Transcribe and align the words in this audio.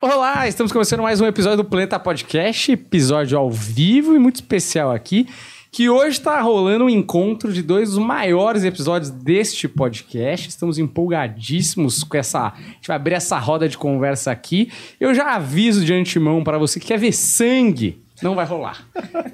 Olá, 0.00 0.46
estamos 0.46 0.70
começando 0.70 1.02
mais 1.02 1.20
um 1.20 1.26
episódio 1.26 1.56
do 1.56 1.64
Planeta 1.64 1.98
Podcast, 1.98 2.70
episódio 2.70 3.36
ao 3.36 3.50
vivo 3.50 4.14
e 4.14 4.18
muito 4.20 4.36
especial 4.36 4.92
aqui, 4.92 5.26
que 5.72 5.90
hoje 5.90 6.18
está 6.18 6.40
rolando 6.40 6.84
um 6.84 6.88
encontro 6.88 7.52
de 7.52 7.62
dois 7.62 7.90
dos 7.90 7.98
maiores 7.98 8.62
episódios 8.62 9.10
deste 9.10 9.66
podcast. 9.66 10.50
Estamos 10.50 10.78
empolgadíssimos 10.78 12.04
com 12.04 12.16
essa, 12.16 12.46
a 12.46 12.60
gente 12.74 12.86
vai 12.86 12.94
abrir 12.94 13.14
essa 13.14 13.40
roda 13.40 13.68
de 13.68 13.76
conversa 13.76 14.30
aqui. 14.30 14.70
Eu 15.00 15.12
já 15.12 15.34
aviso 15.34 15.84
de 15.84 15.92
antemão 15.92 16.44
para 16.44 16.58
você 16.58 16.78
que 16.78 16.86
quer 16.86 16.98
ver 17.00 17.12
sangue, 17.12 18.00
não 18.22 18.34
vai 18.34 18.44
rolar. 18.44 18.86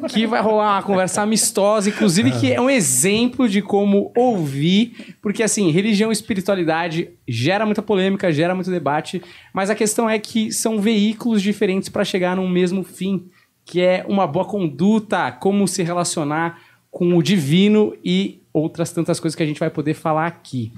Que 0.08 0.26
vai 0.26 0.40
rolar 0.40 0.76
uma 0.76 0.82
conversa 0.82 1.22
amistosa, 1.22 1.88
inclusive 1.88 2.32
que 2.32 2.52
é 2.52 2.60
um 2.60 2.68
exemplo 2.68 3.48
de 3.48 3.62
como 3.62 4.12
ouvir, 4.16 5.16
porque 5.22 5.42
assim, 5.42 5.70
religião 5.70 6.10
e 6.10 6.12
espiritualidade 6.12 7.10
gera 7.26 7.64
muita 7.64 7.82
polêmica, 7.82 8.32
gera 8.32 8.54
muito 8.54 8.70
debate, 8.70 9.22
mas 9.52 9.70
a 9.70 9.74
questão 9.74 10.08
é 10.08 10.18
que 10.18 10.52
são 10.52 10.80
veículos 10.80 11.42
diferentes 11.42 11.88
para 11.88 12.04
chegar 12.04 12.36
num 12.36 12.48
mesmo 12.48 12.82
fim, 12.82 13.26
que 13.64 13.80
é 13.80 14.04
uma 14.08 14.26
boa 14.26 14.44
conduta, 14.44 15.32
como 15.32 15.66
se 15.66 15.82
relacionar 15.82 16.60
com 16.90 17.16
o 17.16 17.22
divino 17.22 17.96
e 18.04 18.42
outras 18.52 18.92
tantas 18.92 19.18
coisas 19.18 19.34
que 19.34 19.42
a 19.42 19.46
gente 19.46 19.58
vai 19.58 19.70
poder 19.70 19.94
falar 19.94 20.26
aqui. 20.26 20.72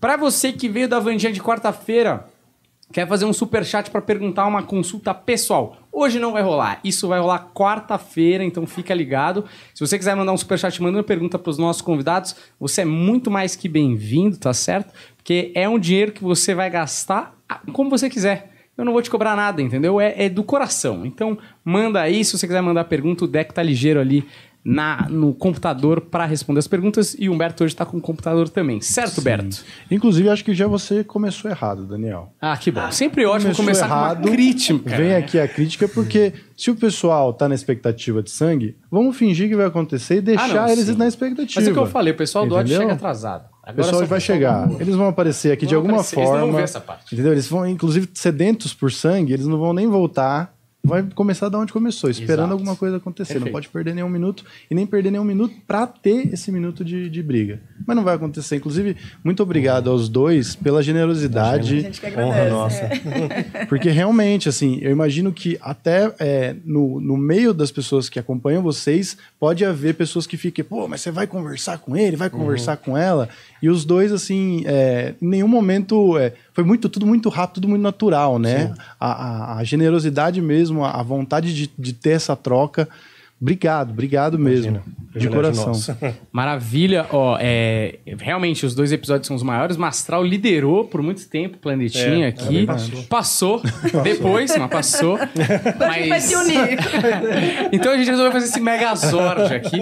Para 0.00 0.16
você 0.16 0.52
que 0.52 0.68
veio 0.68 0.88
da 0.88 0.98
Vandinha 0.98 1.32
de 1.32 1.40
quarta-feira, 1.40 2.26
quer 2.92 3.08
fazer 3.08 3.24
um 3.24 3.32
super 3.32 3.64
chat 3.64 3.90
para 3.90 4.02
perguntar 4.02 4.46
uma 4.46 4.62
consulta 4.62 5.14
pessoal. 5.14 5.76
Hoje 5.90 6.18
não 6.18 6.32
vai 6.32 6.42
rolar. 6.42 6.80
Isso 6.84 7.08
vai 7.08 7.18
rolar 7.18 7.50
quarta-feira, 7.54 8.44
então 8.44 8.66
fica 8.66 8.94
ligado. 8.94 9.44
Se 9.74 9.84
você 9.84 9.98
quiser 9.98 10.14
mandar 10.14 10.32
um 10.32 10.36
super 10.36 10.58
chat, 10.58 10.80
manda 10.82 10.98
uma 10.98 11.04
pergunta 11.04 11.38
para 11.38 11.50
os 11.50 11.58
nossos 11.58 11.82
convidados. 11.82 12.36
Você 12.60 12.82
é 12.82 12.84
muito 12.84 13.30
mais 13.30 13.56
que 13.56 13.68
bem-vindo, 13.68 14.36
tá 14.36 14.52
certo? 14.52 14.92
Porque 15.16 15.50
é 15.54 15.68
um 15.68 15.78
dinheiro 15.78 16.12
que 16.12 16.22
você 16.22 16.54
vai 16.54 16.68
gastar 16.68 17.34
como 17.72 17.90
você 17.90 18.08
quiser. 18.08 18.50
Eu 18.76 18.84
não 18.86 18.92
vou 18.92 19.02
te 19.02 19.10
cobrar 19.10 19.36
nada, 19.36 19.60
entendeu? 19.60 20.00
É, 20.00 20.24
é 20.24 20.28
do 20.28 20.42
coração. 20.42 21.04
Então, 21.04 21.36
manda 21.64 22.00
aí. 22.00 22.24
Se 22.24 22.38
você 22.38 22.46
quiser 22.46 22.62
mandar 22.62 22.84
pergunta, 22.84 23.24
o 23.24 23.28
deck 23.28 23.52
tá 23.52 23.62
ligeiro 23.62 24.00
ali 24.00 24.26
na, 24.64 25.08
no 25.10 25.34
computador 25.34 26.00
para 26.02 26.24
responder 26.24 26.60
as 26.60 26.68
perguntas 26.68 27.16
e 27.18 27.28
o 27.28 27.32
Humberto 27.32 27.64
hoje 27.64 27.74
está 27.74 27.84
com 27.84 27.96
o 27.96 28.00
computador 28.00 28.48
também, 28.48 28.80
certo, 28.80 29.16
Sim. 29.16 29.22
Berto? 29.22 29.64
Inclusive, 29.90 30.28
acho 30.28 30.44
que 30.44 30.54
já 30.54 30.66
você 30.68 31.02
começou 31.02 31.50
errado, 31.50 31.84
Daniel. 31.84 32.32
Ah, 32.40 32.56
que 32.56 32.70
bom. 32.70 32.90
Sempre 32.92 33.24
ótimo 33.26 33.54
Começou 33.54 33.64
começar 33.64 33.86
errado, 33.86 34.22
com 34.22 34.28
uma 34.28 34.34
crítica. 34.36 34.96
Vem 34.96 35.14
aqui 35.16 35.38
a 35.40 35.48
crítica, 35.48 35.88
porque 35.88 36.32
se 36.56 36.70
o 36.70 36.76
pessoal 36.76 37.32
tá 37.34 37.48
na 37.48 37.54
expectativa 37.56 38.22
de 38.22 38.30
sangue, 38.30 38.76
vamos 38.90 39.16
fingir 39.16 39.48
que 39.48 39.56
vai 39.56 39.66
acontecer 39.66 40.18
e 40.18 40.20
deixar 40.20 40.44
Ah, 40.44 40.54
não, 40.66 40.68
eles 40.68 40.86
sim. 40.86 40.94
na 40.96 41.08
expectativa. 41.08 41.60
Mas 41.60 41.66
é 41.66 41.70
o 41.70 41.74
que 41.74 41.80
eu 41.80 41.86
falei, 41.86 42.12
o 42.12 42.16
pessoal 42.16 42.46
do 42.46 42.54
ódio 42.54 42.76
chega 42.76 42.92
atrasado. 42.92 43.44
O 43.44 43.70
Agora 43.70 43.74
pessoal 43.76 44.00
só- 44.02 44.06
vai 44.06 44.20
chegar, 44.20 44.68
eles 44.80 44.94
vão 44.96 45.06
aparecer 45.08 45.52
aqui 45.52 45.66
de 45.66 45.74
Vão 45.74 45.82
alguma 45.82 45.94
aparecer, 46.00 46.16
eles 46.18 46.28
não 46.30 46.34
forma. 46.36 46.46
vão 46.52 46.56
ver 46.56 46.64
essa 46.64 46.80
parte. 46.80 47.12
Entendeu? 47.14 47.32
Eles 47.32 47.46
vão, 47.48 47.66
inclusive, 47.66 48.08
sedentos 48.14 48.74
por 48.74 48.90
sangue, 48.92 49.32
eles 49.32 49.46
não 49.46 49.58
vão 49.58 49.72
nem 49.72 49.86
voltar. 49.88 50.52
Vai 50.84 51.04
começar 51.14 51.48
da 51.48 51.58
onde 51.58 51.72
começou, 51.72 52.10
esperando 52.10 52.40
Exato. 52.40 52.52
alguma 52.54 52.74
coisa 52.74 52.96
acontecer. 52.96 53.34
Perfeito. 53.34 53.46
Não 53.46 53.52
pode 53.52 53.68
perder 53.68 53.94
nenhum 53.94 54.08
minuto 54.08 54.44
e 54.68 54.74
nem 54.74 54.84
perder 54.84 55.12
nenhum 55.12 55.22
minuto 55.22 55.54
pra 55.64 55.86
ter 55.86 56.32
esse 56.32 56.50
minuto 56.50 56.84
de, 56.84 57.08
de 57.08 57.22
briga. 57.22 57.60
Mas 57.86 57.96
não 57.96 58.02
vai 58.02 58.16
acontecer. 58.16 58.56
Inclusive, 58.56 58.96
muito 59.22 59.42
obrigado 59.44 59.88
aos 59.88 60.08
dois 60.08 60.56
pela 60.56 60.82
generosidade. 60.82 61.76
A 61.76 61.80
gente 61.82 62.00
que 62.00 62.18
Honra 62.18 62.48
nossa. 62.48 62.90
Porque 63.68 63.90
realmente, 63.90 64.48
assim, 64.48 64.78
eu 64.82 64.90
imagino 64.90 65.32
que 65.32 65.56
até 65.60 66.12
é, 66.18 66.56
no, 66.64 67.00
no 67.00 67.16
meio 67.16 67.54
das 67.54 67.70
pessoas 67.70 68.08
que 68.08 68.18
acompanham 68.18 68.60
vocês, 68.60 69.16
pode 69.38 69.64
haver 69.64 69.94
pessoas 69.94 70.26
que 70.26 70.36
fiquem, 70.36 70.64
pô, 70.64 70.88
mas 70.88 71.00
você 71.00 71.12
vai 71.12 71.28
conversar 71.28 71.78
com 71.78 71.96
ele, 71.96 72.16
vai 72.16 72.28
conversar 72.28 72.76
com 72.76 72.98
ela. 72.98 73.28
E 73.62 73.68
os 73.70 73.84
dois, 73.84 74.10
assim, 74.12 74.64
é, 74.66 75.14
em 75.22 75.26
nenhum 75.28 75.46
momento. 75.48 76.18
é, 76.18 76.32
foi 76.52 76.64
muito, 76.64 76.88
tudo 76.88 77.06
muito 77.06 77.28
rápido, 77.28 77.54
tudo 77.54 77.68
muito 77.68 77.82
natural, 77.82 78.38
né? 78.38 78.74
A, 78.98 79.12
a- 79.12 79.58
a 79.58 79.64
generosidade 79.64 80.42
mesmo, 80.42 80.84
a, 80.84 80.90
a 80.98 81.02
vontade 81.02 81.54
de, 81.54 81.70
de 81.78 81.92
ter 81.92 82.10
essa 82.10 82.34
troca. 82.34 82.88
Obrigado, 83.42 83.90
obrigado 83.90 84.38
mesmo. 84.38 84.80
De 85.12 85.28
Privilégio 85.28 85.64
coração. 85.64 85.66
nosso. 85.66 85.96
Maravilha, 86.32 87.06
ó, 87.10 87.36
é, 87.38 87.98
realmente 88.18 88.64
os 88.64 88.72
dois 88.74 88.92
episódios 88.92 89.26
são 89.26 89.34
os 89.34 89.42
maiores. 89.42 89.76
Mastral 89.76 90.24
liderou 90.24 90.84
por 90.84 91.02
muito 91.02 91.28
tempo 91.28 91.56
o 91.56 91.58
Planetinha 91.58 92.26
É, 92.26 92.28
aqui. 92.28 92.64
passou. 92.64 93.02
Passou, 93.08 93.62
depois, 94.04 94.56
mas 94.56 94.70
passou. 94.70 95.18
Gente 95.94 96.08
vai 96.08 96.20
se 96.20 96.34
unir. 96.36 96.78
então 97.72 97.92
a 97.92 97.96
gente 97.98 98.08
resolveu 98.08 98.32
fazer 98.32 98.46
esse 98.46 98.60
Megazord 98.60 99.52
aqui. 99.54 99.78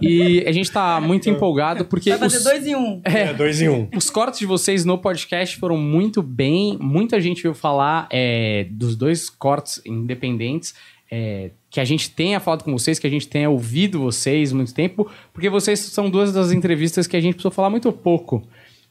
E 0.00 0.42
a 0.48 0.50
gente 0.50 0.72
tá 0.72 0.98
muito 1.00 1.28
empolgado 1.28 1.84
porque 1.84 2.10
Vai 2.10 2.18
fazer 2.18 2.38
os, 2.38 2.44
dois 2.44 2.66
em 2.66 2.74
um. 2.74 3.00
É, 3.04 3.32
dois 3.34 3.60
em 3.60 3.68
um. 3.68 3.88
os 3.94 4.08
cortes 4.10 4.40
de 4.40 4.46
vocês 4.46 4.84
no 4.86 4.96
podcast 4.98 5.58
foram 5.58 5.76
muito 5.76 6.22
bem. 6.22 6.76
Muita 6.80 7.20
gente 7.20 7.42
veio 7.42 7.54
falar 7.54 8.08
é, 8.10 8.66
dos 8.70 8.96
dois 8.96 9.28
cortes 9.30 9.80
independentes. 9.86 10.74
É, 11.14 11.50
que 11.68 11.78
a 11.78 11.84
gente 11.84 12.10
tenha 12.10 12.40
falado 12.40 12.64
com 12.64 12.72
vocês, 12.72 12.98
que 12.98 13.06
a 13.06 13.10
gente 13.10 13.28
tenha 13.28 13.50
ouvido 13.50 14.00
vocês 14.00 14.50
muito 14.50 14.72
tempo, 14.72 15.06
porque 15.30 15.50
vocês 15.50 15.78
são 15.78 16.08
duas 16.08 16.32
das 16.32 16.52
entrevistas 16.52 17.06
que 17.06 17.14
a 17.14 17.20
gente 17.20 17.34
precisou 17.34 17.52
falar 17.52 17.68
muito 17.68 17.92
pouco, 17.92 18.42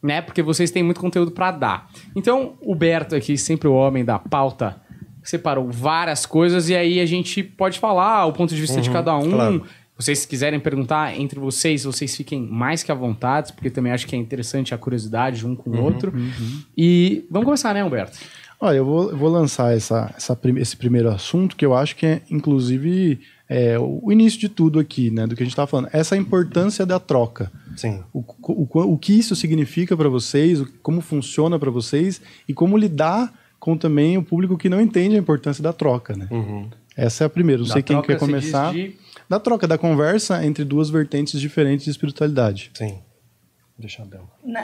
né? 0.04 0.22
Porque 0.22 0.44
vocês 0.44 0.70
têm 0.70 0.84
muito 0.84 1.02
conteúdo 1.02 1.32
para 1.32 1.50
dar. 1.50 1.90
Então, 2.16 2.54
o 2.62 2.76
Berto 2.76 3.16
aqui, 3.16 3.36
sempre 3.40 3.68
o 3.68 3.74
homem 3.74 4.06
da 4.06 4.20
pauta, 4.20 4.80
separou 5.24 5.72
várias 5.72 6.28
coisas 6.28 6.70
e 6.70 6.76
aí 6.76 7.00
a 7.00 7.08
gente 7.08 7.42
pode 7.42 7.80
falar 7.80 8.28
o 8.28 8.34
ponto 8.34 8.53
de 8.53 8.62
vista 8.62 8.80
de 8.80 8.92
cada 8.92 9.18
um. 9.18 9.32
claro. 9.32 9.66
Vocês 9.98 10.20
se 10.20 10.28
quiserem 10.28 10.59
perguntar 10.59 11.20
entre 11.20 11.40
vocês, 11.40 11.84
vocês 11.84 12.16
fiquem 12.16 12.42
mais 12.42 12.82
que 12.82 12.92
à 12.92 12.96
vontade, 12.96 13.53
porque 13.53 13.70
também 13.70 13.92
acho 13.92 14.08
que 14.08 14.16
é 14.16 14.20
interessante 14.20 14.74
a 14.74 14.78
curiosidade 14.78 15.46
um 15.46 15.56
com 15.56 15.70
o 15.70 15.84
outro. 15.84 16.12
E 16.76 17.26
vamos 17.30 17.46
começar, 17.46 17.72
né, 17.74 17.84
Humberto? 17.84 18.18
Olha, 18.62 18.78
eu 18.78 18.86
vou, 18.86 19.10
eu 19.10 19.18
vou 19.18 19.30
lançar 19.30 19.76
essa, 19.76 20.14
essa 20.16 20.38
esse 20.58 20.78
primeiro 20.78 21.10
assunto, 21.10 21.56
que 21.56 21.66
eu 21.66 21.74
acho 21.74 21.96
que 21.96 22.06
é, 22.06 22.22
inclusive, 22.30 23.20
é, 23.50 23.78
o 23.80 24.12
início 24.12 24.40
de 24.40 24.48
tudo 24.48 24.80
aqui, 24.80 25.10
né? 25.10 25.26
Do 25.26 25.36
que 25.36 25.42
a 25.42 25.46
gente 25.46 25.54
estava 25.54 25.68
falando. 25.68 25.90
Essa 25.92 26.16
importância 26.16 26.86
da 26.86 27.00
troca. 27.00 27.52
Sim. 27.76 28.04
O, 28.14 28.20
o, 28.44 28.68
o- 28.94 28.98
que 29.00 29.14
isso 29.18 29.36
significa 29.36 29.98
para 29.98 30.08
vocês, 30.10 30.62
como 30.84 31.02
funciona 31.02 31.58
para 31.58 31.72
vocês 31.72 32.22
e 32.48 32.54
como 32.54 32.78
lidar 32.78 33.34
com 33.60 33.76
também 33.76 34.18
o 34.18 34.24
público 34.24 34.58
que 34.58 34.70
não 34.70 34.80
entende 34.80 35.16
a 35.16 35.20
importância 35.20 35.64
da 35.64 35.74
troca, 35.74 36.16
né? 36.16 36.28
Uhum. 36.30 36.70
Essa 36.96 37.24
é 37.24 37.28
a 37.28 37.30
primeira. 37.30 37.62
Não 37.62 37.68
Da 37.68 37.74
sei 37.74 37.82
quem 37.82 38.00
quer 38.02 38.18
começar. 38.20 38.72
de- 38.74 38.96
Da 39.30 39.40
troca, 39.40 39.68
da 39.68 39.78
conversa 39.78 40.46
entre 40.46 40.64
duas 40.64 40.90
vertentes 40.90 41.40
diferentes 41.40 41.86
de 41.86 41.92
espiritualidade. 41.92 42.70
Sim. 42.76 43.00
Deixa 43.81 44.03
a 44.03 44.06
dama. 44.06 44.30
Na, 44.44 44.62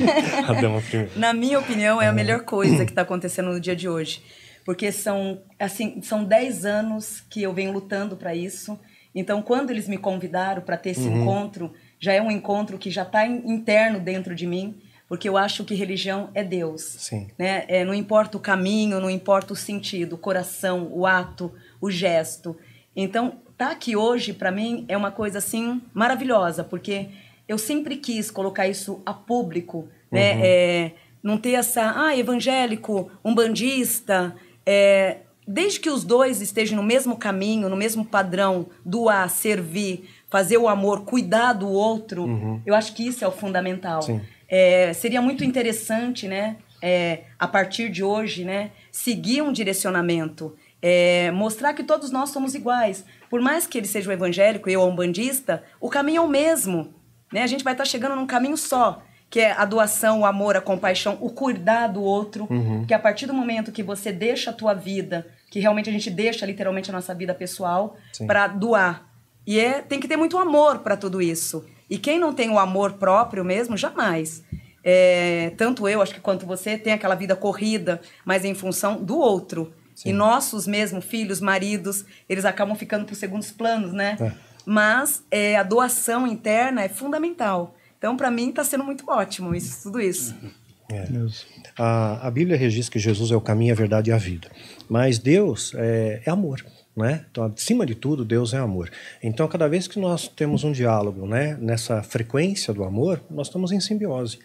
A 0.48 0.52
dama 0.54 0.80
primeiro. 0.80 1.12
na 1.16 1.34
minha 1.34 1.58
opinião, 1.58 2.00
é 2.00 2.08
a 2.08 2.12
melhor 2.12 2.40
coisa 2.44 2.84
que 2.86 2.90
está 2.92 3.02
acontecendo 3.02 3.52
no 3.52 3.60
dia 3.60 3.76
de 3.76 3.88
hoje. 3.88 4.22
Porque 4.64 4.90
são, 4.90 5.42
assim, 5.58 6.00
são 6.00 6.24
10 6.24 6.64
anos 6.64 7.20
que 7.28 7.42
eu 7.42 7.52
venho 7.52 7.70
lutando 7.70 8.16
para 8.16 8.34
isso. 8.34 8.78
Então, 9.14 9.42
quando 9.42 9.70
eles 9.70 9.86
me 9.86 9.98
convidaram 9.98 10.62
para 10.62 10.78
ter 10.78 10.90
esse 10.90 11.06
encontro, 11.06 11.72
já 12.00 12.14
é 12.14 12.22
um 12.22 12.30
encontro 12.30 12.78
que 12.78 12.90
já 12.90 13.02
está 13.02 13.26
interno 13.26 14.00
dentro 14.00 14.34
de 14.34 14.46
mim, 14.46 14.80
porque 15.06 15.28
eu 15.28 15.36
acho 15.36 15.62
que 15.64 15.74
religião 15.74 16.30
é 16.34 16.42
Deus. 16.42 16.80
Sim. 16.98 17.28
né? 17.38 17.64
É, 17.68 17.84
não 17.84 17.92
importa 17.92 18.38
o 18.38 18.40
caminho, 18.40 18.98
não 18.98 19.10
importa 19.10 19.52
o 19.52 19.56
sentido, 19.56 20.14
o 20.14 20.18
coração, 20.18 20.88
o 20.90 21.06
ato, 21.06 21.52
o 21.78 21.90
gesto. 21.90 22.56
Então, 22.96 23.38
tá 23.56 23.70
aqui 23.70 23.94
hoje 23.94 24.32
para 24.32 24.50
mim 24.50 24.84
é 24.88 24.96
uma 24.96 25.10
coisa 25.10 25.38
assim 25.38 25.80
maravilhosa, 25.92 26.64
porque 26.64 27.08
eu 27.48 27.58
sempre 27.58 27.96
quis 27.96 28.30
colocar 28.30 28.68
isso 28.68 29.02
a 29.04 29.12
público, 29.12 29.88
né? 30.10 30.40
É, 30.42 30.92
não 31.22 31.38
ter 31.38 31.52
essa, 31.52 31.92
ah, 31.96 32.16
evangélico, 32.16 33.10
umbandista, 33.24 34.36
é, 34.66 35.18
desde 35.48 35.80
que 35.80 35.88
os 35.88 36.04
dois 36.04 36.42
estejam 36.42 36.76
no 36.76 36.82
mesmo 36.82 37.16
caminho, 37.16 37.68
no 37.68 37.76
mesmo 37.76 38.04
padrão, 38.04 38.66
doar, 38.84 39.30
servir, 39.30 40.08
fazer 40.28 40.58
o 40.58 40.68
amor, 40.68 41.04
cuidar 41.04 41.54
do 41.54 41.68
outro, 41.70 42.60
eu 42.66 42.74
acho 42.74 42.94
que 42.94 43.06
isso 43.06 43.24
é 43.24 43.28
o 43.28 43.32
fundamental. 43.32 44.00
É, 44.46 44.92
seria 44.92 45.22
muito 45.22 45.42
interessante, 45.42 46.28
né? 46.28 46.56
é, 46.86 47.22
a 47.38 47.48
partir 47.48 47.88
de 47.88 48.04
hoje, 48.04 48.44
né? 48.44 48.70
Seguir 48.92 49.40
um 49.40 49.50
direcionamento. 49.50 50.54
é, 50.86 51.30
mostrar 51.30 51.72
que 51.72 51.82
todos 51.82 52.10
nós 52.10 52.28
somos 52.28 52.54
iguais. 52.54 53.06
Por 53.30 53.40
mais 53.40 53.66
que 53.66 53.78
ele 53.78 53.86
seja 53.86 54.10
um 54.10 54.12
evangélico 54.12 54.68
e 54.68 54.74
eu 54.74 54.82
um 54.82 54.94
bandista, 54.94 55.64
o 55.80 55.88
caminho 55.88 56.18
é 56.18 56.20
o 56.20 56.28
mesmo. 56.28 56.93
Né? 57.34 57.42
A 57.42 57.48
gente 57.48 57.64
vai 57.64 57.74
estar 57.74 57.84
chegando 57.84 58.14
num 58.14 58.28
caminho 58.28 58.56
só, 58.56 59.02
que 59.28 59.40
é 59.40 59.50
a 59.50 59.64
doação, 59.64 60.20
o 60.20 60.24
amor, 60.24 60.56
a 60.56 60.60
compaixão, 60.60 61.18
o 61.20 61.28
cuidar 61.28 61.88
do 61.88 62.00
outro. 62.00 62.46
Que 62.86 62.94
a 62.94 62.98
partir 62.98 63.26
do 63.26 63.34
momento 63.34 63.72
que 63.72 63.82
você 63.82 64.12
deixa 64.12 64.50
a 64.50 64.52
tua 64.52 64.72
vida, 64.72 65.26
que 65.50 65.58
realmente 65.58 65.90
a 65.90 65.92
gente 65.92 66.08
deixa 66.10 66.46
literalmente 66.46 66.90
a 66.90 66.92
nossa 66.92 67.12
vida 67.12 67.34
pessoal, 67.34 67.96
Sim. 68.12 68.28
para 68.28 68.46
doar. 68.46 69.10
E 69.44 69.58
é, 69.58 69.80
tem 69.82 69.98
que 69.98 70.06
ter 70.06 70.16
muito 70.16 70.38
amor 70.38 70.78
para 70.78 70.96
tudo 70.96 71.20
isso. 71.20 71.66
E 71.90 71.98
quem 71.98 72.20
não 72.20 72.32
tem 72.32 72.50
o 72.50 72.58
amor 72.58 72.92
próprio 72.92 73.44
mesmo, 73.44 73.76
jamais. 73.76 74.44
É, 74.84 75.52
tanto 75.56 75.88
eu, 75.88 76.00
acho 76.00 76.14
que 76.14 76.20
quanto 76.20 76.46
você, 76.46 76.78
tem 76.78 76.92
aquela 76.92 77.16
vida 77.16 77.34
corrida, 77.34 78.00
mas 78.24 78.44
em 78.44 78.54
função 78.54 79.02
do 79.02 79.18
outro. 79.18 79.74
E 80.04 80.12
nossos 80.12 80.68
mesmo 80.68 81.00
filhos, 81.00 81.40
maridos, 81.40 82.04
eles 82.28 82.44
acabam 82.44 82.76
ficando 82.76 83.04
por 83.04 83.16
segundos 83.16 83.50
planos, 83.50 83.92
né? 83.92 84.16
É. 84.20 84.53
Mas 84.66 85.24
é, 85.30 85.56
a 85.56 85.62
doação 85.62 86.26
interna 86.26 86.82
é 86.82 86.88
fundamental. 86.88 87.74
Então, 87.98 88.16
para 88.16 88.30
mim, 88.30 88.50
está 88.50 88.64
sendo 88.64 88.84
muito 88.84 89.04
ótimo 89.08 89.54
isso, 89.54 89.82
tudo 89.84 90.00
isso. 90.00 90.34
É. 90.90 91.06
A, 91.78 92.26
a 92.26 92.30
Bíblia 92.30 92.56
registra 92.56 92.92
que 92.92 92.98
Jesus 92.98 93.30
é 93.30 93.36
o 93.36 93.40
caminho, 93.40 93.72
a 93.72 93.76
verdade 93.76 94.10
e 94.10 94.12
a 94.12 94.18
vida. 94.18 94.50
Mas 94.88 95.18
Deus 95.18 95.72
é, 95.74 96.22
é 96.24 96.30
amor. 96.30 96.64
Né? 96.96 97.24
Então, 97.30 97.44
acima 97.44 97.84
de 97.84 97.94
tudo, 97.94 98.24
Deus 98.24 98.54
é 98.54 98.58
amor. 98.58 98.90
Então, 99.22 99.48
cada 99.48 99.66
vez 99.68 99.88
que 99.88 99.98
nós 99.98 100.28
temos 100.28 100.62
um 100.62 100.70
diálogo 100.70 101.26
né, 101.26 101.56
nessa 101.60 102.02
frequência 102.02 102.72
do 102.72 102.84
amor, 102.84 103.20
nós 103.28 103.48
estamos 103.48 103.72
em 103.72 103.80
simbiose. 103.80 104.38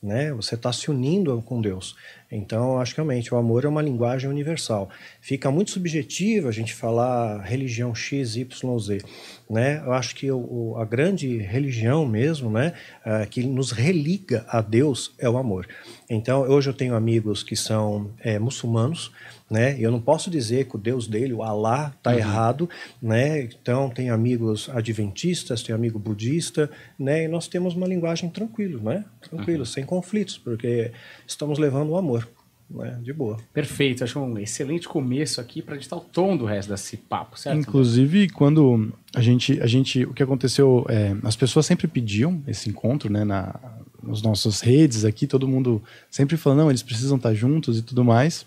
Né? 0.00 0.32
Você 0.34 0.54
está 0.54 0.72
se 0.72 0.88
unindo 0.88 1.42
com 1.44 1.60
Deus. 1.60 1.96
Então, 2.30 2.78
acho 2.78 2.94
que 2.94 3.00
realmente 3.00 3.34
o 3.34 3.36
amor 3.36 3.64
é 3.64 3.68
uma 3.68 3.82
linguagem 3.82 4.30
universal. 4.30 4.88
Fica 5.20 5.50
muito 5.50 5.72
subjetivo 5.72 6.48
a 6.48 6.52
gente 6.52 6.74
falar 6.74 7.40
religião 7.40 7.92
X, 7.92 8.36
Y, 8.36 8.78
Z. 8.78 8.98
Né? 9.48 9.80
Eu 9.84 9.92
acho 9.92 10.14
que 10.14 10.30
o, 10.30 10.74
a 10.76 10.84
grande 10.84 11.38
religião 11.38 12.04
mesmo, 12.04 12.50
né, 12.50 12.72
uh, 13.04 13.26
que 13.28 13.44
nos 13.44 13.70
religa 13.70 14.44
a 14.48 14.60
Deus, 14.60 15.14
é 15.18 15.28
o 15.28 15.38
amor. 15.38 15.68
Então, 16.10 16.42
hoje 16.42 16.68
eu 16.68 16.74
tenho 16.74 16.96
amigos 16.96 17.44
que 17.44 17.54
são 17.54 18.10
é, 18.20 18.38
muçulmanos, 18.38 19.12
né? 19.48 19.76
Eu 19.78 19.92
não 19.92 20.00
posso 20.00 20.28
dizer 20.28 20.66
que 20.66 20.74
o 20.74 20.78
Deus 20.78 21.06
dele, 21.06 21.32
o 21.32 21.42
Alá, 21.42 21.94
está 21.96 22.10
uhum. 22.10 22.18
errado, 22.18 22.70
né? 23.00 23.42
Então 23.42 23.88
tem 23.88 24.10
amigos 24.10 24.68
adventistas, 24.70 25.62
tem 25.62 25.74
amigo 25.74 25.98
budista, 25.98 26.68
né? 26.98 27.24
E 27.24 27.28
nós 27.28 27.46
temos 27.46 27.74
uma 27.74 27.86
linguagem 27.86 28.28
tranquila, 28.28 28.80
né? 28.82 29.04
Tranquilo, 29.20 29.60
uhum. 29.60 29.64
sem 29.64 29.84
conflitos, 29.84 30.36
porque 30.36 30.90
estamos 31.26 31.58
levando 31.58 31.90
o 31.90 31.96
amor. 31.96 32.28
Né, 32.68 32.98
de 33.00 33.12
boa. 33.12 33.36
Perfeito, 33.52 34.02
acho 34.02 34.18
um 34.18 34.36
excelente 34.38 34.88
começo 34.88 35.40
aqui 35.40 35.62
para 35.62 35.76
ditar 35.76 35.96
o 35.96 36.00
tom 36.00 36.36
do 36.36 36.44
resto 36.44 36.70
desse 36.70 36.96
papo, 36.96 37.38
certo? 37.38 37.58
Inclusive, 37.58 38.28
quando 38.30 38.92
a 39.14 39.20
gente, 39.20 39.60
a 39.60 39.66
gente, 39.66 40.04
o 40.04 40.12
que 40.12 40.22
aconteceu, 40.22 40.84
é, 40.88 41.14
as 41.22 41.36
pessoas 41.36 41.64
sempre 41.64 41.86
pediam 41.86 42.42
esse 42.46 42.68
encontro, 42.68 43.10
né, 43.10 43.24
na, 43.24 43.54
nas 44.02 44.20
nossas 44.20 44.60
redes 44.60 45.04
aqui, 45.04 45.26
todo 45.28 45.46
mundo 45.46 45.80
sempre 46.10 46.36
falando, 46.36 46.60
não, 46.60 46.70
eles 46.70 46.82
precisam 46.82 47.16
estar 47.16 47.34
juntos 47.34 47.78
e 47.78 47.82
tudo 47.82 48.04
mais. 48.04 48.44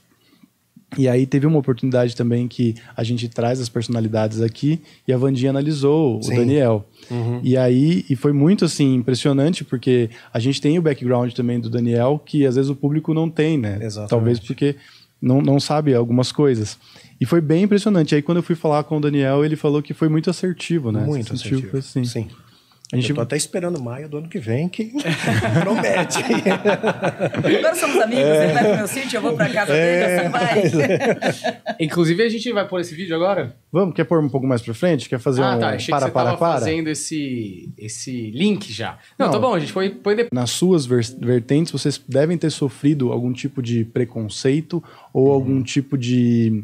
E 0.98 1.08
aí 1.08 1.26
teve 1.26 1.46
uma 1.46 1.60
oportunidade 1.60 2.16
também 2.16 2.48
que 2.48 2.76
a 2.98 3.04
gente 3.04 3.30
traz 3.30 3.62
as 3.62 3.70
personalidades 3.70 4.42
aqui 4.42 4.82
e 5.08 5.14
a 5.14 5.18
Vandinha 5.18 5.52
analisou 5.52 6.22
Sim. 6.22 6.34
o 6.34 6.36
Daniel. 6.38 6.86
Uhum. 7.12 7.40
E 7.44 7.56
aí 7.56 8.06
e 8.10 8.16
foi 8.16 8.34
muito 8.34 8.66
assim 8.66 8.96
impressionante 8.96 9.64
porque 9.64 10.10
a 10.34 10.40
gente 10.40 10.60
tem 10.60 10.80
o 10.80 10.82
background 10.82 11.32
também 11.34 11.60
do 11.60 11.70
Daniel 11.70 12.20
que 12.24 12.46
às 12.46 12.56
vezes 12.56 12.72
o 12.72 12.76
público 12.76 13.14
não 13.14 13.30
tem, 13.30 13.58
né? 13.58 13.78
Exatamente. 13.82 14.10
Talvez 14.10 14.40
porque 14.40 14.76
não, 15.22 15.42
não 15.42 15.60
sabe 15.60 15.94
algumas 15.94 16.32
coisas. 16.32 16.78
E 17.22 17.26
foi 17.26 17.42
bem 17.42 17.64
impressionante. 17.64 18.16
Aí 18.16 18.22
quando 18.22 18.38
eu 18.38 18.44
fui 18.44 18.56
falar 18.56 18.84
com 18.84 18.98
o 18.98 19.02
Daniel, 19.02 19.46
ele 19.46 19.56
falou 19.56 19.84
que 19.84 19.94
foi 19.94 20.10
muito 20.10 20.30
assertivo, 20.30 20.92
né? 20.92 21.06
Muito 21.06 21.34
assertivo. 21.34 21.78
Assim. 21.78 22.04
Sim. 22.04 22.28
A 22.92 22.96
gente... 22.96 23.12
Eu 23.12 23.16
tô 23.18 23.22
até 23.22 23.38
esperando 23.38 23.80
maio 23.80 24.10
do 24.10 24.18
ano 24.18 24.28
que 24.28 24.40
vem, 24.40 24.68
que 24.68 24.92
promete. 25.62 26.24
Agora 27.58 27.76
somos 27.76 27.98
amigos, 28.02 28.24
é... 28.24 28.46
ele 28.46 28.54
vai 28.54 28.64
pro 28.64 28.78
meu 28.78 28.88
sítio, 28.88 29.18
eu 29.18 29.22
vou 29.22 29.36
pra 29.36 29.48
casa 29.48 29.74
é... 29.74 30.24
dele, 30.24 30.24
você 30.24 30.30
vai. 30.30 31.76
Inclusive, 31.80 32.24
a 32.24 32.30
gente 32.30 32.52
vai 32.52 32.68
pôr 32.68 32.82
esse 32.82 32.96
vídeo 32.96 33.16
agora? 33.16 33.56
Vamos, 33.72 33.94
quer 33.94 34.06
pôr 34.06 34.24
um 34.24 34.28
pouco 34.28 34.48
mais 34.48 34.64
pra 34.64 34.74
frente? 34.74 35.08
Quer 35.08 35.20
fazer 35.20 35.44
ah, 35.44 35.56
um 35.56 35.60
tá. 35.60 35.70
Achei 35.70 35.92
para, 35.92 36.00
que 36.00 36.06
você 36.08 36.12
para, 36.12 36.26
tava 36.26 36.38
para? 36.38 36.60
fazendo 36.60 36.88
esse, 36.88 37.72
esse 37.78 38.32
link 38.32 38.74
já. 38.74 38.98
Não, 39.20 39.28
Não, 39.28 39.34
tá 39.34 39.40
bom, 39.40 39.54
a 39.54 39.60
gente 39.60 39.72
põe, 39.72 39.92
põe 39.92 40.16
depois. 40.16 40.32
Nas 40.34 40.50
suas 40.50 40.88
vertentes, 40.88 41.72
vocês 41.72 42.04
devem 42.08 42.40
ter 42.40 42.50
sofrido 42.50 43.12
algum 43.12 43.32
tipo 43.32 43.62
de 43.62 43.86
preconceito 43.86 44.84
ou 45.14 45.28
uhum. 45.28 45.34
algum 45.34 45.62
tipo 45.62 45.96
de 45.96 46.64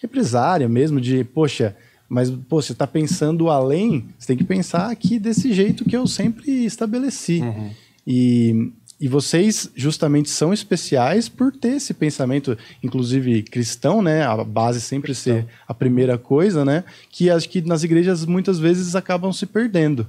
represária 0.00 0.68
mesmo, 0.68 1.00
de, 1.00 1.22
poxa 1.22 1.76
mas, 2.08 2.30
pô, 2.30 2.62
você 2.62 2.72
está 2.72 2.86
pensando 2.86 3.50
além, 3.50 4.06
você 4.18 4.28
tem 4.28 4.36
que 4.36 4.44
pensar 4.44 4.90
aqui 4.90 5.18
desse 5.18 5.52
jeito 5.52 5.84
que 5.84 5.96
eu 5.96 6.06
sempre 6.06 6.64
estabeleci. 6.64 7.40
Uhum. 7.40 7.70
E, 8.06 8.72
e 9.00 9.08
vocês 9.08 9.70
justamente 9.74 10.30
são 10.30 10.52
especiais 10.52 11.28
por 11.28 11.52
ter 11.52 11.76
esse 11.76 11.92
pensamento, 11.92 12.56
inclusive 12.82 13.42
cristão, 13.42 14.00
né? 14.00 14.22
A 14.22 14.44
base 14.44 14.80
sempre 14.80 15.12
cristão. 15.12 15.34
ser 15.34 15.46
a 15.66 15.74
primeira 15.74 16.16
coisa, 16.16 16.64
né? 16.64 16.84
Que 17.10 17.28
acho 17.28 17.48
que 17.48 17.60
nas 17.60 17.82
igrejas 17.82 18.24
muitas 18.24 18.58
vezes 18.58 18.94
acabam 18.94 19.32
se 19.32 19.44
perdendo. 19.44 20.06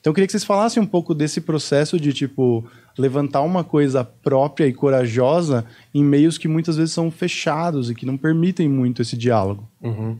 Então 0.00 0.10
eu 0.10 0.14
queria 0.14 0.26
que 0.26 0.32
vocês 0.32 0.44
falassem 0.44 0.82
um 0.82 0.86
pouco 0.86 1.14
desse 1.14 1.40
processo 1.40 1.98
de 1.98 2.12
tipo 2.12 2.64
levantar 2.96 3.42
uma 3.42 3.64
coisa 3.64 4.04
própria 4.04 4.66
e 4.66 4.72
corajosa 4.72 5.64
em 5.94 6.04
meios 6.04 6.36
que 6.36 6.48
muitas 6.48 6.76
vezes 6.76 6.92
são 6.92 7.10
fechados 7.10 7.90
e 7.90 7.94
que 7.94 8.06
não 8.06 8.16
permitem 8.16 8.68
muito 8.68 9.02
esse 9.02 9.16
diálogo. 9.16 9.68
Uhum. 9.80 10.16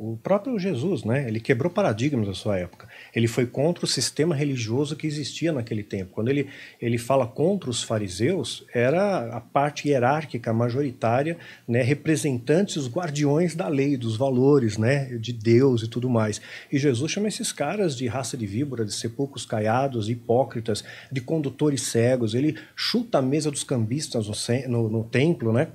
O 0.00 0.16
próprio 0.16 0.56
Jesus, 0.60 1.02
né, 1.02 1.26
ele 1.26 1.40
quebrou 1.40 1.72
paradigmas 1.72 2.28
da 2.28 2.32
sua 2.32 2.56
época. 2.56 2.88
Ele 3.12 3.26
foi 3.26 3.46
contra 3.46 3.84
o 3.84 3.88
sistema 3.88 4.32
religioso 4.32 4.94
que 4.94 5.08
existia 5.08 5.50
naquele 5.50 5.82
tempo. 5.82 6.12
Quando 6.12 6.28
ele, 6.28 6.46
ele 6.80 6.96
fala 6.98 7.26
contra 7.26 7.68
os 7.68 7.82
fariseus, 7.82 8.64
era 8.72 9.36
a 9.36 9.40
parte 9.40 9.88
hierárquica 9.88 10.52
majoritária, 10.52 11.36
né, 11.66 11.82
representantes, 11.82 12.76
os 12.76 12.88
guardiões 12.88 13.56
da 13.56 13.66
lei, 13.66 13.96
dos 13.96 14.16
valores, 14.16 14.78
né, 14.78 15.06
de 15.18 15.32
Deus 15.32 15.82
e 15.82 15.88
tudo 15.88 16.08
mais. 16.08 16.40
E 16.70 16.78
Jesus 16.78 17.10
chama 17.10 17.26
esses 17.26 17.50
caras 17.50 17.96
de 17.96 18.06
raça 18.06 18.36
de 18.36 18.46
víbora, 18.46 18.84
de 18.84 18.94
sepulcros 18.94 19.44
caiados, 19.44 20.08
hipócritas, 20.08 20.84
de 21.10 21.20
condutores 21.20 21.82
cegos. 21.82 22.34
Ele 22.34 22.56
chuta 22.76 23.18
a 23.18 23.22
mesa 23.22 23.50
dos 23.50 23.64
cambistas 23.64 24.28
no, 24.28 24.68
no, 24.68 24.88
no 24.88 25.02
templo, 25.02 25.52
né? 25.52 25.72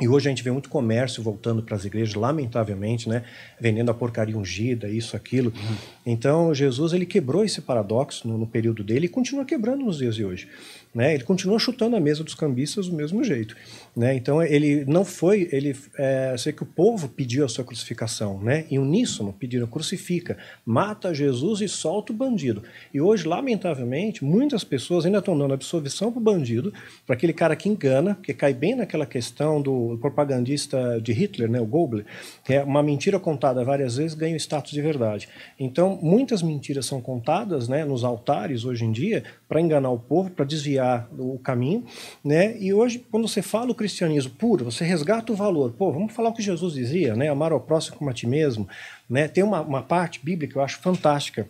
E 0.00 0.08
hoje 0.08 0.28
a 0.28 0.30
gente 0.30 0.42
vê 0.42 0.50
muito 0.50 0.68
comércio 0.68 1.22
voltando 1.22 1.62
para 1.62 1.76
as 1.76 1.84
igrejas, 1.84 2.14
lamentavelmente, 2.14 3.08
né? 3.08 3.24
Vendendo 3.60 3.90
a 3.90 3.94
porcaria 3.94 4.36
ungida, 4.36 4.88
isso, 4.88 5.16
aquilo. 5.16 5.52
Uhum. 5.54 5.76
Então, 6.06 6.54
Jesus 6.54 6.92
ele 6.92 7.04
quebrou 7.04 7.44
esse 7.44 7.60
paradoxo 7.60 8.26
no, 8.26 8.38
no, 8.38 8.46
período 8.46 8.82
dele 8.82 9.06
e 9.06 9.08
continua 9.08 9.44
quebrando 9.44 9.84
nos 9.84 9.98
dias 9.98 10.14
de 10.14 10.24
hoje. 10.24 10.48
Né? 10.94 11.14
Ele 11.14 11.24
continua 11.24 11.58
chutando 11.58 11.96
a 11.96 12.00
mesa 12.00 12.24
dos 12.24 12.34
cambistas 12.34 12.88
do 12.88 12.96
mesmo 12.96 13.22
jeito. 13.22 13.56
Né? 13.96 14.14
Então, 14.14 14.42
ele 14.42 14.84
não 14.86 15.04
foi. 15.04 15.48
ele 15.52 15.76
é, 15.98 16.34
Sei 16.38 16.52
que 16.52 16.62
o 16.62 16.66
povo 16.66 17.08
pediu 17.08 17.44
a 17.44 17.48
sua 17.48 17.64
crucificação. 17.64 18.40
Né? 18.40 18.66
Em 18.70 18.78
uníssono, 18.78 19.32
pediram: 19.32 19.66
crucifica, 19.66 20.36
mata 20.64 21.14
Jesus 21.14 21.60
e 21.60 21.68
solta 21.68 22.12
o 22.12 22.16
bandido. 22.16 22.62
E 22.92 23.00
hoje, 23.00 23.26
lamentavelmente, 23.26 24.24
muitas 24.24 24.64
pessoas 24.64 25.04
ainda 25.04 25.18
estão 25.18 25.36
dando 25.36 25.54
absolvição 25.54 26.12
para 26.12 26.20
o 26.20 26.22
bandido, 26.22 26.72
para 27.06 27.14
aquele 27.14 27.32
cara 27.32 27.56
que 27.56 27.68
engana, 27.68 28.18
que 28.22 28.32
cai 28.32 28.54
bem 28.54 28.74
naquela 28.74 29.06
questão 29.06 29.60
do 29.60 29.98
propagandista 30.00 31.00
de 31.00 31.12
Hitler, 31.12 31.50
né? 31.50 31.60
o 31.60 31.66
Goebbels, 31.66 32.04
que 32.44 32.54
é 32.54 32.62
uma 32.62 32.82
mentira 32.82 33.18
contada 33.18 33.64
várias 33.64 33.96
vezes 33.96 34.14
ganha 34.14 34.34
o 34.34 34.36
status 34.36 34.72
de 34.72 34.82
verdade. 34.82 35.28
Então, 35.58 35.98
muitas 36.02 36.42
mentiras 36.42 36.86
são 36.86 37.00
contadas 37.00 37.68
né, 37.68 37.84
nos 37.84 38.04
altares 38.04 38.64
hoje 38.64 38.84
em 38.84 38.92
dia 38.92 39.24
para 39.48 39.60
enganar 39.60 39.90
o 39.90 39.98
povo, 39.98 40.30
para 40.30 40.44
desviar 40.44 41.08
o 41.18 41.38
caminho. 41.38 41.84
Né? 42.24 42.56
E 42.58 42.72
hoje, 42.72 43.04
quando 43.10 43.26
você 43.26 43.42
fala 43.42 43.70
o 43.70 43.74
cristianismo 43.80 44.32
puro, 44.32 44.66
você 44.66 44.84
resgata 44.84 45.32
o 45.32 45.34
valor. 45.34 45.72
Pô, 45.72 45.90
vamos 45.90 46.12
falar 46.12 46.28
o 46.28 46.34
que 46.34 46.42
Jesus 46.42 46.74
dizia, 46.74 47.16
né? 47.16 47.30
amar 47.30 47.50
ao 47.50 47.60
próximo 47.60 47.96
como 47.96 48.10
a 48.10 48.12
ti 48.12 48.26
mesmo. 48.26 48.68
Né? 49.08 49.26
Tem 49.26 49.42
uma, 49.42 49.62
uma 49.62 49.82
parte 49.82 50.20
bíblica 50.22 50.52
que 50.52 50.58
eu 50.58 50.62
acho 50.62 50.78
fantástica 50.80 51.48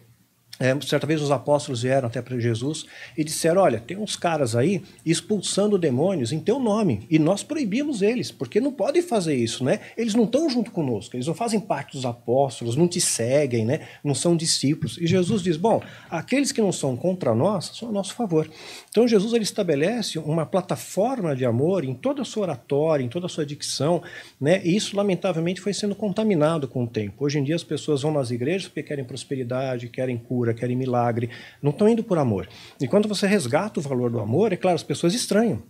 é, 0.60 0.78
certa 0.82 1.06
vez 1.06 1.22
os 1.22 1.30
apóstolos 1.30 1.80
vieram 1.80 2.06
até 2.06 2.20
para 2.20 2.38
Jesus 2.38 2.84
e 3.16 3.24
disseram: 3.24 3.62
Olha, 3.62 3.80
tem 3.80 3.96
uns 3.96 4.14
caras 4.14 4.54
aí 4.54 4.82
expulsando 5.06 5.78
demônios 5.78 6.32
em 6.32 6.38
teu 6.38 6.58
nome 6.58 7.06
e 7.10 7.18
nós 7.18 7.42
proibimos 7.42 8.02
eles, 8.02 8.30
porque 8.30 8.60
não 8.60 8.70
podem 8.70 9.00
fazer 9.00 9.34
isso, 9.34 9.64
né? 9.64 9.80
Eles 9.96 10.14
não 10.14 10.24
estão 10.24 10.50
junto 10.50 10.70
conosco, 10.70 11.16
eles 11.16 11.26
não 11.26 11.32
fazem 11.32 11.58
parte 11.58 11.92
dos 11.92 12.04
apóstolos, 12.04 12.76
não 12.76 12.86
te 12.86 13.00
seguem, 13.00 13.64
né? 13.64 13.88
Não 14.04 14.14
são 14.14 14.36
discípulos. 14.36 14.98
E 14.98 15.06
Jesus 15.06 15.42
diz: 15.42 15.56
Bom, 15.56 15.82
aqueles 16.10 16.52
que 16.52 16.60
não 16.60 16.72
são 16.72 16.94
contra 16.94 17.34
nós 17.34 17.72
são 17.74 17.88
a 17.88 17.92
nosso 17.92 18.14
favor. 18.14 18.46
Então 18.90 19.08
Jesus 19.08 19.32
ele 19.32 19.44
estabelece 19.44 20.18
uma 20.18 20.44
plataforma 20.44 21.34
de 21.34 21.46
amor 21.46 21.86
em 21.86 21.94
toda 21.94 22.20
a 22.20 22.24
sua 22.24 22.42
oratória, 22.42 23.02
em 23.02 23.08
toda 23.08 23.24
a 23.24 23.30
sua 23.30 23.46
dicção, 23.46 24.02
né? 24.38 24.60
E 24.62 24.76
isso 24.76 24.94
lamentavelmente 24.94 25.58
foi 25.58 25.72
sendo 25.72 25.94
contaminado 25.94 26.68
com 26.68 26.84
o 26.84 26.86
tempo. 26.86 27.24
Hoje 27.24 27.38
em 27.38 27.44
dia 27.44 27.56
as 27.56 27.64
pessoas 27.64 28.02
vão 28.02 28.12
nas 28.12 28.30
igrejas 28.30 28.68
porque 28.68 28.82
querem 28.82 29.06
prosperidade, 29.06 29.88
querem 29.88 30.18
cura 30.18 30.49
cura, 30.50 30.54
querem 30.54 30.76
milagre, 30.76 31.30
não 31.62 31.70
estão 31.70 31.88
indo 31.88 32.02
por 32.02 32.18
amor. 32.18 32.48
E 32.80 32.86
quando 32.86 33.08
você 33.08 33.26
resgata 33.26 33.80
o 33.80 33.82
valor 33.82 34.10
do 34.10 34.20
amor, 34.20 34.52
é 34.52 34.56
claro, 34.56 34.74
as 34.74 34.82
pessoas 34.82 35.14
estranham. 35.14 35.62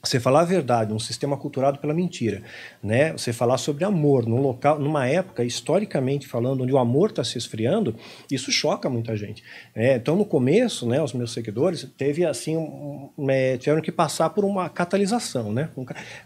Você 0.00 0.20
falar 0.20 0.42
a 0.42 0.44
verdade 0.44 0.92
num 0.92 0.98
sistema 1.00 1.36
culturado 1.36 1.80
pela 1.80 1.92
mentira, 1.92 2.42
né? 2.80 3.10
Você 3.12 3.32
falar 3.32 3.58
sobre 3.58 3.84
amor 3.84 4.26
num 4.26 4.40
local, 4.40 4.78
numa 4.78 5.08
época 5.08 5.42
historicamente 5.42 6.24
falando, 6.28 6.62
onde 6.62 6.72
o 6.72 6.78
amor 6.78 7.10
está 7.10 7.24
se 7.24 7.36
esfriando, 7.36 7.96
isso 8.30 8.52
choca 8.52 8.88
muita 8.88 9.16
gente. 9.16 9.42
É, 9.74 9.96
então, 9.96 10.14
no 10.14 10.24
começo, 10.24 10.86
né, 10.86 11.02
os 11.02 11.12
meus 11.12 11.32
seguidores 11.32 11.84
teve 11.98 12.24
assim, 12.24 12.56
um, 12.56 13.10
um, 13.18 13.28
é, 13.28 13.56
tiveram 13.56 13.82
que 13.82 13.90
passar 13.90 14.30
por 14.30 14.44
uma 14.44 14.68
catalisação, 14.68 15.52
né, 15.52 15.68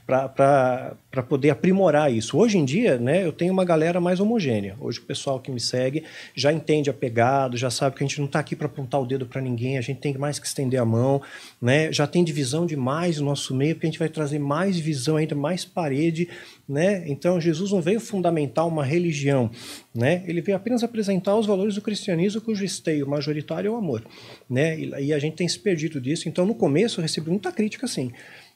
para 0.06 1.22
poder 1.26 1.48
aprimorar 1.48 2.12
isso. 2.12 2.36
Hoje 2.36 2.58
em 2.58 2.66
dia, 2.66 2.98
né, 2.98 3.24
eu 3.24 3.32
tenho 3.32 3.54
uma 3.54 3.64
galera 3.64 4.02
mais 4.02 4.20
homogênea. 4.20 4.76
Hoje 4.80 4.98
o 4.98 5.04
pessoal 5.04 5.40
que 5.40 5.50
me 5.50 5.60
segue 5.60 6.04
já 6.34 6.52
entende 6.52 6.90
a 6.90 6.94
pegada, 6.94 7.56
já 7.56 7.70
sabe 7.70 7.96
que 7.96 8.04
a 8.04 8.06
gente 8.06 8.18
não 8.18 8.26
está 8.26 8.38
aqui 8.38 8.54
para 8.54 8.66
apontar 8.66 9.00
o 9.00 9.06
dedo 9.06 9.24
para 9.24 9.40
ninguém, 9.40 9.78
a 9.78 9.80
gente 9.80 9.98
tem 9.98 10.12
mais 10.18 10.38
que 10.38 10.46
estender 10.46 10.78
a 10.78 10.84
mão, 10.84 11.22
né? 11.60 11.90
Já 11.90 12.06
tem 12.06 12.22
divisão 12.22 12.66
demais 12.66 13.18
no 13.18 13.24
nosso 13.24 13.61
meio, 13.62 13.74
porque 13.74 13.86
a 13.86 13.90
gente 13.90 13.98
vai 13.98 14.08
trazer 14.08 14.40
mais 14.40 14.76
visão 14.78 15.16
ainda, 15.16 15.34
mais 15.34 15.64
parede, 15.64 16.28
né? 16.68 17.04
Então 17.06 17.40
Jesus 17.40 17.70
não 17.70 17.80
veio 17.80 18.00
fundamentar 18.00 18.66
uma 18.66 18.84
religião, 18.84 19.50
né? 19.94 20.24
Ele 20.26 20.40
veio 20.40 20.56
apenas 20.56 20.82
apresentar 20.82 21.36
os 21.36 21.46
valores 21.46 21.76
do 21.76 21.82
cristianismo, 21.82 22.40
cujo 22.40 22.64
esteio 22.64 23.06
majoritário 23.06 23.68
é 23.68 23.70
o 23.70 23.76
amor, 23.76 24.04
né? 24.50 24.78
E, 24.78 25.06
e 25.06 25.12
a 25.12 25.18
gente 25.18 25.36
tem 25.36 25.48
se 25.48 25.58
perdido 25.58 26.00
disso. 26.00 26.28
Então 26.28 26.44
no 26.44 26.54
começo 26.54 26.98
eu 26.98 27.02
recebi 27.02 27.30
muita 27.30 27.52
crítica, 27.52 27.86
assim. 27.86 28.10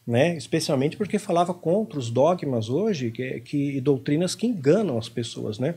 né? 0.05 0.37
especialmente 0.37 0.97
porque 0.97 1.19
falava 1.19 1.55
contra 1.55 1.99
os 1.99 2.11
dogmas 2.11 2.69
hoje 2.69 3.11
que, 3.11 3.41
que, 3.41 3.77
e 3.77 3.81
doutrinas 3.81 4.35
que 4.35 4.47
enganam 4.47 4.99
as 4.99 5.09
pessoas. 5.09 5.59
Né? 5.59 5.77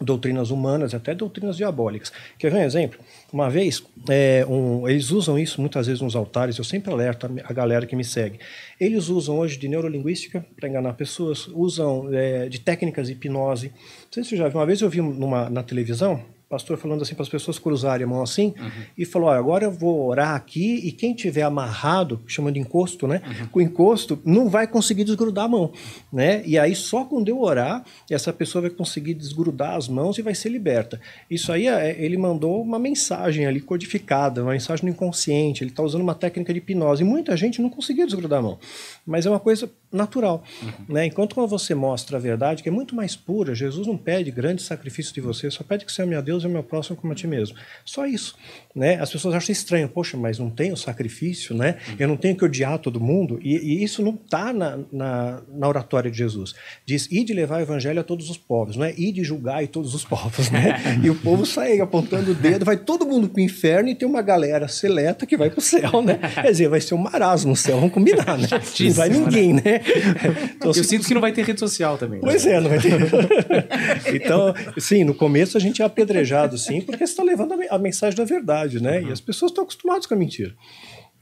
Doutrinas 0.00 0.50
humanas, 0.50 0.94
até 0.94 1.14
doutrinas 1.14 1.56
diabólicas. 1.56 2.12
Quer 2.38 2.52
ver 2.52 2.58
um 2.58 2.62
exemplo? 2.62 3.00
Uma 3.32 3.50
vez, 3.50 3.82
é, 4.08 4.46
um, 4.48 4.88
eles 4.88 5.10
usam 5.10 5.38
isso 5.38 5.60
muitas 5.60 5.86
vezes 5.86 6.00
nos 6.00 6.14
altares, 6.14 6.56
eu 6.56 6.64
sempre 6.64 6.92
alerto 6.92 7.26
a, 7.26 7.30
a 7.50 7.52
galera 7.52 7.84
que 7.84 7.96
me 7.96 8.04
segue. 8.04 8.38
Eles 8.80 9.08
usam 9.08 9.38
hoje 9.38 9.58
de 9.58 9.68
neurolinguística 9.68 10.44
para 10.56 10.68
enganar 10.68 10.94
pessoas, 10.94 11.48
usam 11.48 12.08
é, 12.12 12.48
de 12.48 12.60
técnicas 12.60 13.08
de 13.08 13.14
hipnose. 13.14 13.68
Não 13.68 14.12
sei 14.12 14.22
se 14.22 14.30
você 14.30 14.36
já 14.36 14.48
viu, 14.48 14.58
uma 14.58 14.66
vez 14.66 14.80
eu 14.80 14.88
vi 14.88 15.00
numa, 15.00 15.50
na 15.50 15.62
televisão, 15.62 16.22
pastor 16.48 16.78
falando 16.78 17.02
assim 17.02 17.14
para 17.14 17.22
as 17.22 17.28
pessoas 17.28 17.58
cruzarem 17.58 18.04
a 18.04 18.08
mão 18.08 18.22
assim 18.22 18.54
uhum. 18.58 18.70
e 18.96 19.04
falou: 19.04 19.28
agora 19.28 19.64
eu 19.64 19.70
vou 19.70 20.06
orar 20.06 20.34
aqui 20.34 20.80
e 20.84 20.92
quem 20.92 21.14
tiver 21.14 21.42
amarrado, 21.42 22.20
chama 22.26 22.50
de 22.50 22.58
encosto, 22.58 23.06
né? 23.06 23.20
Uhum. 23.24 23.48
Com 23.48 23.60
encosto, 23.60 24.18
não 24.24 24.48
vai 24.48 24.66
conseguir 24.66 25.04
desgrudar 25.04 25.44
a 25.44 25.48
mão, 25.48 25.72
né? 26.12 26.42
E 26.46 26.58
aí 26.58 26.74
só 26.74 27.04
quando 27.04 27.28
eu 27.28 27.40
orar, 27.40 27.84
essa 28.10 28.32
pessoa 28.32 28.62
vai 28.62 28.70
conseguir 28.70 29.14
desgrudar 29.14 29.76
as 29.76 29.88
mãos 29.88 30.18
e 30.18 30.22
vai 30.22 30.34
ser 30.34 30.48
liberta. 30.48 31.00
Isso 31.30 31.52
aí 31.52 31.66
é, 31.66 31.96
ele 32.02 32.16
mandou 32.16 32.62
uma 32.62 32.78
mensagem 32.78 33.46
ali 33.46 33.60
codificada, 33.60 34.42
uma 34.42 34.52
mensagem 34.52 34.84
no 34.86 34.90
inconsciente. 34.90 35.62
Ele 35.62 35.70
está 35.70 35.82
usando 35.82 36.02
uma 36.02 36.14
técnica 36.14 36.52
de 36.52 36.58
hipnose. 36.58 37.02
E 37.02 37.06
muita 37.06 37.36
gente 37.36 37.60
não 37.60 37.68
conseguia 37.68 38.06
desgrudar 38.06 38.38
a 38.38 38.42
mão, 38.42 38.58
mas 39.06 39.26
é 39.26 39.30
uma 39.30 39.40
coisa 39.40 39.70
natural, 39.90 40.44
uhum. 40.62 40.70
né? 40.88 41.06
Enquanto 41.06 41.34
quando 41.34 41.48
você 41.48 41.74
mostra 41.74 42.18
a 42.18 42.20
verdade, 42.20 42.62
que 42.62 42.68
é 42.68 42.72
muito 42.72 42.94
mais 42.94 43.16
pura, 43.16 43.54
Jesus 43.54 43.86
não 43.86 43.96
pede 43.96 44.30
grande 44.30 44.62
sacrifício 44.62 45.14
de 45.14 45.20
você, 45.20 45.50
só 45.50 45.64
pede 45.64 45.84
que 45.84 45.92
você 45.92 46.02
ame 46.02 46.14
a 46.14 46.20
Deus 46.20 46.44
e 46.44 46.46
o 46.46 46.50
meu 46.50 46.62
próximo 46.62 46.96
como 46.96 47.12
a 47.12 47.16
ti 47.16 47.26
mesmo. 47.26 47.56
Só 47.84 48.06
isso. 48.06 48.36
Né? 48.74 49.00
As 49.00 49.10
pessoas 49.10 49.34
acham 49.34 49.52
estranho, 49.52 49.88
poxa, 49.88 50.16
mas 50.16 50.38
não 50.38 50.50
tem 50.50 50.72
o 50.72 50.76
sacrifício, 50.76 51.54
né? 51.54 51.78
Eu 51.98 52.06
não 52.06 52.16
tenho 52.16 52.36
que 52.36 52.44
odiar 52.44 52.78
todo 52.78 53.00
mundo. 53.00 53.38
E, 53.42 53.56
e 53.56 53.82
isso 53.82 54.02
não 54.02 54.14
está 54.14 54.52
na, 54.52 54.78
na, 54.92 55.42
na, 55.48 55.68
oratória 55.68 56.10
de 56.10 56.18
Jesus. 56.18 56.54
Diz, 56.84 57.08
e 57.10 57.24
de 57.24 57.32
levar 57.32 57.58
o 57.58 57.62
evangelho 57.62 58.00
a 58.00 58.04
todos 58.04 58.30
os 58.30 58.36
povos, 58.36 58.76
não 58.76 58.84
é? 58.84 58.94
E 58.96 59.10
de 59.10 59.24
julgar 59.24 59.64
e 59.64 59.66
todos 59.66 59.94
os 59.94 60.04
povos, 60.04 60.50
né? 60.50 60.80
e 61.02 61.10
o 61.10 61.14
povo 61.14 61.46
sai 61.46 61.80
apontando 61.80 62.32
o 62.32 62.34
dedo, 62.34 62.64
vai 62.64 62.76
todo 62.76 63.06
mundo 63.06 63.28
para 63.28 63.40
o 63.40 63.44
inferno 63.44 63.88
e 63.88 63.94
tem 63.94 64.06
uma 64.06 64.22
galera 64.22 64.68
seleta 64.68 65.26
que 65.26 65.36
vai 65.36 65.50
para 65.50 65.58
o 65.58 65.62
céu, 65.62 66.02
né? 66.02 66.18
Quer 66.34 66.50
dizer, 66.50 66.68
vai 66.68 66.80
ser 66.80 66.94
um 66.94 66.98
marasmo 66.98 67.50
no 67.50 67.56
céu, 67.56 67.76
vamos 67.76 67.94
combinar, 67.94 68.36
né? 68.38 68.46
Não 68.80 68.92
vai 68.92 69.08
ninguém, 69.08 69.54
né? 69.54 69.77
Então, 70.58 70.72
Eu 70.74 70.84
sinto 70.84 71.06
que 71.06 71.14
não 71.14 71.20
vai 71.20 71.32
ter 71.32 71.44
rede 71.44 71.60
social 71.60 71.96
também. 71.96 72.20
Pois 72.20 72.44
né? 72.44 72.54
é, 72.54 72.60
não 72.60 72.68
vai 72.68 72.78
ter. 72.78 72.92
então, 74.14 74.54
sim, 74.78 75.04
no 75.04 75.14
começo 75.14 75.56
a 75.56 75.60
gente 75.60 75.82
é 75.82 75.84
apedrejado 75.84 76.58
sim, 76.58 76.80
porque 76.80 77.06
você 77.06 77.12
está 77.12 77.22
levando 77.22 77.54
a 77.70 77.78
mensagem 77.78 78.16
da 78.16 78.24
verdade, 78.24 78.82
né? 78.82 79.00
Uhum. 79.00 79.08
E 79.08 79.12
as 79.12 79.20
pessoas 79.20 79.52
estão 79.52 79.64
acostumadas 79.64 80.06
com 80.06 80.14
a 80.14 80.16
mentira. 80.16 80.54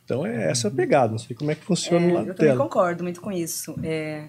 Então 0.05 0.25
é 0.25 0.51
essa 0.51 0.69
a 0.69 0.71
pegada, 0.71 1.11
não 1.11 1.19
sei 1.19 1.35
como 1.35 1.51
é 1.51 1.55
que 1.55 1.65
funciona 1.65 2.07
é, 2.07 2.13
lá 2.13 2.23
Eu 2.23 2.35
também 2.35 2.57
concordo 2.57 3.03
muito 3.03 3.21
com 3.21 3.33
isso. 3.33 3.75
É, 3.83 4.29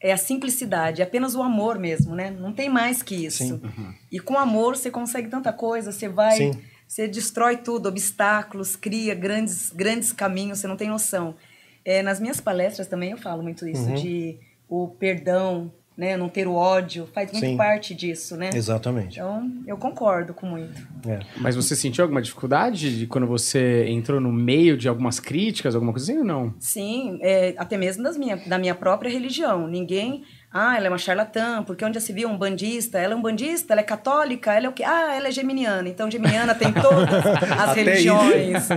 é 0.00 0.12
a 0.12 0.16
simplicidade, 0.16 1.00
é 1.00 1.04
apenas 1.04 1.34
o 1.34 1.42
amor 1.42 1.78
mesmo, 1.78 2.14
né? 2.14 2.30
Não 2.30 2.52
tem 2.52 2.68
mais 2.68 3.02
que 3.02 3.14
isso. 3.14 3.38
Sim. 3.44 3.52
Uhum. 3.52 3.94
E 4.10 4.18
com 4.18 4.36
amor 4.36 4.76
você 4.76 4.90
consegue 4.90 5.28
tanta 5.28 5.52
coisa, 5.52 5.92
você 5.92 6.08
vai, 6.08 6.36
Sim. 6.36 6.60
você 6.86 7.06
destrói 7.06 7.56
tudo, 7.56 7.88
obstáculos, 7.88 8.76
cria 8.76 9.14
grandes, 9.14 9.70
grandes 9.70 10.12
caminhos, 10.12 10.58
você 10.58 10.66
não 10.66 10.76
tem 10.76 10.88
noção. 10.88 11.34
É, 11.88 12.02
nas 12.02 12.20
minhas 12.20 12.38
palestras 12.38 12.86
também 12.86 13.12
eu 13.12 13.16
falo 13.16 13.42
muito 13.42 13.66
isso, 13.66 13.88
uhum. 13.88 13.94
de 13.94 14.38
o 14.68 14.88
perdão, 14.88 15.72
né? 15.96 16.18
Não 16.18 16.28
ter 16.28 16.46
o 16.46 16.52
ódio, 16.52 17.08
faz 17.14 17.32
muito 17.32 17.46
Sim. 17.46 17.56
parte 17.56 17.94
disso, 17.94 18.36
né? 18.36 18.50
Exatamente. 18.54 19.18
Então, 19.18 19.50
eu 19.66 19.78
concordo 19.78 20.34
com 20.34 20.44
muito. 20.44 20.86
É. 21.08 21.18
Mas 21.38 21.56
você 21.56 21.74
sentiu 21.74 22.04
alguma 22.04 22.20
dificuldade 22.20 22.98
de 22.98 23.06
quando 23.06 23.26
você 23.26 23.86
entrou 23.88 24.20
no 24.20 24.30
meio 24.30 24.76
de 24.76 24.86
algumas 24.86 25.18
críticas, 25.18 25.74
alguma 25.74 25.90
coisa 25.90 26.12
assim 26.12 26.20
ou 26.20 26.26
não? 26.26 26.54
Sim, 26.60 27.18
é, 27.22 27.54
até 27.56 27.78
mesmo 27.78 28.02
das 28.02 28.18
minha, 28.18 28.36
da 28.36 28.58
minha 28.58 28.74
própria 28.74 29.10
religião. 29.10 29.66
Ninguém 29.66 30.24
ah, 30.50 30.76
ela 30.76 30.86
é 30.86 30.88
uma 30.88 30.98
charlatã, 30.98 31.62
porque 31.62 31.84
onde 31.84 31.96
já 31.96 32.00
se 32.00 32.10
viu 32.10 32.26
um 32.26 32.36
bandista? 32.36 32.98
Ela 32.98 33.12
é 33.12 33.16
um 33.16 33.20
bandista, 33.20 33.74
ela 33.74 33.82
é 33.82 33.84
católica, 33.84 34.54
ela 34.54 34.66
é 34.66 34.68
o 34.68 34.72
quê? 34.72 34.82
Ah, 34.82 35.14
ela 35.14 35.28
é 35.28 35.30
geminiana. 35.30 35.86
Então, 35.86 36.10
geminiana 36.10 36.54
tem 36.54 36.72
todas 36.80 37.52
as 37.52 37.76
religiões. 37.76 38.68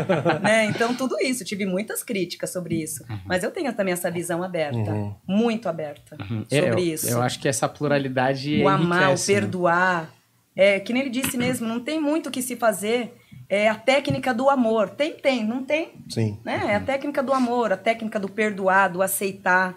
né? 0.41 0.65
Então, 0.65 0.93
tudo 0.93 1.15
isso. 1.21 1.45
Tive 1.45 1.65
muitas 1.65 2.03
críticas 2.03 2.51
sobre 2.51 2.75
isso. 2.75 3.05
Uhum. 3.09 3.19
Mas 3.25 3.43
eu 3.43 3.51
tenho 3.51 3.71
também 3.71 3.93
essa 3.93 4.11
visão 4.11 4.43
aberta, 4.43 4.91
uhum. 4.91 5.15
muito 5.25 5.69
aberta, 5.69 6.17
uhum. 6.19 6.43
sobre 6.49 6.89
eu, 6.89 6.93
isso. 6.93 7.09
Eu 7.09 7.21
acho 7.21 7.39
que 7.39 7.47
essa 7.47 7.69
pluralidade 7.69 8.61
O 8.61 8.67
amar, 8.67 9.09
o 9.09 9.11
né? 9.11 9.15
perdoar. 9.25 10.01
Né? 10.01 10.75
É, 10.75 10.79
que 10.81 10.91
nem 10.91 11.03
ele 11.03 11.09
disse 11.09 11.37
mesmo, 11.37 11.65
não 11.65 11.79
tem 11.79 12.01
muito 12.01 12.27
o 12.27 12.31
que 12.31 12.41
se 12.41 12.57
fazer. 12.57 13.15
É 13.47 13.69
a 13.69 13.75
técnica 13.75 14.33
do 14.33 14.49
amor. 14.49 14.89
Tem, 14.89 15.13
tem, 15.13 15.45
não 15.45 15.63
tem. 15.63 15.93
Sim. 16.09 16.37
Né? 16.43 16.65
É 16.67 16.75
a 16.75 16.81
técnica 16.81 17.23
do 17.23 17.31
amor, 17.31 17.71
a 17.71 17.77
técnica 17.77 18.19
do 18.19 18.27
perdoar, 18.27 18.89
do 18.89 19.01
aceitar 19.01 19.75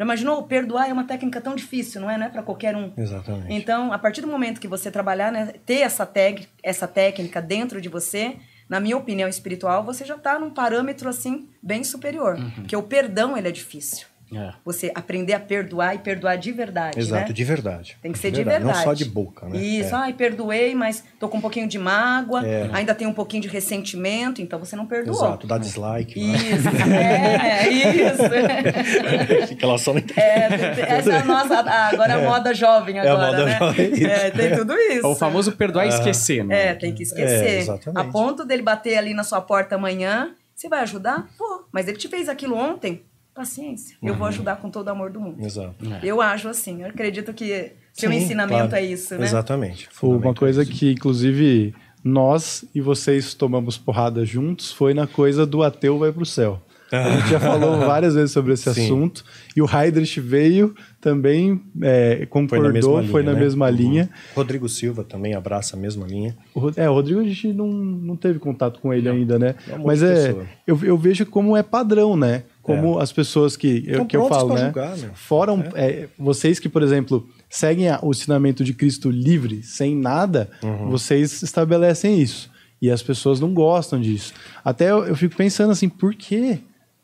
já 0.00 0.04
imaginou? 0.04 0.42
Perdoar 0.44 0.88
é 0.88 0.92
uma 0.94 1.04
técnica 1.04 1.42
tão 1.42 1.54
difícil, 1.54 2.00
não 2.00 2.10
é? 2.10 2.16
Não 2.16 2.24
é 2.24 2.30
para 2.30 2.42
qualquer 2.42 2.74
um. 2.74 2.90
Exatamente. 2.96 3.52
Então, 3.52 3.92
a 3.92 3.98
partir 3.98 4.22
do 4.22 4.26
momento 4.26 4.58
que 4.58 4.66
você 4.66 4.90
trabalhar, 4.90 5.30
né, 5.30 5.52
ter 5.66 5.80
essa, 5.80 6.06
tec, 6.06 6.48
essa 6.62 6.88
técnica 6.88 7.42
dentro 7.42 7.82
de 7.82 7.88
você, 7.90 8.36
na 8.66 8.80
minha 8.80 8.96
opinião 8.96 9.28
espiritual, 9.28 9.84
você 9.84 10.06
já 10.06 10.16
está 10.16 10.38
num 10.38 10.48
parâmetro 10.48 11.06
assim 11.06 11.50
bem 11.62 11.84
superior. 11.84 12.36
Uhum. 12.36 12.50
Porque 12.50 12.74
o 12.74 12.82
perdão 12.82 13.36
ele 13.36 13.48
é 13.48 13.52
difícil. 13.52 14.06
É. 14.34 14.52
Você 14.64 14.92
aprender 14.94 15.32
a 15.32 15.40
perdoar 15.40 15.94
e 15.94 15.98
perdoar 15.98 16.36
de 16.36 16.52
verdade. 16.52 16.98
Exato, 16.98 17.28
né? 17.28 17.32
de 17.32 17.44
verdade. 17.44 17.98
Tem 18.00 18.12
que 18.12 18.18
ser 18.18 18.30
de 18.30 18.36
verdade. 18.36 18.64
verdade. 18.64 18.78
Não 18.78 18.84
só 18.84 18.94
de 18.94 19.04
boca, 19.04 19.48
né? 19.48 19.58
Isso, 19.58 19.94
é. 19.94 19.98
ai, 19.98 20.12
perdoei, 20.12 20.74
mas 20.74 21.02
tô 21.18 21.28
com 21.28 21.38
um 21.38 21.40
pouquinho 21.40 21.66
de 21.66 21.78
mágoa, 21.78 22.46
é. 22.46 22.70
ainda 22.72 22.94
tem 22.94 23.06
um 23.06 23.12
pouquinho 23.12 23.42
de 23.42 23.48
ressentimento, 23.48 24.40
então 24.40 24.58
você 24.58 24.76
não 24.76 24.86
perdoou. 24.86 25.16
Exato, 25.16 25.46
dá 25.46 25.58
dislike. 25.58 26.18
Isso, 26.18 26.68
é, 26.94 27.68
isso. 27.68 29.48
Fica 29.48 29.66
lá 29.66 29.78
só 29.78 29.92
no 29.92 30.00
é, 30.16 30.80
Essa 30.96 31.12
é 31.12 31.18
a 31.18 31.24
nossa. 31.24 31.58
Agora 31.60 32.12
é 32.12 32.24
a 32.26 32.28
moda 32.28 32.54
jovem 32.54 32.98
agora. 33.00 33.08
É 33.08 33.28
a 33.28 33.30
moda 33.32 33.44
né? 33.44 33.58
jovem. 33.58 33.90
É, 34.10 34.30
tem 34.30 34.56
tudo 34.56 34.74
isso. 34.74 35.06
O 35.06 35.14
famoso 35.14 35.52
perdoar 35.52 35.86
e 35.86 35.88
esquecer, 35.88 36.44
né? 36.44 36.68
É, 36.68 36.74
tem 36.74 36.94
que 36.94 37.02
esquecer. 37.02 37.66
a 37.94 38.04
ponto 38.04 38.44
dele 38.44 38.62
bater 38.62 38.96
ali 38.96 39.14
na 39.14 39.24
sua 39.24 39.40
porta 39.40 39.74
amanhã. 39.74 40.34
Você 40.54 40.68
vai 40.68 40.80
ajudar? 40.80 41.26
Pô, 41.38 41.64
mas 41.72 41.88
ele 41.88 41.96
te 41.96 42.06
fez 42.06 42.28
aquilo 42.28 42.54
ontem 42.54 43.02
paciência. 43.40 43.96
Uhum. 44.02 44.08
Eu 44.08 44.14
vou 44.14 44.24
uhum. 44.24 44.28
ajudar 44.28 44.56
com 44.56 44.70
todo 44.70 44.86
o 44.88 44.90
amor 44.90 45.10
do 45.10 45.18
mundo. 45.18 45.42
Exato. 45.44 45.74
É. 45.84 46.00
Eu 46.02 46.20
acho 46.20 46.48
assim. 46.48 46.82
Eu 46.82 46.88
acredito 46.88 47.32
que 47.32 47.72
seu 47.92 48.10
Sim, 48.10 48.16
ensinamento 48.16 48.68
claro. 48.68 48.76
é 48.76 48.84
isso, 48.84 49.14
né? 49.16 49.24
Exatamente. 49.24 49.88
Uma 50.02 50.34
coisa 50.34 50.64
que, 50.64 50.92
inclusive, 50.92 51.74
nós 52.04 52.64
e 52.74 52.80
vocês 52.80 53.32
tomamos 53.32 53.78
porrada 53.78 54.24
juntos 54.24 54.70
foi 54.70 54.92
na 54.92 55.06
coisa 55.06 55.46
do 55.46 55.62
ateu 55.62 55.98
vai 55.98 56.12
para 56.12 56.22
o 56.22 56.26
céu. 56.26 56.62
A 56.92 57.10
gente 57.10 57.30
já 57.30 57.38
falou 57.38 57.78
várias 57.86 58.14
vezes 58.14 58.32
sobre 58.32 58.52
esse 58.52 58.72
Sim. 58.74 58.84
assunto. 58.84 59.24
E 59.56 59.62
o 59.62 59.66
Heidrich 59.66 60.20
veio 60.20 60.74
também, 61.00 61.62
é, 61.80 62.26
concordou, 62.26 62.58
foi 62.58 62.68
na 62.68 62.72
mesma 62.72 63.00
linha. 63.00 63.10
Foi 63.10 63.22
na 63.22 63.32
né? 63.32 63.40
mesma 63.40 63.66
uhum. 63.66 63.74
linha. 63.74 64.10
Rodrigo 64.34 64.68
Silva 64.68 65.04
também 65.04 65.34
abraça 65.34 65.76
a 65.76 65.80
mesma 65.80 66.06
linha. 66.06 66.36
O, 66.54 66.70
é, 66.76 66.90
o 66.90 66.92
Rodrigo 66.92 67.20
a 67.20 67.24
gente 67.24 67.52
não, 67.52 67.68
não 67.68 68.16
teve 68.16 68.38
contato 68.38 68.80
com 68.80 68.92
ele 68.92 69.08
não. 69.08 69.16
ainda, 69.16 69.38
né? 69.38 69.54
É 69.68 69.78
Mas 69.78 70.02
é, 70.02 70.34
eu, 70.66 70.78
eu 70.82 70.98
vejo 70.98 71.24
como 71.26 71.56
é 71.56 71.62
padrão, 71.62 72.16
né? 72.16 72.42
Como 72.62 72.98
é. 72.98 73.02
as 73.02 73.12
pessoas 73.12 73.56
que, 73.56 73.84
eu, 73.86 74.04
que 74.04 74.16
eu 74.16 74.28
falo, 74.28 74.54
né? 74.54 74.66
Julgar, 74.66 74.96
né? 74.96 75.10
Fora 75.14 75.52
é. 75.74 75.90
é. 75.90 76.08
vocês 76.18 76.58
que, 76.58 76.68
por 76.68 76.82
exemplo, 76.82 77.28
seguem 77.48 77.88
o 78.02 78.10
ensinamento 78.10 78.62
de 78.62 78.74
Cristo 78.74 79.10
livre, 79.10 79.62
sem 79.62 79.96
nada, 79.96 80.50
uhum. 80.62 80.90
vocês 80.90 81.42
estabelecem 81.42 82.20
isso. 82.20 82.50
E 82.80 82.90
as 82.90 83.02
pessoas 83.02 83.40
não 83.40 83.52
gostam 83.52 84.00
disso. 84.00 84.32
Até 84.64 84.90
eu, 84.90 85.04
eu 85.04 85.16
fico 85.16 85.36
pensando 85.36 85.70
assim, 85.70 85.88
por 85.88 86.14
quê? 86.14 86.60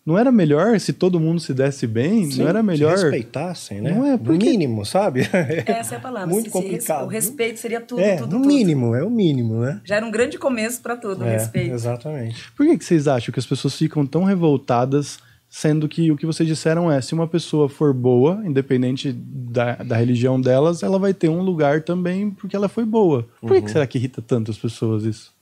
Não 0.07 0.17
era 0.17 0.31
melhor 0.31 0.79
se 0.79 0.93
todo 0.93 1.19
mundo 1.19 1.41
se 1.41 1.53
desse 1.53 1.85
bem? 1.85 2.31
Sim, 2.31 2.43
não 2.43 2.49
era 2.49 2.63
melhor. 2.63 2.97
Se 2.97 3.03
respeitassem, 3.03 3.81
né? 3.81 3.91
Não 3.91 4.07
é 4.07 4.17
porque... 4.17 4.45
No 4.45 4.53
mínimo, 4.53 4.87
sabe? 4.87 5.23
Essa 5.67 5.97
é 5.97 5.99
a 5.99 6.01
palavra. 6.01 6.29
Muito 6.29 6.47
se, 6.47 6.51
complicado. 6.51 7.01
Se, 7.01 7.05
o 7.05 7.09
respeito 7.09 7.59
seria 7.59 7.81
tudo, 7.81 8.01
é, 8.01 8.15
tudo, 8.15 8.37
no 8.37 8.43
tudo. 8.43 8.47
mínimo, 8.47 8.95
é 8.95 9.03
o 9.03 9.11
mínimo, 9.11 9.61
né? 9.61 9.81
Já 9.85 9.97
era 9.97 10.07
um 10.07 10.11
grande 10.13 10.39
começo 10.39 10.81
para 10.81 10.97
tudo, 10.97 11.25
é, 11.25 11.27
o 11.27 11.31
respeito. 11.31 11.75
Exatamente. 11.75 12.53
Por 12.53 12.65
que, 12.65 12.79
que 12.79 12.85
vocês 12.85 13.09
acham 13.09 13.33
que 13.33 13.41
as 13.41 13.47
pessoas 13.47 13.75
ficam 13.75 14.07
tão 14.07 14.23
revoltadas 14.23 15.19
sendo 15.57 15.89
que 15.89 16.13
o 16.13 16.19
que 16.19 16.27
vocês 16.27 16.47
disseram 16.47 16.93
é, 16.93 17.01
se 17.01 17.15
uma 17.15 17.27
pessoa 17.27 17.67
for 17.67 17.95
boa, 17.95 18.43
independente 18.45 19.11
da, 19.11 19.77
da 19.77 19.97
religião 19.97 20.39
delas, 20.39 20.83
ela 20.83 20.99
vai 20.99 21.15
ter 21.15 21.31
um 21.31 21.41
lugar 21.41 21.81
também 21.81 22.31
porque 22.31 22.55
ela 22.55 22.69
foi 22.69 22.85
boa. 22.85 23.27
Por 23.41 23.53
que, 23.53 23.61
que 23.61 23.63
uhum. 23.63 23.73
será 23.73 23.87
que 23.87 23.97
irrita 23.97 24.21
tanto 24.21 24.51
as 24.51 24.59
pessoas 24.59 25.05
isso? 25.05 25.35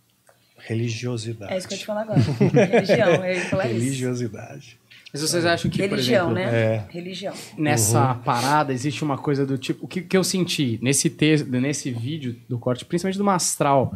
Religiosidade. 0.56 1.52
É 1.52 1.58
isso 1.58 1.66
que 1.66 1.74
eu 1.74 1.78
te 1.78 1.84
falar 1.84 2.02
agora. 2.02 2.20
Religião, 2.70 3.24
eu 3.24 3.34
ia 3.34 3.40
falar 3.46 3.64
Religiosidade. 3.64 4.66
Isso. 4.66 4.78
Mas 5.12 5.22
vocês 5.22 5.44
acham 5.44 5.68
que, 5.68 5.78
Religião, 5.78 6.28
por 6.28 6.38
exemplo, 6.38 6.52
né? 6.52 6.62
É. 6.62 6.84
Religião. 6.90 7.34
Nessa 7.58 8.12
uhum. 8.12 8.18
parada 8.20 8.72
existe 8.72 9.02
uma 9.02 9.18
coisa 9.18 9.44
do 9.44 9.58
tipo. 9.58 9.84
O 9.84 9.88
que, 9.88 10.00
que 10.00 10.16
eu 10.16 10.22
senti 10.22 10.78
nesse 10.80 11.10
texto, 11.10 11.50
nesse 11.50 11.90
vídeo 11.90 12.36
do 12.48 12.56
corte, 12.56 12.84
principalmente 12.84 13.18
do 13.18 13.24
Mastral, 13.24 13.92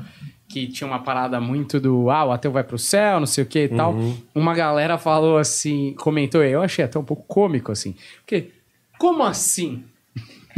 que 0.48 0.66
tinha 0.66 0.88
uma 0.88 1.00
parada 1.00 1.38
muito 1.40 1.78
do 1.78 2.10
ah, 2.10 2.24
o 2.24 2.32
ateu 2.32 2.50
vai 2.50 2.64
pro 2.64 2.78
céu, 2.78 3.20
não 3.20 3.26
sei 3.26 3.44
o 3.44 3.46
que 3.46 3.66
e 3.66 3.68
uhum. 3.68 3.76
tal. 3.76 3.94
Uma 4.34 4.54
galera 4.54 4.96
falou 4.96 5.36
assim, 5.36 5.94
comentou, 5.98 6.42
eu 6.42 6.62
achei 6.62 6.84
até 6.84 6.98
um 6.98 7.04
pouco 7.04 7.24
cômico, 7.28 7.70
assim. 7.70 7.94
Porque, 8.24 8.50
como 8.98 9.22
assim? 9.22 9.84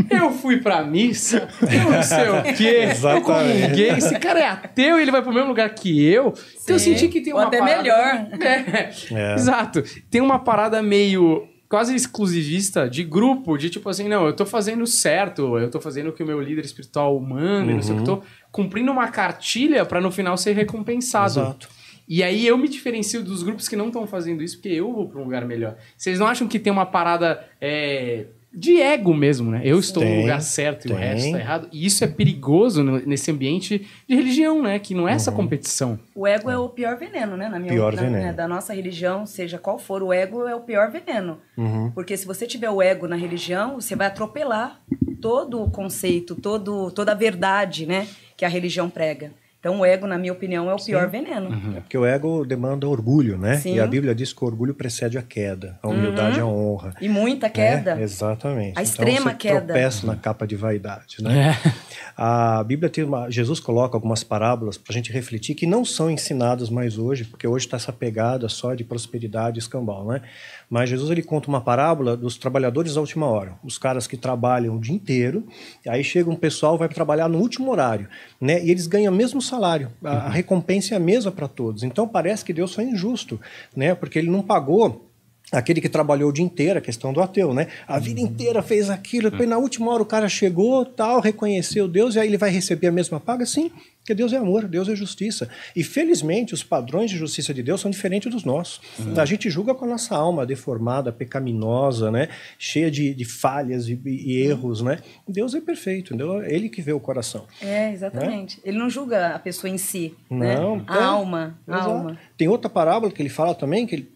eu 0.09 0.31
fui 0.33 0.59
pra 0.59 0.83
missa, 0.83 1.49
eu 1.61 1.91
não 1.91 2.03
sei 2.03 2.29
o 2.29 2.57
quê, 2.57 2.89
eu 3.15 3.21
comunguei, 3.23 3.91
esse 3.91 4.19
cara 4.19 4.41
é 4.41 4.47
ateu 4.47 4.99
e 4.99 5.03
ele 5.03 5.11
vai 5.11 5.21
pro 5.21 5.33
mesmo 5.33 5.49
lugar 5.49 5.69
que 5.71 6.03
eu. 6.05 6.33
Então 6.63 6.77
eu 6.77 6.79
Sim. 6.81 6.97
senti 6.97 7.09
que 7.09 7.21
tem 7.21 7.33
Ou 7.33 7.41
uma 7.41 7.49
até 7.49 7.59
parada... 7.59 7.83
melhor. 7.83 8.29
É, 8.41 8.91
É. 9.13 9.35
exato. 9.35 9.83
Tem 10.11 10.21
uma 10.21 10.39
parada 10.39 10.83
meio 10.83 11.47
quase 11.71 11.95
exclusivista 11.95 12.91
de 12.91 13.05
grupo, 13.05 13.57
de 13.57 13.71
tipo 13.71 13.89
assim, 13.89 14.09
não, 14.09 14.27
eu 14.27 14.35
tô 14.35 14.45
fazendo 14.45 14.85
certo, 14.89 15.57
eu 15.57 15.71
tô 15.71 15.81
fazendo 15.81 16.11
o 16.11 16.13
que 16.13 16.21
o 16.21 16.27
meu 16.27 16.41
líder 16.41 16.65
espiritual 16.65 17.19
manda, 17.21 17.71
e 17.71 17.75
não 17.77 17.81
sei 17.81 17.95
o 17.95 17.99
que, 17.99 18.05
tô 18.05 18.23
cumprindo 18.51 18.91
uma 18.91 19.07
cartilha 19.07 19.87
pra 19.87 20.01
no 20.01 20.11
final 20.11 20.37
ser 20.37 20.53
recompensado. 20.53 21.39
Exato. 21.39 21.69
E 22.09 22.25
aí 22.25 22.45
eu 22.45 22.59
me 22.59 22.69
diferencio 22.69 23.23
dos 23.23 23.45
grupos 23.45 23.69
que 23.69 23.77
não 23.77 23.87
estão 23.87 24.05
fazendo 24.05 24.43
isso, 24.43 24.57
porque 24.57 24.71
eu 24.71 24.93
vou 24.93 25.09
pra 25.09 25.21
um 25.21 25.25
lugar 25.25 25.45
melhor. 25.45 25.77
Vocês 25.97 26.19
não 26.19 26.27
acham 26.27 26.49
que 26.49 26.59
tem 26.59 26.73
uma 26.73 26.85
parada 26.85 27.49
é, 27.61 28.27
de 28.53 28.81
ego 28.81 29.15
mesmo, 29.15 29.51
né? 29.51 29.61
Eu 29.65 29.79
estou 29.79 30.03
no 30.03 30.09
Tem, 30.09 30.21
lugar 30.23 30.41
certo 30.43 30.87
e 30.89 30.93
o 30.93 30.95
tem. 30.97 31.05
resto 31.05 31.27
está 31.27 31.39
errado. 31.39 31.69
E 31.73 31.87
isso 31.87 32.03
é 32.03 32.07
perigoso 32.09 32.83
no- 32.83 32.99
nesse 33.07 33.31
ambiente 33.31 33.87
de 34.09 34.15
religião, 34.15 34.61
né? 34.63 34.79
Que 34.79 34.93
não 34.95 35.07
é 35.07 35.13
Uhum. 35.13 35.17
essa 35.17 35.31
competição. 35.31 35.99
O 36.15 36.27
ego 36.27 36.51
é 36.51 36.59
o 36.59 36.69
pior 36.69 36.97
veneno, 36.97 37.37
né? 37.37 37.49
Na 37.49 37.59
minha 37.61 37.73
Pior 37.73 37.95
na- 37.95 38.03
veneno. 38.03 38.25
né, 38.25 38.33
Da 38.33 38.49
nossa 38.49 38.75
religião, 38.75 39.25
seja 39.25 39.57
qual 39.59 39.79
for, 39.79 40.03
o 40.03 40.13
ego 40.13 40.47
é 40.49 40.55
o 40.55 40.61
pior 40.61 40.91
veneno. 40.91 41.39
Uhum. 41.57 41.91
Porque 41.93 42.17
se 42.17 42.27
você 42.27 42.47
tiver 42.47 42.71
o 42.71 42.83
ego 42.83 43.07
na 43.07 43.17
religião, 43.17 43.77
você 43.81 43.95
vai 43.95 44.09
atropelar 44.09 44.81
todo 45.21 45.63
o 45.63 45.71
conceito, 45.71 46.35
todo, 46.35 46.91
toda 46.91 47.13
a 47.13 47.15
verdade, 47.15 47.87
né? 47.87 48.09
Que 48.37 48.45
a 48.45 48.49
religião 48.49 48.91
prega. 48.91 49.33
Então, 49.61 49.81
o 49.81 49.85
ego, 49.85 50.07
na 50.07 50.17
minha 50.17 50.33
opinião, 50.33 50.71
é 50.71 50.75
o 50.75 50.83
pior 50.83 51.07
veneno. 51.07 51.77
É 51.77 51.81
porque 51.81 51.97
o 51.97 52.07
ego 52.07 52.47
demanda 52.47 52.89
orgulho, 52.89 53.37
né? 53.37 53.59
Sim. 53.59 53.75
E 53.75 53.81
a 53.81 53.87
Bíblia 53.87 54.15
diz 54.15 54.33
que 54.33 54.43
o 54.43 54.47
orgulho 54.47 54.75
precede 54.75 55.19
a 55.19 55.23
queda, 55.23 55.79
a 55.83 55.89
humildade 55.89 56.41
a 56.41 56.47
honra. 56.47 56.95
E 56.99 57.11
muita 57.11 57.51
queda. 57.51 58.01
É, 58.01 58.03
exatamente. 58.03 58.79
A 58.79 58.83
extrema 58.83 59.19
então, 59.19 59.33
você 59.33 59.37
queda. 59.37 59.67
tropeça 59.67 60.07
na 60.07 60.17
capa 60.17 60.47
de 60.47 60.57
vaidade, 60.57 61.23
né? 61.23 61.55
É. 61.67 61.73
A 62.17 62.65
Bíblia 62.65 62.89
tem 62.89 63.05
uma, 63.05 63.31
Jesus 63.31 63.61
coloca 63.61 63.97
algumas 63.97 64.25
parábolas 64.25 64.79
para 64.79 64.93
a 64.93 64.95
gente 64.95 65.13
refletir 65.13 65.55
que 65.55 65.67
não 65.67 65.85
são 65.85 66.11
ensinadas 66.11 66.71
mais 66.71 66.97
hoje, 66.97 67.25
porque 67.25 67.47
hoje 67.47 67.67
está 67.67 67.77
essa 67.77 67.93
pegada 67.93 68.49
só 68.49 68.75
de 68.75 68.83
prosperidade 68.83 69.59
e 69.59 69.61
escambau, 69.61 70.07
né? 70.07 70.23
Mas 70.71 70.89
Jesus 70.89 71.11
ele 71.11 71.23
conta 71.23 71.49
uma 71.49 71.61
parábola 71.61 72.17
dos 72.17 72.37
trabalhadores 72.37 72.95
da 72.95 73.01
última 73.01 73.27
hora, 73.27 73.55
os 73.65 73.77
caras 73.77 74.07
que 74.07 74.17
trabalham 74.17 74.77
o 74.77 74.81
dia 74.81 74.95
inteiro, 74.95 75.45
aí 75.87 76.05
chega 76.05 76.31
um 76.31 76.37
pessoal 76.37 76.79
vai 76.79 76.89
trabalhar 76.89 77.29
no 77.29 77.39
último 77.39 77.73
horário, 77.73 78.09
né? 78.41 78.65
E 78.65 78.71
eles 78.71 78.87
ganham 78.87 79.13
o 79.13 79.17
mesmo 79.17 79.43
salário, 79.43 79.91
a, 80.05 80.11
a 80.11 80.29
recompensa 80.31 80.95
é 80.95 80.97
a 80.97 81.01
mesma 81.01 81.33
para 81.33 81.49
todos. 81.49 81.83
Então 81.83 82.07
parece 82.07 82.45
que 82.45 82.53
Deus 82.53 82.73
foi 82.73 82.85
injusto, 82.85 83.41
né? 83.75 83.97
Porque 83.97 84.21
ele 84.21 84.31
não 84.31 84.43
pagou 84.43 85.11
Aquele 85.53 85.81
que 85.81 85.89
trabalhou 85.89 86.31
o 86.31 86.33
dia 86.33 86.45
inteiro, 86.45 86.79
a 86.79 86.83
questão 86.83 87.13
do 87.13 87.21
ateu, 87.21 87.53
né? 87.53 87.67
A 87.87 87.99
vida 87.99 88.21
inteira 88.21 88.63
fez 88.63 88.89
aquilo, 88.89 89.33
depois 89.33 89.49
na 89.49 89.59
última 89.59 89.91
hora 89.93 90.03
o 90.03 90.07
cara 90.07 90.29
chegou, 90.29 90.85
tal, 90.85 91.21
reconheceu 91.21 91.89
Deus, 91.89 92.15
e 92.15 92.21
aí 92.21 92.29
ele 92.29 92.39
vai 92.39 92.51
receber 92.51 92.87
a 92.87 92.93
mesma 92.93 93.19
paga? 93.19 93.45
Sim, 93.45 93.69
porque 94.01 94.15
Deus 94.15 94.33
é 94.33 94.39
amor, 94.39 94.67
Deus 94.67 94.89
é 94.89 94.97
justiça. 94.97 95.49
E 95.77 95.85
felizmente 95.85 96.55
os 96.55 96.65
padrões 96.65 97.11
de 97.11 97.17
justiça 97.17 97.53
de 97.53 97.63
Deus 97.63 97.81
são 97.81 97.91
diferentes 97.91 98.33
dos 98.33 98.45
nossos. 98.45 98.81
A 99.17 99.25
gente 99.25 99.49
julga 99.51 99.75
com 99.75 99.85
a 99.85 99.89
nossa 99.89 100.17
alma 100.17 100.47
deformada, 100.47 101.13
pecaminosa, 101.13 102.11
né? 102.11 102.29
Cheia 102.59 102.91
de, 102.91 103.15
de 103.15 103.25
falhas 103.25 103.89
e, 103.89 104.01
e 104.05 104.43
erros, 104.43 104.81
né? 104.81 104.99
Deus 105.29 105.55
é 105.55 105.61
perfeito, 105.61 106.15
entendeu? 106.15 106.43
Ele 106.43 106.69
que 106.69 106.81
vê 106.81 106.93
o 106.93 106.99
coração. 106.99 107.47
É, 107.61 107.93
exatamente. 107.93 108.59
Ele 108.65 108.79
não 108.79 108.89
julga 108.89 109.35
a 109.35 109.39
pessoa 109.39 109.71
em 109.71 109.79
si, 109.79 110.15
né? 110.31 110.57
Não, 110.57 110.83
A 110.87 110.97
é, 110.97 111.03
alma, 111.03 111.59
a 111.69 111.83
alma. 111.83 112.19
Tem 112.37 112.49
outra 112.49 112.71
parábola 112.71 113.13
que 113.13 113.21
ele 113.21 113.29
fala 113.29 113.55
também, 113.55 113.87
que 113.87 113.95
ele 113.95 114.11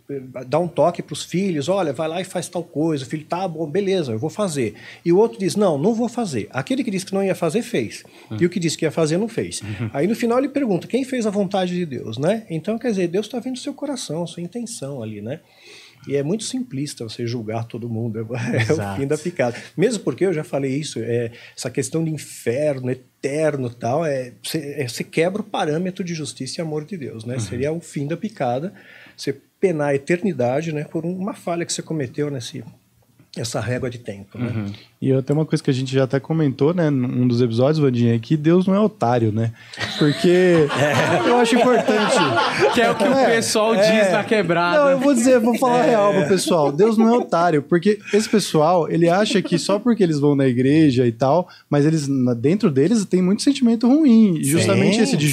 dá 0.46 0.58
um 0.58 0.68
toque 0.68 1.02
para 1.02 1.12
os 1.14 1.24
filhos, 1.24 1.68
olha, 1.68 1.92
vai 1.92 2.08
lá 2.08 2.20
e 2.20 2.24
faz 2.24 2.48
tal 2.48 2.62
coisa. 2.62 3.04
O 3.04 3.06
filho, 3.06 3.24
tá 3.24 3.46
bom, 3.48 3.66
beleza, 3.66 4.12
eu 4.12 4.18
vou 4.18 4.28
fazer. 4.28 4.74
E 5.04 5.12
o 5.12 5.18
outro 5.18 5.38
diz, 5.38 5.56
não, 5.56 5.78
não 5.78 5.94
vou 5.94 6.08
fazer. 6.08 6.46
Aquele 6.50 6.84
que 6.84 6.90
disse 6.90 7.06
que 7.06 7.14
não 7.14 7.22
ia 7.22 7.34
fazer, 7.34 7.62
fez. 7.62 8.04
E 8.38 8.44
o 8.44 8.50
que 8.50 8.60
disse 8.60 8.76
que 8.76 8.84
ia 8.84 8.90
fazer, 8.90 9.16
não 9.16 9.28
fez. 9.28 9.62
Aí 9.92 10.06
no 10.06 10.14
final 10.14 10.38
ele 10.38 10.48
pergunta, 10.48 10.86
quem 10.86 11.04
fez 11.04 11.26
a 11.26 11.30
vontade 11.30 11.74
de 11.74 11.86
Deus, 11.86 12.18
né? 12.18 12.46
Então, 12.50 12.78
quer 12.78 12.90
dizer, 12.90 13.08
Deus 13.08 13.26
está 13.26 13.38
vendo 13.40 13.56
o 13.56 13.60
seu 13.60 13.72
coração, 13.72 14.22
a 14.22 14.26
sua 14.26 14.42
intenção 14.42 15.02
ali, 15.02 15.22
né? 15.22 15.40
E 16.06 16.16
é 16.16 16.22
muito 16.22 16.44
simplista 16.44 17.04
você 17.04 17.26
julgar 17.26 17.64
todo 17.64 17.88
mundo, 17.88 18.18
é 18.20 18.22
o 18.22 18.56
Exato. 18.56 19.00
fim 19.00 19.06
da 19.06 19.16
picada. 19.16 19.56
Mesmo 19.76 20.02
porque 20.04 20.26
eu 20.26 20.32
já 20.32 20.44
falei 20.44 20.76
isso, 20.76 20.98
é, 21.00 21.30
essa 21.56 21.70
questão 21.70 22.04
de 22.04 22.10
inferno 22.10 22.90
eterno 22.90 23.68
e 23.68 23.74
tal, 23.74 24.04
é, 24.04 24.32
você, 24.42 24.74
é, 24.76 24.86
você 24.86 25.02
quebra 25.02 25.40
o 25.40 25.44
parâmetro 25.44 26.04
de 26.04 26.14
justiça 26.14 26.60
e 26.60 26.62
amor 26.62 26.84
de 26.84 26.96
Deus, 26.96 27.24
né? 27.24 27.38
Seria 27.38 27.72
o 27.72 27.80
fim 27.80 28.06
da 28.06 28.16
picada, 28.16 28.74
você 29.16 29.40
penar 29.64 29.88
a 29.88 29.94
eternidade, 29.94 30.72
né, 30.72 30.84
por 30.84 31.06
uma 31.06 31.32
falha 31.32 31.64
que 31.64 31.72
você 31.72 31.80
cometeu 31.80 32.30
nesse 32.30 32.62
essa 33.36 33.58
régua 33.60 33.90
de 33.90 33.98
tempo, 33.98 34.38
né? 34.38 34.66
E 35.02 35.08
eu- 35.08 35.20
tem 35.20 35.34
uma 35.34 35.44
coisa 35.44 35.60
que 35.64 35.68
a 35.70 35.74
gente 35.74 35.92
já 35.92 36.04
até 36.04 36.20
comentou, 36.20 36.72
né, 36.72 36.88
num 36.88 37.26
dos 37.26 37.40
episódios, 37.40 37.78
Vandinha, 37.80 38.14
é 38.14 38.18
que 38.18 38.36
Deus 38.36 38.64
não 38.66 38.74
é 38.76 38.78
otário, 38.78 39.32
né? 39.32 39.50
Porque 39.98 40.68
eu 41.26 41.36
acho 41.38 41.56
importante. 41.56 42.14
Que 42.74 42.80
é 42.82 42.90
o 42.90 42.94
que 42.94 43.02
o 43.02 43.12
É, 43.12 43.34
pessoal 43.36 43.74
diz 43.74 44.12
na 44.12 44.22
quebrada. 44.22 44.78
Não, 44.84 44.88
eu 44.90 44.98
vou 45.00 45.12
dizer, 45.14 45.40
vou 45.40 45.58
falar 45.58 45.82
real 45.82 46.12
pro 46.14 46.28
pessoal. 46.28 46.70
Deus 46.70 46.96
não 46.96 47.08
é 47.12 47.18
otário, 47.18 47.60
porque 47.62 47.98
esse 48.12 48.28
pessoal, 48.28 48.88
ele 48.88 49.08
acha 49.08 49.42
que 49.42 49.58
só 49.58 49.78
porque 49.80 50.02
eles 50.04 50.20
vão 50.20 50.36
na 50.36 50.46
igreja 50.46 51.04
e 51.04 51.10
tal, 51.10 51.48
mas 51.68 51.84
eles 51.86 52.06
na- 52.06 52.34
dentro 52.34 52.70
deles 52.70 53.04
tem 53.04 53.20
muito 53.22 53.42
sentimento 53.42 53.88
ruim, 53.88 54.38
justamente 54.44 54.96
Sim, 54.96 55.02
esse 55.02 55.16
de 55.16 55.26
sim. 55.26 55.32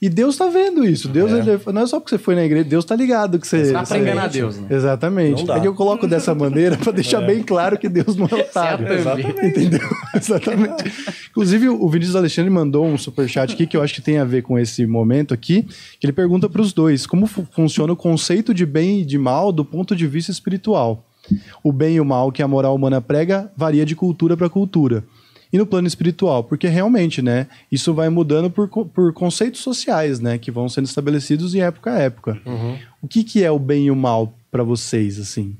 E 0.00 0.08
Deus 0.08 0.36
tá 0.36 0.48
vendo 0.48 0.84
isso. 0.84 1.08
Deus 1.08 1.32
É. 1.32 1.38
ele- 1.38 1.60
não 1.72 1.82
é 1.82 1.86
só 1.86 1.98
porque 1.98 2.10
você 2.16 2.22
foi 2.22 2.34
na 2.36 2.44
igreja, 2.44 2.64
Deus 2.64 2.84
tá 2.84 2.94
ligado 2.94 3.38
que 3.38 3.46
você. 3.48 3.72
Dá 3.72 3.78
pra 3.80 3.84
você- 3.86 3.98
enganar 3.98 4.28
Deus, 4.28 4.56
né? 4.58 4.68
Exatamente. 4.70 5.50
É 5.50 5.58
que 5.60 5.66
eu 5.66 5.74
coloco 5.74 6.06
dessa 6.06 6.34
maneira 6.34 6.76
pra 6.76 6.92
deixar 6.92 7.20
bem 7.20 7.42
claro 7.42 7.76
que 7.76 7.88
Deus 7.88 8.14
não 8.16 8.26
é 8.30 8.34
otário. 8.36 8.86
Exatamente. 8.92 9.46
Entendeu? 9.46 9.80
Exatamente. 10.14 10.84
Inclusive, 11.30 11.68
o 11.68 11.88
Vinícius 11.88 12.14
Alexandre 12.16 12.50
mandou 12.50 12.86
um 12.86 12.96
superchat 12.96 13.52
aqui 13.54 13.66
que 13.66 13.76
eu 13.76 13.82
acho 13.82 13.94
que 13.94 14.00
tem 14.02 14.18
a 14.18 14.24
ver 14.24 14.42
com 14.42 14.58
esse 14.58 14.86
momento 14.86 15.34
aqui, 15.34 15.62
que 15.98 16.06
ele 16.06 16.12
pergunta 16.12 16.48
para 16.48 16.62
os 16.62 16.72
dois 16.72 17.06
como 17.06 17.26
fu- 17.26 17.46
funciona 17.50 17.92
o 17.92 17.96
conceito 17.96 18.54
de 18.54 18.64
bem 18.64 19.00
e 19.00 19.04
de 19.04 19.18
mal 19.18 19.50
do 19.50 19.64
ponto 19.64 19.96
de 19.96 20.06
vista 20.06 20.30
espiritual. 20.30 21.04
O 21.62 21.72
bem 21.72 21.96
e 21.96 22.00
o 22.00 22.04
mal 22.04 22.32
que 22.32 22.42
a 22.42 22.48
moral 22.48 22.74
humana 22.74 23.00
prega 23.00 23.50
varia 23.56 23.84
de 23.84 23.94
cultura 23.94 24.36
para 24.36 24.48
cultura. 24.48 25.04
E 25.52 25.58
no 25.58 25.66
plano 25.66 25.88
espiritual, 25.88 26.44
porque 26.44 26.68
realmente, 26.68 27.22
né, 27.22 27.48
isso 27.72 27.94
vai 27.94 28.08
mudando 28.08 28.50
por, 28.50 28.68
por 28.68 29.12
conceitos 29.12 29.60
sociais, 29.60 30.20
né, 30.20 30.38
que 30.38 30.50
vão 30.50 30.68
sendo 30.68 30.84
estabelecidos 30.84 31.54
em 31.54 31.60
época 31.60 31.92
a 31.92 31.98
época. 31.98 32.40
O 33.00 33.08
que, 33.08 33.24
que 33.24 33.42
é 33.42 33.50
o 33.50 33.58
bem 33.58 33.86
e 33.86 33.90
o 33.90 33.96
mal 33.96 34.34
para 34.50 34.62
vocês, 34.62 35.18
assim? 35.18 35.56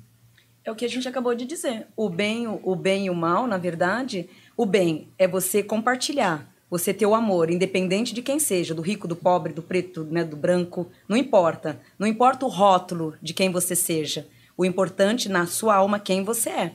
É 0.64 0.70
o 0.70 0.74
que 0.74 0.84
a 0.84 0.88
gente 0.88 1.08
acabou 1.08 1.34
de 1.34 1.46
dizer. 1.46 1.86
O 1.96 2.10
bem, 2.10 2.46
o, 2.46 2.76
bem 2.76 3.06
e 3.06 3.10
o 3.10 3.14
mal, 3.14 3.46
na 3.46 3.56
verdade, 3.56 4.28
o 4.54 4.66
bem 4.66 5.08
é 5.18 5.26
você 5.26 5.62
compartilhar, 5.62 6.46
você 6.68 6.92
ter 6.92 7.06
o 7.06 7.14
amor, 7.14 7.50
independente 7.50 8.12
de 8.12 8.20
quem 8.20 8.38
seja, 8.38 8.74
do 8.74 8.82
rico, 8.82 9.08
do 9.08 9.16
pobre, 9.16 9.54
do 9.54 9.62
preto, 9.62 10.04
né, 10.04 10.22
do 10.22 10.36
branco, 10.36 10.86
não 11.08 11.16
importa. 11.16 11.80
Não 11.98 12.06
importa 12.06 12.44
o 12.44 12.50
rótulo 12.50 13.14
de 13.22 13.32
quem 13.32 13.50
você 13.50 13.74
seja. 13.74 14.26
O 14.58 14.64
importante 14.64 15.28
na 15.30 15.46
sua 15.46 15.76
alma 15.76 15.98
quem 15.98 16.22
você 16.22 16.50
é. 16.50 16.74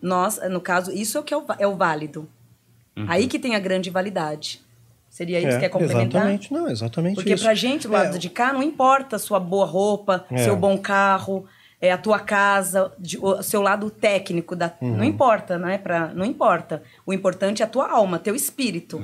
Nós, 0.00 0.40
no 0.50 0.60
caso, 0.60 0.90
isso 0.92 1.18
é 1.18 1.20
o 1.20 1.24
que 1.24 1.34
é 1.34 1.36
o, 1.36 1.44
é 1.58 1.66
o 1.66 1.76
válido. 1.76 2.26
Aí 3.08 3.26
que 3.26 3.38
tem 3.38 3.54
a 3.54 3.58
grande 3.58 3.90
validade. 3.90 4.60
Seria 5.10 5.38
isso 5.38 5.48
É, 5.56 5.58
que 5.60 5.64
é 5.64 5.68
complementar? 5.68 6.22
Exatamente, 6.22 6.52
não, 6.52 6.68
exatamente 6.68 7.14
Porque 7.14 7.34
isso. 7.34 7.44
pra 7.44 7.54
gente, 7.54 7.86
do 7.86 7.92
lado 7.92 8.16
É, 8.16 8.18
de 8.18 8.28
cá, 8.28 8.52
não 8.52 8.62
importa 8.62 9.16
a 9.16 9.18
sua 9.18 9.38
boa 9.38 9.64
roupa, 9.64 10.24
É. 10.30 10.38
seu 10.38 10.56
bom 10.56 10.76
carro, 10.76 11.44
é, 11.80 11.92
a 11.92 11.98
tua 11.98 12.18
casa, 12.18 12.92
de- 12.98 13.18
o 13.18 13.40
seu 13.42 13.60
lado 13.62 13.90
técnico. 13.90 14.56
Da, 14.56 14.72
Uhum. 14.80 14.96
Não 14.96 15.04
importa, 15.04 15.56
né? 15.58 15.78
Pra, 15.78 16.08
não 16.14 16.24
importa. 16.24 16.82
O 17.06 17.12
importante 17.12 17.62
é 17.62 17.64
a 17.64 17.68
tua 17.68 17.88
alma, 17.90 18.18
teu 18.18 18.34
espírito. 18.34 19.00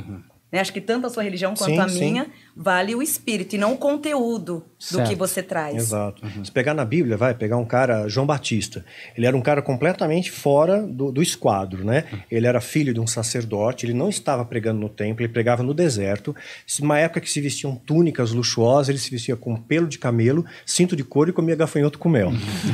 Né? 0.50 0.58
Acho 0.58 0.72
que 0.72 0.80
tanto 0.80 1.06
a 1.06 1.10
sua 1.10 1.22
religião 1.22 1.54
quanto 1.54 1.70
Sim, 1.70 1.78
a 1.78 1.88
sim. 1.88 2.26
Vale 2.62 2.94
o 2.94 3.02
espírito 3.02 3.54
e 3.54 3.58
não 3.58 3.72
o 3.72 3.78
conteúdo 3.78 4.56
do 4.62 4.64
Certo. 4.78 5.08
que 5.08 5.14
você 5.14 5.42
traz. 5.42 5.76
Exato. 5.76 6.22
Se 6.44 6.50
pegar 6.52 6.74
na 6.74 6.84
Bíblia, 6.84 7.16
vai 7.16 7.34
pegar 7.34 7.56
um 7.56 7.64
cara, 7.64 8.06
João 8.08 8.26
Batista. 8.26 8.84
Ele 9.16 9.26
era 9.26 9.36
um 9.36 9.40
cara 9.40 9.62
completamente 9.62 10.30
fora 10.30 10.82
do, 10.82 11.10
do 11.12 11.22
esquadro, 11.22 11.84
né? 11.84 12.04
Ele 12.30 12.46
era 12.46 12.60
filho 12.60 12.92
de 12.94 13.00
um 13.00 13.06
sacerdote, 13.06 13.86
ele 13.86 13.94
não 13.94 14.08
estava 14.08 14.44
pregando 14.44 14.78
no 14.80 14.88
templo, 14.88 15.22
ele 15.24 15.32
pregava 15.32 15.62
no 15.62 15.72
deserto. 15.74 16.34
Uma 16.80 16.98
época 16.98 17.20
que 17.20 17.30
se 17.30 17.40
vestiam 17.40 17.74
túnicas 17.76 18.32
luxuosas, 18.32 18.88
ele 18.90 18.98
se 18.98 19.10
vestia 19.10 19.36
com 19.36 19.56
pelo 19.56 19.86
de 19.86 19.98
camelo, 19.98 20.44
cinto 20.66 20.94
de 20.96 21.04
couro 21.04 21.30
e 21.30 21.32
comia 21.32 21.54
gafanhoto 21.56 21.98
com 21.98 22.08
mel. 22.08 22.30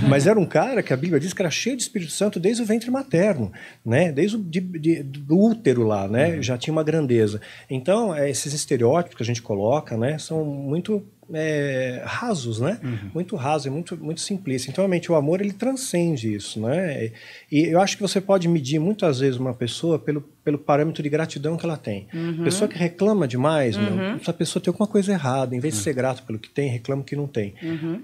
Mas 0.09 0.27
era 0.27 0.39
um 0.39 0.47
cara 0.47 0.83
que 0.83 0.93
a 0.93 0.97
Bíblia 0.97 1.21
diz 1.21 1.33
que 1.33 1.43
era 1.43 1.51
cheio 1.51 1.77
de 1.77 1.83
Espírito 1.83 2.11
Santo 2.13 2.39
desde 2.41 2.63
o 2.63 2.67
ventre 2.67 2.91
materno, 2.91 3.53
né? 3.85 4.11
Desde 4.13 4.37
o 4.37 4.39
de, 4.43 4.61
de- 4.61 5.03
do 5.03 5.39
útero 5.39 5.83
lá, 5.85 6.09
né? 6.09 6.41
Já 6.43 6.57
tinha 6.59 6.73
uma 6.73 6.83
grandeza. 6.85 7.41
Então, 7.71 8.15
é, 8.15 8.29
esses 8.31 8.53
estereótipos 8.53 9.17
que 9.17 9.23
a 9.23 9.27
gente 9.27 9.43
coloca, 9.43 9.76
né? 9.97 10.19
São 10.19 10.45
muito 10.45 11.05
é, 11.33 12.03
rasos, 12.05 12.61
né? 12.61 12.79
Muito 13.13 13.35
rasos, 13.37 13.67
e 13.67 13.71
muito, 13.71 13.97
muito 13.97 14.21
simplistas. 14.21 14.71
Então, 14.71 14.83
realmente, 14.83 15.11
o 15.11 15.15
amor, 15.15 15.41
ele 15.41 15.53
transcende 15.53 16.33
isso, 16.33 16.61
né? 16.61 17.11
E 17.51 17.65
eu 17.65 17.81
acho 17.81 17.97
que 17.97 18.03
você 18.03 18.21
pode 18.21 18.47
medir 18.49 18.79
muitas 18.79 19.21
vezes 19.21 19.39
uma 19.39 19.53
pessoa 19.53 19.99
pelo, 19.99 20.21
pelo 20.45 20.59
parâmetro 20.59 21.03
de 21.03 21.09
gratidão 21.09 21.57
que 21.57 21.65
ela 21.65 21.77
tem. 21.77 22.07
Pessoa 22.45 22.69
que 22.69 22.79
reclama 22.79 23.27
demais, 23.27 23.77
meu, 23.77 23.99
essa 24.21 24.33
pessoa 24.33 24.63
tem 24.63 24.71
alguma 24.71 24.87
coisa 24.87 25.13
errada. 25.13 25.55
Em 25.57 25.61
vez 25.61 25.75
de 25.75 25.81
ser 25.81 25.95
grato 25.95 26.23
pelo 26.23 26.39
que 26.39 26.49
tem, 26.49 26.71
reclama 26.71 27.03
que 27.03 27.17
não 27.17 27.27
tem. 27.27 27.55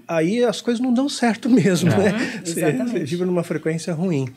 Aí 0.07 0.43
as 0.43 0.61
coisas 0.61 0.81
não 0.81 0.93
dão 0.93 1.07
certo 1.07 1.47
mesmo, 1.49 1.89
né? 1.89 2.41
Você, 2.43 2.59
exatamente. 2.59 2.91
você 2.91 3.05
vive 3.05 3.25
numa 3.25 3.43
frequência 3.43 3.93
ruim. 3.93 4.27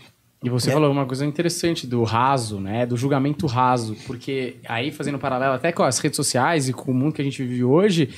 E 0.44 0.50
você 0.50 0.70
É. 0.70 0.72
falou 0.72 0.90
uma 0.92 1.06
coisa 1.06 1.24
interessante 1.24 1.86
do 1.86 2.02
raso, 2.04 2.60
né? 2.60 2.84
Do 2.86 2.96
julgamento 2.96 3.46
raso. 3.46 3.96
Porque 4.06 4.56
aí, 4.68 4.90
fazendo 4.92 5.16
um 5.16 5.18
paralelo 5.18 5.54
até 5.54 5.72
com 5.72 5.82
as 5.82 5.98
redes 5.98 6.16
sociais 6.16 6.68
e 6.68 6.72
com 6.72 6.90
o 6.90 6.94
mundo 6.94 7.14
que 7.14 7.22
a 7.22 7.24
gente 7.24 7.42
vive 7.42 7.64
hoje, 7.64 8.10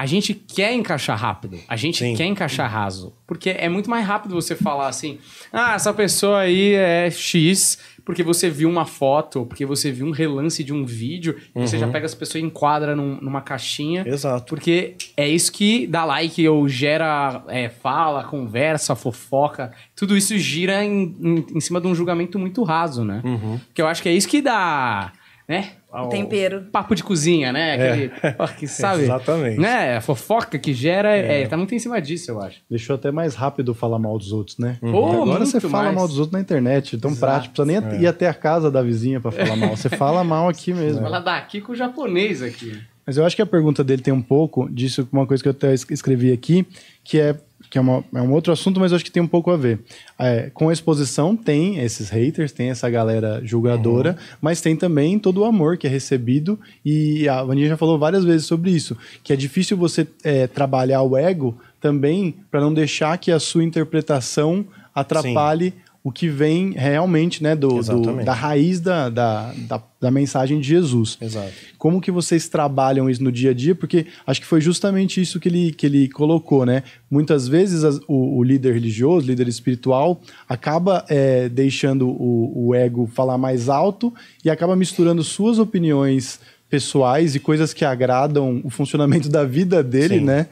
a 0.00 0.06
gente 0.06 0.34
quer 0.34 0.72
encaixar 0.74 1.18
rápido. 1.18 1.58
A 1.68 1.76
gente 1.76 1.98
Sim. 1.98 2.14
quer 2.14 2.26
encaixar 2.26 2.70
raso. 2.70 3.12
Porque 3.26 3.50
é 3.50 3.68
muito 3.68 3.90
mais 3.90 4.06
rápido 4.06 4.34
você 4.34 4.54
falar 4.56 4.88
assim: 4.88 5.18
ah, 5.52 5.74
essa 5.74 5.92
pessoa 5.92 6.40
aí 6.40 6.72
é 6.74 7.10
X, 7.10 7.78
porque 8.04 8.22
você 8.22 8.48
viu 8.48 8.70
uma 8.70 8.86
foto, 8.86 9.44
porque 9.44 9.66
você 9.66 9.92
viu 9.92 10.06
um 10.06 10.10
relance 10.10 10.64
de 10.64 10.72
um 10.72 10.84
vídeo, 10.86 11.36
e 11.54 11.60
você 11.60 11.78
já 11.78 11.86
pega 11.88 12.06
essa 12.06 12.16
pessoa 12.16 12.40
e 12.40 12.44
enquadra 12.44 12.96
num- 12.96 13.18
numa 13.20 13.42
caixinha. 13.42 14.02
Exato. 14.06 14.46
Porque 14.48 14.94
é 15.16 15.28
isso 15.28 15.52
que 15.52 15.86
dá 15.86 16.04
like 16.06 16.48
ou 16.48 16.66
gera 16.68 17.42
é, 17.48 17.68
fala, 17.68 18.24
conversa, 18.24 18.96
fofoca. 18.96 19.72
Tudo 19.94 20.16
isso 20.16 20.38
gira 20.38 20.82
em, 20.82 21.14
em, 21.20 21.46
em 21.56 21.60
cima 21.60 21.80
de 21.80 21.86
um 21.86 21.94
julgamento 21.94 22.38
muito 22.38 22.62
raso, 22.62 23.04
né? 23.04 23.20
Uhum. 23.24 23.60
Que 23.74 23.82
eu 23.82 23.86
acho 23.86 24.02
que 24.02 24.08
é 24.08 24.12
isso 24.14 24.28
que 24.28 24.40
dá, 24.40 25.12
né? 25.48 25.70
O 25.90 26.08
tempero. 26.08 26.66
Papo 26.70 26.94
de 26.94 27.02
cozinha, 27.02 27.50
né? 27.50 27.72
Aquele, 27.72 28.34
ó, 28.38 28.46
que 28.46 28.66
sabe? 28.68 29.04
Exatamente. 29.04 29.58
Né? 29.58 29.96
A 29.96 30.00
fofoca 30.02 30.58
que 30.58 30.74
gera, 30.74 31.16
é. 31.16 31.46
tá 31.46 31.56
muito 31.56 31.74
em 31.74 31.78
cima 31.78 31.98
disso, 32.00 32.30
eu 32.30 32.40
acho. 32.42 32.58
Deixou 32.70 32.94
até 32.94 33.10
mais 33.10 33.34
rápido 33.34 33.74
falar 33.74 33.98
mal 33.98 34.18
dos 34.18 34.30
outros, 34.30 34.58
né? 34.58 34.76
Pô, 34.80 35.06
Agora 35.06 35.24
muito 35.40 35.46
você 35.46 35.60
fala 35.60 35.84
mais. 35.84 35.94
mal 35.96 36.06
dos 36.06 36.18
outros 36.18 36.32
na 36.34 36.40
internet, 36.40 36.98
tão 36.98 37.10
Exato. 37.10 37.20
prático. 37.32 37.54
Precisa 37.54 37.80
nem 37.90 38.00
ir 38.02 38.06
até 38.06 38.28
a 38.28 38.34
casa 38.34 38.70
da 38.70 38.82
vizinha 38.82 39.18
pra 39.20 39.30
falar 39.32 39.56
mal. 39.56 39.74
Você 39.76 39.88
fala 39.88 40.22
mal 40.22 40.48
aqui 40.48 40.74
mesmo. 40.74 41.00
Fala 41.00 41.20
daqui 41.20 41.60
com 41.62 41.72
o 41.72 41.74
japonês 41.76 42.42
aqui. 42.42 42.78
Mas 43.06 43.16
eu 43.16 43.24
acho 43.24 43.34
que 43.34 43.40
a 43.40 43.46
pergunta 43.46 43.82
dele 43.82 44.02
tem 44.02 44.12
um 44.12 44.20
pouco 44.20 44.68
disso, 44.70 45.08
uma 45.10 45.26
coisa 45.26 45.42
que 45.42 45.48
eu 45.48 45.52
até 45.52 45.72
es- 45.72 45.86
escrevi 45.90 46.30
aqui, 46.30 46.66
que 47.02 47.18
é 47.18 47.34
que 47.70 47.76
é, 47.78 47.80
uma- 47.80 48.02
é 48.14 48.20
um 48.22 48.32
outro 48.32 48.52
assunto, 48.52 48.80
mas 48.80 48.92
acho 48.92 49.04
que 49.04 49.10
tem 49.10 49.22
um 49.22 49.26
pouco 49.28 49.50
a 49.50 49.56
ver. 49.56 49.80
É, 50.18 50.50
com 50.54 50.68
a 50.68 50.72
exposição 50.72 51.36
tem 51.36 51.78
esses 51.78 52.08
haters, 52.08 52.50
tem 52.52 52.70
essa 52.70 52.88
galera 52.88 53.40
julgadora, 53.44 54.16
mas 54.40 54.60
tem 54.60 54.74
também 54.76 55.18
todo 55.18 55.42
o 55.42 55.44
amor 55.44 55.76
que 55.76 55.86
é 55.86 55.90
recebido 55.90 56.58
e 56.84 57.28
a 57.28 57.42
Vaninha 57.42 57.68
já 57.68 57.76
falou 57.76 57.98
várias 57.98 58.24
vezes 58.24 58.46
sobre 58.46 58.70
isso, 58.70 58.96
que 59.22 59.32
é 59.32 59.36
difícil 59.36 59.76
você 59.76 60.06
é, 60.24 60.46
trabalhar 60.46 61.02
o 61.02 61.16
ego 61.16 61.56
também 61.80 62.34
para 62.50 62.60
não 62.60 62.72
deixar 62.74 63.16
que 63.18 63.30
a 63.30 63.38
sua 63.38 63.62
interpretação 63.64 64.64
atrapalhe 64.94 65.72
o 66.02 66.12
que 66.12 66.28
vem 66.28 66.70
realmente 66.72 67.42
né, 67.42 67.54
do, 67.56 67.82
do- 67.82 68.24
da 68.24 68.32
raiz 68.32 68.80
da, 68.80 69.10
da, 69.10 69.52
da, 69.68 69.82
da 70.00 70.10
mensagem 70.10 70.58
de 70.60 70.66
Jesus. 70.68 71.18
Exato. 71.20 71.52
Como 71.76 72.00
que 72.00 72.10
vocês 72.10 72.48
trabalham 72.48 73.10
isso 73.10 73.22
no 73.22 73.30
dia 73.32 73.50
a 73.50 73.54
dia? 73.54 73.74
Porque 73.74 74.06
acho 74.26 74.40
que 74.40 74.46
foi 74.46 74.60
justamente 74.60 75.20
isso 75.20 75.38
que 75.40 75.48
ele, 75.48 75.72
que 75.72 75.84
ele 75.84 76.08
colocou, 76.08 76.64
né? 76.64 76.82
Muitas 77.10 77.46
vezes 77.48 77.84
as- 77.84 78.00
o, 78.08 78.38
o 78.38 78.42
líder 78.42 78.72
religioso, 78.74 79.26
líder 79.26 79.48
espiritual, 79.48 80.20
acaba 80.48 81.04
é, 81.08 81.48
deixando 81.48 82.08
o, 82.08 82.68
o 82.68 82.74
ego 82.74 83.06
falar 83.12 83.36
mais 83.36 83.68
alto 83.68 84.14
e 84.44 84.48
acaba 84.48 84.74
misturando 84.76 85.22
suas 85.24 85.58
opiniões 85.58 86.40
pessoais 86.70 87.34
e 87.34 87.40
coisas 87.40 87.72
que 87.74 87.84
agradam 87.84 88.60
o 88.62 88.70
funcionamento 88.70 89.28
da 89.28 89.42
vida 89.44 89.82
dele, 89.82 90.18
Sim. 90.18 90.24
né? 90.24 90.46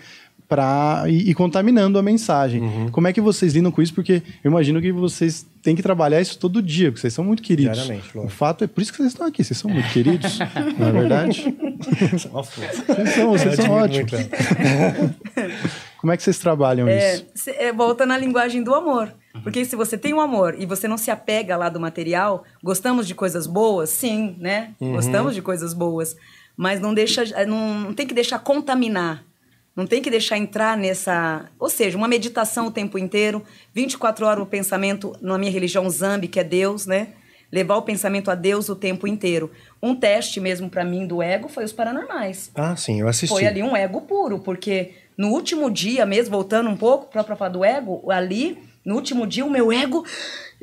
Pra, 0.49 1.03
e, 1.09 1.31
e 1.31 1.35
contaminando 1.35 1.99
a 1.99 2.03
mensagem. 2.03 2.63
Uhum. 2.63 2.89
Como 2.91 3.09
é 3.09 3.13
que 3.13 3.21
vocês 3.21 3.53
lidam 3.55 3.73
com 3.73 3.83
isso? 3.83 3.93
Porque 3.93 4.23
eu 4.45 4.49
imagino 4.51 4.81
que 4.81 4.93
vocês 4.93 5.45
têm 5.61 5.75
que 5.75 5.83
trabalhar 5.83 6.21
isso 6.21 6.39
todo 6.39 6.63
dia, 6.63 6.93
porque 6.93 7.01
vocês 7.01 7.13
são 7.13 7.25
muito 7.25 7.43
queridos. 7.43 7.75
Diariamente, 7.77 8.11
o 8.17 8.21
lógico. 8.21 8.37
fato 8.39 8.63
é 8.63 8.69
por 8.69 8.81
isso 8.81 8.93
que 8.93 8.99
vocês 8.99 9.09
estão 9.13 9.27
aqui, 9.27 9.43
vocês 9.43 9.59
são 9.59 9.69
muito 9.69 9.89
queridos, 9.89 10.39
não 10.79 10.87
é 10.87 10.93
verdade? 10.93 11.57
Vocês 11.81 12.23
são, 13.15 13.31
vocês 13.33 13.57
são 13.57 13.71
ótimos. 13.73 14.13
Como 15.99 16.13
é 16.13 16.17
que 16.17 16.23
vocês 16.23 16.39
trabalham 16.39 16.87
É, 16.87 17.17
isso? 17.35 17.51
é, 17.51 17.73
volta 17.73 18.07
na 18.07 18.17
linguagem 18.17 18.63
do 18.63 18.75
amor. 18.75 19.13
Porque 19.43 19.65
se 19.65 19.77
você 19.77 19.99
tem 19.99 20.15
um 20.15 20.21
amor 20.21 20.55
e 20.59 20.65
você 20.65 20.87
não 20.89 20.97
se 20.97 21.11
apega 21.11 21.57
lá 21.57 21.69
do 21.69 21.81
material, 21.81 22.45
gostamos 22.63 23.07
de 23.07 23.15
coisas 23.15 23.47
boas, 23.47 23.91
sim, 23.91 24.37
né? 24.39 24.71
Gostamos 24.81 25.35
de 25.35 25.43
coisas 25.43 25.75
boas. 25.75 26.17
Mas 26.57 26.81
não 26.81 26.95
deixa. 26.95 27.25
Não, 27.45 27.81
não 27.81 27.93
tem 27.95 28.07
que 28.07 28.15
deixar 28.15 28.39
contaminar. 28.39 29.23
Não 29.77 29.87
tem 29.87 30.01
que 30.01 30.11
deixar 30.11 30.39
entrar 30.39 30.77
nessa. 30.77 31.51
Ou 31.59 31.69
seja, 31.69 31.99
uma 31.99 32.09
meditação 32.09 32.67
o 32.67 32.71
tempo 32.71 32.99
inteiro, 32.99 33.45
24 33.75 34.25
horas 34.25 34.43
o 34.43 34.47
pensamento, 34.47 35.15
na 35.21 35.37
minha 35.37 35.53
religião 35.53 35.89
Zambi, 35.91 36.29
que 36.29 36.41
é 36.41 36.45
Deus, 36.45 36.87
né? 36.87 37.09
Levar 37.53 37.77
o 37.77 37.83
pensamento 37.83 38.31
a 38.31 38.35
Deus 38.35 38.69
o 38.71 38.75
tempo 38.75 39.07
inteiro. 39.07 39.51
Um 39.83 39.95
teste 39.95 40.41
mesmo 40.41 40.71
para 40.71 40.85
mim 40.85 41.07
do 41.07 41.23
ego 41.23 41.49
foi 41.49 41.63
os 41.65 41.73
paranormais. 41.73 42.51
Ah, 42.55 42.75
sim, 42.75 43.01
eu 43.01 43.07
assisti. 43.09 43.29
Foi 43.29 43.47
ali 43.47 43.63
um 43.63 43.77
ego 43.77 44.01
puro, 44.01 44.41
porque 44.41 44.95
no 45.17 45.29
último 45.29 45.71
dia 45.71 46.05
mesmo, 46.07 46.33
voltando 46.33 46.69
um 46.71 46.77
pouco 46.77 47.07
para 47.13 47.37
falar 47.37 47.51
do 47.51 47.65
ego, 47.65 48.11
ali, 48.11 48.59
no 48.85 48.95
último 48.95 49.27
dia, 49.27 49.45
o 49.45 49.51
meu 49.51 49.71
ego. 49.71 50.05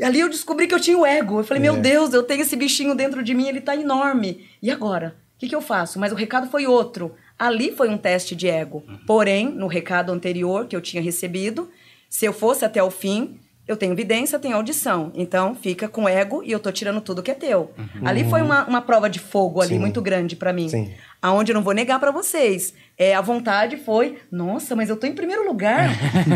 Ali 0.01 0.19
eu 0.19 0.29
descobri 0.29 0.67
que 0.67 0.73
eu 0.73 0.79
tinha 0.79 0.97
o 0.97 1.05
ego. 1.05 1.39
Eu 1.39 1.43
falei, 1.43 1.61
meu 1.61 1.75
É. 1.75 1.79
Deus, 1.79 2.13
eu 2.13 2.23
tenho 2.23 2.41
esse 2.41 2.55
bichinho 2.55 2.95
dentro 2.95 3.23
de 3.23 3.33
mim, 3.33 3.47
ele 3.47 3.61
tá 3.61 3.75
enorme. 3.75 4.45
E 4.61 4.71
agora? 4.71 5.15
O 5.35 5.39
que, 5.39 5.47
que 5.47 5.55
eu 5.55 5.61
faço? 5.61 5.99
Mas 5.99 6.11
o 6.11 6.15
recado 6.15 6.49
foi 6.49 6.65
outro. 6.65 7.15
Ali 7.37 7.71
foi 7.71 7.89
um 7.89 7.97
teste 7.97 8.35
de 8.35 8.47
ego. 8.47 8.83
Porém, 9.07 9.49
no 9.49 9.67
recado 9.67 10.11
anterior 10.11 10.67
que 10.67 10.75
eu 10.75 10.81
tinha 10.81 11.01
recebido, 11.01 11.69
se 12.09 12.25
eu 12.25 12.33
fosse 12.33 12.63
até 12.63 12.81
o 12.81 12.91
fim, 12.91 13.39
eu 13.67 13.77
tenho 13.77 13.93
evidência, 13.93 14.37
tenho 14.37 14.55
audição. 14.55 15.11
Então, 15.15 15.55
fica 15.55 15.87
com 15.87 16.07
ego 16.07 16.43
e 16.43 16.51
eu 16.51 16.59
tô 16.59 16.71
tirando 16.71 16.99
tudo 16.99 17.23
que 17.23 17.31
é 17.31 17.33
teu. 17.33 17.71
Ali 18.03 18.29
foi 18.29 18.41
uma, 18.41 18.65
uma 18.65 18.81
prova 18.81 19.09
de 19.09 19.19
fogo 19.19 19.61
ali 19.61 19.75
Sim. 19.75 19.79
muito 19.79 20.01
grande 20.01 20.35
para 20.35 20.51
mim. 20.51 20.67
Sim. 20.67 20.93
Aonde 21.21 21.51
eu 21.51 21.55
não 21.55 21.63
vou 21.63 21.73
negar 21.73 21.99
para 21.99 22.11
vocês. 22.11 22.73
É, 22.97 23.15
a 23.15 23.21
vontade 23.21 23.77
foi, 23.77 24.17
nossa, 24.29 24.75
mas 24.75 24.89
eu 24.89 24.97
tô 24.97 25.07
em 25.07 25.13
primeiro 25.13 25.47
lugar. 25.47 25.89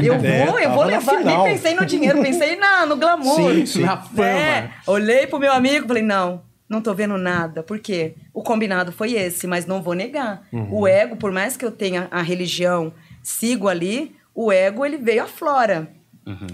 Eu 0.03 0.13
É, 0.23 0.45
vou, 0.45 0.59
eu 0.59 0.71
vou 0.71 0.83
levar. 0.85 1.23
Nem 1.23 1.43
pensei 1.43 1.75
no 1.75 1.85
dinheiro, 1.85 2.21
pensei 2.21 2.55
na, 2.55 2.85
no 2.85 2.95
glamour. 2.95 3.67
Sim. 3.67 3.81
Na 3.81 3.97
fama. 3.97 4.27
É, 4.27 4.71
olhei 4.87 5.27
pro 5.27 5.37
meu 5.37 5.51
amigo 5.51 5.83
e 5.83 5.87
falei, 5.87 6.03
não, 6.03 6.41
não 6.69 6.81
tô 6.81 6.93
vendo 6.93 7.17
nada. 7.17 7.63
Por 7.63 7.79
quê? 7.79 8.15
O 8.33 8.43
combinado 8.43 8.91
foi 8.91 9.13
esse, 9.13 9.47
mas 9.47 9.65
não 9.65 9.81
vou 9.81 9.93
negar. 9.93 10.45
Uhum. 10.51 10.73
O 10.81 10.87
ego, 10.87 11.15
por 11.15 11.31
mais 11.31 11.55
que 11.57 11.63
eu 11.65 11.71
tenha 11.71 12.07
a 12.11 12.21
religião, 12.21 12.93
sigo 13.23 13.67
ali, 13.67 14.15
o 14.35 14.51
ego, 14.51 14.85
ele 14.85 14.97
veio 14.97 15.23
à 15.23 15.27
flora. 15.27 15.89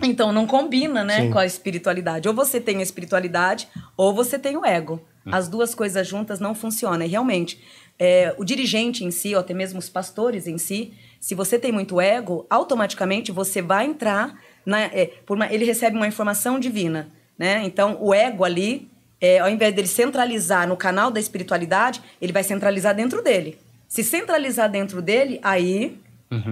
Então 0.04 0.32
não 0.32 0.46
combina, 0.46 1.04
né, 1.04 1.22
Sim. 1.22 1.32
com 1.32 1.40
a 1.40 1.46
espiritualidade. 1.48 2.28
Ou 2.28 2.34
você 2.34 2.62
tem 2.62 2.78
a 2.78 2.84
espiritualidade, 2.84 3.68
ou 3.98 4.14
você 4.14 4.38
tem 4.38 4.56
o 4.56 4.64
ego. 4.64 5.02
As 5.26 5.48
duas 5.48 5.74
coisas 5.74 6.06
juntas 6.08 6.40
não 6.40 6.54
funcionam. 6.54 7.04
E 7.06 7.10
realmente, 7.10 7.60
é, 7.98 8.36
o 8.38 8.44
dirigente 8.44 9.04
em 9.04 9.10
si, 9.10 9.34
ou 9.34 9.40
até 9.40 9.54
mesmo 9.54 9.80
os 9.80 9.90
pastores 9.90 10.46
em 10.48 10.58
si, 10.60 10.94
se 11.20 11.34
você 11.34 11.58
tem 11.58 11.72
muito 11.72 12.00
ego, 12.00 12.46
automaticamente 12.50 13.32
você 13.32 13.62
vai 13.64 13.86
entrar 13.88 14.38
na. 14.66 14.82
é, 14.82 15.08
por 15.26 15.38
uma- 15.38 15.52
ele 15.52 15.66
recebe 15.66 15.96
uma 15.98 16.06
informação 16.08 16.60
divina. 16.60 17.10
Né? 17.40 17.64
Então, 17.66 17.98
o 18.00 18.14
ego 18.14 18.44
ali, 18.44 18.92
é, 19.24 19.40
ao 19.40 19.50
invés 19.50 19.74
dele 19.74 19.88
centralizar 19.88 20.68
no 20.68 20.76
canal 20.76 21.10
da 21.10 21.18
espiritualidade, 21.18 22.02
ele 22.22 22.34
vai 22.34 22.44
centralizar 22.44 22.94
dentro 22.94 23.24
dele. 23.24 23.58
Se 23.88 24.04
centralizar 24.04 24.70
dentro 24.70 25.02
dele, 25.02 25.40
aí 25.42 25.98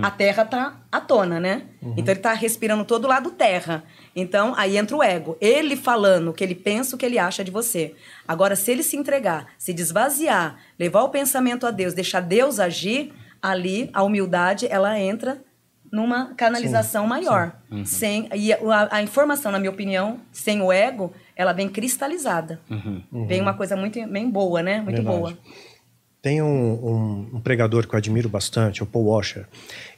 a 0.01 0.09
terra 0.09 0.45
tá 0.45 0.79
à 0.89 1.01
tona, 1.01 1.37
né? 1.37 1.63
Então 1.97 2.13
ele 2.13 2.21
tá 2.21 2.31
respirando 2.31 2.85
todo 2.85 3.09
lado 3.09 3.31
terra. 3.31 3.83
Então 4.15 4.53
aí 4.55 4.77
entra 4.77 4.95
o 4.95 5.03
ego. 5.03 5.35
Ele 5.41 5.75
falando 5.75 6.29
o 6.29 6.33
que 6.33 6.45
ele 6.45 6.55
pensa, 6.55 6.95
o 6.95 6.99
que 6.99 7.05
ele 7.05 7.19
acha 7.19 7.43
de 7.43 7.51
você. 7.51 7.93
Agora, 8.25 8.55
se 8.55 8.71
ele 8.71 8.83
se 8.83 8.95
entregar, 8.95 9.47
se 9.57 9.73
desvaziar, 9.73 10.55
levar 10.79 11.01
o 11.03 11.09
pensamento 11.09 11.67
a 11.67 11.71
Deus, 11.71 11.93
deixar 11.93 12.21
Deus 12.21 12.57
agir, 12.57 13.11
ali 13.41 13.89
a 13.91 14.01
humildade 14.01 14.65
ela 14.69 14.97
entra 14.97 15.41
numa 15.91 16.33
canalização 16.35 17.05
maior. 17.05 17.51
Sem, 17.83 18.29
e 18.33 18.53
a, 18.53 18.87
a 18.91 19.01
informação, 19.01 19.51
na 19.51 19.59
minha 19.59 19.71
opinião, 19.71 20.21
sem 20.31 20.61
o 20.61 20.71
ego, 20.71 21.11
ela 21.41 21.53
vem 21.53 21.67
cristalizada. 21.67 22.59
Vem 23.27 23.41
uma 23.41 23.53
coisa 23.53 23.75
muito 23.75 24.05
bem 24.07 24.29
boa, 24.29 24.61
né? 24.61 24.77
Muito 24.81 24.95
Verdade. 24.97 25.17
boa. 25.17 25.37
Tem 26.21 26.39
um, 26.39 26.45
um- 26.47 27.29
um 27.37 27.41
pregador 27.41 27.87
que 27.87 27.95
eu 27.95 27.97
admiro 27.97 28.29
bastante, 28.29 28.83
o 28.83 28.85
Paul 28.85 29.05
Washer, 29.07 29.47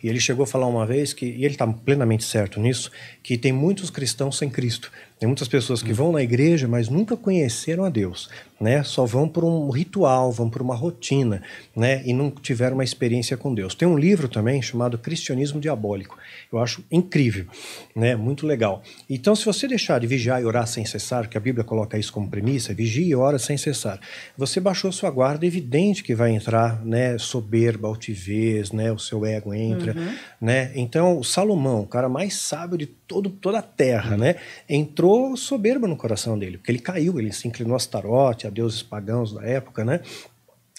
e 0.02 0.08
ele 0.08 0.22
chegou 0.22 0.44
a 0.44 0.48
falar 0.48 0.68
uma 0.68 0.86
vez 0.86 1.12
que, 1.12 1.26
e 1.26 1.44
ele 1.44 1.54
está 1.56 1.68
plenamente 1.68 2.24
certo 2.24 2.62
nisso, 2.62 2.90
que 3.22 3.38
tem 3.38 3.52
muitos 3.52 3.90
cristãos 3.90 4.38
sem 4.38 4.50
Cristo. 4.50 4.90
Tem 5.20 5.28
muitas 5.28 5.50
pessoas 5.50 5.84
que 5.84 5.92
vão 5.92 6.14
na 6.14 6.24
igreja, 6.24 6.66
mas 6.66 6.88
nunca 6.88 7.18
conheceram 7.18 7.84
a 7.84 7.90
Deus, 7.90 8.30
né? 8.64 8.82
Só 8.82 9.06
vão 9.06 9.28
por 9.28 9.44
um 9.44 9.70
ritual, 9.70 10.32
vão 10.32 10.50
por 10.50 10.62
uma 10.62 10.74
rotina, 10.74 11.44
né? 11.76 12.02
E 12.06 12.14
não 12.14 12.32
tiveram 12.32 12.76
uma 12.78 12.84
experiência 12.84 13.36
com 13.36 13.54
Deus. 13.54 13.76
Tem 13.76 13.86
um 13.86 13.98
livro 13.98 14.30
também 14.30 14.62
chamado 14.62 14.98
Cristianismo 14.98 15.60
Diabólico. 15.60 16.18
Eu 16.52 16.60
acho 16.60 16.82
incrível, 16.90 17.46
né? 17.94 18.16
Muito 18.16 18.48
legal. 18.48 18.82
Então, 19.10 19.36
se 19.36 19.46
você 19.46 19.68
deixar 19.68 20.00
de 20.00 20.08
vigiar 20.08 20.42
e 20.42 20.46
orar 20.46 20.66
sem 20.66 20.86
cessar, 20.86 21.28
que 21.28 21.38
a 21.38 21.42
Bíblia 21.42 21.66
coloca 21.66 21.98
isso 21.98 22.14
como 22.14 22.30
premissa, 22.30 22.74
vigia 22.74 23.06
e 23.06 23.14
ora 23.14 23.38
sem 23.38 23.58
cessar. 23.58 24.00
Você 24.38 24.62
baixou 24.62 24.94
sua 24.94 25.12
guarda, 25.12 25.46
é 25.46 25.48
evidente 25.48 26.02
que 26.02 26.16
vai 26.16 26.32
entrar, 26.32 26.84
né? 26.86 27.18
Soberba, 27.18 27.90
altivez, 27.90 28.72
né? 28.72 28.94
O 28.94 28.98
seu 28.98 29.26
ego 29.26 29.54
entra, 29.54 29.94
né? 30.40 30.72
Então, 30.74 31.20
o 31.20 31.24
Salomão, 31.24 31.82
o 31.82 31.88
cara 31.88 32.08
mais 32.08 32.36
sábio 32.36 32.78
de 32.78 32.86
todo, 32.86 33.30
toda 33.30 33.60
a 33.60 33.62
terra, 33.62 34.16
né? 34.16 34.36
Entrou 34.70 35.36
soberba 35.36 35.86
no 35.86 35.98
coração 35.98 36.40
dele, 36.40 36.58
porque 36.58 36.72
ele 36.72 36.80
caiu, 36.80 37.20
ele 37.20 37.34
se 37.34 37.46
inclinou 37.46 37.74
a 37.74 37.78
Astarote, 37.78 38.48
a 38.48 38.53
deuses 38.54 38.82
pagãos 38.82 39.34
da 39.34 39.44
época, 39.44 39.84
né? 39.84 40.02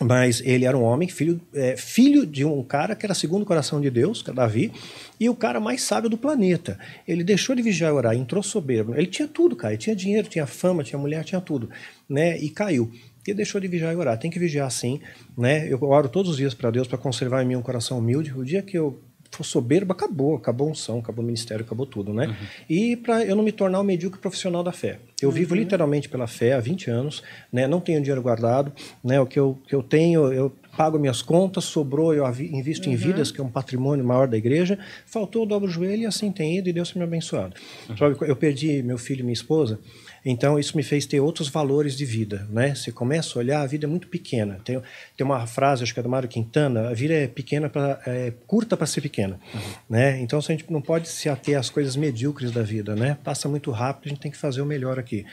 Mas 0.01 0.43
ele 0.45 0.65
era 0.65 0.77
um 0.77 0.83
homem, 0.83 1.09
filho, 1.09 1.41
é, 1.55 1.77
filho 1.77 2.27
de 2.27 2.45
um 2.45 2.65
cara 2.65 2.97
que 2.97 3.07
era 3.07 3.15
segundo 3.15 3.43
o 3.43 3.47
coração 3.47 3.81
de 3.81 3.89
Deus, 3.91 4.23
que 4.23 4.31
é 4.31 4.33
Davi, 4.33 4.73
e 5.21 5.29
o 5.29 5.37
cara 5.37 5.61
mais 5.61 5.83
sábio 5.83 6.11
do 6.11 6.19
planeta. 6.19 6.79
Ele 7.07 7.23
deixou 7.23 7.55
de 7.55 7.63
vigiar 7.63 7.93
e 7.93 7.95
orar, 7.95 8.15
entrou 8.17 8.43
soberbo. 8.43 8.95
Ele 8.97 9.07
tinha 9.07 9.29
tudo, 9.29 9.55
cara. 9.55 9.73
Ele 9.73 9.81
tinha 9.81 9.95
dinheiro, 9.95 10.29
tinha 10.29 10.47
fama, 10.47 10.83
tinha 10.83 10.99
mulher, 10.99 11.23
tinha 11.23 11.41
tudo. 11.41 11.71
Né? 12.09 12.37
E 12.39 12.51
caiu. 12.51 12.91
E 13.27 13.33
deixou 13.33 13.61
de 13.61 13.69
vigiar 13.69 13.93
e 13.93 13.97
orar. 13.97 14.19
Tem 14.19 14.33
que 14.33 14.39
vigiar 14.39 14.69
sim. 14.71 15.01
Né? 15.39 15.73
Eu 15.73 15.81
oro 15.85 16.09
todos 16.09 16.33
os 16.33 16.37
dias 16.37 16.55
para 16.55 16.73
Deus 16.73 16.89
para 16.89 16.99
conservar 16.99 17.43
em 17.43 17.47
mim 17.47 17.57
um 17.57 17.63
coração 17.63 17.99
humilde. 17.99 18.33
O 18.37 18.45
dia 18.45 18.63
que 18.63 18.77
eu 18.77 19.01
for 19.37 19.45
soberbo, 19.45 19.93
acabou. 19.93 20.37
Acabou 20.37 20.69
a 20.69 20.71
unção, 20.71 20.99
acabou 20.99 21.23
o 21.23 21.27
ministério, 21.27 21.65
acabou 21.65 21.87
tudo. 21.87 22.13
Né? 22.13 22.27
Uhum. 22.27 22.35
E 22.69 22.97
para 22.97 23.25
eu 23.25 23.37
não 23.37 23.43
me 23.43 23.53
tornar 23.53 23.81
um 23.81 23.85
medíocre 23.85 24.21
profissional 24.21 24.63
da 24.63 24.73
fé. 24.73 24.99
Eu 25.21 25.29
uhum. 25.29 25.35
vivo 25.35 25.55
literalmente 25.55 26.09
pela 26.09 26.27
fé 26.27 26.53
há 26.53 26.61
20 26.61 26.91
anos. 26.91 27.23
Né? 27.53 27.67
Não 27.67 27.81
tenho 27.81 28.01
dinheiro 28.01 28.23
guardado. 28.23 28.73
Né? 29.03 29.21
O 29.21 29.27
que 29.27 29.39
eu, 29.39 29.59
que 29.67 29.75
eu 29.75 29.83
tenho, 29.83 30.33
eu 30.33 30.53
pago 30.77 30.99
minhas 30.99 31.23
contas, 31.23 31.65
sobrou, 31.65 32.13
eu 32.13 32.27
invisto 32.27 32.89
uhum. 32.89 32.95
em 32.95 32.97
vidas, 32.97 33.31
que 33.31 33.41
é 33.41 33.45
um 33.45 33.49
patrimônio 33.49 34.05
maior 34.05 34.27
da 34.27 34.37
igreja, 34.37 34.79
faltou, 35.07 35.43
eu 35.43 35.47
dobro 35.47 35.69
o 35.69 35.71
joelho 35.71 36.03
e 36.03 36.07
assim 36.07 36.31
tem 36.31 36.59
ido 36.59 36.69
e 36.69 36.73
Deus 36.73 36.91
tem 36.91 37.01
me 37.01 37.07
abençoado. 37.07 37.55
Uhum. 37.89 38.27
Eu 38.27 38.37
perdi 38.37 38.83
meu 38.83 38.99
filho 38.99 39.21
e 39.21 39.23
minha 39.23 39.33
esposa, 39.33 39.79
então 40.25 40.59
isso 40.59 40.77
me 40.77 40.83
fez 40.83 41.05
ter 41.05 41.21
outros 41.21 41.49
valores 41.49 41.97
de 41.97 42.05
vida, 42.05 42.47
né? 42.51 42.75
Você 42.75 42.91
começa 42.91 43.37
a 43.37 43.41
olhar, 43.41 43.61
a 43.61 43.67
vida 43.67 43.87
é 43.87 43.89
muito 43.89 44.09
pequena. 44.09 44.61
Tem, 44.65 44.81
tem 45.17 45.25
uma 45.25 45.47
frase, 45.47 45.83
acho 45.83 45.93
que 45.93 46.01
é 46.01 46.03
do 46.03 46.09
Mário 46.09 46.29
Quintana, 46.29 46.89
a 46.89 46.95
vida 46.95 47.15
é 47.15 47.27
pequena 47.27 47.69
para 47.69 48.01
é 48.07 48.33
curta 48.47 48.77
para 48.77 48.87
ser 48.87 49.01
pequena, 49.01 49.39
uhum. 49.53 49.61
né? 49.91 50.21
Então 50.21 50.39
a 50.39 50.43
gente 50.43 50.65
não 50.71 50.81
pode 50.81 51.09
se 51.09 51.29
ater 51.29 51.59
às 51.59 51.69
coisas 51.69 51.97
medíocres 51.97 52.51
da 52.51 52.63
vida, 52.63 52.97
né? 52.97 53.19
Passa 53.23 53.49
muito 53.49 53.71
rápido, 53.71 54.07
a 54.07 54.09
gente 54.11 54.21
tem 54.21 54.31
que 54.31 54.39
fazer 54.39 54.63
o 54.63 54.67
melhor 54.67 54.99
aqui. 54.99 55.27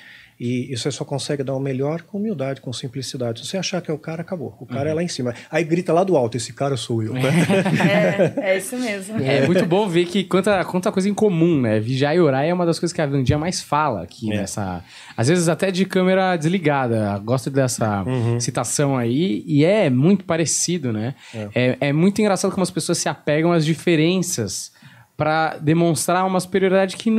E, 0.43 0.75
você 0.75 0.89
só 0.89 1.05
consegue 1.05 1.43
dar 1.43 1.53
o 1.53 1.59
melhor 1.59 2.01
com 2.01 2.17
humildade, 2.17 2.61
com 2.61 2.73
simplicidade. 2.73 3.41
Se 3.41 3.45
você 3.45 3.57
achar 3.57 3.79
que 3.79 3.91
é 3.91 3.93
o 3.93 3.97
cara, 3.99 4.23
acabou. 4.23 4.57
O 4.59 4.65
cara 4.65 4.85
uhum. 4.85 4.89
é 4.89 4.93
lá 4.95 5.03
em 5.03 5.07
cima. 5.07 5.35
Aí 5.51 5.63
grita 5.63 5.93
lá 5.93 6.03
do 6.03 6.17
alto, 6.17 6.35
esse 6.35 6.51
cara 6.51 6.75
sou 6.75 7.03
eu. 7.03 7.13
Né? 7.13 7.21
É, 8.41 8.53
é 8.53 8.57
isso 8.57 8.75
mesmo. 8.77 9.21
É 9.21 9.45
muito 9.45 9.65
bom 9.65 9.87
ver 9.87 10.05
que 10.05 10.23
quanta, 10.23 10.63
quanta 10.65 10.91
coisa 10.91 11.07
em 11.07 11.13
comum, 11.13 11.61
né? 11.61 11.79
Vigiar 11.79 12.15
e 12.15 12.19
orar 12.19 12.43
é 12.43 12.53
uma 12.53 12.65
das 12.65 12.79
coisas 12.79 12.93
que 12.93 13.01
a 13.01 13.05
Vandinha 13.05 13.37
mais 13.37 13.61
fala 13.61 14.01
aqui 14.01 14.31
é. 14.31 14.37
nessa... 14.37 14.83
Às 15.15 15.27
vezes 15.27 15.47
até 15.47 15.69
de 15.69 15.85
câmera 15.85 16.35
desligada. 16.37 17.17
Gosto 17.19 17.51
dessa 17.51 18.03
uhum. 18.03 18.39
citação 18.39 18.97
aí. 18.97 19.43
E 19.45 19.63
é 19.63 19.89
muito 19.91 20.25
parecido, 20.25 20.91
né? 20.91 21.13
É. 21.33 21.49
é, 21.53 21.77
é 21.89 21.93
muito 21.93 22.19
engraçado 22.19 22.51
como 22.51 22.63
as 22.63 22.71
pessoas 22.71 22.97
se 22.97 23.07
apegam 23.07 23.51
às 23.51 23.63
diferenças 23.63 24.71
para 25.15 25.57
demonstrar 25.57 26.25
uma 26.25 26.39
superioridade 26.39 26.97
que, 26.97 27.11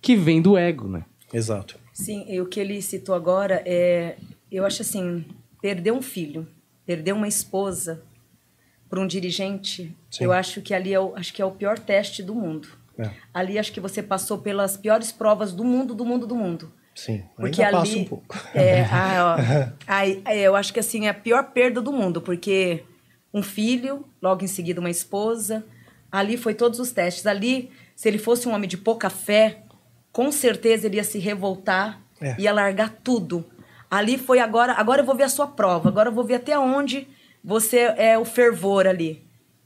que 0.00 0.16
vem 0.16 0.40
do 0.40 0.56
ego, 0.56 0.88
né? 0.88 1.02
Exato. 1.32 1.79
Sim, 2.00 2.24
e 2.26 2.40
o 2.40 2.46
que 2.46 2.58
ele 2.58 2.80
citou 2.80 3.14
agora 3.14 3.62
é, 3.66 4.16
eu 4.50 4.64
acho 4.64 4.80
assim, 4.80 5.24
perder 5.60 5.92
um 5.92 6.00
filho, 6.00 6.48
perder 6.86 7.12
uma 7.12 7.28
esposa 7.28 8.02
para 8.88 8.98
um 8.98 9.06
dirigente, 9.06 9.94
Sim. 10.10 10.24
eu 10.24 10.32
acho 10.32 10.62
que 10.62 10.72
ali 10.72 10.94
é 10.94 10.98
o, 10.98 11.14
acho 11.14 11.32
que 11.32 11.42
é 11.42 11.44
o 11.44 11.50
pior 11.50 11.78
teste 11.78 12.22
do 12.22 12.34
mundo. 12.34 12.68
É. 12.98 13.10
Ali 13.32 13.58
acho 13.58 13.70
que 13.70 13.80
você 13.80 14.02
passou 14.02 14.38
pelas 14.38 14.76
piores 14.76 15.12
provas 15.12 15.52
do 15.52 15.62
mundo, 15.62 15.94
do 15.94 16.04
mundo, 16.04 16.26
do 16.26 16.34
mundo. 16.34 16.72
Sim, 16.94 17.22
porque 17.36 17.62
ainda 17.62 17.80
ali, 17.80 17.96
um 17.96 18.04
pouco. 18.04 18.36
É, 18.54 18.82
ah, 18.90 19.36
ó, 19.36 20.32
eu 20.32 20.56
acho 20.56 20.72
que 20.72 20.80
assim 20.80 21.06
é 21.06 21.10
a 21.10 21.14
pior 21.14 21.52
perda 21.52 21.80
do 21.82 21.92
mundo, 21.92 22.20
porque 22.20 22.82
um 23.32 23.42
filho, 23.42 24.06
logo 24.20 24.42
em 24.42 24.48
seguida 24.48 24.80
uma 24.80 24.90
esposa, 24.90 25.64
ali 26.10 26.36
foi 26.36 26.54
todos 26.54 26.80
os 26.80 26.92
testes. 26.92 27.26
Ali, 27.26 27.70
se 27.94 28.08
ele 28.08 28.18
fosse 28.18 28.48
um 28.48 28.54
homem 28.54 28.68
de 28.68 28.76
pouca 28.76 29.08
fé, 29.08 29.62
com 30.12 30.30
certeza 30.32 30.86
ele 30.86 30.96
ia 30.96 31.04
se 31.04 31.18
revoltar, 31.18 32.00
é. 32.20 32.34
ia 32.38 32.52
largar 32.52 32.90
tudo. 33.02 33.44
Ali 33.90 34.18
foi 34.18 34.38
agora, 34.38 34.72
agora 34.74 35.02
eu 35.02 35.06
vou 35.06 35.14
ver 35.14 35.24
a 35.24 35.28
sua 35.28 35.46
prova, 35.46 35.88
agora 35.88 36.08
eu 36.08 36.12
vou 36.12 36.24
ver 36.24 36.36
até 36.36 36.58
onde 36.58 37.08
você 37.42 37.92
é 37.96 38.18
o 38.18 38.24
fervor 38.24 38.86
ali. 38.86 39.24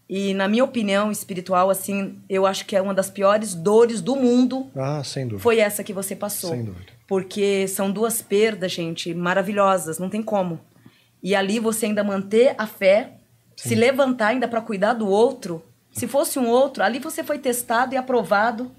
E 0.09 0.35
na 0.35 0.46
minha 0.46 0.64
opinião 0.64 1.11
espiritual, 1.11 1.70
assim, 1.70 2.18
eu 2.28 2.46
acho 2.46 2.66
que 2.66 2.76
é 2.76 2.83
uma 2.83 2.94
das 2.94 3.11
piores 3.11 3.54
dores 3.54 4.00
do 4.00 4.16
mundo. 4.16 4.70
Ah, 4.76 5.02
sem 5.02 5.24
dúvida. 5.24 5.42
Foi 5.42 5.59
essa 5.59 5.83
que 5.83 5.92
você 5.92 6.14
passou. 6.14 6.50
Sem 6.50 6.64
dúvida. 6.64 6.92
Porque 7.07 7.66
são 7.68 7.90
duas 7.90 8.20
perdas, 8.22 8.72
gente, 8.72 9.14
maravilhosas, 9.14 9.98
não 9.98 10.09
tem 10.09 10.22
como. 10.22 10.61
E 11.22 11.35
ali 11.35 11.59
você 11.59 11.87
ainda 11.87 12.04
manter 12.04 12.54
a 12.59 12.66
fé, 12.66 13.14
Sim. 13.57 13.70
se 13.70 13.74
levantar 13.74 14.28
ainda 14.28 14.46
para 14.46 14.61
cuidar 14.61 14.92
do 14.92 15.09
outro. 15.09 15.62
Se 15.90 16.07
fosse 16.07 16.38
um 16.38 16.48
outro, 16.48 16.83
ali 16.83 16.98
você 16.98 17.24
foi 17.24 17.38
testado 17.38 17.94
e 17.94 17.96
aprovado 17.96 18.70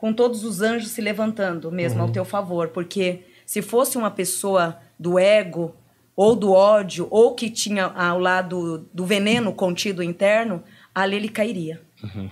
com 0.00 0.14
todos 0.14 0.44
os 0.44 0.62
anjos 0.62 0.92
se 0.92 1.02
levantando 1.02 1.70
mesmo 1.70 2.00
uhum. 2.00 2.06
ao 2.06 2.10
teu 2.10 2.24
favor, 2.24 2.68
porque 2.68 3.18
se 3.44 3.60
fosse 3.60 3.98
uma 3.98 4.10
pessoa 4.10 4.78
do 4.98 5.18
ego 5.18 5.74
ou 6.16 6.34
do 6.34 6.52
ódio 6.52 7.06
ou 7.10 7.34
que 7.34 7.50
tinha 7.50 7.84
ao 7.84 8.18
lado 8.18 8.88
do 8.94 9.04
veneno 9.04 9.52
contido 9.52 10.02
interno, 10.02 10.62
ali 10.94 11.16
ele 11.16 11.28
cairia. 11.28 11.82
Uhum. 12.02 12.30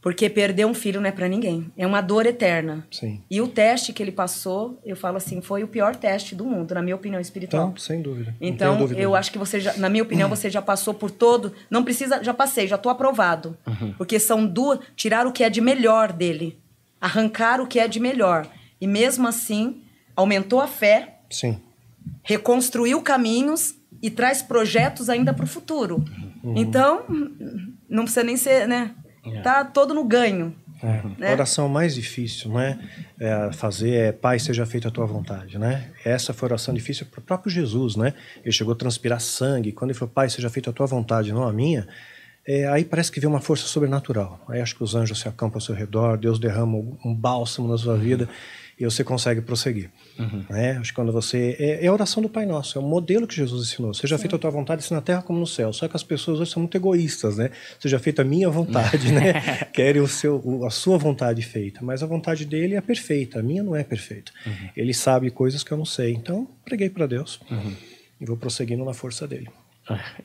Porque 0.00 0.30
perder 0.30 0.64
um 0.64 0.72
filho 0.72 1.02
não 1.02 1.08
é 1.08 1.12
para 1.12 1.28
ninguém. 1.28 1.70
É 1.76 1.86
uma 1.86 2.00
dor 2.00 2.24
eterna. 2.24 2.86
Sim. 2.90 3.22
E 3.30 3.42
o 3.42 3.46
teste 3.46 3.92
que 3.92 4.02
ele 4.02 4.10
passou, 4.10 4.80
eu 4.82 4.96
falo 4.96 5.18
assim, 5.18 5.42
foi 5.42 5.62
o 5.62 5.68
pior 5.68 5.94
teste 5.94 6.34
do 6.34 6.46
mundo, 6.46 6.74
na 6.74 6.80
minha 6.80 6.96
opinião 6.96 7.20
espiritual. 7.20 7.68
Então, 7.68 7.76
sem 7.76 8.00
dúvida. 8.00 8.34
Então, 8.40 8.78
dúvida 8.78 8.98
eu 8.98 9.14
acho 9.14 9.30
que 9.30 9.38
você, 9.38 9.60
já, 9.60 9.76
na 9.76 9.90
minha 9.90 10.02
opinião, 10.02 10.30
você 10.30 10.48
já 10.48 10.62
passou 10.62 10.94
por 10.94 11.10
todo. 11.10 11.52
Não 11.70 11.84
precisa, 11.84 12.24
já 12.24 12.32
passei, 12.32 12.66
já 12.66 12.78
tô 12.78 12.88
aprovado. 12.88 13.54
Uhum. 13.66 13.92
Porque 13.98 14.18
são 14.18 14.46
duas. 14.46 14.80
Tirar 14.96 15.26
o 15.26 15.32
que 15.32 15.44
é 15.44 15.50
de 15.50 15.60
melhor 15.60 16.10
dele 16.10 16.61
arrancar 17.02 17.60
o 17.60 17.66
que 17.66 17.80
é 17.80 17.88
de 17.88 17.98
melhor. 17.98 18.46
E 18.80 18.86
mesmo 18.86 19.26
assim, 19.26 19.82
aumentou 20.14 20.60
a 20.60 20.68
fé, 20.68 21.18
Sim. 21.28 21.58
reconstruiu 22.22 23.02
caminhos 23.02 23.74
e 24.00 24.08
traz 24.08 24.40
projetos 24.40 25.10
ainda 25.10 25.34
para 25.34 25.44
o 25.44 25.48
futuro. 25.48 26.04
Uhum. 26.44 26.54
Então, 26.56 27.04
não 27.88 28.04
precisa 28.04 28.22
nem 28.22 28.36
ser, 28.36 28.68
né? 28.68 28.92
É. 29.26 29.40
Tá 29.40 29.64
todo 29.64 29.92
no 29.92 30.04
ganho. 30.04 30.54
É. 30.82 31.02
Né? 31.18 31.30
A 31.30 31.32
oração 31.32 31.68
mais 31.68 31.94
difícil, 31.94 32.52
né? 32.52 32.78
É 33.18 33.52
fazer 33.52 33.94
é 33.94 34.12
Pai, 34.12 34.38
seja 34.38 34.66
feita 34.66 34.88
a 34.88 34.90
tua 34.90 35.06
vontade, 35.06 35.58
né? 35.58 35.90
Essa 36.04 36.32
foi 36.32 36.48
a 36.48 36.50
oração 36.50 36.74
difícil 36.74 37.06
para 37.06 37.20
o 37.20 37.22
próprio 37.22 37.52
Jesus, 37.52 37.94
né? 37.94 38.14
Ele 38.42 38.52
chegou 38.52 38.74
a 38.74 38.76
transpirar 38.76 39.20
sangue. 39.20 39.72
Quando 39.72 39.90
ele 39.90 39.98
falou, 39.98 40.12
Pai, 40.12 40.28
seja 40.28 40.50
feita 40.50 40.70
a 40.70 40.72
tua 40.72 40.86
vontade, 40.86 41.32
não 41.32 41.44
a 41.44 41.52
minha, 41.52 41.86
é, 42.46 42.66
aí 42.66 42.84
parece 42.84 43.10
que 43.12 43.20
vem 43.20 43.28
uma 43.28 43.40
força 43.40 43.66
sobrenatural. 43.66 44.44
Aí 44.48 44.60
acho 44.60 44.74
que 44.74 44.82
os 44.82 44.94
anjos 44.94 45.20
se 45.20 45.28
acampam 45.28 45.56
ao 45.56 45.60
seu 45.60 45.74
redor, 45.74 46.18
Deus 46.18 46.38
derrama 46.38 46.76
um 47.04 47.14
bálsamo 47.14 47.68
na 47.68 47.78
sua 47.78 47.96
vida 47.96 48.28
e 48.78 48.84
você 48.84 49.04
consegue 49.04 49.40
prosseguir. 49.40 49.90
Uhum. 50.18 50.44
Né? 50.50 50.72
Acho 50.72 50.90
que 50.90 50.96
quando 50.96 51.12
você. 51.12 51.56
É, 51.58 51.84
é, 51.84 51.86
a 51.86 51.92
oração 51.92 52.20
do 52.20 52.28
Pai 52.28 52.44
Nosso, 52.44 52.76
é 52.76 52.80
o 52.80 52.84
modelo 52.84 53.28
que 53.28 53.36
Jesus 53.36 53.68
ensinou. 53.68 53.94
Seja 53.94 54.18
feita 54.18 54.34
a 54.34 54.38
tua 54.40 54.50
vontade, 54.50 54.80
assim 54.80 54.92
na 54.92 55.00
terra 55.00 55.22
como 55.22 55.38
no 55.38 55.46
céu. 55.46 55.72
Só 55.72 55.86
que 55.86 55.94
as 55.94 56.02
pessoas 56.02 56.40
hoje 56.40 56.50
são 56.50 56.60
muito 56.60 56.76
egoístas, 56.76 57.36
né? 57.36 57.50
Seja 57.78 58.00
feita 58.00 58.22
a 58.22 58.24
minha 58.24 58.50
vontade, 58.50 59.12
né? 59.12 59.34
Querem 59.72 60.02
o 60.02 60.08
seu, 60.08 60.64
a 60.66 60.70
sua 60.70 60.98
vontade 60.98 61.42
feita. 61.42 61.80
Mas 61.82 62.02
a 62.02 62.06
vontade 62.06 62.44
dele 62.44 62.74
é 62.74 62.80
perfeita, 62.80 63.38
a 63.38 63.42
minha 63.42 63.62
não 63.62 63.76
é 63.76 63.84
perfeita. 63.84 64.32
Uhum. 64.44 64.68
Ele 64.76 64.92
sabe 64.92 65.30
coisas 65.30 65.62
que 65.62 65.70
eu 65.70 65.78
não 65.78 65.84
sei. 65.84 66.12
Então, 66.12 66.48
preguei 66.64 66.90
para 66.90 67.06
Deus 67.06 67.40
uhum. 67.48 67.76
e 68.20 68.26
vou 68.26 68.36
prosseguindo 68.36 68.84
na 68.84 68.92
força 68.92 69.28
dele. 69.28 69.48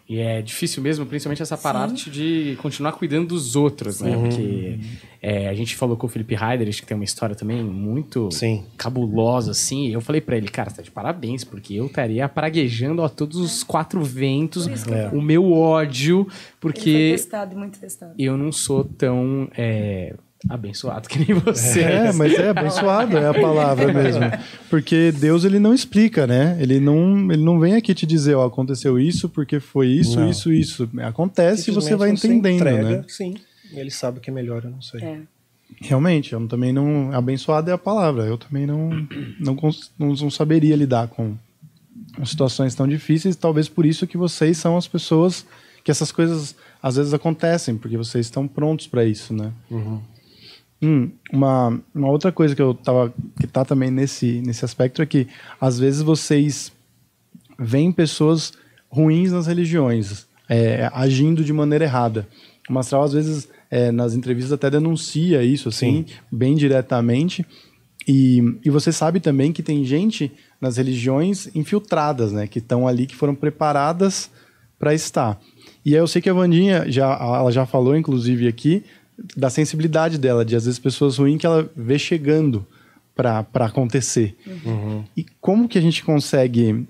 E 0.08 0.20
é 0.20 0.42
difícil 0.42 0.84
mesmo, 0.84 1.06
principalmente 1.06 1.42
essa 1.42 1.58
parte 1.58 2.12
de 2.12 2.56
continuar 2.62 2.92
cuidando 2.92 3.30
dos 3.30 3.56
outros, 3.56 4.02
né? 4.02 4.12
Sim. 4.12 4.22
Porque 4.22 4.80
é, 5.22 5.50
a 5.50 5.54
gente 5.56 5.76
falou 5.76 5.98
com 5.98 6.06
o 6.06 6.10
Felipe 6.10 6.36
Heider, 6.36 6.70
que 6.70 6.86
tem 6.86 6.96
uma 6.96 7.04
história 7.04 7.36
também 7.36 7.64
muito 7.64 8.30
Sim. 8.32 8.64
cabulosa, 8.78 9.52
assim. 9.52 9.90
eu 9.90 10.00
falei 10.00 10.22
para 10.22 10.38
ele, 10.38 10.48
cara, 10.48 10.70
tá 10.70 10.82
de 10.82 10.92
parabéns, 10.92 11.44
porque 11.44 11.74
eu 11.74 11.88
estaria 11.88 12.30
praguejando 12.30 13.04
a 13.04 13.10
todos 13.10 13.38
os 13.38 13.64
quatro 13.64 14.04
ventos 14.04 14.68
é. 14.68 15.10
o 15.10 15.22
meu 15.22 15.52
ódio, 15.52 16.28
porque. 16.60 16.90
Ele 16.90 17.10
foi 17.10 17.18
testado, 17.18 17.58
muito 17.58 17.80
testado. 17.80 18.14
Eu 18.18 18.38
não 18.38 18.52
sou 18.52 18.84
tão. 18.84 19.50
É, 19.58 20.16
abençoado 20.50 21.08
que 21.10 21.20
nem 21.20 21.40
você. 21.40 21.82
É, 21.82 22.14
mas 22.14 22.34
é 22.34 22.50
abençoado 22.50 23.18
é 23.18 23.28
a 23.28 23.34
palavra 23.34 23.92
mesmo. 23.92 24.22
Porque 24.70 25.12
Deus 25.12 25.44
ele 25.44 25.60
não 25.60 25.74
explica, 25.74 26.28
né? 26.28 26.58
Ele 26.60 26.80
não, 26.80 27.32
ele 27.32 27.44
não 27.44 27.60
vem 27.60 27.76
aqui 27.76 27.94
te 27.94 28.06
dizer, 28.06 28.36
ó, 28.36 28.46
aconteceu 28.46 29.00
isso 29.00 29.30
porque 29.30 29.60
foi 29.60 29.88
isso, 29.88 30.20
não. 30.20 30.30
isso, 30.30 30.52
isso. 30.52 30.90
Acontece 31.04 31.72
e 31.72 31.74
você 31.74 31.96
vai 31.96 32.12
entendendo, 32.12 32.48
entrega, 32.48 32.98
né? 32.98 33.04
Sim. 33.08 33.36
Ele 33.74 33.92
sabe 33.92 34.20
o 34.20 34.22
que 34.22 34.30
é 34.30 34.34
melhor, 34.34 34.64
eu 34.64 34.72
não 34.72 34.82
sei. 34.82 35.02
É. 35.02 35.20
Realmente, 35.82 36.34
eu 36.34 36.48
também 36.48 36.72
não. 36.72 37.12
Abençoado 37.14 37.70
é 37.70 37.74
a 37.74 37.78
palavra. 37.78 38.24
Eu 38.24 38.38
também 38.38 38.66
não, 38.66 38.90
não, 39.40 39.58
não, 40.00 40.14
não 40.16 40.32
saberia 40.32 40.76
lidar 40.76 41.10
com 41.10 41.36
situações 42.24 42.74
tão 42.74 42.88
difíceis. 42.88 43.36
Talvez 43.36 43.68
por 43.68 43.86
isso 43.86 44.08
que 44.08 44.18
vocês 44.18 44.58
são 44.58 44.78
as 44.78 44.88
pessoas 44.88 45.46
que 45.84 45.92
essas 45.92 46.12
coisas 46.12 46.56
às 46.82 46.96
vezes 46.96 47.14
acontecem, 47.14 47.78
porque 47.78 47.98
vocês 47.98 48.26
estão 48.26 48.48
prontos 48.48 48.88
para 48.88 49.06
isso, 49.06 49.34
né? 49.34 49.52
Uhum. 49.70 50.02
Hum, 50.82 51.10
uma, 51.32 51.80
uma 51.94 52.10
outra 52.10 52.32
coisa 52.32 52.56
que 52.56 52.62
eu 52.62 52.74
tava 52.74 53.12
que 53.40 53.48
tá 53.48 53.66
também 53.66 53.90
nesse 53.90 54.42
nesse 54.46 54.64
aspecto 54.64 55.02
é 55.02 55.06
que 55.08 55.28
às 55.60 55.80
vezes 55.80 56.04
vocês 56.04 56.72
veem 57.58 57.92
pessoas 57.92 58.54
ruins 58.88 59.32
nas 59.32 59.48
religiões 59.48 60.28
é, 60.48 60.90
agindo 60.94 61.44
de 61.44 61.52
maneira 61.52 61.86
errada. 61.86 62.28
O 62.70 62.74
Mastral 62.74 63.04
às 63.04 63.14
vezes 63.14 63.50
é, 63.72 63.92
nas 63.92 64.14
entrevistas 64.14 64.54
até 64.54 64.70
denuncia 64.70 65.44
isso 65.44 65.70
assim 65.70 66.06
Sim. 66.08 66.16
bem 66.32 66.56
diretamente 66.56 67.44
e, 68.08 68.42
e 68.64 68.70
você 68.70 68.92
sabe 68.92 69.20
também 69.20 69.52
que 69.52 69.62
tem 69.62 69.84
gente 69.84 70.32
nas 70.62 70.78
religiões 70.78 71.54
infiltradas, 71.54 72.32
né? 72.32 72.48
Que 72.48 72.60
estão 72.60 72.88
ali, 72.88 73.06
que 73.06 73.16
foram 73.16 73.36
preparadas 73.36 74.32
para 74.80 74.94
estar. 74.94 75.38
E 75.86 75.94
aí 75.94 76.00
eu 76.00 76.08
sei 76.08 76.22
que 76.22 76.30
a 76.30 76.34
Vandinha 76.34 76.90
já, 76.90 77.14
ela 77.14 77.52
já 77.52 77.66
falou, 77.66 77.98
inclusive 77.98 78.48
aqui, 78.48 78.84
da 79.36 79.50
sensibilidade 79.50 80.18
dela, 80.18 80.46
de 80.46 80.56
às 80.56 80.66
vezes 80.66 80.80
pessoas 80.80 81.18
ruins 81.18 81.40
que 81.40 81.46
ela 81.46 81.70
vê 81.76 81.98
chegando 81.98 82.66
para 83.16 83.66
acontecer. 83.66 84.36
Uhum. 84.46 85.04
E 85.16 85.26
como 85.42 85.68
que 85.68 85.78
a 85.78 85.82
gente 85.82 86.04
consegue 86.04 86.88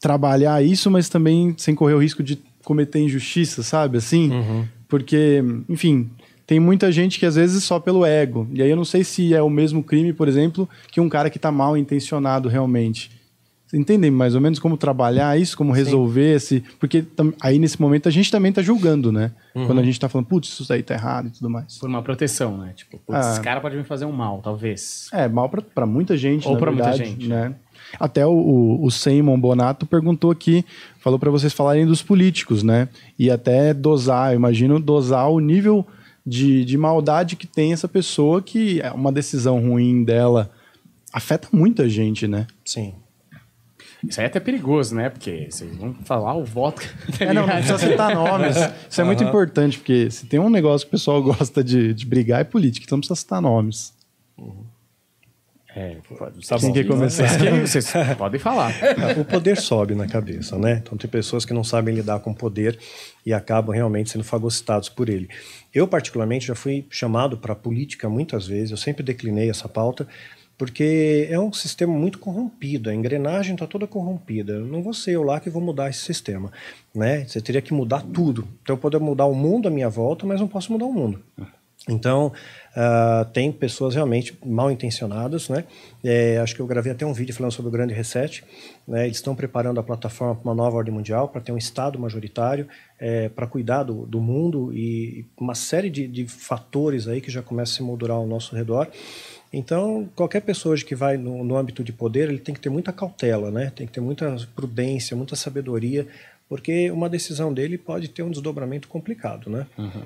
trabalhar 0.00 0.62
isso, 0.62 0.90
mas 0.90 1.08
também 1.08 1.54
sem 1.58 1.74
correr 1.74 1.94
o 1.94 1.98
risco 1.98 2.22
de 2.22 2.38
cometer 2.64 3.00
injustiça, 3.00 3.62
sabe? 3.62 3.98
Assim, 3.98 4.30
uhum. 4.30 4.64
porque, 4.88 5.42
enfim, 5.68 6.08
tem 6.46 6.60
muita 6.60 6.92
gente 6.92 7.18
que 7.18 7.26
às 7.26 7.34
vezes 7.34 7.64
só 7.64 7.80
pelo 7.80 8.06
ego. 8.06 8.48
E 8.52 8.62
aí 8.62 8.70
eu 8.70 8.76
não 8.76 8.84
sei 8.84 9.02
se 9.02 9.34
é 9.34 9.42
o 9.42 9.50
mesmo 9.50 9.82
crime, 9.82 10.12
por 10.12 10.28
exemplo, 10.28 10.68
que 10.92 11.00
um 11.00 11.08
cara 11.08 11.28
que 11.28 11.38
está 11.38 11.50
mal 11.50 11.76
intencionado 11.76 12.48
realmente. 12.48 13.10
Entendem 13.72 14.10
mais 14.10 14.34
ou 14.34 14.40
menos 14.40 14.58
como 14.58 14.76
trabalhar 14.76 15.38
isso, 15.38 15.56
como 15.56 15.72
resolver 15.72 16.36
esse. 16.36 16.64
Porque 16.80 17.04
aí 17.40 17.58
nesse 17.58 17.80
momento 17.80 18.08
a 18.08 18.12
gente 18.12 18.30
também 18.30 18.48
está 18.48 18.62
julgando, 18.62 19.12
né? 19.12 19.32
Uhum. 19.54 19.66
Quando 19.66 19.80
a 19.80 19.82
gente 19.82 19.94
está 19.94 20.08
falando, 20.08 20.26
putz, 20.26 20.58
isso 20.58 20.72
aí 20.72 20.82
tá 20.82 20.94
errado 20.94 21.28
e 21.28 21.30
tudo 21.30 21.50
mais. 21.50 21.76
Por 21.78 21.88
uma 21.88 22.02
proteção, 22.02 22.56
né? 22.56 22.72
Tipo, 22.74 22.98
putz, 22.98 23.26
ah. 23.26 23.32
esse 23.32 23.40
cara 23.40 23.60
pode 23.60 23.76
me 23.76 23.84
fazer 23.84 24.06
um 24.06 24.12
mal, 24.12 24.40
talvez. 24.42 25.08
É, 25.12 25.28
mal 25.28 25.50
para 25.50 25.86
muita 25.86 26.16
gente. 26.16 26.48
Ou 26.48 26.56
para 26.56 26.72
muita 26.72 26.92
gente. 26.94 27.28
Né? 27.28 27.54
Até 28.00 28.26
o, 28.26 28.32
o, 28.32 28.84
o 28.86 28.90
Simon 28.90 29.38
Bonato 29.38 29.84
perguntou 29.84 30.30
aqui, 30.30 30.64
falou 30.98 31.18
para 31.18 31.30
vocês 31.30 31.52
falarem 31.52 31.86
dos 31.86 32.02
políticos, 32.02 32.62
né? 32.62 32.88
E 33.18 33.30
até 33.30 33.74
dosar, 33.74 34.32
eu 34.32 34.36
imagino 34.36 34.80
dosar 34.80 35.30
o 35.30 35.40
nível 35.40 35.86
de, 36.24 36.64
de 36.64 36.76
maldade 36.76 37.36
que 37.36 37.46
tem 37.46 37.72
essa 37.72 37.88
pessoa 37.88 38.42
que 38.42 38.80
é 38.80 38.90
uma 38.92 39.12
decisão 39.12 39.60
ruim 39.60 40.04
dela 40.04 40.50
afeta 41.12 41.48
muita 41.52 41.88
gente, 41.88 42.26
né? 42.28 42.46
Sim. 42.64 42.94
Isso 44.06 44.20
aí 44.20 44.24
é 44.24 44.26
até 44.28 44.38
perigoso, 44.38 44.94
né? 44.94 45.08
Porque 45.08 45.48
vocês 45.50 45.74
vão 45.76 45.94
falar 46.04 46.34
o 46.34 46.44
voto. 46.44 46.82
Tá 47.18 47.24
é, 47.24 47.32
não, 47.32 47.46
não 47.46 47.54
precisa 47.54 47.78
citar 47.78 48.14
nomes. 48.14 48.56
Isso 48.88 49.00
é 49.00 49.04
muito 49.04 49.24
importante, 49.24 49.78
porque 49.78 50.10
se 50.10 50.26
tem 50.26 50.38
um 50.38 50.50
negócio 50.50 50.86
que 50.86 50.90
o 50.94 50.98
pessoal 50.98 51.22
gosta 51.22 51.64
de, 51.64 51.92
de 51.92 52.06
brigar 52.06 52.40
é 52.40 52.44
política, 52.44 52.84
então 52.84 52.96
não 52.96 53.00
precisa 53.00 53.20
citar 53.20 53.42
nomes. 53.42 53.92
Uhum. 54.36 54.64
É, 55.78 55.96
tá 56.48 56.58
Quem 56.58 56.68
bom. 56.68 56.74
quer 56.74 56.84
começar? 56.86 57.28
Vocês 57.60 57.92
podem 58.16 58.40
falar. 58.40 58.72
O 59.16 59.24
poder 59.24 59.56
sobe 59.56 59.94
na 59.94 60.08
cabeça, 60.08 60.58
né? 60.58 60.80
Então 60.82 60.98
tem 60.98 61.08
pessoas 61.08 61.44
que 61.44 61.52
não 61.54 61.62
sabem 61.62 61.94
lidar 61.94 62.18
com 62.18 62.32
o 62.32 62.34
poder 62.34 62.76
e 63.24 63.32
acabam 63.32 63.72
realmente 63.72 64.10
sendo 64.10 64.24
fagocitados 64.24 64.88
por 64.88 65.08
ele. 65.08 65.28
Eu, 65.72 65.86
particularmente, 65.86 66.48
já 66.48 66.54
fui 66.56 66.84
chamado 66.90 67.36
para 67.38 67.52
a 67.52 67.56
política 67.56 68.08
muitas 68.08 68.46
vezes, 68.46 68.72
eu 68.72 68.76
sempre 68.76 69.04
declinei 69.04 69.50
essa 69.50 69.68
pauta, 69.68 70.08
porque 70.58 71.28
é 71.30 71.38
um 71.38 71.52
sistema 71.52 71.92
muito 71.92 72.18
corrompido, 72.18 72.90
a 72.90 72.94
engrenagem 72.94 73.54
está 73.54 73.64
toda 73.64 73.86
corrompida. 73.86 74.58
Não 74.58 74.82
vou 74.82 74.92
ser 74.92 75.12
eu 75.12 75.22
lá 75.22 75.38
que 75.38 75.48
vou 75.48 75.62
mudar 75.62 75.88
esse 75.88 76.00
sistema. 76.00 76.50
Né? 76.92 77.24
Você 77.24 77.40
teria 77.40 77.62
que 77.62 77.72
mudar 77.72 78.02
tudo. 78.02 78.46
Então 78.62 78.74
eu 78.74 78.80
poderia 78.80 79.06
mudar 79.06 79.26
o 79.26 79.34
mundo 79.34 79.68
à 79.68 79.70
minha 79.70 79.88
volta, 79.88 80.26
mas 80.26 80.40
não 80.40 80.48
posso 80.48 80.72
mudar 80.72 80.86
o 80.86 80.92
mundo. 80.92 81.22
Então, 81.88 82.32
uh, 82.76 83.24
tem 83.32 83.50
pessoas 83.52 83.94
realmente 83.94 84.36
mal 84.44 84.70
intencionadas, 84.70 85.48
né? 85.48 85.64
É, 86.04 86.38
acho 86.38 86.54
que 86.54 86.60
eu 86.60 86.66
gravei 86.66 86.92
até 86.92 87.06
um 87.06 87.12
vídeo 87.12 87.34
falando 87.34 87.52
sobre 87.52 87.68
o 87.68 87.72
Grande 87.72 87.94
Reset. 87.94 88.44
Né? 88.86 89.04
Eles 89.04 89.18
estão 89.18 89.34
preparando 89.34 89.78
a 89.78 89.82
plataforma 89.82 90.34
para 90.34 90.44
uma 90.44 90.54
nova 90.54 90.76
ordem 90.76 90.92
mundial, 90.92 91.28
para 91.28 91.40
ter 91.40 91.52
um 91.52 91.56
Estado 91.56 91.98
majoritário, 91.98 92.68
é, 92.98 93.28
para 93.28 93.46
cuidar 93.46 93.84
do, 93.84 94.04
do, 94.06 94.20
mundo 94.20 94.72
e 94.74 95.24
uma 95.38 95.54
série 95.54 95.88
de, 95.88 96.06
de, 96.06 96.26
fatores 96.26 97.06
aí 97.08 97.20
que 97.20 97.30
já 97.30 97.42
começam 97.42 97.74
a 97.74 97.76
se 97.76 97.82
moldurar 97.82 98.16
ao 98.16 98.26
nosso 98.26 98.54
redor. 98.54 98.88
Então, 99.52 100.08
qualquer 100.14 100.40
pessoa 100.42 100.74
hoje 100.74 100.84
que 100.84 100.94
vai 100.94 101.16
no, 101.16 101.42
no 101.42 101.56
âmbito 101.56 101.82
de 101.82 101.92
poder, 101.92 102.28
ele 102.28 102.38
tem 102.38 102.54
que 102.54 102.60
ter 102.60 102.68
muita 102.68 102.92
cautela, 102.92 103.50
né? 103.50 103.72
Tem 103.74 103.86
que 103.86 103.92
ter 103.92 104.00
muita 104.00 104.36
prudência, 104.54 105.16
muita 105.16 105.36
sabedoria, 105.36 106.06
porque 106.48 106.90
uma 106.90 107.08
decisão 107.08 107.52
dele 107.52 107.78
pode 107.78 108.08
ter 108.08 108.22
um 108.22 108.30
desdobramento 108.30 108.88
complicado, 108.88 109.48
né? 109.48 109.66
Uhum. 109.76 110.02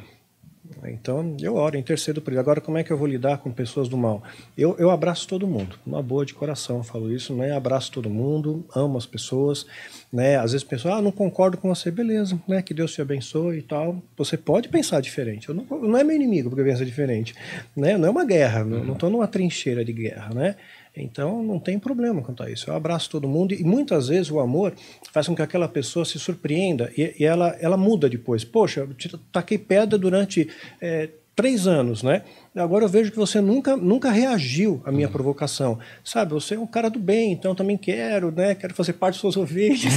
Então, 0.84 1.36
eu 1.40 1.54
oro, 1.54 1.76
intercedo 1.76 2.20
por 2.20 2.32
ele. 2.32 2.40
Agora, 2.40 2.60
como 2.60 2.78
é 2.78 2.84
que 2.84 2.92
eu 2.92 2.96
vou 2.96 3.06
lidar 3.06 3.38
com 3.38 3.50
pessoas 3.50 3.88
do 3.88 3.96
mal? 3.96 4.22
Eu, 4.56 4.76
eu 4.78 4.90
abraço 4.90 5.28
todo 5.28 5.46
mundo, 5.46 5.78
uma 5.86 6.02
boa 6.02 6.24
de 6.24 6.34
coração, 6.34 6.82
falo 6.82 7.12
isso, 7.12 7.34
né? 7.34 7.52
Abraço 7.52 7.92
todo 7.92 8.10
mundo, 8.10 8.64
amo 8.74 8.98
as 8.98 9.06
pessoas, 9.06 9.66
né? 10.12 10.36
Às 10.36 10.52
vezes 10.52 10.64
pessoas, 10.64 10.94
ah, 10.94 11.02
não 11.02 11.12
concordo 11.12 11.56
com 11.56 11.74
você, 11.74 11.90
beleza, 11.90 12.40
né? 12.46 12.62
Que 12.62 12.74
Deus 12.74 12.92
te 12.92 13.00
abençoe 13.00 13.58
e 13.58 13.62
tal. 13.62 14.02
Você 14.16 14.36
pode 14.36 14.68
pensar 14.68 15.00
diferente. 15.00 15.48
Eu 15.48 15.54
não, 15.54 15.64
não 15.64 15.98
é 15.98 16.04
meu 16.04 16.16
inimigo 16.16 16.50
porque 16.50 16.64
pensa 16.64 16.84
diferente, 16.84 17.34
né? 17.76 17.96
Não 17.96 18.08
é 18.08 18.10
uma 18.10 18.24
guerra, 18.24 18.64
não 18.64 18.94
estou 18.94 19.10
numa 19.10 19.26
trincheira 19.26 19.84
de 19.84 19.92
guerra, 19.92 20.34
né? 20.34 20.56
Então 20.96 21.42
não 21.42 21.58
tem 21.58 21.78
problema 21.78 22.20
quanto 22.22 22.42
a 22.42 22.50
isso. 22.50 22.68
Eu 22.68 22.74
abraço 22.74 23.10
todo 23.10 23.28
mundo 23.28 23.54
e 23.54 23.64
muitas 23.64 24.08
vezes 24.08 24.30
o 24.30 24.40
amor 24.40 24.74
faz 25.10 25.26
com 25.26 25.34
que 25.34 25.42
aquela 25.42 25.68
pessoa 25.68 26.04
se 26.04 26.18
surpreenda 26.18 26.92
e, 26.96 27.14
e 27.18 27.24
ela, 27.24 27.56
ela 27.60 27.76
muda 27.76 28.08
depois. 28.08 28.44
Poxa, 28.44 28.80
eu 28.80 29.20
taquei 29.32 29.56
pedra 29.56 29.98
durante 29.98 30.48
é, 30.80 31.08
três 31.34 31.66
anos, 31.66 32.02
né? 32.02 32.22
Agora 32.54 32.84
eu 32.84 32.88
vejo 32.88 33.10
que 33.10 33.16
você 33.16 33.40
nunca, 33.40 33.76
nunca 33.76 34.10
reagiu 34.10 34.82
à 34.84 34.92
minha 34.92 35.06
uhum. 35.06 35.12
provocação. 35.12 35.78
Sabe, 36.04 36.34
você 36.34 36.54
é 36.54 36.58
um 36.58 36.66
cara 36.66 36.90
do 36.90 36.98
bem, 36.98 37.32
então 37.32 37.54
também 37.54 37.78
quero, 37.78 38.30
né? 38.30 38.54
Quero 38.54 38.74
fazer 38.74 38.92
parte 38.94 39.14
de 39.14 39.20
suas 39.20 39.36
ovelhas. 39.38 39.94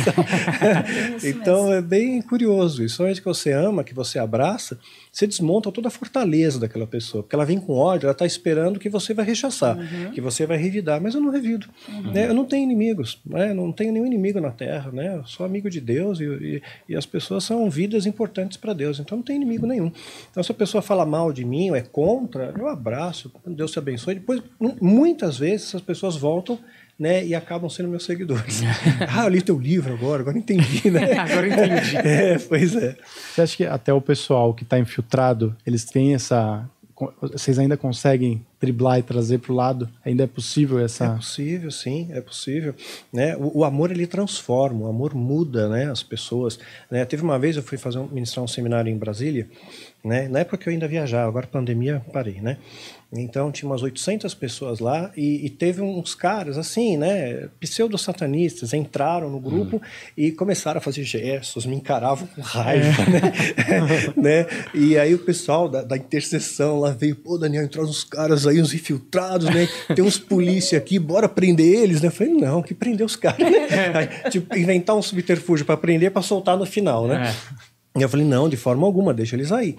então 1.24 1.74
é 1.74 1.82
bem 1.82 2.22
curioso. 2.22 2.84
E 2.84 2.88
somente 2.88 3.20
que 3.20 3.26
você 3.26 3.52
ama, 3.52 3.84
que 3.84 3.94
você 3.94 4.18
abraça, 4.18 4.80
você 5.16 5.26
desmonta 5.26 5.72
toda 5.72 5.88
a 5.88 5.92
fortaleza 5.92 6.60
daquela 6.60 6.86
pessoa. 6.86 7.24
Porque 7.24 7.34
ela 7.34 7.46
vem 7.46 7.58
com 7.58 7.72
ódio, 7.72 8.06
ela 8.06 8.12
está 8.12 8.26
esperando 8.26 8.78
que 8.78 8.90
você 8.90 9.14
vai 9.14 9.24
rechaçar, 9.24 9.78
uhum. 9.78 10.12
que 10.12 10.20
você 10.20 10.46
vai 10.46 10.58
revidar. 10.58 11.02
Mas 11.02 11.16
eu 11.16 11.22
não 11.22 11.32
revido. 11.32 11.68
Uhum. 11.88 12.12
Né? 12.12 12.28
Eu 12.28 12.34
não 12.34 12.44
tenho 12.44 12.64
inimigos, 12.64 13.22
né? 13.26 13.54
não 13.54 13.72
tenho 13.72 13.94
nenhum 13.94 14.06
inimigo 14.06 14.42
na 14.42 14.52
Terra. 14.52 14.92
Né? 14.92 15.16
Eu 15.16 15.26
sou 15.26 15.46
amigo 15.46 15.70
de 15.70 15.80
Deus 15.80 16.20
e, 16.20 16.26
e, 16.26 16.62
e 16.90 16.96
as 16.98 17.06
pessoas 17.06 17.46
são 17.46 17.70
vidas 17.70 18.06
importantes 18.06 18.58
para 18.58 18.74
Deus. 18.74 19.00
Então 19.00 19.18
não 19.18 19.24
tem 19.24 19.38
inimigo 19.38 19.66
nenhum. 19.66 19.90
Então 20.30 20.44
se 20.44 20.52
a 20.52 20.56
pessoa 20.56 20.82
fala 20.82 21.06
mal 21.06 21.32
de 21.32 21.46
mim 21.46 21.70
ou 21.70 21.78
é 21.78 21.82
contra, 21.82 22.54
eu 22.58 22.68
abraço, 22.68 23.32
Deus 23.48 23.72
te 23.72 23.80
abençoe. 23.80 24.16
Depois, 24.16 24.44
muitas 24.82 25.38
vezes, 25.38 25.68
essas 25.68 25.82
pessoas 25.82 26.18
voltam 26.18 26.60
né, 26.98 27.26
e 27.26 27.36
acabam 27.36 27.70
sendo 27.70 27.90
meus 27.90 28.06
seguidores. 28.06 28.62
ah, 29.10 29.26
eu 29.26 29.30
li 29.30 29.42
teu 29.42 29.60
livro 29.60 29.94
agora, 29.94 30.22
agora 30.22 30.38
entendi, 30.38 30.90
né? 30.90 31.14
agora 31.20 31.48
entendi. 31.48 31.98
É, 32.06 32.38
pois 32.40 32.76
é. 32.76 32.96
Você 33.34 33.42
acha 33.42 33.58
que 33.58 33.66
até 33.66 33.94
o 33.94 34.00
pessoal 34.00 34.54
que 34.54 34.64
está 34.64 34.80
infiltrado, 34.80 35.56
eles 35.66 35.84
têm 35.84 36.14
essa... 36.14 36.68
Vocês 37.22 37.60
ainda 37.60 37.76
conseguem 37.76 38.46
driblar 38.62 39.00
e 39.00 39.04
trazer 39.04 39.40
para 39.40 39.52
o 39.52 39.56
lado? 39.56 39.90
Ainda 40.06 40.24
é 40.24 40.28
possível 40.28 40.80
essa... 40.80 41.06
É 41.06 41.16
possível, 41.16 41.70
sim, 41.70 42.08
é 42.12 42.22
possível. 42.22 42.74
Né? 43.12 43.36
O, 43.36 43.60
o, 43.60 43.64
amor, 43.66 43.92
ele 43.92 44.08
transforma, 44.08 44.86
o 44.86 44.88
amor 44.88 45.14
muda 45.14 45.68
né, 45.68 45.92
as 45.92 46.02
pessoas. 46.02 46.58
Né? 46.90 47.04
Teve 47.04 47.24
uma 47.24 47.38
vez, 47.38 47.58
eu 47.58 47.64
fui 47.64 47.78
fazer 47.78 48.00
um, 48.00 48.08
ministrar 48.08 48.46
um 48.46 48.48
seminário 48.48 48.90
em 48.90 48.98
Brasília, 48.98 49.50
né? 50.06 50.30
Na 50.30 50.40
época 50.40 50.58
que 50.58 50.70
eu 50.70 50.74
ainda 50.74 50.88
viajava, 50.88 51.28
agora 51.28 51.48
pandemia, 51.48 52.02
parei, 52.14 52.40
né? 52.40 52.58
Então 53.22 53.52
tinha 53.52 53.70
umas 53.70 53.82
800 53.82 54.34
pessoas 54.34 54.80
lá 54.80 55.12
e, 55.16 55.46
e 55.46 55.50
teve 55.50 55.82
uns 55.82 56.16
caras 56.16 56.58
assim, 56.58 56.98
né, 56.98 57.50
pseudo-satanistas, 57.60 58.74
entraram 58.74 59.30
no 59.30 59.40
grupo 59.40 59.78
hum. 59.78 59.82
e 60.18 60.32
começaram 60.32 60.78
a 60.80 60.82
fazer 60.82 61.04
gestos, 61.04 61.66
me 61.66 61.76
encaravam 61.76 62.28
com 62.28 62.42
raiva, 62.42 63.04
é. 63.04 63.82
né? 63.82 64.14
né? 64.18 64.48
E 64.74 64.98
aí 64.98 65.14
o 65.14 65.20
pessoal 65.20 65.70
da, 65.70 65.82
da 65.82 65.98
intercessão 65.98 66.80
lá 66.80 66.92
veio, 66.92 67.16
pô, 67.16 67.38
Daniel, 67.38 67.64
entrou 67.64 67.86
uns 67.86 68.04
caras 68.04 68.46
aí, 68.46 68.62
uns 68.62 68.74
infiltrados, 68.74 69.50
né? 69.50 69.68
Tem 69.96 70.04
uns 70.04 70.18
polícia 70.18 70.78
aqui, 70.78 71.00
bora 71.00 71.30
prender 71.30 71.84
eles, 71.84 72.02
né? 72.02 72.08
Eu 72.08 72.12
falei, 72.12 72.34
não, 72.34 72.62
que 72.62 72.74
prender 72.74 73.06
os 73.06 73.16
caras, 73.16 73.40
né? 73.40 73.68
Aí, 73.96 74.30
tipo, 74.30 74.58
inventar 74.58 74.96
um 74.96 75.02
subterfúgio 75.02 75.66
para 75.66 75.78
prender 75.78 76.12
para 76.12 76.22
soltar 76.22 76.58
no 76.58 76.66
final, 76.66 77.08
né? 77.08 77.30
É. 77.30 77.75
E 77.98 78.02
eu 78.02 78.10
falei, 78.10 78.26
não, 78.26 78.50
de 78.50 78.58
forma 78.58 78.86
alguma, 78.86 79.14
deixa 79.14 79.38
eles 79.38 79.54
aí. 79.54 79.78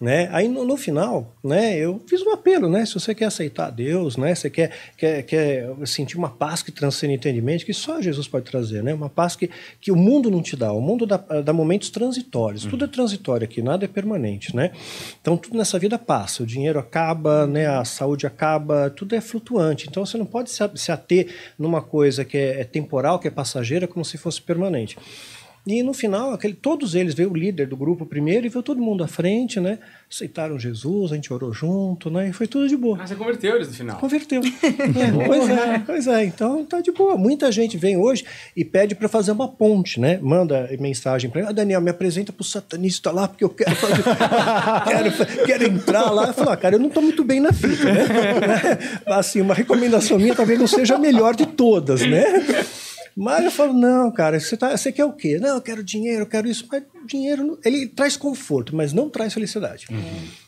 Né? 0.00 0.28
Aí 0.30 0.46
no, 0.46 0.64
no, 0.64 0.76
final, 0.76 1.34
né, 1.42 1.76
eu 1.76 2.00
fiz 2.06 2.22
um 2.22 2.30
apelo, 2.30 2.68
né? 2.68 2.86
Se 2.86 2.94
você 2.94 3.12
quer 3.12 3.24
aceitar 3.24 3.70
Deus, 3.70 4.16
né? 4.16 4.36
Você 4.36 4.48
quer, 4.48 4.70
quer, 4.96 5.22
quer 5.24 5.74
sentir 5.84 6.16
uma 6.16 6.30
paz 6.30 6.62
que 6.62 6.70
transcende 6.70 7.14
entendimento, 7.14 7.66
que 7.66 7.74
só 7.74 8.00
Jesus 8.00 8.28
pode 8.28 8.44
trazer, 8.44 8.84
né? 8.84 8.94
Uma 8.94 9.08
paz 9.08 9.34
que, 9.34 9.50
que 9.80 9.90
o 9.90 9.96
mundo 9.96 10.30
não 10.30 10.42
te 10.42 10.54
dá. 10.54 10.72
O 10.72 10.80
mundo 10.80 11.06
dá, 11.06 11.16
dá 11.16 11.52
momentos 11.52 11.90
transitórios. 11.90 12.64
Uhum. 12.64 12.70
Tudo 12.70 12.84
é 12.84 12.88
transitório 12.88 13.44
aqui, 13.44 13.60
nada 13.60 13.84
é 13.84 13.88
permanente, 13.88 14.54
né? 14.54 14.70
Então 15.20 15.36
tudo 15.36 15.58
nessa 15.58 15.76
vida 15.76 15.98
passa. 15.98 16.44
O 16.44 16.46
dinheiro 16.46 16.78
acaba, 16.78 17.48
né? 17.48 17.66
A 17.66 17.84
saúde 17.84 18.28
acaba, 18.28 18.90
tudo 18.90 19.16
é 19.16 19.20
flutuante. 19.20 19.88
Então 19.88 20.06
você 20.06 20.16
não 20.16 20.26
pode 20.26 20.50
se, 20.50 20.62
se 20.76 20.92
ater 20.92 21.34
numa 21.58 21.82
coisa 21.82 22.24
que 22.24 22.36
é, 22.36 22.60
é 22.60 22.64
temporal, 22.64 23.18
que 23.18 23.26
é 23.26 23.30
passageira, 23.30 23.88
como 23.88 24.04
se 24.04 24.16
fosse 24.16 24.40
permanente. 24.40 24.96
E 25.66 25.82
no 25.82 25.92
final, 25.92 26.32
aquele, 26.32 26.54
todos 26.54 26.94
eles, 26.94 27.12
veio 27.12 27.28
o 27.32 27.36
líder 27.36 27.66
do 27.66 27.76
grupo 27.76 28.06
primeiro 28.06 28.46
e 28.46 28.48
veio 28.48 28.62
todo 28.62 28.80
mundo 28.80 29.02
à 29.02 29.08
frente, 29.08 29.58
né? 29.58 29.80
Aceitaram 30.08 30.56
Jesus, 30.56 31.10
a 31.10 31.16
gente 31.16 31.32
orou 31.32 31.52
junto, 31.52 32.08
né? 32.08 32.28
E 32.28 32.32
foi 32.32 32.46
tudo 32.46 32.68
de 32.68 32.76
boa. 32.76 32.98
Ah, 33.00 33.06
você 33.06 33.16
converteu 33.16 33.56
eles 33.56 33.66
no 33.66 33.74
final. 33.74 33.98
Converteu. 33.98 34.40
É, 34.96 35.26
pois 35.26 35.48
é, 35.48 35.78
pois 35.84 36.06
é. 36.06 36.24
Então 36.24 36.64
tá 36.64 36.80
de 36.80 36.92
boa. 36.92 37.16
Muita 37.16 37.50
gente 37.50 37.76
vem 37.76 37.96
hoje 37.96 38.24
e 38.56 38.64
pede 38.64 38.94
para 38.94 39.08
fazer 39.08 39.32
uma 39.32 39.48
ponte, 39.48 39.98
né? 40.00 40.18
Manda 40.22 40.68
mensagem 40.78 41.28
para 41.28 41.42
mim. 41.42 41.48
Ah, 41.48 41.52
Daniel, 41.52 41.80
me 41.80 41.90
apresenta 41.90 42.32
pro 42.32 42.44
satanista 42.44 43.10
lá, 43.10 43.26
porque 43.26 43.44
eu 43.44 43.50
quero 43.50 43.74
fazer. 43.74 44.02
quero, 44.86 45.46
quero 45.46 45.64
entrar 45.64 46.10
lá. 46.10 46.28
Eu 46.28 46.34
falo, 46.34 46.50
ah, 46.50 46.56
cara, 46.56 46.76
eu 46.76 46.78
não 46.78 46.88
tô 46.88 47.00
muito 47.00 47.24
bem 47.24 47.40
na 47.40 47.52
fita, 47.52 47.84
né? 47.84 48.06
Assim, 49.06 49.40
uma 49.40 49.54
recomendação 49.54 50.18
minha 50.18 50.34
talvez 50.34 50.58
não 50.58 50.66
seja 50.66 50.94
a 50.94 50.98
melhor 50.98 51.34
de 51.34 51.46
todas, 51.46 52.00
né? 52.02 52.24
Mas 53.16 53.46
eu 53.46 53.50
falo, 53.50 53.72
não, 53.72 54.10
cara, 54.12 54.38
você, 54.38 54.58
tá, 54.58 54.76
você 54.76 54.92
quer 54.92 55.06
o 55.06 55.12
quê? 55.12 55.38
Não, 55.38 55.54
eu 55.54 55.60
quero 55.62 55.82
dinheiro, 55.82 56.22
eu 56.22 56.26
quero 56.26 56.46
isso. 56.46 56.68
Mas 56.70 56.82
dinheiro, 57.06 57.58
ele 57.64 57.86
traz 57.86 58.14
conforto, 58.14 58.76
mas 58.76 58.92
não 58.92 59.08
traz 59.08 59.32
felicidade. 59.32 59.86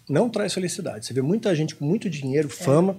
Não 0.07 0.29
traz 0.29 0.53
felicidade. 0.53 1.07
Você 1.07 1.15
vê 1.15 1.23
muita 1.23 1.55
gente 1.55 1.75
com 1.75 1.87
muito 1.87 2.11
dinheiro, 2.11 2.49
fama, 2.51 2.97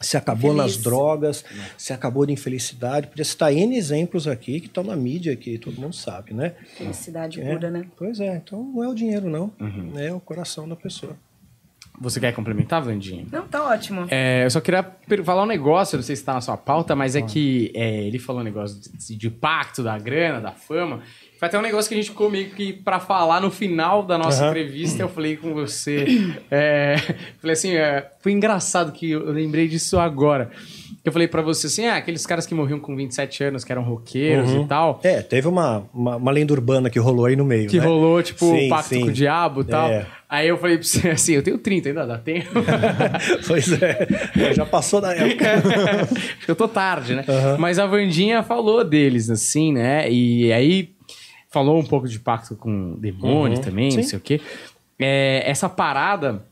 se 0.00 0.16
acabou 0.16 0.52
Feliz. 0.52 0.76
nas 0.76 0.76
drogas, 0.76 1.44
se 1.76 1.92
acabou 1.92 2.24
de 2.24 2.32
infelicidade. 2.32 3.08
Podia 3.08 3.24
citar 3.24 3.52
N 3.52 3.76
exemplos 3.76 4.28
aqui 4.28 4.60
que 4.60 4.66
estão 4.66 4.84
na 4.84 4.94
mídia, 4.94 5.34
que 5.34 5.58
todo 5.58 5.80
mundo 5.80 5.94
sabe, 5.94 6.32
né? 6.32 6.54
Felicidade 6.76 7.40
É, 7.40 7.52
pura, 7.52 7.70
né? 7.70 7.84
Pois 7.96 8.20
é, 8.20 8.36
então 8.36 8.62
não 8.62 8.84
é 8.84 8.88
o 8.88 8.94
dinheiro, 8.94 9.28
não. 9.28 9.52
É 9.96 10.12
o 10.12 10.20
coração 10.20 10.68
da 10.68 10.76
pessoa. 10.76 11.16
Você 12.00 12.18
quer 12.18 12.32
complementar, 12.32 12.80
Vandinha? 12.80 13.26
Não, 13.30 13.46
tá 13.46 13.62
ótimo. 13.62 14.06
É, 14.10 14.44
eu 14.46 14.50
só 14.50 14.60
queria 14.60 14.84
falar 15.22 15.42
um 15.42 15.46
negócio, 15.46 15.96
não 15.96 16.02
sei 16.02 16.16
se 16.16 16.24
tá 16.24 16.32
na 16.32 16.40
sua 16.40 16.56
pauta, 16.56 16.96
mas 16.96 17.14
é 17.14 17.20
que 17.20 17.70
é, 17.74 18.04
ele 18.04 18.18
falou 18.18 18.40
um 18.40 18.44
negócio 18.44 18.80
de, 18.80 19.16
de 19.16 19.30
pacto, 19.30 19.82
da 19.82 19.98
grana, 19.98 20.40
da 20.40 20.52
fama. 20.52 21.00
Foi 21.38 21.48
até 21.48 21.58
um 21.58 21.62
negócio 21.62 21.88
que 21.88 21.94
a 21.94 21.96
gente 21.96 22.10
ficou 22.10 22.30
meio 22.30 22.50
que 22.50 22.72
pra 22.72 23.00
falar 23.00 23.40
no 23.40 23.50
final 23.50 24.02
da 24.02 24.18
nossa 24.18 24.42
Aham. 24.42 24.50
entrevista. 24.50 25.02
Eu 25.02 25.08
falei 25.08 25.36
com 25.36 25.54
você. 25.54 26.34
é, 26.50 26.96
falei 27.40 27.52
assim, 27.54 27.74
é, 27.74 28.10
foi 28.20 28.32
engraçado 28.32 28.92
que 28.92 29.10
eu 29.10 29.30
lembrei 29.30 29.68
disso 29.68 29.98
agora. 29.98 30.50
Eu 31.02 31.12
falei 31.12 31.26
pra 31.28 31.40
você 31.40 31.66
assim, 31.66 31.86
ah, 31.86 31.96
aqueles 31.96 32.26
caras 32.26 32.46
que 32.46 32.54
morriam 32.54 32.78
com 32.78 32.94
27 32.94 33.44
anos, 33.44 33.64
que 33.64 33.72
eram 33.72 33.82
roqueiros 33.82 34.50
e 34.52 34.66
tal. 34.66 35.00
É, 35.02 35.22
teve 35.22 35.48
uma, 35.48 35.88
uma, 35.94 36.16
uma 36.16 36.30
lenda 36.30 36.52
urbana 36.52 36.90
que 36.90 36.98
rolou 36.98 37.24
aí 37.24 37.36
no 37.36 37.44
meio. 37.44 37.70
Que 37.70 37.78
né? 37.78 37.86
rolou, 37.86 38.22
tipo, 38.22 38.44
Sim, 38.44 38.66
o 38.66 38.68
pacto 38.68 38.88
sim. 38.90 39.00
com 39.00 39.06
o 39.06 39.12
diabo 39.12 39.62
e 39.62 39.64
tal. 39.64 39.88
É. 39.88 40.06
Aí 40.30 40.46
eu 40.46 40.56
falei 40.56 40.76
pra 40.78 40.86
você 40.86 41.08
assim, 41.10 41.32
eu 41.32 41.42
tenho 41.42 41.58
30, 41.58 41.88
ainda 41.88 42.06
dá 42.06 42.16
tempo. 42.18 42.50
pois 43.48 43.70
é, 43.82 44.06
já 44.54 44.64
passou 44.64 45.00
da 45.00 45.12
época. 45.12 45.44
Que 46.44 46.50
eu 46.50 46.54
tô 46.54 46.68
tarde, 46.68 47.16
né? 47.16 47.24
Mas 47.58 47.78
a 47.80 47.86
Vandinha 47.86 48.42
falou 48.44 48.84
deles, 48.84 49.28
assim, 49.28 49.72
né? 49.72 50.08
E 50.10 50.52
aí 50.52 50.94
falou 51.50 51.78
um 51.80 51.84
pouco 51.84 52.06
de 52.06 52.20
pacto 52.20 52.54
com 52.54 52.94
demônios 53.00 53.58
Uhum. 53.58 53.64
também, 53.64 53.86
não 53.86 54.02
Sim. 54.02 54.08
sei 54.08 54.18
o 54.18 54.22
quê. 54.22 54.40
É, 54.98 55.42
essa 55.50 55.68
parada 55.68 56.44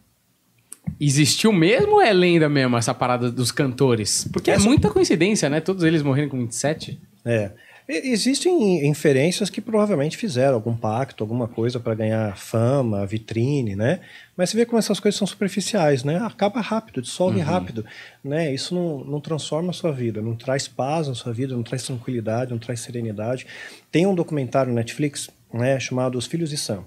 existiu 0.98 1.52
mesmo 1.52 1.92
ou 1.94 2.02
é 2.02 2.12
lenda 2.12 2.48
mesmo, 2.48 2.76
essa 2.76 2.92
parada 2.94 3.30
dos 3.30 3.52
cantores? 3.52 4.28
Porque 4.32 4.50
é 4.50 4.58
muita 4.58 4.90
coincidência, 4.90 5.48
né? 5.48 5.60
Todos 5.60 5.84
eles 5.84 6.02
morrendo 6.02 6.30
com 6.30 6.38
27. 6.38 6.98
É. 7.24 7.52
Existem 7.90 8.86
inferências 8.86 9.48
que 9.48 9.62
provavelmente 9.62 10.18
fizeram 10.18 10.56
algum 10.56 10.76
pacto, 10.76 11.24
alguma 11.24 11.48
coisa 11.48 11.80
para 11.80 11.94
ganhar 11.94 12.36
fama, 12.36 13.06
vitrine, 13.06 13.74
né? 13.74 14.00
Mas 14.36 14.50
você 14.50 14.58
vê 14.58 14.66
como 14.66 14.78
essas 14.78 15.00
coisas 15.00 15.16
são 15.16 15.26
superficiais, 15.26 16.04
né? 16.04 16.18
Acaba 16.18 16.60
rápido, 16.60 17.00
dissolve 17.00 17.40
rápido, 17.40 17.86
né? 18.22 18.52
Isso 18.52 18.74
não, 18.74 19.02
não 19.04 19.20
transforma 19.22 19.70
a 19.70 19.72
sua 19.72 19.90
vida, 19.90 20.20
não 20.20 20.36
traz 20.36 20.68
paz 20.68 21.08
na 21.08 21.14
sua 21.14 21.32
vida, 21.32 21.54
não 21.54 21.62
traz 21.62 21.82
tranquilidade, 21.82 22.50
não 22.50 22.58
traz 22.58 22.80
serenidade. 22.80 23.46
Tem 23.90 24.06
um 24.06 24.14
documentário 24.14 24.68
no 24.70 24.76
Netflix, 24.76 25.30
né, 25.50 25.80
chamado 25.80 26.18
Os 26.18 26.26
Filhos 26.26 26.50
de 26.50 26.58
Sam. 26.58 26.84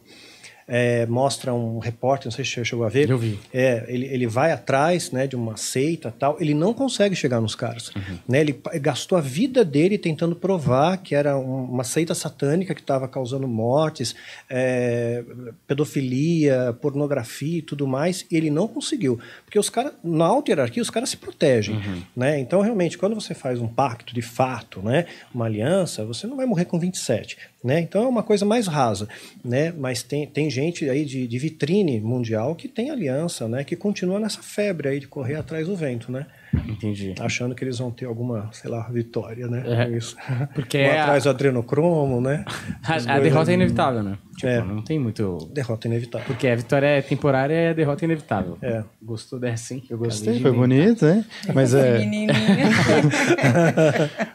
É, 0.73 1.05
mostra 1.05 1.53
um 1.53 1.79
repórter, 1.79 2.27
não 2.27 2.31
sei 2.31 2.45
se 2.45 2.51
você 2.51 2.63
chegou 2.63 2.85
a 2.85 2.89
ver. 2.89 3.09
Eu 3.09 3.17
vi. 3.17 3.37
É, 3.53 3.83
ele, 3.89 4.05
ele 4.05 4.25
vai 4.25 4.53
atrás 4.53 5.11
né, 5.11 5.27
de 5.27 5.35
uma 5.35 5.57
seita 5.57 6.13
tal, 6.17 6.37
ele 6.39 6.53
não 6.53 6.73
consegue 6.73 7.13
chegar 7.13 7.41
nos 7.41 7.55
caras. 7.55 7.91
Né? 8.25 8.39
Ele 8.39 8.57
gastou 8.79 9.17
a 9.17 9.21
vida 9.21 9.65
dele 9.65 9.97
tentando 9.97 10.33
provar 10.35 10.95
que 10.97 11.13
era 11.13 11.37
um- 11.37 11.65
uma 11.65 11.83
seita 11.83 12.15
satânica 12.15 12.73
que 12.73 12.79
estava 12.79 13.05
causando 13.07 13.47
mortes, 13.49 14.15
é, 14.49 15.23
pedofilia, 15.67 16.73
pornografia 16.81 17.57
e 17.59 17.61
tudo 17.61 17.85
mais, 17.87 18.25
e 18.31 18.37
ele 18.37 18.49
não 18.49 18.67
conseguiu. 18.67 19.19
Porque 19.51 19.59
os 19.59 19.69
caras, 19.69 19.91
na 20.01 20.23
alta 20.23 20.49
hierarquia, 20.49 20.81
os 20.81 20.89
caras 20.89 21.09
se 21.09 21.17
protegem. 21.17 21.75
Né? 22.15 22.39
Então, 22.39 22.61
realmente, 22.61 22.97
quando 22.97 23.13
você 23.13 23.33
faz 23.33 23.59
um 23.59 23.67
pacto 23.67 24.15
de 24.15 24.21
fato, 24.21 24.81
né, 24.81 25.07
uma 25.35 25.43
aliança, 25.43 26.05
você 26.05 26.25
não 26.25 26.37
vai 26.37 26.45
morrer 26.45 26.63
com 26.63 26.79
27. 26.79 27.37
Né? 27.61 27.81
Então 27.81 28.05
é 28.05 28.07
uma 28.07 28.23
coisa 28.23 28.45
mais 28.45 28.65
rasa, 28.65 29.09
né? 29.43 29.73
Mas 29.77 30.01
tem, 30.03 30.25
tem 30.25 30.49
gente 30.49 30.89
aí 30.89 31.03
de, 31.03 31.27
de 31.27 31.37
vitrine 31.37 31.99
mundial 31.99 32.55
que 32.55 32.69
tem 32.69 32.89
aliança, 32.89 33.45
né? 33.45 33.63
Que 33.65 33.75
continua 33.75 34.21
nessa 34.21 34.41
febre 34.41 34.87
aí 34.87 34.99
de 35.01 35.07
correr 35.07 35.35
atrás 35.35 35.67
do 35.67 35.75
vento, 35.75 36.11
né? 36.11 36.25
Entendi. 36.67 37.15
Achando 37.19 37.55
que 37.55 37.63
eles 37.63 37.77
vão 37.79 37.91
ter 37.91 38.05
alguma, 38.05 38.49
sei 38.51 38.69
lá, 38.69 38.81
vitória, 38.89 39.47
né? 39.47 39.63
É, 39.65 39.85
com 39.85 39.95
isso. 39.95 40.17
porque 40.53 40.77
é 40.79 40.99
a- 40.99 41.03
atrás 41.03 41.23
do 41.23 41.29
adrenocromo, 41.29 42.19
né? 42.19 42.43
A, 42.83 43.15
a 43.15 43.19
derrota 43.19 43.51
é 43.51 43.53
inevitável, 43.53 44.03
né? 44.03 44.17
Tipo, 44.35 44.47
É. 44.47 44.61
não 44.61 44.81
tem 44.81 44.99
muito... 44.99 45.49
Derrota 45.53 45.87
inevitável. 45.87 46.27
Porque 46.27 46.47
a 46.47 46.55
vitória 46.55 46.87
é 46.87 47.01
temporária 47.01 47.53
e 47.53 47.67
a 47.69 47.73
derrota 47.73 48.03
é 48.03 48.05
inevitável. 48.05 48.57
É. 48.61 48.83
Gostou 49.01 49.39
dessa, 49.39 49.73
hein? 49.73 49.83
Eu 49.89 49.97
Gostei, 49.97 50.39
foi 50.39 50.51
bonito, 50.51 51.05
né? 51.05 51.23
Mas 51.53 51.73
é. 51.73 52.01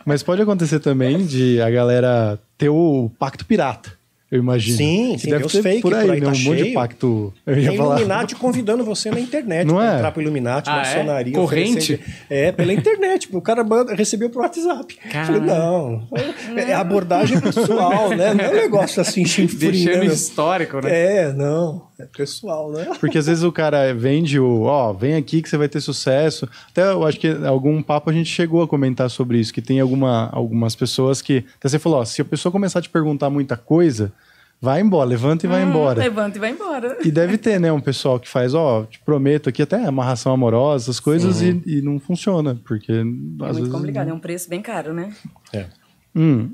Mas 0.04 0.22
pode 0.22 0.42
acontecer 0.42 0.80
também 0.80 1.26
de 1.26 1.60
a 1.60 1.70
galera 1.70 2.38
ter 2.56 2.68
o 2.68 3.10
pacto 3.18 3.44
pirata, 3.44 3.90
eu 4.30 4.38
imagino. 4.40 4.76
Sim, 4.76 5.12
Que 5.14 5.20
sim, 5.20 5.30
deve 5.30 5.46
tem 5.48 5.62
fake 5.62 5.82
por 5.82 5.94
aí, 5.94 6.04
por 6.06 6.12
aí, 6.14 6.20
né? 6.20 6.26
tá 6.26 6.32
um 6.32 6.40
monte 6.42 6.62
de 6.64 6.70
pacto. 6.72 7.34
Eu 7.46 7.58
ia 7.58 7.68
Tem 7.68 7.76
falar. 7.78 7.96
Illuminati 7.96 8.34
convidando 8.36 8.84
você 8.84 9.10
na 9.10 9.20
internet 9.20 9.66
Não 9.66 9.76
pra 9.76 9.92
é? 9.92 9.94
entrar 9.96 10.10
pro 10.12 10.22
Illuminati, 10.22 10.68
Ah, 10.68 10.74
é? 10.74 10.78
maçonaria. 10.78 11.32
Corrente? 11.34 11.94
oferecendo- 11.94 12.00
É, 12.28 12.52
pela 12.52 12.72
internet. 12.72 13.28
O 13.32 13.40
cara 13.40 13.62
manda- 13.62 13.94
recebeu 13.94 14.28
pro 14.28 14.40
WhatsApp. 14.42 14.98
Falei, 15.26 15.40
não. 15.40 16.08
É 16.56 16.74
abordagem 16.74 17.40
pessoal, 17.40 18.10
né? 18.10 18.34
Não 18.34 18.44
é 18.44 18.50
um 18.50 18.54
negócio 18.54 19.00
assim, 19.00 19.24
chinfrinho. 19.24 19.72
Deixando 19.72 20.00
né? 20.00 20.06
histórico, 20.06 20.80
né? 20.82 20.90
É, 21.26 21.32
não. 21.32 21.82
É 21.98 22.04
pessoal, 22.04 22.70
né? 22.70 22.90
Porque 23.00 23.16
às 23.18 23.26
vezes 23.26 23.42
o 23.42 23.50
cara 23.50 23.94
vende 23.94 24.38
o, 24.38 24.62
ó, 24.62 24.92
vem 24.92 25.14
aqui 25.14 25.40
que 25.40 25.48
você 25.48 25.56
vai 25.56 25.68
ter 25.68 25.80
sucesso. 25.80 26.48
Até 26.68 26.82
eu 26.92 27.06
acho 27.06 27.18
que 27.18 27.28
algum 27.28 27.82
papo 27.82 28.10
a 28.10 28.12
gente 28.12 28.28
chegou 28.28 28.62
a 28.62 28.68
comentar 28.68 29.08
sobre 29.08 29.38
isso, 29.38 29.52
que 29.52 29.62
tem 29.62 29.80
alguma, 29.80 30.28
algumas 30.30 30.76
pessoas 30.76 31.22
que. 31.22 31.44
Até 31.58 31.68
você 31.68 31.78
falou, 31.78 32.00
ó, 32.00 32.04
se 32.04 32.20
a 32.20 32.24
pessoa 32.24 32.52
começar 32.52 32.80
a 32.80 32.82
te 32.82 32.90
perguntar 32.90 33.30
muita 33.30 33.56
coisa, 33.56 34.12
vai 34.60 34.80
embora, 34.82 35.08
levanta 35.08 35.46
e 35.46 35.48
vai 35.48 35.62
embora. 35.62 36.00
Levanta 36.00 36.36
e 36.36 36.40
vai 36.40 36.50
embora. 36.50 36.98
E 37.02 37.10
deve 37.10 37.38
ter, 37.38 37.58
né, 37.58 37.72
um 37.72 37.80
pessoal 37.80 38.20
que 38.20 38.28
faz, 38.28 38.52
ó, 38.52 38.84
te 38.84 38.98
prometo 39.00 39.48
aqui 39.48 39.62
até 39.62 39.82
amarração 39.84 40.32
amorosa, 40.32 40.84
essas 40.90 41.00
coisas, 41.00 41.40
e, 41.40 41.62
e 41.66 41.80
não 41.80 41.98
funciona, 41.98 42.58
porque 42.64 42.92
É 42.92 42.96
às 43.00 43.04
muito 43.04 43.54
vezes. 43.54 43.68
complicado, 43.72 44.08
é 44.08 44.12
um 44.12 44.18
preço 44.20 44.50
bem 44.50 44.60
caro, 44.60 44.92
né? 44.92 45.14
É. 45.52 45.66
Hum. 46.14 46.50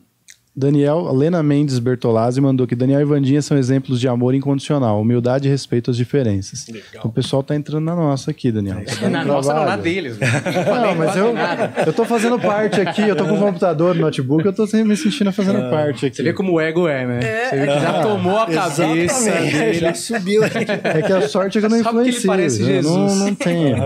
Daniel, 0.55 1.11
Lena 1.15 1.43
Mendes 1.43 1.79
Bertolazzi 1.79 2.39
mandou 2.39 2.67
que 2.67 2.77
Daniel 2.77 3.01
e 3.01 3.05
Vandinha 3.05 3.41
são 3.41 3.57
exemplos 3.57 3.99
de 3.99 4.07
amor 4.07 4.35
incondicional, 4.35 5.01
humildade 5.01 5.49
e 5.49 5.51
respeito 5.51 5.91
às 5.91 5.97
diferenças. 5.97 6.67
Então 6.69 7.03
o 7.05 7.13
pessoal 7.13 7.43
tá 7.43 7.57
entrando 7.57 7.85
na 7.85 7.97
nossa 7.97 8.31
aqui, 8.31 8.53
Daniel. 8.53 8.85
Tá 8.85 8.93
dando 9.01 9.13
Na 9.13 9.25
nossa, 9.25 9.55
não, 9.55 9.65
na 9.65 9.77
deles. 9.79 10.19
né? 10.19 10.27
Não, 10.83 10.95
mas 10.95 11.17
eu, 11.17 11.33
eu 11.87 11.93
tô 11.95 12.05
fazendo 12.05 12.39
parte 12.39 12.81
aqui, 12.81 13.01
eu 13.03 13.17
tô 13.17 13.25
com 13.25 13.35
o 13.35 13.39
computador, 13.39 13.95
notebook, 13.95 14.45
eu 14.45 14.53
tô 14.53 14.67
sempre 14.67 14.89
me 14.89 14.97
sentindo 14.97 15.33
fazendo 15.33 15.71
parte 15.71 16.07
aqui. 16.07 16.17
Você 16.17 16.23
vê 16.23 16.33
como 16.35 16.53
o 16.53 16.61
ego 16.61 16.87
é, 16.87 17.07
né? 17.07 17.21
Você 17.49 17.57
vê 17.57 17.67
que 17.67 17.81
já 17.81 18.03
tomou 18.03 18.37
a 18.39 18.47
cabeça 18.47 19.31
dele. 19.33 19.75
já 19.75 19.95
subiu. 19.95 20.43
É 20.45 21.03
que 21.03 21.13
a 21.13 21.29
sorte 21.29 21.59
é 21.59 21.61
que 21.61 21.67
eu 21.67 21.71
não 21.71 21.79
influencio. 21.81 22.27
parece 22.27 22.61
eu 22.63 22.83
não, 22.83 23.09
Jesus. 23.09 23.19
não 23.21 23.35
tenho. 23.35 23.77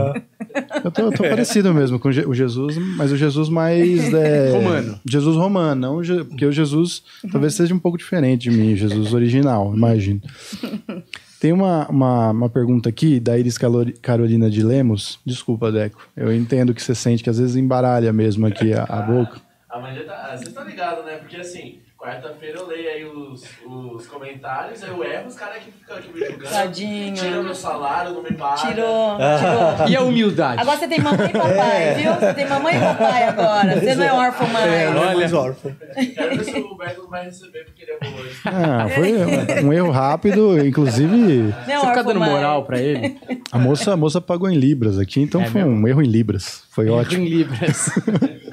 Eu 0.84 0.90
tô, 0.90 1.02
eu 1.02 1.12
tô 1.12 1.22
parecido 1.22 1.72
mesmo 1.74 1.98
com 1.98 2.08
o 2.08 2.12
Je- 2.12 2.26
o 2.26 2.34
Jesus, 2.34 2.76
mas 2.96 3.12
o 3.12 3.16
Jesus 3.16 3.48
mais. 3.48 4.12
é, 4.14 4.50
Romano. 4.52 4.98
Jesus 5.08 5.36
romano, 5.36 5.80
não 5.80 6.24
porque 6.24 6.46
o 6.46 6.52
Jesus 6.56 7.02
talvez 7.30 7.54
seja 7.54 7.74
um 7.74 7.78
pouco 7.78 7.98
diferente 7.98 8.42
de 8.42 8.50
mim, 8.50 8.74
Jesus 8.74 9.12
original, 9.12 9.74
imagino. 9.74 10.20
Tem 11.38 11.52
uma, 11.52 11.86
uma, 11.88 12.30
uma 12.30 12.48
pergunta 12.48 12.88
aqui 12.88 13.20
da 13.20 13.38
Iris 13.38 13.58
Carolina 14.00 14.50
de 14.50 14.62
Lemos. 14.62 15.20
Desculpa, 15.24 15.70
Deco. 15.70 16.08
Eu 16.16 16.34
entendo 16.34 16.74
que 16.74 16.82
você 16.82 16.94
sente 16.94 17.22
que 17.22 17.28
às 17.28 17.38
vezes 17.38 17.56
embaralha 17.56 18.12
mesmo 18.12 18.46
aqui 18.46 18.72
a, 18.72 18.84
a 18.84 19.02
boca. 19.02 19.40
A 19.68 19.78
Amanda 19.78 20.02
tá. 20.04 20.28
Vocês 20.30 20.48
estão 20.48 20.64
ligados, 20.64 21.04
né? 21.04 21.16
Porque 21.16 21.36
assim, 21.36 21.80
quarta-feira 22.06 22.58
eu 22.58 22.66
leio 22.68 22.88
aí 22.88 23.04
os, 23.04 23.42
os 23.66 24.06
comentários, 24.06 24.80
aí 24.84 24.90
eu 24.90 25.02
erro, 25.02 25.26
os 25.26 25.34
caras 25.34 25.62
que 25.62 25.72
ficam 25.72 25.96
aqui 25.96 26.12
me 26.12 26.20
julgando. 26.24 26.50
Tadinho. 26.50 27.14
Tiram 27.14 27.42
meu 27.42 27.54
salário, 27.54 28.12
não 28.12 28.22
me 28.22 28.32
pagam. 28.32 28.56
Tirou, 28.68 29.16
tirou. 29.16 29.88
E 29.88 29.96
a 29.96 30.02
humildade? 30.02 30.60
Agora 30.60 30.78
você 30.78 30.86
tem 30.86 31.00
mamãe 31.00 31.26
e 31.28 31.32
papai, 31.32 31.94
viu? 31.94 32.14
Você 32.14 32.34
tem 32.34 32.48
mamãe 32.48 32.76
e 32.76 32.80
papai 32.80 33.24
agora. 33.24 33.80
Você 33.80 33.94
não 33.96 34.04
é 34.04 34.12
órfão 34.12 34.48
mais. 34.48 34.96
Olha, 34.96 35.36
órfão. 35.36 35.76
Quero 36.14 36.36
ver 36.36 36.44
se 36.44 36.58
o 36.60 36.76
Beto 36.76 37.02
não 37.02 37.10
vai 37.10 37.24
receber 37.24 37.64
porque 37.64 37.82
ele 37.82 37.92
é 37.92 38.20
hoje. 38.20 38.40
Ah, 38.44 38.88
foi 38.94 39.64
um, 39.64 39.72
erro 39.72 39.90
rápido, 39.90 40.64
inclusive. 40.64 41.54
Não 41.66 41.74
é 41.74 41.78
Você 41.80 41.86
fica 41.88 42.04
dando 42.04 42.20
mais. 42.20 42.32
moral 42.32 42.64
pra 42.64 42.80
ele? 42.80 43.18
A 43.50 43.58
moça, 43.58 43.92
a 43.92 43.96
moça 43.96 44.20
pagou 44.20 44.48
em 44.48 44.56
libras 44.56 44.98
aqui, 44.98 45.20
então 45.20 45.40
É 45.42 45.46
foi 45.46 45.62
mesmo? 45.64 45.76
um 45.76 45.88
erro 45.88 46.02
em 46.02 46.06
libras. 46.06 46.62
Foi 46.70 46.88
ótimo. 46.88 47.24
Em 47.24 47.28
libras. 47.28 47.90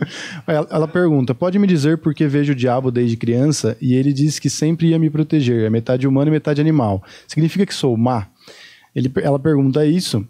Ela, 0.46 0.68
ela 0.70 0.88
pergunta: 0.88 1.34
pode 1.34 1.58
me 1.58 1.68
dizer 1.68 1.98
por 1.98 2.14
que 2.14 2.28
vejo 2.28 2.52
o 2.52 2.56
diabo 2.56 2.92
desde 2.92 3.16
criança 3.16 3.43
e 3.82 3.96
ele 3.96 4.14
diz 4.14 4.40
que 4.40 4.50
sempre 4.50 4.90
ia 4.90 5.00
me 5.00 5.10
proteger, 5.10 5.64
é 5.64 5.70
metade 5.70 6.08
humano 6.08 6.30
e 6.30 6.32
metade 6.32 6.62
animal. 6.62 7.04
Significa 7.28 7.66
que 7.66 7.74
sou 7.74 7.98
má? 7.98 8.28
Ele, 8.96 9.12
ela 9.22 9.40
pergunta 9.40 9.86
isso. 9.86 10.26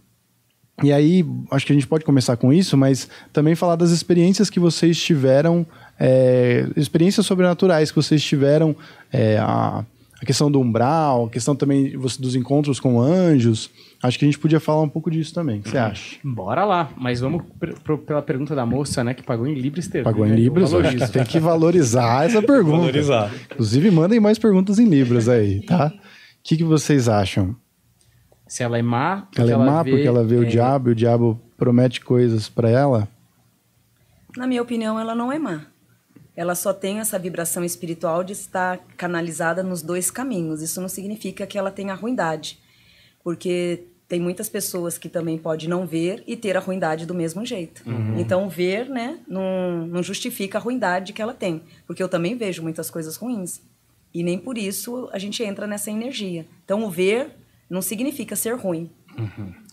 E 0.82 0.92
aí, 0.92 1.24
acho 1.52 1.66
que 1.66 1.72
a 1.72 1.76
gente 1.76 1.86
pode 1.86 2.04
começar 2.04 2.36
com 2.36 2.52
isso, 2.52 2.76
mas 2.76 3.08
também 3.32 3.54
falar 3.54 3.76
das 3.76 3.92
experiências 3.92 4.50
que 4.50 4.60
vocês 4.60 5.00
tiveram, 5.02 5.66
é, 6.00 6.68
experiências 6.76 7.26
sobrenaturais 7.26 7.92
que 7.92 7.96
vocês 7.96 8.24
tiveram, 8.24 8.76
é, 9.12 9.38
a, 9.38 9.86
a 10.20 10.26
questão 10.26 10.50
do 10.50 10.60
umbral, 10.60 11.26
a 11.26 11.30
questão 11.30 11.56
também 11.56 11.98
dos 11.98 12.36
encontros 12.36 12.80
com 12.80 13.00
anjos. 13.00 13.70
Acho 14.04 14.20
que 14.20 14.26
a 14.26 14.28
gente 14.28 14.38
podia 14.38 14.60
falar 14.60 14.82
um 14.82 14.90
pouco 14.90 15.10
disso 15.10 15.34
também. 15.34 15.60
O 15.60 15.64
que 15.64 15.70
você 15.70 15.78
acha? 15.78 16.18
Bora 16.24 16.66
lá. 16.66 16.92
Mas 16.98 17.22
vamos 17.22 17.42
pela 18.06 18.22
pergunta 18.22 18.54
da 18.54 18.66
moça, 18.66 19.02
né? 19.04 19.14
Que 19.14 19.24
pagou 19.24 19.48
em 19.48 19.54
libras 19.56 19.86
sterling. 19.86 20.04
Pagou 20.04 20.26
em 20.26 20.30
né? 20.30 20.36
Eu 20.36 20.40
libras? 20.44 20.72
valorizo. 20.72 21.12
Tem 21.12 21.24
que 21.24 21.40
valorizar 21.40 22.26
essa 22.26 22.42
pergunta. 22.44 22.78
Valorizar. 22.80 23.32
Inclusive, 23.52 23.90
mandem 23.92 24.20
mais 24.20 24.38
perguntas 24.38 24.78
em 24.78 24.86
libras 24.90 25.30
aí, 25.30 25.62
tá? 25.66 25.88
O 25.88 26.00
que, 26.44 26.58
que 26.58 26.64
vocês 26.66 27.08
acham? 27.08 27.56
Se 28.46 28.62
ela 28.62 28.78
é 28.78 28.82
má, 28.82 29.26
Ela 29.38 29.52
é 29.54 29.58
má 29.58 29.82
vê- 29.82 29.92
porque 29.92 30.08
ela 30.08 30.24
vê 30.26 30.36
o 30.36 30.44
é, 30.44 30.48
diabo 30.48 30.90
e 30.90 30.92
o 30.92 30.96
diabo 30.96 31.42
promete 31.58 32.02
coisas 32.02 32.50
pra 32.50 32.70
ela? 32.70 33.08
Na 34.36 34.46
minha 34.46 34.62
opinião, 34.62 35.00
ela 35.00 35.16
não 35.16 35.32
é 35.32 35.40
má. 35.40 35.62
Ela 36.36 36.56
só 36.56 36.74
tem 36.74 37.00
essa 37.00 37.18
vibração 37.18 37.64
espiritual 37.64 38.24
de 38.24 38.34
estar 38.34 38.80
canalizada 38.98 39.64
nos 39.64 39.82
dois 39.82 40.12
caminhos. 40.12 40.62
Isso 40.62 40.82
não 40.82 40.90
significa 40.90 41.48
que 41.48 41.58
ela 41.58 41.72
tenha 41.72 41.94
ruindade, 41.94 42.60
porque 43.24 43.84
tem 44.14 44.20
muitas 44.20 44.48
pessoas 44.48 44.96
que 44.96 45.10
também 45.10 45.40
podem 45.40 45.68
não 45.68 45.88
ver 45.88 46.24
e 46.28 46.38
ter 46.38 46.56
a 46.56 46.60
ruindade 46.60 47.04
do 47.04 47.16
mesmo 47.16 47.44
jeito. 47.44 47.82
Então, 48.16 48.48
ver, 48.48 48.88
né, 48.88 49.18
não, 49.28 49.88
não 49.88 50.04
justifica 50.04 50.60
a 50.60 50.62
ruindade 50.62 51.14
que 51.14 51.20
ela 51.20 51.34
tem, 51.34 51.64
porque 51.88 52.04
eu 52.04 52.08
também 52.08 52.38
vejo 52.38 52.62
muitas 52.62 52.92
coisas 52.92 53.16
ruins. 53.16 53.60
E 54.14 54.22
nem 54.22 54.38
por 54.38 54.56
isso 54.56 55.10
a 55.12 55.18
gente 55.18 55.42
entra 55.42 55.66
nessa 55.66 55.90
energia. 55.90 56.46
Então, 56.64 56.84
o 56.84 56.92
ver 56.92 57.32
não 57.68 57.82
significa 57.82 58.36
ser 58.36 58.56
ruim. 58.56 58.88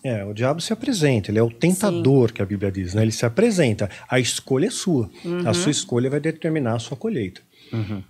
É, 0.03 0.25
o 0.25 0.33
diabo 0.33 0.59
se 0.59 0.73
apresenta, 0.73 1.29
ele 1.29 1.37
é 1.37 1.43
o 1.43 1.51
tentador 1.51 2.33
que 2.33 2.41
a 2.41 2.45
Bíblia 2.45 2.71
diz, 2.71 2.95
né? 2.95 3.03
Ele 3.03 3.11
se 3.11 3.27
apresenta. 3.27 3.91
A 4.09 4.19
escolha 4.19 4.65
é 4.65 4.71
sua. 4.71 5.07
Uhum. 5.23 5.47
A 5.47 5.53
sua 5.53 5.69
escolha 5.69 6.09
vai 6.09 6.19
determinar 6.19 6.73
a 6.73 6.79
sua 6.79 6.97
colheita. 6.97 7.41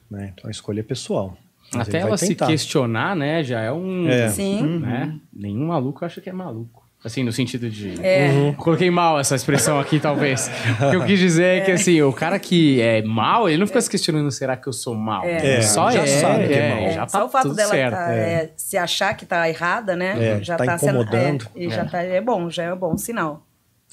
Né? 0.09 0.31
Então 0.33 0.47
a 0.47 0.51
escolha 0.51 0.79
é 0.79 0.83
pessoal. 0.83 1.37
Mas 1.73 1.87
Até 1.87 1.99
ela 1.99 2.17
se 2.17 2.29
tentar. 2.29 2.47
questionar, 2.47 3.15
né? 3.15 3.43
Já 3.43 3.61
é 3.61 3.71
um. 3.71 4.07
É. 4.09 4.29
Sim. 4.29 4.79
Né? 4.79 5.15
Nenhum 5.33 5.67
maluco 5.67 6.03
acha 6.03 6.19
que 6.19 6.29
é 6.29 6.33
maluco. 6.33 6.81
Assim, 7.03 7.23
no 7.23 7.31
sentido 7.31 7.67
de. 7.67 7.99
É. 7.99 8.53
Coloquei 8.57 8.91
mal 8.91 9.19
essa 9.19 9.35
expressão 9.35 9.79
aqui, 9.79 9.99
talvez. 9.99 10.51
O 10.79 10.89
que 10.91 10.95
eu 10.97 11.05
quis 11.05 11.17
dizer 11.17 11.61
é. 11.61 11.61
que, 11.61 11.71
assim, 11.71 11.99
o 12.03 12.13
cara 12.13 12.37
que 12.37 12.79
é 12.79 13.01
mal, 13.01 13.49
ele 13.49 13.57
não 13.57 13.65
fica 13.65 13.81
se 13.81 13.89
questionando, 13.89 14.29
será 14.29 14.55
que 14.55 14.67
eu 14.67 14.73
sou 14.73 14.93
mal? 14.93 15.23
É. 15.23 15.55
Ele 15.55 15.63
Só 15.63 15.89
já 15.89 16.03
é, 16.03 16.05
sabe 16.05 16.47
que 16.47 16.53
é 16.53 16.57
é, 16.57 16.75
mal. 16.75 16.93
já 16.93 17.01
tá 17.07 17.19
Só 17.19 17.25
o 17.25 17.29
fato 17.29 17.43
tudo 17.43 17.55
dela 17.55 17.71
certo. 17.71 17.95
tá, 17.95 18.13
é, 18.13 18.51
se 18.55 18.77
achar 18.77 19.15
que 19.15 19.25
tá 19.25 19.49
errada, 19.49 19.95
né? 19.95 20.13
É, 20.23 20.39
tá 20.39 20.75
incomodando. 20.75 21.43
Sendo, 21.43 21.49
é, 21.55 21.63
e 21.63 21.69
já 21.71 21.85
tá, 21.85 22.03
é 22.03 22.21
bom, 22.21 22.49
já 22.51 22.63
é 22.63 22.73
um 22.73 22.77
bom 22.77 22.95
sinal. 22.95 23.47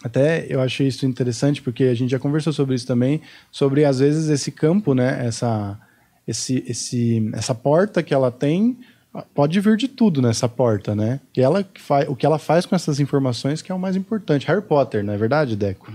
Até 0.05 0.47
eu 0.49 0.61
achei 0.61 0.87
isso 0.87 1.07
interessante 1.07 1.63
porque 1.63 1.85
a 1.85 1.95
gente 1.95 2.11
já 2.11 2.19
conversou 2.19 2.53
sobre 2.53 2.75
isso 2.75 2.87
também, 2.87 3.23
sobre 3.51 3.87
às 3.87 3.99
vezes 4.01 4.29
esse 4.29 4.53
campo, 4.53 4.95
né, 4.95 5.27
essa 5.27 5.79
esse, 6.29 6.63
esse 6.69 7.31
essa 7.33 7.55
porta 7.55 8.03
que 8.03 8.13
ela 8.13 8.31
tem, 8.31 8.77
pode 9.35 9.59
vir 9.59 9.77
de 9.77 9.89
tudo 9.89 10.21
nessa 10.21 10.49
porta, 10.49 10.95
né? 10.95 11.21
E 11.35 11.41
ela 11.41 11.65
que 11.65 11.81
faz 11.81 12.09
o 12.09 12.15
que 12.15 12.27
ela 12.27 12.39
faz 12.39 12.67
com 12.67 12.77
essas 12.77 13.01
informações 13.01 13.63
que 13.63 13.73
é 13.73 13.75
o 13.75 13.79
mais 13.79 13.97
importante. 13.97 14.47
Harry 14.47 14.63
Potter, 14.63 15.03
não 15.03 15.15
é 15.15 15.17
verdade, 15.17 15.57
Deco? 15.57 15.91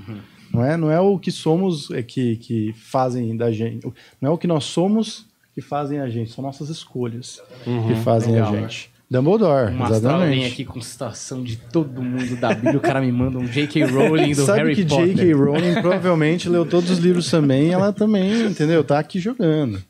Não 0.51 0.63
é, 0.63 0.75
não 0.75 0.91
é 0.91 0.99
o 0.99 1.17
que 1.17 1.31
somos 1.31 1.89
é, 1.91 2.03
que, 2.03 2.35
que 2.37 2.73
fazem 2.73 3.35
da 3.37 3.51
gente, 3.51 3.85
não 4.19 4.31
é 4.31 4.33
o 4.33 4.37
que 4.37 4.47
nós 4.47 4.65
somos 4.65 5.25
que 5.53 5.61
fazem 5.61 5.99
a 5.99 6.09
gente, 6.09 6.31
são 6.31 6.43
nossas 6.43 6.69
escolhas 6.69 7.39
que 7.63 7.95
fazem 8.03 8.33
legal, 8.33 8.53
a 8.53 8.59
gente. 8.59 8.91
Dumbledore, 9.09 9.71
Uma 9.73 9.85
astral 9.85 10.21
vem 10.21 10.39
exatamente. 10.39 10.53
aqui 10.53 10.65
com 10.65 10.81
citação 10.81 11.43
de 11.43 11.57
todo 11.57 12.01
mundo 12.01 12.35
da 12.35 12.51
Bíblia, 12.51 12.77
o 12.77 12.81
cara 12.81 12.99
me 12.99 13.11
manda 13.11 13.37
um 13.37 13.45
J.K. 13.45 13.83
Rowling 13.85 14.33
do 14.33 14.41
Sabe 14.45 14.59
Harry 14.59 14.75
que 14.75 14.85
Potter. 14.85 15.07
J.K. 15.07 15.33
Rowling 15.33 15.73
provavelmente 15.81 16.49
leu 16.49 16.65
todos 16.65 16.89
os 16.89 16.97
livros 16.97 17.29
também, 17.29 17.71
ela 17.71 17.93
também, 17.93 18.47
entendeu? 18.47 18.83
Tá 18.83 18.97
aqui 18.97 19.19
jogando. 19.19 19.83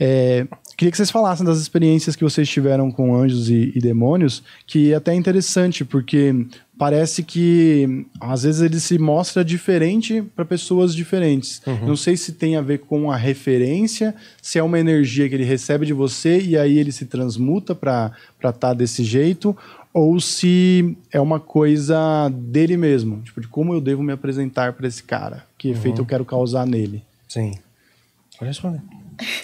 É, 0.00 0.46
queria 0.76 0.90
que 0.90 0.96
vocês 0.96 1.10
falassem 1.10 1.44
das 1.44 1.58
experiências 1.58 2.14
que 2.14 2.22
vocês 2.22 2.48
tiveram 2.48 2.90
com 2.90 3.16
anjos 3.16 3.50
e, 3.50 3.72
e 3.74 3.80
demônios, 3.80 4.42
que 4.66 4.92
é 4.92 4.96
até 4.96 5.12
interessante, 5.12 5.84
porque 5.84 6.46
parece 6.78 7.24
que 7.24 8.06
às 8.20 8.44
vezes 8.44 8.60
ele 8.62 8.78
se 8.78 8.96
mostra 8.96 9.44
diferente 9.44 10.22
para 10.36 10.44
pessoas 10.44 10.94
diferentes. 10.94 11.60
Não 11.84 11.96
sei 11.96 12.16
se 12.16 12.32
tem 12.32 12.54
a 12.54 12.60
ver 12.60 12.78
com 12.78 13.10
a 13.10 13.16
referência, 13.16 14.14
se 14.40 14.58
é 14.58 14.62
uma 14.62 14.78
energia 14.78 15.28
que 15.28 15.34
ele 15.34 15.44
recebe 15.44 15.84
de 15.84 15.92
você 15.92 16.40
e 16.40 16.56
aí 16.56 16.78
ele 16.78 16.92
se 16.92 17.06
transmuta 17.06 17.74
para 17.74 18.12
estar 18.44 18.74
desse 18.74 19.02
jeito, 19.02 19.56
ou 19.92 20.20
se 20.20 20.96
é 21.10 21.20
uma 21.20 21.40
coisa 21.40 22.28
dele 22.28 22.76
mesmo, 22.76 23.20
tipo, 23.22 23.40
de 23.40 23.48
como 23.48 23.74
eu 23.74 23.80
devo 23.80 24.02
me 24.02 24.12
apresentar 24.12 24.74
para 24.74 24.86
esse 24.86 25.02
cara, 25.02 25.44
que 25.56 25.70
efeito 25.70 26.00
eu 26.00 26.06
quero 26.06 26.24
causar 26.24 26.64
nele. 26.64 27.02
Sim. 27.26 27.54
Pode 28.38 28.50
responder. 28.50 28.80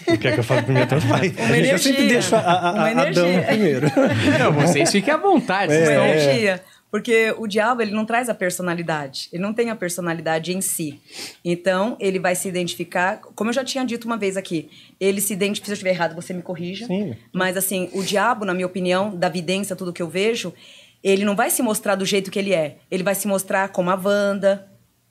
O 0.07 0.19
que 0.19 0.29
é 0.29 0.33
que 0.33 0.41
eu 0.41 0.45
falo 0.45 0.63
primeiro? 0.63 0.89
Tanto 0.89 1.07
faz. 1.07 1.33
Uma 1.37 1.59
Eu 1.59 1.79
sempre 1.79 2.03
energia. 2.03 2.21
deixo 2.21 2.37
a, 2.37 2.39
a, 2.39 2.71
a, 2.71 2.89
a 2.89 3.11
dama 3.11 3.29
energia. 3.29 3.43
primeiro. 3.47 3.87
Não, 4.39 4.53
vocês 4.53 4.91
fiquem 4.91 5.13
à 5.13 5.17
vontade. 5.17 5.73
vocês 5.73 5.89
uma 5.89 6.09
energia. 6.09 6.63
Porque 6.91 7.35
o 7.39 7.49
diabo, 7.49 7.83
ele 7.83 7.91
não 7.91 8.05
traz 8.05 8.29
a 8.29 8.35
personalidade. 8.35 9.29
Ele 9.33 9.43
não 9.43 9.53
tem 9.53 9.69
a 9.69 9.75
personalidade 9.75 10.57
em 10.57 10.61
si. 10.61 11.01
Então, 11.45 11.97
ele 11.99 12.21
vai 12.21 12.37
se 12.37 12.47
identificar... 12.47 13.19
Como 13.35 13.51
eu 13.51 13.55
já 13.55 13.65
tinha 13.65 13.85
dito 13.85 14.05
uma 14.05 14.17
vez 14.17 14.37
aqui, 14.37 14.71
ele 15.01 15.21
se 15.21 15.33
identifica... 15.33 15.67
Se 15.67 15.73
eu 15.73 15.75
estiver 15.75 15.91
errado, 15.91 16.15
você 16.15 16.33
me 16.33 16.41
corrija. 16.41 16.87
Sim. 16.87 17.17
Mas, 17.33 17.57
assim, 17.57 17.91
o 17.95 18.01
diabo, 18.01 18.45
na 18.45 18.55
minha 18.55 18.67
opinião, 18.67 19.13
da 19.13 19.29
vidência, 19.29 19.75
tudo 19.75 19.93
que 19.93 20.01
eu 20.01 20.09
vejo, 20.09 20.55
ele 21.03 21.25
não 21.25 21.35
vai 21.35 21.51
se 21.51 21.63
mostrar 21.63 21.97
do 21.97 22.07
jeito 22.07 22.31
que 22.31 22.39
ele 22.39 22.55
é. 22.55 22.77
Ele 22.89 23.03
vai 23.03 23.17
se 23.17 23.27
mostrar 23.27 23.71
como 23.71 23.91
a 23.91 23.97
Wanda, 23.97 24.69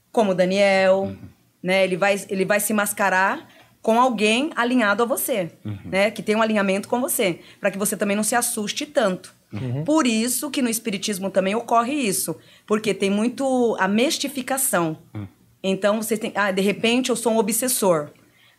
como 0.10 0.32
o 0.32 0.34
Daniel, 0.34 1.14
né? 1.62 1.84
Ele 1.84 1.98
vai, 1.98 2.16
ele 2.30 2.46
vai 2.46 2.62
se 2.62 2.74
mascarar 2.74 3.46
com 3.84 4.00
alguém 4.00 4.50
alinhado 4.56 5.04
a 5.04 5.06
você, 5.06 5.52
né? 5.86 6.10
Que 6.10 6.24
tem 6.24 6.36
um 6.36 6.42
alinhamento 6.42 6.88
com 6.88 7.00
você, 7.02 7.42
para 7.60 7.70
que 7.70 7.78
você 7.78 7.96
também 7.96 8.16
não 8.16 8.24
se 8.24 8.34
assuste 8.34 8.86
tanto. 8.88 9.36
Por 9.86 10.08
isso 10.08 10.50
que 10.50 10.64
no 10.64 10.70
espiritismo 10.70 11.30
também 11.30 11.54
ocorre 11.54 11.94
isso, 11.94 12.36
porque 12.66 12.92
tem 12.94 13.12
muito 13.12 13.78
a 13.80 13.88
mistificação. 13.88 14.98
Então 15.62 16.02
você 16.02 16.18
tem, 16.18 16.32
ah, 16.34 16.50
de 16.50 16.62
repente 16.62 17.10
eu 17.12 17.16
sou 17.16 17.34
um 17.34 17.38
obsessor. 17.38 18.10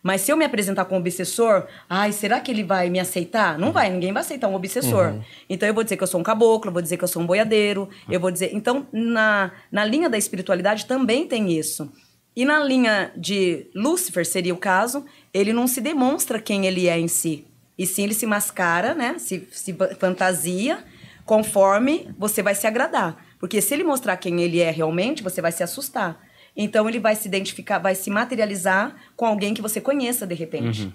Mas 0.01 0.21
se 0.21 0.31
eu 0.31 0.37
me 0.37 0.45
apresentar 0.45 0.85
como 0.85 0.99
obsessor, 0.99 1.65
ai, 1.89 2.11
será 2.11 2.39
que 2.39 2.51
ele 2.51 2.63
vai 2.63 2.91
me 2.91 2.99
aceitar? 2.99 3.57
Não 3.57 3.71
vai, 3.71 3.89
ninguém 3.89 4.13
vai 4.13 4.21
aceitar 4.21 4.47
um 4.47 4.53
obsessor. 4.55 5.15
Então 5.49 5.67
eu 5.67 5.73
vou 5.73 5.83
dizer 5.83 5.97
que 5.97 6.03
eu 6.03 6.07
sou 6.07 6.19
um 6.19 6.23
caboclo, 6.23 6.69
eu 6.69 6.73
vou 6.73 6.81
dizer 6.81 6.95
que 6.97 7.03
eu 7.03 7.07
sou 7.07 7.23
um 7.23 7.25
boiadeiro, 7.25 7.89
eu 8.07 8.19
vou 8.19 8.29
dizer. 8.29 8.51
Então, 8.53 8.85
na, 8.93 9.51
na 9.71 9.83
linha 9.83 10.07
da 10.07 10.17
espiritualidade 10.17 10.85
também 10.85 11.27
tem 11.27 11.51
isso. 11.51 11.91
E 12.35 12.43
na 12.43 12.59
linha 12.59 13.11
de 13.15 13.67
Lúcifer, 13.73 14.25
seria 14.25 14.53
o 14.53 14.57
caso, 14.57 15.05
ele 15.33 15.53
não 15.53 15.67
se 15.67 15.79
demonstra 15.79 16.39
quem 16.39 16.65
ele 16.65 16.87
é 16.87 16.99
em 16.99 17.07
si. 17.07 17.45
E 17.77 17.85
sim, 17.85 18.03
ele 18.03 18.13
se 18.13 18.25
mascara, 18.25 18.93
né? 18.93 19.15
Se, 19.17 19.47
se 19.51 19.75
fantasia 19.99 20.83
conforme 21.25 22.09
você 22.17 22.43
vai 22.43 22.55
se 22.55 22.67
agradar. 22.67 23.25
Porque 23.39 23.61
se 23.61 23.73
ele 23.73 23.83
mostrar 23.83 24.17
quem 24.17 24.41
ele 24.41 24.59
é 24.59 24.71
realmente, 24.71 25.23
você 25.23 25.41
vai 25.41 25.51
se 25.51 25.63
assustar. 25.63 26.19
Então 26.55 26.87
ele 26.87 26.99
vai 26.99 27.15
se 27.15 27.27
identificar, 27.27 27.79
vai 27.79 27.95
se 27.95 28.09
materializar 28.09 28.95
com 29.15 29.25
alguém 29.25 29.53
que 29.53 29.61
você 29.61 29.81
conheça 29.81 30.25
de 30.25 30.35
repente. 30.35 30.93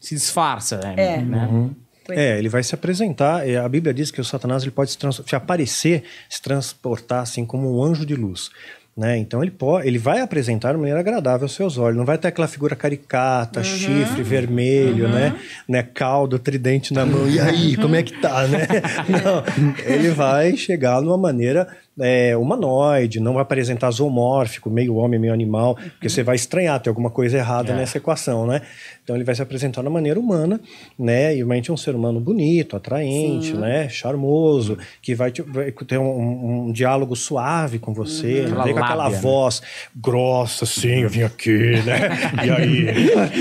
Se 0.00 0.14
disfarça, 0.14 0.78
né? 0.78 0.94
É. 0.96 1.16
né? 1.22 1.70
É, 2.08 2.38
ele 2.38 2.48
vai 2.48 2.62
se 2.62 2.74
apresentar. 2.74 3.42
A 3.64 3.68
Bíblia 3.68 3.94
diz 3.94 4.10
que 4.10 4.20
o 4.20 4.24
Satanás 4.24 4.62
ele 4.62 4.72
pode 4.72 4.90
se, 4.90 4.98
se 5.26 5.36
aparecer, 5.36 6.04
se 6.28 6.42
transportar 6.42 7.22
assim 7.22 7.44
como 7.44 7.78
um 7.78 7.84
anjo 7.84 8.04
de 8.04 8.16
luz. 8.16 8.50
Né? 8.96 9.18
Então 9.18 9.42
ele 9.42 9.50
pode, 9.50 9.86
ele 9.86 9.98
vai 9.98 10.20
apresentar 10.20 10.72
de 10.72 10.78
maneira 10.78 11.00
agradável 11.00 11.44
aos 11.44 11.54
seus 11.54 11.78
olhos. 11.78 11.96
Não 11.96 12.04
vai 12.04 12.18
ter 12.18 12.28
aquela 12.28 12.48
figura 12.48 12.76
caricata, 12.76 13.62
chifre 13.62 14.22
vermelho, 14.22 15.08
né? 15.08 15.34
né? 15.68 15.82
Caldo, 15.82 16.38
tridente 16.38 16.92
na 16.92 17.06
mão. 17.06 17.28
E 17.28 17.40
aí, 17.40 17.76
como 17.76 17.94
é 17.94 18.02
que 18.02 18.20
tá, 18.20 18.46
né? 18.46 18.66
Não, 19.08 19.84
ele 19.84 20.10
vai 20.10 20.56
chegar 20.56 21.00
numa 21.00 21.16
maneira 21.16 21.68
é, 21.98 22.36
humanoide, 22.36 23.20
não 23.20 23.34
vai 23.34 23.42
apresentar 23.42 23.90
zoomórfico, 23.90 24.70
meio 24.70 24.94
homem, 24.96 25.18
meio 25.20 25.32
animal, 25.32 25.74
porque 25.74 26.08
você 26.08 26.22
vai 26.22 26.36
estranhar, 26.36 26.80
tem 26.80 26.90
alguma 26.90 27.10
coisa 27.10 27.36
errada 27.38 27.72
É. 27.72 27.76
nessa 27.76 27.98
equação, 27.98 28.46
né? 28.46 28.62
Então 29.02 29.16
ele 29.16 29.24
vai 29.24 29.34
se 29.34 29.42
apresentar 29.42 29.82
de 29.82 29.88
maneira 29.88 30.18
humana, 30.20 30.60
né? 30.98 31.32
E 31.34 31.38
realmente 31.38 31.68
é 31.70 31.74
um 31.74 31.76
ser 31.76 31.94
humano 31.94 32.20
bonito, 32.20 32.76
atraente, 32.76 33.52
né? 33.54 33.88
Charmoso, 33.88 34.78
que 35.02 35.14
vai, 35.14 35.30
te- 35.32 35.42
vai 35.42 35.72
ter 35.72 35.98
um, 35.98 36.68
um- 36.68 36.72
diálogo 36.72 37.16
suave 37.16 37.78
com 37.78 37.92
você, 37.92 38.46
não 38.48 38.62
vem 38.64 38.72
com 38.72 38.78
aquela 38.78 39.04
Lábia, 39.04 39.16
né? 39.16 39.22
voz 39.22 39.60
grossa, 39.94 40.64
assim, 40.64 41.00
eu 41.02 41.08
vim 41.08 41.22
aqui, 41.22 41.82
né? 41.84 42.00
E 42.44 42.50
aí. 42.50 42.90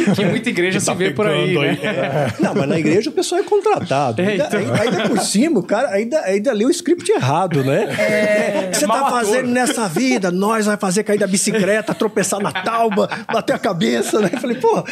Que 0.15 0.25
muita 0.25 0.49
igreja 0.49 0.79
se 0.79 0.85
Tá 0.87 0.93
vê 0.93 1.11
por 1.11 1.27
aí, 1.27 1.47
pegando 1.53 1.61
né? 1.61 1.77
É. 1.83 2.41
Não, 2.43 2.55
mas 2.55 2.67
na 2.67 2.79
igreja 2.79 3.09
o 3.09 3.13
pessoal 3.13 3.41
é 3.41 3.43
contratado. 3.43 4.21
É, 4.21 4.27
ainda, 4.29 4.47
então. 4.47 4.59
ainda- 4.75 5.07
por 5.09 5.19
cima, 5.19 5.59
o 5.59 5.63
cara 5.63 5.89
ainda, 5.89 6.19
ainda 6.21 6.51
leu 6.51 6.67
o 6.67 6.71
script 6.71 7.09
errado, 7.11 7.63
né? 7.63 7.85
O 7.85 8.38
que 8.69 8.77
você 8.77 8.87
tá 8.87 8.93
ator. 8.93 9.09
fazendo 9.09 9.49
nessa 9.49 9.87
vida? 9.87 10.31
Nós 10.31 10.65
vai 10.65 10.77
fazer 10.77 11.03
cair 11.03 11.19
da 11.19 11.27
bicicleta, 11.27 11.93
tropeçar 11.93 12.39
na 12.39 12.51
tauba, 12.51 13.09
bater 13.31 13.53
a 13.53 13.59
cabeça, 13.59 14.19
né? 14.19 14.29
Eu 14.33 14.39
falei, 14.39 14.57
pô, 14.57 14.83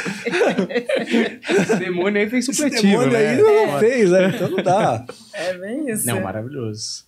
Esse 1.61 1.75
demônio 1.77 2.21
aí 2.21 2.29
fez 2.29 2.47
esse 2.47 2.57
supletivo, 2.57 2.87
demônio 2.87 3.11
né? 3.11 3.27
aí 3.29 3.37
não 3.37 3.79
fez, 3.79 4.11
né? 4.11 4.31
Então 4.35 4.49
não 4.49 4.63
dá. 4.63 5.05
É 5.33 5.53
bem 5.57 5.89
isso. 5.89 6.07
Não, 6.07 6.21
maravilhoso. 6.21 7.03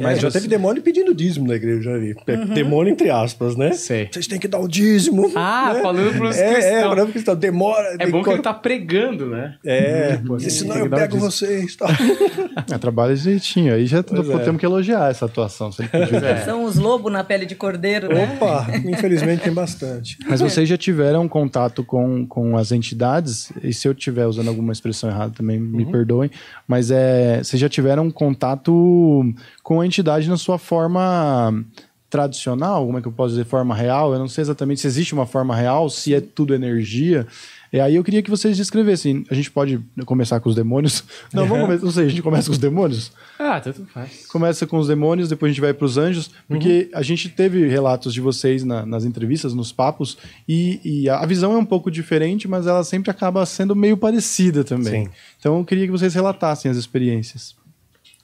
Mas 0.00 0.20
já 0.20 0.30
teve 0.30 0.46
demônio 0.48 0.82
pedindo 0.82 1.14
dízimo 1.14 1.48
na 1.48 1.56
igreja, 1.56 1.82
já 1.82 1.98
vi. 1.98 2.14
Demônio 2.54 2.92
entre 2.92 3.10
aspas, 3.10 3.56
né? 3.56 3.72
Sei. 3.72 4.08
Vocês 4.10 4.26
têm 4.26 4.38
que 4.38 4.48
dar 4.48 4.58
o 4.58 4.68
dízimo. 4.68 5.32
Ah, 5.34 5.72
né? 5.74 5.82
falando 5.82 6.16
pros 6.16 6.36
é, 6.36 6.52
cristãos. 6.52 6.74
É, 6.74 6.82
falando 6.82 6.98
pros 6.98 7.12
cristãos. 7.12 7.38
Demora. 7.38 7.96
É 7.98 8.06
bom 8.06 8.22
que 8.22 8.30
ele 8.30 8.42
tá 8.42 8.54
pregando, 8.54 9.26
né? 9.26 9.56
É, 9.64 10.16
Pô, 10.18 10.38
senão 10.38 10.76
eu 10.76 10.88
pego 10.88 11.18
vocês. 11.18 11.74
Tá? 11.76 11.88
É, 12.72 12.78
trabalha 12.78 13.14
direitinho. 13.14 13.74
Aí 13.74 13.86
já 13.86 14.02
Pois 14.02 14.28
é. 14.28 14.38
temos 14.38 14.60
que 14.60 14.66
elogiar 14.66 15.10
essa 15.10 15.26
atuação. 15.26 15.70
Se 15.74 15.82
ele 15.82 15.88
pediu. 15.88 16.18
É. 16.18 16.44
São 16.44 16.64
os 16.64 16.76
lobos 16.76 17.12
na 17.12 17.22
pele 17.24 17.46
de 17.46 17.54
cordeiro, 17.54 18.08
né? 18.08 18.36
Opa, 18.36 18.66
infelizmente 18.84 19.42
tem 19.42 19.52
bastante. 19.52 20.18
Mas 20.28 20.40
vocês 20.40 20.68
já 20.68 20.76
tiveram 20.76 21.28
contato 21.28 21.84
com, 21.84 22.26
com 22.26 22.56
as 22.56 22.72
entidades, 22.72 23.52
e 23.62 23.72
se 23.72 23.86
eu 23.86 23.92
estiver 23.92 24.26
usando 24.26 24.48
alguma 24.48 24.72
expressão 24.72 25.10
errada 25.10 25.32
também 25.32 25.58
me 25.58 25.84
perdoem, 25.86 26.30
mas 26.66 26.90
é, 26.90 27.42
vocês 27.42 27.60
já 27.60 27.68
tiveram 27.68 28.10
contato 28.10 29.24
com 29.62 29.80
a 29.80 29.86
entidade 29.86 30.28
na 30.28 30.36
sua 30.36 30.58
forma 30.58 31.52
tradicional, 32.14 32.86
como 32.86 32.98
é 32.98 33.02
que 33.02 33.08
eu 33.08 33.12
posso 33.12 33.30
dizer, 33.30 33.44
forma 33.44 33.74
real? 33.74 34.12
Eu 34.12 34.20
não 34.20 34.28
sei 34.28 34.42
exatamente 34.42 34.80
se 34.80 34.86
existe 34.86 35.12
uma 35.12 35.26
forma 35.26 35.54
real, 35.56 35.90
se 35.90 36.14
é 36.14 36.20
tudo 36.20 36.54
energia. 36.54 37.26
E 37.74 37.80
aí 37.80 37.96
eu 37.96 38.04
queria 38.04 38.22
que 38.22 38.30
vocês 38.30 38.56
descrevessem. 38.56 39.24
A 39.28 39.34
gente 39.34 39.50
pode 39.50 39.80
começar 40.06 40.38
com 40.38 40.48
os 40.48 40.54
demônios? 40.54 41.02
Não, 41.34 41.44
vamos 41.44 41.64
começar, 41.66 41.84
não 41.84 41.90
sei, 41.92 42.06
a 42.06 42.08
gente 42.08 42.22
começa 42.22 42.46
com 42.46 42.52
os 42.52 42.58
demônios? 42.58 43.10
Ah, 43.36 43.60
tanto 43.60 43.84
faz. 43.86 44.26
começa 44.26 44.64
com 44.64 44.78
os 44.78 44.86
demônios, 44.86 45.28
depois 45.28 45.50
a 45.50 45.52
gente 45.52 45.60
vai 45.60 45.74
para 45.74 45.84
os 45.84 45.98
anjos, 45.98 46.30
porque 46.46 46.88
a 46.94 47.02
gente 47.02 47.28
teve 47.28 47.66
relatos 47.66 48.14
de 48.14 48.20
vocês 48.20 48.62
na- 48.62 48.86
nas 48.86 49.04
entrevistas, 49.04 49.52
nos 49.54 49.72
papos, 49.72 50.16
e, 50.48 50.80
e 50.84 51.08
a 51.10 51.26
visão 51.26 51.52
é 51.54 51.58
um 51.58 51.64
pouco 51.64 51.90
diferente, 51.90 52.46
mas 52.46 52.68
ela 52.68 52.84
sempre 52.84 53.10
acaba 53.10 53.44
sendo 53.44 53.74
meio 53.74 53.96
parecida 53.96 54.62
também. 54.62 55.06
Sim. 55.06 55.10
Então 55.40 55.58
eu 55.58 55.64
queria 55.64 55.84
que 55.86 55.90
vocês 55.90 56.14
relatassem 56.14 56.70
as 56.70 56.76
experiências. 56.76 57.56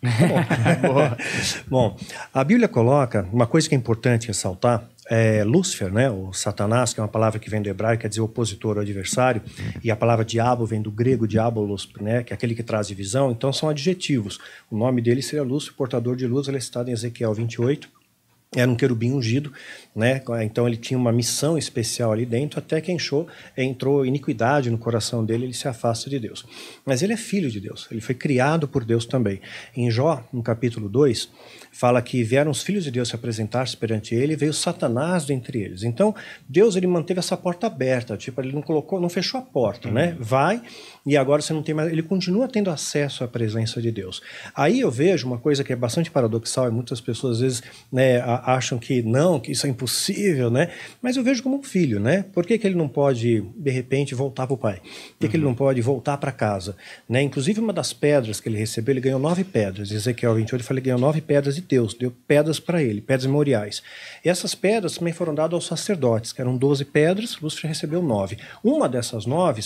Bom, 1.69 1.97
a 2.33 2.45
Bíblia 2.45 2.69
coloca 2.69 3.29
uma 3.33 3.47
coisa 3.49 3.69
que 3.69 3.75
é 3.75 3.79
importante 3.79 4.29
ressaltar. 4.29 4.89
É 5.13 5.43
Lúcifer, 5.43 5.93
né, 5.93 6.09
o 6.09 6.33
Satanás, 6.33 6.95
que 6.95 7.01
é 7.01 7.03
uma 7.03 7.09
palavra 7.09 7.41
que 7.41 7.51
vem 7.51 7.61
do 7.61 7.69
hebraico, 7.69 8.03
quer 8.03 8.09
dizer 8.09 8.21
opositor 8.21 8.77
ou 8.77 8.83
adversário, 8.83 9.43
e 9.83 9.91
a 9.91 9.97
palavra 9.97 10.25
diabo 10.25 10.65
vem 10.65 10.81
do 10.81 10.89
grego 10.89 11.27
diabolos, 11.27 11.91
né, 12.01 12.23
que 12.23 12.33
é 12.33 12.35
aquele 12.35 12.55
que 12.55 12.63
traz 12.63 12.87
divisão, 12.87 13.33
então 13.33 13.53
são 13.53 13.69
adjetivos. 13.69 14.39
O 14.71 14.79
nome 14.79 15.03
dele 15.03 15.21
seria 15.21 15.43
Lúcifer, 15.43 15.77
portador 15.77 16.15
de 16.15 16.29
luz, 16.29 16.47
ele 16.47 16.59
é 16.59 16.61
citado 16.61 16.91
em 16.91 16.93
Ezequiel 16.93 17.35
28, 17.35 17.91
era 18.53 18.69
um 18.69 18.75
querubim 18.75 19.13
ungido, 19.13 19.53
né? 19.95 20.21
Então 20.43 20.67
ele 20.67 20.77
tinha 20.77 20.99
uma 20.99 21.13
missão 21.13 21.57
especial 21.57 22.11
ali 22.11 22.27
dentro, 22.27 22.59
até 22.59 22.81
que 22.81 22.91
entrou, 22.91 23.29
entrou 23.57 24.05
iniquidade 24.05 24.71
no 24.71 24.79
coração 24.79 25.25
dele, 25.25 25.45
ele 25.45 25.55
se 25.55 25.69
afasta 25.69 26.11
de 26.11 26.19
Deus. 26.19 26.45
Mas 26.85 27.01
ele 27.01 27.13
é 27.13 27.17
filho 27.17 27.49
de 27.49 27.61
Deus, 27.61 27.87
ele 27.93 28.01
foi 28.01 28.15
criado 28.15 28.67
por 28.67 28.85
Deus 28.85 29.07
também. 29.07 29.41
Em 29.77 29.89
Jó, 29.89 30.27
no 30.33 30.43
capítulo 30.43 30.89
2, 30.89 31.31
fala 31.71 32.03
que 32.03 32.25
vieram 32.25 32.51
os 32.51 32.61
filhos 32.61 32.83
de 32.83 32.91
Deus 32.91 33.11
se 33.11 33.15
apresentar-se 33.15 33.77
perante 33.77 34.17
ele 34.17 34.33
e 34.33 34.37
veio 34.37 34.53
Satanás 34.53 35.25
dentre 35.25 35.61
eles. 35.61 35.85
Então, 35.85 36.13
Deus 36.49 36.75
ele 36.75 36.89
manteve 36.89 37.21
essa 37.21 37.37
porta 37.37 37.69
aberta, 37.69 38.17
tipo, 38.17 38.41
ele 38.41 38.53
não 38.53 38.63
colocou, 38.63 39.01
não 39.01 39.09
fechou 39.09 39.39
a 39.39 39.45
porta, 39.45 39.93
né? 39.93 40.17
Vai 40.19 40.61
e 41.05 41.17
agora 41.17 41.41
você 41.41 41.53
não 41.53 41.63
tem 41.63 41.75
mais, 41.75 41.91
ele 41.91 42.03
continua 42.03 42.49
tendo 42.49 42.71
acesso 42.71 43.25
à 43.25 43.29
presença 43.29 43.81
de 43.81 43.91
Deus. 43.91 44.21
Aí 44.55 44.81
eu 44.81 44.91
vejo 44.91 45.27
uma 45.27 45.39
coisa 45.39 45.65
que 45.65 45.73
é 45.73 45.77
bastante 45.77 46.11
paradoxal 46.11 46.69
e 46.69 46.71
muitas 46.71 47.01
pessoas 47.01 47.37
às 47.37 47.41
vezes, 47.41 47.63
né, 47.93 48.21
acham 48.21 48.79
que 48.79 49.03
não, 49.03 49.41
que 49.41 49.53
isso 49.53 49.67
é 49.67 49.71
impossível, 49.71 50.51
né? 50.51 50.71
Mas 51.01 51.17
eu 51.17 51.23
vejo 51.23 51.43
como 51.43 51.59
um 51.59 51.63
filho, 51.63 52.01
né? 52.01 52.25
Por 52.33 52.45
que, 52.45 52.59
que 52.59 52.67
ele 52.67 52.77
não 52.77 52.89
pode 52.89 53.41
de 53.41 53.71
repente 53.71 54.15
voltar 54.15 54.47
para 54.47 54.55
o 54.55 54.59
pai? 54.59 54.81
Por 54.81 55.21
que, 55.21 55.29
que 55.29 55.37
ele 55.37 55.45
não 55.45 55.55
pode 55.55 55.81
voltar 55.81 56.17
para 56.19 56.33
casa, 56.33 56.77
né? 57.09 57.23
Inclusive 57.23 57.61
uma 57.61 57.73
das 57.73 57.93
pedras 57.93 58.41
que 58.41 58.49
ele 58.49 58.59
recebeu, 58.59 58.93
ele 58.93 59.01
ganhou 59.01 59.21
nove 59.21 59.45
pedras. 59.45 59.91
Ezequiel 59.91 60.35
28 60.35 60.57
ele 60.57 60.63
fala, 60.63 60.79
ele 60.79 60.85
ganhou 60.87 61.01
nove 61.01 61.21
pedras 61.21 61.55
de 61.55 61.63
Deus, 61.63 61.95
deu 61.95 62.13
pedras 62.27 62.61
para 62.61 62.83
ele, 62.83 63.01
pedras 63.01 63.27
memoriais. 63.27 63.83
E 64.25 64.29
essas 64.29 64.55
pedras 64.55 64.97
também 64.97 65.13
foram 65.13 65.35
dadas 65.35 65.55
aos 65.55 65.67
sacerdotes, 65.67 66.33
que 66.33 66.41
eram 66.41 66.57
12 66.57 66.85
pedras, 66.87 67.39
Lúcifer 67.41 67.69
recebeu 67.69 68.03
nove. 68.03 68.37
Uma 68.63 68.89
dessas 68.89 69.27
nove 69.27 69.63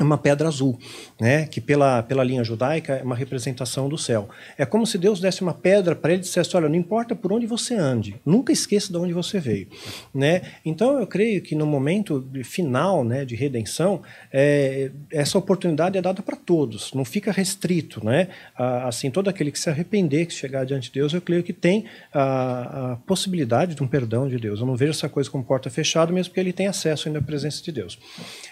uma 0.00 0.16
pedra 0.16 0.48
azul, 0.48 0.78
né? 1.20 1.46
que 1.46 1.60
pela, 1.60 2.02
pela 2.02 2.24
linha 2.24 2.42
judaica 2.42 2.94
é 2.94 3.02
uma 3.02 3.14
representação 3.14 3.88
do 3.88 3.98
céu. 3.98 4.28
É 4.56 4.64
como 4.64 4.86
se 4.86 4.96
Deus 4.96 5.20
desse 5.20 5.42
uma 5.42 5.52
pedra 5.52 5.94
para 5.94 6.12
ele 6.12 6.20
e 6.20 6.24
dissesse: 6.24 6.56
Olha, 6.56 6.68
não 6.68 6.76
importa 6.76 7.14
por 7.14 7.32
onde 7.32 7.46
você 7.46 7.74
ande, 7.74 8.16
nunca 8.24 8.52
esqueça 8.52 8.90
de 8.90 8.96
onde 8.96 9.12
você 9.12 9.38
veio. 9.38 9.68
Né? 10.14 10.42
Então 10.64 10.98
eu 10.98 11.06
creio 11.06 11.42
que 11.42 11.54
no 11.54 11.66
momento 11.66 12.26
final 12.42 13.04
né, 13.04 13.24
de 13.24 13.34
redenção, 13.34 14.02
é, 14.32 14.90
essa 15.10 15.36
oportunidade 15.36 15.98
é 15.98 16.02
dada 16.02 16.22
para 16.22 16.36
todos, 16.36 16.92
não 16.94 17.04
fica 17.04 17.30
restrito. 17.30 18.02
Né? 18.02 18.28
Ah, 18.56 18.88
assim, 18.88 19.10
todo 19.10 19.28
aquele 19.28 19.52
que 19.52 19.58
se 19.58 19.68
arrepender, 19.68 20.26
que 20.26 20.32
chegar 20.32 20.64
diante 20.64 20.88
de 20.88 21.00
Deus, 21.00 21.12
eu 21.12 21.20
creio 21.20 21.42
que 21.42 21.52
tem 21.52 21.84
a, 22.14 22.92
a 22.92 22.96
possibilidade 23.06 23.74
de 23.74 23.82
um 23.82 23.86
perdão 23.86 24.26
de 24.26 24.38
Deus. 24.38 24.60
Eu 24.60 24.66
não 24.66 24.74
vejo 24.74 24.92
essa 24.92 25.08
coisa 25.08 25.28
como 25.28 25.44
porta 25.44 25.68
fechada, 25.68 26.10
mesmo 26.12 26.30
porque 26.30 26.40
ele 26.40 26.52
tem 26.52 26.66
acesso 26.66 27.08
ainda 27.08 27.18
à 27.18 27.22
presença 27.22 27.62
de 27.62 27.70
Deus. 27.70 27.98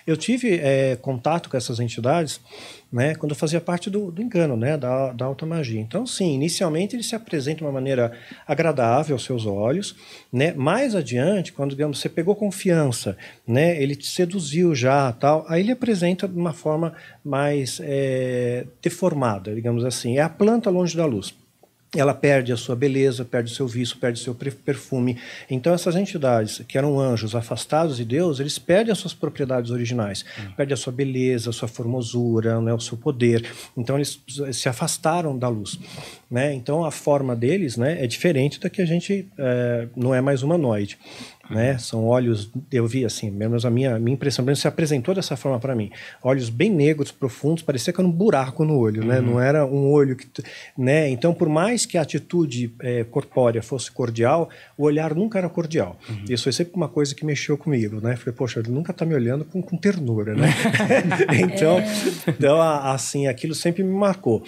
Eu 0.07 0.17
tive 0.19 0.61
é, 0.63 0.97
contato 0.97 1.30
com 1.39 1.57
essas 1.57 1.79
entidades 1.79 2.41
né, 2.93 3.15
quando 3.15 3.35
fazia 3.35 3.61
parte 3.61 3.89
do, 3.89 4.11
do 4.11 4.21
engano, 4.21 4.57
né, 4.57 4.77
da, 4.77 5.13
da 5.13 5.25
alta 5.25 5.47
magia. 5.47 5.81
Então, 5.81 6.07
sim, 6.07 6.35
inicialmente 6.35 6.97
ele 6.97 7.03
se 7.03 7.15
apresenta 7.15 7.59
de 7.59 7.65
uma 7.65 7.73
maneira 7.73 8.13
agradável 8.47 9.15
aos 9.15 9.25
seus 9.25 9.47
olhos, 9.47 9.95
né, 10.33 10.53
mais 10.53 10.95
adiante, 10.95 11.53
quando 11.53 11.71
digamos, 11.71 12.01
você 12.01 12.09
pegou 12.09 12.35
confiança, 12.35 13.17
né, 13.47 13.81
ele 13.81 13.95
te 13.95 14.09
seduziu 14.09 14.75
já, 14.75 15.13
tal, 15.13 15.45
aí 15.49 15.61
ele 15.61 15.73
apresenta 15.73 16.27
de 16.27 16.37
uma 16.37 16.53
forma 16.53 16.95
mais 17.25 17.81
é, 17.83 18.67
deformada, 18.83 19.55
digamos 19.55 19.85
assim. 19.85 20.19
É 20.19 20.23
a 20.23 20.29
planta 20.29 20.69
longe 20.71 20.97
da 20.97 21.07
luz 21.07 21.35
ela 21.97 22.15
perde 22.15 22.53
a 22.53 22.57
sua 22.57 22.77
beleza, 22.77 23.25
perde 23.25 23.51
o 23.51 23.55
seu 23.55 23.67
vício, 23.67 23.97
perde 23.99 24.21
o 24.21 24.23
seu 24.23 24.35
perfume. 24.35 25.19
Então, 25.51 25.75
essas 25.75 25.97
entidades 25.97 26.63
que 26.69 26.79
eram 26.79 27.01
anjos 27.01 27.35
afastados 27.35 27.97
de 27.97 28.05
Deus, 28.05 28.39
eles 28.39 28.59
perdem 28.59 28.93
as 28.93 28.99
suas 28.99 29.13
propriedades 29.13 29.71
originais, 29.71 30.25
perdem 30.57 30.75
a 30.75 30.77
sua 30.77 30.93
beleza, 30.93 31.51
a 31.51 31.53
sua 31.53 31.67
formosura, 31.67 32.61
né, 32.61 32.73
o 32.73 32.79
seu 32.79 32.97
poder. 32.97 33.45
Então, 33.77 33.97
eles 33.97 34.23
se 34.53 34.69
afastaram 34.69 35.37
da 35.37 35.49
luz. 35.49 35.79
Né? 36.31 36.55
Então, 36.55 36.85
a 36.85 36.93
forma 36.93 37.35
deles 37.35 37.77
né, 37.77 38.03
é 38.03 38.07
diferente 38.07 38.61
da 38.61 38.71
que 38.71 38.81
a 38.81 38.87
gente 38.87 39.27
eh, 39.37 39.89
não 39.97 40.15
é 40.15 40.21
mais 40.21 40.45
humanoide. 40.45 40.97
Né? 41.51 41.77
São 41.79 42.05
olhos, 42.07 42.51
eu 42.71 42.87
vi 42.87 43.05
assim, 43.05 43.31
menos 43.31 43.67
a 43.67 43.71
minha, 43.71 43.99
minha 43.99 44.15
impressão, 44.15 44.45
menos 44.45 44.61
se 44.61 44.69
apresentou 44.69 45.15
dessa 45.15 45.37
forma 45.37 45.59
para 45.59 45.75
mim. 45.75 45.91
Olhos 46.23 46.49
bem 46.49 46.71
negros, 46.71 47.11
profundos, 47.11 47.63
parecia 47.63 47.93
que 47.93 48.01
era 48.01 48.07
um 48.09 48.13
buraco 48.13 48.65
no 48.65 48.79
olho, 48.79 49.05
né? 49.05 49.21
Não 49.21 49.41
era 49.41 49.67
um 49.67 49.91
olho 49.91 50.15
que, 50.17 50.27
né? 50.79 51.09
Então, 51.11 51.35
por 51.35 51.49
mais 51.49 51.85
que 51.85 51.99
a 51.99 52.03
atitude 52.03 52.73
eh, 52.81 53.05
corpórea 53.11 53.63
fosse 53.63 53.91
cordial, 53.91 54.49
o 54.79 54.85
olhar 54.85 55.15
nunca 55.15 55.39
era 55.39 55.49
cordial. 55.49 55.99
Isso 56.29 56.45
foi 56.45 56.53
sempre 56.53 56.75
uma 56.77 56.89
coisa 56.89 57.15
que 57.15 57.25
mexeu 57.27 57.59
comigo, 57.59 58.01
né? 58.01 58.15
Falei, 58.17 58.35
poxa, 58.35 58.61
ele 58.61 58.71
nunca 58.71 58.93
está 58.93 59.05
me 59.05 59.15
olhando 59.15 59.45
com, 59.45 59.61
com 59.61 59.77
ternura, 59.77 60.35
né? 60.35 60.49
então, 61.41 61.79
então, 62.29 62.61
a- 62.61 62.93
assim, 62.93 63.27
aquilo 63.27 63.55
sempre 63.55 63.83
me 63.83 63.93
marcou. 63.93 64.43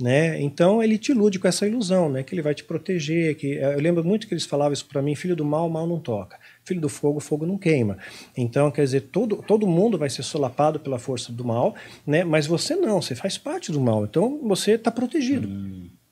Né? 0.00 0.40
Então 0.40 0.80
ele 0.80 0.96
te 0.96 1.10
ilude 1.10 1.40
com 1.40 1.48
essa 1.48 1.66
ilusão, 1.66 2.08
né? 2.08 2.22
Que 2.22 2.32
ele 2.32 2.40
vai 2.42 2.54
te 2.54 2.62
proteger. 2.62 3.34
Que 3.34 3.54
eu 3.54 3.80
lembro 3.80 4.04
muito 4.04 4.28
que 4.28 4.32
eles 4.34 4.46
falavam 4.46 4.72
isso 4.72 4.86
para 4.86 5.02
mim: 5.02 5.16
filho 5.16 5.34
do 5.34 5.44
mal, 5.44 5.66
o 5.66 5.70
mal 5.70 5.88
não 5.88 5.98
toca. 5.98 6.38
Filho 6.68 6.80
do 6.82 6.88
fogo, 6.88 7.18
o 7.18 7.20
fogo 7.20 7.46
não 7.46 7.56
queima. 7.56 7.96
Então, 8.36 8.70
quer 8.70 8.84
dizer, 8.84 9.00
todo, 9.10 9.36
todo 9.36 9.66
mundo 9.66 9.96
vai 9.96 10.10
ser 10.10 10.22
solapado 10.22 10.78
pela 10.78 10.98
força 10.98 11.32
do 11.32 11.44
mal, 11.44 11.74
né? 12.06 12.24
Mas 12.24 12.46
você 12.46 12.76
não, 12.76 13.00
você 13.00 13.14
faz 13.14 13.38
parte 13.38 13.72
do 13.72 13.80
mal. 13.80 14.04
Então 14.04 14.40
você 14.46 14.72
está 14.72 14.90
protegido. 14.90 15.48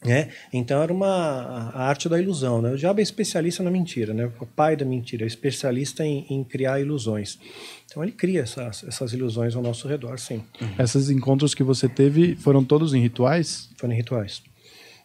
Né? 0.04 0.28
Então 0.52 0.82
era 0.82 0.92
uma 0.92 1.70
a 1.74 1.88
arte 1.88 2.08
da 2.08 2.20
ilusão. 2.20 2.62
Né? 2.62 2.72
O 2.72 2.76
diabo 2.76 3.00
é 3.00 3.02
especialista 3.02 3.62
na 3.62 3.70
mentira, 3.70 4.14
né? 4.14 4.30
o 4.40 4.46
pai 4.46 4.76
da 4.76 4.84
mentira, 4.84 5.24
é 5.24 5.26
especialista 5.26 6.04
em, 6.04 6.24
em 6.30 6.44
criar 6.44 6.80
ilusões. 6.80 7.38
Então 7.86 8.02
ele 8.02 8.12
cria 8.12 8.42
essas, 8.42 8.84
essas 8.84 9.12
ilusões 9.12 9.56
ao 9.56 9.62
nosso 9.62 9.88
redor, 9.88 10.18
sim. 10.18 10.42
Esses 10.78 11.10
encontros 11.10 11.54
que 11.54 11.62
você 11.62 11.88
teve 11.88 12.36
foram 12.36 12.64
todos 12.64 12.94
em 12.94 13.00
rituais? 13.00 13.68
Foram 13.76 13.94
em 13.94 13.96
rituais. 13.96 14.42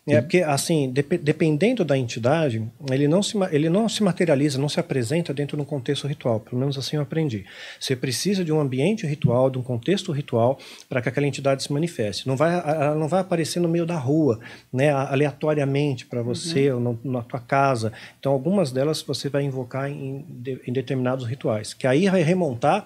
É 0.08 0.20
porque, 0.20 0.39
assim, 0.41 0.91
dep- 0.91 1.20
dependendo 1.22 1.86
da 1.86 1.95
entidade, 1.95 2.68
ele 2.89 3.08
não, 3.08 3.22
se, 3.22 3.38
ele 3.52 3.70
não 3.70 3.88
se 3.88 4.02
materializa, 4.02 4.58
não 4.58 4.68
se 4.68 4.80
apresenta 4.80 5.32
dentro 5.32 5.56
de 5.56 5.62
um 5.62 5.66
contexto 5.66 6.08
ritual. 6.08 6.39
Pelo 6.39 6.58
menos 6.58 6.76
assim 6.76 6.95
eu 6.95 7.04
aprendi. 7.04 7.45
Você 7.80 7.95
precisa 7.95 8.43
de 8.43 8.52
um 8.52 8.60
ambiente 8.60 9.06
ritual, 9.06 9.47
de 9.49 9.60
um 9.60 9.62
contexto 9.62 10.12
ritual, 10.12 10.58
para 10.89 11.04
que 11.04 11.10
aquela 11.10 11.28
entidade 11.28 11.62
se 11.62 11.72
manifeste. 11.72 12.28
Não 12.28 12.36
vai, 12.36 12.52
ela 12.52 12.95
não 12.95 13.08
vai 13.08 13.22
aparecer 13.22 13.60
no 13.60 13.70
meio 13.70 13.86
da 13.86 13.95
rua, 13.95 14.39
né, 14.74 14.89
aleatoriamente 14.91 16.06
para 16.08 16.22
você, 16.24 16.72
ou 16.72 16.80
no- 16.80 16.99
na 17.04 17.22
tua 17.22 17.39
casa. 17.39 17.93
Então, 18.20 18.32
algumas 18.32 18.72
delas 18.72 19.02
você 19.04 19.30
vai 19.30 19.43
invocar 19.43 19.89
em, 19.89 20.26
de- 20.28 20.60
em 20.68 20.74
determinados 20.74 21.28
rituais. 21.28 21.74
Que 21.76 21.86
aí 21.86 22.10
vai 22.10 22.24
remontar 22.24 22.86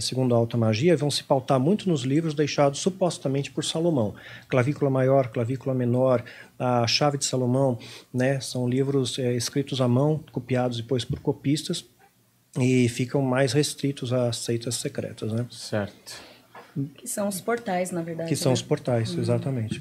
segundo 0.00 0.34
a 0.34 0.38
alta 0.38 0.56
magia, 0.56 0.96
vão 0.96 1.10
se 1.10 1.22
pautar 1.22 1.58
muito 1.60 1.88
nos 1.88 2.02
livros 2.02 2.34
deixados 2.34 2.80
supostamente 2.80 3.50
por 3.50 3.64
Salomão. 3.64 4.14
Clavícula 4.48 4.90
maior, 4.90 5.28
clavícula 5.28 5.74
menor, 5.74 6.24
a 6.58 6.86
chave 6.86 7.16
de 7.18 7.24
Salomão, 7.24 7.78
né? 8.12 8.40
São 8.40 8.68
livros 8.68 9.18
é, 9.18 9.32
escritos 9.34 9.80
à 9.80 9.86
mão, 9.88 10.22
copiados 10.32 10.76
depois 10.78 11.04
por 11.04 11.20
copistas 11.20 11.84
e 12.58 12.88
ficam 12.88 13.22
mais 13.22 13.52
restritos 13.52 14.12
às 14.12 14.38
seitas 14.38 14.74
secretas, 14.76 15.32
né? 15.32 15.46
Certo. 15.50 16.30
Que 16.96 17.06
são 17.06 17.26
os 17.28 17.40
portais, 17.40 17.90
na 17.90 18.00
verdade. 18.00 18.28
Que 18.28 18.36
são 18.36 18.50
né? 18.50 18.54
os 18.54 18.62
portais, 18.62 19.12
exatamente. 19.16 19.80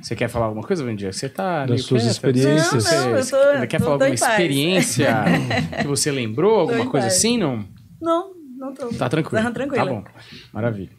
Você 0.00 0.14
quer 0.14 0.28
falar 0.28 0.46
alguma 0.46 0.64
coisa, 0.66 0.84
Vendia? 0.84 1.12
Você 1.12 1.28
tá 1.28 1.66
Das 1.66 1.82
suas 1.82 2.04
experiências. 2.04 2.84
Não, 2.84 3.10
não, 3.10 3.18
eu 3.18 3.26
tô- 3.26 3.66
quer 3.68 3.78
tô- 3.78 3.84
falar 3.84 3.98
tô 3.98 4.04
alguma 4.04 4.14
experiência 4.14 5.14
que 5.82 5.86
você 5.86 6.10
lembrou? 6.12 6.60
Alguma 6.60 6.88
coisa 6.88 7.06
paz. 7.08 7.16
assim, 7.18 7.36
não? 7.38 7.64
Não, 8.00 8.35
não 8.56 8.74
tô. 8.74 8.88
Tá 8.88 9.08
tranquilo. 9.08 9.44
Tá 9.44 9.50
tranquilo. 9.50 9.84
Tá 9.84 9.90
bom. 9.92 10.04
Maravilha. 10.52 10.90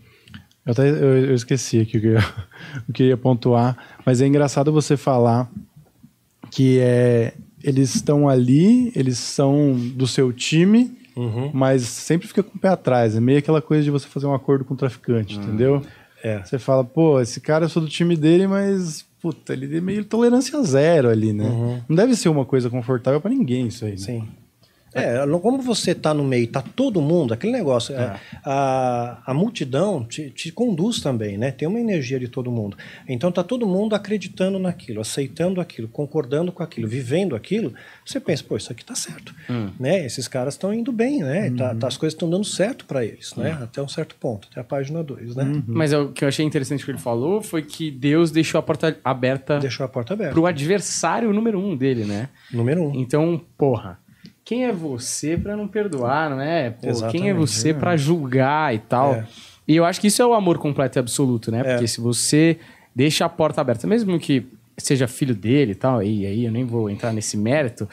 Eu, 0.66 0.72
até, 0.72 0.89
eu, 0.89 1.26
eu 1.28 1.36
esqueci 1.36 1.80
aqui 1.80 1.97
o 1.97 2.01
que 2.01 2.08
eu, 2.08 2.20
o 2.89 2.93
que 2.93 3.03
eu 3.03 3.08
ia 3.08 3.18
pontuar, 3.18 3.78
mas 4.05 4.22
é 4.22 4.28
engraçado 4.28 4.72
você 4.72 4.97
falar 4.97 5.49
que 6.51 6.80
é, 6.80 7.34
eles 7.64 7.95
estão 7.95 8.28
ali, 8.28 8.91
eles 8.95 9.18
são 9.18 9.74
do 9.95 10.05
seu 10.08 10.32
time, 10.34 10.95
Uhum. 11.16 11.49
mas 11.51 11.82
sempre 11.82 12.28
fica 12.28 12.43
com 12.43 12.55
o 12.55 12.62
pé 12.62 12.68
atrás. 12.68 13.16
É 13.16 13.20
meio 13.20 13.39
aquela 13.39 13.60
coisa 13.62 13.84
de 13.84 13.89
você 13.89 14.08
fazer 14.08 14.28
um 14.28 14.36
acordo 14.36 14.64
com 14.64 14.76
o 14.76 14.78
traficante, 14.78 15.36
entendeu? 15.38 15.82
É. 16.24 16.43
Você 16.43 16.60
fala, 16.60 16.84
pô, 16.84 17.20
esse 17.20 17.41
cara 17.41 17.66
eu 17.66 17.70
sou 17.70 17.82
do 17.82 17.89
time 17.89 18.16
dele, 18.16 18.45
mas 18.45 19.03
puta, 19.20 19.53
ele 19.53 19.78
é 19.78 19.82
meio 19.82 20.05
tolerância 20.05 20.62
zero 20.62 21.10
ali, 21.10 21.34
né? 21.34 21.84
Não 21.89 21.95
deve 21.95 22.16
ser 22.16 22.30
uma 22.30 22.45
coisa 22.45 22.70
confortável 22.70 23.20
pra 23.20 23.32
ninguém 23.32 23.66
isso 23.68 23.84
aí. 23.86 23.91
Né? 23.91 23.97
Sim. 23.97 24.28
É, 24.94 25.18
como 25.42 25.62
você 25.62 25.94
tá 25.94 26.14
no 26.14 26.24
meio, 26.24 26.48
tá 26.48 26.62
todo 26.62 27.02
mundo, 27.02 27.34
aquele 27.34 27.52
negócio, 27.54 27.94
é, 27.96 28.20
a, 28.44 29.22
a 29.26 29.34
multidão 29.34 30.04
te, 30.04 30.30
te 30.32 30.52
conduz 30.52 31.02
também, 31.02 31.38
né? 31.38 31.52
Tem 31.52 31.68
uma 31.68 31.80
energia 31.80 32.20
de 32.20 32.28
todo 32.28 32.52
mundo. 32.52 32.76
Então 33.08 33.32
tá 33.32 33.44
todo 33.44 33.68
mundo 33.68 33.94
acreditando 33.94 34.58
naquilo, 34.58 35.02
aceitando 35.02 35.62
aquilo, 35.62 35.88
concordando 35.88 36.52
com 36.52 36.64
aquilo, 36.64 36.88
vivendo 36.88 37.36
aquilo. 37.36 37.74
Você 38.06 38.20
pensa, 38.20 38.44
pô, 38.44 38.58
isso 38.58 38.72
aqui 38.72 38.84
tá 38.84 38.96
certo, 38.96 39.36
né? 39.80 40.06
Esses 40.06 40.28
caras 40.28 40.54
estão 40.56 40.74
indo 40.74 40.92
bem, 40.92 41.20
né? 41.22 41.52
Tá- 41.52 41.76
tá- 41.76 41.88
as 41.88 41.98
coisas 41.98 42.14
estão 42.16 42.30
dando 42.30 42.46
certo 42.46 42.86
para 42.86 43.06
eles, 43.06 43.36
né? 43.36 43.58
Até 43.62 43.82
um 43.82 43.88
certo 43.88 44.16
ponto, 44.16 44.48
até 44.52 44.62
a 44.62 44.64
página 44.64 45.04
2, 45.04 45.36
né? 45.36 45.64
Mas 45.68 45.94
é 45.94 45.98
o 45.98 46.12
que 46.12 46.24
eu 46.24 46.28
achei 46.28 46.46
interessante 46.46 46.84
que 46.84 46.90
ele 46.92 46.98
falou 46.98 47.42
foi 47.42 47.62
que 47.62 47.92
Deus 47.92 48.32
deixou 48.32 48.58
a 48.60 48.64
porta 48.64 48.98
aberta 49.04 49.60
Deixou 49.60 49.86
a 49.86 49.90
porta 49.90 50.14
aberta. 50.14 50.34
pro 50.34 50.46
adversário 50.46 51.32
número 51.34 51.60
um 51.60 51.76
dele, 51.76 52.04
né? 52.06 52.30
Número 52.52 52.84
um. 52.84 52.96
Então, 52.96 53.42
porra, 53.58 54.00
quem 54.48 54.64
é 54.64 54.72
você 54.72 55.36
pra 55.36 55.58
não 55.58 55.68
perdoar, 55.68 56.30
não 56.30 56.39
é? 56.39 56.70
Pô, 56.70 56.88
quem 57.12 57.30
é 57.30 57.34
você 57.34 57.74
pra 57.74 57.98
julgar 57.98 58.74
e 58.74 58.80
tal? 58.80 59.16
É. 59.16 59.28
E 59.68 59.76
eu 59.76 59.84
acho 59.84 60.00
que 60.00 60.08
isso 60.08 60.22
é 60.22 60.26
o 60.26 60.34
amor 60.34 60.58
completo 60.58 60.98
e 60.98 61.02
absoluto, 61.02 61.52
né? 61.52 61.60
É. 61.60 61.64
Porque 61.64 61.86
se 61.86 62.00
você 62.00 62.58
deixa 62.95 63.26
a 63.26 63.30
porta 63.30 63.60
aberta, 63.60 63.86
mesmo 63.86 64.18
que 64.18 64.48
seja 64.78 65.06
filho 65.06 65.36
dele 65.36 65.74
e 65.74 65.76
tal, 65.76 66.02
e 66.02 66.26
aí 66.26 66.45
eu 66.45 66.52
nem 66.54 66.64
vou 66.64 66.89
entrar 66.89 67.12
nesse 67.12 67.36
mérito, 67.36 67.89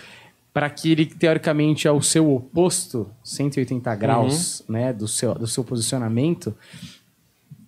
para 0.53 0.71
que 0.71 0.93
ele, 0.93 1.07
teoricamente, 1.07 1.89
é 1.89 1.91
o 1.91 2.01
seu 2.01 2.33
oposto, 2.33 3.11
180 3.25 3.93
graus, 3.97 4.61
Uhum. 4.61 4.67
né, 4.77 4.93
do 4.93 5.09
seu, 5.09 5.35
do 5.35 5.49
seu 5.49 5.65
posicionamento, 5.65 6.55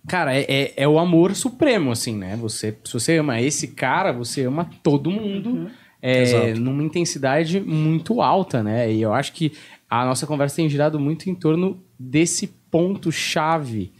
Cara, 0.07 0.33
é, 0.33 0.45
é, 0.47 0.73
é 0.77 0.87
o 0.87 0.97
amor 0.97 1.35
supremo, 1.35 1.91
assim, 1.91 2.15
né? 2.15 2.37
Você, 2.37 2.73
se 2.85 2.93
você 2.93 3.17
ama 3.17 3.41
esse 3.41 3.67
cara, 3.67 4.13
você 4.13 4.45
ama 4.45 4.69
todo 4.81 5.11
mundo 5.11 5.69
é, 6.09 6.53
numa 6.53 6.83
intensidade 6.83 7.59
muito 7.59 8.21
alta, 8.21 8.63
né? 8.63 8.91
E 8.91 9.01
eu 9.01 9.13
acho 9.13 9.33
que 9.33 9.51
a 9.89 10.05
nossa 10.05 10.25
conversa 10.27 10.57
tem 10.57 10.69
girado 10.69 10.99
muito 10.99 11.29
em 11.29 11.35
torno 11.35 11.79
desse 11.99 12.47
ponto-chave 12.71 13.91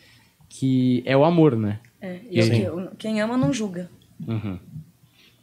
que 0.50 1.04
é 1.06 1.16
o 1.16 1.24
amor, 1.24 1.56
né? 1.56 1.80
É, 2.02 2.20
e 2.32 2.42
que- 2.50 2.68
quem 2.98 3.22
ama 3.22 3.38
não 3.38 3.54
julga. 3.54 3.90
Uhum. 4.28 4.58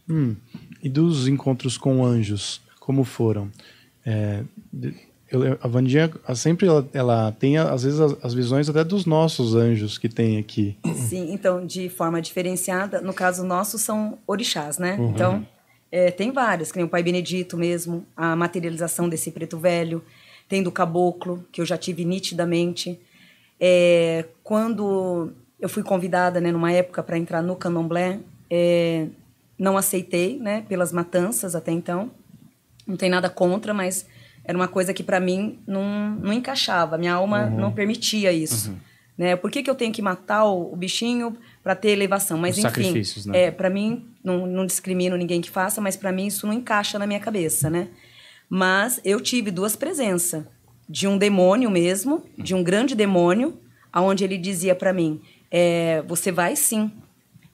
Hum, 0.09 0.37
E 0.83 0.89
dos 0.89 1.27
encontros 1.29 1.79
com 1.79 2.05
anjos, 2.05 2.61
como 2.79 3.05
foram? 3.05 3.51
É, 4.05 4.43
eu- 5.31 5.59
a 5.63 5.67
Vandinha 5.67 6.11
a- 6.27 6.35
sempre 6.35 6.67
ela, 6.67 6.87
ela 6.93 7.33
tem, 7.33 7.57
às 7.57 7.85
vezes, 7.85 7.99
as, 8.01 8.25
as 8.25 8.35
visões 8.35 8.69
até 8.69 8.85
dos 8.85 9.07
nossos 9.07 9.55
anjos 9.55 9.97
que 9.97 10.09
tem 10.11 10.37
aqui. 10.39 10.77
Sim, 10.95 11.33
então, 11.33 11.65
de 11.65 11.89
forma 11.89 12.21
diferenciada, 12.21 13.01
no 13.01 13.15
caso 13.15 13.45
nosso, 13.47 13.79
são 13.79 14.19
orixás, 14.27 14.77
né? 14.79 14.99
Então, 15.01 15.47
é, 15.95 16.11
tem 16.11 16.33
vários, 16.33 16.73
que 16.73 16.79
nem 16.79 16.85
o 16.85 16.89
Pai 16.89 17.05
Benedito 17.05 17.57
mesmo, 17.57 18.05
a 18.17 18.35
materialização 18.35 19.09
desse 19.09 19.31
preto 19.31 19.57
velho, 19.57 20.03
tem 20.49 20.61
do 20.61 20.73
caboclo, 20.73 21.47
que 21.53 21.61
eu 21.61 21.65
já 21.65 21.79
tive 21.79 22.05
nitidamente. 22.05 22.99
É, 23.61 24.25
quando 24.43 25.33
eu 25.61 25.69
fui 25.69 25.85
convidada, 25.85 26.41
né, 26.41 26.51
numa 26.51 26.73
época, 26.73 27.01
para 27.01 27.17
entrar 27.17 27.43
no 27.43 27.55
candomblé, 27.55 28.19
é, 28.51 29.07
não 29.57 29.77
aceitei, 29.77 30.37
né, 30.37 30.65
pelas 30.69 30.91
matanças 30.91 31.55
até 31.55 31.71
então. 31.71 32.11
Não 32.85 32.97
tem 32.97 33.09
nada 33.09 33.31
contra, 33.31 33.73
mas 33.73 34.05
era 34.45 34.59
uma 34.59 34.67
coisa 34.67 34.93
que 34.93 35.05
para 35.05 35.21
mim 35.21 35.61
não, 35.65 36.11
não 36.21 36.33
encaixava. 36.33 36.99
Minha 36.99 37.15
alma 37.15 37.47
não 37.47 37.71
permitia 37.71 38.33
isso. 38.33 38.77
Né? 39.17 39.37
Por 39.37 39.49
que, 39.49 39.63
que 39.63 39.71
eu 39.71 39.77
tenho 39.77 39.93
que 39.93 40.03
matar 40.03 40.45
o, 40.45 40.73
o 40.73 40.77
bichinho 40.77 41.37
para 41.65 41.75
ter 41.75 41.89
elevação? 41.89 42.37
Mas 42.37 42.53
Os 42.53 42.59
enfim, 42.59 42.69
sacrifícios, 42.69 43.25
né? 43.25 43.45
é, 43.45 43.51
para 43.51 43.71
mim 43.71 44.07
não, 44.23 44.47
não 44.47 44.67
discrimino 44.67 45.17
ninguém 45.17 45.41
que 45.41 45.51
faça, 45.51 45.81
mas 45.81 45.97
para 45.97 46.13
mim 46.13 46.27
isso 46.27 46.47
não 46.47 46.53
encaixa 46.53 46.99
na 46.99 47.07
minha 47.07 47.19
cabeça, 47.19 47.71
né? 47.71 47.89
Mas 48.51 49.01
eu 49.03 49.19
tive 49.21 49.51
duas 49.51 49.75
presenças 49.75 50.45
de 50.87 51.09
um 51.09 51.17
demônio 51.17 51.71
mesmo, 51.71 52.23
de 52.37 52.55
um 52.55 52.63
grande 52.63 52.95
demônio, 52.95 53.59
aonde 53.91 54.23
ele 54.23 54.37
dizia 54.37 54.75
para 54.75 54.93
mim: 54.93 55.23
é, 55.51 56.03
você 56.07 56.31
vai 56.31 56.55
sim. 56.55 56.93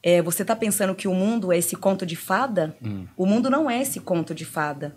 É, 0.02 0.20
você 0.20 0.44
tá 0.44 0.56
pensando 0.56 0.94
que 0.94 1.06
o 1.06 1.14
mundo 1.14 1.52
é 1.52 1.58
esse 1.58 1.76
conto 1.76 2.04
de 2.04 2.16
fada? 2.16 2.74
O 3.16 3.26
mundo 3.26 3.48
não 3.48 3.70
é 3.70 3.80
esse 3.80 4.00
conto 4.00 4.34
de 4.34 4.44
fada. 4.44 4.96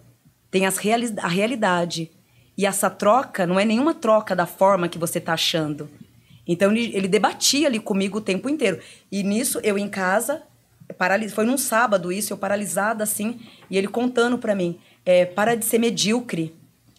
Tem 0.50 0.66
as 0.66 0.78
reali 0.78 1.14
a 1.22 1.28
realidade. 1.28 2.10
E 2.58 2.66
essa 2.66 2.90
troca 2.90 3.46
não 3.46 3.60
é 3.60 3.66
nenhuma 3.66 3.94
troca 3.94 4.36
da 4.36 4.46
forma 4.46 4.88
que 4.88 4.98
você 4.98 5.20
tá 5.20 5.34
achando. 5.34 5.90
Então 6.48 6.72
ele, 6.72 6.96
ele 6.96 7.08
debatia 7.08 7.68
ali 7.68 7.80
comigo 7.80 8.18
o 8.18 8.22
tempo 8.22 8.50
inteiro. 8.50 8.80
E 9.12 9.24
nisso, 9.24 9.60
eu 9.64 9.78
em 9.78 9.88
casa, 9.88 10.44
paralis... 10.98 11.34
foi 11.34 11.46
num 11.46 11.58
sábado 11.58 12.12
isso, 12.12 12.34
eu 12.34 12.38
paralisada 12.38 13.04
assim, 13.04 13.40
e 13.70 13.78
ele 13.78 13.88
contando 13.88 14.38
para 14.38 14.56
mim: 14.56 14.80
é, 15.06 15.26
para 15.26 15.56
de 15.56 15.66
ser 15.66 15.80
medíocre. 15.80 16.54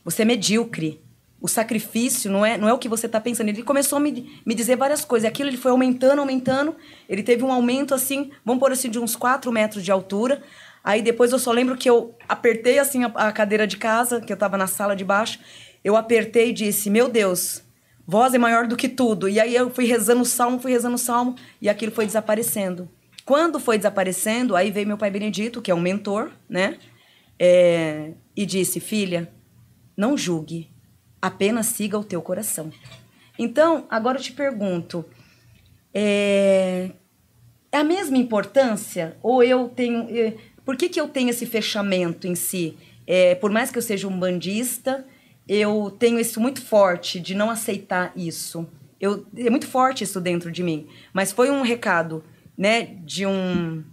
Você 0.04 0.22
é 0.22 0.24
medíocre. 0.24 1.00
O 1.40 1.48
sacrifício 1.48 2.30
não 2.30 2.44
é, 2.44 2.56
não 2.56 2.68
é 2.68 2.72
o 2.72 2.78
que 2.78 2.88
você 2.88 3.04
está 3.04 3.20
pensando. 3.20 3.48
Ele 3.50 3.62
começou 3.62 3.98
a 3.98 4.00
me, 4.00 4.40
me 4.46 4.54
dizer 4.54 4.76
várias 4.76 5.04
coisas. 5.04 5.28
Aquilo 5.28 5.50
ele 5.50 5.58
foi 5.58 5.70
aumentando, 5.70 6.20
aumentando. 6.20 6.74
Ele 7.06 7.22
teve 7.22 7.42
um 7.42 7.52
aumento 7.52 7.94
assim, 7.94 8.30
vamos 8.44 8.60
pôr 8.60 8.72
assim, 8.72 8.88
de 8.88 8.98
uns 8.98 9.14
4 9.14 9.52
metros 9.52 9.84
de 9.84 9.90
altura. 9.90 10.42
Aí 10.82 11.02
depois 11.02 11.32
eu 11.32 11.38
só 11.38 11.50
lembro 11.50 11.76
que 11.76 11.88
eu 11.88 12.14
apertei 12.28 12.78
assim 12.78 13.04
a, 13.04 13.08
a 13.08 13.32
cadeira 13.32 13.66
de 13.66 13.76
casa, 13.76 14.20
que 14.20 14.32
eu 14.32 14.34
estava 14.34 14.56
na 14.56 14.66
sala 14.66 14.94
de 14.94 15.04
baixo. 15.04 15.38
Eu 15.82 15.96
apertei 15.96 16.50
e 16.50 16.52
disse: 16.52 16.88
Meu 16.88 17.08
Deus, 17.08 17.62
voz 18.06 18.34
é 18.34 18.38
maior 18.38 18.66
do 18.66 18.76
que 18.76 18.88
tudo. 18.88 19.28
E 19.28 19.38
aí 19.40 19.54
eu 19.54 19.70
fui 19.70 19.84
rezando 19.86 20.22
o 20.22 20.26
salmo, 20.26 20.58
fui 20.58 20.72
rezando 20.72 20.94
o 20.94 20.98
salmo, 20.98 21.34
e 21.60 21.68
aquilo 21.68 21.92
foi 21.92 22.06
desaparecendo. 22.06 22.88
Quando 23.24 23.58
foi 23.58 23.76
desaparecendo, 23.78 24.54
aí 24.54 24.70
veio 24.70 24.86
meu 24.86 24.98
pai 24.98 25.10
Benedito, 25.10 25.62
que 25.62 25.70
é 25.70 25.74
um 25.74 25.80
mentor, 25.80 26.30
né? 26.48 26.78
É, 27.38 28.12
e 28.36 28.44
disse: 28.44 28.80
Filha, 28.80 29.32
não 29.96 30.16
julgue, 30.16 30.70
apenas 31.20 31.66
siga 31.66 31.98
o 31.98 32.04
teu 32.04 32.20
coração. 32.20 32.70
Então, 33.38 33.86
agora 33.88 34.18
eu 34.18 34.22
te 34.22 34.32
pergunto: 34.32 35.04
é, 35.92 36.90
é 37.72 37.78
a 37.78 37.84
mesma 37.84 38.18
importância? 38.18 39.16
Ou 39.22 39.42
eu 39.42 39.68
tenho. 39.68 40.06
eh, 40.10 40.34
Por 40.64 40.76
que, 40.76 40.88
que 40.88 41.00
eu 41.00 41.08
tenho 41.08 41.30
esse 41.30 41.46
fechamento 41.46 42.26
em 42.26 42.34
si? 42.34 42.76
É, 43.06 43.34
por 43.34 43.50
mais 43.50 43.70
que 43.70 43.78
eu 43.78 43.82
seja 43.82 44.06
um 44.08 44.18
bandista, 44.18 45.04
eu 45.48 45.94
tenho 45.98 46.18
isso 46.18 46.40
muito 46.40 46.62
forte 46.62 47.20
de 47.20 47.34
não 47.34 47.50
aceitar 47.50 48.12
isso. 48.16 48.66
Eu, 49.00 49.26
é 49.36 49.50
muito 49.50 49.66
forte 49.66 50.04
isso 50.04 50.20
dentro 50.20 50.50
de 50.50 50.62
mim. 50.62 50.86
Mas 51.12 51.32
foi 51.32 51.50
um 51.50 51.62
recado, 51.62 52.24
né, 52.56 52.82
de 53.04 53.26
um 53.26 53.84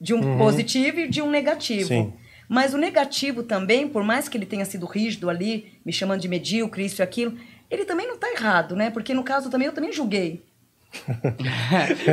de 0.00 0.14
um 0.14 0.38
positivo 0.38 1.00
e 1.00 1.08
de 1.08 1.20
um 1.20 1.28
negativo. 1.28 1.88
Sim. 1.88 2.14
Mas 2.48 2.72
o 2.72 2.78
negativo 2.78 3.42
também, 3.42 3.86
por 3.86 4.02
mais 4.02 4.28
que 4.28 4.36
ele 4.36 4.46
tenha 4.46 4.64
sido 4.64 4.86
rígido 4.86 5.28
ali, 5.28 5.74
me 5.84 5.92
chamando 5.92 6.22
de 6.22 6.28
medíocre, 6.28 6.84
isso 6.84 7.00
e 7.00 7.04
aquilo, 7.04 7.36
ele 7.70 7.84
também 7.84 8.06
não 8.08 8.14
está 8.14 8.32
errado, 8.32 8.74
né? 8.74 8.90
Porque 8.90 9.12
no 9.12 9.22
caso 9.22 9.50
também 9.50 9.66
eu 9.66 9.74
também 9.74 9.92
julguei. 9.92 10.42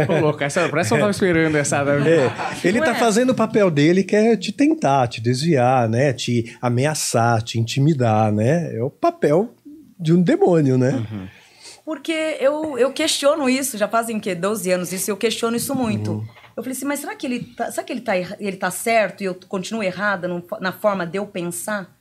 Ô, 0.10 0.20
louco, 0.22 0.44
essa, 0.44 0.68
parece 0.70 0.90
que 0.90 0.94
eu 0.94 0.98
não 0.98 1.02
tava 1.04 1.12
esperando 1.12 1.56
essa. 1.56 1.78
É, 2.08 2.68
ele 2.68 2.80
tá 2.82 2.94
fazendo 2.96 3.32
o 3.32 3.36
papel 3.36 3.70
dele 3.72 4.04
que 4.04 4.16
é 4.16 4.36
te 4.38 4.52
tentar, 4.52 5.08
te 5.08 5.22
desviar, 5.22 5.90
né? 5.90 6.14
Te 6.14 6.56
ameaçar, 6.62 7.42
te 7.42 7.60
intimidar, 7.60 8.32
né? 8.32 8.76
É 8.76 8.82
o 8.84 8.90
papel 8.90 9.54
de 10.00 10.14
um 10.14 10.22
demônio, 10.22 10.78
né? 10.78 11.06
Porque 11.84 12.38
eu, 12.40 12.78
eu 12.78 12.92
questiono 12.92 13.50
isso, 13.50 13.78
já 13.78 13.88
fazem 13.88 14.18
o 14.18 14.20
quê? 14.22 14.36
12 14.36 14.70
anos 14.72 14.92
isso, 14.92 15.10
eu 15.10 15.18
questiono 15.18 15.56
isso 15.56 15.74
muito. 15.74 16.24
Eu 16.56 16.64
falei 16.64 16.76
assim, 16.76 16.86
mas 16.86 17.00
será 17.00 17.16
que 17.16 17.26
ele 17.26 17.40
tá, 17.56 17.72
será 17.72 17.84
que 17.86 17.94
ele 17.94 18.02
tá, 18.02 18.18
ele 18.18 18.58
tá 18.58 18.70
certo 18.72 19.22
e 19.22 19.26
eu 19.26 19.36
continuo 19.48 19.82
errada 19.84 20.28
no- 20.28 20.44
na 20.60 20.72
forma 20.74 21.06
de 21.06 21.18
eu 21.18 21.26
pensar? 21.26 21.96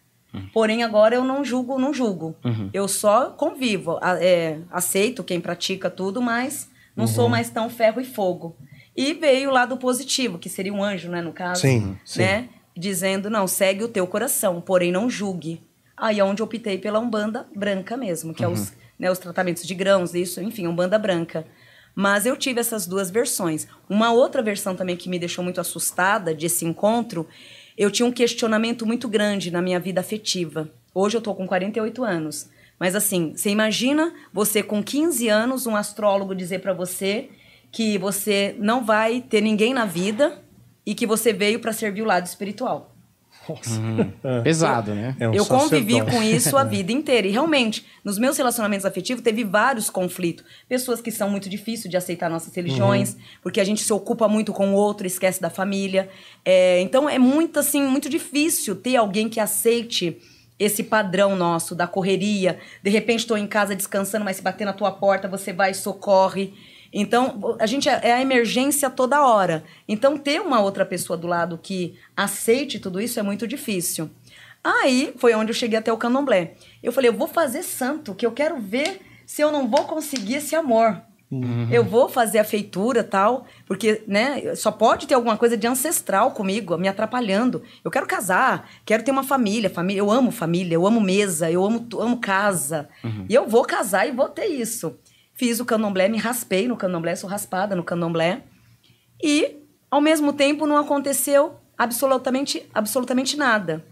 Porém, 0.53 0.83
agora 0.83 1.15
eu 1.15 1.25
não 1.25 1.45
julgo, 1.45 1.79
não 1.79 1.93
julgo. 1.93 2.37
Eu 2.73 2.89
só 2.89 3.31
convivo, 3.31 3.99
é, 4.21 4.59
aceito 4.71 5.25
quem 5.25 5.41
pratica 5.41 5.91
tudo, 5.91 6.21
mas 6.21 6.69
não 6.97 7.07
sou 7.07 7.29
mais 7.29 7.51
tão 7.51 7.69
ferro 7.69 8.01
e 8.01 8.05
fogo. 8.05 8.57
E 8.97 9.13
veio 9.13 9.51
o 9.51 9.53
lado 9.53 9.77
positivo, 9.77 10.39
que 10.39 10.49
seria 10.49 10.73
um 10.73 10.83
anjo, 10.83 11.11
né, 11.11 11.21
no 11.21 11.33
caso. 11.33 11.61
Sim, 11.61 11.99
sim. 12.05 12.21
Né? 12.21 12.49
Dizendo, 12.75 13.29
não, 13.29 13.47
segue 13.47 13.85
o 13.85 13.89
teu 13.89 14.07
coração, 14.07 14.61
porém 14.61 14.91
não 14.91 15.09
julgue. 15.11 15.63
Aí 15.97 16.19
é 16.19 16.25
onde 16.25 16.41
eu 16.43 16.47
optei 16.47 16.79
pela 16.79 16.99
Umbanda 16.99 17.47
branca 17.55 17.97
mesmo, 17.97 18.35
que 18.35 18.45
é 18.45 18.49
os, 18.49 18.73
né, 18.99 19.11
os 19.11 19.19
tratamentos 19.19 19.67
de 19.67 19.75
grãos, 19.75 20.15
isso, 20.15 20.41
enfim, 20.41 20.67
Umbanda 20.67 20.99
branca. 20.99 21.47
Mas 21.95 22.27
eu 22.27 22.37
tive 22.37 22.61
essas 22.61 22.87
duas 22.87 23.11
versões. 23.11 23.67
Uma 23.89 24.13
outra 24.13 24.43
versão 24.43 24.75
também 24.75 24.97
que 24.97 25.09
me 25.09 25.19
deixou 25.19 25.43
muito 25.43 25.61
assustada 25.61 26.35
desse 26.35 26.67
encontro, 26.67 27.27
eu 27.77 27.91
tinha 27.91 28.07
um 28.07 28.13
questionamento 28.13 28.87
muito 28.87 29.09
grande 29.09 29.51
na 29.51 29.61
minha 29.61 29.79
vida 29.79 30.01
afetiva. 30.01 30.71
Hoje 30.95 31.17
eu 31.17 31.21
tô 31.21 31.35
com 31.35 31.47
48 31.47 32.03
anos. 32.03 32.49
Mas 32.79 32.95
assim, 32.95 33.33
você 33.35 33.51
imagina 33.51 34.15
você 34.33 34.63
com 34.63 34.83
15 34.83 35.29
anos, 35.29 35.67
um 35.67 35.77
astrólogo 35.77 36.35
dizer 36.35 36.61
para 36.61 36.73
você 36.73 37.29
que 37.71 37.99
você 37.99 38.55
não 38.59 38.85
vai 38.85 39.21
ter 39.21 39.41
ninguém 39.41 39.75
na 39.75 39.85
vida 39.85 40.43
e 40.85 40.95
que 40.95 41.07
você 41.07 41.33
veio 41.33 41.61
para 41.61 41.73
servir 41.73 42.03
o 42.03 42.07
lado 42.07 42.27
espiritual. 42.27 42.96
Pesado, 44.43 44.95
né? 44.95 45.17
É 45.19 45.29
um 45.29 45.35
eu 45.35 45.45
convivi 45.47 46.01
com 46.03 46.23
isso 46.23 46.57
a 46.57 46.65
vida 46.65 46.91
inteira. 46.93 47.27
E 47.27 47.31
realmente, 47.31 47.87
nos 48.05 48.19
meus 48.19 48.37
relacionamentos 48.37 48.85
afetivos, 48.85 49.23
teve 49.23 49.45
vários 49.45 49.89
conflitos. 49.91 50.45
Pessoas 50.69 51.01
que 51.01 51.11
são 51.11 51.31
muito 51.31 51.49
difíceis 51.49 51.91
de 51.91 51.97
aceitar 51.97 52.29
nossas 52.31 52.55
religiões, 52.55 53.15
Uhum. 53.15 53.21
porque 53.43 53.61
a 53.61 53.65
gente 53.65 53.83
se 53.83 53.93
ocupa 53.93 54.29
muito 54.29 54.53
com 54.53 54.71
o 54.71 54.75
outro, 54.75 55.07
esquece 55.07 55.41
da 55.41 55.51
família. 55.51 56.09
É, 56.45 56.81
então, 56.81 57.09
é 57.09 57.19
muito, 57.19 57.59
assim, 57.59 57.83
muito 57.83 58.09
difícil 58.09 58.75
ter 58.77 58.97
alguém 58.97 59.29
que 59.29 59.41
aceite 59.41 60.17
esse 60.59 60.83
padrão 60.83 61.37
nosso 61.37 61.75
da 61.75 61.87
correria. 61.87 62.59
De 62.83 62.91
repente, 62.91 63.21
estou 63.21 63.37
em 63.37 63.47
casa 63.47 63.77
descansando, 63.77 64.25
mas 64.25 64.37
se 64.37 64.43
bater 64.43 64.65
na 64.65 64.73
tua 64.73 64.91
porta, 64.91 65.29
você 65.29 65.53
vai 65.53 65.73
e 65.73 65.75
socorre. 65.75 66.55
Então, 66.99 67.57
a 67.61 67.67
gente 67.67 67.91
é 67.91 68.01
é 68.03 68.13
a 68.13 68.23
emergência 68.23 68.89
toda 68.89 69.27
hora. 69.27 69.63
Então, 69.87 70.17
ter 70.17 70.41
uma 70.41 70.61
outra 70.61 70.85
pessoa 70.87 71.17
do 71.17 71.27
lado 71.27 71.59
que 71.63 71.95
aceite 72.17 72.79
tudo 72.79 72.99
isso 73.01 73.21
é 73.21 73.23
muito 73.23 73.47
difícil. 73.47 74.09
Aí 74.65 75.13
foi 75.19 75.35
onde 75.35 75.51
eu 75.51 75.55
cheguei 75.55 75.79
até 75.79 75.93
o 75.93 75.99
candomblé. 75.99 76.55
Eu 76.83 76.93
falei, 76.93 77.11
eu 77.11 77.15
vou 77.15 77.29
fazer 77.29 77.63
santo, 77.63 78.15
que 78.15 78.25
eu 78.25 78.33
quero 78.33 78.59
ver 78.59 79.01
se 79.27 79.43
eu 79.43 79.53
não 79.53 79.69
vou 79.69 79.85
conseguir 79.85 80.37
esse 80.37 80.57
amor. 80.57 81.03
Eu 81.73 81.85
vou 81.85 82.09
fazer 82.09 82.39
a 82.39 82.45
feitura 82.45 83.03
tal, 83.03 83.47
porque, 83.67 84.03
né, 84.07 84.55
só 84.55 84.71
pode 84.71 85.07
ter 85.09 85.15
alguma 85.15 85.37
coisa 85.37 85.57
de 85.57 85.67
ancestral 85.67 86.31
comigo, 86.31 86.79
me 86.79 86.87
atrapalhando. 86.89 87.63
Eu 87.85 87.91
quero 87.91 88.07
casar, 88.07 88.71
quero 88.85 89.03
ter 89.03 89.11
uma 89.11 89.25
família, 89.25 89.69
família. 89.69 90.01
Eu 90.01 90.11
amo 90.11 90.31
família, 90.31 90.75
eu 90.77 90.87
amo 90.87 91.01
mesa, 91.01 91.51
eu 91.51 91.65
amo, 91.65 91.87
amo 91.99 92.19
casa. 92.19 92.89
E 93.29 93.35
eu 93.35 93.47
vou 93.47 93.65
casar 93.65 94.09
e 94.09 94.13
vou 94.13 94.29
ter 94.29 94.47
isso. 94.47 94.97
Fiz 95.37 95.61
o 95.61 95.65
candomblé, 95.67 96.09
me 96.09 96.17
raspei 96.17 96.67
no 96.67 96.77
candomblé, 96.77 97.15
sou 97.15 97.29
raspada 97.29 97.77
no 97.77 97.85
candomblé. 97.85 98.43
E, 99.23 99.59
ao 99.91 100.01
mesmo 100.01 100.33
tempo, 100.33 100.67
não 100.67 100.79
aconteceu 100.79 101.57
absolutamente, 101.77 102.67
absolutamente 102.73 103.37
nada. 103.37 103.85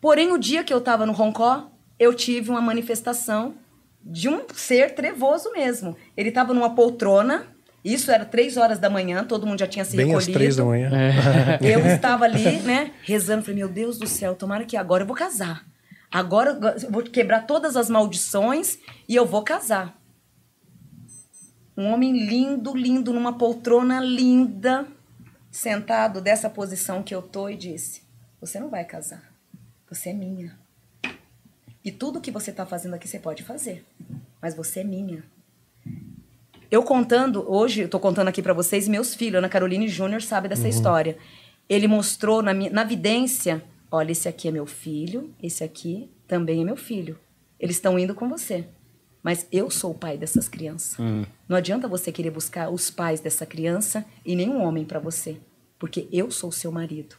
Porém, 0.00 0.32
o 0.32 0.38
dia 0.38 0.64
que 0.64 0.74
eu 0.74 0.78
estava 0.78 1.06
no 1.06 1.12
Roncó, 1.12 1.70
eu 1.98 2.12
tive 2.12 2.50
uma 2.50 2.60
manifestação 2.60 3.54
de 4.02 4.28
um 4.28 4.42
ser 4.52 4.94
trevoso 4.96 5.50
mesmo. 5.52 5.96
Ele 6.16 6.28
estava 6.30 6.52
numa 6.52 6.74
poltrona, 6.74 7.46
isso 7.84 8.10
era 8.10 8.24
três 8.24 8.56
horas 8.56 8.78
da 8.80 8.90
manhã, 8.90 9.24
todo 9.24 9.46
mundo 9.46 9.60
já 9.60 9.68
tinha 9.68 9.84
se 9.84 9.96
Bem 9.96 10.06
às 10.06 10.26
recolhido. 10.26 10.32
três 10.38 10.56
da 10.56 10.64
manhã. 10.64 10.90
Eu 11.62 11.86
estava 11.86 12.24
ali, 12.24 12.58
né, 12.60 12.90
rezando, 13.02 13.42
falei, 13.42 13.56
meu 13.60 13.68
Deus 13.68 13.96
do 13.96 14.08
céu, 14.08 14.34
tomara 14.34 14.64
que 14.64 14.76
agora 14.76 15.04
eu 15.04 15.06
vou 15.06 15.16
casar. 15.16 15.64
Agora 16.10 16.58
eu 16.82 16.90
vou 16.90 17.02
quebrar 17.02 17.46
todas 17.46 17.76
as 17.76 17.88
maldições 17.88 18.78
e 19.08 19.14
eu 19.14 19.24
vou 19.24 19.42
casar. 19.42 19.96
Um 21.76 21.86
homem 21.86 22.26
lindo, 22.26 22.76
lindo, 22.76 23.12
numa 23.12 23.36
poltrona 23.36 24.00
linda, 24.00 24.86
sentado 25.50 26.20
dessa 26.20 26.48
posição 26.48 27.02
que 27.02 27.14
eu 27.14 27.20
tô 27.20 27.48
e 27.48 27.56
disse: 27.56 28.02
Você 28.40 28.60
não 28.60 28.68
vai 28.68 28.84
casar. 28.84 29.32
Você 29.88 30.10
é 30.10 30.12
minha. 30.12 30.56
E 31.84 31.92
tudo 31.92 32.20
que 32.20 32.30
você 32.30 32.50
está 32.50 32.64
fazendo 32.64 32.94
aqui 32.94 33.06
você 33.06 33.18
pode 33.18 33.42
fazer, 33.42 33.84
mas 34.40 34.54
você 34.54 34.80
é 34.80 34.84
minha. 34.84 35.22
Eu 36.70 36.82
contando, 36.82 37.44
hoje 37.48 37.82
eu 37.82 37.88
tô 37.88 38.00
contando 38.00 38.28
aqui 38.28 38.40
para 38.40 38.54
vocês, 38.54 38.88
meus 38.88 39.14
filhos, 39.14 39.38
Ana 39.38 39.48
Caroline 39.48 39.86
Júnior 39.86 40.22
sabe 40.22 40.48
dessa 40.48 40.66
história. 40.66 41.18
Ele 41.68 41.86
mostrou 41.86 42.42
na, 42.42 42.54
minha, 42.54 42.70
na 42.70 42.84
vidência, 42.84 43.62
olha, 43.90 44.12
esse 44.12 44.28
aqui 44.28 44.48
é 44.48 44.50
meu 44.50 44.66
filho, 44.66 45.32
esse 45.42 45.62
aqui 45.62 46.10
também 46.26 46.62
é 46.62 46.64
meu 46.64 46.76
filho. 46.76 47.18
Eles 47.60 47.76
estão 47.76 47.98
indo 47.98 48.14
com 48.14 48.28
você. 48.28 48.66
Mas 49.24 49.48
eu 49.50 49.70
sou 49.70 49.92
o 49.92 49.94
pai 49.94 50.18
dessas 50.18 50.50
crianças. 50.50 50.98
Não 51.48 51.56
adianta 51.56 51.88
você 51.88 52.12
querer 52.12 52.30
buscar 52.30 52.68
os 52.68 52.90
pais 52.90 53.20
dessa 53.20 53.46
criança 53.46 54.04
e 54.22 54.36
nenhum 54.36 54.62
homem 54.62 54.84
para 54.84 55.00
você, 55.00 55.38
porque 55.78 56.06
eu 56.12 56.30
sou 56.30 56.52
seu 56.52 56.70
marido. 56.70 57.16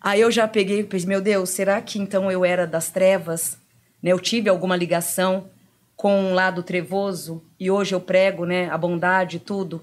Aí 0.00 0.20
eu 0.20 0.30
já 0.30 0.46
peguei 0.46 0.80
e 0.80 0.84
pensei, 0.84 1.08
meu 1.08 1.20
Deus, 1.20 1.50
será 1.50 1.82
que 1.82 1.98
então 1.98 2.30
eu 2.30 2.44
era 2.44 2.64
das 2.64 2.90
trevas? 2.90 3.58
Né? 4.00 4.12
Eu 4.12 4.20
tive 4.20 4.48
alguma 4.48 4.76
ligação 4.76 5.50
com 5.96 6.16
um 6.16 6.32
lado 6.34 6.62
trevoso 6.62 7.42
e 7.58 7.70
hoje 7.70 7.92
eu 7.92 8.00
prego 8.00 8.44
né, 8.44 8.70
a 8.70 8.78
bondade 8.78 9.38
e 9.38 9.40
tudo. 9.40 9.82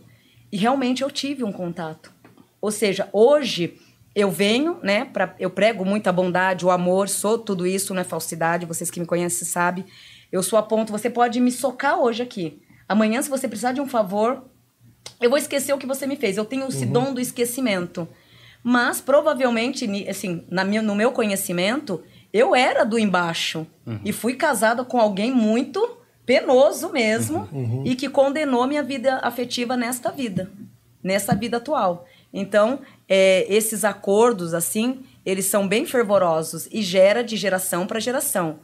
E 0.49 0.57
realmente 0.57 1.03
eu 1.03 1.11
tive 1.11 1.43
um 1.43 1.51
contato. 1.51 2.11
Ou 2.61 2.71
seja, 2.71 3.09
hoje 3.11 3.77
eu 4.15 4.31
venho, 4.31 4.77
né, 4.81 5.05
pra, 5.05 5.35
eu 5.39 5.49
prego 5.49 5.85
muita 5.85 6.11
bondade, 6.11 6.65
o 6.65 6.71
amor, 6.71 7.07
sou 7.07 7.37
tudo 7.37 7.67
isso, 7.67 7.93
não 7.93 8.01
é 8.01 8.05
falsidade, 8.05 8.65
vocês 8.65 8.89
que 8.89 8.99
me 8.99 9.05
conhecem 9.05 9.47
sabem. 9.47 9.85
Eu 10.31 10.43
sou 10.43 10.59
a 10.59 10.63
ponto, 10.63 10.91
você 10.91 11.09
pode 11.09 11.39
me 11.39 11.51
socar 11.51 11.99
hoje 11.99 12.21
aqui. 12.21 12.61
Amanhã, 12.87 13.21
se 13.21 13.29
você 13.29 13.47
precisar 13.47 13.71
de 13.71 13.81
um 13.81 13.87
favor, 13.87 14.43
eu 15.21 15.29
vou 15.29 15.37
esquecer 15.37 15.73
o 15.73 15.77
que 15.77 15.85
você 15.87 16.05
me 16.07 16.15
fez. 16.15 16.37
Eu 16.37 16.45
tenho 16.45 16.67
esse 16.67 16.85
dom 16.85 17.13
do 17.13 17.21
esquecimento. 17.21 18.07
Mas, 18.63 18.99
provavelmente, 19.01 19.85
assim, 20.07 20.43
na 20.49 20.63
minha, 20.63 20.81
no 20.81 20.95
meu 20.95 21.11
conhecimento, 21.11 22.03
eu 22.31 22.55
era 22.55 22.83
do 22.83 22.99
embaixo. 22.99 23.65
E 24.05 24.11
fui 24.11 24.35
casada 24.35 24.83
com 24.83 24.99
alguém 24.99 25.31
muito 25.31 25.97
penoso 26.25 26.91
mesmo 26.91 27.49
e 27.85 27.95
que 27.95 28.07
condenou 28.07 28.67
minha 28.67 28.83
vida 28.83 29.19
afetiva 29.23 29.75
nesta 29.75 30.11
vida, 30.11 30.51
nessa 31.03 31.33
vida 31.33 31.57
atual. 31.57 32.05
Então, 32.31 32.81
é, 33.07 33.47
esses 33.49 33.83
acordos, 33.83 34.53
assim, 34.53 34.99
eles 35.25 35.45
são 35.45 35.67
bem 35.67 35.85
fervorosos 35.87 36.67
e 36.71 36.83
gera 36.83 37.23
de 37.23 37.35
geração 37.35 37.87
para 37.87 37.99
geração. 37.99 38.59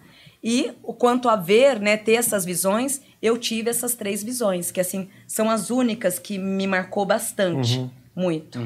E 0.46 0.74
o 0.84 0.94
quanto 0.94 1.28
a 1.28 1.36
ver, 1.36 1.80
né, 1.80 1.98
ter 1.98 2.14
essas 2.14 2.46
visões, 2.46 3.02
eu 3.20 3.36
tive 3.36 3.72
essas 3.72 3.96
três 3.96 4.24
visões, 4.24 4.70
que 4.70 4.80
assim, 4.80 5.10
são 5.28 5.50
as 5.50 5.72
únicas 5.72 6.20
que 6.20 6.38
me 6.38 6.68
marcou 6.68 7.04
bastante, 7.04 7.90
muito. 8.16 8.60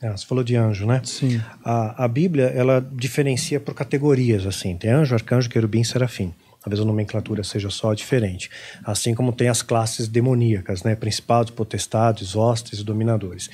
É, 0.00 0.10
você 0.10 0.24
falou 0.24 0.42
de 0.42 0.56
anjo, 0.56 0.86
né? 0.86 1.02
Sim. 1.04 1.42
A, 1.62 2.04
a 2.04 2.08
Bíblia, 2.08 2.46
ela 2.46 2.80
diferencia 2.92 3.60
por 3.60 3.74
categorias, 3.74 4.46
assim. 4.46 4.76
Tem 4.78 4.90
anjo, 4.90 5.14
arcanjo, 5.14 5.50
querubim, 5.50 5.84
serafim. 5.84 6.32
Talvez 6.62 6.80
a 6.80 6.84
nomenclatura 6.84 7.44
seja 7.44 7.68
só 7.68 7.92
diferente. 7.92 8.50
Assim 8.84 9.14
como 9.14 9.32
tem 9.32 9.48
as 9.48 9.60
classes 9.60 10.08
demoníacas, 10.08 10.82
né? 10.82 10.94
Principados, 10.94 11.50
potestades, 11.50 12.34
hostes 12.34 12.78
e 12.78 12.84
dominadores. 12.84 13.50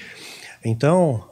Então, 0.64 1.24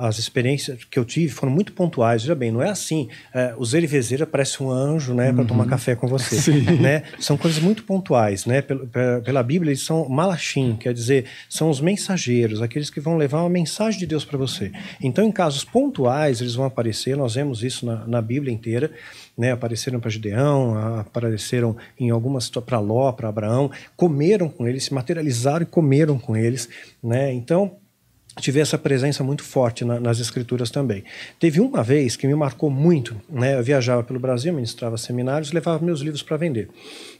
as 0.00 0.18
experiências 0.18 0.84
que 0.84 0.98
eu 0.98 1.04
tive 1.04 1.32
foram 1.32 1.52
muito 1.52 1.72
pontuais. 1.72 2.22
Veja 2.22 2.34
bem, 2.34 2.50
não 2.50 2.62
é 2.62 2.70
assim. 2.70 3.08
É, 3.34 3.54
o 3.58 3.64
Zerivezeira 3.64 4.26
parece 4.26 4.62
um 4.62 4.70
anjo, 4.70 5.12
né, 5.12 5.32
para 5.32 5.44
tomar 5.44 5.66
café 5.66 5.94
com 5.94 6.06
você, 6.06 6.50
né? 6.80 7.02
São 7.20 7.36
coisas 7.36 7.62
muito 7.62 7.84
pontuais, 7.84 8.46
né? 8.46 8.62
Pela, 8.62 8.86
pela- 9.20 9.42
Bíblia, 9.42 9.70
eles 9.70 9.84
são 9.84 10.08
malachim, 10.08 10.76
quer 10.76 10.92
dizer, 10.92 11.24
são 11.48 11.70
os 11.70 11.80
mensageiros, 11.80 12.60
aqueles 12.60 12.90
que 12.90 13.00
vão 13.00 13.16
levar 13.16 13.40
uma 13.40 13.48
mensagem 13.48 13.98
de 13.98 14.06
Deus 14.06 14.24
para 14.24 14.36
você. 14.36 14.72
Então, 15.02 15.24
em 15.24 15.32
casos 15.32 15.64
pontuais, 15.64 16.40
eles 16.40 16.54
vão 16.54 16.66
aparecer. 16.66 17.16
Nós 17.16 17.34
vemos 17.34 17.62
isso 17.62 17.86
na, 17.86 18.06
na 18.06 18.20
Bíblia 18.22 18.52
inteira. 18.52 18.90
Né, 19.36 19.52
apareceram 19.52 20.00
para 20.00 20.10
Gideão, 20.10 20.76
apareceram 20.98 21.76
em 21.96 22.10
algumas 22.10 22.50
para 22.50 22.80
Ló, 22.80 23.12
para 23.12 23.28
Abraão, 23.28 23.70
comeram 23.96 24.48
com 24.48 24.66
eles, 24.66 24.82
se 24.86 24.92
materializaram 24.92 25.62
e 25.62 25.66
comeram 25.66 26.18
com 26.18 26.36
eles, 26.36 26.68
né? 27.00 27.32
Então, 27.32 27.76
tive 28.40 28.60
essa 28.60 28.78
presença 28.78 29.22
muito 29.24 29.42
forte 29.42 29.84
na- 29.84 30.00
nas 30.00 30.18
escrituras 30.20 30.70
também. 30.70 31.04
Teve 31.38 31.60
uma 31.60 31.82
vez 31.82 32.16
que 32.16 32.26
me 32.26 32.34
marcou 32.34 32.70
muito, 32.70 33.16
né? 33.28 33.58
Eu 33.58 33.62
viajava 33.62 34.02
pelo 34.02 34.18
Brasil, 34.18 34.52
ministrava 34.52 34.96
seminários, 34.96 35.52
levava 35.52 35.84
meus 35.84 36.00
livros 36.00 36.22
para 36.22 36.36
vender, 36.36 36.68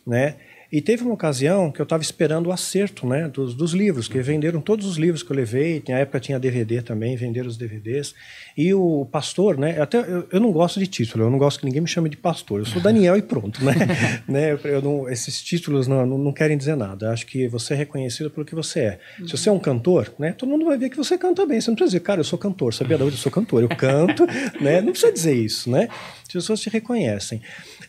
né? 0.06 0.36
E 0.70 0.82
teve 0.82 1.02
uma 1.02 1.14
ocasião 1.14 1.72
que 1.72 1.80
eu 1.80 1.84
estava 1.84 2.02
esperando 2.02 2.48
o 2.48 2.52
acerto 2.52 3.06
né, 3.06 3.26
dos, 3.26 3.54
dos 3.54 3.72
livros, 3.72 4.06
que 4.06 4.20
venderam 4.20 4.60
todos 4.60 4.84
os 4.84 4.98
livros 4.98 5.22
que 5.22 5.32
eu 5.32 5.36
levei. 5.36 5.82
Na 5.88 5.98
época 5.98 6.20
tinha 6.20 6.38
DVD 6.38 6.82
também, 6.82 7.16
venderam 7.16 7.48
os 7.48 7.56
DVDs. 7.56 8.14
E 8.54 8.74
o 8.74 9.06
pastor, 9.10 9.56
né? 9.56 9.80
Até 9.80 9.98
eu, 9.98 10.28
eu 10.30 10.40
não 10.40 10.52
gosto 10.52 10.78
de 10.78 10.86
título, 10.86 11.24
eu 11.24 11.30
não 11.30 11.38
gosto 11.38 11.60
que 11.60 11.64
ninguém 11.64 11.80
me 11.80 11.88
chame 11.88 12.10
de 12.10 12.18
pastor. 12.18 12.60
Eu 12.60 12.66
sou 12.66 12.82
Daniel 12.82 13.16
e 13.16 13.22
pronto, 13.22 13.64
né? 13.64 13.72
né 14.28 14.58
eu 14.64 14.82
não, 14.82 15.08
esses 15.08 15.42
títulos 15.42 15.88
não, 15.88 16.04
não, 16.04 16.18
não, 16.18 16.32
querem 16.32 16.58
dizer 16.58 16.76
nada. 16.76 17.12
Acho 17.12 17.26
que 17.26 17.48
você 17.48 17.72
é 17.72 17.76
reconhecido 17.76 18.30
pelo 18.30 18.44
que 18.44 18.54
você 18.54 18.80
é. 18.80 18.98
Se 19.26 19.38
você 19.38 19.48
é 19.48 19.52
um 19.52 19.58
cantor, 19.58 20.12
né? 20.18 20.32
Todo 20.32 20.50
mundo 20.50 20.66
vai 20.66 20.76
ver 20.76 20.90
que 20.90 20.96
você 20.98 21.16
canta 21.16 21.46
bem. 21.46 21.62
Você 21.62 21.70
não 21.70 21.76
precisa 21.76 21.96
dizer, 21.96 22.00
cara, 22.00 22.20
eu 22.20 22.24
sou 22.24 22.38
cantor. 22.38 22.74
Sabia 22.74 22.98
da 22.98 23.06
onde 23.06 23.14
eu 23.14 23.18
sou 23.18 23.32
cantor? 23.32 23.62
Eu 23.62 23.70
canto, 23.70 24.26
né? 24.60 24.82
Não 24.82 24.92
precisa 24.92 25.12
dizer 25.12 25.34
isso, 25.34 25.70
né? 25.70 25.88
As 26.22 26.28
pessoas 26.32 26.60
te 26.60 26.68
reconhecem. 26.68 27.40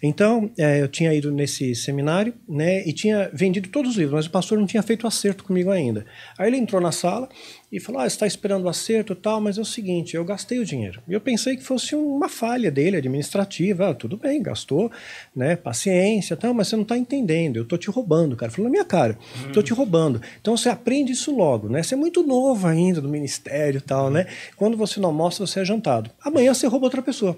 Então, 0.01 0.49
é, 0.57 0.81
eu 0.81 0.87
tinha 0.87 1.13
ido 1.13 1.31
nesse 1.31 1.75
seminário, 1.75 2.33
né, 2.47 2.87
e 2.87 2.93
tinha 2.93 3.29
vendido 3.33 3.69
todos 3.69 3.91
os 3.91 3.97
livros, 3.97 4.15
mas 4.15 4.25
o 4.25 4.31
pastor 4.31 4.57
não 4.57 4.65
tinha 4.65 4.81
feito 4.81 5.05
acerto 5.05 5.43
comigo 5.43 5.71
ainda. 5.71 6.05
Aí 6.37 6.47
ele 6.47 6.57
entrou 6.57 6.81
na 6.81 6.91
sala 6.91 7.27
e 7.71 7.79
falou: 7.79 8.01
Ah, 8.01 8.07
está 8.07 8.25
esperando 8.25 8.65
o 8.65 8.69
acerto 8.69 9.13
tal, 9.15 9.39
mas 9.39 9.57
é 9.57 9.61
o 9.61 9.65
seguinte, 9.65 10.15
eu 10.15 10.25
gastei 10.25 10.59
o 10.59 10.65
dinheiro. 10.65 11.01
E 11.07 11.13
eu 11.13 11.21
pensei 11.21 11.55
que 11.55 11.63
fosse 11.63 11.95
uma 11.95 12.29
falha 12.29 12.71
dele, 12.71 12.97
administrativa. 12.97 13.89
Ah, 13.89 13.93
tudo 13.93 14.17
bem, 14.17 14.41
gastou, 14.41 14.91
né, 15.35 15.55
paciência, 15.55 16.35
tal, 16.35 16.53
mas 16.53 16.67
você 16.67 16.75
não 16.75 16.83
está 16.83 16.97
entendendo, 16.97 17.57
eu 17.57 17.63
estou 17.63 17.77
te 17.77 17.89
roubando, 17.89 18.35
cara. 18.35 18.51
Falou 18.51 18.65
na 18.65 18.71
minha 18.71 18.85
cara, 18.85 19.17
estou 19.47 19.61
hum. 19.61 19.65
te 19.65 19.73
roubando. 19.73 20.21
Então 20.41 20.55
você 20.55 20.69
aprende 20.69 21.11
isso 21.11 21.35
logo, 21.35 21.69
né? 21.69 21.83
Você 21.83 21.93
é 21.93 21.97
muito 21.97 22.23
novo 22.23 22.67
ainda 22.67 23.01
no 23.01 23.09
ministério 23.09 23.81
tal, 23.81 24.09
né? 24.09 24.27
Quando 24.55 24.77
você 24.77 24.99
não 24.99 25.13
mostra, 25.13 25.45
você 25.45 25.61
é 25.61 25.65
jantado. 25.65 26.09
Amanhã 26.21 26.53
você 26.53 26.67
rouba 26.67 26.85
outra 26.85 27.01
pessoa 27.01 27.37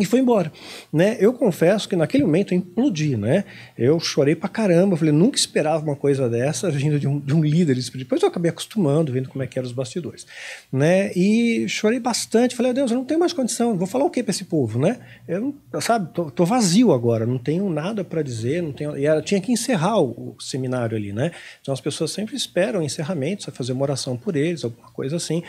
e 0.00 0.04
foi 0.06 0.20
embora, 0.20 0.50
né? 0.90 1.18
Eu 1.20 1.34
confesso 1.34 1.86
que 1.86 1.94
naquele 1.94 2.24
momento 2.24 2.54
eu 2.54 2.58
implodi, 2.58 3.18
né? 3.18 3.44
Eu 3.76 4.00
chorei 4.00 4.34
pra 4.34 4.48
caramba, 4.48 4.96
falei, 4.96 5.12
nunca 5.12 5.36
esperava 5.36 5.84
uma 5.84 5.94
coisa 5.94 6.26
dessa 6.26 6.70
vindo 6.70 6.98
de 6.98 7.06
um, 7.06 7.20
de 7.20 7.34
um 7.34 7.44
líder. 7.44 7.76
Depois 7.94 8.22
eu 8.22 8.28
acabei 8.28 8.50
acostumando, 8.50 9.12
vendo 9.12 9.28
como 9.28 9.44
é 9.44 9.46
que 9.46 9.58
eram 9.58 9.68
os 9.68 9.74
bastidores, 9.74 10.26
né? 10.72 11.12
E 11.14 11.68
chorei 11.68 12.00
bastante, 12.00 12.56
falei, 12.56 12.72
Deus, 12.72 12.90
eu 12.90 12.96
não 12.96 13.04
tenho 13.04 13.20
mais 13.20 13.34
condição, 13.34 13.76
vou 13.76 13.86
falar 13.86 14.06
o 14.06 14.10
que 14.10 14.22
para 14.22 14.30
esse 14.30 14.44
povo, 14.44 14.78
né? 14.78 14.98
Eu, 15.28 15.54
sabe, 15.82 16.10
tô, 16.14 16.30
tô 16.30 16.46
vazio 16.46 16.92
agora, 16.92 17.26
não 17.26 17.38
tenho 17.38 17.68
nada 17.68 18.02
para 18.02 18.22
dizer, 18.22 18.62
não 18.62 18.72
tenho... 18.72 18.96
E 18.96 19.04
ela 19.04 19.20
tinha 19.20 19.40
que 19.40 19.52
encerrar 19.52 20.00
o, 20.00 20.34
o, 20.38 20.40
seminário 20.40 20.96
ali, 20.96 21.12
né? 21.12 21.30
Então 21.60 21.74
as 21.74 21.80
pessoas 21.80 22.10
sempre 22.10 22.34
esperam 22.34 22.82
encerramento, 22.82 23.42
você 23.42 23.50
fazer 23.50 23.72
uma 23.72 23.82
oração 23.82 24.16
por 24.16 24.34
eles, 24.34 24.64
alguma 24.64 24.88
coisa 24.90 25.16
assim, 25.16 25.42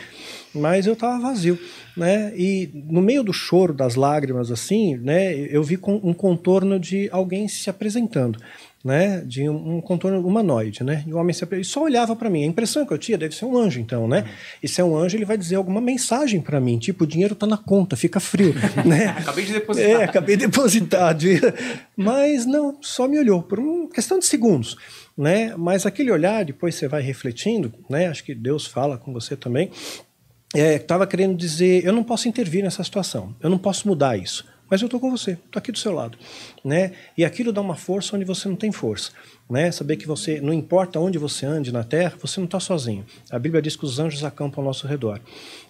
mas 0.54 0.86
eu 0.86 0.94
tava 0.94 1.20
vazio, 1.20 1.58
né? 1.96 2.32
E 2.36 2.68
no 2.74 3.00
meio 3.00 3.22
do 3.22 3.32
choro, 3.32 3.72
das 3.72 3.94
lágrimas, 3.94 4.50
assim, 4.50 4.96
né, 4.96 5.34
eu 5.34 5.62
vi 5.62 5.78
um 5.86 6.12
contorno 6.12 6.78
de 6.78 7.08
alguém 7.10 7.48
se 7.48 7.70
apresentando, 7.70 8.38
né, 8.84 9.20
de 9.20 9.48
um, 9.48 9.80
contorno 9.80 10.26
humanoide, 10.26 10.82
né, 10.82 11.04
e 11.06 11.12
o 11.12 11.16
homem 11.16 11.32
se 11.32 11.46
e 11.52 11.64
só 11.64 11.82
olhava 11.82 12.14
para 12.16 12.28
mim. 12.28 12.42
A 12.42 12.46
impressão 12.46 12.84
que 12.84 12.92
eu 12.92 12.98
tinha 12.98 13.16
deve 13.16 13.34
ser 13.34 13.44
um 13.44 13.56
anjo, 13.56 13.80
então, 13.80 14.06
né? 14.06 14.28
E 14.62 14.68
se 14.68 14.80
é 14.80 14.84
um 14.84 14.96
anjo, 14.96 15.16
ele 15.16 15.24
vai 15.24 15.38
dizer 15.38 15.56
alguma 15.56 15.80
mensagem 15.80 16.40
para 16.40 16.60
mim, 16.60 16.78
tipo, 16.78 17.04
o 17.04 17.06
dinheiro 17.06 17.34
tá 17.34 17.46
na 17.46 17.56
conta, 17.56 17.96
fica 17.96 18.20
frio, 18.20 18.54
né? 18.84 19.14
acabei 19.18 19.44
de 19.44 19.52
depositar. 19.52 19.90
É, 19.90 20.04
acabei 20.04 20.36
de 20.36 20.46
depositar. 20.46 21.16
Mas 21.96 22.44
não, 22.44 22.76
só 22.80 23.08
me 23.08 23.18
olhou 23.18 23.42
por 23.42 23.58
uma 23.58 23.88
questão 23.88 24.18
de 24.18 24.26
segundos. 24.26 24.76
Né? 25.16 25.54
Mas 25.58 25.84
aquele 25.84 26.10
olhar, 26.10 26.42
depois 26.42 26.74
você 26.74 26.88
vai 26.88 27.02
refletindo, 27.02 27.70
né? 27.88 28.06
Acho 28.06 28.24
que 28.24 28.34
Deus 28.34 28.66
fala 28.66 28.96
com 28.96 29.12
você 29.12 29.36
também 29.36 29.70
estava 30.54 31.04
é, 31.04 31.06
querendo 31.06 31.36
dizer, 31.36 31.84
eu 31.84 31.92
não 31.92 32.04
posso 32.04 32.28
intervir 32.28 32.62
nessa 32.62 32.82
situação, 32.84 33.34
eu 33.40 33.48
não 33.48 33.58
posso 33.58 33.88
mudar 33.88 34.16
isso, 34.16 34.44
mas 34.70 34.80
eu 34.80 34.86
estou 34.86 35.00
com 35.00 35.10
você, 35.10 35.32
estou 35.32 35.58
aqui 35.58 35.72
do 35.72 35.78
seu 35.78 35.92
lado, 35.92 36.18
né? 36.64 36.92
E 37.16 37.24
aquilo 37.24 37.52
dá 37.52 37.60
uma 37.60 37.76
força 37.76 38.16
onde 38.16 38.24
você 38.24 38.48
não 38.48 38.56
tem 38.56 38.72
força 38.72 39.12
né? 39.52 39.70
Saber 39.70 39.98
que 39.98 40.06
você, 40.06 40.40
não 40.40 40.52
importa 40.52 40.98
onde 40.98 41.18
você 41.18 41.44
ande 41.44 41.70
na 41.70 41.84
terra, 41.84 42.14
você 42.18 42.40
não 42.40 42.46
está 42.46 42.58
sozinho. 42.58 43.04
A 43.30 43.38
Bíblia 43.38 43.60
diz 43.60 43.76
que 43.76 43.84
os 43.84 43.98
anjos 43.98 44.24
acampam 44.24 44.62
ao 44.62 44.66
nosso 44.66 44.86
redor. 44.86 45.20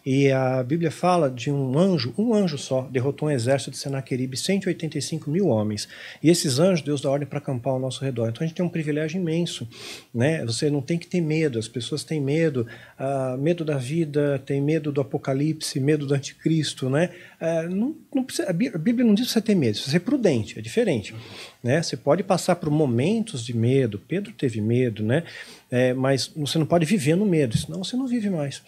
E 0.05 0.31
a 0.33 0.63
Bíblia 0.63 0.91
fala 0.91 1.31
de 1.31 1.51
um 1.51 1.79
anjo, 1.79 2.13
um 2.19 2.35
anjo 2.35 2.59
só, 2.59 2.83
derrotou 2.91 3.29
um 3.29 3.31
exército 3.31 3.71
de 3.71 3.77
Senaqueribe, 3.77 4.37
185 4.37 5.31
mil 5.31 5.47
homens. 5.47 5.89
E 6.23 6.29
esses 6.29 6.59
anjos, 6.59 6.85
Deus 6.85 7.01
dá 7.01 7.11
ordem 7.11 7.27
para 7.27 7.39
acampar 7.39 7.73
ao 7.73 7.79
nosso 7.79 8.05
redor. 8.05 8.29
Então 8.29 8.45
a 8.45 8.47
gente 8.47 8.57
tem 8.57 8.65
um 8.65 8.69
privilégio 8.69 9.21
imenso, 9.21 9.69
né? 10.13 10.45
Você 10.45 10.71
não 10.71 10.81
tem 10.81 10.99
que 10.99 11.07
ter 11.07 11.21
medo, 11.21 11.59
as 11.59 11.69
pessoas 11.69 12.03
têm 12.03 12.21
medo, 12.21 12.67
uh, 12.99 13.39
medo 13.39 13.65
da 13.65 13.79
vida, 13.79 14.43
tem 14.45 14.61
medo 14.61 14.91
do 14.91 15.01
apocalipse, 15.01 15.79
medo 15.79 16.05
do 16.05 16.15
anticristo, 16.15 16.91
né? 16.91 17.11
Uh, 17.41 17.71
não, 17.71 17.97
não 18.13 18.25
precisa, 18.25 18.51
a 18.51 18.53
Bíblia 18.53 19.05
não 19.05 19.15
diz 19.15 19.27
para 19.27 19.35
você 19.35 19.41
ter 19.41 19.55
medo, 19.55 19.79
você 19.79 19.91
ser 19.91 20.01
prudente, 20.01 20.59
é 20.59 20.63
diferente. 20.63 21.15
Né? 21.63 21.81
Você 21.81 21.97
pode 21.97 22.25
passar 22.25 22.57
por 22.57 22.71
momentos 22.71 23.45
de 23.45 23.57
medo, 23.57 24.01
Pedro 24.09 24.33
teve 24.33 24.61
medo, 24.61 25.05
né? 25.05 25.23
É, 25.71 25.95
mas 25.95 26.31
você 26.37 26.59
não 26.59 26.67
pode 26.67 26.85
viver 26.85 27.17
no 27.17 27.25
medo, 27.25 27.57
senão 27.57 27.83
você 27.83 27.97
não 27.97 28.07
vive 28.07 28.29
mais. 28.29 28.63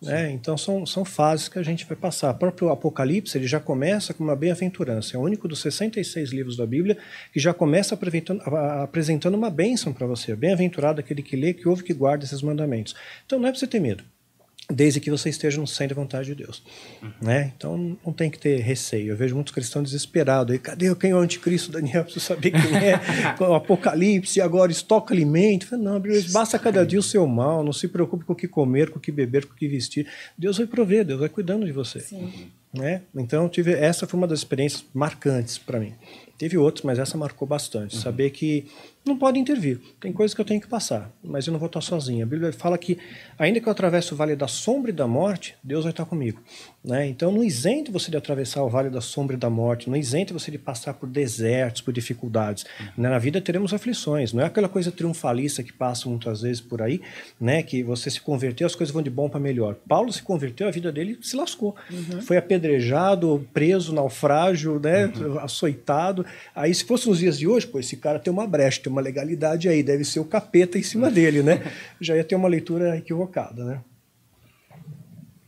Né? 0.00 0.30
Então 0.30 0.58
são, 0.58 0.84
são 0.84 1.04
fases 1.04 1.48
que 1.48 1.58
a 1.58 1.62
gente 1.62 1.86
vai 1.86 1.96
passar. 1.96 2.32
O 2.32 2.38
próprio 2.38 2.68
Apocalipse 2.68 3.36
ele 3.36 3.46
já 3.46 3.58
começa 3.58 4.12
com 4.12 4.22
uma 4.22 4.36
bem-aventurança. 4.36 5.16
É 5.16 5.18
o 5.18 5.22
único 5.22 5.48
dos 5.48 5.60
66 5.60 6.30
livros 6.30 6.56
da 6.56 6.66
Bíblia 6.66 6.98
que 7.32 7.40
já 7.40 7.54
começa 7.54 7.94
apresentando, 7.94 8.42
apresentando 8.82 9.34
uma 9.34 9.50
bênção 9.50 9.92
para 9.92 10.06
você. 10.06 10.36
Bem-aventurado 10.36 11.00
aquele 11.00 11.22
que 11.22 11.36
lê, 11.36 11.54
que 11.54 11.66
ouve, 11.66 11.82
que 11.82 11.94
guarda 11.94 12.24
esses 12.24 12.42
mandamentos. 12.42 12.94
Então 13.24 13.38
não 13.38 13.48
é 13.48 13.50
para 13.50 13.58
você 13.58 13.66
ter 13.66 13.80
medo 13.80 14.04
desde 14.68 15.00
que 15.00 15.10
você 15.10 15.28
esteja 15.28 15.60
no 15.60 15.66
centro 15.66 15.94
da 15.94 16.02
vontade 16.02 16.26
de 16.26 16.34
Deus. 16.34 16.62
Uhum. 17.02 17.10
Né? 17.22 17.52
Então 17.56 17.96
não 18.04 18.12
tem 18.12 18.30
que 18.30 18.38
ter 18.38 18.60
receio. 18.60 19.12
Eu 19.12 19.16
vejo 19.16 19.34
muitos 19.34 19.52
cristãos 19.52 19.84
desesperados. 19.84 20.52
Aí, 20.52 20.58
Cadê 20.58 20.94
quem 20.96 21.10
é 21.10 21.14
o 21.14 21.18
anticristo, 21.18 21.70
Daniel? 21.70 22.02
Preciso 22.04 22.26
saber 22.26 22.50
quem 22.50 22.76
é. 22.76 23.00
o 23.40 23.54
Apocalipse, 23.54 24.40
agora 24.40 24.72
estoca 24.72 25.14
alimento. 25.14 25.76
Não, 25.76 26.02
basta 26.32 26.58
cada 26.58 26.84
dia 26.84 26.98
o 26.98 27.02
seu 27.02 27.26
mal. 27.26 27.62
Não 27.62 27.72
se 27.72 27.86
preocupe 27.86 28.24
com 28.24 28.32
o 28.32 28.36
que 28.36 28.48
comer, 28.48 28.90
com 28.90 28.98
o 28.98 29.00
que 29.00 29.12
beber, 29.12 29.46
com 29.46 29.54
o 29.54 29.56
que 29.56 29.68
vestir. 29.68 30.06
Deus 30.36 30.58
vai 30.58 30.66
prover, 30.66 31.04
Deus 31.04 31.20
vai 31.20 31.28
cuidando 31.28 31.64
de 31.64 31.72
você. 31.72 32.00
Sim. 32.00 32.50
Né? 32.74 33.02
Então 33.14 33.48
tive 33.48 33.72
essa 33.72 34.06
foi 34.06 34.18
uma 34.18 34.26
das 34.26 34.40
experiências 34.40 34.84
marcantes 34.92 35.56
para 35.56 35.78
mim. 35.78 35.94
Teve 36.36 36.58
outros, 36.58 36.84
mas 36.84 36.98
essa 36.98 37.16
marcou 37.16 37.48
bastante. 37.48 37.96
Uhum. 37.96 38.02
Saber 38.02 38.30
que 38.30 38.66
não 39.06 39.16
pode 39.16 39.38
intervir. 39.38 39.80
Tem 40.00 40.12
coisas 40.12 40.34
que 40.34 40.40
eu 40.40 40.44
tenho 40.44 40.60
que 40.60 40.66
passar, 40.66 41.10
mas 41.22 41.46
eu 41.46 41.52
não 41.52 41.60
vou 41.60 41.68
estar 41.68 41.80
sozinho. 41.80 42.24
A 42.24 42.28
Bíblia 42.28 42.52
fala 42.52 42.76
que, 42.76 42.98
ainda 43.38 43.60
que 43.60 43.68
eu 43.68 43.72
atravesse 43.72 44.12
o 44.12 44.16
vale 44.16 44.34
da 44.34 44.48
sombra 44.48 44.90
e 44.90 44.94
da 44.94 45.06
morte, 45.06 45.54
Deus 45.62 45.84
vai 45.84 45.92
estar 45.92 46.04
comigo. 46.04 46.40
Né? 46.84 47.06
Então, 47.06 47.32
não 47.32 47.42
isente 47.42 47.90
você 47.90 48.10
de 48.10 48.16
atravessar 48.16 48.62
o 48.62 48.68
vale 48.68 48.90
da 48.90 49.00
sombra 49.00 49.36
e 49.36 49.38
da 49.38 49.50
morte, 49.50 49.88
não 49.88 49.96
isente 49.96 50.32
você 50.32 50.50
de 50.50 50.58
passar 50.58 50.94
por 50.94 51.08
desertos, 51.08 51.82
por 51.82 51.92
dificuldades. 51.92 52.64
Uhum. 52.80 52.86
Na 52.96 53.18
vida 53.18 53.40
teremos 53.40 53.72
aflições, 53.72 54.32
não 54.32 54.42
é 54.42 54.46
aquela 54.46 54.68
coisa 54.68 54.90
triunfalista 54.90 55.62
que 55.62 55.72
passa 55.72 56.08
muitas 56.08 56.42
vezes 56.42 56.60
por 56.60 56.82
aí, 56.82 57.00
né? 57.40 57.62
que 57.62 57.82
você 57.82 58.10
se 58.10 58.20
converteu, 58.20 58.66
as 58.66 58.74
coisas 58.74 58.92
vão 58.92 59.02
de 59.02 59.10
bom 59.10 59.28
para 59.28 59.40
melhor. 59.40 59.76
Paulo 59.88 60.12
se 60.12 60.22
converteu, 60.22 60.68
a 60.68 60.70
vida 60.70 60.92
dele 60.92 61.18
se 61.22 61.36
lascou. 61.36 61.74
Uhum. 61.90 62.22
Foi 62.22 62.36
apedrejado, 62.36 63.46
preso, 63.52 63.94
naufrágio, 63.94 64.80
né? 64.80 65.06
Uhum. 65.06 65.38
açoitado. 65.38 66.24
Aí, 66.54 66.74
se 66.74 66.84
fosse 66.84 67.08
nos 67.08 67.18
dias 67.18 67.38
de 67.38 67.46
hoje, 67.46 67.66
pô, 67.66 67.78
esse 67.78 67.96
cara 67.96 68.18
tem 68.18 68.32
uma 68.32 68.46
brecha, 68.46 68.80
tem 68.82 68.92
uma 68.92 68.95
legalidade 69.00 69.68
aí, 69.68 69.82
deve 69.82 70.04
ser 70.04 70.20
o 70.20 70.24
capeta 70.24 70.78
em 70.78 70.82
cima 70.82 71.10
dele, 71.10 71.42
né? 71.42 71.62
Já 72.00 72.16
ia 72.16 72.24
ter 72.24 72.34
uma 72.34 72.48
leitura 72.48 72.96
equivocada, 72.96 73.64
né? 73.64 73.80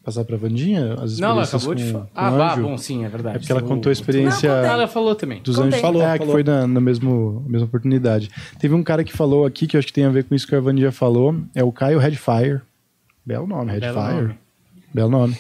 Passar 0.05 0.25
para 0.25 0.39
Vandinha 0.39 0.95
as 0.95 1.19
Não, 1.19 1.33
ela 1.33 1.45
acabou 1.45 1.69
com, 1.69 1.75
de 1.75 1.93
falar. 1.93 2.09
Ah, 2.15 2.31
vá, 2.31 2.57
bom, 2.57 2.79
sim, 2.79 3.05
é 3.05 3.09
verdade. 3.11 3.37
É 3.37 3.39
porque 3.39 3.53
ela 3.53 3.61
contou 3.61 3.91
a 3.91 3.93
experiência. 3.93 4.49
Não, 4.49 4.71
ela 4.71 4.89
falou 4.89 5.15
também. 5.15 5.43
Dos 5.43 5.59
anjos. 5.59 5.81
Falou, 5.81 6.01
é, 6.01 6.17
falou. 6.17 6.27
que 6.27 6.33
foi 6.33 6.43
na, 6.43 6.67
na 6.67 6.81
mesmo, 6.81 7.45
mesma 7.47 7.67
oportunidade. 7.67 8.31
Teve 8.59 8.75
um 8.75 8.83
cara 8.83 9.05
que 9.05 9.13
falou 9.13 9.45
aqui, 9.45 9.67
que 9.67 9.77
eu 9.77 9.79
acho 9.79 9.87
que 9.87 9.93
tem 9.93 10.05
a 10.05 10.11
ver 10.11 10.25
com 10.25 10.35
isso 10.35 10.47
que 10.47 10.55
a 10.55 10.61
Vandinha 10.61 10.91
falou, 10.91 11.39
é 11.55 11.63
o 11.63 11.71
Caio 11.71 11.99
Redfire. 11.99 12.63
Belo 13.27 13.47
nome, 13.47 13.73
Redfire. 13.73 13.95
Belo 13.95 14.15
nome. 14.15 14.39
Belo 14.95 15.11
nome. 15.11 15.37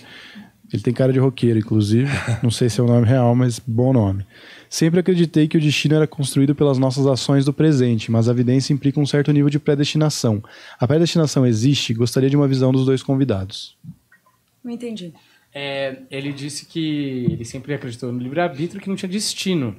Ele 0.72 0.82
tem 0.82 0.92
cara 0.92 1.12
de 1.12 1.18
roqueiro, 1.18 1.58
inclusive. 1.58 2.10
Não 2.42 2.50
sei 2.50 2.68
se 2.68 2.78
é 2.78 2.84
o 2.84 2.86
nome 2.86 3.06
real, 3.06 3.34
mas 3.34 3.58
bom 3.58 3.92
nome. 3.92 4.26
Sempre 4.68 5.00
acreditei 5.00 5.48
que 5.48 5.56
o 5.56 5.60
destino 5.60 5.94
era 5.94 6.06
construído 6.06 6.54
pelas 6.54 6.78
nossas 6.78 7.06
ações 7.06 7.44
do 7.44 7.52
presente, 7.52 8.10
mas 8.10 8.28
a 8.28 8.32
evidência 8.32 8.72
implica 8.72 9.00
um 9.00 9.06
certo 9.06 9.32
nível 9.32 9.50
de 9.50 9.58
predestinação. 9.58 10.42
A 10.78 10.86
predestinação 10.86 11.46
existe? 11.46 11.94
Gostaria 11.94 12.28
de 12.28 12.36
uma 12.36 12.48
visão 12.48 12.70
dos 12.72 12.84
dois 12.84 13.02
convidados. 13.02 13.76
Não 14.62 14.72
entendi. 14.72 15.12
É, 15.54 16.02
ele 16.10 16.32
disse 16.32 16.66
que 16.66 17.26
ele 17.30 17.44
sempre 17.44 17.72
acreditou 17.72 18.12
no 18.12 18.18
livre-arbítrio 18.18 18.80
que 18.80 18.88
não 18.88 18.96
tinha 18.96 19.08
destino. 19.08 19.76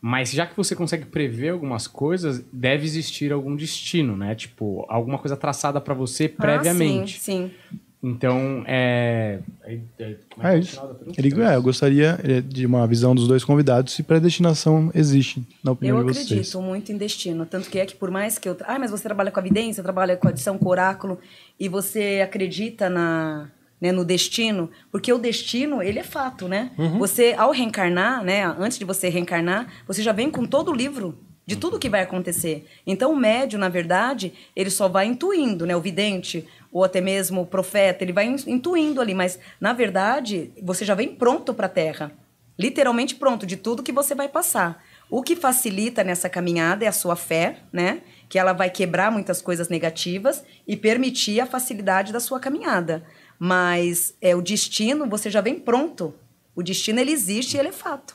Mas 0.00 0.30
já 0.30 0.46
que 0.46 0.56
você 0.56 0.76
consegue 0.76 1.06
prever 1.06 1.48
algumas 1.48 1.88
coisas, 1.88 2.44
deve 2.52 2.84
existir 2.84 3.32
algum 3.32 3.56
destino, 3.56 4.16
né? 4.16 4.34
Tipo, 4.34 4.86
alguma 4.88 5.18
coisa 5.18 5.36
traçada 5.36 5.80
para 5.80 5.92
você 5.92 6.28
previamente. 6.28 7.16
Ah, 7.16 7.20
sim, 7.20 7.50
sim. 7.50 7.78
Então, 8.02 8.62
é. 8.66 9.40
é, 9.64 9.78
é, 9.98 10.16
é 10.40 10.58
isso. 10.58 10.80
Ele, 11.16 11.42
é, 11.42 11.56
eu 11.56 11.62
gostaria 11.62 12.18
é, 12.22 12.40
de 12.40 12.64
uma 12.64 12.86
visão 12.86 13.12
dos 13.12 13.26
dois 13.26 13.42
convidados 13.42 13.92
se 13.92 14.04
predestinação 14.04 14.90
existe, 14.94 15.42
na 15.64 15.72
opinião 15.72 15.98
eu 15.98 16.04
de 16.04 16.12
vocês. 16.12 16.30
Eu 16.30 16.36
acredito 16.36 16.62
muito 16.62 16.92
em 16.92 16.96
destino. 16.96 17.44
Tanto 17.44 17.68
que 17.68 17.78
é 17.78 17.84
que, 17.84 17.96
por 17.96 18.10
mais 18.10 18.38
que 18.38 18.48
eu. 18.48 18.56
Ah, 18.60 18.78
mas 18.78 18.92
você 18.92 19.02
trabalha 19.02 19.32
com 19.32 19.40
a 19.40 19.42
evidência, 19.42 19.82
trabalha 19.82 20.16
com 20.16 20.28
a 20.28 20.30
adição, 20.30 20.56
com 20.56 20.66
o 20.66 20.70
oráculo, 20.70 21.18
e 21.58 21.68
você 21.68 22.20
acredita 22.22 22.88
na. 22.88 23.50
Né, 23.80 23.92
no 23.92 24.04
destino, 24.04 24.68
porque 24.90 25.12
o 25.12 25.18
destino, 25.18 25.80
ele 25.80 26.00
é 26.00 26.02
fato, 26.02 26.48
né? 26.48 26.72
Uhum. 26.76 26.98
Você, 26.98 27.36
ao 27.38 27.52
reencarnar, 27.52 28.24
né, 28.24 28.44
antes 28.58 28.76
de 28.76 28.84
você 28.84 29.08
reencarnar, 29.08 29.68
você 29.86 30.02
já 30.02 30.10
vem 30.10 30.32
com 30.32 30.44
todo 30.44 30.72
o 30.72 30.74
livro 30.74 31.16
de 31.48 31.56
tudo 31.56 31.78
que 31.78 31.88
vai 31.88 32.02
acontecer. 32.02 32.66
Então 32.86 33.10
o 33.10 33.16
médio, 33.16 33.58
na 33.58 33.70
verdade, 33.70 34.34
ele 34.54 34.68
só 34.68 34.86
vai 34.86 35.06
intuindo, 35.06 35.64
né? 35.64 35.74
O 35.74 35.80
vidente 35.80 36.46
ou 36.70 36.84
até 36.84 37.00
mesmo 37.00 37.40
o 37.40 37.46
profeta, 37.46 38.04
ele 38.04 38.12
vai 38.12 38.26
in- 38.26 38.36
intuindo 38.46 39.00
ali, 39.00 39.14
mas 39.14 39.38
na 39.58 39.72
verdade, 39.72 40.52
você 40.62 40.84
já 40.84 40.94
vem 40.94 41.08
pronto 41.14 41.54
para 41.54 41.64
a 41.64 41.70
terra. 41.70 42.12
Literalmente 42.58 43.14
pronto 43.14 43.46
de 43.46 43.56
tudo 43.56 43.82
que 43.82 43.92
você 43.92 44.14
vai 44.14 44.28
passar. 44.28 44.84
O 45.08 45.22
que 45.22 45.34
facilita 45.34 46.04
nessa 46.04 46.28
caminhada 46.28 46.84
é 46.84 46.88
a 46.88 46.92
sua 46.92 47.16
fé, 47.16 47.60
né? 47.72 48.02
Que 48.28 48.38
ela 48.38 48.52
vai 48.52 48.68
quebrar 48.68 49.10
muitas 49.10 49.40
coisas 49.40 49.70
negativas 49.70 50.44
e 50.66 50.76
permitir 50.76 51.40
a 51.40 51.46
facilidade 51.46 52.12
da 52.12 52.20
sua 52.20 52.38
caminhada. 52.38 53.02
Mas 53.38 54.12
é 54.20 54.36
o 54.36 54.42
destino, 54.42 55.08
você 55.08 55.30
já 55.30 55.40
vem 55.40 55.58
pronto. 55.58 56.14
O 56.54 56.62
destino 56.62 57.00
ele 57.00 57.12
existe 57.12 57.56
e 57.56 57.58
ele 57.58 57.68
é 57.68 57.72
fato. 57.72 58.14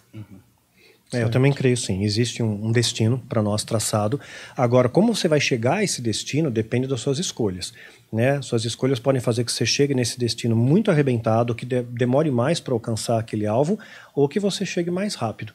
É, 1.14 1.24
eu 1.24 1.30
também 1.30 1.52
creio 1.52 1.78
sim. 1.78 2.04
Existe 2.04 2.42
um, 2.42 2.68
um 2.68 2.72
destino 2.72 3.22
para 3.30 3.42
nós 3.42 3.64
traçado. 3.64 4.20
Agora, 4.56 4.90
como 4.90 5.16
você 5.16 5.28
vai 5.28 5.40
chegar 5.40 5.76
a 5.76 5.84
esse 5.84 6.02
destino 6.02 6.50
depende 6.50 6.88
das 6.88 7.02
suas 7.02 7.20
escolhas. 7.20 7.74
Né? 8.14 8.40
Suas 8.44 8.64
escolhas 8.64 9.00
podem 9.00 9.20
fazer 9.20 9.44
que 9.44 9.52
você 9.52 9.66
chegue 9.66 9.96
nesse 9.96 10.20
destino 10.20 10.56
muito 10.56 10.92
arrebentado, 10.92 11.56
que 11.56 11.66
de- 11.66 11.82
demore 11.82 12.30
mais 12.30 12.60
para 12.60 12.72
alcançar 12.72 13.18
aquele 13.20 13.48
alvo, 13.48 13.80
ou 14.14 14.30
que 14.30 14.40
você 14.40 14.64
chegue 14.64 14.92
mais 14.92 15.16
rápido 15.16 15.52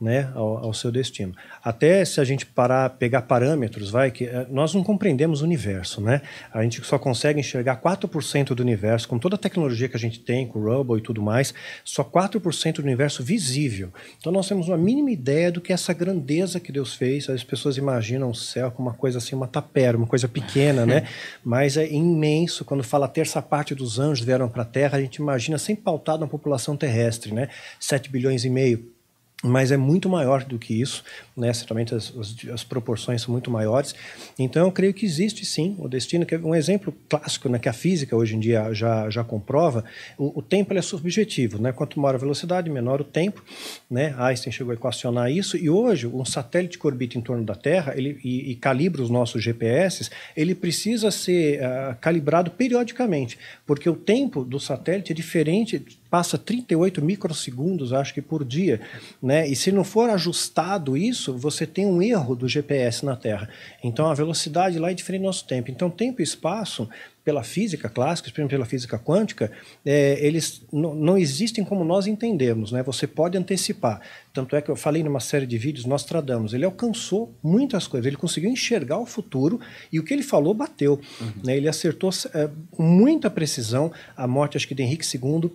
né, 0.00 0.32
ao, 0.34 0.64
ao 0.64 0.72
seu 0.72 0.90
destino. 0.90 1.34
Até 1.62 2.02
se 2.06 2.18
a 2.18 2.24
gente 2.24 2.46
parar, 2.46 2.88
pegar 2.88 3.20
parâmetros, 3.22 3.90
vai 3.90 4.10
que 4.10 4.24
eh, 4.24 4.46
nós 4.48 4.72
não 4.72 4.82
compreendemos 4.82 5.42
o 5.42 5.44
universo, 5.44 6.00
né? 6.00 6.22
A 6.50 6.62
gente 6.62 6.82
só 6.86 6.98
consegue 6.98 7.40
enxergar 7.40 7.78
4% 7.82 8.54
do 8.54 8.62
universo, 8.62 9.06
com 9.06 9.18
toda 9.18 9.34
a 9.34 9.38
tecnologia 9.38 9.86
que 9.90 9.96
a 9.96 10.00
gente 10.00 10.18
tem, 10.20 10.46
com 10.46 10.60
o 10.60 10.80
Hubble 10.80 10.96
e 10.96 11.02
tudo 11.02 11.20
mais, 11.20 11.52
só 11.84 12.02
4% 12.02 12.76
do 12.76 12.82
universo 12.82 13.22
visível. 13.22 13.92
Então 14.18 14.32
nós 14.32 14.48
temos 14.48 14.68
uma 14.68 14.78
mínima 14.78 15.10
ideia 15.10 15.52
do 15.52 15.60
que 15.60 15.74
essa 15.74 15.92
grandeza 15.92 16.58
que 16.58 16.72
Deus 16.72 16.94
fez. 16.94 17.28
As 17.28 17.44
pessoas 17.44 17.76
imaginam 17.76 18.30
o 18.30 18.34
céu 18.34 18.70
como 18.70 18.88
uma 18.88 18.94
coisa 18.94 19.18
assim, 19.18 19.36
uma 19.36 19.46
tapera, 19.46 19.98
uma 19.98 20.06
coisa 20.06 20.26
pequena, 20.26 20.86
né? 20.86 21.06
Mas 21.44 21.76
é 21.76 21.86
imenso. 21.98 22.64
Quando 22.64 22.82
fala 22.82 23.06
a 23.06 23.08
terça 23.08 23.40
parte 23.40 23.74
dos 23.74 23.98
anjos 23.98 24.24
vieram 24.24 24.48
para 24.48 24.62
a 24.62 24.66
Terra, 24.66 24.98
a 24.98 25.00
gente 25.00 25.16
imagina 25.16 25.58
sem 25.58 25.76
pautado 25.76 26.20
na 26.20 26.26
população 26.26 26.76
terrestre, 26.76 27.32
né? 27.32 27.48
7 27.78 28.10
bilhões 28.10 28.44
e 28.44 28.50
meio 28.50 28.98
mas 29.42 29.70
é 29.70 29.76
muito 29.76 30.08
maior 30.08 30.42
do 30.42 30.58
que 30.58 30.80
isso, 30.80 31.04
né? 31.38 31.52
Certamente 31.52 31.94
as, 31.94 32.12
as, 32.16 32.34
as 32.52 32.64
proporções 32.64 33.22
são 33.22 33.32
muito 33.32 33.50
maiores. 33.50 33.94
Então 34.38 34.66
eu 34.66 34.72
creio 34.72 34.92
que 34.92 35.06
existe 35.06 35.46
sim 35.46 35.76
o 35.78 35.88
destino, 35.88 36.26
que 36.26 36.34
é 36.34 36.38
um 36.38 36.54
exemplo 36.54 36.94
clássico, 37.08 37.48
né? 37.48 37.58
Que 37.58 37.68
a 37.68 37.72
física 37.72 38.16
hoje 38.16 38.36
em 38.36 38.40
dia 38.40 38.72
já 38.74 39.08
já 39.08 39.24
comprova. 39.24 39.84
O, 40.16 40.40
o 40.40 40.42
tempo 40.42 40.74
é 40.74 40.82
subjetivo, 40.82 41.60
né? 41.60 41.72
Quanto 41.72 41.98
maior 42.00 42.16
a 42.16 42.18
velocidade, 42.18 42.68
menor 42.68 43.00
o 43.00 43.04
tempo, 43.04 43.42
né? 43.90 44.14
Einstein 44.18 44.52
chegou 44.52 44.72
a 44.72 44.74
equacionar 44.74 45.30
isso 45.30 45.56
e 45.56 45.70
hoje 45.70 46.06
um 46.06 46.24
satélite 46.24 46.78
que 46.78 46.86
orbita 46.86 47.16
em 47.16 47.20
torno 47.20 47.44
da 47.44 47.54
Terra, 47.54 47.94
ele 47.96 48.18
e, 48.24 48.52
e 48.52 48.56
calibra 48.56 49.02
os 49.02 49.10
nossos 49.10 49.42
GPS, 49.42 50.10
ele 50.36 50.54
precisa 50.54 51.10
ser 51.10 51.60
uh, 51.60 51.96
calibrado 52.00 52.50
periodicamente, 52.50 53.38
porque 53.66 53.88
o 53.88 53.94
tempo 53.96 54.44
do 54.44 54.58
satélite 54.58 55.12
é 55.12 55.14
diferente 55.14 55.84
passa 56.10 56.38
38 56.38 57.02
microsegundos, 57.02 57.92
acho 57.92 58.14
que 58.14 58.22
por 58.22 58.44
dia, 58.44 58.80
né? 59.22 59.46
E 59.46 59.54
se 59.54 59.70
não 59.70 59.84
for 59.84 60.08
ajustado 60.08 60.96
isso, 60.96 61.27
você 61.36 61.66
tem 61.66 61.84
um 61.86 62.00
erro 62.00 62.34
do 62.34 62.48
GPS 62.48 63.04
na 63.04 63.16
Terra. 63.16 63.48
Então 63.82 64.06
a 64.06 64.14
velocidade 64.14 64.78
lá 64.78 64.90
é 64.90 64.94
diferente 64.94 65.22
do 65.22 65.26
nosso 65.26 65.46
tempo. 65.46 65.70
Então 65.70 65.90
tempo 65.90 66.20
e 66.20 66.24
espaço 66.24 66.88
pela 67.28 67.42
física 67.42 67.90
clássica, 67.90 68.30
pela 68.48 68.64
física 68.64 68.98
quântica, 68.98 69.52
é, 69.84 70.18
eles 70.24 70.62
não 70.72 71.18
existem 71.18 71.62
como 71.62 71.84
nós 71.84 72.06
entendemos, 72.06 72.72
né? 72.72 72.82
Você 72.82 73.06
pode 73.06 73.36
antecipar. 73.36 74.00
Tanto 74.32 74.56
é 74.56 74.62
que 74.62 74.70
eu 74.70 74.76
falei 74.76 75.02
numa 75.02 75.20
série 75.20 75.46
de 75.46 75.58
vídeos, 75.58 75.84
Nostradamus, 75.84 76.54
ele 76.54 76.64
alcançou 76.64 77.34
muitas 77.42 77.86
coisas, 77.86 78.06
ele 78.06 78.16
conseguiu 78.16 78.50
enxergar 78.50 78.96
o 78.96 79.04
futuro 79.04 79.60
e 79.92 80.00
o 80.00 80.04
que 80.04 80.14
ele 80.14 80.22
falou 80.22 80.54
bateu. 80.54 80.98
Uhum. 81.20 81.32
Né? 81.44 81.58
Ele 81.58 81.68
acertou 81.68 82.08
é, 82.32 82.48
com 82.70 82.82
muita 82.82 83.28
precisão 83.28 83.92
a 84.16 84.26
morte, 84.26 84.56
acho 84.56 84.66
que 84.66 84.74
de 84.74 84.82
Henrique 84.82 85.04
II, 85.04 85.50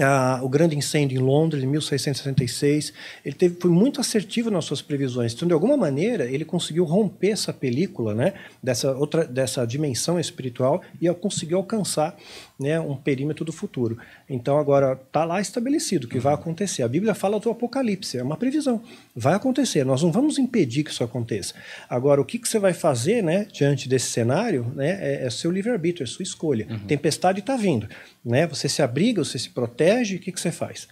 ah, 0.00 0.40
o 0.42 0.48
grande 0.48 0.76
incêndio 0.76 1.20
em 1.20 1.22
Londres, 1.22 1.62
em 1.62 1.66
1666, 1.66 2.94
ele 3.24 3.34
teve, 3.34 3.60
foi 3.60 3.70
muito 3.70 4.00
assertivo 4.00 4.50
nas 4.50 4.64
suas 4.64 4.80
previsões. 4.80 5.34
Então, 5.34 5.46
de 5.46 5.52
alguma 5.52 5.76
maneira, 5.76 6.24
ele 6.24 6.44
conseguiu 6.44 6.84
romper 6.84 7.30
essa 7.30 7.52
película, 7.52 8.14
né, 8.14 8.32
dessa 8.62 8.92
outra, 8.92 9.26
dessa 9.26 9.66
dimensão 9.66 10.18
espiritual 10.18 10.80
e 11.00 11.12
conseguiu 11.12 11.58
alcançar, 11.58 12.16
né, 12.58 12.78
um 12.78 12.96
perímetro 12.96 13.44
do 13.44 13.52
futuro. 13.52 13.98
Então, 14.28 14.58
agora 14.58 14.92
está 14.92 15.24
lá 15.24 15.40
estabelecido 15.40 16.08
que 16.08 16.18
vai 16.18 16.34
acontecer. 16.34 16.82
A 16.82 16.88
Bíblia 16.88 17.14
fala 17.14 17.40
do 17.40 17.50
Apocalipse, 17.50 18.18
é 18.18 18.22
uma 18.22 18.36
previsão, 18.36 18.82
vai 19.14 19.34
acontecer. 19.34 19.84
Nós 19.84 20.02
não 20.02 20.12
vamos 20.12 20.38
impedir 20.38 20.84
que 20.84 20.90
isso 20.90 21.04
aconteça. 21.04 21.54
Agora, 21.88 22.20
o 22.20 22.24
que, 22.24 22.38
que 22.38 22.48
você 22.48 22.58
vai 22.58 22.72
fazer, 22.72 23.22
né, 23.22 23.46
diante 23.52 23.88
desse 23.88 24.10
cenário, 24.10 24.72
né, 24.74 24.98
é, 25.00 25.26
é 25.26 25.30
seu 25.30 25.50
livre 25.50 25.70
arbítrio, 25.70 26.04
é 26.04 26.06
sua 26.06 26.22
escolha. 26.22 26.66
Uhum. 26.70 26.78
Tempestade 26.80 27.40
está 27.40 27.56
vindo, 27.56 27.88
né? 28.24 28.46
Você 28.46 28.68
se 28.68 28.82
abriga, 28.82 29.24
você 29.24 29.38
se 29.38 29.50
protege, 29.50 30.16
o 30.16 30.18
que, 30.18 30.32
que 30.32 30.40
você 30.40 30.52
faz? 30.52 30.88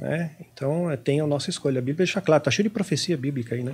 É, 0.00 0.30
então, 0.40 0.84
tem 1.02 1.20
a 1.20 1.26
nossa 1.26 1.50
escolha. 1.50 1.78
A 1.78 1.82
Bíblia 1.82 2.04
deixa 2.04 2.20
claro, 2.20 2.40
está 2.40 2.50
cheio 2.50 2.68
de 2.68 2.72
profecia 2.72 3.16
bíblica 3.16 3.54
aí, 3.54 3.62
né? 3.62 3.72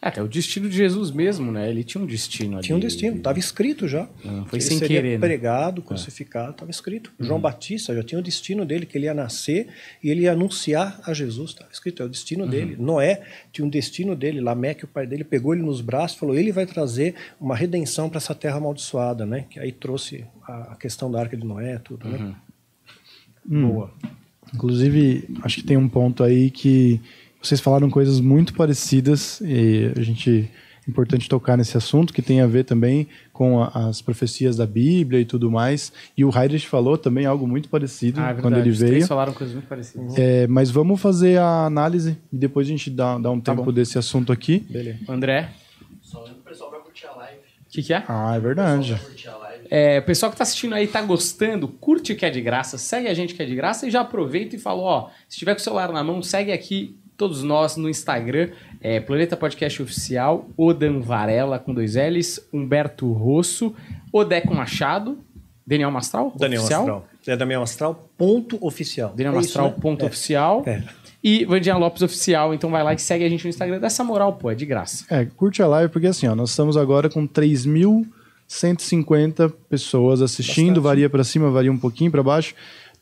É. 0.00 0.12
é, 0.18 0.22
o 0.22 0.28
destino 0.28 0.68
de 0.68 0.76
Jesus 0.76 1.10
mesmo, 1.10 1.50
né? 1.50 1.68
Ele 1.68 1.84
tinha 1.84 2.02
um 2.02 2.06
destino 2.06 2.56
ali. 2.56 2.66
Tinha 2.66 2.76
um 2.76 2.80
destino, 2.80 3.16
estava 3.16 3.38
escrito 3.38 3.88
já. 3.88 4.08
Não, 4.24 4.46
foi 4.46 4.58
ele 4.58 4.64
sem 4.64 4.78
seria 4.78 5.00
querer. 5.00 5.18
Né? 5.18 5.26
pregado, 5.26 5.82
crucificado, 5.82 6.52
estava 6.52 6.70
escrito. 6.70 7.12
Uhum. 7.18 7.26
João 7.26 7.40
Batista 7.40 7.94
já 7.94 8.02
tinha 8.02 8.18
o 8.18 8.22
destino 8.22 8.64
dele, 8.64 8.86
que 8.86 8.96
ele 8.96 9.06
ia 9.06 9.14
nascer 9.14 9.68
e 10.02 10.10
ele 10.10 10.22
ia 10.22 10.32
anunciar 10.32 11.00
a 11.04 11.12
Jesus. 11.12 11.50
Estava 11.50 11.70
escrito, 11.72 12.02
é 12.02 12.06
o 12.06 12.08
destino 12.08 12.44
uhum. 12.44 12.50
dele. 12.50 12.76
Noé 12.78 13.22
tinha 13.52 13.64
um 13.64 13.70
destino 13.70 14.14
dele. 14.14 14.40
Lameque, 14.40 14.84
o 14.84 14.88
pai 14.88 15.06
dele, 15.06 15.24
pegou 15.24 15.54
ele 15.54 15.62
nos 15.62 15.80
braços 15.80 16.16
e 16.16 16.20
falou: 16.20 16.36
ele 16.36 16.52
vai 16.52 16.66
trazer 16.66 17.14
uma 17.40 17.56
redenção 17.56 18.08
para 18.08 18.18
essa 18.18 18.34
terra 18.34 18.56
amaldiçoada, 18.56 19.26
né? 19.26 19.46
Que 19.50 19.58
aí 19.58 19.72
trouxe 19.72 20.24
a, 20.42 20.76
questão 20.76 21.10
da 21.10 21.20
arca 21.20 21.36
de 21.36 21.44
Noé, 21.44 21.78
tudo, 21.78 22.06
uhum. 22.06 22.12
né? 22.12 22.36
Hum. 23.50 23.68
Boa. 23.68 23.94
Inclusive, 24.54 25.28
acho 25.42 25.56
que 25.56 25.62
tem 25.62 25.76
um 25.76 25.88
ponto 25.88 26.22
aí 26.22 26.50
que 26.50 27.00
vocês 27.42 27.60
falaram 27.60 27.88
coisas 27.90 28.20
muito 28.20 28.54
parecidas 28.54 29.40
e 29.42 29.92
a 29.96 30.02
gente 30.02 30.50
é 30.86 30.90
importante 30.90 31.28
tocar 31.28 31.56
nesse 31.56 31.76
assunto 31.76 32.12
que 32.12 32.22
tem 32.22 32.40
a 32.40 32.46
ver 32.46 32.64
também 32.64 33.06
com 33.32 33.62
a, 33.62 33.88
as 33.88 34.00
profecias 34.00 34.56
da 34.56 34.66
Bíblia 34.66 35.20
e 35.20 35.24
tudo 35.24 35.50
mais. 35.50 35.92
E 36.16 36.24
o 36.24 36.30
Heidrich 36.36 36.66
falou 36.66 36.96
também 36.96 37.26
algo 37.26 37.46
muito 37.46 37.68
parecido 37.68 38.20
ah, 38.20 38.30
é 38.30 38.34
quando 38.34 38.56
ele 38.58 38.70
Os 38.70 38.78
veio. 38.78 38.92
Três 38.92 39.06
falaram 39.08 39.32
coisas 39.34 39.54
muito 39.54 39.68
parecidas. 39.68 40.16
É, 40.18 40.46
mas 40.46 40.70
vamos 40.70 41.00
fazer 41.00 41.38
a 41.38 41.66
análise 41.66 42.16
e 42.32 42.36
depois 42.38 42.66
a 42.66 42.70
gente 42.70 42.90
dá, 42.90 43.18
dá 43.18 43.30
um 43.30 43.40
Tá 43.40 43.52
tempo 43.52 43.64
bom. 43.66 43.72
desse 43.72 43.98
assunto 43.98 44.32
aqui. 44.32 44.60
Beleza. 44.68 44.98
André, 45.08 45.50
Só 46.00 46.20
lembra 46.24 46.38
o 46.40 46.42
pessoal 46.42 46.70
vai 46.70 46.80
curtir 46.80 47.06
a 47.06 47.12
live. 47.16 47.38
o 47.38 47.70
que, 47.70 47.82
que 47.82 47.92
é? 47.92 48.02
Ah, 48.08 48.34
é 48.34 48.40
verdade. 48.40 48.98
É, 49.70 49.98
o 49.98 50.02
pessoal 50.02 50.32
que 50.32 50.38
tá 50.38 50.44
assistindo 50.44 50.74
aí 50.74 50.86
tá 50.86 51.02
gostando, 51.02 51.68
curte 51.68 52.14
que 52.14 52.24
é 52.24 52.30
de 52.30 52.40
graça, 52.40 52.78
segue 52.78 53.06
a 53.06 53.12
gente 53.12 53.34
que 53.34 53.42
é 53.42 53.44
de 53.46 53.54
graça 53.54 53.86
e 53.86 53.90
já 53.90 54.00
aproveita 54.00 54.56
e 54.56 54.58
fala, 54.58 54.80
ó, 54.80 55.10
se 55.28 55.38
tiver 55.38 55.52
com 55.54 55.60
o 55.60 55.62
celular 55.62 55.92
na 55.92 56.02
mão, 56.02 56.22
segue 56.22 56.50
aqui 56.50 56.96
todos 57.18 57.42
nós 57.42 57.76
no 57.76 57.88
Instagram, 57.90 58.48
é, 58.80 58.98
Planeta 59.00 59.36
Podcast 59.36 59.82
Oficial, 59.82 60.48
Odan 60.56 61.00
Varela 61.00 61.58
com 61.58 61.74
dois 61.74 61.96
L's, 61.96 62.40
Humberto 62.52 63.12
Rosso, 63.12 63.74
Odeco 64.12 64.54
Machado, 64.54 65.18
Daniel 65.66 65.90
Mastral, 65.90 66.32
Daniel 66.38 66.60
oficial, 66.62 66.80
Astral. 66.82 67.06
É 67.26 67.36
Daniel 67.36 67.62
Astral, 67.62 68.08
ponto 68.16 68.56
oficial. 68.64 69.10
Daniel 69.14 69.32
É 69.32 69.36
Mastral, 69.36 69.66
isso, 69.66 69.74
né? 69.76 69.82
ponto 69.82 70.04
É. 70.04 70.06
oficial, 70.08 70.62
É. 70.64 70.82
e 71.22 71.44
Vandinha 71.44 71.76
Lopes 71.76 72.00
Oficial, 72.02 72.54
então 72.54 72.70
vai 72.70 72.82
lá 72.82 72.94
e 72.94 72.98
segue 72.98 73.24
a 73.24 73.28
gente 73.28 73.44
no 73.44 73.50
Instagram, 73.50 73.78
dessa 73.80 74.02
moral, 74.04 74.34
pô, 74.34 74.50
é 74.50 74.54
de 74.54 74.64
graça. 74.64 75.04
É, 75.10 75.24
curte 75.26 75.60
a 75.60 75.66
live 75.66 75.92
porque 75.92 76.06
assim, 76.06 76.26
ó, 76.28 76.34
nós 76.34 76.50
estamos 76.50 76.76
agora 76.76 77.10
com 77.10 77.26
3.150 78.48 79.52
pessoas 79.68 80.22
assistindo, 80.22 80.66
Bastante. 80.68 80.84
varia 80.84 81.10
pra 81.10 81.24
cima, 81.24 81.50
varia 81.50 81.72
um 81.72 81.78
pouquinho 81.78 82.10
pra 82.10 82.22
baixo, 82.22 82.54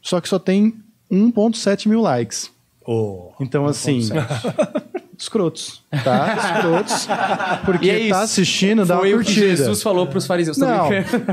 só 0.02 0.20
que 0.20 0.28
só 0.28 0.38
tem 0.38 0.74
1.7 1.10 1.86
mil 1.88 2.00
likes. 2.00 2.50
Oh. 2.87 3.32
Então, 3.41 3.66
assim, 3.66 4.01
escrotos, 5.18 5.82
tá? 6.05 6.37
Escrotos. 6.57 7.09
Porque 7.64 7.89
é 7.91 7.99
tá 7.99 8.05
isso. 8.05 8.14
assistindo, 8.16 8.84
dá 8.84 8.99
Foi 8.99 9.12
uma 9.14 9.20
o 9.20 9.24
que 9.24 9.32
curtida. 9.34 9.57
Jesus 9.57 9.82
falou 9.82 10.07
pros 10.07 10.26
fariseus, 10.26 10.59
Não. 10.59 10.89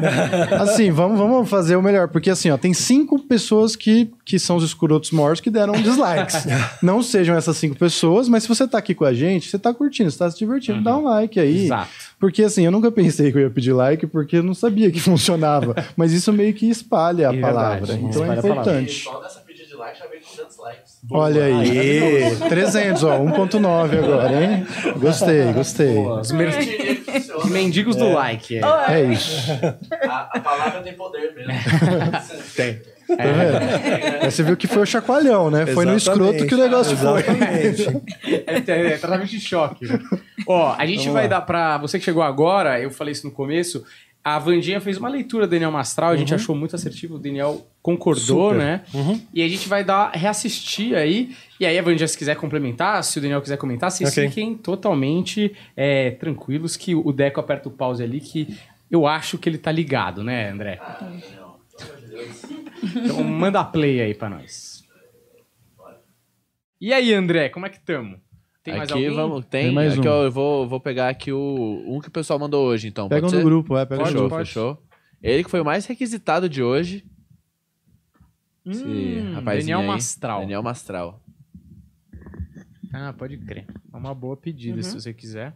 Assim, 0.62 0.90
vamos, 0.90 1.18
vamos 1.20 1.50
fazer 1.50 1.76
o 1.76 1.82
melhor. 1.82 2.08
Porque 2.08 2.30
assim, 2.30 2.50
ó, 2.50 2.58
tem 2.58 2.74
cinco 2.74 3.20
pessoas 3.20 3.76
que, 3.76 4.10
que 4.26 4.40
são 4.40 4.56
os 4.56 4.64
escrotos 4.64 5.12
mortos 5.12 5.42
que 5.42 5.50
deram 5.50 5.74
dislikes. 5.74 6.46
Não 6.82 7.04
sejam 7.04 7.36
essas 7.36 7.58
cinco 7.58 7.76
pessoas, 7.76 8.30
mas 8.30 8.44
se 8.44 8.50
você 8.50 8.66
tá 8.68 8.78
aqui 8.78 8.96
com 8.96 9.04
a 9.06 9.14
gente, 9.14 9.50
você 9.50 9.60
tá 9.60 9.74
curtindo, 9.74 10.10
você 10.10 10.18
tá 10.18 10.32
se 10.32 10.38
divertindo, 10.40 10.82
dá 10.82 10.98
um 10.98 11.04
like 11.04 11.40
aí. 11.40 11.66
Exato. 11.66 11.90
Porque 12.20 12.42
assim, 12.44 12.64
eu 12.64 12.72
nunca 12.72 12.90
pensei 12.92 13.32
que 13.32 13.38
eu 13.38 13.42
ia 13.42 13.50
pedir 13.50 13.74
like, 13.74 14.08
porque 14.08 14.38
eu 14.38 14.44
não 14.44 14.54
sabia 14.54 14.90
que 14.90 15.00
funcionava. 15.00 15.76
Mas 15.98 16.14
isso 16.14 16.32
meio 16.32 16.54
que 16.54 16.70
espalha 16.70 17.30
a 17.30 17.36
É 17.36 17.40
palavra. 17.42 17.86
verdade, 17.86 18.00
Então 18.06 18.22
espalha 18.24 18.36
é 18.36 18.40
a 18.40 18.42
palavra. 18.42 18.62
Importante. 18.72 19.04
só 19.04 19.20
dessa 19.20 19.40
pedida 19.42 19.68
de 19.68 19.76
like 19.76 20.00
já 20.00 20.08
veio 20.08 20.22
200 20.22 20.53
likes. 21.10 21.12
Olha 21.12 21.44
aí. 21.46 22.36
300, 22.50 23.04
ó, 23.04 23.20
1.9 23.20 24.00
agora, 24.04 24.44
hein? 24.44 24.66
Gostei, 24.98 25.52
gostei. 25.54 25.98
Os 25.98 26.32
mer-. 26.32 26.54
Mendigos 27.46 27.96
do 27.96 28.12
like. 28.12 28.58
É. 28.58 28.62
É 28.94 29.04
isso. 29.04 29.52
A, 30.04 30.30
a 30.34 30.40
palavra 30.40 30.82
tem 30.82 30.94
poder 30.94 31.34
mesmo. 31.36 31.52
Tem. 32.56 32.80
Tá 33.06 33.24
vendo? 33.26 34.24
Aí 34.24 34.32
você 34.32 34.42
viu 34.44 34.56
que 34.56 34.66
foi 34.66 34.82
o 34.84 34.86
chacoalhão, 34.86 35.52
né? 35.52 35.66
Foi 35.68 35.86
no 35.86 35.96
escroto 35.96 36.48
que 36.48 36.56
o 36.56 36.58
negócio 36.58 36.96
foi. 36.98 37.20
Exatamente. 37.22 38.02
É, 38.48 38.72
é, 38.72 38.94
é 38.94 38.98
tratamento 38.98 39.30
de 39.30 39.40
choque. 39.40 39.86
né? 39.86 40.00
Ó, 40.48 40.74
a 40.78 40.86
gente 40.86 41.00
Vamos 41.00 41.14
vai 41.14 41.24
lá. 41.24 41.30
dar 41.30 41.42
pra. 41.42 41.78
Você 41.80 42.00
que 42.00 42.06
chegou 42.06 42.24
agora, 42.24 42.80
eu 42.80 42.90
falei 42.90 43.12
isso 43.12 43.28
no 43.28 43.32
começo. 43.32 43.84
A 44.24 44.40
Vandinha 44.40 44.80
fez 44.80 44.98
uma 44.98 45.10
leitura 45.10 45.46
do 45.46 45.50
Daniel 45.52 45.70
Mastral, 45.72 46.12
a 46.12 46.16
gente 46.16 46.34
achou 46.34 46.56
muito 46.56 46.76
assertivo, 46.76 47.16
o 47.16 47.20
Daniel 47.20 47.68
concordou, 47.82 48.52
Super. 48.52 48.58
né? 48.58 48.86
E 49.34 49.44
a 49.44 49.48
gente 49.50 49.68
vai 49.68 49.84
dar, 49.84 50.12
reassistir 50.12 50.96
aí. 50.96 51.36
E 51.60 51.66
aí, 51.66 51.78
a 51.78 51.82
Vandinha, 51.82 52.08
se 52.08 52.18
quiser 52.18 52.38
complementar, 52.38 53.04
se 53.04 53.20
o 53.20 53.22
Daniel 53.22 53.42
quiser 53.42 53.58
comentar, 53.58 53.92
vocês 53.92 54.10
Ok. 54.12 54.30
fiquem 54.30 54.56
totalmente 54.56 55.54
é, 55.76 56.12
tranquilos 56.12 56.78
que 56.78 56.96
o 56.96 57.12
Deco 57.12 57.42
aperta 57.42 57.68
o 57.68 57.72
pause 57.72 58.02
ali, 58.02 58.22
que 58.22 58.58
eu 58.90 59.06
acho 59.06 59.38
que 59.38 59.50
ele 59.50 59.58
tá 59.58 59.72
ligado, 59.74 60.24
né, 60.24 60.50
André? 60.52 60.80
Então 62.96 63.24
manda 63.24 63.64
play 63.64 64.00
aí 64.02 64.14
pra 64.14 64.30
nós. 64.30 64.84
E 66.80 66.94
aí, 66.94 67.14
André, 67.14 67.50
como 67.50 67.66
é 67.66 67.70
que 67.70 67.80
tamo? 67.80 68.20
Tem 68.64 68.78
mais 68.78 68.90
aqui 68.90 68.94
alguém? 69.06 69.16
vamos, 69.16 69.46
tem, 69.46 69.66
Tem 69.66 69.72
mais 69.74 69.98
aqui 69.98 70.08
um. 70.08 70.12
ó, 70.12 70.24
eu 70.24 70.32
vou, 70.32 70.68
vou 70.68 70.80
pegar 70.80 71.10
aqui 71.10 71.32
o 71.34 71.84
um 71.88 72.00
que 72.00 72.08
o 72.08 72.12
pessoal 72.12 72.40
mandou 72.40 72.66
hoje, 72.66 72.88
então. 72.88 73.10
Pega 73.10 73.26
um 73.26 73.30
pode 73.30 73.42
ser? 73.42 73.44
grupo, 73.44 73.78
é, 73.78 73.86
pega 73.86 74.02
Pode, 74.04 74.14
no 74.14 74.20
Fechou, 74.20 74.22
grupo. 74.30 74.36
pode. 74.36 74.48
fechou. 74.50 74.84
Ele 75.22 75.44
que 75.44 75.50
foi 75.50 75.60
o 75.62 75.66
mais 75.66 75.86
requisitado 75.86 76.48
de 76.48 76.64
hoje. 76.64 77.06
Esse 78.66 78.84
Hum, 78.84 79.34
rapazinho 79.34 79.62
Daniel 79.62 79.80
aí. 79.82 79.88
Mastral. 79.88 80.40
Daniel 80.42 80.64
Mastral. 80.64 81.22
Ah, 82.94 83.12
pode 83.18 83.38
crer. 83.38 83.66
É 83.94 83.98
uma 83.98 84.14
boa 84.16 84.38
pedida, 84.38 84.78
Uhum. 84.78 84.84
se 84.84 84.94
você 85.02 85.14
quiser. 85.14 85.56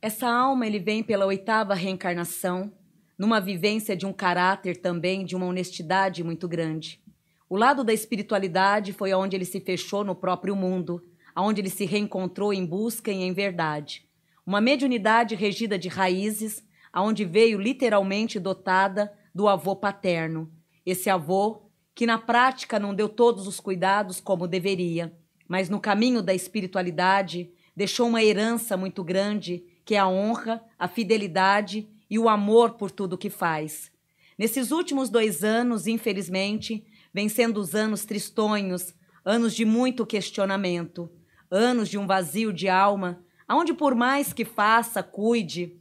Essa 0.00 0.28
alma 0.28 0.66
ele 0.66 0.78
vem 0.78 1.02
pela 1.02 1.26
oitava 1.26 1.74
reencarnação, 1.74 2.72
numa 3.18 3.40
vivência 3.40 3.96
de 3.96 4.06
um 4.06 4.12
caráter 4.12 4.76
também 4.80 5.24
de 5.24 5.34
uma 5.36 5.46
honestidade 5.46 6.22
muito 6.22 6.46
grande. 6.48 7.00
O 7.48 7.56
lado 7.56 7.84
da 7.84 7.92
espiritualidade 7.92 8.92
foi 8.92 9.12
aonde 9.12 9.36
ele 9.36 9.44
se 9.44 9.60
fechou 9.60 10.04
no 10.04 10.14
próprio 10.14 10.54
mundo, 10.56 11.02
aonde 11.34 11.60
ele 11.60 11.70
se 11.70 11.84
reencontrou 11.84 12.52
em 12.52 12.64
busca 12.64 13.10
e 13.10 13.22
em 13.22 13.32
verdade. 13.32 14.06
Uma 14.46 14.60
mediunidade 14.60 15.34
regida 15.34 15.78
de 15.78 15.88
raízes, 15.88 16.62
aonde 16.92 17.24
veio 17.24 17.60
literalmente 17.60 18.38
dotada 18.38 19.12
do 19.34 19.48
avô 19.48 19.74
paterno. 19.74 20.50
Esse 20.86 21.10
avô 21.10 21.62
que 21.94 22.06
na 22.06 22.18
prática 22.18 22.78
não 22.78 22.94
deu 22.94 23.08
todos 23.08 23.46
os 23.46 23.60
cuidados 23.60 24.20
como 24.20 24.48
deveria, 24.48 25.16
mas 25.48 25.68
no 25.68 25.80
caminho 25.80 26.22
da 26.22 26.34
espiritualidade 26.34 27.50
deixou 27.76 28.08
uma 28.08 28.22
herança 28.22 28.76
muito 28.76 29.02
grande, 29.02 29.64
que 29.84 29.94
é 29.94 29.98
a 29.98 30.08
honra, 30.08 30.62
a 30.78 30.88
fidelidade 30.88 31.88
e 32.08 32.18
o 32.18 32.28
amor 32.28 32.74
por 32.74 32.90
tudo 32.90 33.18
que 33.18 33.30
faz. 33.30 33.90
Nesses 34.36 34.70
últimos 34.70 35.08
dois 35.08 35.44
anos, 35.44 35.86
infelizmente, 35.86 36.84
vem 37.12 37.28
sendo 37.28 37.60
os 37.60 37.74
anos 37.74 38.04
tristonhos, 38.04 38.94
anos 39.24 39.54
de 39.54 39.64
muito 39.64 40.04
questionamento, 40.04 41.10
anos 41.54 41.88
de 41.88 41.96
um 41.96 42.06
vazio 42.06 42.52
de 42.52 42.68
alma, 42.68 43.22
aonde 43.46 43.72
por 43.72 43.94
mais 43.94 44.32
que 44.32 44.44
faça, 44.44 45.02
cuide 45.02 45.78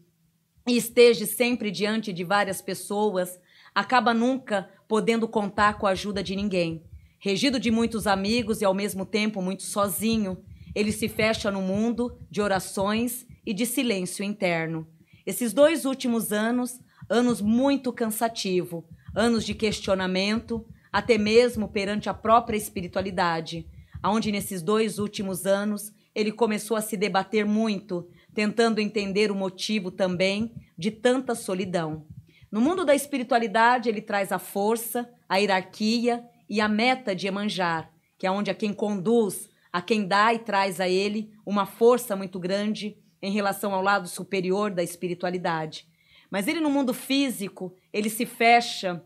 e 0.68 0.78
esteja 0.78 1.26
sempre 1.26 1.72
diante 1.72 2.14
de 2.14 2.24
várias 2.24 2.62
pessoas, 2.62 3.40
acaba 3.74 4.14
nunca 4.14 4.70
podendo 4.88 5.28
contar 5.28 5.80
com 5.80 5.88
a 5.88 5.92
ajuda 5.92 6.24
de 6.24 6.36
ninguém. 6.36 6.84
Regido 7.20 7.60
de 7.60 7.72
muitos 7.72 8.06
amigos 8.06 8.62
e 8.62 8.66
ao 8.66 8.74
mesmo 8.74 9.06
tempo 9.06 9.42
muito 9.42 9.64
sozinho, 9.64 10.38
ele 10.76 10.92
se 10.92 11.10
fecha 11.10 11.50
no 11.50 11.62
mundo 11.62 12.18
de 12.30 12.42
orações 12.42 13.26
e 13.46 13.54
de 13.54 13.66
silêncio 13.66 14.24
interno. 14.24 14.88
Esses 15.26 15.54
dois 15.54 15.86
últimos 15.86 16.32
anos, 16.32 16.80
anos 17.10 17.42
muito 17.42 17.92
cansativo, 17.92 18.86
anos 19.16 19.44
de 19.46 19.54
questionamento, 19.54 20.66
até 20.92 21.18
mesmo 21.18 21.68
perante 21.68 22.10
a 22.10 22.14
própria 22.14 22.58
espiritualidade, 22.58 23.68
aonde 24.04 24.32
nesses 24.32 24.62
dois 24.62 25.00
últimos 25.00 25.46
anos 25.46 25.94
ele 26.14 26.32
começou 26.32 26.76
a 26.76 26.82
se 26.82 26.98
debater 26.98 27.46
muito, 27.46 28.08
tentando 28.34 28.80
entender 28.80 29.32
o 29.32 29.36
motivo 29.36 29.90
também 29.90 30.54
de 30.78 30.92
tanta 30.92 31.34
solidão. 31.34 32.06
No 32.52 32.62
mundo 32.62 32.86
da 32.86 32.94
espiritualidade, 32.94 33.90
ele 33.90 34.02
traz 34.02 34.32
a 34.32 34.38
força, 34.38 35.10
a 35.28 35.38
hierarquia 35.38 36.24
e 36.48 36.62
a 36.62 36.68
meta 36.68 37.16
de 37.16 37.26
Emanjar, 37.26 37.90
que 38.20 38.28
é 38.28 38.32
onde 38.32 38.52
a 38.52 38.54
quem 38.54 38.74
conduz, 38.74 39.50
a 39.72 39.82
quem 39.82 40.06
dá 40.06 40.34
e 40.34 40.40
traz 40.40 40.80
a 40.80 40.88
ele 40.88 41.32
uma 41.44 41.66
força 41.66 42.16
muito 42.16 42.40
grande 42.40 42.96
em 43.22 43.32
relação 43.32 43.74
ao 43.74 43.82
lado 43.82 44.08
superior 44.08 44.70
da 44.70 44.84
espiritualidade. 44.84 45.88
Mas 46.30 46.48
ele 46.48 46.60
no 46.60 46.70
mundo 46.70 46.94
físico, 46.94 47.74
ele 47.92 48.10
se 48.10 48.26
fecha 48.26 49.04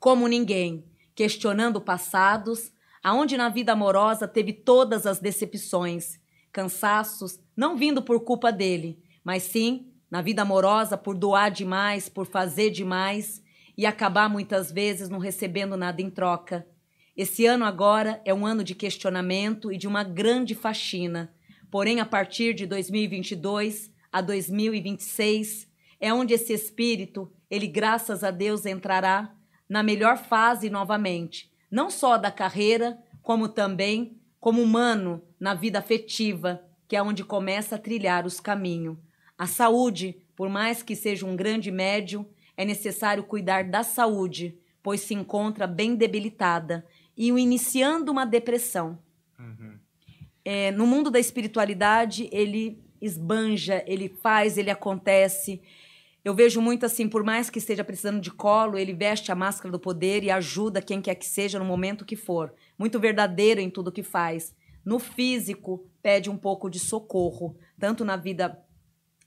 como 0.00 0.28
ninguém, 0.28 0.84
questionando 1.14 1.80
passados, 1.80 2.72
aonde 3.06 3.36
na 3.36 3.48
vida 3.48 3.70
amorosa 3.70 4.26
teve 4.26 4.52
todas 4.52 5.06
as 5.06 5.20
decepções, 5.20 6.18
cansaços, 6.50 7.38
não 7.56 7.76
vindo 7.76 8.02
por 8.02 8.18
culpa 8.24 8.50
dele, 8.50 8.98
mas 9.22 9.44
sim 9.44 9.92
na 10.10 10.20
vida 10.20 10.42
amorosa 10.42 10.98
por 10.98 11.16
doar 11.16 11.52
demais, 11.52 12.08
por 12.08 12.26
fazer 12.26 12.70
demais 12.70 13.40
e 13.78 13.86
acabar 13.86 14.28
muitas 14.28 14.72
vezes 14.72 15.08
não 15.08 15.20
recebendo 15.20 15.76
nada 15.76 16.02
em 16.02 16.10
troca. 16.10 16.66
Esse 17.16 17.46
ano 17.46 17.64
agora 17.64 18.20
é 18.24 18.34
um 18.34 18.44
ano 18.44 18.64
de 18.64 18.74
questionamento 18.74 19.70
e 19.70 19.78
de 19.78 19.86
uma 19.86 20.02
grande 20.02 20.56
faxina. 20.56 21.32
Porém, 21.70 22.00
a 22.00 22.04
partir 22.04 22.54
de 22.54 22.66
2022 22.66 23.88
a 24.10 24.20
2026 24.20 25.68
é 26.00 26.12
onde 26.12 26.34
esse 26.34 26.52
espírito, 26.52 27.30
ele 27.48 27.68
graças 27.68 28.24
a 28.24 28.32
Deus 28.32 28.66
entrará 28.66 29.32
na 29.68 29.80
melhor 29.80 30.18
fase 30.18 30.68
novamente, 30.68 31.54
não 31.70 31.90
só 31.90 32.16
da 32.16 32.30
carreira, 32.30 32.98
como 33.22 33.48
também 33.48 34.18
como 34.38 34.62
humano 34.62 35.22
na 35.40 35.54
vida 35.54 35.78
afetiva, 35.78 36.62
que 36.86 36.94
é 36.94 37.02
onde 37.02 37.24
começa 37.24 37.74
a 37.74 37.78
trilhar 37.78 38.26
os 38.26 38.38
caminhos. 38.38 38.96
A 39.36 39.46
saúde, 39.46 40.16
por 40.36 40.48
mais 40.48 40.82
que 40.82 40.94
seja 40.94 41.26
um 41.26 41.34
grande 41.34 41.70
médium, 41.70 42.24
é 42.56 42.64
necessário 42.64 43.24
cuidar 43.24 43.64
da 43.64 43.82
saúde, 43.82 44.56
pois 44.82 45.00
se 45.00 45.14
encontra 45.14 45.66
bem 45.66 45.96
debilitada 45.96 46.86
e 47.16 47.28
iniciando 47.28 48.12
uma 48.12 48.24
depressão. 48.24 48.98
É, 50.44 50.70
no 50.70 50.86
mundo 50.86 51.10
da 51.10 51.18
espiritualidade, 51.18 52.28
ele 52.30 52.80
esbanja, 53.00 53.82
ele 53.86 54.08
faz, 54.08 54.56
ele 54.56 54.70
acontece. 54.70 55.60
Eu 56.26 56.34
vejo 56.34 56.60
muito 56.60 56.84
assim, 56.84 57.08
por 57.08 57.22
mais 57.22 57.48
que 57.48 57.60
esteja 57.60 57.84
precisando 57.84 58.20
de 58.20 58.32
colo, 58.32 58.76
ele 58.76 58.92
veste 58.92 59.30
a 59.30 59.34
máscara 59.36 59.70
do 59.70 59.78
poder 59.78 60.24
e 60.24 60.30
ajuda 60.32 60.82
quem 60.82 61.00
quer 61.00 61.14
que 61.14 61.24
seja 61.24 61.56
no 61.56 61.64
momento 61.64 62.04
que 62.04 62.16
for. 62.16 62.52
Muito 62.76 62.98
verdadeiro 62.98 63.60
em 63.60 63.70
tudo 63.70 63.92
que 63.92 64.02
faz. 64.02 64.52
No 64.84 64.98
físico, 64.98 65.86
pede 66.02 66.28
um 66.28 66.36
pouco 66.36 66.68
de 66.68 66.80
socorro, 66.80 67.56
tanto 67.78 68.04
na 68.04 68.16
vida 68.16 68.60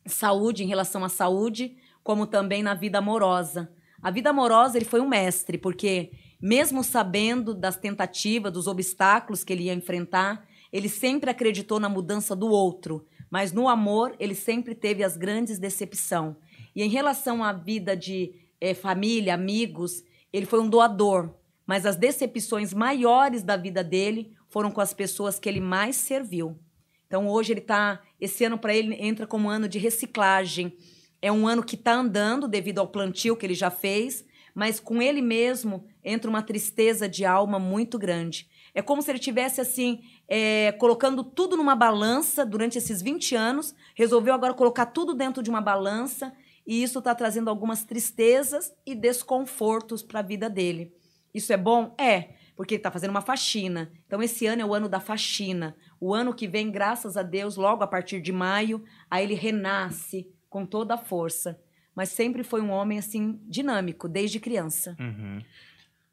saúde, 0.06 0.62
em 0.62 0.68
relação 0.68 1.02
à 1.02 1.08
saúde, 1.08 1.78
como 2.04 2.28
também 2.28 2.62
na 2.62 2.74
vida 2.74 2.98
amorosa. 2.98 3.72
A 4.02 4.12
vida 4.12 4.32
amorosa, 4.32 4.78
ele 4.78 4.84
foi 4.84 5.00
um 5.00 5.08
mestre, 5.08 5.58
porque 5.58 6.12
mesmo 6.42 6.84
sabendo 6.84 7.54
das 7.54 7.78
tentativas, 7.78 8.52
dos 8.52 8.68
obstáculos 8.68 9.46
que 9.46 9.54
ele 9.54 9.64
ia 9.64 9.74
enfrentar, 9.74 10.46
ele 10.70 10.90
sempre 10.90 11.30
acreditou 11.30 11.80
na 11.80 11.88
mudança 11.88 12.36
do 12.36 12.50
outro, 12.50 13.08
mas 13.32 13.54
no 13.54 13.70
amor 13.70 14.14
ele 14.20 14.36
sempre 14.36 14.76
teve 14.76 15.02
as 15.02 15.16
grandes 15.16 15.58
decepções. 15.58 16.36
E 16.80 16.82
em 16.82 16.88
relação 16.88 17.44
à 17.44 17.52
vida 17.52 17.94
de 17.94 18.34
eh, 18.62 18.74
família, 18.74 19.34
amigos, 19.34 20.02
ele 20.32 20.46
foi 20.46 20.62
um 20.62 20.70
doador, 20.70 21.36
mas 21.68 21.86
as 21.86 21.98
decepções 21.98 22.74
maiores 22.74 23.44
da 23.44 23.58
vida 23.58 23.84
dele 23.84 24.32
foram 24.48 24.72
com 24.72 24.80
as 24.80 24.94
pessoas 24.94 25.38
que 25.38 25.50
ele 25.50 25.60
mais 25.60 25.98
serviu. 25.98 26.58
Então 27.06 27.28
hoje 27.28 27.52
ele 27.52 27.60
tá, 27.60 28.02
esse 28.18 28.46
ano 28.46 28.58
para 28.58 28.74
ele 28.74 28.96
entra 28.98 29.28
como 29.28 29.50
ano 29.50 29.68
de 29.68 29.78
reciclagem. 29.78 30.74
É 31.22 31.30
um 31.30 31.46
ano 31.46 31.66
que 31.66 31.76
está 31.76 31.96
andando 31.96 32.48
devido 32.48 32.80
ao 32.80 32.88
plantio 32.88 33.36
que 33.36 33.46
ele 33.46 33.56
já 33.56 33.70
fez, 33.70 34.24
mas 34.56 34.80
com 34.80 35.02
ele 35.02 35.22
mesmo 35.22 35.86
entra 36.02 36.30
uma 36.30 36.42
tristeza 36.42 37.10
de 37.10 37.26
alma 37.26 37.60
muito 37.60 38.00
grande. 38.00 38.48
É 38.74 38.82
como 38.82 39.02
se 39.02 39.12
ele 39.12 39.20
tivesse 39.20 39.60
assim, 39.60 40.00
é, 40.30 40.72
colocando 40.80 41.26
tudo 41.26 41.58
numa 41.58 41.76
balança 41.76 42.46
durante 42.46 42.78
esses 42.78 43.02
20 43.02 43.36
anos, 43.36 43.76
resolveu 43.94 44.34
agora 44.34 44.54
colocar 44.54 44.86
tudo 44.86 45.14
dentro 45.14 45.44
de 45.44 45.50
uma 45.50 45.60
balança, 45.60 46.32
e 46.70 46.84
isso 46.84 47.00
está 47.00 47.16
trazendo 47.16 47.50
algumas 47.50 47.84
tristezas 47.84 48.72
e 48.86 48.94
desconfortos 48.94 50.04
para 50.04 50.20
a 50.20 50.22
vida 50.22 50.48
dele. 50.48 50.94
Isso 51.34 51.52
é 51.52 51.58
bom? 51.58 51.96
É, 52.00 52.36
porque 52.56 52.76
ele 52.76 52.80
está 52.80 52.92
fazendo 52.92 53.10
uma 53.10 53.22
faxina. 53.22 53.92
Então, 54.06 54.22
esse 54.22 54.46
ano 54.46 54.62
é 54.62 54.66
o 54.66 54.76
ano 54.76 54.88
da 54.88 55.00
faxina. 55.00 55.76
O 56.00 56.14
ano 56.14 56.32
que 56.32 56.48
vem, 56.48 56.70
graças 56.70 57.18
a 57.18 57.24
Deus, 57.24 57.56
logo 57.56 57.84
a 57.84 57.88
partir 57.88 58.22
de 58.22 58.32
maio, 58.32 58.84
aí 59.10 59.24
ele 59.24 59.34
renasce 59.34 60.32
com 60.48 60.64
toda 60.64 60.94
a 60.94 60.98
força. 60.98 61.60
Mas 61.96 62.10
sempre 62.10 62.44
foi 62.44 62.62
um 62.62 62.70
homem, 62.70 63.00
assim, 63.00 63.40
dinâmico, 63.48 64.08
desde 64.08 64.40
criança. 64.40 64.96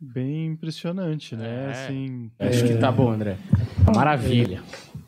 Bem 0.00 0.46
impressionante, 0.46 1.36
né? 1.36 1.66
É. 1.66 1.70
Assim, 1.70 2.30
Acho 2.38 2.66
que 2.66 2.78
tá 2.78 2.90
bom, 2.90 3.10
André. 3.10 3.36
Maravilha. 3.94 4.62
É, 4.64 5.05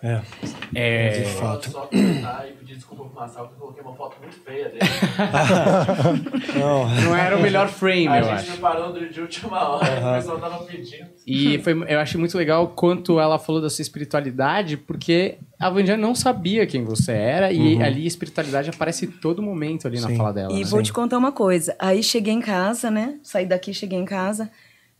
É, 0.00 1.08
de 1.10 1.26
Só, 1.26 1.38
fato. 1.40 1.70
só 1.70 1.80
comentar 1.86 2.46
e 2.48 2.52
pedir 2.52 2.76
desculpa 2.76 3.04
pro 3.04 3.14
Marcelo 3.14 3.48
que 3.48 3.54
eu 3.54 3.58
coloquei 3.58 3.82
uma 3.82 3.94
foto 3.94 4.16
muito 4.22 4.36
feia 4.44 4.68
dele. 4.68 4.78
Não, 6.58 6.88
não 6.88 7.16
era 7.16 7.36
o 7.36 7.42
melhor 7.42 7.68
frame, 7.68 8.08
a 8.08 8.18
eu 8.18 8.24
gente 8.24 8.34
acho. 8.34 8.52
preparou 8.52 8.92
de 8.92 9.08
de 9.08 9.20
última 9.20 9.68
hora, 9.68 9.84
o 9.84 10.14
pessoal 10.16 10.38
tava 10.38 10.64
pedindo. 10.64 11.06
E 11.26 11.58
foi, 11.58 11.72
eu 11.88 11.98
achei 11.98 12.18
muito 12.18 12.36
legal 12.38 12.68
quanto 12.68 13.18
ela 13.18 13.38
falou 13.38 13.60
da 13.60 13.68
sua 13.70 13.82
espiritualidade, 13.82 14.76
porque 14.76 15.38
a 15.58 15.68
Vandiane 15.70 16.00
não 16.00 16.14
sabia 16.14 16.66
quem 16.66 16.84
você 16.84 17.12
era, 17.12 17.52
e 17.52 17.82
ali 17.82 18.04
a 18.04 18.06
espiritualidade 18.06 18.70
aparece 18.70 19.06
em 19.06 19.10
todo 19.10 19.42
momento 19.42 19.86
ali 19.86 20.00
na 20.00 20.08
Sim. 20.08 20.16
fala 20.16 20.32
dela. 20.32 20.52
E 20.52 20.60
né? 20.60 20.64
vou 20.64 20.82
te 20.82 20.92
contar 20.92 21.18
uma 21.18 21.32
coisa. 21.32 21.74
Aí 21.78 22.02
cheguei 22.02 22.34
em 22.34 22.40
casa, 22.40 22.90
né? 22.90 23.18
Saí 23.22 23.46
daqui, 23.46 23.74
cheguei 23.74 23.98
em 23.98 24.04
casa. 24.04 24.50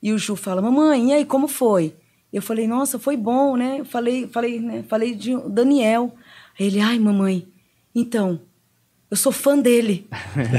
E 0.03 0.12
o 0.12 0.19
Ju 0.19 0.37
fala, 0.37 0.62
mamãe, 0.62 1.11
e 1.11 1.12
aí, 1.12 1.25
como 1.25 1.49
foi? 1.49 1.95
Eu 2.32 2.42
falei, 2.42 2.66
nossa, 2.66 2.98
foi 2.98 3.16
bom, 3.16 3.56
né? 3.56 3.76
Eu 3.80 3.84
falei, 3.84 4.28
falei, 4.28 4.60
né? 4.60 4.84
Falei 4.88 5.14
de 5.14 5.36
Daniel. 5.48 6.14
Aí 6.59 6.66
ele, 6.66 6.80
ai, 6.80 6.98
mamãe, 6.98 7.46
então, 7.94 8.40
eu 9.10 9.16
sou 9.16 9.32
fã 9.32 9.59
dele. 9.59 10.06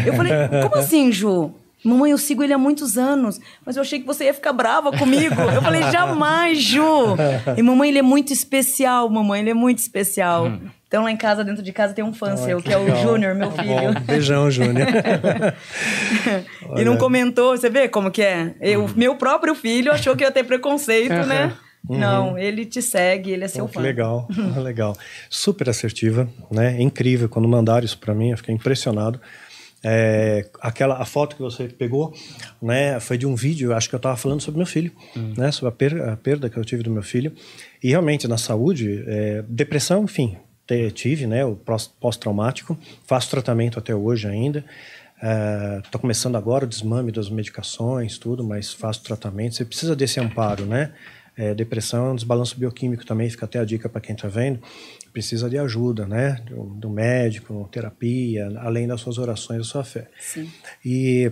eu 0.05 0.13
falei, 0.13 0.31
como 0.63 0.75
assim, 0.75 1.11
Ju? 1.11 1.51
Mamãe, 1.83 2.11
eu 2.11 2.17
sigo 2.17 2.43
ele 2.43 2.51
há 2.51 2.57
muitos 2.57 2.97
anos, 2.97 3.39
mas 3.65 3.77
eu 3.77 3.81
achei 3.81 3.99
que 4.01 4.05
você 4.05 4.25
ia 4.25 4.33
ficar 4.33 4.51
brava 4.51 4.91
comigo. 4.91 5.35
Eu 5.55 5.61
falei, 5.61 5.81
jamais, 5.91 6.57
Ju. 6.57 7.15
E 7.57 7.61
mamãe, 7.61 7.89
ele 7.89 7.99
é 7.99 8.01
muito 8.03 8.33
especial, 8.33 9.07
mamãe, 9.09 9.39
ele 9.41 9.51
é 9.51 9.53
muito 9.53 9.77
especial. 9.77 10.51
Então 10.89 11.03
lá 11.03 11.11
em 11.11 11.15
casa, 11.17 11.43
dentro 11.45 11.61
de 11.61 11.71
casa, 11.71 11.93
tem 11.93 12.03
um 12.03 12.11
fã 12.11 12.35
seu, 12.35 12.59
que, 12.61 12.73
é 12.73 12.77
o. 12.77 12.95
Júnior, 13.03 13.35
meu 13.35 13.51
Tá 13.51 13.61
filho. 13.61 13.75
bom. 13.75 13.93
Beijão, 14.07 14.49
Júnior. 14.49 14.87
E 16.77 16.83
não 16.83 16.97
comentou, 16.97 17.55
você 17.55 17.69
vê 17.69 17.87
como 17.87 18.11
que 18.11 18.21
é? 18.21 18.55
Eu, 18.59 18.87
meu 18.95 19.15
próprio 19.15 19.53
filho 19.55 19.91
achou 19.91 20.15
que 20.15 20.23
ia 20.23 20.31
ter 20.31 20.43
preconceito, 20.43 21.13
né? 21.27 21.53
Não, 21.87 22.37
ele 22.37 22.65
te 22.65 22.81
segue, 22.81 23.31
ele 23.31 23.43
é 23.45 23.47
seu 23.47 23.67
que 23.67 23.75
fã. 23.75 23.81
legal, 23.81 24.27
legal. 24.61 24.97
Super 25.29 25.69
assertiva, 25.69 26.27
né? 26.51 26.79
Incrível. 26.81 27.29
Quando 27.29 27.47
mandaram 27.47 27.85
isso 27.85 27.97
para 27.97 28.13
mim, 28.13 28.31
eu 28.31 28.37
fiquei 28.37 28.53
impressionado. 28.53 29.19
É, 29.81 30.45
aquela 30.59 30.95
a 31.01 31.05
foto 31.05 31.35
que 31.37 31.41
você 31.41 31.63
pegou, 31.69 32.13
né, 32.61 32.99
foi 32.99 33.17
de 33.17 33.25
um 33.25 33.33
vídeo. 33.33 33.73
Acho 33.73 33.87
que 33.87 33.95
eu 33.95 33.97
estava 33.97 34.17
falando 34.17 34.41
sobre 34.41 34.57
meu 34.57 34.67
filho, 34.67 34.91
né, 35.37 35.51
sobre 35.53 35.69
a, 35.69 35.71
per- 35.71 36.09
a 36.09 36.17
perda 36.17 36.49
que 36.49 36.57
eu 36.57 36.65
tive 36.65 36.83
do 36.83 36.91
meu 36.91 37.01
filho. 37.03 37.31
E 37.81 37.89
realmente 37.89 38.27
na 38.27 38.37
saúde, 38.37 39.03
é, 39.07 39.41
depressão, 39.47 40.03
enfim, 40.03 40.35
te- 40.69 40.91
tive, 40.91 41.25
né, 41.25 41.43
o 41.43 41.55
pós- 41.55 41.87
pós-traumático. 41.99 42.77
Faço 43.07 43.29
tratamento 43.31 43.79
até 43.79 43.93
hoje 43.95 44.27
ainda. 44.27 44.63
Estou 45.83 45.99
começando 45.99 46.37
agora 46.37 46.63
o 46.63 46.67
desmame 46.67 47.11
das 47.11 47.29
medicações, 47.29 48.17
tudo, 48.17 48.43
mas 48.43 48.71
faço 48.71 49.03
tratamento. 49.03 49.55
Você 49.55 49.65
precisa 49.65 49.95
desse 49.95 50.19
amparo, 50.19 50.65
né? 50.65 50.93
É, 51.35 51.53
depressão 51.53 52.07
é 52.07 52.11
um 52.11 52.15
desbalanço 52.15 52.57
bioquímico 52.57 53.05
também, 53.05 53.29
fica 53.29 53.45
até 53.45 53.59
a 53.59 53.65
dica 53.65 53.87
para 53.89 53.99
quem 54.01 54.13
está 54.15 54.27
vendo. 54.27 54.59
Precisa 55.11 55.49
de 55.49 55.57
ajuda, 55.57 56.05
né? 56.05 56.39
Do, 56.49 56.63
do 56.65 56.89
médico, 56.89 57.67
terapia, 57.71 58.47
além 58.59 58.87
das 58.87 59.01
suas 59.01 59.17
orações, 59.17 59.57
da 59.59 59.63
sua 59.65 59.83
fé. 59.83 60.07
Sim. 60.19 60.49
E 60.85 61.31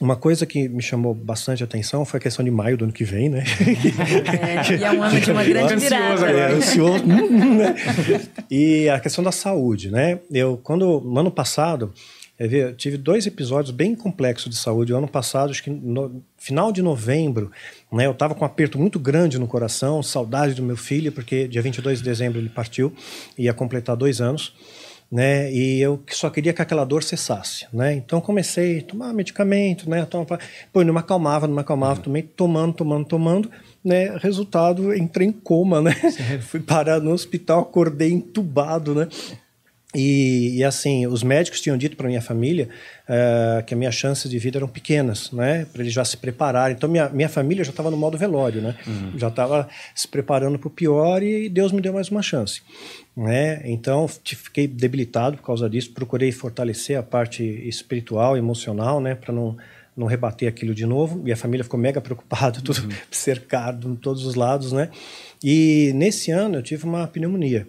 uma 0.00 0.16
coisa 0.16 0.46
que 0.46 0.68
me 0.68 0.82
chamou 0.82 1.12
bastante 1.12 1.64
atenção 1.64 2.04
foi 2.04 2.18
a 2.18 2.20
questão 2.20 2.44
de 2.44 2.50
maio 2.50 2.76
do 2.76 2.84
ano 2.84 2.92
que 2.92 3.04
vem, 3.04 3.28
né? 3.28 3.44
É, 4.38 4.76
e 4.76 4.84
é 4.84 4.92
um 4.92 5.02
ano 5.02 5.20
de 5.20 5.30
uma 5.30 5.44
grande 5.44 5.76
virada. 5.76 6.14
agora. 6.14 6.32
É, 6.32 6.52
ansioso. 6.52 7.04
né? 7.06 7.74
E 8.50 8.88
a 8.88 9.00
questão 9.00 9.22
da 9.24 9.32
saúde, 9.32 9.90
né? 9.90 10.20
Eu, 10.30 10.58
quando, 10.62 11.00
no 11.00 11.18
ano 11.18 11.30
passado, 11.30 11.92
eu 12.38 12.74
tive 12.76 12.96
dois 12.96 13.26
episódios 13.26 13.72
bem 13.74 13.96
complexos 13.96 14.48
de 14.48 14.56
saúde. 14.56 14.92
O 14.92 14.96
ano 14.96 15.08
passado, 15.08 15.50
acho 15.50 15.62
que 15.62 15.70
no 15.70 16.22
final 16.36 16.70
de 16.70 16.80
novembro, 16.80 17.50
né? 17.92 18.06
Eu 18.06 18.12
estava 18.12 18.34
com 18.34 18.44
um 18.44 18.46
aperto 18.46 18.78
muito 18.78 18.98
grande 18.98 19.38
no 19.38 19.48
coração, 19.48 20.02
saudade 20.02 20.54
do 20.54 20.62
meu 20.62 20.76
filho, 20.76 21.10
porque 21.10 21.48
dia 21.48 21.60
22 21.60 21.98
de 21.98 22.04
dezembro 22.04 22.38
ele 22.38 22.48
partiu, 22.48 22.92
ia 23.36 23.52
completar 23.52 23.96
dois 23.96 24.20
anos. 24.20 24.54
Né, 25.10 25.50
e 25.50 25.80
eu 25.80 26.02
só 26.08 26.28
queria 26.28 26.52
que 26.52 26.60
aquela 26.60 26.84
dor 26.84 27.02
cessasse, 27.02 27.66
né? 27.72 27.94
Então 27.94 28.20
comecei 28.20 28.80
a 28.80 28.82
tomar 28.82 29.14
medicamento, 29.14 29.88
né? 29.88 30.04
Tomar, 30.04 30.38
pô, 30.70 30.84
não 30.84 30.92
me 30.92 31.00
acalmava, 31.00 31.46
não 31.46 31.54
me 31.54 31.62
acalmava, 31.62 32.02
tomei 32.02 32.20
tomando, 32.22 32.74
tomando, 32.74 33.06
tomando, 33.06 33.50
né? 33.82 34.14
Resultado, 34.18 34.94
entrei 34.94 35.26
em 35.26 35.32
coma, 35.32 35.80
né? 35.80 35.94
Fui 36.44 36.60
parar 36.60 37.00
no 37.00 37.10
hospital, 37.10 37.60
acordei 37.60 38.12
entubado, 38.12 38.94
né? 38.94 39.08
E, 39.94 40.58
e, 40.58 40.64
assim, 40.64 41.06
os 41.06 41.22
médicos 41.22 41.62
tinham 41.62 41.76
dito 41.78 41.96
para 41.96 42.08
minha 42.08 42.20
família 42.20 42.68
eh, 43.08 43.64
que 43.66 43.72
as 43.72 43.78
minhas 43.78 43.94
chances 43.94 44.30
de 44.30 44.38
vida 44.38 44.58
eram 44.58 44.68
pequenas, 44.68 45.32
né? 45.32 45.66
Para 45.72 45.80
eles 45.80 45.94
já 45.94 46.04
se 46.04 46.18
prepararem. 46.18 46.76
Então, 46.76 46.90
minha, 46.90 47.08
minha 47.08 47.28
família 47.28 47.64
já 47.64 47.70
estava 47.70 47.90
no 47.90 47.96
modo 47.96 48.18
velório, 48.18 48.60
né? 48.60 48.74
Já 49.16 49.28
estava 49.28 49.66
se 49.94 50.06
preparando 50.06 50.58
para 50.58 50.68
o 50.68 50.70
pior 50.70 51.22
e 51.22 51.48
Deus 51.48 51.72
me 51.72 51.80
deu 51.80 51.94
mais 51.94 52.10
uma 52.10 52.20
chance, 52.20 52.60
né? 53.18 53.60
Então, 53.64 54.06
fiquei 54.06 54.68
debilitado 54.68 55.36
por 55.36 55.42
causa 55.42 55.68
disso. 55.68 55.92
Procurei 55.92 56.30
fortalecer 56.30 56.96
a 56.96 57.02
parte 57.02 57.42
espiritual, 57.42 58.36
emocional, 58.36 59.00
né? 59.00 59.14
Para 59.14 59.34
não 59.34 59.56
não 59.96 60.06
rebater 60.06 60.48
aquilo 60.48 60.72
de 60.72 60.86
novo. 60.86 61.26
E 61.26 61.32
a 61.32 61.36
família 61.36 61.64
ficou 61.64 61.78
mega 61.78 62.00
preocupada, 62.00 62.60
tudo 62.62 62.88
cercado 63.10 63.90
de 63.90 63.96
todos 63.96 64.24
os 64.24 64.36
lados, 64.36 64.70
né? 64.70 64.90
E 65.42 65.90
nesse 65.96 66.30
ano 66.30 66.54
eu 66.58 66.62
tive 66.62 66.84
uma 66.84 67.08
pneumonia 67.08 67.66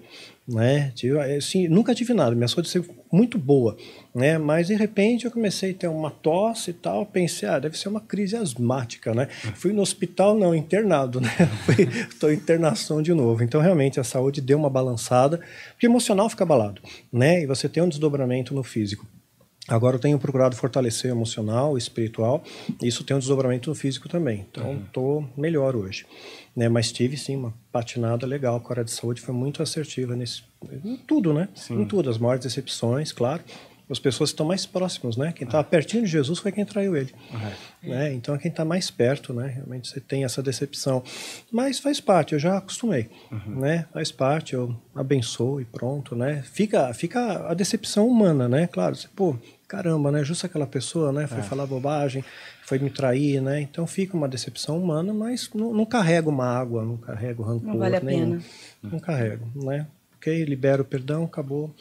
né? 0.49 0.91
Tive, 0.95 1.19
assim, 1.19 1.67
nunca 1.67 1.93
tive 1.93 2.13
nada, 2.13 2.35
minha 2.35 2.47
saúde 2.47 2.69
sempre 2.69 2.91
muito 3.11 3.37
boa, 3.37 3.77
né? 4.13 4.37
Mas 4.37 4.67
de 4.67 4.75
repente 4.75 5.25
eu 5.25 5.31
comecei 5.31 5.71
a 5.71 5.73
ter 5.73 5.87
uma 5.87 6.11
tosse 6.11 6.71
e 6.71 6.73
tal, 6.73 7.05
pensei, 7.05 7.47
ah, 7.47 7.59
deve 7.59 7.77
ser 7.77 7.89
uma 7.89 8.01
crise 8.01 8.35
asmática, 8.35 9.13
né? 9.13 9.27
Fui 9.55 9.71
no 9.71 9.81
hospital, 9.81 10.37
não, 10.37 10.53
internado, 10.55 11.21
né? 11.21 11.29
Em 12.23 12.33
internação 12.33 13.01
de 13.01 13.13
novo. 13.13 13.43
Então 13.43 13.61
realmente 13.61 13.99
a 13.99 14.03
saúde 14.03 14.41
deu 14.41 14.57
uma 14.57 14.69
balançada, 14.69 15.39
porque 15.71 15.85
emocional 15.85 16.29
fica 16.29 16.43
abalado, 16.43 16.81
né? 17.11 17.43
E 17.43 17.45
você 17.45 17.69
tem 17.69 17.81
um 17.83 17.89
desdobramento 17.89 18.53
no 18.53 18.63
físico. 18.63 19.05
Agora 19.69 19.97
eu 19.97 19.99
tenho 19.99 20.17
procurado 20.17 20.55
fortalecer 20.55 21.11
o 21.11 21.15
emocional, 21.15 21.73
o 21.73 21.77
espiritual, 21.77 22.43
e 22.81 22.87
isso 22.87 23.03
tem 23.03 23.15
um 23.15 23.19
desdobramento 23.19 23.69
no 23.69 23.75
físico 23.75 24.09
também. 24.09 24.45
Então 24.49 24.81
estou 24.85 25.29
melhor 25.37 25.75
hoje. 25.75 26.07
Né? 26.55 26.67
Mas 26.67 26.91
tive 26.91 27.15
sim 27.15 27.35
uma 27.35 27.53
patinada 27.71 28.25
legal. 28.25 28.61
A 28.65 28.71
área 28.71 28.83
de 28.83 28.89
saúde 28.89 29.21
foi 29.21 29.33
muito 29.33 29.61
assertiva 29.61 30.15
nesse, 30.15 30.41
em 30.83 30.97
tudo, 30.97 31.33
né? 31.33 31.49
Em 31.69 31.85
tudo. 31.85 32.09
As 32.09 32.17
maiores 32.17 32.43
decepções, 32.43 33.11
claro. 33.11 33.43
As 33.89 33.97
pessoas 33.97 34.29
estão 34.29 34.45
mais 34.45 34.67
próximas, 34.67 35.17
né? 35.17 35.31
Quem 35.35 35.45
estava 35.45 35.63
pertinho 35.63 36.03
de 36.03 36.09
Jesus 36.11 36.37
foi 36.37 36.51
quem 36.51 36.63
traiu 36.63 36.95
ele. 36.95 37.11
Né? 37.81 38.13
Então, 38.13 38.37
quem 38.37 38.51
está 38.51 38.63
mais 38.63 38.91
perto, 38.91 39.33
né? 39.33 39.47
Realmente 39.47 39.87
você 39.89 39.99
tem 39.99 40.23
essa 40.23 40.43
decepção. 40.43 41.03
Mas 41.51 41.79
faz 41.79 41.99
parte, 41.99 42.33
eu 42.33 42.39
já 42.39 42.57
acostumei, 42.57 43.09
né? 43.47 43.87
Faz 43.91 44.11
parte, 44.11 44.53
eu 44.53 44.75
abençoo 44.93 45.59
e 45.59 45.65
pronto, 45.65 46.15
né? 46.15 46.43
Fica, 46.43 46.93
fica 46.93 47.49
a 47.49 47.53
decepção 47.55 48.07
humana, 48.07 48.47
né? 48.47 48.67
Claro, 48.67 48.95
você, 48.95 49.07
pô, 49.07 49.35
caramba, 49.67 50.11
né? 50.11 50.23
Justo 50.23 50.45
aquela 50.45 50.67
pessoa, 50.67 51.11
né? 51.11 51.25
Foi 51.25 51.41
falar 51.41 51.65
bobagem, 51.65 52.23
foi 52.63 52.77
me 52.77 52.91
trair, 52.91 53.41
né? 53.41 53.59
Então 53.61 53.87
fica 53.87 54.15
uma 54.15 54.27
decepção 54.27 54.77
humana, 54.77 55.11
mas 55.13 55.49
não, 55.53 55.73
não 55.73 55.85
carrego 55.85 56.31
mágoa, 56.31 56.83
não 56.85 56.97
carrego 56.97 57.41
rancor 57.41 57.67
Não 57.67 57.79
vale 57.79 57.95
a 57.95 57.99
nenhum. 57.99 58.31
pena. 58.31 58.43
Não 58.83 58.99
carrego, 58.99 59.47
né? 59.55 59.87
Ok, 60.17 60.45
libero 60.45 60.83
o 60.83 60.85
perdão, 60.85 61.23
acabou, 61.23 61.73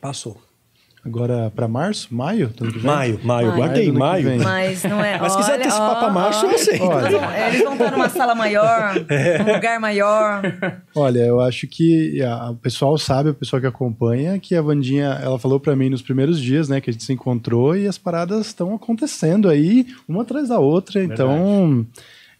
passou. 0.00 0.45
Agora, 1.06 1.52
para 1.54 1.68
março, 1.68 2.12
maio? 2.12 2.50
Maio, 2.82 2.82
maio, 2.82 3.20
Maio. 3.24 3.52
guardei, 3.54 3.92
Maio 3.92 4.24
maio. 4.26 4.42
Mas 4.42 4.82
não 4.82 5.02
é. 5.02 5.16
Mas 5.20 5.32
se 5.32 5.38
quiser 5.38 5.54
antecipar 5.60 5.98
pra 5.98 6.08
ó, 6.08 6.10
março, 6.10 6.44
eu 6.46 6.50
aceito. 6.50 6.82
Olha. 6.82 7.46
Eles 7.48 7.62
vão 7.62 7.72
estar 7.74 7.90
numa 7.92 8.08
sala 8.08 8.34
maior, 8.34 8.94
num 9.46 9.52
lugar 9.54 9.78
maior. 9.78 10.42
Olha, 10.94 11.20
eu 11.20 11.40
acho 11.40 11.66
que 11.68 12.20
a- 12.22 12.50
o 12.50 12.56
pessoal 12.56 12.98
sabe, 12.98 13.30
o 13.30 13.34
pessoal 13.34 13.60
que 13.60 13.66
acompanha, 13.68 14.38
que 14.38 14.54
a 14.56 14.60
Vandinha, 14.62 15.18
ela 15.22 15.38
falou 15.38 15.60
pra 15.60 15.76
mim 15.76 15.88
nos 15.90 16.02
primeiros 16.02 16.40
dias, 16.40 16.68
né, 16.68 16.80
que 16.80 16.90
a 16.90 16.92
gente 16.92 17.04
se 17.04 17.12
encontrou 17.12 17.76
e 17.76 17.86
as 17.86 17.96
paradas 17.96 18.46
estão 18.48 18.74
acontecendo 18.74 19.48
aí, 19.48 19.86
uma 20.08 20.22
atrás 20.22 20.48
da 20.48 20.58
outra, 20.58 21.02
então 21.04 21.86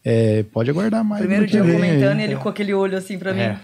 é, 0.05 0.45
pode 0.53 0.71
aguardar 0.71 1.05
mais. 1.05 1.21
Primeiro 1.21 1.47
dia 1.47 1.61
eu 1.61 1.73
comentando, 1.73 2.21
ele 2.21 2.37
com 2.37 2.49
aquele 2.49 2.75
olho 2.75 2.97
assim 2.99 3.19
pra 3.19 3.33
mim. 3.33 3.57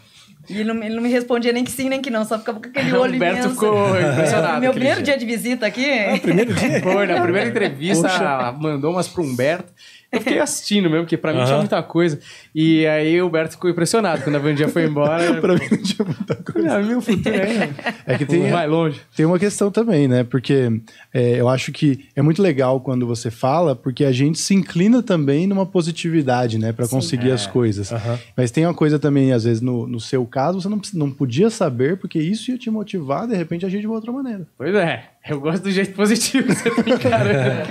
E 0.48 0.54
ele 0.60 0.64
não, 0.72 0.82
ele 0.82 0.94
não 0.94 1.02
me 1.02 1.08
respondia 1.08 1.52
nem 1.52 1.64
que 1.64 1.70
sim, 1.70 1.88
nem 1.88 2.00
que 2.02 2.10
não, 2.10 2.24
só 2.24 2.38
ficava 2.38 2.60
com 2.60 2.68
aquele 2.68 2.92
olho 2.96 3.14
Humberto 3.14 3.38
imenso. 3.38 3.50
ficou 3.54 3.88
impressionado 4.00 4.60
Meu 4.60 4.72
primeiro 4.72 5.02
dia. 5.02 5.16
dia 5.16 5.18
de 5.18 5.26
visita 5.26 5.66
aqui. 5.66 5.86
Primeiro 6.20 6.52
dia. 6.52 6.80
Foi, 6.82 7.06
na 7.06 7.20
primeira 7.22 7.48
entrevista, 7.48 8.08
ela 8.08 8.52
mandou 8.52 8.92
umas 8.92 9.08
pro 9.08 9.22
Humberto. 9.22 9.72
Eu 10.10 10.20
fiquei 10.20 10.38
assistindo 10.40 10.90
mesmo, 10.90 11.04
porque 11.04 11.16
pra 11.16 11.32
mim 11.32 11.42
tinha 11.44 11.56
muita 11.56 11.82
coisa. 11.82 12.20
E 12.54 12.86
aí 12.86 13.20
o 13.22 13.26
Humberto 13.28 13.52
ficou 13.52 13.70
impressionado 13.70 14.22
quando 14.22 14.36
a 14.36 14.38
Vandinha 14.38 14.68
foi 14.68 14.84
embora. 14.84 15.34
pra 15.40 15.54
mim 15.54 15.66
não 15.70 15.78
tinha 15.82 16.04
muita 16.06 16.34
coisa. 16.36 16.76
Ah, 16.76 16.82
meu 16.82 17.00
futuro 17.00 17.34
é, 17.34 17.70
É 18.06 18.18
que 18.18 18.26
tem, 18.26 18.50
vai 18.50 18.66
longe. 18.66 19.00
tem 19.16 19.24
uma 19.24 19.38
questão 19.38 19.70
também, 19.70 20.06
né? 20.06 20.22
Porque 20.22 20.70
é, 21.14 21.40
eu 21.40 21.48
acho 21.48 21.72
que 21.72 22.06
é 22.14 22.20
muito 22.20 22.42
legal 22.42 22.78
quando 22.80 23.06
você 23.06 23.30
fala, 23.30 23.74
porque 23.74 24.04
a 24.04 24.12
gente 24.12 24.38
se 24.38 24.54
inclina 24.54 25.02
também 25.02 25.46
numa 25.46 25.64
positividade, 25.64 26.58
né? 26.58 26.72
Pra 26.72 26.86
conseguir 26.86 27.30
É. 27.30 27.32
as 27.32 27.46
coisas. 27.46 27.90
Mas 28.36 28.50
tem 28.50 28.66
uma 28.66 28.74
coisa 28.74 28.98
também, 28.98 29.32
às 29.32 29.44
vezes, 29.44 29.62
no, 29.62 29.86
no 29.86 29.98
seu 30.00 30.26
caso, 30.26 30.60
você 30.60 30.68
não, 30.68 30.80
não 30.92 31.10
podia 31.10 31.48
saber, 31.48 31.96
porque 31.96 32.18
isso 32.18 32.50
ia 32.50 32.58
te 32.58 32.70
motivar, 32.70 33.26
de 33.26 33.34
repente, 33.34 33.64
a 33.64 33.68
gente 33.68 33.80
de 33.80 33.86
uma 33.86 33.96
outra 33.96 34.12
maneira. 34.12 34.46
Pois 34.58 34.74
é, 34.74 35.04
eu 35.28 35.40
gosto 35.40 35.62
do 35.62 35.70
jeito 35.70 35.94
positivo 35.94 36.48
que 36.48 36.54
você 36.54 36.70
tá 36.70 36.82
encarando. 36.90 37.68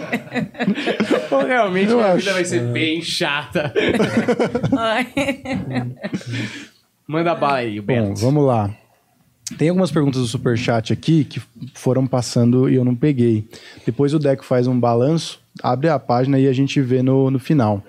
Ou 1.32 1.46
realmente 1.46 1.92
Eu 1.92 2.00
a 2.00 2.08
acho. 2.14 2.18
vida 2.18 2.34
vai 2.34 2.46
ser 2.46 2.62
bem 2.72 3.02
chata. 3.02 3.72
Manda 7.08 7.36
bala 7.36 7.58
aí, 7.58 7.80
Bom, 7.80 7.86
Beto. 7.86 8.22
vamos 8.22 8.46
lá. 8.46 8.76
Tem 9.58 9.70
algumas 9.70 9.92
perguntas 9.92 10.22
do 10.22 10.28
Superchat 10.28 10.94
aqui 10.94 11.26
que 11.26 11.42
foram 11.74 12.08
passando 12.08 12.70
e 12.70 12.76
eu 12.76 12.86
não 12.86 12.96
peguei. 12.96 13.48
Depois 13.86 14.14
o 14.14 14.20
Deco 14.20 14.46
faz 14.46 14.68
um 14.68 14.80
balanço, 14.80 15.42
abre 15.62 15.90
a 15.90 16.00
página 16.00 16.40
e 16.40 16.48
a 16.48 16.54
gente 16.54 16.80
vê 16.82 17.04
no, 17.04 17.30
no 17.30 17.40
final, 17.40 17.84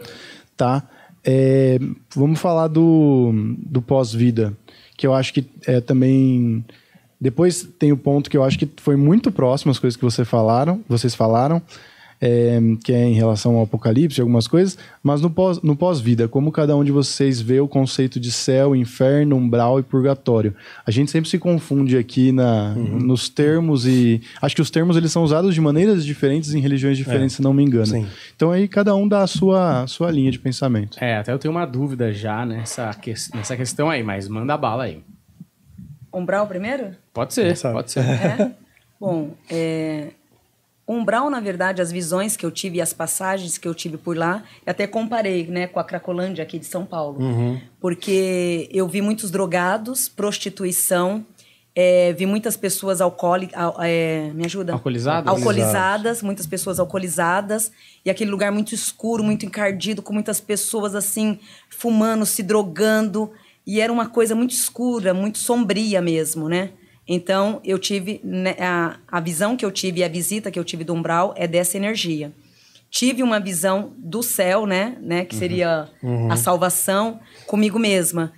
tá? 0.56 0.82
É, 1.24 1.78
vamos 2.14 2.40
falar 2.40 2.66
do, 2.66 3.30
do 3.59 3.80
pós-vida, 3.80 4.52
que 4.96 5.06
eu 5.06 5.14
acho 5.14 5.32
que 5.32 5.44
é 5.66 5.80
também... 5.80 6.64
Depois 7.20 7.62
tem 7.78 7.92
o 7.92 7.96
ponto 7.96 8.28
que 8.28 8.36
eu 8.36 8.42
acho 8.42 8.59
que 8.59 8.68
foi 8.78 8.96
muito 8.96 9.30
próximo 9.30 9.70
às 9.70 9.78
coisas 9.78 9.96
que 9.96 10.04
você 10.04 10.24
falaram, 10.24 10.82
vocês 10.88 11.14
falaram, 11.14 11.62
é, 12.24 12.60
que 12.84 12.92
é 12.92 13.04
em 13.04 13.14
relação 13.14 13.56
ao 13.56 13.64
apocalipse, 13.64 14.20
algumas 14.20 14.46
coisas, 14.46 14.78
mas 15.02 15.20
no 15.20 15.28
pós- 15.28 15.60
no 15.60 15.74
pós-vida, 15.74 16.28
como 16.28 16.52
cada 16.52 16.76
um 16.76 16.84
de 16.84 16.92
vocês 16.92 17.40
vê 17.40 17.58
o 17.58 17.66
conceito 17.66 18.20
de 18.20 18.30
céu, 18.30 18.76
inferno, 18.76 19.34
umbral 19.34 19.80
e 19.80 19.82
purgatório. 19.82 20.54
A 20.86 20.90
gente 20.92 21.10
sempre 21.10 21.28
se 21.28 21.36
confunde 21.36 21.98
aqui 21.98 22.30
na, 22.30 22.74
nos 22.76 23.28
termos 23.28 23.84
e 23.86 24.22
acho 24.40 24.54
que 24.54 24.62
os 24.62 24.70
termos 24.70 24.96
eles 24.96 25.10
são 25.10 25.24
usados 25.24 25.52
de 25.52 25.60
maneiras 25.60 26.04
diferentes 26.04 26.54
em 26.54 26.60
religiões 26.60 26.96
diferentes, 26.96 27.34
se 27.34 27.42
não 27.42 27.52
me 27.52 27.64
engano. 27.64 27.86
Sim. 27.86 28.06
Então 28.36 28.52
aí 28.52 28.68
cada 28.68 28.94
um 28.94 29.08
dá 29.08 29.22
a 29.22 29.26
sua, 29.26 29.84
sua 29.88 30.08
linha 30.12 30.30
de 30.30 30.38
pensamento. 30.38 30.98
É, 31.00 31.16
até 31.16 31.32
eu 31.32 31.38
tenho 31.40 31.50
uma 31.52 31.66
dúvida 31.66 32.12
já 32.12 32.46
nessa, 32.46 32.88
que- 32.94 33.14
nessa 33.34 33.56
questão 33.56 33.90
aí, 33.90 34.04
mas 34.04 34.28
manda 34.28 34.56
bala 34.56 34.84
aí. 34.84 35.02
Umbral 36.14 36.46
primeiro? 36.46 36.90
Pode 37.12 37.34
ser, 37.34 37.58
pode 37.72 37.90
ser. 37.90 38.00
É? 38.04 38.50
Bom, 39.00 39.30
é, 39.50 40.08
Umbral, 40.93 41.31
na 41.31 41.40
verdade, 41.40 41.81
as 41.81 41.90
visões 41.90 42.36
que 42.36 42.44
eu 42.44 42.51
tive 42.51 42.78
e 42.78 42.81
as 42.81 42.93
passagens 42.93 43.59
que 43.59 43.66
eu 43.66 43.74
tive 43.74 43.97
por 43.97 44.16
lá, 44.16 44.43
até 44.66 44.86
comparei 44.86 45.47
né, 45.47 45.66
com 45.66 45.81
a 45.81 45.85
Cracolândia 45.85 46.43
aqui 46.43 46.59
de 46.59 46.66
São 46.66 46.85
Paulo. 46.85 47.19
Porque 47.81 48.69
eu 48.73 48.86
vi 48.86 49.01
muitos 49.01 49.31
drogados, 49.31 50.09
prostituição, 50.09 51.24
é, 51.74 52.12
vi 52.12 52.27
muitas 52.27 52.56
pessoas 52.56 53.01
alcoólicas. 53.01 53.59
me 54.35 54.44
ajuda? 54.44 54.74
Alcoolizadas? 54.74 55.28
Alcoolizadas, 55.28 56.23
muitas 56.23 56.47
pessoas 56.47 56.78
alcoolizadas. 56.78 57.73
E 58.05 58.10
aquele 58.10 58.31
lugar 58.31 58.52
muito 58.52 58.74
escuro, 58.74 59.24
muito 59.24 59.47
encardido, 59.47 60.02
com 60.02 60.12
muitas 60.12 60.40
pessoas 60.40 60.94
assim, 60.94 61.39
fumando, 61.70 62.27
se 62.27 62.43
drogando. 62.43 63.31
E 63.66 63.81
era 63.81 63.93
uma 63.93 64.09
coisa 64.09 64.35
muito 64.35 64.51
escura, 64.51 65.14
muito 65.14 65.39
sombria 65.39 66.02
mesmo, 66.02 66.48
né? 66.48 66.70
Então, 67.06 67.60
eu 67.64 67.78
tive. 67.78 68.20
né, 68.22 68.54
a, 68.58 68.96
a 69.08 69.20
visão 69.20 69.56
que 69.56 69.64
eu 69.64 69.70
tive 69.70 70.00
e 70.00 70.04
a 70.04 70.08
visita 70.08 70.50
que 70.50 70.58
eu 70.58 70.64
tive 70.64 70.84
do 70.84 70.94
umbral 70.94 71.34
é 71.36 71.46
dessa 71.46 71.76
energia. 71.76 72.32
Tive 72.90 73.22
uma 73.22 73.40
visão 73.40 73.94
do 73.96 74.22
céu, 74.22 74.66
né? 74.66 74.98
né 75.00 75.24
que 75.24 75.34
seria 75.34 75.88
a 76.30 76.36
salvação 76.36 77.20
comigo 77.46 77.78
mesma. 77.78 78.34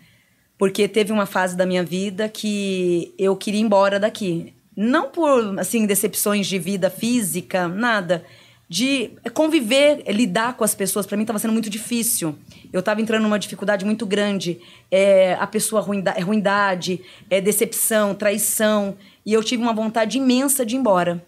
Porque 0.57 0.86
teve 0.86 1.12
uma 1.12 1.27
fase 1.27 1.57
da 1.57 1.66
minha 1.66 1.82
vida 1.82 2.28
que 2.28 3.12
eu 3.19 3.35
queria 3.35 3.61
ir 3.61 3.65
embora 3.65 3.99
daqui. 3.99 4.55
Não 4.77 5.11
por, 5.11 5.59
assim, 5.59 5.86
decepções 5.86 6.47
de 6.47 6.59
vida 6.59 6.89
física, 6.89 7.66
nada. 7.66 8.24
De 8.69 9.12
conviver, 9.35 10.03
lidar 10.09 10.57
com 10.57 10.65
as 10.65 10.74
pessoas, 10.74 11.07
para 11.07 11.16
mim 11.16 11.23
estava 11.23 11.39
sendo 11.39 11.53
muito 11.53 11.69
difícil. 11.69 12.36
Eu 12.73 12.81
estava 12.81 13.01
entrando 13.01 13.23
numa 13.23 13.39
dificuldade 13.39 13.85
muito 13.85 14.07
grande. 14.07 14.59
É, 14.91 15.35
a 15.35 15.47
pessoa 15.47 15.82
ruinda, 15.82 16.12
é 16.12 16.20
ruindade, 16.20 17.01
é 17.28 17.41
decepção, 17.41 18.15
traição. 18.15 18.97
E 19.24 19.32
eu 19.32 19.45
tive 19.45 19.62
uma 19.62 19.74
vontade 19.74 20.19
imensa 20.19 20.65
de 20.65 20.74
ir 20.74 20.78
embora. 20.78 21.24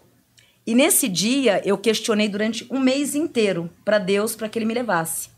E 0.65 0.75
nesse 0.75 1.07
dia 1.07 1.61
eu 1.63 1.77
questionei 1.77 2.27
durante 2.27 2.67
um 2.69 2.79
mês 2.79 3.15
inteiro 3.15 3.69
para 3.85 3.99
Deus 3.99 4.35
para 4.35 4.49
que 4.49 4.59
ele 4.59 4.65
me 4.65 4.73
levasse. 4.73 5.29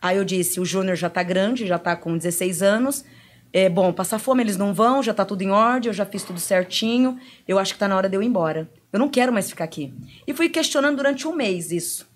Aí 0.00 0.16
eu 0.16 0.24
disse: 0.24 0.60
o 0.60 0.64
Júnior 0.64 0.96
já 0.96 1.10
tá 1.10 1.22
grande, 1.22 1.66
já 1.66 1.78
tá 1.78 1.96
com 1.96 2.16
16 2.16 2.62
anos. 2.62 3.04
É 3.52 3.68
bom, 3.68 3.92
passar 3.92 4.18
fome 4.18 4.42
eles 4.42 4.56
não 4.56 4.74
vão, 4.74 5.02
já 5.02 5.14
tá 5.14 5.24
tudo 5.24 5.42
em 5.42 5.50
ordem, 5.50 5.88
eu 5.88 5.94
já 5.94 6.04
fiz 6.04 6.22
tudo 6.22 6.38
certinho. 6.38 7.18
Eu 7.46 7.58
acho 7.58 7.72
que 7.72 7.80
tá 7.80 7.88
na 7.88 7.96
hora 7.96 8.08
de 8.08 8.16
eu 8.16 8.22
ir 8.22 8.26
embora. 8.26 8.68
Eu 8.92 8.98
não 8.98 9.08
quero 9.08 9.32
mais 9.32 9.48
ficar 9.48 9.64
aqui. 9.64 9.92
E 10.26 10.32
fui 10.32 10.48
questionando 10.48 10.96
durante 10.96 11.26
um 11.26 11.34
mês 11.34 11.70
isso. 11.70 12.06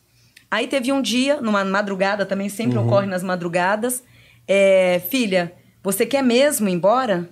Aí 0.50 0.66
teve 0.66 0.92
um 0.92 1.00
dia, 1.00 1.40
numa 1.40 1.64
madrugada, 1.64 2.26
também 2.26 2.48
sempre 2.48 2.78
ocorre 2.78 3.06
nas 3.06 3.22
madrugadas. 3.22 4.02
é, 4.46 5.00
filha, 5.08 5.54
você 5.82 6.04
quer 6.04 6.22
mesmo 6.22 6.68
ir 6.68 6.72
embora? 6.72 7.28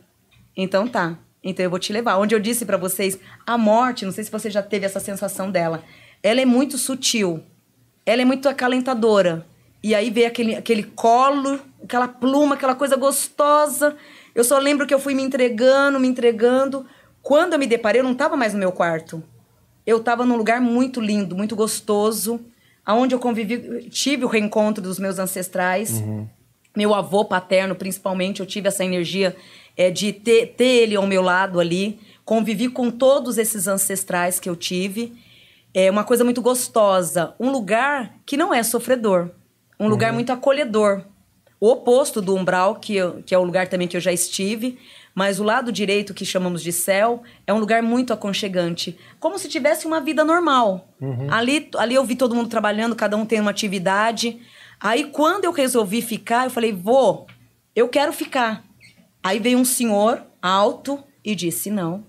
Então 0.57 0.89
tá. 0.89 1.19
Então 1.43 1.65
eu 1.65 1.71
vou 1.71 1.79
te 1.79 1.93
levar. 1.93 2.19
Onde 2.19 2.35
eu 2.35 2.41
disse 2.41 2.65
pra 2.65 2.77
vocês, 2.77 3.19
a 3.47 3.57
morte, 3.57 4.05
não 4.05 4.13
sei 4.13 4.25
se 4.25 4.31
você 4.31 4.51
já 4.51 4.63
teve 4.63 4.87
essa 4.87 5.01
sensação 5.01 5.51
dela. 5.51 5.83
Ela 6.23 6.41
é 6.41 6.45
muito 6.45 6.77
sutil. 6.77 7.43
Ela 8.05 8.23
é 8.23 8.25
muito 8.25 8.49
acalentadora. 8.49 9.47
E 9.83 9.95
aí 9.95 10.11
veio 10.11 10.27
aquele, 10.27 10.55
aquele 10.55 10.83
colo, 10.83 11.61
aquela 11.83 12.09
pluma, 12.09 12.55
aquela 12.55 12.75
coisa 12.75 12.97
gostosa. 12.97 13.97
Eu 14.35 14.45
só 14.45 14.59
lembro 14.59 14.87
que 14.87 14.93
eu 14.93 14.99
fui 14.99 15.15
me 15.15 15.23
entregando, 15.23 15.99
me 15.99 16.09
entregando. 16.09 16.87
Quando 17.23 17.55
eu 17.55 17.59
me 17.59 17.67
deparei, 17.67 18.01
eu 18.01 18.05
não 18.05 18.13
estava 18.13 18.37
mais 18.37 18.53
no 18.53 18.59
meu 18.59 18.73
quarto. 18.73 19.23
Eu 19.91 19.97
estava 19.99 20.25
num 20.25 20.37
lugar 20.37 20.61
muito 20.61 21.01
lindo, 21.01 21.35
muito 21.35 21.57
gostoso, 21.57 22.41
aonde 22.87 23.13
eu 23.13 23.19
convivi, 23.19 23.89
tive 23.91 24.25
o 24.25 24.29
reencontro 24.29 24.81
dos 24.83 25.01
meus 25.01 25.19
ancestrais. 25.19 26.01
Meu 26.77 26.95
avô 26.95 27.25
paterno, 27.25 27.75
principalmente, 27.75 28.39
eu 28.39 28.47
tive 28.47 28.69
essa 28.69 28.85
energia 28.85 29.35
é, 29.77 29.91
de 29.91 30.13
ter, 30.13 30.55
ter 30.57 30.65
ele 30.83 30.95
ao 30.95 31.07
meu 31.09 31.21
lado 31.23 31.59
ali. 31.59 31.99
Convivi 32.25 32.69
com 32.69 32.89
todos 32.89 33.37
esses 33.37 33.67
ancestrais 33.67 34.39
que 34.39 34.49
eu 34.49 34.55
tive. 34.55 35.13
É 35.75 35.91
uma 35.91 36.05
coisa 36.05 36.23
muito 36.25 36.41
gostosa. 36.41 37.35
Um 37.41 37.51
lugar 37.51 38.15
que 38.25 38.37
não 38.37 38.55
é 38.55 38.63
sofredor. 38.63 39.31
Um 39.81 39.89
lugar 39.89 40.13
muito 40.13 40.31
acolhedor. 40.33 41.03
O 41.59 41.69
oposto 41.73 42.23
do 42.23 42.37
umbral, 42.37 42.77
que, 42.77 42.95
eu- 42.95 43.23
que 43.27 43.35
é 43.35 43.39
o 43.39 43.43
lugar 43.43 43.67
também 43.69 43.89
que 43.89 43.97
eu 43.97 44.01
já 44.01 44.13
estive. 44.13 44.79
Mas 45.15 45.41
o 45.41 45.45
lado 45.45 45.73
direito, 45.73 46.15
que 46.15 46.25
chamamos 46.25 46.63
de 46.63 46.73
céu, 46.73 47.23
é 47.47 47.53
um 47.53 47.59
lugar 47.59 47.83
muito 47.83 48.13
aconchegante. 48.13 48.99
Como 49.19 49.39
se 49.39 49.49
tivesse 49.49 49.87
uma 49.87 50.01
vida 50.01 50.25
normal. 50.25 50.89
Ali, 51.31 51.69
ali 51.77 51.95
eu 51.95 52.05
vi 52.05 52.15
todo 52.17 52.35
mundo 52.35 52.49
trabalhando, 52.49 52.95
cada 52.95 53.17
um 53.17 53.27
tem 53.27 53.41
uma 53.41 53.51
atividade. 53.51 54.41
Aí 54.79 55.05
quando 55.05 55.45
eu 55.45 55.53
resolvi 55.53 56.01
ficar, 56.01 56.45
eu 56.45 56.51
falei, 56.51 56.73
vô, 56.73 57.27
eu 57.75 57.89
quero 57.89 58.13
ficar. 58.13 58.65
Aí 59.23 59.39
veio 59.39 59.59
um 59.59 59.65
senhor 59.65 60.23
alto 60.41 61.03
e 61.25 61.35
disse: 61.35 61.71
Não, 61.71 62.05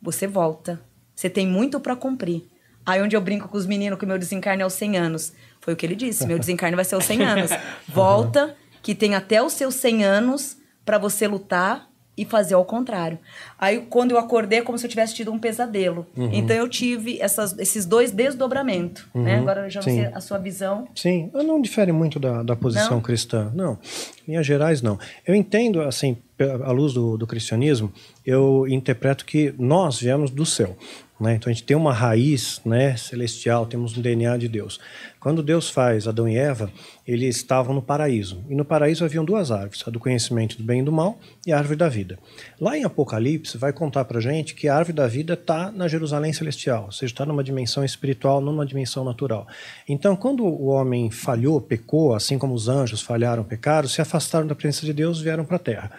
você 0.00 0.26
volta. 0.26 0.80
Você 1.14 1.28
tem 1.28 1.46
muito 1.46 1.78
para 1.78 1.94
cumprir. 1.94 2.44
Aí 2.84 3.00
onde 3.00 3.16
eu 3.16 3.20
brinco 3.20 3.48
com 3.48 3.56
os 3.56 3.66
meninos 3.66 3.98
que 3.98 4.04
o 4.04 4.08
meu 4.08 4.18
desencarne 4.18 4.60
é 4.60 4.64
aos 4.64 4.74
100 4.74 4.96
anos. 4.96 5.32
Foi 5.60 5.72
o 5.72 5.76
que 5.76 5.86
ele 5.86 5.94
disse: 5.94 6.26
meu 6.26 6.38
desencarne 6.38 6.76
vai 6.76 6.84
ser 6.84 6.94
aos 6.94 7.04
100 7.04 7.22
anos. 7.24 7.50
Volta, 7.88 8.56
que 8.82 8.94
tem 8.94 9.14
até 9.14 9.42
os 9.42 9.54
seus 9.54 9.74
100 9.76 10.04
anos 10.04 10.56
para 10.84 10.98
você 10.98 11.26
lutar 11.26 11.88
e 12.16 12.24
fazer 12.24 12.54
ao 12.54 12.64
contrário. 12.64 13.18
Aí 13.58 13.86
quando 13.90 14.12
eu 14.12 14.18
acordei 14.18 14.60
é 14.60 14.62
como 14.62 14.78
se 14.78 14.86
eu 14.86 14.90
tivesse 14.90 15.14
tido 15.14 15.32
um 15.32 15.38
pesadelo. 15.38 16.06
Então 16.16 16.56
eu 16.56 16.68
tive 16.68 17.20
essas, 17.20 17.58
esses 17.58 17.84
dois 17.84 18.10
desdobramentos. 18.10 19.06
Né? 19.14 19.36
Agora 19.36 19.66
eu 19.66 19.70
já 19.70 19.80
não 19.80 19.84
sei 19.84 20.06
a 20.06 20.20
sua 20.20 20.38
visão. 20.38 20.86
Sim, 20.94 21.30
não 21.32 21.60
difere 21.60 21.92
muito 21.92 22.18
da, 22.18 22.42
da 22.42 22.56
posição 22.56 22.96
Não? 22.96 23.00
cristã. 23.00 23.50
Não, 23.54 23.78
em 24.26 24.32
linhas 24.32 24.46
gerais, 24.46 24.82
não. 24.82 24.98
Eu 25.26 25.34
entendo, 25.34 25.80
assim, 25.82 26.16
à 26.64 26.70
luz 26.70 26.92
do, 26.92 27.16
do 27.16 27.26
cristianismo, 27.26 27.92
eu 28.24 28.66
interpreto 28.68 29.24
que 29.24 29.54
nós 29.58 30.00
viemos 30.00 30.30
do 30.30 30.44
céu. 30.46 30.76
Né? 31.18 31.36
Então 31.36 31.50
a 31.50 31.54
gente 31.54 31.64
tem 31.64 31.76
uma 31.76 31.92
raiz 31.92 32.60
né, 32.64 32.96
celestial, 32.96 33.66
temos 33.66 33.96
um 33.96 34.00
DNA 34.00 34.36
de 34.36 34.48
Deus. 34.48 34.80
Quando 35.20 35.42
Deus 35.42 35.70
faz 35.70 36.08
Adão 36.08 36.28
e 36.28 36.36
Eva, 36.36 36.70
eles 37.06 37.36
estavam 37.36 37.74
no 37.74 37.80
paraíso. 37.80 38.44
E 38.48 38.54
no 38.54 38.64
paraíso 38.64 39.04
haviam 39.04 39.24
duas 39.24 39.50
árvores, 39.50 39.82
a 39.86 39.90
do 39.90 40.00
conhecimento 40.00 40.58
do 40.58 40.64
bem 40.64 40.80
e 40.80 40.82
do 40.82 40.90
mal 40.90 41.18
e 41.46 41.52
a 41.52 41.56
árvore 41.56 41.76
da 41.76 41.88
vida. 41.88 42.18
Lá 42.60 42.76
em 42.76 42.84
Apocalipse 42.84 43.56
vai 43.56 43.72
contar 43.72 44.04
pra 44.04 44.20
gente 44.20 44.54
que 44.54 44.68
a 44.68 44.76
árvore 44.76 44.96
da 44.96 45.06
vida 45.06 45.34
está 45.34 45.70
na 45.70 45.86
Jerusalém 45.86 46.32
celestial, 46.32 46.86
ou 46.86 46.92
seja, 46.92 47.12
está 47.12 47.24
numa 47.24 47.44
dimensão 47.44 47.84
espiritual, 47.84 48.40
numa 48.40 48.66
dimensão 48.66 49.04
natural. 49.04 49.46
Então, 49.88 50.16
quando 50.16 50.44
o 50.44 50.66
homem 50.66 51.10
falhou, 51.10 51.60
pecou, 51.60 52.14
assim 52.14 52.38
como 52.38 52.52
os 52.54 52.68
anjos 52.68 53.00
falharam, 53.00 53.44
pecaram, 53.44 53.88
se 53.88 54.02
afastaram 54.02 54.46
da 54.46 54.54
presença 54.54 54.84
de 54.84 54.92
Deus 54.92 55.20
e 55.20 55.22
vieram 55.22 55.44
para 55.44 55.56
a 55.56 55.60
terra. 55.60 55.92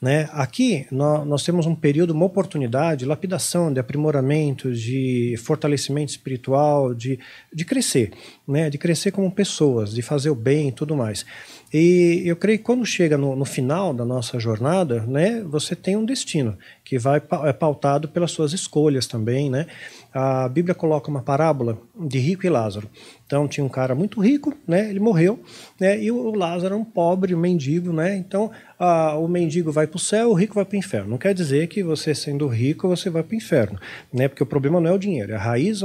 Né? 0.00 0.30
Aqui 0.32 0.86
nó- 0.90 1.26
nós 1.26 1.44
temos 1.44 1.66
um 1.66 1.74
período, 1.74 2.12
uma 2.14 2.24
oportunidade 2.24 3.00
de 3.00 3.04
lapidação, 3.04 3.70
de 3.70 3.78
aprimoramento, 3.78 4.72
de 4.72 5.34
fortalecimento 5.36 6.10
espiritual, 6.10 6.94
de, 6.94 7.18
de 7.52 7.64
crescer, 7.66 8.12
né? 8.48 8.70
de 8.70 8.78
crescer 8.78 9.10
como 9.10 9.30
pessoas, 9.30 9.92
de 9.92 10.00
fazer 10.00 10.30
o 10.30 10.34
bem 10.34 10.68
e 10.68 10.72
tudo 10.72 10.96
mais. 10.96 11.26
E 11.72 12.22
eu 12.24 12.34
creio 12.34 12.58
que 12.58 12.64
quando 12.64 12.84
chega 12.84 13.16
no, 13.16 13.36
no 13.36 13.44
final 13.44 13.94
da 13.94 14.04
nossa 14.04 14.40
jornada, 14.40 15.02
né, 15.06 15.40
você 15.42 15.76
tem 15.76 15.96
um 15.96 16.04
destino 16.04 16.58
que 16.84 16.98
vai 16.98 17.22
é 17.44 17.52
pautado 17.52 18.08
pelas 18.08 18.32
suas 18.32 18.52
escolhas 18.52 19.06
também, 19.06 19.48
né? 19.48 19.66
A 20.12 20.48
Bíblia 20.48 20.74
coloca 20.74 21.08
uma 21.08 21.22
parábola 21.22 21.78
de 21.96 22.18
rico 22.18 22.44
e 22.44 22.48
Lázaro. 22.50 22.90
Então 23.24 23.46
tinha 23.46 23.64
um 23.64 23.68
cara 23.68 23.94
muito 23.94 24.20
rico, 24.20 24.52
né? 24.66 24.90
Ele 24.90 24.98
morreu, 24.98 25.38
né? 25.78 26.02
E 26.02 26.10
o 26.10 26.34
Lázaro 26.34 26.74
era 26.74 26.76
um 26.76 26.84
pobre, 26.84 27.32
um 27.32 27.38
mendigo, 27.38 27.92
né? 27.92 28.16
Então 28.16 28.50
ah, 28.76 29.14
o 29.16 29.28
mendigo 29.28 29.70
vai 29.70 29.86
para 29.86 29.96
o 29.96 30.00
céu, 30.00 30.30
o 30.30 30.34
rico 30.34 30.56
vai 30.56 30.64
para 30.64 30.74
o 30.74 30.78
inferno. 30.78 31.10
Não 31.10 31.18
quer 31.18 31.32
dizer 31.32 31.68
que 31.68 31.84
você 31.84 32.12
sendo 32.12 32.48
rico 32.48 32.88
você 32.88 33.08
vai 33.08 33.22
para 33.22 33.34
o 33.34 33.36
inferno, 33.36 33.78
né? 34.12 34.26
Porque 34.26 34.42
o 34.42 34.46
problema 34.46 34.80
não 34.80 34.90
é 34.90 34.92
o 34.92 34.98
dinheiro, 34.98 35.32
a 35.36 35.38
raiz 35.38 35.82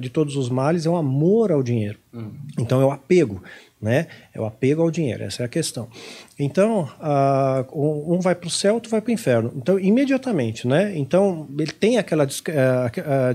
de 0.00 0.10
todos 0.10 0.36
os 0.36 0.48
males 0.48 0.86
é 0.86 0.90
o 0.90 0.94
amor 0.94 1.50
ao 1.50 1.64
dinheiro. 1.64 1.98
Então 2.56 2.80
é 2.80 2.84
o 2.84 2.92
apego, 2.92 3.42
né? 3.80 4.06
É 4.32 4.40
o 4.40 4.44
apego 4.44 4.82
ao 4.82 4.90
dinheiro, 4.90 5.24
essa 5.24 5.42
é 5.42 5.46
a 5.46 5.48
questão. 5.48 5.88
Então, 6.38 6.88
um 7.72 8.18
vai 8.20 8.34
para 8.34 8.48
o 8.48 8.50
céu, 8.50 8.74
outro 8.74 8.90
vai 8.90 9.00
para 9.00 9.10
o 9.10 9.14
inferno. 9.14 9.52
Então, 9.56 9.78
imediatamente, 9.78 10.66
né? 10.66 10.92
Então, 10.96 11.46
ele 11.58 11.70
tem 11.70 11.96
aquela 11.96 12.24
desc- 12.26 12.50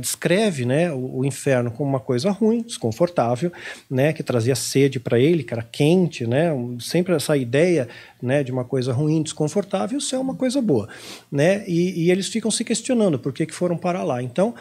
descreve, 0.01 0.65
né, 0.65 0.91
o, 0.91 1.19
o 1.19 1.25
inferno 1.25 1.71
como 1.71 1.89
uma 1.89 1.99
coisa 1.99 2.29
ruim, 2.29 2.61
desconfortável, 2.61 3.51
né, 3.89 4.11
que 4.11 4.21
trazia 4.21 4.55
sede 4.55 4.99
para 4.99 5.17
ele, 5.17 5.43
que 5.43 5.53
era 5.53 5.63
quente, 5.63 6.27
né? 6.27 6.49
sempre 6.79 7.13
essa 7.13 7.37
ideia, 7.37 7.87
né, 8.21 8.43
de 8.43 8.51
uma 8.51 8.65
coisa 8.65 8.91
ruim, 8.91 9.21
desconfortável, 9.21 9.97
o 9.97 10.01
céu 10.01 10.19
é 10.19 10.23
uma 10.23 10.35
coisa 10.35 10.61
boa, 10.61 10.89
né? 11.31 11.63
E, 11.67 12.05
e 12.05 12.11
eles 12.11 12.27
ficam 12.27 12.51
se 12.51 12.63
questionando 12.63 13.17
por 13.17 13.31
que 13.31 13.45
que 13.45 13.53
foram 13.53 13.77
para 13.77 14.03
lá. 14.03 14.21
Então, 14.21 14.53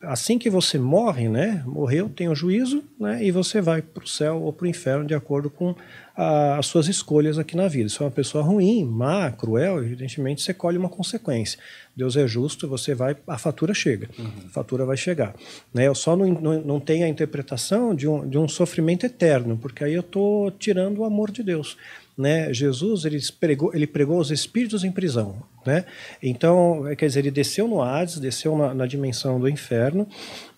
assim 0.00 0.38
que 0.38 0.48
você 0.48 0.78
morre, 0.78 1.28
né, 1.28 1.62
morreu, 1.66 2.08
tem 2.08 2.28
o 2.28 2.34
juízo, 2.34 2.84
né, 2.98 3.24
e 3.24 3.30
você 3.30 3.60
vai 3.60 3.82
para 3.82 4.04
o 4.04 4.06
céu 4.06 4.40
ou 4.42 4.52
para 4.52 4.66
o 4.66 4.68
inferno 4.68 5.04
de 5.04 5.14
acordo 5.14 5.50
com 5.50 5.74
ah, 6.16 6.58
as 6.58 6.66
suas 6.66 6.86
escolhas 6.86 7.38
aqui 7.38 7.56
na 7.56 7.66
vida. 7.66 7.88
Se 7.88 8.00
é 8.00 8.04
uma 8.04 8.10
pessoa 8.10 8.44
ruim, 8.44 8.84
má, 8.84 9.30
cruel, 9.30 9.82
evidentemente 9.82 10.42
você 10.42 10.54
colhe 10.54 10.78
uma 10.78 10.88
consequência. 10.88 11.58
Deus 11.96 12.16
é 12.16 12.26
justo, 12.26 12.68
você 12.68 12.94
vai, 12.94 13.16
a 13.26 13.38
fatura 13.38 13.74
chega, 13.74 14.08
a 14.18 14.48
fatura 14.48 14.84
vai 14.84 14.96
chegar. 14.96 15.34
Né? 15.72 15.86
Eu 15.86 15.94
só 15.94 16.16
não, 16.16 16.26
não, 16.26 16.60
não 16.60 16.80
tenho 16.80 17.04
a 17.04 17.08
interpretação 17.08 17.94
de 17.94 18.08
um, 18.08 18.28
de 18.28 18.38
um 18.38 18.48
sofrimento 18.48 19.06
eterno, 19.06 19.56
porque 19.56 19.84
aí 19.84 19.94
eu 19.94 20.00
estou 20.00 20.50
tirando 20.50 20.98
o 20.98 21.04
amor 21.04 21.30
de 21.30 21.42
Deus. 21.42 21.76
Né? 22.16 22.52
Jesus 22.52 23.04
ele 23.04 23.18
pregou, 23.40 23.74
ele 23.74 23.86
pregou 23.86 24.18
os 24.18 24.30
espíritos 24.30 24.84
em 24.84 24.92
prisão. 24.92 25.42
Né? 25.66 25.84
Então, 26.22 26.84
quer 26.96 27.06
dizer, 27.06 27.20
ele 27.20 27.30
desceu 27.30 27.66
no 27.66 27.82
Hades, 27.82 28.20
desceu 28.20 28.56
na, 28.56 28.72
na 28.72 28.86
dimensão 28.86 29.40
do 29.40 29.48
inferno 29.48 30.06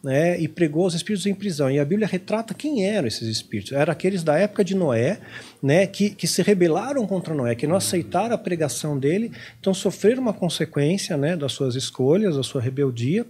né? 0.03 0.39
e 0.39 0.49
pregou 0.49 0.85
os 0.85 0.95
espíritos 0.95 1.27
em 1.27 1.35
prisão. 1.35 1.71
E 1.71 1.79
a 1.79 1.85
Bíblia 1.85 2.07
retrata 2.07 2.53
quem 2.53 2.85
eram 2.85 3.09
esses 3.09 3.27
espíritos. 3.27 3.73
Eram 3.73 3.93
aqueles 3.93 4.23
da 4.23 4.37
época 4.37 4.63
de 4.63 4.75
Noé, 4.75 5.19
né? 5.63 5.87
que, 5.87 6.11
que 6.11 6.27
se 6.27 6.43
rebelaram 6.43 7.07
contra 7.07 7.33
Noé, 7.33 7.55
que 7.55 7.67
não 7.67 7.77
aceitaram 7.77 8.35
a 8.35 8.39
pregação 8.39 8.99
dele, 8.99 9.33
então 9.59 9.73
sofreram 9.73 10.21
uma 10.21 10.35
consequência 10.35 11.17
né? 11.17 11.37
das 11.37 11.53
suas 11.53 11.75
escolhas, 11.75 12.37
da 12.37 12.43
sua 12.43 12.61
rebeldia, 12.61 13.25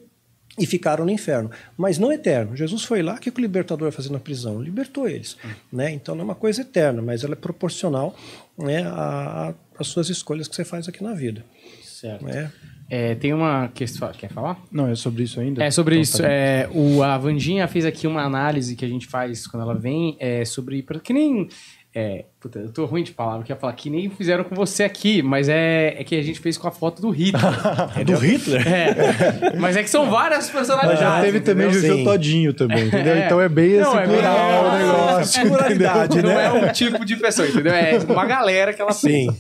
e 0.59 0.65
ficaram 0.67 1.05
no 1.05 1.11
inferno, 1.11 1.51
mas 1.77 1.99
não 1.99 2.11
eterno. 2.13 2.57
Jesus 2.57 2.83
foi 2.85 3.03
lá, 3.03 3.15
o 3.15 3.19
que 3.19 3.29
o 3.29 3.41
libertador 3.41 3.89
vai 3.89 3.93
fazer 3.93 4.11
na 4.11 4.19
prisão? 4.19 4.61
Libertou 4.63 5.07
eles. 5.09 5.37
Né? 5.73 5.91
Então 5.93 6.15
não 6.15 6.23
é 6.23 6.25
uma 6.25 6.35
coisa 6.35 6.63
eterna, 6.63 7.03
mas 7.03 7.25
ela 7.25 7.35
é 7.35 7.37
proporcional 7.37 8.17
né, 8.57 8.83
a- 8.87 9.49
a- 9.51 9.55
às 9.79 9.87
suas 9.89 10.09
escolhas 10.09 10.49
que 10.49 10.57
você 10.57 10.65
faz 10.65 10.89
aqui 10.89 11.03
na 11.03 11.13
vida. 11.13 11.45
Certo. 11.83 12.25
Né? 12.25 12.51
É, 12.89 13.15
tem 13.17 13.33
uma 13.35 13.69
questão. 13.69 14.11
Quer 14.13 14.31
falar? 14.31 14.63
Não, 14.71 14.87
é 14.89 14.95
sobre 14.95 15.25
isso 15.25 15.41
ainda? 15.41 15.63
É 15.65 15.71
sobre 15.71 15.95
Então, 15.97 16.03
isso. 16.03 16.19
tá. 16.23 16.29
É, 16.29 16.69
o, 16.73 17.03
a 17.03 17.19
Vandinha 17.19 17.67
fez 17.67 17.85
aqui 17.85 18.07
uma 18.07 18.23
análise 18.23 18.77
que 18.77 18.85
a 18.85 18.89
gente 18.89 19.07
faz 19.09 19.47
quando 19.47 19.63
ela 19.65 19.75
vem 19.75 20.17
é, 20.21 20.45
sobre. 20.45 20.83
Que 21.03 21.13
nem. 21.13 21.49
É, 21.99 22.27
puta, 22.39 22.59
eu 22.59 22.71
tô 22.71 22.85
ruim 22.85 23.03
de 23.03 23.13
palavra, 23.13 23.43
que 23.43 23.51
ia 23.51 23.57
falar 23.57 23.73
que 23.73 23.89
nem 23.89 24.11
fizeram 24.11 24.45
com 24.45 24.55
você 24.55 24.85
aqui, 24.85 25.23
mas 25.23 25.49
é, 25.49 25.97
é 25.99 26.05
que 26.05 26.15
a 26.15 26.21
gente 26.21 26.39
fez 26.39 26.59
com 26.59 26.69
a 26.69 26.71
foto 26.71 27.01
do 27.01 27.09
Hitler. 27.09 27.41
Do 28.05 28.17
Hitler? 28.17 28.69
É, 28.69 29.57
mas 29.57 29.79
é 29.79 29.83
que 29.83 29.89
são 29.89 30.11
várias 30.11 30.51
personalidades. 30.51 31.01
Mas 31.01 31.15
já 31.15 31.23
teve 31.23 31.41
também 31.41 31.73
Sim. 31.73 32.05
Todinho 32.05 32.53
também, 32.53 32.85
entendeu? 32.89 33.17
Então 33.17 33.41
é 33.41 33.49
bem 33.49 33.79
Não, 33.79 33.99
é 33.99 34.07
plural 34.07 34.63
bem- 34.63 34.69
o 34.69 34.79
negócio, 34.79 35.41
pluralidade? 35.49 36.21
Não 36.23 36.39
é 36.39 36.53
um 36.53 36.71
tipo 36.71 37.03
de 37.03 37.17
pessoa, 37.17 37.49
entendeu? 37.49 37.73
É 37.73 37.99
uma 38.07 38.27
galera 38.27 38.75
que 38.75 38.83
ela 38.83 38.93
fez. 38.93 39.33
Sim. 39.33 39.37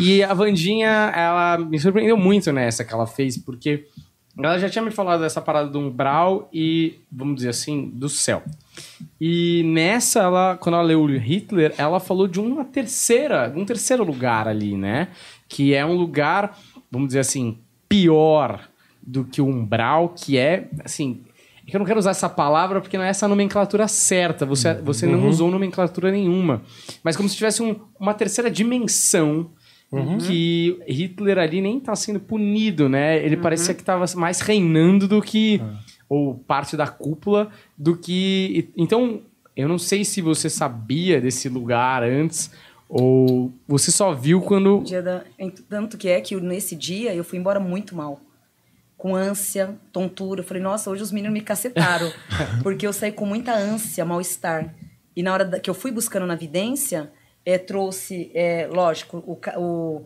E 0.00 0.22
a 0.22 0.32
Vandinha, 0.32 1.12
ela 1.12 1.58
me 1.58 1.76
surpreendeu 1.80 2.16
muito 2.16 2.52
nessa 2.52 2.84
que 2.84 2.94
ela 2.94 3.08
fez, 3.08 3.36
porque 3.36 3.84
ela 4.38 4.58
já 4.58 4.68
tinha 4.68 4.82
me 4.84 4.90
falado 4.90 5.20
dessa 5.20 5.40
parada 5.40 5.68
do 5.70 5.78
umbral 5.78 6.48
e, 6.52 6.96
vamos 7.10 7.36
dizer 7.36 7.48
assim, 7.50 7.90
do 7.94 8.08
céu. 8.08 8.42
E 9.20 9.62
nessa, 9.64 10.20
ela, 10.20 10.56
quando 10.58 10.74
ela 10.74 10.84
leu 10.84 11.00
o 11.02 11.16
Hitler, 11.16 11.74
ela 11.78 11.98
falou 11.98 12.28
de 12.28 12.38
uma 12.38 12.64
terceira, 12.64 13.52
um 13.56 13.64
terceiro 13.64 14.04
lugar 14.04 14.46
ali, 14.46 14.76
né? 14.76 15.08
Que 15.48 15.74
é 15.74 15.84
um 15.86 15.94
lugar, 15.94 16.58
vamos 16.90 17.08
dizer 17.08 17.20
assim, 17.20 17.56
pior 17.88 18.68
do 19.02 19.24
que 19.24 19.40
o 19.40 19.46
umbral, 19.46 20.10
que 20.10 20.36
é, 20.36 20.68
assim... 20.84 21.20
é 21.66 21.74
Eu 21.74 21.78
não 21.78 21.86
quero 21.86 21.98
usar 21.98 22.10
essa 22.10 22.28
palavra 22.28 22.80
porque 22.80 22.98
não 22.98 23.04
é 23.04 23.08
essa 23.08 23.26
nomenclatura 23.28 23.88
certa. 23.88 24.44
Você, 24.44 24.74
você 24.74 25.06
não 25.06 25.26
usou 25.28 25.50
nomenclatura 25.50 26.10
nenhuma. 26.10 26.62
Mas 27.02 27.16
como 27.16 27.28
se 27.28 27.36
tivesse 27.36 27.62
um- 27.62 27.76
uma 27.98 28.12
terceira 28.12 28.50
dimensão 28.50 29.50
que 30.18 30.78
Hitler 30.88 31.38
ali 31.38 31.60
nem 31.60 31.78
tá 31.78 31.94
sendo 31.94 32.18
punido, 32.20 32.88
né? 32.88 33.24
Ele 33.24 33.36
parecia 33.36 33.72
que 33.74 33.84
tava 33.84 34.04
mais 34.16 34.40
reinando 34.40 35.06
do 35.08 35.22
que... 35.22 35.60
Ou 36.08 36.34
parte 36.34 36.76
da 36.76 36.86
cúpula 36.86 37.50
do 37.76 37.96
que... 37.96 38.68
Então, 38.76 39.22
eu 39.56 39.68
não 39.68 39.78
sei 39.78 40.04
se 40.04 40.20
você 40.22 40.48
sabia 40.48 41.20
desse 41.20 41.48
lugar 41.48 42.02
antes 42.04 42.50
ou 42.88 43.52
você 43.66 43.90
só 43.90 44.12
viu 44.12 44.40
quando... 44.40 44.82
Dia 44.84 45.02
da- 45.02 45.24
Tanto 45.68 45.96
que 45.98 46.08
é 46.08 46.20
que 46.20 46.36
nesse 46.36 46.76
dia 46.76 47.12
eu 47.14 47.24
fui 47.24 47.38
embora 47.38 47.58
muito 47.58 47.96
mal. 47.96 48.20
Com 48.96 49.14
ânsia, 49.16 49.76
tontura. 49.92 50.40
Eu 50.40 50.44
falei, 50.44 50.62
nossa, 50.62 50.90
hoje 50.90 51.02
os 51.02 51.10
meninos 51.10 51.34
me 51.34 51.40
cacetaram. 51.40 52.10
porque 52.62 52.86
eu 52.86 52.92
saí 52.92 53.10
com 53.10 53.26
muita 53.26 53.52
ânsia, 53.52 54.04
mal-estar. 54.04 54.74
E 55.16 55.22
na 55.22 55.32
hora 55.32 55.58
que 55.58 55.68
eu 55.68 55.74
fui 55.74 55.90
buscando 55.90 56.26
na 56.26 56.36
vidência, 56.36 57.10
é, 57.46 57.56
trouxe, 57.56 58.30
é, 58.34 58.66
lógico, 58.70 59.18
o, 59.18 59.38
o, 59.58 60.02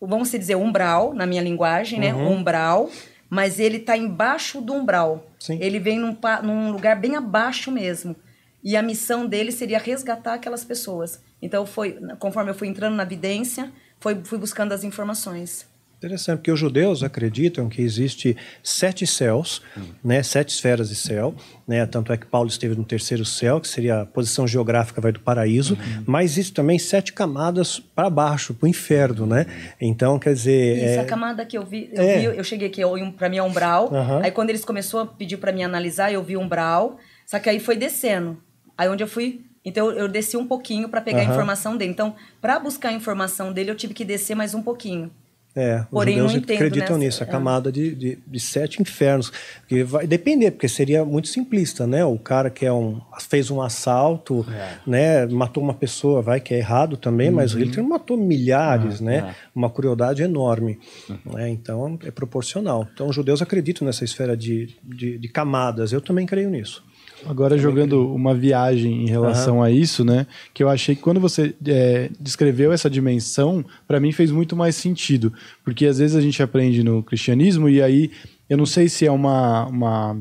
o- 0.00 0.06
vamos 0.06 0.30
dizer, 0.30 0.56
umbral, 0.56 1.14
na 1.14 1.24
minha 1.26 1.40
linguagem, 1.40 2.00
né? 2.00 2.12
O 2.12 2.28
umbral, 2.28 2.90
mas 3.30 3.58
ele 3.60 3.78
tá 3.78 3.96
embaixo 3.96 4.60
do 4.60 4.74
umbral. 4.74 5.24
Sim. 5.38 5.58
Ele 5.62 5.78
vem 5.78 5.98
num, 5.98 6.16
num 6.42 6.72
lugar 6.72 7.00
bem 7.00 7.14
abaixo 7.16 7.70
mesmo. 7.70 8.16
E 8.64 8.76
a 8.76 8.82
missão 8.82 9.26
dele 9.26 9.50
seria 9.52 9.78
resgatar 9.78 10.34
aquelas 10.34 10.64
pessoas. 10.64 11.20
Então, 11.40 11.64
foi, 11.64 11.98
conforme 12.18 12.50
eu 12.50 12.54
fui 12.54 12.68
entrando 12.68 12.94
na 12.94 13.04
vidência, 13.04 13.72
foi, 13.98 14.22
fui 14.24 14.38
buscando 14.38 14.72
as 14.72 14.84
informações. 14.84 15.66
Interessante, 16.02 16.38
porque 16.38 16.50
os 16.50 16.58
judeus 16.58 17.04
acreditam 17.04 17.68
que 17.68 17.80
existe 17.80 18.36
sete 18.60 19.06
céus, 19.06 19.62
né, 20.02 20.20
sete 20.20 20.48
esferas 20.48 20.88
de 20.88 20.96
céu, 20.96 21.32
né, 21.64 21.86
tanto 21.86 22.12
é 22.12 22.16
que 22.16 22.26
Paulo 22.26 22.48
esteve 22.48 22.74
no 22.74 22.82
terceiro 22.82 23.24
céu, 23.24 23.60
que 23.60 23.68
seria 23.68 24.00
a 24.00 24.06
posição 24.06 24.44
geográfica 24.44 25.00
vai 25.00 25.12
do 25.12 25.20
paraíso, 25.20 25.78
mas 26.04 26.32
existe 26.32 26.54
também 26.54 26.76
sete 26.76 27.12
camadas 27.12 27.78
para 27.78 28.10
baixo, 28.10 28.52
para 28.52 28.66
o 28.66 28.68
inferno, 28.68 29.26
né? 29.26 29.46
Então, 29.80 30.18
quer 30.18 30.34
dizer, 30.34 30.76
Isso, 30.76 30.98
é, 30.98 31.02
a 31.02 31.04
camada 31.04 31.46
que 31.46 31.56
eu 31.56 31.64
vi, 31.64 31.88
eu, 31.92 32.02
É. 32.02 32.18
vi, 32.18 32.24
eu 32.36 32.42
cheguei 32.42 32.66
aqui, 32.66 32.82
pra 33.16 33.28
mim 33.28 33.36
é 33.36 33.42
umbral. 33.44 33.88
Aham. 33.94 34.22
Aí 34.24 34.32
quando 34.32 34.50
eles 34.50 34.64
começaram 34.64 35.04
a 35.04 35.06
pedir 35.06 35.36
pra 35.36 35.52
mim 35.52 35.62
analisar, 35.62 36.12
eu 36.12 36.22
vi 36.24 36.36
umbral. 36.36 36.98
Só 37.26 37.38
que 37.38 37.48
aí 37.48 37.60
foi 37.60 37.76
descendo. 37.76 38.36
Aí 38.76 38.88
onde 38.88 39.04
eu 39.04 39.08
fui. 39.08 39.40
Então 39.64 39.92
eu 39.92 40.08
desci 40.08 40.36
um 40.36 40.46
pouquinho 40.48 40.88
pra 40.88 41.00
pegar 41.00 41.20
a 41.20 41.22
Aham. 41.22 41.30
informação 41.32 41.76
dele. 41.76 41.92
Então, 41.92 42.16
pra 42.40 42.58
buscar 42.58 42.88
a 42.88 42.92
informação 42.92 43.52
dele, 43.52 43.70
eu 43.70 43.76
tive 43.76 43.94
que 43.94 44.04
descer 44.04 44.34
mais 44.34 44.52
um 44.52 44.62
pouquinho. 44.62 45.08
É, 45.54 45.80
os 45.80 45.86
Porém, 45.88 46.14
judeus 46.14 46.32
não 46.32 46.38
entendo 46.40 46.56
acreditam 46.56 46.96
nessa- 46.96 46.98
nisso, 46.98 47.22
a 47.24 47.26
é. 47.26 47.30
camada 47.30 47.70
de, 47.70 47.94
de, 47.94 48.18
de 48.26 48.40
sete 48.40 48.80
infernos. 48.80 49.30
Porque 49.60 49.84
vai 49.84 50.06
depender, 50.06 50.50
porque 50.50 50.66
seria 50.68 51.04
muito 51.04 51.28
simplista, 51.28 51.86
né? 51.86 52.02
O 52.04 52.18
cara 52.18 52.48
que 52.48 52.64
é 52.64 52.72
um, 52.72 53.00
fez 53.20 53.50
um 53.50 53.60
assalto, 53.60 54.46
né? 54.86 55.26
Matou 55.26 55.62
uma 55.62 55.74
pessoa, 55.74 56.22
vai 56.22 56.40
que 56.40 56.54
é 56.54 56.58
errado 56.58 56.96
também, 56.96 57.30
mas 57.30 57.54
o 57.54 57.58
Hitler 57.58 57.84
matou 57.84 58.16
milhares, 58.16 59.00
né? 59.00 59.34
Uma 59.54 59.68
crueldade 59.68 60.22
enorme. 60.22 60.78
né? 61.26 61.50
Então 61.50 61.98
é 62.04 62.10
proporcional. 62.10 62.88
Então 62.94 63.08
os 63.08 63.14
judeus 63.14 63.42
acreditam 63.42 63.84
nessa 63.86 64.04
esfera 64.04 64.34
de, 64.36 64.74
de, 64.82 65.18
de 65.18 65.28
camadas. 65.28 65.92
Eu 65.92 66.00
também 66.00 66.24
creio 66.24 66.48
nisso. 66.48 66.82
Agora 67.26 67.56
jogando 67.58 68.12
uma 68.14 68.34
viagem 68.34 69.02
em 69.04 69.08
relação 69.08 69.62
a 69.62 69.70
isso, 69.70 70.04
né? 70.04 70.26
Que 70.52 70.62
eu 70.62 70.68
achei 70.68 70.94
que 70.94 71.02
quando 71.02 71.20
você 71.20 71.54
é, 71.66 72.10
descreveu 72.20 72.72
essa 72.72 72.88
dimensão, 72.90 73.64
para 73.86 74.00
mim 74.00 74.12
fez 74.12 74.30
muito 74.30 74.56
mais 74.56 74.74
sentido, 74.76 75.32
porque 75.64 75.86
às 75.86 75.98
vezes 75.98 76.16
a 76.16 76.20
gente 76.20 76.42
aprende 76.42 76.82
no 76.82 77.02
cristianismo 77.02 77.68
e 77.68 77.80
aí 77.82 78.10
eu 78.48 78.56
não 78.56 78.66
sei 78.66 78.88
se 78.88 79.06
é 79.06 79.10
uma 79.10 79.66
uma, 79.66 80.16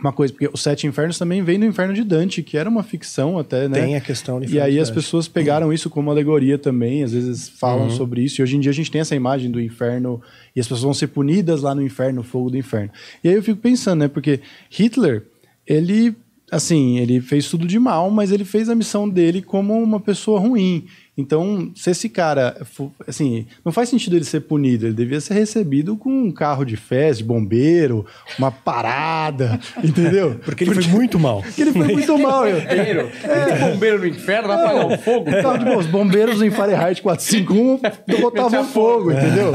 uma 0.00 0.12
coisa, 0.12 0.32
porque 0.32 0.48
os 0.52 0.62
sete 0.62 0.86
infernos 0.86 1.18
também 1.18 1.42
vem 1.42 1.58
do 1.58 1.66
inferno 1.66 1.92
de 1.94 2.04
Dante, 2.04 2.42
que 2.42 2.56
era 2.56 2.68
uma 2.68 2.82
ficção 2.82 3.38
até, 3.38 3.68
né? 3.68 3.80
Tem 3.80 3.96
a 3.96 4.00
questão 4.00 4.40
de 4.40 4.54
E 4.54 4.60
aí 4.60 4.78
as 4.78 4.90
pessoas 4.90 5.26
pegaram 5.28 5.72
isso 5.72 5.90
como 5.90 6.10
alegoria 6.10 6.58
também, 6.58 7.02
às 7.02 7.12
vezes 7.12 7.48
falam 7.48 7.84
Uhum. 7.84 7.90
sobre 7.90 8.22
isso. 8.22 8.40
E 8.40 8.42
hoje 8.42 8.56
em 8.56 8.60
dia 8.60 8.70
a 8.70 8.74
gente 8.74 8.90
tem 8.90 9.00
essa 9.00 9.14
imagem 9.16 9.50
do 9.50 9.60
inferno 9.60 10.20
e 10.54 10.60
as 10.60 10.66
pessoas 10.66 10.82
vão 10.84 10.94
ser 10.94 11.08
punidas 11.08 11.62
lá 11.62 11.74
no 11.74 11.82
inferno, 11.82 12.16
no 12.16 12.22
fogo 12.22 12.50
do 12.50 12.56
inferno. 12.56 12.90
E 13.24 13.28
aí 13.28 13.34
eu 13.34 13.42
fico 13.42 13.60
pensando, 13.60 14.00
né? 14.00 14.08
Porque 14.08 14.40
Hitler, 14.70 15.24
ele, 15.66 16.14
assim, 16.50 16.98
ele 16.98 17.20
fez 17.20 17.48
tudo 17.48 17.66
de 17.66 17.78
mal, 17.78 18.10
mas 18.10 18.30
ele 18.32 18.44
fez 18.44 18.68
a 18.68 18.74
missão 18.74 19.08
dele 19.08 19.42
como 19.42 19.80
uma 19.82 20.00
pessoa 20.00 20.38
ruim. 20.38 20.86
Então, 21.18 21.70
se 21.74 21.90
esse 21.90 22.08
cara, 22.10 22.56
assim, 23.08 23.46
não 23.64 23.72
faz 23.72 23.88
sentido 23.88 24.16
ele 24.16 24.24
ser 24.24 24.40
punido, 24.40 24.86
ele 24.86 24.94
devia 24.94 25.20
ser 25.20 25.32
recebido 25.34 25.96
com 25.96 26.10
um 26.10 26.30
carro 26.30 26.64
de 26.64 26.76
festa, 26.76 27.22
de 27.22 27.24
bombeiro, 27.24 28.04
uma 28.38 28.50
parada, 28.50 29.58
entendeu? 29.82 30.38
Porque 30.44 30.64
ele 30.64 30.74
foi 30.74 30.86
muito 30.88 31.18
mal. 31.18 31.40
Porque 31.42 31.62
ele 31.62 31.72
foi 31.72 31.86
muito 31.92 32.18
mal. 32.18 32.46
Eu. 32.46 32.60
Bombeiro. 32.60 33.10
É. 33.24 33.70
Bombeiro 33.70 33.98
no 34.00 34.06
inferno, 34.06 34.48
vai 34.48 34.58
apagar 34.58 34.86
o 34.86 34.98
fogo. 34.98 35.30
De 35.30 35.64
bom, 35.64 35.78
os 35.78 35.86
bombeiros 35.86 36.42
em 36.42 36.50
Fahrenheit 36.50 37.00
451 37.00 37.80
botavam 38.20 38.64
fogo, 38.64 39.10
entendeu? 39.12 39.52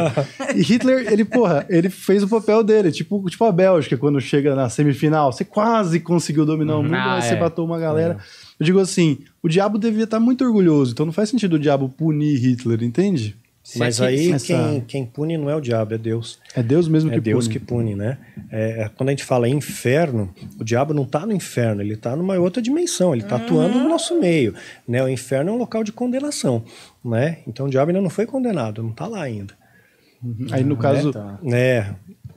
E 0.56 0.62
Hitler, 0.64 1.12
ele, 1.12 1.24
porra, 1.26 1.66
ele 1.70 1.90
fez 1.90 2.24
o 2.24 2.28
papel 2.28 2.64
dele, 2.64 2.92
tipo, 2.92 3.24
tipo 3.30 3.44
a 3.46 3.52
Bélgica, 3.52 3.98
quando 3.98 4.20
chega 4.20 4.56
na 4.56 4.68
semifinal, 4.70 5.32
você 5.32 5.46
quase 5.46 6.00
conseguiu 6.00 6.46
dominar 6.46 6.78
o 6.78 6.84
mundo, 6.84 6.96
Ah, 6.96 7.16
mas 7.16 7.26
você 7.26 7.36
é. 7.36 7.40
matou 7.40 7.66
uma 7.66 7.80
galera. 7.80 8.18
Eu 8.62 8.66
digo 8.66 8.80
assim, 8.80 9.18
o 9.42 9.50
diabo 9.50 9.80
devia 9.80 10.04
estar 10.04 10.20
muito 10.20 10.46
orgulhoso, 10.46 10.92
então 10.92 11.04
não 11.04 11.12
faz 11.12 11.30
sentido 11.30 11.54
o 11.56 11.60
diabo 11.60 11.90
punir 11.90 12.38
Hitler, 12.38 12.84
entende? 12.84 13.36
Mas 13.76 14.00
aí 14.00 14.32
essa- 14.32 14.46
quem, 14.46 14.82
quem 14.82 15.06
pune 15.06 15.36
não 15.36 15.50
é 15.50 15.56
o 15.56 15.60
diabo, 15.62 15.96
é 15.96 15.98
Deus. 15.98 16.38
É 16.56 16.62
Deus 16.62 16.88
mesmo 16.88 17.10
É 17.10 17.16
que 17.16 17.20
Deus 17.22 17.48
pune. 17.48 17.60
que 17.60 17.66
pune, 17.66 17.96
né? 17.96 18.20
É, 18.52 18.84
é, 18.84 18.90
quando 18.96 19.10
a 19.10 19.12
gente 19.14 19.24
fala 19.24 19.50
inferno, 19.50 20.32
o 20.60 20.64
diabo 20.64 20.94
não 20.94 21.04
está 21.04 21.26
no 21.26 21.34
inferno, 21.34 21.82
ele 21.82 21.96
está 21.96 22.16
numa 22.16 22.38
outra 22.40 22.62
dimensão, 22.62 23.14
ele 23.16 23.24
está 23.24 23.38
atuando 23.38 23.80
no 23.80 23.90
nosso 23.90 24.20
meio. 24.20 24.54
Né? 24.88 25.04
O 25.04 25.10
inferno 25.10 25.50
é 25.50 25.54
um 25.54 25.58
local 25.58 25.84
de 25.84 25.92
condenação. 25.92 26.64
Né? 27.04 27.40
Então 27.48 27.66
o 27.66 27.70
diabo 27.70 27.90
ainda 27.90 28.02
não 28.02 28.10
foi 28.12 28.28
condenado, 28.28 28.84
não 28.84 28.92
está 28.92 29.08
lá 29.08 29.24
ainda. 29.24 29.56
Aí 30.52 30.64
no 30.64 30.78
caso, 30.78 31.12
tá. 31.12 31.40
É, 31.52 31.86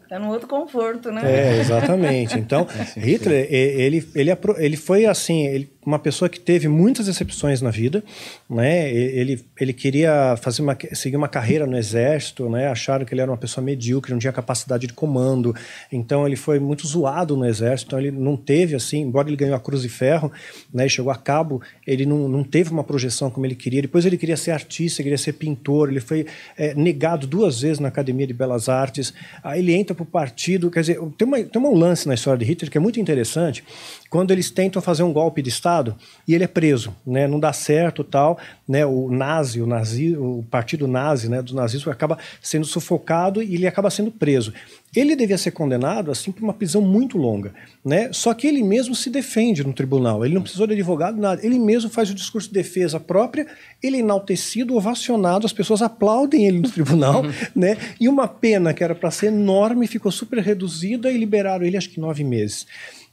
Tá 0.09 0.18
no 0.18 0.28
outro 0.28 0.46
conforto, 0.46 1.10
né? 1.10 1.22
é, 1.24 1.59
exatamente. 1.60 2.38
Então, 2.38 2.66
Hitler, 2.96 3.48
e- 3.51 3.56
ele, 3.56 4.06
ele, 4.14 4.30
ele 4.59 4.76
foi 4.76 5.06
assim, 5.06 5.46
ele- 5.46 5.72
uma 5.85 5.98
pessoa 5.98 6.28
que 6.28 6.40
teve 6.40 6.69
muitas 6.69 7.06
decepções 7.06 7.61
na 7.61 7.70
vida, 7.70 8.02
né? 8.48 8.90
Ele, 8.93 9.44
ele 9.61 9.73
queria 9.73 10.36
fazer 10.40 10.62
uma, 10.62 10.77
seguir 10.93 11.16
uma 11.16 11.28
carreira 11.28 11.66
no 11.66 11.77
exército, 11.77 12.48
né? 12.48 12.69
Acharam 12.69 13.05
que 13.05 13.12
ele 13.12 13.20
era 13.20 13.31
uma 13.31 13.36
pessoa 13.36 13.65
medíocre, 13.65 14.12
não 14.12 14.19
tinha 14.19 14.32
capacidade 14.32 14.86
de 14.86 14.93
comando. 14.93 15.55
Então, 15.93 16.27
ele 16.27 16.36
foi 16.36 16.59
muito 16.59 16.86
zoado 16.86 17.36
no 17.36 17.44
exército. 17.44 17.89
Então, 17.89 17.98
ele 17.98 18.11
não 18.11 18.36
teve 18.36 18.74
assim, 18.74 19.01
embora 19.01 19.28
ele 19.28 19.36
ganhou 19.36 19.55
a 19.55 19.61
Cruz 19.61 19.82
de 19.82 19.89
Ferro, 19.89 20.32
né? 20.73 20.86
e 20.86 20.89
Chegou 20.89 21.12
a 21.12 21.16
cabo, 21.16 21.61
ele 21.86 22.06
não, 22.06 22.28
não 22.28 22.44
teve 22.44 22.70
uma 22.70 22.85
projeção 22.85 23.31
como 23.31 23.47
ele 23.47 23.55
queria. 23.55 23.82
Depois, 23.82 24.06
ele 24.06 24.16
queria 24.16 24.36
ser 24.36 24.52
artista, 24.52 25.02
queria 25.02 25.19
ser 25.19 25.35
pintor. 25.35 25.90
Ele 25.90 26.01
foi 26.01 26.27
é, 26.56 26.74
negado 26.74 27.27
duas 27.27 27.61
vezes 27.61 27.78
na 27.78 27.89
Academia 27.89 28.27
de 28.27 28.35
Belas 28.35 28.69
Artes. 28.69 29.12
Aí 29.43 29.61
ele 29.61 29.74
entra 29.74 29.94
para 29.94 30.02
o 30.02 30.06
partido. 30.06 30.70
Quer 30.70 30.81
dizer, 30.81 30.98
tem, 31.19 31.27
uma, 31.27 31.43
tem 31.43 31.61
um 31.61 31.74
lance 31.74 32.06
na 32.06 32.15
história 32.15 32.39
de 32.39 32.44
Hitler 32.44 32.70
que 32.70 32.78
é 32.78 32.81
muito 32.81 32.98
interessante. 33.01 33.65
Quando 34.14 34.30
eles 34.30 34.48
tentam 34.48 34.80
fazer 34.80 35.02
um 35.02 35.12
golpe 35.12 35.42
de 35.42 35.48
Estado 35.48 35.96
e 36.28 36.36
ele 36.36 36.44
é 36.44 36.46
preso, 36.46 36.94
né? 37.04 37.26
não 37.26 37.40
dá 37.40 37.52
certo 37.52 38.04
tal. 38.04 38.38
Né? 38.66 38.86
O 38.86 39.10
nazi, 39.10 39.60
o, 39.60 39.66
nazi, 39.66 40.16
o 40.16 40.44
partido 40.48 40.86
nazi 40.86 41.28
né? 41.28 41.42
do 41.42 41.52
nazismo 41.52 41.90
acaba 41.90 42.16
sendo 42.40 42.64
sufocado 42.64 43.42
e 43.42 43.56
ele 43.56 43.66
acaba 43.66 43.90
sendo 43.90 44.12
preso. 44.12 44.54
Ele 44.94 45.16
devia 45.16 45.36
ser 45.36 45.50
condenado 45.50 46.12
assim 46.12 46.30
por 46.30 46.44
uma 46.44 46.54
prisão 46.54 46.80
muito 46.80 47.18
longa, 47.18 47.52
né? 47.84 48.12
Só 48.12 48.32
que 48.32 48.46
ele 48.46 48.62
mesmo 48.62 48.94
se 48.94 49.10
defende 49.10 49.64
no 49.64 49.72
tribunal. 49.72 50.24
Ele 50.24 50.34
não 50.34 50.42
precisou 50.42 50.68
de 50.68 50.74
advogado 50.74 51.20
nada. 51.20 51.44
Ele 51.44 51.58
mesmo 51.58 51.90
faz 51.90 52.08
o 52.10 52.14
discurso 52.14 52.46
de 52.46 52.54
defesa 52.54 53.00
própria. 53.00 53.44
Ele 53.82 53.96
é 53.96 54.00
enaltecido, 54.00 54.76
ovacionado. 54.76 55.46
As 55.46 55.52
pessoas 55.52 55.82
aplaudem 55.82 56.46
ele 56.46 56.60
no 56.60 56.70
tribunal, 56.70 57.24
né? 57.56 57.76
E 57.98 58.08
uma 58.08 58.28
pena 58.28 58.72
que 58.72 58.84
era 58.84 58.94
para 58.94 59.10
ser 59.10 59.26
enorme 59.26 59.88
ficou 59.88 60.12
super 60.12 60.38
reduzida 60.38 61.10
e 61.10 61.18
liberaram 61.18 61.66
ele 61.66 61.76
acho 61.76 61.90
que 61.90 61.98
nove 61.98 62.22
meses. 62.22 62.64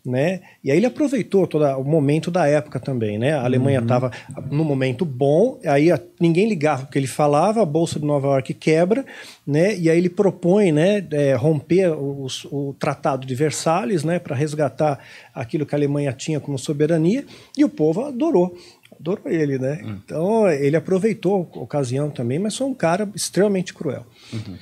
Né? 0.04 0.42
E 0.64 0.72
aí 0.72 0.78
ele 0.78 0.88
aproveitou 0.88 1.46
todo 1.46 1.64
o 1.78 1.84
momento 1.84 2.32
da 2.32 2.48
época 2.48 2.80
também, 2.80 3.20
né? 3.20 3.34
A 3.34 3.44
Alemanha 3.44 3.78
estava 3.80 4.12
no 4.50 4.64
momento 4.64 5.06
bom, 5.06 5.60
aí 5.64 5.92
a- 5.92 6.00
ninguém 6.20 6.50
ligava 6.50 6.86
o 6.86 6.88
que 6.88 6.98
ele 6.98 7.06
falava, 7.06 7.62
a 7.62 7.66
bolsa 7.66 8.00
de 8.00 8.06
Nova 8.06 8.30
York 8.30 8.52
quebra, 8.56 9.06
né? 9.46 9.78
E 9.78 9.92
aí 9.92 9.98
ele 10.00 10.10
propõe, 10.10 10.72
né, 10.72 11.06
é, 11.12 11.36
romper 11.36 11.90
os- 11.92 12.46
o 12.46 12.74
Tratado 12.80 13.28
de 13.28 13.36
Versalhes, 13.36 14.04
né, 14.04 14.18
para 14.18 14.36
resgatar 14.36 14.98
aquilo 15.36 15.68
que 15.68 15.76
a 15.76 15.78
Alemanha 15.78 16.12
tinha 16.14 16.40
como 16.40 16.58
soberania, 16.58 17.24
e 17.56 17.64
o 17.64 17.70
povo 17.70 18.04
adorou. 18.06 18.56
Adorou 19.02 19.32
ele, 19.32 19.58
né? 19.58 19.82
Então 20.06 20.48
ele 20.48 20.76
aproveitou 20.76 21.50
a 21.56 21.60
ocasião 21.60 22.10
também, 22.12 22.38
mas 22.38 22.56
foi 22.56 22.68
um 22.68 22.74
cara 22.74 23.10
extremamente 23.16 23.74
cruel, 23.74 24.06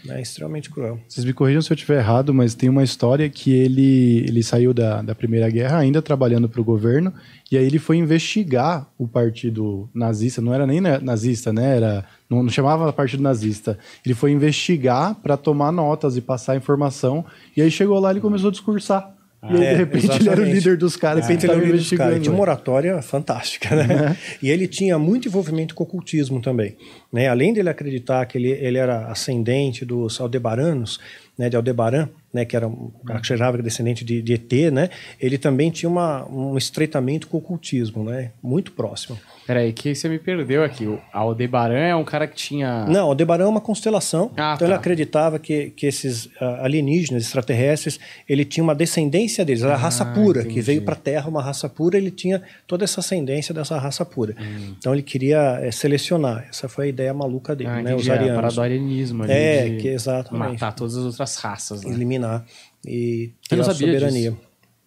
né? 0.05 0.21
Extremamente 0.21 0.69
cruel. 0.69 0.97
Vocês 1.07 1.25
me 1.25 1.33
corrijam 1.33 1.61
se 1.61 1.71
eu 1.71 1.75
estiver 1.75 1.99
errado, 1.99 2.33
mas 2.33 2.55
tem 2.55 2.69
uma 2.69 2.83
história 2.83 3.29
que 3.29 3.51
ele, 3.53 4.19
ele 4.27 4.41
saiu 4.41 4.73
da, 4.73 5.01
da 5.01 5.13
Primeira 5.13 5.49
Guerra 5.49 5.77
ainda 5.77 6.01
trabalhando 6.01 6.47
para 6.47 6.61
o 6.61 6.63
governo, 6.63 7.13
e 7.51 7.57
aí 7.57 7.65
ele 7.65 7.79
foi 7.79 7.97
investigar 7.97 8.87
o 8.97 9.07
partido 9.07 9.89
nazista, 9.93 10.41
não 10.41 10.53
era 10.53 10.65
nem 10.65 10.79
na- 10.79 10.99
nazista, 10.99 11.51
né? 11.51 11.75
Era, 11.75 12.05
não, 12.29 12.41
não 12.41 12.49
chamava 12.49 12.91
partido 12.93 13.21
nazista. 13.21 13.77
Ele 14.05 14.15
foi 14.15 14.31
investigar 14.31 15.15
para 15.15 15.35
tomar 15.35 15.71
notas 15.71 16.15
e 16.15 16.21
passar 16.21 16.55
informação, 16.55 17.25
e 17.57 17.61
aí 17.61 17.69
chegou 17.69 17.99
lá 17.99 18.09
e 18.09 18.13
ele 18.13 18.21
começou 18.21 18.47
a 18.47 18.51
discursar. 18.51 19.15
E 19.43 19.55
aí, 19.55 19.63
É, 19.63 19.71
de 19.71 19.77
repente, 19.77 20.05
ele 20.05 20.13
era 20.13 20.19
o 20.19 20.23
exatamente. 20.23 20.53
líder 20.53 20.77
dos 20.77 20.95
caras. 20.97 21.21
De 21.25 21.27
repente 21.27 21.45
ele 21.45 21.53
era 21.53 21.61
o 21.61 21.65
líder 21.65 21.77
dos 21.77 21.89
caras. 21.89 21.97
Tinha 21.97 22.07
uma 22.07 22.15
investigando. 22.15 22.41
oratória 22.41 23.01
fantástica, 23.01 23.75
né? 23.75 24.17
E 24.41 24.49
ele 24.49 24.67
tinha 24.67 24.99
muito 24.99 25.27
envolvimento 25.27 25.73
com 25.75 25.83
o 25.83 25.87
ocultismo 25.87 26.41
também. 26.41 26.75
Né? 27.11 27.27
Além 27.27 27.53
dele 27.53 27.69
acreditar 27.69 28.25
que 28.25 28.37
ele, 28.37 28.49
ele 28.51 28.77
era 28.77 29.07
ascendente 29.07 29.85
dos 29.85 30.19
Aldebaranos, 30.19 30.99
né, 31.37 31.49
de 31.49 31.55
Aldebaran, 31.55 32.09
né, 32.33 32.43
que 32.43 32.55
era 32.55 32.67
um 32.67 32.91
que 33.23 33.61
descendente 33.63 34.03
de, 34.03 34.21
de 34.21 34.33
ET, 34.33 34.71
né? 34.73 34.89
Ele 35.19 35.37
também 35.37 35.71
tinha 35.71 35.89
uma, 35.89 36.27
um 36.29 36.57
estreitamento 36.57 37.27
com 37.27 37.37
o 37.37 37.39
ocultismo, 37.39 38.03
né? 38.03 38.31
Muito 38.43 38.73
próximo. 38.73 39.17
Peraí, 39.49 39.73
que 39.73 39.95
você 39.95 40.07
me 40.07 40.19
perdeu 40.19 40.63
aqui. 40.63 40.85
O 40.85 41.01
Aldebaran 41.11 41.73
é 41.79 41.95
um 41.95 42.03
cara 42.03 42.27
que 42.27 42.35
tinha. 42.35 42.85
Não, 42.85 43.07
Aldebaran 43.07 43.45
é 43.45 43.47
uma 43.47 43.59
constelação. 43.59 44.31
Ah, 44.37 44.53
então 44.55 44.67
ele 44.67 44.75
tá. 44.75 44.79
acreditava 44.79 45.39
que, 45.39 45.71
que 45.71 45.87
esses 45.87 46.29
ah, 46.39 46.65
alienígenas, 46.65 47.23
extraterrestres, 47.23 47.99
ele 48.29 48.45
tinha 48.45 48.63
uma 48.63 48.75
descendência 48.75 49.43
deles, 49.43 49.63
era 49.63 49.73
a 49.73 49.75
raça 49.75 50.03
Ah, 50.03 50.13
pura, 50.13 50.41
entendi. 50.41 50.53
que 50.53 50.61
veio 50.61 50.83
para 50.83 50.93
a 50.93 50.97
Terra, 50.97 51.27
uma 51.27 51.41
raça 51.41 51.67
pura, 51.67 51.97
ele 51.97 52.11
tinha 52.11 52.43
toda 52.67 52.83
essa 52.83 52.99
ascendência 52.99 53.51
dessa 53.51 53.75
raça 53.79 54.05
pura. 54.05 54.35
Hum. 54.39 54.75
Então 54.77 54.93
ele 54.93 55.01
queria 55.01 55.57
eh, 55.63 55.71
selecionar. 55.71 56.45
Essa 56.47 56.69
foi 56.69 56.85
a 56.85 56.87
ideia 56.89 57.11
maluca 57.11 57.55
dele, 57.55 57.71
Ah, 57.71 57.81
né? 57.81 57.81
entendi. 57.93 58.01
Os 58.03 58.07
É, 58.07 58.11
a 58.11 58.13
arianos. 58.13 58.35
parada 58.35 58.53
do 58.53 58.61
arianismo 58.61 59.23
ali. 59.23 59.31
É, 59.33 59.67
de 59.69 59.77
que 59.77 59.87
exatamente. 59.87 60.51
Matar 60.61 60.73
todas 60.73 60.95
as 60.95 61.05
outras 61.05 61.35
raças. 61.37 61.83
Né? 61.83 61.91
Eliminar 61.91 62.45
e 62.85 63.31
ter 63.49 63.59
a 63.59 63.63
soberania. 63.63 64.29
disso. 64.29 64.37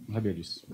Não 0.06 0.14
sabia 0.14 0.34
disso. 0.34 0.64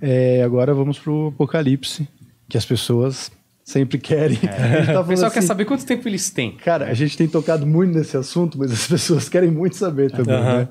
É, 0.00 0.42
agora 0.42 0.72
vamos 0.72 0.98
pro 0.98 1.28
apocalipse, 1.28 2.08
que 2.50 2.58
as 2.58 2.66
pessoas 2.66 3.30
sempre 3.64 3.98
querem. 3.98 4.36
Gente 4.42 4.92
tá 4.92 5.00
O 5.00 5.06
pessoal 5.06 5.30
quer 5.30 5.38
assim, 5.38 5.48
saber 5.48 5.64
quanto 5.64 5.86
tempo 5.86 6.06
eles 6.08 6.28
têm. 6.30 6.56
Cara, 6.56 6.86
a 6.86 6.94
gente 6.94 7.16
tem 7.16 7.28
tocado 7.28 7.66
muito 7.66 7.96
nesse 7.96 8.16
assunto, 8.16 8.58
mas 8.58 8.72
as 8.72 8.86
pessoas 8.88 9.28
querem 9.28 9.50
muito 9.50 9.76
saber 9.76 10.10
também, 10.10 10.42
né? 10.42 10.68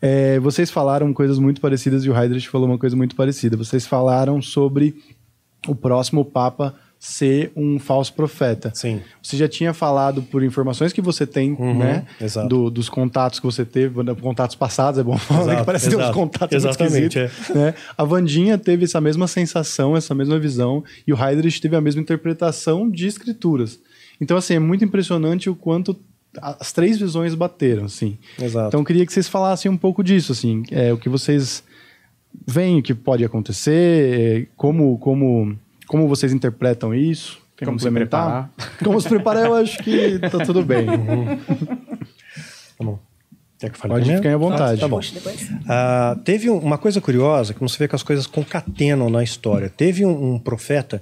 É, 0.00 0.40
vocês 0.40 0.70
falaram 0.70 1.12
coisas 1.14 1.38
muito 1.38 1.60
parecidas 1.60 2.04
e 2.04 2.10
o 2.10 2.16
Heidrich 2.16 2.48
falou 2.48 2.66
uma 2.66 2.78
coisa 2.78 2.96
muito 2.96 3.14
parecida. 3.14 3.56
Vocês 3.56 3.86
falaram 3.86 4.42
sobre 4.42 4.96
o 5.68 5.74
próximo 5.74 6.24
Papa 6.24 6.74
ser 7.04 7.50
um 7.56 7.80
falso 7.80 8.12
profeta. 8.14 8.70
Sim. 8.76 9.00
Você 9.20 9.36
já 9.36 9.48
tinha 9.48 9.74
falado 9.74 10.22
por 10.22 10.40
informações 10.40 10.92
que 10.92 11.00
você 11.00 11.26
tem, 11.26 11.50
né? 11.74 12.06
exato. 12.20 12.48
do- 12.48 12.70
dos 12.70 12.88
contatos 12.88 13.40
que 13.40 13.44
você 13.44 13.64
teve, 13.64 13.96
contatos 14.20 14.54
passados, 14.54 15.00
é 15.00 15.02
bom 15.02 15.18
falar, 15.18 15.40
né, 15.40 15.44
que 15.46 15.50
Exato, 15.54 15.66
parece 15.66 15.90
ter 15.90 15.96
uns 15.96 15.98
exato. 16.02 16.14
contatos 16.16 16.56
Exatamente, 16.56 17.18
esquisitos, 17.18 17.56
né? 17.56 17.74
A 17.98 18.04
Vandinha 18.04 18.56
teve 18.56 18.84
essa 18.84 19.00
mesma 19.00 19.26
sensação, 19.26 19.96
essa 19.96 20.14
mesma 20.14 20.38
visão, 20.38 20.84
e 21.04 21.12
o 21.12 21.16
Heidrich 21.20 21.60
teve 21.60 21.74
a 21.74 21.80
mesma 21.80 22.00
interpretação 22.00 22.88
de 22.88 23.08
escrituras. 23.08 23.80
Então, 24.20 24.36
assim, 24.36 24.54
é 24.54 24.60
muito 24.60 24.84
impressionante 24.84 25.50
o 25.50 25.56
quanto 25.56 25.98
as 26.40 26.72
três 26.72 27.00
visões 27.00 27.34
bateram, 27.34 27.86
assim. 27.86 28.16
Exato. 28.40 28.68
Então, 28.68 28.80
eu 28.80 28.84
queria 28.86 29.04
que 29.04 29.12
vocês 29.12 29.26
falassem 29.28 29.68
um 29.68 29.76
pouco 29.76 30.04
disso, 30.04 30.30
assim, 30.30 30.62
é, 30.70 30.92
o 30.92 30.96
que 30.96 31.08
vocês 31.08 31.64
veem, 32.46 32.78
o 32.78 32.82
que 32.82 32.94
pode 32.94 33.24
acontecer, 33.24 33.72
é, 34.20 34.46
como, 34.56 34.96
como, 34.98 35.58
como 35.92 36.08
vocês 36.08 36.32
interpretam 36.32 36.94
isso. 36.94 37.38
Quer 37.54 37.66
Como 37.66 37.78
se 37.78 37.84
complementar? 37.84 38.50
Como 38.82 38.98
se 38.98 39.06
preparar, 39.10 39.44
eu 39.44 39.54
acho 39.54 39.76
que 39.82 40.18
tá 40.20 40.38
tudo 40.42 40.64
bem. 40.64 40.86
Tá 42.78 42.82
bom. 42.82 42.98
Quer 43.62 43.70
que 43.70 43.76
eu 43.76 43.80
fale 43.80 43.92
Pode 43.94 44.02
primeiro? 44.04 44.22
ficar 44.22 44.34
à 44.34 44.38
vontade. 44.38 44.80
Tá 44.80 44.88
bom. 44.88 45.00
Ah, 45.68 46.16
teve 46.24 46.50
um- 46.50 46.58
uma 46.58 46.76
coisa 46.76 47.00
curiosa, 47.00 47.54
que 47.54 47.60
você 47.60 47.78
vê 47.78 47.86
que 47.86 47.94
as 47.94 48.02
coisas 48.02 48.26
concatenam 48.26 49.08
na 49.08 49.22
história. 49.22 49.68
Teve 49.68 50.04
um, 50.04 50.34
um 50.34 50.38
profeta, 50.38 51.00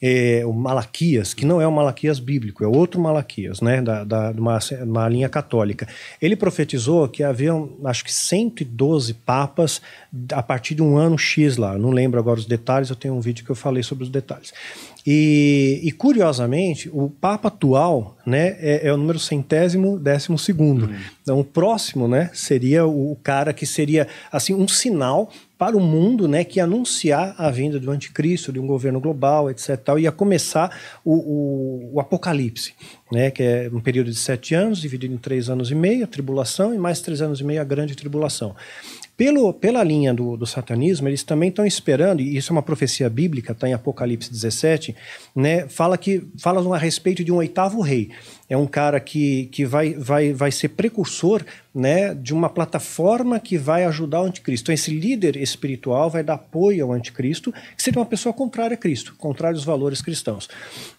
eh, 0.00 0.42
o 0.46 0.52
Malaquias, 0.54 1.34
que 1.34 1.44
não 1.44 1.60
é 1.60 1.66
o 1.66 1.72
Malaquias 1.72 2.18
bíblico, 2.18 2.64
é 2.64 2.66
outro 2.66 2.98
Malaquias, 2.98 3.60
né, 3.60 3.82
da, 3.82 4.04
da, 4.04 4.32
de 4.32 4.40
uma, 4.40 4.58
uma 4.84 5.08
linha 5.08 5.28
católica. 5.28 5.86
Ele 6.22 6.34
profetizou 6.34 7.06
que 7.08 7.22
haviam, 7.22 7.68
acho 7.84 8.02
que 8.04 8.12
112 8.12 9.12
papas 9.12 9.82
a 10.32 10.42
partir 10.42 10.74
de 10.74 10.82
um 10.82 10.96
ano 10.96 11.18
X 11.18 11.58
lá. 11.58 11.76
Não 11.76 11.90
lembro 11.90 12.18
agora 12.18 12.38
os 12.40 12.46
detalhes, 12.46 12.88
eu 12.88 12.96
tenho 12.96 13.12
um 13.14 13.20
vídeo 13.20 13.44
que 13.44 13.50
eu 13.50 13.56
falei 13.56 13.82
sobre 13.82 14.04
os 14.04 14.10
detalhes. 14.10 14.54
E, 15.06 15.80
e, 15.82 15.92
curiosamente, 15.92 16.90
o 16.92 17.08
Papa 17.08 17.48
atual 17.48 18.16
né, 18.26 18.56
é, 18.60 18.88
é 18.88 18.92
o 18.92 18.96
número 18.96 19.18
centésimo 19.18 19.98
décimo 19.98 20.38
segundo. 20.38 20.90
Então, 21.22 21.40
o 21.40 21.44
próximo 21.44 22.06
né, 22.06 22.30
seria 22.34 22.86
o, 22.86 23.12
o 23.12 23.16
cara 23.16 23.52
que 23.52 23.64
seria 23.64 24.06
assim 24.30 24.54
um 24.54 24.68
sinal 24.68 25.30
para 25.58 25.76
o 25.76 25.80
mundo, 25.80 26.28
né, 26.28 26.44
que 26.44 26.60
ia 26.60 26.64
anunciar 26.64 27.34
a 27.36 27.50
vinda 27.50 27.80
do 27.80 27.90
anticristo, 27.90 28.52
de 28.52 28.60
um 28.60 28.66
governo 28.66 29.00
global, 29.00 29.50
etc. 29.50 29.76
Tal, 29.76 29.98
ia 29.98 30.12
começar 30.12 30.78
o, 31.04 31.14
o, 31.14 31.90
o, 31.94 32.00
apocalipse, 32.00 32.74
né, 33.10 33.30
que 33.30 33.42
é 33.42 33.70
um 33.72 33.80
período 33.80 34.10
de 34.10 34.16
sete 34.16 34.54
anos, 34.54 34.80
dividido 34.80 35.12
em 35.12 35.18
três 35.18 35.50
anos 35.50 35.72
e 35.72 35.74
meio, 35.74 36.04
a 36.04 36.06
tribulação, 36.06 36.72
e 36.72 36.78
mais 36.78 37.00
três 37.00 37.20
anos 37.20 37.40
e 37.40 37.44
meio 37.44 37.60
a 37.60 37.64
grande 37.64 37.96
tribulação. 37.96 38.54
Pelo, 39.18 39.52
pela 39.52 39.82
linha 39.82 40.14
do, 40.14 40.36
do 40.36 40.46
satanismo, 40.46 41.08
eles 41.08 41.24
também 41.24 41.48
estão 41.48 41.66
esperando, 41.66 42.20
e 42.20 42.36
isso 42.36 42.52
é 42.52 42.54
uma 42.54 42.62
profecia 42.62 43.10
bíblica, 43.10 43.50
está 43.50 43.68
em 43.68 43.72
Apocalipse 43.72 44.30
17, 44.30 44.94
né, 45.34 45.68
fala, 45.68 45.98
que, 45.98 46.22
fala 46.38 46.72
a 46.72 46.78
respeito 46.78 47.24
de 47.24 47.32
um 47.32 47.34
oitavo 47.34 47.80
rei 47.80 48.10
é 48.48 48.56
um 48.56 48.66
cara 48.66 48.98
que, 48.98 49.46
que 49.46 49.66
vai, 49.66 49.92
vai, 49.94 50.32
vai 50.32 50.50
ser 50.50 50.70
precursor 50.70 51.44
né, 51.74 52.14
de 52.14 52.32
uma 52.32 52.48
plataforma 52.48 53.38
que 53.38 53.58
vai 53.58 53.84
ajudar 53.84 54.22
o 54.22 54.24
anticristo. 54.24 54.64
Então, 54.64 54.74
esse 54.74 54.90
líder 54.90 55.36
espiritual 55.36 56.10
vai 56.10 56.24
dar 56.24 56.34
apoio 56.34 56.86
ao 56.86 56.92
anticristo, 56.92 57.52
que 57.76 57.82
seria 57.82 58.00
uma 58.00 58.06
pessoa 58.06 58.32
contrária 58.32 58.74
a 58.74 58.76
Cristo, 58.76 59.14
contrária 59.16 59.56
aos 59.56 59.64
valores 59.64 60.00
cristãos, 60.00 60.48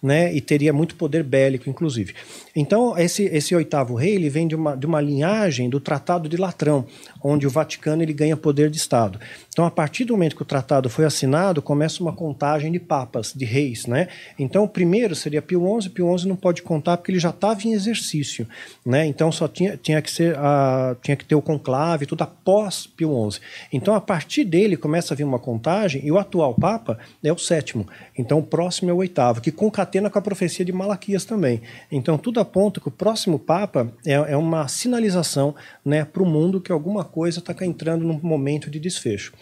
né, 0.01 0.33
e 0.33 0.39
teria 0.39 0.71
muito 0.71 0.95
poder 0.95 1.23
bélico, 1.23 1.69
inclusive. 1.69 2.13
Então, 2.55 2.97
esse, 2.97 3.23
esse 3.23 3.55
oitavo 3.55 3.95
rei 3.95 4.15
ele 4.15 4.29
vem 4.29 4.47
de 4.47 4.55
uma, 4.55 4.77
de 4.77 4.85
uma 4.85 5.01
linhagem 5.01 5.69
do 5.69 5.79
Tratado 5.79 6.29
de 6.29 6.37
Latrão, 6.37 6.85
onde 7.21 7.47
o 7.47 7.49
Vaticano 7.49 8.01
ele 8.01 8.13
ganha 8.13 8.37
poder 8.37 8.69
de 8.69 8.77
Estado. 8.77 9.19
Então, 9.59 9.67
a 9.67 9.71
partir 9.71 10.05
do 10.05 10.13
momento 10.13 10.37
que 10.37 10.41
o 10.41 10.45
tratado 10.45 10.89
foi 10.89 11.03
assinado, 11.03 11.61
começa 11.61 12.01
uma 12.01 12.13
contagem 12.13 12.71
de 12.71 12.79
papas, 12.79 13.33
de 13.35 13.43
reis. 13.43 13.87
Né? 13.87 14.07
Então, 14.39 14.63
o 14.63 14.69
primeiro 14.69 15.13
seria 15.13 15.41
Pio 15.41 15.81
XI, 15.81 15.89
Pio 15.89 16.17
XI 16.17 16.29
não 16.29 16.37
pode 16.37 16.61
contar 16.61 16.95
porque 16.95 17.11
ele 17.11 17.19
já 17.19 17.31
estava 17.31 17.61
em 17.67 17.73
exercício. 17.73 18.47
Né? 18.85 19.05
Então, 19.05 19.33
só 19.33 19.49
tinha, 19.49 19.75
tinha, 19.75 20.01
que 20.01 20.09
ser 20.09 20.37
a, 20.37 20.95
tinha 21.03 21.17
que 21.17 21.25
ter 21.25 21.35
o 21.35 21.41
conclave, 21.41 22.05
tudo 22.05 22.21
após 22.21 22.87
Pio 22.87 23.29
XI. 23.31 23.41
Então, 23.73 23.93
a 23.93 23.99
partir 23.99 24.45
dele 24.45 24.77
começa 24.77 25.13
a 25.13 25.17
vir 25.17 25.25
uma 25.25 25.39
contagem, 25.39 26.05
e 26.05 26.09
o 26.09 26.17
atual 26.17 26.53
papa 26.53 26.97
é 27.21 27.33
o 27.33 27.37
sétimo. 27.37 27.85
Então, 28.17 28.39
o 28.39 28.43
próximo 28.43 28.89
é 28.91 28.93
o 28.93 28.97
oitavo, 28.99 29.41
que 29.41 29.51
concatena 29.51 30.09
com 30.09 30.17
a 30.17 30.21
profecia 30.21 30.63
de 30.63 30.71
Malaquias 30.71 31.25
também. 31.25 31.61
Então, 31.91 32.17
tudo 32.17 32.39
aponta 32.39 32.79
que 32.79 32.87
o 32.87 32.91
próximo 32.91 33.37
papa 33.37 33.91
é, 34.05 34.13
é 34.13 34.37
uma 34.37 34.69
sinalização 34.69 35.53
né, 35.83 36.05
para 36.05 36.23
o 36.23 36.25
mundo 36.25 36.61
que 36.61 36.71
alguma 36.71 37.03
coisa 37.03 37.39
está 37.39 37.53
entrando 37.65 38.05
num 38.05 38.21
momento 38.23 38.69
de 38.69 38.79
desfecho. 38.79 39.33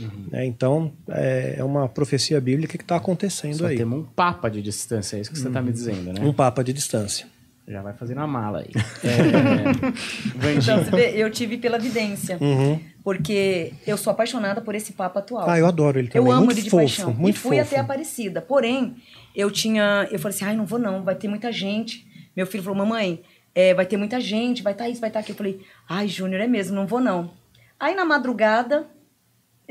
Uhum. 0.00 0.26
É, 0.32 0.44
então, 0.44 0.92
é, 1.08 1.56
é, 1.58 1.64
uma 1.64 1.88
profecia 1.88 2.40
bíblica 2.40 2.76
que 2.78 2.84
está 2.84 2.96
acontecendo 2.96 3.58
Só 3.58 3.66
aí. 3.66 3.76
Temos 3.76 4.00
um 4.00 4.04
papa 4.04 4.50
de 4.50 4.62
distância, 4.62 5.16
é 5.16 5.20
isso 5.20 5.30
que 5.30 5.38
você 5.38 5.48
está 5.48 5.60
me 5.60 5.72
dizendo, 5.72 6.12
né? 6.12 6.20
Um 6.22 6.32
papa 6.32 6.62
de 6.62 6.72
distância. 6.72 7.26
Já 7.66 7.80
vai 7.80 7.92
fazendo 7.92 8.20
a 8.20 8.26
mala 8.26 8.60
aí. 8.60 8.70
É... 9.04 10.54
então, 10.54 10.82
você 10.82 10.90
vê, 10.90 11.10
eu 11.16 11.30
tive 11.30 11.58
pela 11.58 11.78
vidência. 11.78 12.38
Uhum. 12.40 12.78
Porque 13.04 13.72
eu 13.86 13.96
sou 13.96 14.10
apaixonada 14.12 14.60
por 14.60 14.74
esse 14.74 14.92
Papa 14.92 15.18
atual. 15.18 15.48
Ah, 15.50 15.58
eu 15.58 15.66
adoro 15.66 15.98
ele 15.98 16.08
também. 16.08 16.28
Eu 16.28 16.32
amo 16.32 16.46
muito 16.46 16.58
ele 16.58 16.62
de 16.62 16.70
fofo, 16.70 16.82
paixão. 16.82 17.12
Muito 17.12 17.36
e 17.36 17.38
fui 17.38 17.56
fofo. 17.56 17.68
até 17.68 17.80
Aparecida. 17.80 18.40
Porém, 18.40 18.96
eu 19.34 19.50
tinha. 19.50 20.08
Eu 20.10 20.18
falei 20.18 20.36
assim: 20.36 20.44
ai, 20.44 20.56
não 20.56 20.64
vou 20.64 20.78
não, 20.78 21.02
vai 21.02 21.14
ter 21.14 21.26
muita 21.26 21.50
gente. 21.50 22.06
Meu 22.36 22.46
filho 22.46 22.62
falou: 22.62 22.78
mamãe, 22.78 23.22
é, 23.54 23.74
vai 23.74 23.86
ter 23.86 23.96
muita 23.96 24.20
gente, 24.20 24.62
vai 24.62 24.72
estar 24.72 24.84
tá 24.84 24.90
isso, 24.90 25.00
vai 25.00 25.10
estar 25.10 25.18
tá 25.18 25.24
aqui. 25.24 25.32
Eu 25.32 25.36
falei: 25.36 25.60
ai, 25.88 26.06
Júnior, 26.06 26.40
é 26.40 26.46
mesmo, 26.46 26.76
não 26.76 26.86
vou 26.86 27.00
não. 27.00 27.32
Aí 27.78 27.94
na 27.94 28.04
madrugada, 28.04 28.86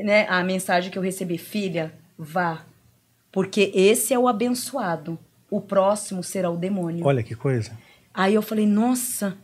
né, 0.02 0.26
a 0.28 0.42
mensagem 0.42 0.90
que 0.90 0.98
eu 0.98 1.02
recebi: 1.02 1.38
filha, 1.38 1.92
vá. 2.18 2.64
Porque 3.30 3.72
esse 3.74 4.12
é 4.12 4.18
o 4.18 4.28
abençoado. 4.28 5.18
O 5.50 5.60
próximo 5.60 6.22
será 6.22 6.50
o 6.50 6.56
demônio. 6.56 7.04
Olha 7.06 7.22
que 7.22 7.34
coisa. 7.34 7.72
Aí 8.12 8.34
eu 8.34 8.42
falei, 8.42 8.66
nossa. 8.66 9.36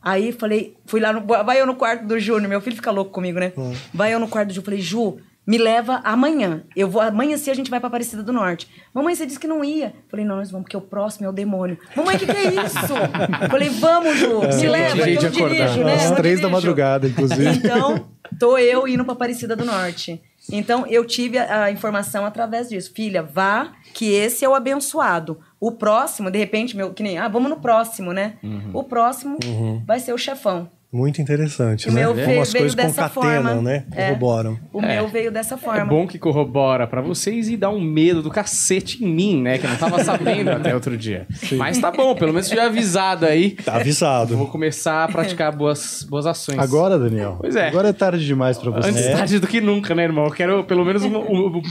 Aí 0.00 0.32
falei, 0.32 0.76
fui 0.86 1.00
lá 1.00 1.12
no. 1.12 1.20
Vai 1.26 1.60
eu 1.60 1.66
no 1.66 1.74
quarto 1.74 2.06
do 2.06 2.18
Júnior, 2.18 2.48
meu 2.48 2.60
filho 2.60 2.76
fica 2.76 2.90
louco 2.90 3.10
comigo, 3.10 3.38
né? 3.38 3.52
Hum. 3.56 3.74
Vai 3.92 4.14
eu 4.14 4.20
no 4.20 4.28
quarto 4.28 4.48
do 4.48 4.54
Ju. 4.54 4.62
Falei, 4.62 4.80
Ju, 4.80 5.18
me 5.48 5.56
leva 5.56 6.02
amanhã. 6.04 6.62
Eu 6.76 6.90
vou 6.90 7.00
amanhã 7.00 7.38
se 7.38 7.50
a 7.50 7.54
gente 7.54 7.70
vai 7.70 7.80
pra 7.80 7.86
Aparecida 7.86 8.22
do 8.22 8.34
Norte. 8.34 8.68
Mamãe, 8.92 9.14
você 9.14 9.24
disse 9.24 9.40
que 9.40 9.46
não 9.46 9.64
ia. 9.64 9.94
Falei, 10.10 10.22
não, 10.22 10.36
nós 10.36 10.50
vamos, 10.50 10.64
porque 10.64 10.76
o 10.76 10.80
próximo 10.82 11.24
é 11.24 11.28
o 11.30 11.32
demônio. 11.32 11.78
Mamãe, 11.96 12.16
o 12.16 12.18
que, 12.18 12.26
que 12.26 12.36
é 12.36 12.52
isso? 12.52 12.76
Falei, 13.50 13.70
vamos, 13.70 14.18
Ju, 14.18 14.40
me 14.40 14.66
É, 14.66 14.68
leva, 14.68 15.02
que 15.02 15.24
eu 15.24 15.30
dirijo, 15.30 15.82
né? 15.84 15.94
Às 15.94 16.10
três 16.10 16.38
da 16.38 16.50
madrugada, 16.50 17.08
inclusive. 17.08 17.48
Então, 17.48 18.10
tô 18.38 18.58
eu 18.58 18.86
indo 18.86 19.02
pra 19.06 19.14
Aparecida 19.14 19.56
do 19.56 19.64
Norte. 19.64 20.20
Então, 20.52 20.86
eu 20.86 21.06
tive 21.06 21.38
a, 21.38 21.64
a 21.64 21.70
informação 21.70 22.26
através 22.26 22.68
disso. 22.68 22.92
Filha, 22.94 23.22
vá, 23.22 23.72
que 23.94 24.12
esse 24.12 24.44
é 24.44 24.48
o 24.50 24.54
abençoado. 24.54 25.40
O 25.58 25.72
próximo, 25.72 26.30
de 26.30 26.38
repente, 26.38 26.76
meu, 26.76 26.92
que 26.92 27.02
nem, 27.02 27.16
ah, 27.16 27.26
vamos 27.26 27.48
no 27.48 27.56
próximo, 27.56 28.12
né? 28.12 28.34
O 28.74 28.84
próximo 28.84 29.38
vai 29.86 29.98
ser 29.98 30.12
o 30.12 30.18
chefão. 30.18 30.70
Muito 30.90 31.20
interessante, 31.20 31.86
O 31.86 31.92
né? 31.92 32.00
meu 32.00 32.14
Como 32.14 32.24
veio- 32.26 32.40
as 32.40 32.50
veio 32.50 32.62
coisas 32.62 32.74
dessa 32.74 33.08
concatenam, 33.10 33.42
forma. 33.44 33.60
né? 33.62 33.84
É. 33.94 34.06
Corroboram. 34.06 34.58
O 34.72 34.80
meu 34.80 35.06
veio 35.06 35.30
dessa 35.30 35.58
forma. 35.58 35.82
É 35.82 35.84
bom 35.84 36.06
que 36.06 36.18
corrobora 36.18 36.86
pra 36.86 37.02
vocês 37.02 37.46
e 37.50 37.58
dá 37.58 37.68
um 37.68 37.78
medo 37.78 38.22
do 38.22 38.30
cacete 38.30 39.04
em 39.04 39.08
mim, 39.12 39.42
né? 39.42 39.58
Que 39.58 39.66
eu 39.66 39.70
não 39.70 39.76
tava 39.76 40.02
sabendo 40.02 40.50
até 40.50 40.74
outro 40.74 40.96
dia. 40.96 41.26
Mas 41.52 41.76
tá 41.78 41.90
bom, 41.90 42.14
pelo 42.14 42.32
menos 42.32 42.48
fui 42.48 42.58
avisado 42.58 43.26
aí. 43.26 43.50
Tá 43.50 43.74
avisado. 43.76 44.34
Vou 44.34 44.46
começar 44.46 45.04
a 45.04 45.08
praticar 45.08 45.54
boas, 45.54 46.06
boas 46.08 46.24
ações. 46.24 46.58
Agora, 46.58 46.98
Daniel. 46.98 47.36
Pois 47.38 47.54
é. 47.54 47.68
Agora 47.68 47.88
é 47.88 47.92
tarde 47.92 48.24
demais 48.24 48.56
pra 48.56 48.70
você. 48.70 48.88
Antes 48.88 49.06
tarde 49.08 49.38
do 49.40 49.46
que 49.46 49.60
nunca, 49.60 49.94
né, 49.94 50.04
irmão? 50.04 50.24
Eu 50.24 50.30
quero 50.32 50.64
pelo 50.64 50.86
menos 50.86 51.04
um- 51.04 51.16
o, 51.18 51.58
o- 51.58 51.62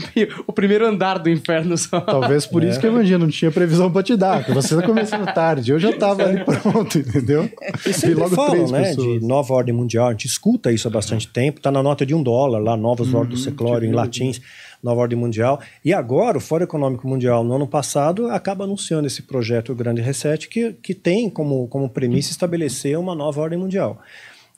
o 0.46 0.52
primeiro 0.52 0.86
andar 0.86 1.18
do 1.18 1.28
inferno 1.28 1.76
só. 1.76 2.00
Talvez 2.02 2.46
por 2.46 2.62
isso 2.62 2.78
que 2.78 2.86
a 2.86 2.88
Evangelho 2.88 3.18
não 3.18 3.28
tinha 3.28 3.50
previsão 3.50 3.90
pra 3.90 4.00
te 4.04 4.16
dar, 4.16 4.44
que 4.44 4.52
você 4.52 4.76
tá 4.76 4.82
começando 4.82 5.26
tarde. 5.34 5.72
Eu 5.72 5.78
já 5.80 5.92
tava 5.92 6.22
ali 6.22 6.44
pronto, 6.44 6.98
entendeu? 7.00 7.50
E 7.84 7.92
sempre 7.92 8.28
falam, 8.30 8.50
três 8.54 8.70
né, 8.70 8.82
pessoas. 8.90 9.07
De 9.20 9.26
nova 9.26 9.54
ordem 9.54 9.74
mundial. 9.74 10.08
A 10.08 10.10
gente 10.12 10.26
escuta 10.26 10.72
isso 10.72 10.88
há 10.88 10.90
bastante 10.90 11.28
tempo. 11.28 11.58
Está 11.58 11.70
na 11.70 11.82
nota 11.82 12.04
de 12.04 12.14
um 12.14 12.22
dólar 12.22 12.58
lá, 12.58 12.76
novos 12.76 13.12
Uhum, 13.12 13.20
ordem 13.20 13.36
do 13.36 13.38
seclório 13.38 13.88
em 13.88 13.92
latins, 13.92 14.40
nova 14.82 15.00
ordem 15.00 15.18
mundial. 15.18 15.60
E 15.84 15.92
agora, 15.92 16.38
o 16.38 16.40
Fórum 16.40 16.64
Econômico 16.64 17.06
Mundial, 17.08 17.42
no 17.44 17.54
ano 17.54 17.66
passado, 17.66 18.28
acaba 18.30 18.64
anunciando 18.64 19.06
esse 19.06 19.22
projeto 19.22 19.72
o 19.72 19.74
Grande 19.74 20.00
Reset, 20.00 20.48
que, 20.48 20.72
que 20.74 20.94
tem 20.94 21.30
como, 21.30 21.66
como 21.68 21.88
premissa 21.88 22.30
estabelecer 22.30 22.98
uma 22.98 23.14
nova 23.14 23.40
ordem 23.40 23.58
mundial. 23.58 24.00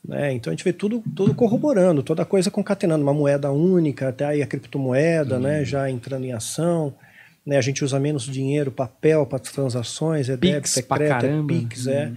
né? 0.06 0.32
então 0.32 0.50
a 0.50 0.54
gente 0.56 0.64
vê 0.64 0.72
tudo, 0.72 1.02
tudo 1.14 1.34
corroborando, 1.34 2.02
toda 2.02 2.24
coisa 2.24 2.50
concatenando, 2.50 3.02
uma 3.02 3.12
moeda 3.14 3.50
única, 3.52 4.08
até 4.08 4.24
aí 4.24 4.42
a 4.42 4.46
criptomoeda 4.46 5.36
Uhum. 5.36 5.42
né, 5.42 5.64
já 5.64 5.90
entrando 5.90 6.24
em 6.24 6.32
ação. 6.32 6.94
Né, 7.44 7.56
a 7.56 7.60
gente 7.62 7.82
usa 7.82 7.98
menos 7.98 8.24
dinheiro, 8.24 8.70
papel 8.70 9.24
para 9.26 9.38
transações, 9.38 10.28
é 10.28 10.36
Pix 10.36 10.74
débito, 10.74 10.78
é 10.78 10.96
crédito, 10.96 11.26
é. 11.26 11.46
Pix, 11.46 11.86
é. 11.86 12.12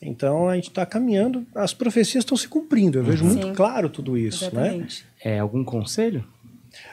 Então 0.00 0.48
a 0.48 0.54
gente 0.54 0.68
está 0.68 0.84
caminhando, 0.84 1.46
as 1.54 1.72
profecias 1.72 2.22
estão 2.22 2.36
se 2.36 2.48
cumprindo. 2.48 2.98
Eu 2.98 3.04
vejo 3.04 3.24
muito 3.24 3.46
Sim. 3.46 3.54
claro 3.54 3.88
tudo 3.88 4.16
isso. 4.16 4.44
Né? 4.54 4.66
Exatamente. 4.68 5.06
É, 5.24 5.38
algum 5.38 5.64
conselho? 5.64 6.24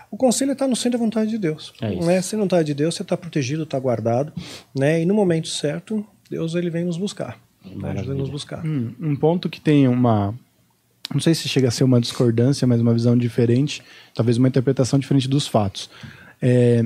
O 0.10 0.16
conselho 0.16 0.54
está 0.54 0.68
no 0.68 0.76
centro 0.76 0.98
da 0.98 1.04
vontade 1.04 1.30
de 1.30 1.38
Deus. 1.38 1.74
É 1.82 1.94
isso. 1.94 2.08
né? 2.08 2.22
Se 2.22 2.36
não 2.36 2.46
está 2.46 2.64
de 2.64 2.74
Deus, 2.74 2.96
você 2.96 3.02
está 3.02 3.18
protegido, 3.18 3.64
está 3.64 3.78
guardado. 3.78 4.32
Né? 4.74 5.02
E 5.02 5.06
no 5.06 5.14
momento 5.14 5.48
certo, 5.48 6.06
Deus 6.30 6.56
ele 6.56 6.70
vem 6.70 6.86
nos 6.86 6.98
buscar. 6.98 7.40
Né? 7.66 7.94
Deus 7.94 8.08
vem 8.08 8.18
nos 8.18 8.30
buscar. 8.30 8.66
Hum, 8.66 8.94
um 9.00 9.16
ponto 9.16 9.50
que 9.50 9.60
tem 9.60 9.88
uma. 9.88 10.34
Não 11.14 11.20
sei 11.20 11.36
se 11.36 11.50
chega 11.50 11.68
a 11.68 11.72
ser 11.72 11.84
uma 11.84 12.00
discordância, 12.00 12.66
mas 12.66 12.80
uma 12.80 12.94
visão 12.94 13.18
diferente, 13.18 13.84
talvez 14.16 14.38
uma 14.38 14.48
interpretação 14.48 14.98
diferente 14.98 15.28
dos 15.28 15.48
fatos. 15.48 15.90
É, 16.42 16.84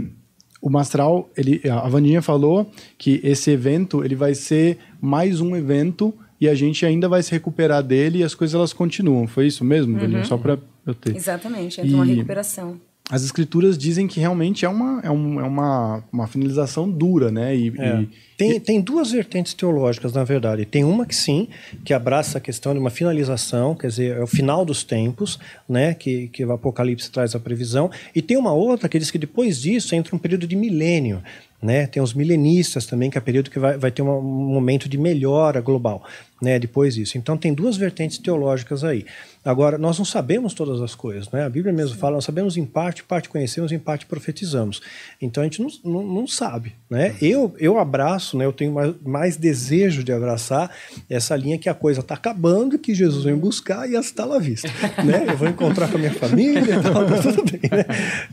o 0.62 0.70
Mastral, 0.70 1.30
ele, 1.38 1.62
a 1.70 1.88
Vandinha 1.88 2.22
falou 2.22 2.70
que 2.98 3.22
esse 3.24 3.52
evento 3.52 4.04
ele 4.04 4.16
vai 4.16 4.34
ser 4.34 4.80
mais 5.02 5.40
um 5.42 5.56
evento 5.56 6.14
e 6.40 6.48
a 6.48 6.54
gente 6.56 6.86
ainda 6.86 7.10
vai 7.10 7.24
se 7.24 7.32
recuperar 7.32 7.82
dele 7.84 8.20
e 8.20 8.24
as 8.24 8.36
coisas 8.36 8.54
elas 8.56 8.74
continuam. 8.74 9.28
Foi 9.28 9.48
isso 9.48 9.64
mesmo, 9.66 9.98
Vandinha? 9.98 10.24
Só 10.26 10.38
para 10.38 10.58
eu 10.86 10.94
ter. 10.94 11.16
Exatamente, 11.16 11.82
entra 11.82 11.96
uma 11.96 12.06
E- 12.06 12.14
recuperação. 12.16 12.80
As 13.10 13.24
escrituras 13.24 13.78
dizem 13.78 14.06
que 14.06 14.20
realmente 14.20 14.66
é 14.66 14.70
uma, 14.70 15.00
é 15.02 15.10
um- 15.10 15.40
é 15.40 15.44
uma, 15.44 16.04
uma 16.12 16.28
finalização 16.28 16.90
dura, 16.92 17.32
né? 17.32 17.56
E, 17.56 17.74
É. 17.80 18.02
e- 18.02 18.10
Tem, 18.38 18.60
tem 18.60 18.82
duas 18.82 19.12
vertentes 19.12 19.54
teológicas, 19.54 20.12
na 20.14 20.24
verdade. 20.26 20.66
Tem 20.66 20.84
uma 20.84 21.06
que 21.08 21.16
sim, 21.16 21.48
que 21.86 21.92
abraça 21.94 22.38
a 22.38 22.42
questão 22.42 22.74
de 22.74 22.80
uma 22.80 22.90
finalização, 22.92 23.74
quer 23.74 23.88
dizer, 23.88 24.18
é 24.18 24.22
o 24.22 24.28
final 24.28 24.64
dos 24.66 24.84
tempos, 24.84 25.40
né, 25.68 25.94
que, 25.94 26.28
que 26.28 26.44
o 26.46 26.52
Apocalipse 26.52 27.10
traz 27.10 27.34
a 27.34 27.40
previsão. 27.40 27.90
E 28.14 28.22
tem 28.22 28.36
uma 28.38 28.54
outra 28.54 28.88
que 28.90 29.00
diz 29.00 29.10
que 29.10 29.18
depois 29.18 29.60
disso 29.62 29.96
entra 29.96 30.16
um 30.16 30.20
período 30.20 30.46
de 30.46 30.56
milênio. 30.56 31.24
Né? 31.62 31.88
Tem 31.88 32.02
os 32.02 32.14
milenistas 32.14 32.86
também, 32.86 33.10
que 33.10 33.18
é 33.18 33.22
período 33.22 33.50
que 33.50 33.58
vai, 33.58 33.78
vai 33.78 33.92
ter 33.92 34.02
um 34.02 34.22
momento 34.22 34.88
de 34.88 34.98
melhora 34.98 35.60
global. 35.60 36.04
Né, 36.42 36.60
depois 36.60 36.96
disso. 36.96 37.18
Então 37.18 37.38
tem 37.38 37.54
duas 37.54 37.78
vertentes 37.78 38.18
teológicas 38.18 38.84
aí. 38.84 39.06
Agora, 39.44 39.78
nós 39.78 39.98
não 39.98 40.04
sabemos 40.04 40.54
todas 40.54 40.82
as 40.82 40.94
coisas, 40.94 41.32
né? 41.32 41.46
A 41.46 41.50
Bíblia 41.50 41.74
mesmo 41.74 41.98
fala, 41.98 42.16
nós 42.16 42.26
sabemos 42.26 42.58
em 42.58 42.66
parte, 42.66 43.02
parte 43.02 43.30
conhecemos, 43.30 43.72
em 43.72 43.80
parte 43.80 44.06
profetizamos. 44.06 44.82
Então 45.22 45.42
a 45.42 45.46
gente 45.46 45.62
não, 45.62 45.70
não, 45.86 46.04
não 46.04 46.28
sabe, 46.28 46.76
né? 46.90 47.16
Eu, 47.22 47.56
eu 47.58 47.80
abraço, 47.80 48.38
né? 48.38 48.44
Eu 48.44 48.52
tenho 48.52 48.74
mais, 48.74 48.94
mais 49.06 49.38
desejo 49.38 50.04
de 50.04 50.12
abraçar 50.12 50.70
essa 51.10 51.34
linha 51.36 51.58
que 51.58 51.70
a 51.70 51.74
coisa 51.74 52.02
está 52.02 52.16
acabando, 52.16 52.78
que 52.78 52.94
Jesus 52.94 53.24
vem 53.24 53.38
buscar 53.38 53.90
e 53.90 53.96
está 53.96 54.26
lá 54.26 54.38
vista, 54.38 54.68
né? 55.04 55.26
Eu 55.30 55.38
vou 55.38 55.48
encontrar 55.48 55.88
com 55.88 55.96
a 55.96 56.00
minha 56.00 56.14
família, 56.14 56.76
então 56.76 57.08
tá 57.08 57.22
tudo 57.22 57.44
bem, 57.50 57.70
né? 57.72 57.86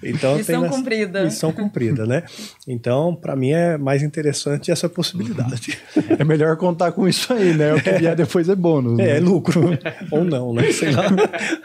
Então 0.03 0.37
Missão 0.37 0.63
tem 0.63 0.71
cumprida. 0.71 1.25
Missão 1.25 1.53
cumprida, 1.53 2.07
né? 2.07 2.25
Então, 2.67 3.15
para 3.15 3.37
mim 3.37 3.53
é 3.53 3.79
mais 3.79 4.03
interessante 4.03 4.71
essa 4.71 4.89
possibilidade. 4.89 5.79
É 6.19 6.23
melhor 6.23 6.57
contar 6.57 6.93
com 6.93 7.09
isso 7.09 7.33
aí, 7.33 7.55
né? 7.55 7.75
O 7.75 7.81
que 7.83 7.94
vier 7.99 8.17
depois 8.17 8.49
é 8.49 8.55
bônus. 8.55 8.99
É, 8.99 9.03
né? 9.05 9.17
é 9.17 9.21
lucro 9.21 9.63
ou 10.11 10.25
não, 10.25 10.53
né? 10.53 10.71
Sei 10.73 10.91
lá. 10.91 11.05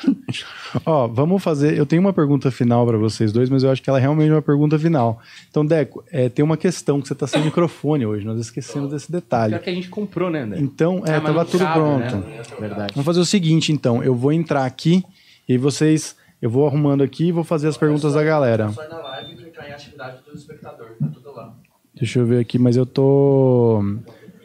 Ó, 0.85 1.07
vamos 1.07 1.43
fazer. 1.43 1.77
Eu 1.77 1.85
tenho 1.85 2.01
uma 2.01 2.13
pergunta 2.13 2.51
final 2.51 2.85
para 2.85 2.97
vocês 2.97 3.31
dois, 3.31 3.49
mas 3.49 3.63
eu 3.63 3.71
acho 3.71 3.81
que 3.81 3.89
ela 3.89 3.99
é 3.99 4.01
realmente 4.01 4.31
uma 4.31 4.41
pergunta 4.41 4.77
final. 4.77 5.19
Então, 5.49 5.65
Deco, 5.65 6.03
é, 6.11 6.29
tem 6.29 6.43
uma 6.43 6.57
questão 6.57 7.01
que 7.01 7.07
você 7.07 7.13
está 7.13 7.25
sem 7.27 7.43
microfone 7.43 8.05
hoje. 8.05 8.25
Nós 8.25 8.39
esquecemos 8.39 8.91
desse 8.91 9.11
detalhe. 9.11 9.53
Pior 9.53 9.63
que 9.63 9.69
a 9.69 9.73
gente 9.73 9.89
comprou, 9.89 10.29
né, 10.29 10.41
André? 10.41 10.59
Então, 10.59 11.03
é, 11.05 11.15
Ah, 11.15 11.21
tava 11.21 11.45
tudo 11.45 11.63
cabe, 11.63 11.73
pronto. 11.79 12.15
né? 12.17 12.41
Verdade. 12.59 12.93
Vamos 12.93 13.05
fazer 13.05 13.19
o 13.19 13.25
seguinte, 13.25 13.71
então. 13.71 14.03
Eu 14.03 14.13
vou 14.15 14.31
entrar 14.31 14.65
aqui 14.65 15.03
e 15.47 15.57
vocês. 15.57 16.15
Eu 16.41 16.49
vou 16.49 16.65
arrumando 16.67 17.01
aqui 17.03 17.25
e 17.27 17.31
vou 17.31 17.43
fazer 17.43 17.67
as 17.67 17.77
perguntas 17.77 18.13
da 18.13 18.23
galera. 18.23 18.69
Só 18.71 18.83
ir 18.83 18.89
na 18.89 18.99
live 18.99 19.33
e 19.33 19.35
clicar 19.35 19.67
em 19.69 19.73
atividade 19.73 20.17
do 20.25 20.37
espectador, 20.37 20.87
tá 20.99 21.07
tudo 21.13 21.31
lá. 21.35 21.53
Deixa 21.95 22.19
eu 22.19 22.25
ver 22.25 22.39
aqui, 22.39 22.57
mas 22.57 22.77
eu 22.77 22.85
tô. 22.85 23.83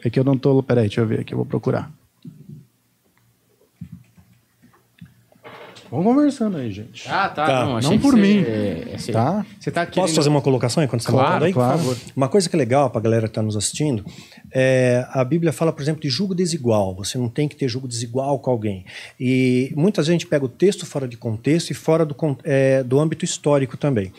É 0.05 0.09
que 0.11 0.19
eu 0.19 0.23
não 0.23 0.37
tô. 0.37 0.61
Peraí, 0.61 0.85
deixa 0.87 1.01
eu 1.01 1.07
ver 1.07 1.21
aqui, 1.21 1.33
eu 1.33 1.37
vou 1.37 1.47
procurar. 1.47 1.91
Vamos 5.89 6.05
conversando 6.07 6.57
aí, 6.57 6.71
gente. 6.71 7.07
Ah, 7.07 7.29
tá. 7.29 7.45
Tá. 7.45 7.65
Não, 7.65 7.79
Não 7.79 7.99
por 7.99 8.15
mim. 8.15 8.43
é, 8.45 8.91
assim, 8.95 9.11
Tá? 9.11 9.45
Você 9.59 9.71
tá 9.71 9.83
aqui. 9.83 9.95
Posso 9.95 10.13
fazer 10.13 10.29
uma 10.29 10.41
colocação 10.41 10.83
enquanto 10.83 11.01
você 11.03 11.09
está 11.09 11.23
Claro, 11.23 11.45
aí? 11.45 11.53
claro. 11.53 11.77
por 11.77 11.95
favor. 11.95 11.97
Uma 12.15 12.27
coisa 12.27 12.49
que 12.49 12.55
é 12.55 12.59
legal 12.59 12.89
para 12.89 12.99
a 12.99 13.03
galera 13.03 13.21
que 13.23 13.31
está 13.31 13.41
nos 13.41 13.55
assistindo, 13.55 14.03
é, 14.53 15.05
a 15.11 15.23
Bíblia 15.23 15.53
fala, 15.53 15.71
por 15.71 15.81
exemplo, 15.81 16.01
de 16.01 16.09
julgo 16.09 16.35
desigual. 16.35 16.93
Você 16.95 17.17
não 17.17 17.29
tem 17.29 17.47
que 17.47 17.55
ter 17.55 17.67
julgo 17.67 17.87
desigual 17.87 18.37
com 18.39 18.51
alguém. 18.51 18.83
E 19.19 19.71
muitas 19.75 20.07
vezes 20.07 20.09
a 20.09 20.19
gente 20.19 20.27
pega 20.27 20.43
o 20.45 20.49
texto 20.49 20.85
fora 20.85 21.07
de 21.07 21.17
contexto 21.17 21.71
e 21.71 21.73
fora 21.73 22.05
do, 22.05 22.15
é, 22.43 22.83
do 22.83 22.99
âmbito 22.99 23.23
histórico 23.23 23.77
também. 23.77 24.11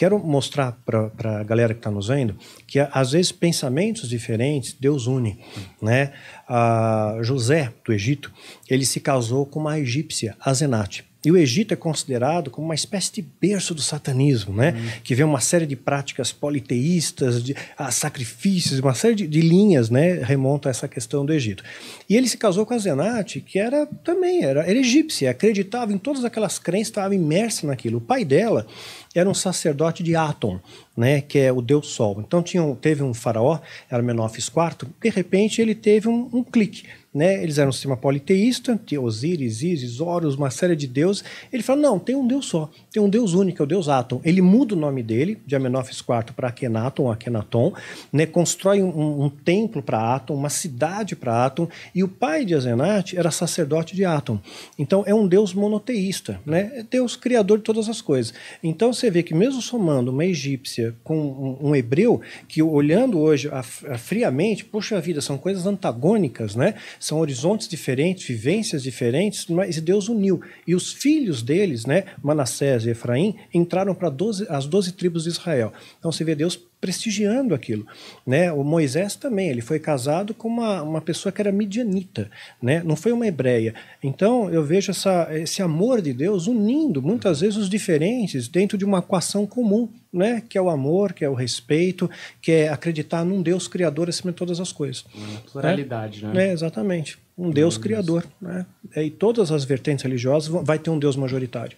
Quero 0.00 0.18
mostrar 0.18 0.80
para 0.86 1.40
a 1.40 1.44
galera 1.44 1.74
que 1.74 1.80
está 1.80 1.90
nos 1.90 2.08
vendo 2.08 2.34
que 2.66 2.78
às 2.80 3.12
vezes 3.12 3.30
pensamentos 3.30 4.08
diferentes 4.08 4.72
Deus 4.72 5.06
une, 5.06 5.38
né? 5.82 6.14
Ah, 6.48 7.18
José 7.20 7.70
do 7.84 7.92
Egito 7.92 8.32
ele 8.66 8.86
se 8.86 8.98
casou 8.98 9.44
com 9.44 9.60
uma 9.60 9.78
egípcia, 9.78 10.34
Azenate. 10.40 11.04
E 11.22 11.30
o 11.30 11.36
Egito 11.36 11.74
é 11.74 11.76
considerado 11.76 12.50
como 12.50 12.66
uma 12.66 12.74
espécie 12.74 13.12
de 13.12 13.20
berço 13.20 13.74
do 13.74 13.82
satanismo, 13.82 14.54
né? 14.54 14.72
Que 15.04 15.14
vê 15.14 15.22
uma 15.22 15.38
série 15.38 15.66
de 15.66 15.76
práticas 15.76 16.32
politeístas, 16.32 17.44
de 17.44 17.54
ah, 17.76 17.90
sacrifícios, 17.90 18.80
uma 18.80 18.94
série 18.94 19.14
de, 19.14 19.28
de 19.28 19.42
linhas, 19.42 19.90
né? 19.90 20.14
Remonta 20.14 20.70
a 20.70 20.70
essa 20.70 20.88
questão 20.88 21.26
do 21.26 21.32
Egito. 21.34 21.62
E 22.08 22.16
ele 22.16 22.26
se 22.26 22.38
casou 22.38 22.64
com 22.64 22.72
a 22.72 22.78
Zenate, 22.78 23.42
que 23.42 23.58
era 23.58 23.84
também 24.02 24.44
era, 24.44 24.62
era 24.62 24.78
egípcia, 24.78 25.30
acreditava 25.30 25.92
em 25.92 25.98
todas 25.98 26.24
aquelas 26.24 26.58
crenças, 26.58 26.88
estava 26.88 27.14
imersa 27.14 27.66
naquilo. 27.66 27.98
O 27.98 28.00
pai 28.00 28.24
dela 28.24 28.66
era 29.14 29.28
um 29.28 29.34
sacerdote 29.34 30.02
de 30.02 30.14
Atom, 30.14 30.60
né, 30.96 31.20
que 31.20 31.38
é 31.38 31.52
o 31.52 31.60
deus 31.60 31.88
Sol. 31.88 32.20
Então 32.20 32.42
tinha 32.42 32.62
teve 32.76 33.02
um 33.02 33.12
faraó, 33.12 33.58
era 33.90 34.02
Menófis 34.02 34.48
IV, 34.48 34.88
de 35.00 35.08
repente 35.10 35.60
ele 35.60 35.74
teve 35.74 36.08
um, 36.08 36.28
um 36.32 36.44
clique. 36.44 36.84
Né? 37.12 37.42
Eles 37.42 37.58
eram 37.58 37.70
um 37.70 37.72
sistema 37.72 37.96
politeísta, 37.96 38.80
Osíris, 39.00 39.62
Ísis, 39.62 40.00
Horus, 40.00 40.36
uma 40.36 40.50
série 40.50 40.76
de 40.76 40.86
deuses. 40.86 41.24
Ele 41.52 41.62
falou: 41.62 41.82
não, 41.82 41.98
tem 41.98 42.14
um 42.14 42.24
deus 42.24 42.46
só, 42.46 42.70
tem 42.92 43.00
um 43.00 43.08
deus 43.08 43.34
único, 43.34 43.62
é 43.62 43.64
o 43.64 43.68
deus 43.68 43.88
Atom. 43.88 44.20
Ele 44.24 44.42
muda 44.42 44.74
o 44.74 44.78
nome 44.78 45.02
dele, 45.02 45.38
de 45.46 45.54
Amenófis 45.54 45.98
IV 45.98 46.34
para 46.34 46.48
Akhenaton, 46.48 47.10
Akhenaton, 47.10 47.72
né? 48.12 48.26
constrói 48.26 48.82
um, 48.82 49.24
um 49.24 49.30
templo 49.30 49.80
para 49.80 50.16
Atom, 50.16 50.34
uma 50.34 50.50
cidade 50.50 51.14
para 51.14 51.46
Atom, 51.46 51.68
e 51.94 52.02
o 52.02 52.08
pai 52.08 52.44
de 52.44 52.54
Azenate 52.54 53.16
era 53.16 53.30
sacerdote 53.30 53.94
de 53.94 54.04
Atom. 54.04 54.40
Então 54.76 55.04
é 55.06 55.14
um 55.14 55.28
deus 55.28 55.54
monoteísta, 55.54 56.40
né? 56.44 56.70
é 56.74 56.82
Deus 56.82 57.14
criador 57.14 57.58
de 57.58 57.64
todas 57.64 57.88
as 57.88 58.00
coisas. 58.00 58.34
Então 58.62 58.92
você 58.92 59.08
vê 59.08 59.22
que 59.22 59.34
mesmo 59.34 59.62
somando 59.62 60.10
uma 60.10 60.24
egípcia 60.24 60.94
com 61.04 61.16
um, 61.16 61.68
um 61.68 61.76
hebreu, 61.76 62.20
que 62.48 62.60
olhando 62.60 63.20
hoje 63.20 63.48
a, 63.48 63.60
a 63.60 63.98
friamente, 63.98 64.64
poxa 64.64 65.00
vida, 65.00 65.20
são 65.20 65.38
coisas 65.38 65.64
antagônicas, 65.64 66.56
né? 66.56 66.74
São 66.98 67.18
horizontes 67.18 67.68
diferentes, 67.68 68.26
vivências 68.26 68.82
diferentes, 68.82 69.46
mas 69.46 69.80
Deus 69.80 70.08
uniu. 70.08 70.40
E 70.66 70.74
os 70.74 70.92
filhos 70.92 71.42
deles, 71.42 71.86
né, 71.86 72.04
Manassés 72.22 72.79
e 72.84 72.90
Efraim, 72.90 73.36
entraram 73.52 73.94
para 73.94 74.12
as 74.48 74.66
12 74.66 74.92
tribos 74.92 75.24
de 75.24 75.30
Israel. 75.30 75.72
Então 75.98 76.10
você 76.10 76.24
vê 76.24 76.34
Deus 76.34 76.58
prestigiando 76.80 77.54
aquilo, 77.54 77.86
né? 78.26 78.50
O 78.50 78.64
Moisés 78.64 79.14
também, 79.14 79.50
ele 79.50 79.60
foi 79.60 79.78
casado 79.78 80.32
com 80.32 80.48
uma, 80.48 80.82
uma 80.82 81.00
pessoa 81.00 81.30
que 81.30 81.40
era 81.40 81.52
midianita, 81.52 82.30
né? 82.60 82.82
Não 82.82 82.96
foi 82.96 83.12
uma 83.12 83.26
hebreia. 83.26 83.74
Então 84.02 84.48
eu 84.50 84.64
vejo 84.64 84.90
essa, 84.90 85.28
esse 85.30 85.60
amor 85.60 86.00
de 86.00 86.14
Deus 86.14 86.46
unindo 86.46 87.02
muitas 87.02 87.40
vezes 87.40 87.58
os 87.58 87.68
diferentes 87.68 88.48
dentro 88.48 88.78
de 88.78 88.84
uma 88.84 89.00
equação 89.00 89.46
comum, 89.46 89.90
né? 90.10 90.42
Que 90.48 90.56
é 90.56 90.62
o 90.62 90.70
amor, 90.70 91.12
que 91.12 91.24
é 91.24 91.28
o 91.28 91.34
respeito, 91.34 92.10
que 92.40 92.50
é 92.50 92.68
acreditar 92.70 93.24
num 93.24 93.42
Deus 93.42 93.68
criador 93.68 94.08
acima 94.08 94.32
de 94.32 94.38
todas 94.38 94.58
as 94.58 94.72
coisas. 94.72 95.04
Pluralidade, 95.52 96.24
né? 96.24 96.48
É, 96.48 96.52
exatamente. 96.52 97.18
Um 97.42 97.50
Deus 97.50 97.78
criador. 97.78 98.24
Né? 98.40 98.66
É, 98.94 99.02
E 99.04 99.10
todas 99.10 99.50
as 99.50 99.64
vertentes 99.64 100.02
religiosas 100.04 100.48
vão- 100.48 100.62
vai 100.64 100.78
ter 100.78 100.90
um 100.90 100.98
Deus 100.98 101.16
majoritário. 101.16 101.76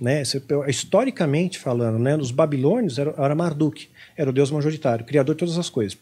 Né? 0.00 0.24
Você- 0.24 0.42
Historicamente 0.66 1.58
falando, 1.58 1.98
né? 1.98 2.16
os 2.16 2.30
babilônios 2.30 2.98
era, 2.98 3.14
era 3.16 3.34
Marduk, 3.34 3.88
era 4.16 4.28
o 4.28 4.32
Deus 4.32 4.50
majoritário, 4.50 5.04
criador 5.04 5.34
de 5.34 5.38
todas 5.40 5.58
as 5.58 5.70
coisas. 5.70 5.96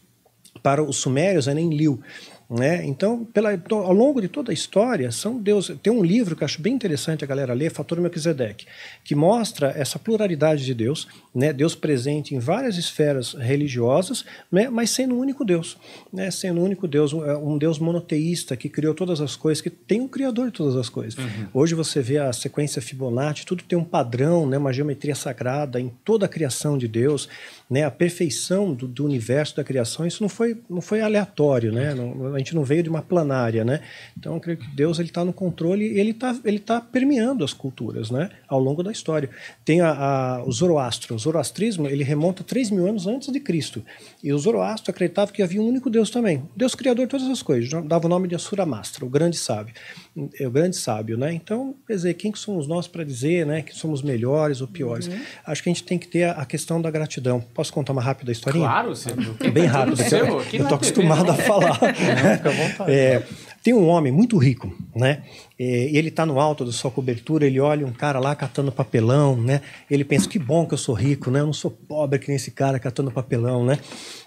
Para 0.63 0.81
os 0.81 0.97
sumérios 0.97 1.47
era 1.47 1.59
Enlil. 1.59 1.99
Né? 2.47 2.85
Então, 2.85 3.25
pela, 3.25 3.57
to- 3.57 3.75
ao 3.75 3.91
longo 3.91 4.21
de 4.21 4.27
toda 4.27 4.51
a 4.51 4.53
história, 4.53 5.11
são 5.11 5.37
Deus. 5.39 5.71
Tem 5.81 5.91
um 5.91 6.03
livro 6.03 6.35
que 6.35 6.43
eu 6.43 6.45
acho 6.45 6.61
bem 6.61 6.73
interessante 6.73 7.23
a 7.23 7.27
galera 7.27 7.53
ler, 7.53 7.71
Fator 7.71 7.99
Melquisedeque, 7.99 8.67
que 9.03 9.15
mostra 9.15 9.73
essa 9.75 9.97
pluralidade 9.97 10.63
de 10.63 10.73
Deus, 10.73 11.07
né? 11.33 11.51
Deus 11.51 11.73
presente 11.73 12.35
em 12.35 12.39
várias 12.39 12.77
esferas 12.77 13.33
religiosas, 13.33 14.23
né? 14.51 14.69
mas 14.69 14.91
sendo 14.91 15.15
um 15.15 15.19
único 15.19 15.43
Deus, 15.43 15.75
né? 16.13 16.29
sendo 16.29 16.61
um 16.61 16.63
único 16.63 16.87
Deus, 16.87 17.13
um, 17.13 17.21
um 17.53 17.57
Deus 17.57 17.79
monoteísta 17.79 18.55
que 18.55 18.69
criou 18.69 18.93
todas 18.93 19.21
as 19.21 19.35
coisas, 19.35 19.61
que 19.61 19.69
tem 19.71 19.99
um 20.01 20.07
criador 20.07 20.45
de 20.47 20.51
todas 20.53 20.75
as 20.75 20.87
coisas. 20.87 21.15
Hoje 21.53 21.73
você 21.73 21.99
vê 22.01 22.19
a 22.19 22.31
sequência 22.31 22.81
Fibonacci, 22.81 23.45
tudo 23.45 23.63
tem 23.63 23.77
um 23.77 23.83
padrão, 23.83 24.45
né? 24.47 24.57
uma 24.57 24.71
geometria 24.71 25.15
sagrada 25.15 25.79
em 25.81 25.89
toda 26.03 26.25
a 26.27 26.29
criação 26.29 26.77
de 26.77 26.87
Deus, 26.87 27.27
né? 27.69 27.83
a 27.83 27.91
perfeição 27.91 28.73
do, 28.73 28.87
do 28.87 29.03
universo 29.05 29.55
da 29.55 29.63
criação. 29.63 30.05
Isso 30.05 30.21
não 30.21 30.29
foi, 30.29 30.57
não 30.69 30.81
foi 30.81 31.01
aleatório, 31.01 31.71
né? 31.71 31.93
Não- 31.93 32.33
a 32.33 32.37
gente 32.37 32.53
não 32.55 32.63
veio 32.63 32.83
de 32.83 32.89
uma 32.89 33.01
planária, 33.01 33.63
né? 33.65 33.81
Então 34.17 34.33
eu 34.35 34.39
creio 34.39 34.57
que 34.57 34.67
Deus 34.75 34.99
ele 34.99 35.09
está 35.09 35.23
no 35.25 35.33
controle 35.33 35.85
e 35.85 35.99
ele 35.99 36.11
está 36.11 36.35
ele 36.45 36.59
tá 36.59 36.79
permeando 36.79 37.43
as 37.43 37.53
culturas, 37.53 38.11
né? 38.11 38.29
Ao 38.47 38.59
longo 38.59 38.83
da 38.83 38.91
história. 38.91 39.29
Tem 39.63 39.81
a, 39.81 39.89
a- 39.91 40.43
o 40.45 40.51
Zoroastro. 40.51 41.15
O 41.15 41.19
zoroastrismo 41.19 41.87
ele 41.87 42.03
remonta 42.03 42.43
3 42.43 42.69
mil 42.71 42.87
anos 42.87 43.07
antes 43.07 43.31
de 43.31 43.39
Cristo. 43.39 43.83
E 44.23 44.31
o 44.31 44.37
Zoroastro 44.37 44.91
acreditava 44.91 45.31
que 45.31 45.41
havia 45.41 45.61
um 45.61 45.67
único 45.67 45.89
Deus 45.89 46.09
também. 46.09 46.43
Deus 46.55 46.75
criador 46.75 47.05
de 47.05 47.11
todas 47.11 47.27
as 47.27 47.41
coisas. 47.41 47.69
Dava 47.85 48.05
o 48.05 48.09
nome 48.09 48.27
de 48.27 48.35
Asura 48.35 48.65
Mastra, 48.65 49.05
o 49.05 49.09
grande 49.09 49.37
sábio. 49.37 49.73
É 50.39 50.47
o 50.47 50.51
grande 50.51 50.75
sábio, 50.77 51.17
né? 51.17 51.33
Então, 51.33 51.75
quer 51.87 51.93
dizer, 51.95 52.13
quem 52.15 52.31
que 52.31 52.39
somos 52.39 52.67
nós 52.67 52.87
para 52.87 53.03
dizer, 53.03 53.45
né, 53.45 53.61
que 53.61 53.75
somos 53.75 54.01
melhores 54.01 54.61
ou 54.61 54.67
piores? 54.67 55.09
Acho 55.45 55.61
que 55.63 55.69
a 55.69 55.73
gente 55.73 55.83
tem 55.83 55.97
que 55.97 56.07
ter 56.07 56.23
a, 56.23 56.31
a 56.33 56.45
questão 56.45 56.81
da 56.81 56.89
gratidão. 56.89 57.43
Posso 57.55 57.71
contar 57.71 57.93
uma 57.93 58.01
rápida 58.01 58.33
historinha? 58.33 58.67
Claro, 58.67 58.89
você. 58.93 59.09
Bem 59.49 59.65
rápido. 59.65 59.95
Seu, 59.95 60.25
Eu, 60.27 60.43
TV, 60.43 60.73
acostumado 60.73 61.23
né? 61.23 61.31
a 61.31 61.35
falar. 61.35 61.79
É, 62.87 63.23
tem 63.63 63.73
um 63.73 63.87
homem 63.87 64.11
muito 64.11 64.37
rico, 64.37 64.75
né? 64.93 65.23
É, 65.57 65.89
E 65.89 65.97
ele 65.97 66.09
está 66.09 66.25
no 66.25 66.39
alto 66.39 66.65
da 66.65 66.71
sua 66.71 66.91
cobertura, 66.91 67.45
ele 67.47 67.59
olha 67.59 67.85
um 67.85 67.93
cara 67.93 68.19
lá 68.19 68.35
catando 68.35 68.71
papelão, 68.71 69.37
né? 69.37 69.61
Ele 69.89 70.03
pensa, 70.03 70.27
que 70.27 70.37
bom 70.37 70.67
que 70.67 70.73
eu 70.73 70.77
sou 70.77 70.93
rico, 70.93 71.31
né? 71.31 71.39
Eu 71.39 71.45
não 71.45 71.53
sou 71.53 71.71
pobre 71.71 72.19
que 72.19 72.27
nem 72.27 72.35
esse 72.35 72.51
cara 72.51 72.77
catando 72.77 73.09
papelão, 73.09 73.65
né? 73.65 73.79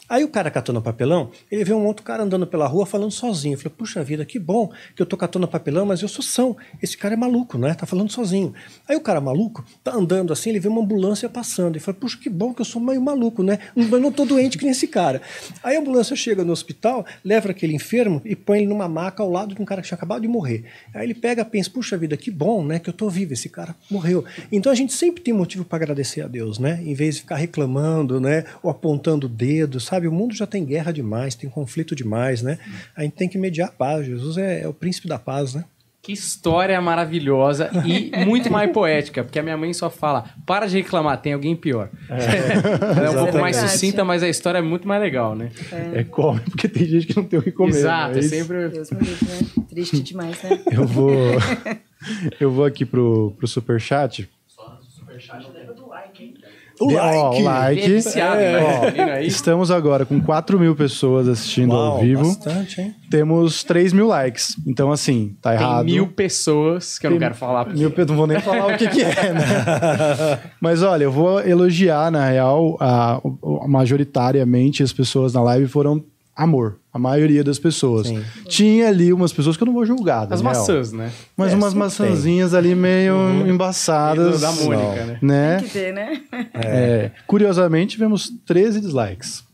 Aí 0.09 0.25
o 0.25 0.29
cara 0.29 0.51
catando 0.51 0.81
papelão, 0.81 1.31
ele 1.51 1.65
vê 1.65 1.75
um 1.75 1.85
outro 1.85 2.03
cara 2.03 2.23
andando 2.23 2.47
pela 2.47 2.67
rua 2.67 2.87
falando 2.87 3.11
sozinho. 3.11 3.55
Eu 3.55 3.59
falei, 3.59 3.75
puxa 3.77 4.03
vida, 4.03 4.25
que 4.25 4.39
bom 4.39 4.71
que 4.97 5.03
eu 5.03 5.07
tô 5.07 5.17
catando 5.17 5.47
papelão, 5.47 5.85
mas 5.85 6.01
eu 6.01 6.09
sou 6.09 6.23
são. 6.23 6.57
Esse 6.83 6.97
cara 6.97 7.15
é 7.15 7.17
maluco, 7.17 7.59
né? 7.59 7.75
Tá 7.75 7.85
falando 7.85 8.11
sozinho. 8.11 8.55
Aí 8.89 8.97
o 8.97 9.01
cara 9.01 9.21
maluco 9.21 9.65
tá 9.85 9.95
andando 9.95 10.33
assim, 10.33 10.51
ele 10.51 10.61
vê 10.61 10.69
uma 10.69 10.81
ambulância 10.81 11.29
passando. 11.29 11.77
E 11.77 11.81
fala, 11.81 11.97
puxa, 11.99 12.17
que 12.17 12.31
bom 12.31 12.55
que 12.55 12.63
eu 12.63 12.65
sou 12.65 12.81
meio 12.81 13.03
maluco, 13.03 13.43
né? 13.43 13.59
Eu 13.77 14.01
não 14.01 14.11
tô 14.11 14.25
doente 14.25 14.57
que 14.57 14.65
nem 14.65 14.73
esse 14.73 14.89
cara. 14.89 15.21
Aí 15.63 15.77
a 15.77 15.81
ambulância 15.81 16.17
chega 16.17 16.43
no 16.43 16.53
hospital, 16.53 17.05
leva 17.23 17.51
aquele 17.51 17.75
enfermo 17.75 18.23
e 18.25 18.35
põe 18.35 18.59
ele 18.59 18.67
numa 18.67 18.89
maca 18.89 19.23
ao 19.23 19.31
lado 19.31 19.55
de 19.55 19.61
um 19.61 19.65
cara 19.65 19.83
que 19.83 19.89
tinha 19.89 19.97
acabado 19.97 20.23
de 20.23 20.29
morrer. 20.29 20.65
Aí 20.95 21.05
ele 21.05 21.15
pega 21.15 21.43
e 21.43 21.45
pensa, 21.45 21.69
puxa 21.69 21.99
vida, 21.99 22.17
que 22.17 22.31
bom, 22.31 22.65
né? 22.65 22.79
Que 22.79 22.89
eu 22.89 22.95
tô 22.95 23.11
vivo, 23.11 23.35
esse 23.35 23.49
cara 23.49 23.77
morreu. 23.91 24.25
Então 24.51 24.73
a 24.73 24.75
gente 24.75 24.95
sempre 24.95 25.23
tem 25.23 25.35
motivo 25.35 25.65
para 25.65 25.77
agradecer 25.77 26.23
a 26.23 26.29
Deus, 26.29 26.59
né? 26.59 26.81
Em 26.83 26.95
vez 26.95 27.17
de 27.17 27.21
ficar 27.23 27.37
reclamando, 27.37 28.19
né? 28.21 28.45
Ou 28.63 28.71
apontando 28.71 29.27
o 29.27 29.29
dedo, 29.29 29.79
sabe? 29.79 29.98
Sabe, 29.99 30.09
o 30.09 30.13
mundo 30.13 30.35
já 30.35 30.47
tem 30.47 30.65
guerra 30.65 30.93
demais, 30.93 31.35
tem 31.35 31.51
conflito 31.51 31.95
demais, 31.95 32.41
né? 32.43 32.59
A 32.97 33.03
gente 33.03 33.15
tem 33.15 33.29
que 33.29 33.37
mediar 33.37 33.69
a 33.69 33.73
paz. 33.73 34.07
Jesus 34.07 34.39
é, 34.39 34.63
é 34.63 34.69
o 34.69 34.73
príncipe 34.73 35.09
da 35.09 35.19
paz, 35.19 35.55
né? 35.55 35.65
Que 36.01 36.13
história 36.13 36.81
maravilhosa 36.81 37.71
e 37.85 38.25
muito 38.25 38.51
mais 38.51 38.71
poética, 38.73 39.25
porque 39.25 39.39
a 39.39 39.43
minha 39.43 39.57
mãe 39.57 39.75
só 39.75 39.91
fala: 39.91 40.25
para 40.47 40.67
de 40.67 40.77
reclamar, 40.77 41.21
tem 41.21 41.33
alguém 41.33 41.57
pior. 41.57 41.91
Ela 42.09 43.07
é 43.07 43.11
um 43.11 43.25
pouco 43.25 43.39
mais 43.39 43.57
sucinta, 43.57 44.05
mas 44.05 44.23
a 44.23 44.29
história 44.29 44.59
é 44.59 44.63
muito 44.63 44.87
mais 44.87 45.03
legal, 45.03 45.35
né? 45.35 45.51
É 45.93 46.05
come, 46.05 46.41
porque 46.41 46.69
tem 46.69 46.87
gente 46.87 47.09
que 47.09 47.17
não 47.17 47.25
tem 47.25 47.39
o 47.39 47.43
que 47.43 47.51
comer. 47.51 47.71
Exato, 47.71 48.13
é 48.13 48.17
mas 48.17 48.27
sempre. 48.27 48.69
Deus 48.69 48.91
me 48.93 49.01
livre, 49.01 49.27
né? 49.27 49.65
Triste 49.69 50.01
demais, 50.01 50.41
né? 50.43 50.63
Eu 50.71 50.87
vou, 50.87 51.13
eu 52.41 52.51
vou 52.53 52.65
aqui 52.65 52.87
pro, 52.87 53.35
pro 53.37 53.47
superchat. 53.49 54.31
Só 54.47 54.71
no 54.71 54.83
superchat 54.85 55.47
lembra 55.53 55.75
do 55.75 55.89
like, 55.89 56.35
O 56.81 56.95
Ó, 56.95 57.31
o 57.39 57.43
like. 57.43 57.81
Ele 57.83 57.93
é 57.93 57.97
viciado, 57.97 58.41
É, 58.41 58.53
né? 58.93 59.17
ó. 59.17 59.19
Estamos 59.21 59.71
agora 59.71 60.05
com 60.07 60.21
4 60.21 60.59
mil 60.61 60.77
pessoas 60.77 61.29
assistindo 61.29 61.73
ao 61.75 61.93
Uau, 61.95 62.01
vivo. 62.01 62.23
bastante, 62.25 62.81
hein? 62.81 62.95
Temos 63.11 63.65
3 63.65 63.93
mil 63.93 64.07
likes. 64.07 64.55
Então, 64.67 64.93
assim, 64.93 65.35
tá 65.43 65.51
Tem 65.57 65.61
errado. 65.61 65.85
mil 65.87 66.07
pessoas 66.09 66.99
que 66.99 67.07
eu 67.07 67.11
não 67.13 67.19
quero 67.19 67.35
falar. 67.35 67.65
porque- 67.65 67.79
Mil, 67.81 67.93
não 68.07 68.17
vou 68.17 68.27
nem 68.27 68.41
falar 68.41 68.75
o 68.75 68.77
que, 68.79 68.87
que 68.89 69.03
é, 69.03 69.33
né? 69.33 69.41
Mas 70.61 70.83
olha, 70.83 71.05
eu 71.05 71.13
vou 71.13 71.41
elogiar, 71.41 72.11
na 72.11 72.29
real, 72.29 72.77
a, 72.81 73.19
o- 73.23 73.67
majoritariamente 73.69 74.83
as 74.83 74.93
pessoas 74.93 75.33
na 75.33 75.43
live 75.43 75.67
foram 75.67 76.03
amor. 76.39 76.77
A 76.93 76.99
maioria 76.99 77.43
das 77.43 77.59
pessoas. 77.59 78.07
Sim. 78.07 78.23
Tinha 78.47 78.89
ali 78.89 79.13
umas 79.13 79.33
pessoas 79.33 79.57
que 79.57 79.63
eu 79.63 79.67
não 79.67 79.73
vou 79.75 79.85
julgar. 79.85 80.23
As 80.23 80.41
Daniel, 80.41 80.45
maçãs, 80.45 80.93
né? 80.93 81.11
Mas 81.37 81.53
É, 81.53 81.57
umas 81.57 81.75
maçãzinhas 81.75 82.55
ali 82.55 82.75
meio 82.75 83.47
embaçadas. 83.47 84.41
Da 84.41 84.53
Mônica, 84.53 85.05
né? 85.05 85.19
né? 85.21 85.57
Tem 85.59 85.67
que 85.67 85.73
ter, 85.73 85.93
né? 85.93 86.23
É, 86.55 87.11
curiosamente, 87.27 87.93
tivemos 87.93 88.33
13 88.47 88.81
dislikes. 88.81 89.45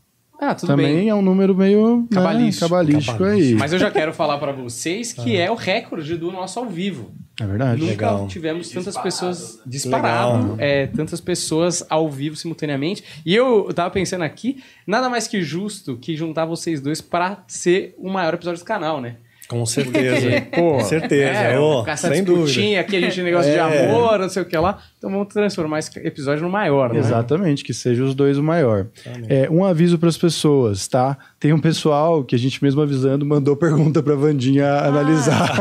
Ah, 0.50 0.54
tudo 0.54 0.68
Também 0.68 0.94
bem. 0.96 1.08
é 1.08 1.14
um 1.14 1.22
número 1.22 1.54
meio 1.54 1.98
né, 2.00 2.06
Cabalístico. 2.12 2.68
cabalístico 2.68 3.24
aí. 3.24 3.54
Mas 3.54 3.72
eu 3.72 3.78
já 3.78 3.90
quero 3.90 4.12
falar 4.12 4.38
pra 4.38 4.52
vocês 4.52 5.12
que 5.12 5.36
é 5.36 5.50
o 5.50 5.54
recorde 5.54 6.16
do 6.16 6.30
nosso 6.30 6.58
ao 6.58 6.66
vivo. 6.66 7.12
É 7.40 7.46
verdade. 7.46 7.80
Nunca 7.80 7.90
Legal. 7.92 8.28
tivemos 8.28 8.68
tantas 8.68 8.94
Disparado. 8.94 9.02
pessoas 9.02 9.60
disparado, 9.66 10.42
Legal. 10.42 10.56
é, 10.60 10.86
tantas 10.86 11.20
pessoas 11.20 11.84
ao 11.90 12.08
vivo 12.08 12.36
simultaneamente. 12.36 13.02
E 13.26 13.34
eu 13.34 13.68
tava 13.74 13.90
pensando 13.90 14.22
aqui, 14.22 14.62
nada 14.86 15.08
mais 15.08 15.26
que 15.26 15.42
justo 15.42 15.96
que 15.96 16.16
juntar 16.16 16.44
vocês 16.44 16.80
dois 16.80 17.00
pra 17.00 17.42
ser 17.48 17.94
o 17.98 18.08
maior 18.10 18.34
episódio 18.34 18.60
do 18.60 18.64
canal, 18.66 19.00
né? 19.00 19.16
Com 19.48 19.66
certeza. 19.66 20.40
Pô, 20.54 20.78
Com 20.78 20.80
certeza. 20.84 21.38
É, 21.38 21.56
essa 21.90 22.08
sem 22.08 22.24
disputinha 22.24 22.80
aqui, 22.80 22.96
a 22.96 23.00
gente 23.00 23.14
tem 23.16 23.24
negócio 23.24 23.50
de 23.50 23.58
É. 23.58 23.60
amor, 23.88 24.18
não 24.18 24.28
sei 24.28 24.42
o 24.42 24.46
que 24.46 24.56
lá. 24.56 24.78
Então 25.04 25.12
vamos 25.12 25.34
transformar 25.34 25.80
esse 25.80 25.90
episódio 25.98 26.42
no 26.42 26.48
maior, 26.48 26.90
né? 26.90 26.98
Exatamente, 26.98 27.62
que 27.62 27.74
seja 27.74 28.02
os 28.02 28.14
dois 28.14 28.38
o 28.38 28.42
maior. 28.42 28.86
É, 29.28 29.50
um 29.50 29.62
aviso 29.62 29.98
para 29.98 30.08
as 30.08 30.16
pessoas, 30.16 30.88
tá? 30.88 31.18
Tem 31.38 31.52
um 31.52 31.60
pessoal 31.60 32.24
que 32.24 32.34
a 32.34 32.38
gente 32.38 32.64
mesmo 32.64 32.80
avisando 32.80 33.26
mandou 33.26 33.54
pergunta 33.54 34.02
para 34.02 34.14
Vandinha 34.14 34.66
analisar. 34.78 35.52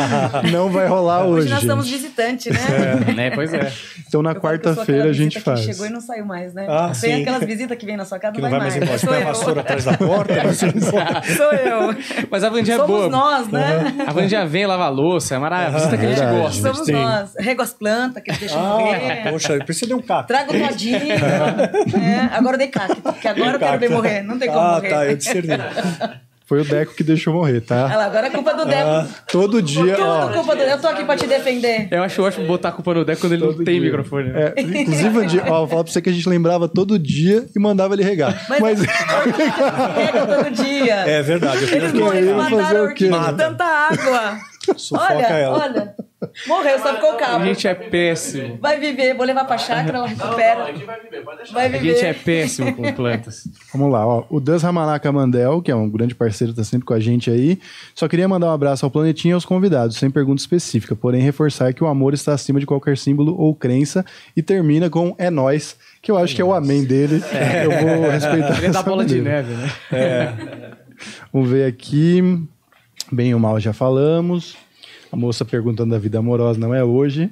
Não 0.50 0.70
vai 0.70 0.86
rolar 0.86 1.24
hoje. 1.26 1.40
Hoje 1.40 1.48
nós 1.50 1.60
gente. 1.60 1.68
estamos 1.68 1.90
visitante, 1.90 2.50
né? 2.50 3.12
Né? 3.14 3.30
Pois 3.32 3.52
é. 3.52 3.70
Então 4.08 4.22
na 4.22 4.34
quarta-feira 4.34 5.10
a 5.10 5.12
gente 5.12 5.40
faz. 5.40 5.60
Que 5.60 5.72
chegou 5.74 5.84
e 5.84 5.90
não 5.90 6.00
saiu 6.00 6.24
mais, 6.24 6.54
né? 6.54 6.66
Ah, 6.66 6.92
Tem 6.98 7.16
sim. 7.16 7.20
aquelas 7.20 7.44
visitas 7.44 7.76
que 7.76 7.84
vem 7.84 7.98
na 7.98 8.06
sua 8.06 8.18
casa, 8.18 8.32
Que 8.34 8.40
não 8.40 8.48
vai 8.48 8.58
vai 8.58 8.70
mais 8.70 8.76
mais. 8.78 8.82
embora. 8.82 8.98
Sou 8.98 9.14
eu. 9.14 9.26
vassoura 9.26 9.60
atrás 9.60 9.84
da 9.84 9.98
porta, 9.98 10.34
pode. 10.40 11.32
Sou 11.36 11.52
eu. 11.52 11.94
Mas 12.30 12.44
a 12.44 12.48
Vandinha 12.48 12.76
é 12.76 12.78
Somos 12.78 12.96
boa. 12.96 13.08
nós, 13.10 13.48
né? 13.48 13.94
A 14.06 14.12
Vandinha 14.14 14.46
vem, 14.46 14.64
lava 14.66 14.84
a 14.84 14.88
louça, 14.88 15.34
é 15.34 15.38
maravilhoso. 15.38 15.84
Visita 15.84 15.98
que 15.98 16.06
a 16.06 16.08
gente 16.14 16.40
gosta. 16.40 16.72
Somos 16.72 16.86
Sim. 16.86 16.92
nós. 16.92 17.34
Rego 17.38 17.60
as 17.60 17.74
plantas, 17.74 18.22
que 18.22 18.30
eles 18.30 18.40
deixam 18.40 18.62
morrer. 18.62 18.85
Ah, 18.94 19.30
poxa, 19.30 19.58
precisa 19.64 19.86
de 19.86 19.94
um 19.94 20.00
caco. 20.02 20.28
Traga 20.28 20.52
o 20.52 20.68
todinho. 20.68 20.96
é, 21.12 22.36
agora 22.36 22.54
eu 22.54 22.58
dei 22.58 22.68
cacto, 22.68 22.96
porque 23.02 23.28
agora 23.28 23.52
eu 23.52 23.58
quero 23.58 23.78
ver 23.78 23.90
morrer. 23.90 24.22
Não 24.22 24.38
tem 24.38 24.48
como 24.48 24.60
ah, 24.60 24.74
morrer. 24.74 24.88
tá, 24.90 25.06
eu 25.06 25.16
discerni. 25.16 25.54
Foi 26.48 26.60
o 26.60 26.64
Deco 26.64 26.94
que 26.94 27.02
deixou 27.02 27.34
morrer, 27.34 27.60
tá? 27.60 27.86
Olha 27.86 27.96
lá, 27.96 28.04
agora 28.04 28.28
é 28.28 28.30
culpa 28.30 28.54
do 28.54 28.64
Deco. 28.64 29.08
Todo 29.26 29.60
dia, 29.60 29.96
Tudo 29.96 30.08
ó. 30.08 30.28
culpa 30.32 30.54
do 30.54 30.62
Eu 30.62 30.80
tô 30.80 30.86
aqui 30.86 31.04
pra 31.04 31.16
te 31.16 31.26
defender. 31.26 31.88
Eu 31.90 32.04
acho 32.04 32.22
ótimo 32.22 32.46
botar 32.46 32.68
a 32.68 32.72
culpa 32.72 32.94
no 32.94 33.04
Deco 33.04 33.20
quando 33.20 33.32
ele 33.32 33.42
não 33.42 33.52
Todo 33.52 33.64
tem 33.64 33.80
dia. 33.80 33.90
microfone. 33.90 34.28
né? 34.30 34.52
É, 34.56 34.60
inclusive, 34.60 35.40
ó, 35.40 35.58
vou 35.58 35.66
falar 35.66 35.82
pra 35.82 35.92
você 35.92 36.00
que 36.00 36.08
a 36.08 36.12
gente 36.12 36.28
lembrava 36.28 36.68
todo 36.68 37.00
dia 37.00 37.44
e 37.52 37.58
mandava 37.58 37.94
ele 37.94 38.04
regar. 38.04 38.46
Mas, 38.48 38.60
Mas, 38.60 38.80
rega 38.80 40.24
todo 40.24 40.50
dia. 40.52 40.94
É 40.94 41.20
verdade. 41.20 41.64
Eu 41.64 41.76
Eles 41.78 41.92
não 41.92 42.14
eles 42.14 42.28
eu 42.30 42.38
fazer 42.38 42.54
mataram 42.54 42.84
o 42.84 42.94
quê? 42.94 43.08
Mata. 43.08 43.32
tanta 43.32 43.64
água. 43.64 44.38
Sufoca 44.76 45.14
olha, 45.14 45.26
ela. 45.26 45.58
olha. 45.58 45.94
Morreu, 46.46 46.78
só 46.78 46.94
ficou 46.94 47.10
o 47.12 47.14
A 47.14 47.18
cabo. 47.18 47.44
gente 47.44 47.66
é 47.68 47.74
péssimo. 47.74 48.58
Vai 48.60 48.78
viver, 48.78 49.14
vou 49.14 49.24
levar 49.26 49.44
pra 49.44 49.58
chácara, 49.58 49.98
ela 49.98 50.08
Não, 50.08 50.16
não, 50.16 50.24
recupera. 50.24 50.64
a 50.64 50.72
gente 50.72 50.84
vai 50.84 51.00
viver, 51.00 51.22
pode 51.24 51.36
deixar. 51.38 51.54
Vai 51.54 51.66
A 51.66 51.68
viver. 51.68 51.94
gente 51.94 52.04
é 52.04 52.12
péssimo 52.14 52.74
com 52.74 52.92
plantas. 52.92 53.48
Vamos 53.72 53.92
lá, 53.92 54.06
ó. 54.06 54.24
O 54.30 54.40
Das 54.40 54.62
Ramanaka 54.62 55.10
Mandel, 55.12 55.60
que 55.62 55.70
é 55.70 55.74
um 55.76 55.88
grande 55.88 56.14
parceiro, 56.14 56.52
tá 56.54 56.64
sempre 56.64 56.86
com 56.86 56.94
a 56.94 57.00
gente 57.00 57.30
aí. 57.30 57.58
Só 57.94 58.08
queria 58.08 58.28
mandar 58.28 58.46
um 58.48 58.52
abraço 58.52 58.84
ao 58.86 58.90
Planetinha 58.90 59.32
e 59.32 59.34
aos 59.34 59.44
convidados, 59.44 59.96
sem 59.96 60.10
pergunta 60.10 60.40
específica, 60.40 60.94
porém 60.96 61.20
reforçar 61.22 61.72
que 61.72 61.82
o 61.82 61.86
amor 61.86 62.14
está 62.14 62.32
acima 62.34 62.60
de 62.60 62.66
qualquer 62.66 62.96
símbolo 62.98 63.34
ou 63.38 63.54
crença 63.54 64.04
e 64.36 64.42
termina 64.42 64.88
com 64.90 65.14
é 65.18 65.30
nós, 65.30 65.76
que 66.02 66.10
eu 66.10 66.16
acho 66.18 66.34
que 66.34 66.42
é 66.42 66.44
o 66.44 66.52
amém 66.54 66.84
dele. 66.84 67.22
Eu 67.64 67.70
vou 67.70 68.10
respeitar. 68.10 68.56
Ele 68.58 68.66
é 68.66 68.70
da 68.70 68.78
essa 68.78 68.82
bola 68.82 69.04
de 69.04 69.20
neve, 69.20 69.52
né? 69.54 70.72
Vamos 71.32 71.50
ver 71.50 71.66
aqui. 71.66 72.22
Bem 73.12 73.32
ou 73.34 73.40
mal 73.40 73.60
já 73.60 73.72
falamos. 73.72 74.56
A 75.12 75.16
moça 75.16 75.44
perguntando 75.44 75.90
da 75.92 75.98
vida 75.98 76.18
amorosa 76.18 76.58
não 76.58 76.74
é 76.74 76.82
hoje. 76.84 77.30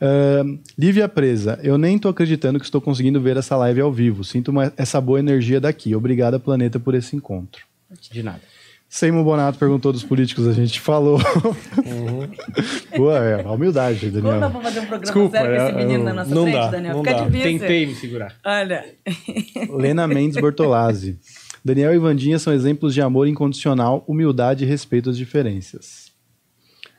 Ahn, 0.00 0.58
Lívia 0.76 1.08
Presa, 1.08 1.60
eu 1.62 1.78
nem 1.78 1.98
tô 1.98 2.08
acreditando 2.08 2.58
que 2.58 2.64
estou 2.64 2.80
conseguindo 2.80 3.20
ver 3.20 3.36
essa 3.36 3.56
live 3.56 3.80
ao 3.80 3.92
vivo. 3.92 4.24
Sinto 4.24 4.48
uma- 4.50 4.72
essa 4.76 5.00
boa 5.00 5.18
energia 5.20 5.60
daqui. 5.60 5.94
Obrigada, 5.94 6.40
planeta, 6.40 6.80
por 6.80 6.94
esse 6.94 7.14
encontro. 7.14 7.62
De 8.10 8.22
nada. 8.22 8.40
Seimo 8.88 9.22
Bonato 9.24 9.58
perguntou 9.58 9.90
dos 9.92 10.02
políticos, 10.04 10.46
a 10.46 10.52
gente 10.52 10.78
falou. 10.80 11.18
Boa, 12.96 13.18
é, 13.24 13.42
a 13.42 13.50
humildade, 13.50 14.10
Como 14.10 14.12
nós 14.22 14.22
Daniel. 14.24 14.50
vamos 14.50 14.62
fazer 14.62 14.80
um 14.80 14.86
programa 14.86 15.02
Desculpa, 15.02 15.30
sério 15.38 15.56
com 15.56 15.62
esse 15.62 15.72
eu- 15.72 15.76
menino 15.78 16.04
na 16.04 16.10
eu- 16.10 16.14
nossa 16.14 16.34
não 16.34 16.42
frente, 16.42 16.54
dá, 16.56 16.66
Daniel? 16.68 16.94
não 16.96 17.04
Fica 17.04 17.16
dá. 17.16 17.24
difícil. 17.24 17.58
Tentei 17.58 17.86
me 17.86 17.94
segurar. 17.94 18.34
Olha. 18.44 18.84
Lena 19.78 20.06
Mendes 20.06 20.38
Bortolazzi. 20.40 21.18
Daniel 21.64 21.94
e 21.94 21.98
Vandinha 21.98 22.38
são 22.38 22.52
exemplos 22.52 22.92
de 22.92 23.00
amor 23.00 23.26
incondicional, 23.28 24.04
humildade 24.06 24.64
e 24.64 24.66
respeito 24.66 25.10
às 25.10 25.16
diferenças. 25.16 26.01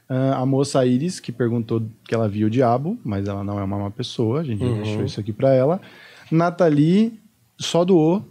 Ah, 0.09 0.39
a 0.41 0.45
moça 0.45 0.85
Iris, 0.85 1.19
que 1.19 1.31
perguntou 1.31 1.81
que 2.07 2.13
ela 2.13 2.27
viu 2.27 2.47
o 2.47 2.49
diabo, 2.49 2.97
mas 3.03 3.27
ela 3.27 3.43
não 3.43 3.59
é 3.59 3.63
uma 3.63 3.79
má 3.79 3.89
pessoa, 3.91 4.41
a 4.41 4.43
gente 4.43 4.59
já 4.59 4.71
deixou 4.73 5.03
isso 5.05 5.19
aqui 5.19 5.31
pra 5.33 5.53
ela. 5.53 5.79
Nathalie 6.31 7.13
só 7.57 7.85
doou 7.85 8.23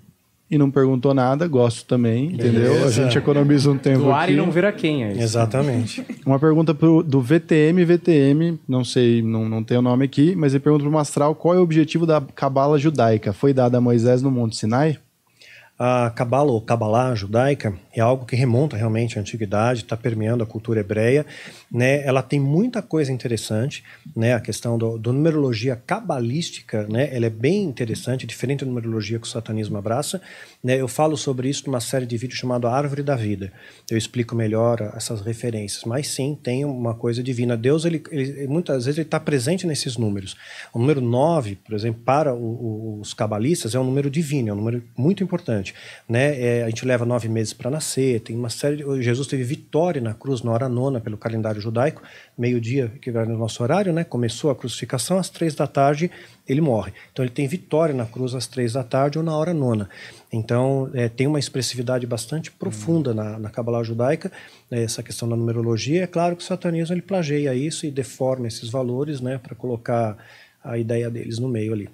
e 0.51 0.59
não 0.59 0.71
perguntou 0.71 1.15
nada, 1.15 1.49
gosto 1.49 1.87
também, 1.87 2.27
entendeu? 2.27 2.73
A 2.73 2.75
Beleza. 2.75 2.91
gente 2.91 3.17
economiza 3.17 3.71
um 3.71 3.79
tempo 3.79 4.01
Doar 4.01 4.25
aqui. 4.25 4.35
e 4.35 4.37
não 4.37 4.51
ver 4.51 4.67
a 4.67 4.73
quem 4.73 5.03
é 5.03 5.13
isso. 5.13 5.23
Exatamente. 5.23 6.05
Uma 6.27 6.39
pergunta 6.39 6.75
pro, 6.75 7.03
do 7.03 7.23
VTM, 7.23 7.83
VTM, 7.87 8.59
não 8.69 8.85
sei, 8.85 9.23
não, 9.23 9.49
não 9.49 9.65
tem 9.65 9.79
o 9.79 9.83
nome 9.83 10.05
aqui, 10.05 10.37
mas 10.37 10.53
ele 10.53 10.63
pergunta 10.63 10.85
pro 10.85 10.93
Mastral 10.93 11.35
qual 11.35 11.55
é 11.55 11.59
o 11.59 11.63
objetivo 11.63 12.05
da 12.05 12.21
cabala 12.21 12.79
judaica? 12.79 13.33
Foi 13.33 13.55
dada 13.55 13.79
a 13.79 13.81
Moisés 13.81 14.21
no 14.21 14.31
Monte 14.31 14.57
Sinai? 14.57 14.99
A 15.79 16.11
Cabala 16.11 16.53
ou 16.53 16.61
Cabalá 16.61 17.15
judaica 17.15 17.75
é 17.93 18.01
algo 18.01 18.27
que 18.27 18.37
remonta 18.37 18.77
realmente 18.77 19.19
à 19.19 19.21
antiguidade, 19.21 19.81
está 19.81 19.97
permeando 19.97 20.45
a 20.45 20.47
cultura 20.47 20.81
hebreia. 20.81 21.27
Né? 21.71 22.05
Ela 22.07 22.23
tem 22.23 22.39
muita 22.39 22.83
coisa 22.83 23.11
interessante, 23.11 23.83
né? 24.15 24.35
a 24.35 24.41
questão 24.41 24.79
do, 24.79 24.99
do 24.99 25.13
numerologia 25.13 25.75
cabalística, 25.75 26.87
né? 26.89 27.09
ela 27.15 27.27
é 27.27 27.31
bem 27.31 27.65
interessante, 27.65 28.27
diferente 28.27 28.65
da 28.65 28.71
numerologia 28.71 29.19
que 29.19 29.27
o 29.27 29.31
satanismo 29.31 29.77
abraça. 29.77 30.21
Né? 30.63 30.81
Eu 30.81 30.87
falo 30.87 31.17
sobre 31.17 31.49
isso 31.49 31.65
numa 31.67 31.81
série 31.81 32.07
de 32.07 32.17
vídeos 32.17 32.39
chamado 32.39 32.69
Árvore 32.69 33.03
da 33.03 33.17
Vida. 33.17 33.53
Eu 33.91 33.99
explico 33.99 34.37
melhor 34.37 34.81
essas 34.97 35.21
referências, 35.21 35.83
mas 35.85 36.07
sim, 36.07 36.39
tem 36.41 36.65
uma 36.65 36.95
coisa 36.95 37.21
divina. 37.21 37.57
Deus, 37.57 37.85
ele, 37.85 38.01
ele- 38.13 38.47
muitas 38.47 38.85
vezes, 38.85 38.99
ele 38.99 39.07
está 39.09 39.19
presente 39.19 39.67
nesses 39.67 39.97
números. 39.97 40.37
O 40.73 40.79
número 40.79 41.01
9, 41.01 41.57
por 41.57 41.75
exemplo, 41.75 42.01
para 42.05 42.33
o- 42.33 42.39
o- 42.39 43.01
os 43.01 43.13
cabalistas, 43.13 43.75
é 43.75 43.81
um 43.81 43.85
número 43.85 44.09
divino, 44.09 44.51
é 44.51 44.53
um 44.53 44.57
número 44.57 44.85
muito 44.97 45.25
importante. 45.25 45.75
Né? 46.09 46.41
É, 46.41 46.63
a 46.63 46.69
gente 46.69 46.87
leva 46.87 47.05
nove 47.05 47.29
meses 47.29 47.53
para 47.53 47.69
nascer, 47.69 48.21
tem 48.21 48.37
uma 48.37 48.49
série. 48.51 48.77
De, 48.77 49.03
Jesus 49.03 49.27
teve 49.27 49.43
vitória 49.43 50.01
na 50.01 50.15
cruz 50.15 50.43
na 50.43 50.53
hora 50.53 50.69
nona, 50.69 51.01
pelo 51.01 51.19
calendário 51.19 51.61
judaico, 51.61 52.03
meio-dia, 52.43 52.93
que 53.01 53.13
vai 53.13 53.25
no 53.25 53.39
nosso 53.39 53.63
horário, 53.63 53.93
né? 53.93 54.03
começou 54.03 54.51
a 54.51 54.57
crucificação, 54.57 55.17
às 55.17 55.29
três 55.29 55.55
da 55.55 55.67
tarde 55.69 56.11
ele 56.49 56.61
morre. 56.61 56.93
Então 57.13 57.25
ele 57.25 57.33
tem 57.33 57.47
vitória 57.47 57.95
na 57.95 58.05
cruz 58.05 58.35
às 58.35 58.49
três 58.49 58.73
da 58.73 58.83
tarde 58.83 59.17
ou 59.17 59.25
na 59.25 59.37
hora 59.37 59.55
nona. 59.55 59.89
Então 60.33 60.91
é, 60.93 61.09
tem 61.09 61.29
uma 61.29 61.39
expressividade 61.39 62.05
bastante 62.05 62.51
profunda 62.51 63.15
na, 63.15 63.39
na 63.39 63.49
Kabbalah 63.49 63.85
judaica, 63.85 64.33
né, 64.69 64.83
essa 64.83 65.05
questão 65.05 65.29
da 65.29 65.37
numerologia. 65.37 66.03
É 66.03 66.07
claro 66.09 66.35
que 66.35 66.43
o 66.43 66.47
satanismo 66.47 66.93
ele 66.93 67.03
plageia 67.03 67.55
isso 67.55 67.87
e 67.87 67.91
deforma 67.93 68.49
esses 68.49 68.69
valores 68.69 69.21
né, 69.21 69.39
para 69.39 69.55
colocar 69.55 70.17
a 70.65 70.77
ideia 70.77 71.09
deles 71.09 71.39
no 71.39 71.49
meio 71.49 71.73
ali. 71.73 71.89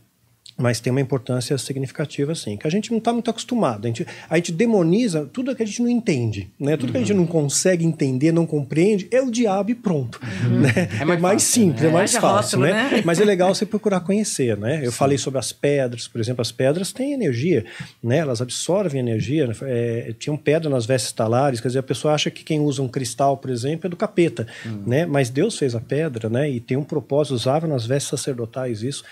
Mas 0.59 0.80
tem 0.80 0.90
uma 0.90 1.01
importância 1.01 1.56
significativa, 1.56 2.35
sim, 2.35 2.56
que 2.56 2.66
a 2.66 2.70
gente 2.70 2.90
não 2.90 2.98
está 2.98 3.12
muito 3.12 3.30
acostumado. 3.30 3.85
A 3.85 3.89
gente, 3.89 4.05
a 4.28 4.36
gente 4.36 4.51
demoniza 4.51 5.24
tudo 5.32 5.55
que 5.55 5.62
a 5.62 5.66
gente 5.66 5.80
não 5.80 5.89
entende, 5.89 6.51
né? 6.59 6.76
Tudo 6.76 6.90
que 6.90 6.98
a 6.98 7.01
gente 7.01 7.14
não 7.14 7.26
consegue 7.26 7.85
entender, 7.85 8.32
não 8.32 8.44
compreende, 8.44 9.06
é 9.12 9.22
o 9.22 9.30
diabo 9.30 9.70
e 9.70 9.74
pronto. 9.76 10.20
Né? 10.48 10.89
É 11.01 11.05
mais, 11.05 11.20
mais 11.20 11.43
fácil, 11.43 11.62
simples, 11.62 11.82
né? 11.82 11.89
é 11.89 11.93
mais 11.93 12.10
Haja 12.10 12.20
fácil, 12.20 12.59
rótulo, 12.59 12.74
né? 12.74 12.90
né? 12.90 13.02
Mas 13.05 13.20
é 13.20 13.24
legal 13.24 13.55
você 13.55 13.64
procurar 13.64 14.01
conhecer, 14.01 14.56
né? 14.56 14.80
Eu 14.85 14.90
falei 14.90 15.16
sobre 15.16 15.39
as 15.39 15.52
pedras, 15.52 16.09
por 16.09 16.20
exemplo, 16.20 16.43
as 16.43 16.51
pedras 16.51 16.93
têm 16.93 17.12
energia, 17.12 17.64
né? 18.02 18.18
Elas 18.18 18.43
absorvem 18.43 19.01
energia. 19.01 19.47
né? 19.47 19.55
É, 19.62 20.14
tinham 20.18 20.36
pedra 20.36 20.68
nas 20.68 20.86
vestes 20.86 21.12
talares, 21.12 21.60
quer 21.60 21.68
dizer, 21.68 21.78
a 21.78 21.85
pessoa 21.85 22.14
acha 22.14 22.30
que 22.30 22.43
quem 22.43 22.59
usa 22.59 22.82
um 22.82 22.89
cristal, 22.89 23.36
por 23.36 23.51
exemplo, 23.51 23.86
é 23.86 23.90
do 23.90 23.97
capeta, 23.97 24.47
né? 24.85 25.06
Mas 25.06 25.30
Deus 25.30 25.56
fez 25.56 25.76
a 25.76 25.80
pedra, 25.80 26.28
né? 26.28 26.51
E 26.51 26.59
tem 26.59 26.76
um 26.76 26.85
propósito, 26.85 27.35
usava 27.35 27.66
nas 27.68 27.86
vestes 27.86 28.10
sacerdotais 28.10 28.82
isso. 28.82 29.05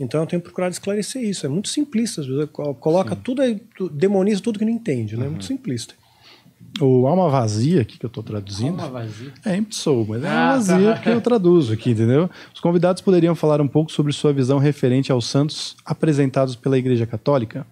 Então 0.00 0.20
eu 0.20 0.26
tenho 0.26 0.42
procurado 0.42 0.72
esclarecer 0.72 1.22
isso. 1.22 1.46
É 1.46 1.48
muito 1.48 1.68
simplista, 1.68 2.20
às 2.22 2.26
vezes, 2.26 2.48
co- 2.52 2.74
coloca 2.74 3.14
tudo 3.14 3.42
aí, 3.42 3.60
tu- 3.76 3.88
demoniza 3.88 4.40
tudo 4.42 4.58
que 4.58 4.64
não 4.64 4.72
entende, 4.72 5.16
né? 5.16 5.26
É 5.26 5.28
muito 5.28 5.44
simplista. 5.44 5.94
O 6.80 7.06
alma 7.06 7.28
vazia, 7.28 7.82
aqui 7.82 7.98
que 7.98 8.06
eu 8.06 8.10
tô 8.10 8.22
traduzindo. 8.22 8.80
Alma 8.80 8.88
vazia. 9.00 9.30
É 9.44 9.56
empty 9.56 9.74
soul, 9.76 10.06
mas 10.08 10.24
é 10.24 10.28
Ah, 10.28 10.32
alma 10.40 10.52
vazia 10.54 10.92
tá. 10.94 10.98
que 11.00 11.08
eu 11.10 11.20
traduzo 11.20 11.72
aqui, 11.74 11.90
entendeu? 11.90 12.30
Os 12.54 12.60
convidados 12.60 13.02
poderiam 13.02 13.34
falar 13.34 13.60
um 13.60 13.68
pouco 13.68 13.92
sobre 13.92 14.12
sua 14.12 14.32
visão 14.32 14.58
referente 14.58 15.12
aos 15.12 15.26
santos 15.26 15.76
apresentados 15.84 16.56
pela 16.56 16.78
Igreja 16.78 17.06
Católica? 17.06 17.66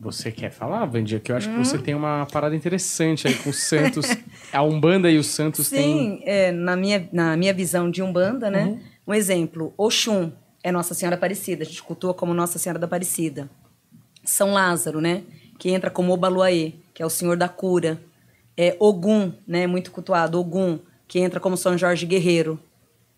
Você 0.00 0.30
quer 0.30 0.50
falar, 0.52 0.84
Vandia? 0.84 1.18
Que 1.18 1.32
eu 1.32 1.36
acho 1.36 1.48
que 1.50 1.56
você 1.58 1.78
tem 1.78 1.94
uma 1.94 2.26
parada 2.30 2.54
interessante 2.54 3.26
aí 3.26 3.34
com 3.34 3.50
os 3.50 3.56
santos. 3.56 4.06
A 4.52 4.62
Umbanda 4.62 5.10
e 5.10 5.18
os 5.18 5.26
santos 5.26 5.68
têm. 5.68 6.18
Sim, 6.18 6.22
é, 6.24 6.52
na, 6.52 6.76
minha, 6.76 7.08
na 7.12 7.36
minha 7.36 7.52
visão 7.52 7.90
de 7.90 8.02
Umbanda, 8.02 8.48
né? 8.50 8.78
Um 9.06 9.14
exemplo, 9.14 9.72
Oxum 9.76 10.32
é 10.62 10.72
Nossa 10.72 10.94
Senhora 10.94 11.16
Aparecida, 11.16 11.62
a 11.62 11.66
gente 11.66 11.82
cultua 11.82 12.12
como 12.12 12.34
Nossa 12.34 12.58
Senhora 12.58 12.78
da 12.78 12.86
Aparecida. 12.86 13.48
São 14.24 14.52
Lázaro, 14.52 15.00
né? 15.00 15.22
Que 15.58 15.70
entra 15.70 15.90
como 15.90 16.12
Obaluaê, 16.12 16.72
que 16.92 17.02
é 17.02 17.06
o 17.06 17.10
Senhor 17.10 17.36
da 17.36 17.48
Cura. 17.48 18.00
É 18.56 18.76
Ogum, 18.80 19.32
né? 19.46 19.66
Muito 19.66 19.90
cultuado, 19.92 20.38
Ogum, 20.40 20.78
que 21.06 21.18
entra 21.20 21.38
como 21.38 21.56
São 21.56 21.78
Jorge 21.78 22.04
Guerreiro. 22.06 22.58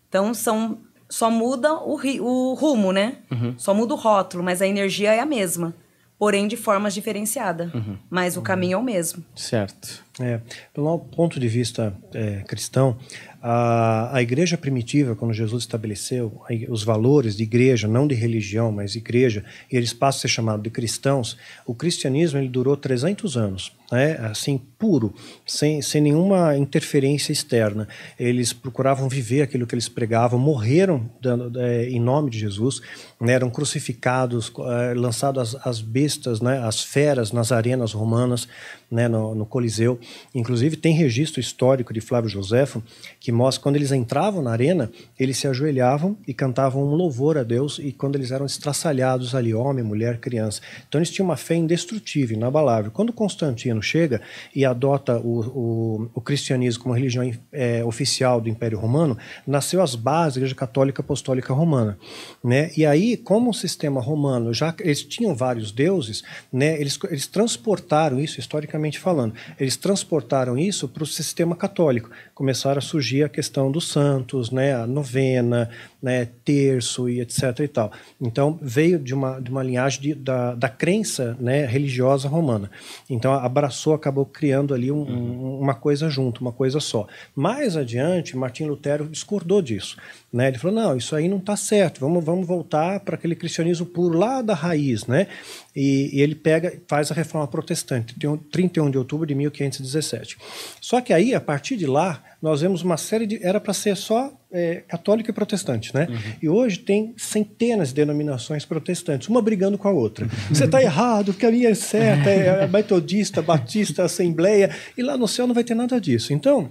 Então, 0.07 0.33
são, 0.33 0.79
só 1.09 1.31
muda 1.31 1.73
o, 1.73 1.95
ri- 1.95 2.19
o 2.21 2.53
rumo, 2.53 2.91
né? 2.91 3.17
Só 3.57 3.73
muda 3.73 3.93
o 3.93 3.97
rótulo, 3.97 4.43
mas 4.43 4.61
a 4.61 4.67
energia 4.67 5.13
é 5.13 5.19
a 5.19 5.25
mesma. 5.25 5.73
Porém, 6.19 6.47
de 6.47 6.57
formas 6.57 6.93
diferenciadas. 6.93 7.71
Mas 8.09 8.35
o 8.37 8.41
caminho 8.41 8.73
é 8.75 8.77
o 8.77 8.83
mesmo. 8.83 9.23
Certo. 9.35 10.03
É, 10.19 10.41
pelo 10.73 10.99
ponto 10.99 11.39
de 11.39 11.47
vista 11.47 11.95
é, 12.13 12.43
cristão, 12.45 12.97
a, 13.41 14.17
a 14.17 14.21
igreja 14.21 14.57
primitiva, 14.57 15.15
quando 15.15 15.33
Jesus 15.33 15.63
estabeleceu 15.63 16.41
os 16.67 16.83
valores 16.83 17.37
de 17.37 17.43
igreja, 17.43 17.87
não 17.87 18.05
de 18.05 18.13
religião, 18.13 18.69
mas 18.71 18.95
igreja, 18.95 19.45
e 19.71 19.77
eles 19.77 19.93
passam 19.93 20.19
a 20.19 20.21
ser 20.23 20.27
chamados 20.27 20.63
de 20.63 20.69
cristãos, 20.69 21.37
o 21.65 21.73
cristianismo 21.73 22.37
ele 22.37 22.49
durou 22.49 22.75
300 22.75 23.37
anos, 23.37 23.71
né, 23.89 24.17
assim, 24.29 24.61
puro, 24.77 25.13
sem, 25.45 25.81
sem 25.81 26.01
nenhuma 26.01 26.57
interferência 26.57 27.31
externa. 27.31 27.87
Eles 28.19 28.51
procuravam 28.51 29.07
viver 29.07 29.43
aquilo 29.43 29.65
que 29.65 29.73
eles 29.73 29.87
pregavam, 29.87 30.37
morreram 30.37 31.09
é, 31.57 31.89
em 31.89 31.99
nome 31.99 32.29
de 32.29 32.39
Jesus, 32.39 32.81
né, 33.21 33.33
eram 33.33 33.49
crucificados, 33.49 34.51
é, 34.57 34.93
lançados 34.93 35.55
as, 35.55 35.67
as 35.67 35.81
bestas, 35.81 36.41
né, 36.41 36.59
as 36.59 36.83
feras 36.83 37.31
nas 37.31 37.53
arenas 37.53 37.93
romanas, 37.93 38.49
né, 38.89 39.07
no, 39.07 39.35
no 39.35 39.45
Coliseu. 39.45 39.99
Inclusive, 40.33 40.75
tem 40.75 40.93
registro 40.93 41.39
histórico 41.39 41.93
de 41.93 42.01
Flávio 42.01 42.29
Joséfo 42.29 42.81
que 43.19 43.31
mostra 43.31 43.59
que 43.59 43.63
quando 43.63 43.75
eles 43.75 43.91
entravam 43.91 44.41
na 44.41 44.51
arena, 44.51 44.91
eles 45.19 45.37
se 45.37 45.47
ajoelhavam 45.47 46.17
e 46.27 46.33
cantavam 46.33 46.83
um 46.83 46.95
louvor 46.95 47.37
a 47.37 47.43
Deus, 47.43 47.79
e 47.79 47.91
quando 47.91 48.15
eles 48.15 48.31
eram 48.31 48.45
estraçalhados 48.45 49.35
ali, 49.35 49.53
homem, 49.53 49.83
mulher, 49.83 50.19
criança. 50.19 50.61
Então, 50.87 50.99
eles 50.99 51.11
tinham 51.11 51.25
uma 51.27 51.37
fé 51.37 51.55
indestrutível, 51.55 52.37
inabalável. 52.37 52.91
Quando 52.91 53.13
Constantino 53.13 53.81
chega 53.81 54.21
e 54.55 54.65
adota 54.65 55.17
o, 55.19 55.39
o, 55.39 56.09
o 56.15 56.21
cristianismo 56.21 56.83
como 56.83 56.95
religião 56.95 57.29
é, 57.51 57.83
oficial 57.83 58.41
do 58.41 58.49
Império 58.49 58.79
Romano, 58.79 59.17
nasceu 59.45 59.81
as 59.81 59.95
bases 59.95 60.35
da 60.35 60.39
Igreja 60.39 60.55
Católica 60.55 61.01
Apostólica 61.01 61.53
Romana. 61.53 61.97
Né? 62.43 62.71
E 62.75 62.85
aí, 62.85 63.17
como 63.17 63.51
o 63.51 63.53
sistema 63.53 64.01
romano, 64.01 64.53
já 64.53 64.73
eles 64.79 65.03
tinham 65.03 65.35
vários 65.35 65.71
deuses, 65.71 66.23
né? 66.51 66.79
eles, 66.79 66.97
eles 67.09 67.27
transportaram 67.27 68.19
isso, 68.19 68.39
historicamente 68.39 68.78
falando, 68.99 69.33
eles 69.59 69.75
transportaram 69.77 70.57
isso 70.57 70.87
para 70.87 71.03
o 71.03 71.05
sistema 71.05 71.55
católico. 71.55 72.09
Começaram 72.39 72.77
a 72.77 72.81
surgir 72.81 73.25
a 73.25 73.27
questão 73.27 73.69
dos 73.69 73.89
santos, 73.89 74.49
né? 74.49 74.73
a 74.73 74.87
novena, 74.87 75.69
né? 76.01 76.25
terço 76.45 77.09
e 77.09 77.19
etc. 77.19 77.59
e 77.59 77.67
tal. 77.67 77.91
Então, 78.21 78.57
veio 78.61 78.97
de 78.97 79.13
uma, 79.13 79.41
de 79.41 79.51
uma 79.51 79.61
linhagem 79.61 80.01
de, 80.01 80.15
da, 80.15 80.55
da 80.55 80.69
crença 80.69 81.35
né? 81.37 81.65
religiosa 81.65 82.29
romana. 82.29 82.71
Então, 83.09 83.33
abraçou, 83.33 83.93
acabou 83.93 84.25
criando 84.25 84.73
ali 84.73 84.89
um, 84.89 85.01
um, 85.01 85.59
uma 85.59 85.75
coisa 85.75 86.09
junto, 86.09 86.39
uma 86.39 86.53
coisa 86.53 86.79
só. 86.79 87.07
Mais 87.35 87.75
adiante, 87.75 88.37
Martim 88.37 88.63
Lutero 88.63 89.09
discordou 89.09 89.61
disso. 89.61 89.97
Né? 90.31 90.47
Ele 90.47 90.57
falou: 90.57 90.77
não, 90.77 90.95
isso 90.95 91.17
aí 91.17 91.27
não 91.27 91.39
está 91.39 91.57
certo, 91.57 91.99
vamos, 91.99 92.23
vamos 92.23 92.47
voltar 92.47 93.01
para 93.01 93.15
aquele 93.15 93.35
cristianismo 93.35 93.85
puro 93.85 94.17
lá 94.17 94.41
da 94.41 94.53
raiz. 94.53 95.05
Né? 95.07 95.27
E, 95.75 96.09
e 96.13 96.21
ele 96.21 96.35
pega 96.35 96.81
faz 96.87 97.11
a 97.11 97.13
reforma 97.13 97.47
protestante, 97.47 98.17
tem 98.17 98.29
um- 98.29 98.37
31 98.37 98.89
de 98.89 98.97
outubro 98.97 99.27
de 99.27 99.35
1517. 99.35 100.37
Só 100.79 101.01
que 101.01 101.11
aí, 101.11 101.33
a 101.35 101.41
partir 101.41 101.75
de 101.75 101.85
lá, 101.85 102.23
nós 102.41 102.61
vemos 102.61 102.81
uma 102.81 102.95
série 102.97 103.25
de. 103.27 103.43
Era 103.43 103.59
para 103.59 103.73
ser 103.73 103.95
só 103.97 104.31
é, 104.51 104.75
católico 104.87 105.29
e 105.29 105.33
protestante, 105.33 105.93
né? 105.93 106.07
E 106.41 106.47
hoje 106.47 106.79
tem 106.79 107.13
centenas 107.17 107.89
de 107.89 107.95
denominações 107.95 108.63
protestantes, 108.65 109.27
uma 109.27 109.41
brigando 109.41 109.77
com 109.77 109.87
a 109.87 109.91
outra. 109.91 110.27
Você 110.49 110.65
está 110.65 110.81
errado, 110.81 111.33
que 111.33 111.45
a 111.45 111.51
minha 111.51 111.69
é 111.69 111.75
certa, 111.75 112.29
é 112.29 112.67
metodista, 112.67 113.41
batista, 113.41 114.03
assembleia, 114.03 114.69
e 114.97 115.03
lá 115.03 115.17
no 115.17 115.27
céu 115.27 115.45
não 115.47 115.53
vai 115.53 115.63
ter 115.63 115.75
nada 115.75 115.99
disso. 115.99 116.33
Então. 116.33 116.69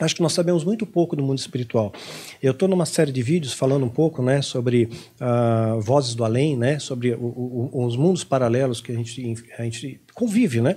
Acho 0.00 0.16
que 0.16 0.22
nós 0.22 0.32
sabemos 0.32 0.64
muito 0.64 0.86
pouco 0.86 1.14
do 1.14 1.22
mundo 1.22 1.38
espiritual. 1.38 1.92
Eu 2.42 2.52
estou 2.52 2.66
numa 2.66 2.86
série 2.86 3.12
de 3.12 3.22
vídeos 3.22 3.52
falando 3.52 3.84
um 3.84 3.90
pouco, 3.90 4.22
né, 4.22 4.40
sobre 4.40 4.88
ah, 5.20 5.76
vozes 5.80 6.14
do 6.14 6.24
além, 6.24 6.56
né, 6.56 6.78
sobre 6.78 7.12
o- 7.12 7.70
o- 7.72 7.84
os 7.86 7.94
mundos 7.94 8.24
paralelos 8.24 8.80
que 8.80 8.90
a 8.90 8.94
gente, 8.94 9.36
a 9.58 9.62
gente 9.62 10.00
convive, 10.14 10.60
né. 10.60 10.76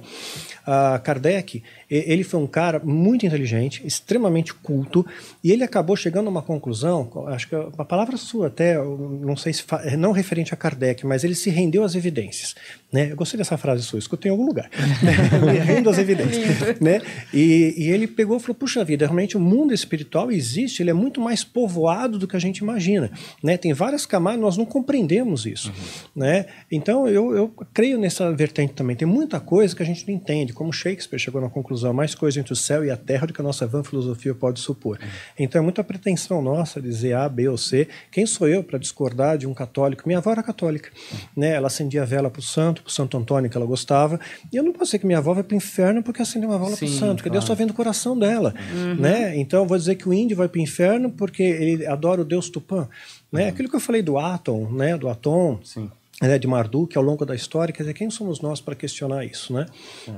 Ah, 0.65 0.99
Kardec, 1.03 1.61
ele 1.89 2.23
foi 2.23 2.39
um 2.39 2.47
cara 2.47 2.79
muito 2.83 3.25
inteligente, 3.25 3.85
extremamente 3.85 4.53
culto, 4.53 5.05
e 5.43 5.51
ele 5.51 5.63
acabou 5.63 5.95
chegando 5.95 6.27
a 6.27 6.29
uma 6.29 6.41
conclusão. 6.41 7.11
Acho 7.27 7.47
que 7.49 7.55
a 7.55 7.85
palavra 7.85 8.17
sua 8.17 8.47
até, 8.47 8.75
não 8.75 9.35
sei 9.35 9.53
se 9.53 9.63
é 9.83 9.95
não 9.95 10.11
referente 10.11 10.53
a 10.53 10.57
Kardec, 10.57 11.05
mas 11.05 11.23
ele 11.23 11.35
se 11.35 11.49
rendeu 11.49 11.83
às 11.83 11.93
evidências, 11.93 12.55
né. 12.91 13.11
Eu 13.11 13.15
gostei 13.15 13.37
dessa 13.37 13.57
frase 13.57 13.83
sua, 13.83 13.99
escutei 13.99 14.29
em 14.29 14.31
algum 14.31 14.45
lugar. 14.45 14.69
Me 15.45 15.59
rendo 15.59 15.89
às 15.89 15.97
evidências, 15.97 16.79
né. 16.79 17.01
E, 17.33 17.75
e 17.77 17.89
ele 17.89 18.07
pegou 18.07 18.37
e 18.37 18.39
falou: 18.39 18.55
puxa 18.55 18.83
vida, 18.83 19.05
realmente 19.05 19.37
o 19.37 19.39
mundo 19.39 19.73
espiritual 19.73 20.31
existe, 20.31 20.81
ele 20.81 20.89
é 20.89 20.93
muito 20.93 21.21
mais 21.21 21.43
povoado 21.43 22.17
do 22.17 22.27
que 22.27 22.35
a 22.35 22.39
gente 22.39 22.59
imagina. 22.59 23.11
Né? 23.43 23.57
Tem 23.57 23.73
várias 23.73 24.05
camadas, 24.05 24.39
nós 24.39 24.57
não 24.57 24.65
compreendemos 24.65 25.45
isso. 25.45 25.71
Né? 26.15 26.45
Então 26.71 27.07
eu, 27.07 27.35
eu 27.35 27.53
creio 27.73 27.99
nessa 27.99 28.31
vertente 28.31 28.73
também. 28.73 28.95
Tem 28.95 29.07
muita 29.25 29.39
coisa 29.39 29.75
que 29.75 29.81
a 29.81 29.85
gente 29.85 30.07
não 30.07 30.13
entende, 30.13 30.53
como 30.53 30.71
Shakespeare 30.71 31.19
chegou 31.19 31.41
na 31.41 31.49
conclusão: 31.49 31.91
mais 31.91 32.13
coisa 32.13 32.39
entre 32.39 32.53
o 32.53 32.55
céu 32.55 32.85
e 32.85 32.91
a 32.91 32.95
terra 32.95 33.27
do 33.27 33.33
que 33.33 33.41
a 33.41 33.43
nossa 33.43 33.65
vã 33.65 33.83
filosofia 33.83 34.33
pode 34.35 34.59
supor. 34.59 34.99
Então 35.37 35.59
é 35.59 35.63
muita 35.63 35.83
pretensão 35.83 36.41
nossa 36.41 36.79
dizer 36.79 37.13
A, 37.13 37.27
B 37.27 37.49
ou 37.49 37.57
C. 37.57 37.87
Quem 38.11 38.25
sou 38.25 38.47
eu 38.47 38.63
para 38.63 38.77
discordar 38.77 39.37
de 39.37 39.47
um 39.47 39.53
católico? 39.53 40.03
Minha 40.05 40.19
avó 40.19 40.31
era 40.31 40.43
católica. 40.43 40.91
Né? 41.35 41.51
Ela 41.51 41.67
acendia 41.67 42.03
a 42.03 42.05
vela 42.05 42.29
para 42.29 42.39
o 42.39 42.43
santo, 42.43 42.83
para 42.83 42.89
o 42.89 42.91
Santo 42.91 43.17
Antônio 43.17 43.49
que 43.49 43.57
ela 43.57 43.65
gostava. 43.65 44.19
E 44.53 44.55
eu 44.55 44.63
não 44.63 44.71
posso 44.71 44.85
dizer 44.85 44.99
que 44.99 45.07
minha 45.07 45.17
avó 45.17 45.33
vai 45.33 45.43
para 45.43 45.55
o 45.55 45.57
inferno 45.57 46.03
porque 46.03 46.21
acendeu 46.21 46.49
uma 46.49 46.59
vela 46.59 46.77
para 46.77 46.85
o 46.85 46.89
santo, 46.89 47.17
porque 47.17 47.29
Deus 47.29 47.43
claro. 47.43 47.53
está 47.53 47.63
vendo 47.63 47.71
o 47.71 47.73
coração 47.73 48.17
dela. 48.17 48.53
Né? 48.99 49.37
Então 49.37 49.61
eu 49.61 49.65
vou 49.65 49.77
dizer 49.77 49.95
que 49.95 50.07
o 50.07 50.13
índio 50.13 50.37
vai 50.37 50.47
para 50.47 50.59
o 50.59 50.61
inferno 50.61 51.09
porque 51.09 51.41
ele 51.41 51.85
adora 51.87 52.21
o 52.21 52.25
deus 52.25 52.49
Tupã. 52.49 52.87
Né? 53.31 53.47
Aquilo 53.47 53.69
que 53.69 53.75
eu 53.75 53.79
falei 53.79 54.01
do 54.01 54.17
Atom, 54.17 54.71
né? 54.71 54.97
do 54.97 55.09
Atom, 55.09 55.59
Sim. 55.63 55.89
Né, 56.21 56.39
de 56.39 56.47
Marduk 56.47 56.97
ao 56.97 57.03
longo 57.03 57.25
da 57.25 57.35
história, 57.35 57.73
quer 57.73 57.83
dizer, 57.83 57.93
quem 57.93 58.09
somos 58.09 58.39
nós 58.39 58.61
para 58.61 58.75
questionar 58.75 59.25
isso, 59.25 59.53
né? 59.53 59.65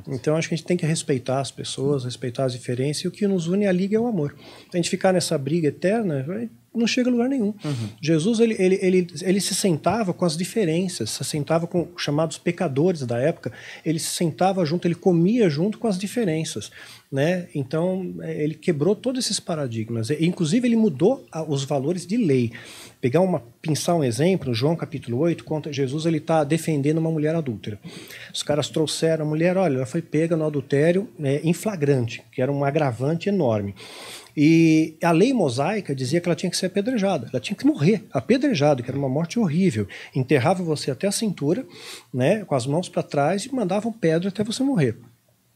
Então 0.07 0.35
acho 0.35 0.47
que 0.47 0.53
a 0.53 0.57
gente 0.57 0.65
tem 0.65 0.77
que 0.77 0.85
respeitar 0.85 1.39
as 1.39 1.49
pessoas, 1.49 2.05
respeitar 2.05 2.45
as 2.45 2.53
diferenças 2.53 3.03
e 3.03 3.07
o 3.07 3.11
que 3.11 3.27
nos 3.27 3.47
une 3.47 3.65
à 3.65 3.71
liga 3.71 3.97
é 3.97 3.99
o 3.99 4.07
amor. 4.07 4.35
A 4.71 4.77
gente 4.77 4.89
ficar 4.89 5.11
nessa 5.11 5.37
briga 5.37 5.69
eterna 5.69 6.25
não 6.73 6.85
chega 6.85 7.09
a 7.09 7.11
lugar 7.11 7.27
nenhum. 7.27 7.53
Jesus 7.99 8.39
ele, 8.39 8.55
ele, 8.59 8.79
ele, 8.81 9.07
ele 9.21 9.41
se 9.41 9.55
sentava 9.55 10.13
com 10.13 10.23
as 10.23 10.37
diferenças, 10.37 11.09
se 11.09 11.23
sentava 11.23 11.65
com 11.65 11.87
os 11.95 12.03
chamados 12.03 12.37
pecadores 12.37 13.01
da 13.01 13.17
época, 13.17 13.51
ele 13.83 13.97
se 13.97 14.11
sentava 14.11 14.63
junto, 14.65 14.87
ele 14.87 14.95
comia 14.95 15.49
junto 15.49 15.79
com 15.79 15.87
as 15.87 15.97
diferenças, 15.97 16.71
né? 17.11 17.47
Então 17.55 18.15
eh, 18.21 18.43
ele 18.43 18.55
quebrou 18.55 18.95
todos 18.95 19.25
esses 19.25 19.39
paradigmas. 19.39 20.09
Inclusive 20.09 20.67
ele 20.67 20.75
mudou 20.75 21.25
os 21.47 21.63
valores 21.63 22.05
de 22.05 22.17
lei. 22.17 22.51
Pegar 22.99 23.21
uma 23.21 23.41
pensar 23.61 23.95
um 23.95 24.03
exemplo, 24.03 24.53
João 24.53 24.75
capítulo 24.75 25.19
8, 25.19 25.43
conta 25.43 25.71
Jesus 25.71 26.05
ele 26.05 26.17
está 26.17 26.43
defendendo 26.43 26.97
uma 26.97 27.11
mulher 27.11 27.35
adúltera. 27.35 27.79
Os 28.33 28.43
caras 28.43 28.69
trouxeram 28.69 29.25
a 29.25 29.27
mulher, 29.27 29.57
olha, 29.57 29.77
ela 29.77 29.85
foi 29.85 30.01
pega 30.01 30.35
no 30.35 30.45
adultério 30.45 31.09
né, 31.17 31.39
em 31.43 31.53
flagrante, 31.53 32.23
que 32.31 32.41
era 32.41 32.51
um 32.51 32.63
agravante 32.63 33.29
enorme. 33.29 33.75
E 34.35 34.95
a 35.03 35.11
lei 35.11 35.33
mosaica 35.33 35.95
dizia 35.95 36.21
que 36.21 36.29
ela 36.29 36.35
tinha 36.35 36.49
que 36.49 36.57
ser 36.57 36.67
apedrejada, 36.67 37.27
ela 37.31 37.41
tinha 37.41 37.57
que 37.57 37.65
morrer, 37.65 38.05
apedrejada, 38.11 38.83
que 38.83 38.89
era 38.89 38.97
uma 38.97 39.09
morte 39.09 39.39
horrível. 39.39 39.87
Enterrava 40.15 40.63
você 40.63 40.91
até 40.91 41.07
a 41.07 41.11
cintura, 41.11 41.65
né, 42.13 42.45
com 42.45 42.53
as 42.53 42.67
mãos 42.67 42.87
para 42.87 43.01
trás 43.01 43.45
e 43.45 43.53
mandavam 43.53 43.91
pedra 43.91 44.29
até 44.29 44.43
você 44.43 44.61
morrer. 44.61 44.97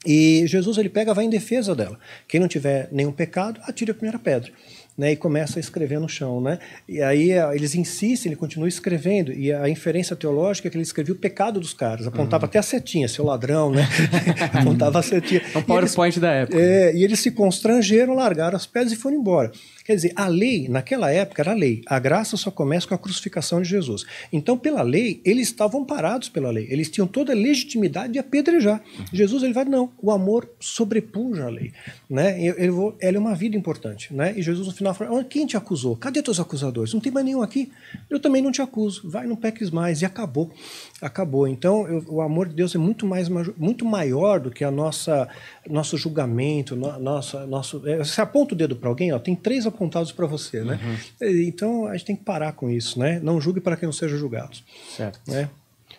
E 0.05 0.43
Jesus 0.47 0.77
ele 0.77 0.89
pega, 0.89 1.13
vai 1.13 1.25
em 1.25 1.29
defesa 1.29 1.75
dela. 1.75 1.97
Quem 2.27 2.39
não 2.39 2.47
tiver 2.47 2.89
nenhum 2.91 3.11
pecado, 3.11 3.59
atire 3.63 3.91
a 3.91 3.93
primeira 3.93 4.17
pedra. 4.17 4.51
Né, 4.97 5.13
e 5.13 5.15
começa 5.15 5.57
a 5.57 5.61
escrever 5.61 5.99
no 6.01 6.09
chão, 6.09 6.41
né? 6.41 6.59
E 6.87 7.01
aí 7.01 7.31
a- 7.31 7.55
eles 7.55 7.73
insistem, 7.75 8.29
ele 8.29 8.35
continua 8.35 8.67
escrevendo 8.67 9.31
e 9.31 9.51
a 9.51 9.67
inferência 9.69 10.17
teológica 10.17 10.67
é 10.67 10.69
que 10.69 10.75
ele 10.75 10.83
escrevia 10.83 11.13
o 11.15 11.17
pecado 11.17 11.61
dos 11.61 11.73
caras, 11.73 12.05
apontava 12.05 12.45
até 12.45 12.59
a 12.59 12.61
setinha, 12.61 13.07
seu 13.07 13.23
ladrão, 13.23 13.71
né? 13.71 13.87
apontava 14.53 14.99
a 14.99 15.01
setinha. 15.01 15.39
É 15.41 15.43
um 15.43 15.47
E 15.47 15.55
eles- 15.55 15.65
PowerPoint 15.65 16.19
da 16.19 16.31
época. 16.33 16.59
é, 16.59 16.93
e 16.93 17.03
eles 17.05 17.19
se 17.21 17.31
constrangeram, 17.31 18.13
largaram 18.13 18.55
as 18.57 18.65
pedras 18.65 18.91
e 18.91 18.95
foram 18.97 19.15
embora. 19.17 19.51
Quer 19.83 19.95
dizer, 19.95 20.13
a 20.15 20.27
lei, 20.27 20.67
naquela 20.69 21.11
época, 21.11 21.41
era 21.41 21.53
lei. 21.53 21.81
A 21.87 21.97
graça 21.99 22.37
só 22.37 22.51
começa 22.51 22.87
com 22.87 22.93
a 22.93 22.97
crucificação 22.97 23.61
de 23.61 23.67
Jesus. 23.69 24.05
Então, 24.31 24.57
pela 24.57 24.81
lei, 24.81 25.21
eles 25.25 25.47
estavam 25.47 25.83
parados 25.83 26.29
pela 26.29 26.51
lei. 26.51 26.67
Eles 26.69 26.89
tinham 26.89 27.07
toda 27.07 27.31
a 27.33 27.35
legitimidade 27.35 28.13
de 28.13 28.19
apedrejar. 28.19 28.81
Jesus, 29.11 29.43
ele 29.43 29.53
vai, 29.53 29.65
não, 29.65 29.91
o 30.01 30.11
amor 30.11 30.47
sobrepuja 30.59 31.45
a 31.45 31.49
lei. 31.49 31.73
Né? 32.09 32.41
Eu, 32.41 32.53
eu 32.55 32.73
vou, 32.75 32.95
ela 33.01 33.17
é 33.17 33.19
uma 33.19 33.35
vida 33.35 33.57
importante. 33.57 34.13
Né? 34.13 34.33
E 34.37 34.41
Jesus, 34.41 34.67
no 34.67 34.73
final, 34.73 34.93
fala, 34.93 35.19
"Ah, 35.19 35.23
quem 35.23 35.45
te 35.45 35.57
acusou? 35.57 35.95
Cadê 35.95 36.21
teus 36.21 36.39
acusadores? 36.39 36.93
Não 36.93 37.01
tem 37.01 37.11
mais 37.11 37.25
nenhum 37.25 37.41
aqui. 37.41 37.71
Eu 38.09 38.19
também 38.19 38.41
não 38.41 38.51
te 38.51 38.61
acuso. 38.61 39.09
Vai, 39.09 39.25
não 39.25 39.35
peques 39.35 39.69
mais. 39.71 40.01
E 40.01 40.05
acabou. 40.05 40.51
Acabou. 41.01 41.47
Então, 41.47 41.87
eu- 41.87 42.03
o 42.07 42.21
amor 42.21 42.47
de 42.47 42.55
Deus 42.55 42.75
é 42.75 42.77
muito, 42.77 43.05
mais, 43.05 43.27
muito 43.57 43.83
maior 43.85 44.39
do 44.39 44.51
que 44.51 44.63
a 44.63 44.71
nossa 44.71 45.27
nosso 45.69 45.97
julgamento, 45.97 46.75
no, 46.75 46.97
nossa, 46.99 47.45
nosso, 47.45 47.81
é, 47.85 47.97
você 47.97 48.19
aponta 48.21 48.53
o 48.53 48.57
dedo 48.57 48.75
para 48.75 48.89
alguém, 48.89 49.11
ó, 49.13 49.19
tem 49.19 49.35
três 49.35 49.65
apontados 49.65 50.11
para 50.11 50.25
você, 50.25 50.63
né? 50.63 50.79
E- 51.21 51.45
Então 51.47 51.85
a 51.87 51.93
gente 51.93 52.05
tem 52.05 52.15
que 52.15 52.23
parar 52.23 52.53
com 52.53 52.69
isso, 52.69 52.99
né? 52.99 53.19
Não 53.21 53.39
julgue 53.39 53.59
para 53.61 53.75
que 53.77 53.85
não 53.85 53.93
seja 53.93 54.17
julgado, 54.17 54.57
Certo. 54.95 55.19
né? 55.27 55.49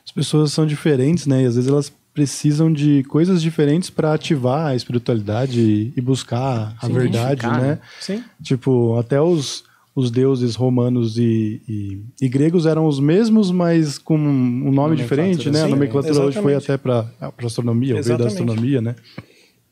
As 0.05 0.11
pessoas 0.13 0.53
são 0.53 0.67
diferentes, 0.67 1.27
né? 1.27 1.43
E 1.43 1.47
às 1.47 1.55
vezes 1.55 1.71
elas 1.71 1.93
precisam 2.13 2.71
de 2.73 3.03
coisas 3.05 3.41
diferentes 3.41 3.89
para 3.89 4.13
ativar 4.13 4.67
a 4.69 4.77
espiritualidade 4.77 5.93
e, 5.97 6.01
buscar 6.01 6.75
a 6.81 6.87
Se 6.87 6.93
verdade, 6.93 7.47
né? 7.47 7.61
né? 7.61 7.79
Sim. 8.01 8.23
Tipo, 8.43 8.99
até 8.99 9.19
os, 9.21 9.65
os 9.95 10.11
deuses 10.11 10.55
romanos 10.55 11.17
e, 11.17 11.63
e, 11.69 12.03
e 12.21 12.29
gregos 12.29 12.67
eram 12.67 12.87
os 12.87 13.01
mesmos, 13.01 13.51
mas 13.51 13.97
com 13.97 14.19
um 14.19 14.71
nome 14.73 14.97
diferente, 14.97 15.49
né? 15.51 15.61
A 15.63 15.65
sim, 15.65 15.71
nomenclatura 15.71 16.21
hoje 16.25 16.43
foi 16.43 16.55
até 16.55 16.77
para 16.77 17.07
astronomia, 17.47 17.99
o 17.99 18.03
veio 18.03 18.19
da 18.19 18.27
astronomia, 18.27 18.83
né? 18.83 18.95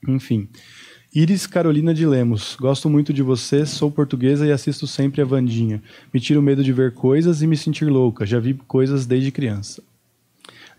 Enfim. 0.07 0.49
Iris 1.13 1.47
Carolina 1.47 1.93
de 1.93 2.07
Lemos. 2.07 2.57
Gosto 2.59 2.89
muito 2.89 3.13
de 3.13 3.23
você, 3.23 3.67
sou 3.67 3.91
portuguesa 3.91 4.47
e 4.47 4.53
assisto 4.53 4.87
sempre 4.87 5.21
a 5.21 5.25
Vandinha. 5.25 5.83
Me 6.15 6.21
tira 6.21 6.39
o 6.39 6.43
medo 6.43 6.63
de 6.63 6.73
ver 6.73 6.95
coisas 6.95 7.43
e 7.43 7.47
me 7.47 7.57
sentir 7.57 7.87
louca. 7.87 8.25
Já 8.25 8.39
vi 8.39 8.55
coisas 8.55 9.07
desde 9.07 9.33
criança. 9.33 9.83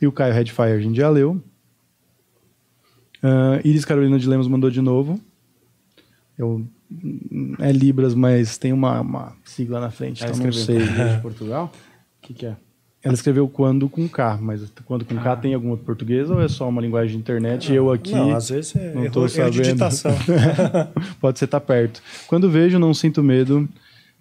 E 0.02 0.08
o 0.08 0.12
Caio 0.12 0.34
Redfire 0.34 0.72
a 0.72 0.80
gente 0.80 0.98
já 0.98 1.10
leu. 1.10 1.42
Ah, 3.22 3.60
Iris 3.64 3.86
Carolina 3.86 4.18
de 4.18 4.28
Lemos 4.28 4.48
mandou 4.48 4.72
de 4.72 4.82
novo. 4.82 5.20
Eu, 6.38 6.66
é 7.60 7.72
Libras, 7.72 8.16
mas 8.16 8.58
tem 8.58 8.74
uma, 8.74 9.02
uma 9.02 9.36
sigla 9.46 9.80
na 9.80 9.92
frente, 9.92 10.24
Ela 10.24 10.32
então 10.34 10.46
não 10.46 10.54
sei. 10.54 10.80
de 10.80 11.22
Portugal? 11.22 11.72
O 12.18 12.28
que, 12.28 12.34
que 12.34 12.46
é? 12.46 12.56
Ela 13.04 13.16
escreveu 13.16 13.48
quando 13.48 13.90
com 13.90 14.08
K, 14.08 14.38
mas 14.40 14.62
quando 14.86 15.04
com 15.04 15.18
Ah. 15.18 15.22
K 15.22 15.36
tem 15.38 15.54
algum 15.56 15.70
outro 15.72 15.86
português 15.86 16.30
ou 16.30 16.40
é 16.42 16.48
só 16.48 16.70
uma 16.70 16.80
linguagem 16.82 17.14
de 17.16 17.18
internet 17.22 17.72
e 17.72 17.76
eu 17.76 17.92
aqui 17.92 18.12
Não, 18.12 18.36
às 18.36 18.50
vezes 18.50 18.76
é 18.76 18.94
não 18.94 19.04
erro, 19.06 19.28
sabendo. 19.28 19.52
digitação. 19.52 20.12
Pode 21.20 21.40
ser 21.40 21.46
estar 21.46 21.60
perto. 21.62 22.02
Quando 22.28 22.50
vejo, 22.50 22.78
não 22.78 22.94
sinto 22.94 23.24
medo, 23.24 23.68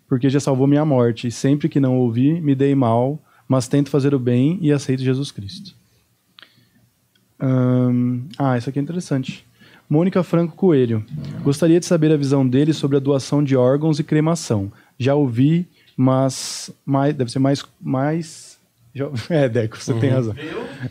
porque 0.08 0.30
já 0.30 0.40
salvou 0.40 0.66
minha 0.66 0.84
morte. 0.84 1.26
E 1.26 1.30
sempre 1.30 1.68
que 1.68 1.78
não 1.78 1.98
ouvi, 1.98 2.40
me 2.40 2.54
dei 2.54 2.74
mal, 2.74 3.18
mas 3.46 3.68
tento 3.68 3.90
fazer 3.90 4.14
o 4.14 4.18
bem 4.18 4.58
e 4.62 4.72
aceito 4.72 5.02
Jesus 5.02 5.30
Cristo. 5.30 5.74
Ahn, 7.38 8.22
ah, 8.38 8.56
isso 8.56 8.68
aqui 8.70 8.78
é 8.78 8.82
interessante. 8.82 9.44
Mônica 9.88 10.22
Franco 10.22 10.54
Coelho. 10.56 11.04
Gostaria 11.42 11.80
de 11.80 11.86
saber 11.86 12.12
a 12.12 12.16
visão 12.16 12.46
dele 12.46 12.72
sobre 12.72 12.96
a 12.96 13.00
doação 13.00 13.42
de 13.42 13.56
órgãos 13.56 13.98
e 13.98 14.04
cremação. 14.04 14.70
Já 14.98 15.14
ouvi, 15.14 15.66
mas 15.96 16.70
mais, 16.86 17.14
deve 17.14 17.30
ser 17.30 17.40
mais. 17.40 17.64
mais 17.80 18.49
já- 18.94 19.08
é, 19.30 19.48
Deco, 19.48 19.76
você 19.76 19.94
tem 19.94 20.10
razão. 20.10 20.34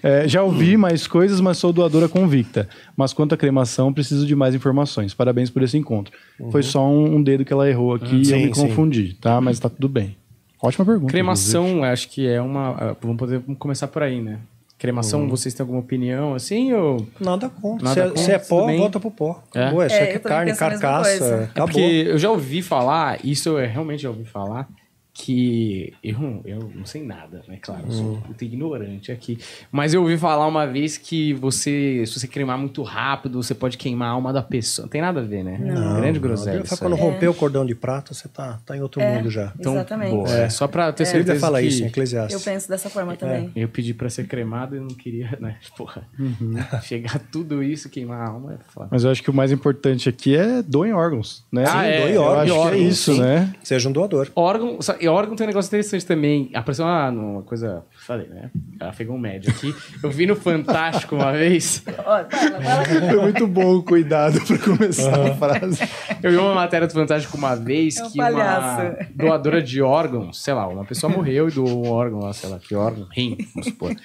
É, 0.02 0.28
já 0.28 0.44
ouvi 0.44 0.78
mais 0.78 1.08
coisas, 1.08 1.40
mas 1.42 1.58
sou 1.58 1.74
doadora 1.74 2.08
convicta. 2.08 2.68
Mas 2.96 3.14
quanto 3.14 3.34
à 3.34 3.38
cremação, 3.38 3.94
preciso 3.94 4.26
de 4.26 4.36
mais 4.36 4.56
informações. 4.56 5.14
Parabéns 5.14 5.50
por 5.50 5.62
esse 5.64 5.78
encontro. 5.78 6.14
Foi 6.52 6.64
só 6.64 6.88
um, 6.88 7.16
um 7.16 7.24
dedo 7.24 7.44
que 7.46 7.52
ela 7.54 7.70
errou 7.70 7.94
aqui 7.94 8.16
e 8.16 8.20
eu 8.20 8.26
Sim, 8.26 8.46
me 8.48 8.56
sim. 8.56 8.68
confundi, 8.68 9.14
tá? 9.20 9.40
Mas 9.42 9.60
tá 9.60 9.70
tudo 9.70 9.90
bem. 9.90 10.16
Ótima 10.62 10.86
pergunta. 10.86 11.12
Cremação, 11.12 11.84
acho 11.84 12.10
que 12.10 12.28
é 12.28 12.42
uma. 12.42 12.72
ah, 12.72 12.96
Vamos 13.02 13.18
poder 13.18 13.42
começar 13.58 13.88
por 13.88 14.04
aí, 14.04 14.22
né? 14.22 14.40
Cremação, 14.78 15.28
vocês 15.28 15.54
têm 15.54 15.62
alguma 15.62 15.82
opinião 15.82 16.34
assim? 16.34 16.72
Ou... 16.72 17.06
Nada 17.20 17.50
contra. 17.50 17.84
Nada 17.84 17.94
se, 17.94 18.00
é, 18.00 18.08
contra, 18.08 18.24
se 18.24 18.32
é 18.32 18.40
pó, 18.40 18.66
volta 18.78 18.98
pro 19.00 19.12
pó. 19.12 19.44
É? 19.54 19.64
Acabou, 19.64 19.84
é, 19.84 19.88
isso 19.88 19.96
É, 19.96 20.16
eu 20.16 20.20
também 20.22 20.38
carne, 20.38 20.56
carcaça. 20.56 21.52
É 21.54 21.60
porque 21.62 21.82
eu 22.08 22.18
já 22.18 22.30
ouvi 22.32 22.62
falar, 22.62 23.20
isso 23.26 23.50
eu 23.50 23.68
realmente 23.70 24.04
já 24.04 24.10
ouvi 24.10 24.24
falar, 24.24 24.70
que 25.14 25.94
eu, 26.04 26.42
eu 26.46 26.72
não 26.74 26.86
sei 26.86 27.04
nada, 27.04 27.44
né? 27.48 27.58
Claro, 27.62 27.84
eu 27.88 27.92
sou 27.92 28.22
muito 28.26 28.44
ignorante 28.44 29.12
aqui. 29.12 29.38
Mas 29.72 29.94
eu 29.94 30.02
ouvi 30.02 30.18
falar 30.18 30.48
uma 30.48 30.66
vez 30.66 30.98
que 30.98 31.34
você, 31.34 32.04
se 32.06 32.20
você 32.20 32.28
cremar 32.28 32.58
muito 32.58 32.82
rápido, 32.84 33.42
você 33.42 33.54
pode 33.54 33.78
queimar 33.78 34.10
a 34.10 34.12
alma 34.12 34.32
da 34.32 34.42
pessoa. 34.42 34.86
Não 34.86 34.90
tem 34.90 35.02
nada 35.02 35.20
a 35.20 35.24
ver, 35.24 35.44
né? 35.44 35.60
Grande 35.98 36.20
groselha. 36.20 36.64
Isso 36.64 36.78
quando 36.78 36.96
aí. 36.96 37.02
romper 37.02 37.28
o 37.28 37.34
cordão 37.34 37.66
de 37.66 37.76
prata, 37.76 38.14
você 38.14 38.28
tá, 38.30 38.60
tá 38.66 38.78
em 38.78 38.82
outro 38.82 39.02
mundo 39.02 39.30
já. 39.30 39.52
Então, 39.60 39.74
Exatamente. 39.74 40.12
boa, 40.12 40.30
é. 40.30 40.50
Só 40.50 40.68
pra 40.68 40.92
ter 40.94 41.04
Bíblia 41.06 41.26
certeza 41.26 41.40
fala 41.40 41.60
que 41.62 41.68
isso 41.68 41.82
em 41.82 41.86
Eu 41.86 41.90
Eclesiastes. 41.90 42.44
penso 42.44 42.70
dessa 42.70 42.90
forma 42.90 43.16
também. 43.16 43.52
eu 43.56 43.68
pedi 43.68 43.94
pra 43.94 44.10
ser 44.10 44.28
cremado 44.28 44.76
e 44.76 44.80
não 44.80 44.90
queria, 44.90 45.36
né? 45.42 45.58
Porra, 45.76 46.08
chegar 46.84 47.20
tudo 47.32 47.62
isso, 47.62 47.90
queimar 47.90 48.22
a 48.22 48.30
alma 48.30 48.54
é 48.54 48.58
foda. 48.72 48.88
Mas 48.92 49.04
eu 49.04 49.12
acho 49.12 49.22
que 49.22 49.30
o 49.30 49.34
mais 49.34 49.52
importante 49.52 50.08
aqui 50.08 50.36
é 50.36 50.62
doem 50.62 50.94
órgãos, 50.94 51.46
né? 51.52 51.66
Ah, 51.68 51.86
é, 51.86 52.02
doe 52.02 52.16
eu 52.16 52.22
órgãos, 52.22 52.40
acho 52.44 52.52
que 52.54 52.58
é 52.58 52.62
órgãos, 52.62 52.88
isso, 52.88 53.14
sim. 53.14 53.20
né? 53.22 53.54
Seja 53.64 53.90
um 53.90 53.92
doador. 53.92 54.30
Órgão, 54.36 54.80
e 55.00 55.08
órgão 55.08 55.36
tem 55.36 55.46
um 55.46 55.48
negócio 55.48 55.70
interessante 55.70 56.06
também. 56.06 56.50
Apareceu 56.54 56.86
uma, 56.86 57.10
uma 57.10 57.42
coisa, 57.44 57.84
falei, 58.06 58.28
né? 58.28 58.50
Ela 58.80 58.92
pegou 58.94 59.16
um 59.16 59.20
médio 59.20 59.52
aqui. 59.52 59.74
Eu 60.04 60.10
vi 60.12 60.26
no 60.26 60.36
Fantástico 60.36 61.16
uma 61.16 61.32
vez. 61.32 61.84
Foi 63.10 63.22
muito 63.22 63.48
bom 63.48 63.76
o 63.78 63.84
cuidado 63.84 64.40
para 64.46 64.58
começar 64.58 65.28
a 65.28 65.36
frase. 65.36 65.82
Eu 66.22 66.32
vi 66.32 66.38
uma 66.38 66.54
matéria 66.56 66.88
do 66.88 66.94
Fantástico 66.94 67.38
uma 67.38 67.56
vez 67.56 67.98
É 67.98 68.04
um 68.06 68.10
que 68.12 68.20
uma 68.22 68.32
palhaço. 68.32 68.96
doadora 69.16 69.62
de 69.62 69.82
órgãos, 69.82 70.42
sei 70.42 70.54
lá, 70.54 70.68
uma 70.68 70.86
pessoa 70.86 71.12
morreu 71.12 71.48
e 71.48 71.52
doou 71.52 71.86
um 71.86 71.90
órgão 71.90 72.20
lá, 72.20 72.34
sei 72.34 72.50
lá, 72.50 72.60
que 72.60 72.76
órgão, 72.76 73.08
rim, 73.12 73.38
vamos 73.54 73.68
supor. 73.70 73.96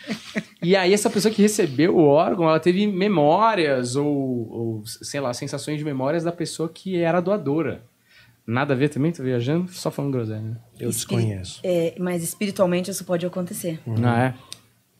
E 0.62 0.74
aí 0.76 0.92
essa 0.92 1.10
pessoa 1.10 1.32
que 1.32 1.42
recebeu 1.42 1.96
o 1.96 2.04
órgão, 2.04 2.48
ela 2.48 2.60
teve 2.60 2.86
memórias 2.86 3.96
ou, 3.96 4.06
ou, 4.06 4.82
sei 4.86 5.20
lá, 5.20 5.32
sensações 5.34 5.78
de 5.78 5.84
memórias 5.84 6.24
da 6.24 6.32
pessoa 6.32 6.68
que 6.68 7.00
era 7.00 7.20
doadora. 7.20 7.82
Nada 8.46 8.74
a 8.74 8.76
ver 8.76 8.88
também? 8.90 9.10
Tô 9.12 9.22
viajando? 9.22 9.70
Só 9.72 9.90
falando 9.90 10.12
groselha. 10.12 10.40
né? 10.40 10.56
Eu 10.78 10.90
desconheço. 10.90 11.60
É, 11.64 11.94
mas 11.98 12.22
espiritualmente 12.22 12.90
isso 12.90 13.04
pode 13.04 13.24
acontecer. 13.24 13.80
Ah, 14.04 14.24
é? 14.24 14.34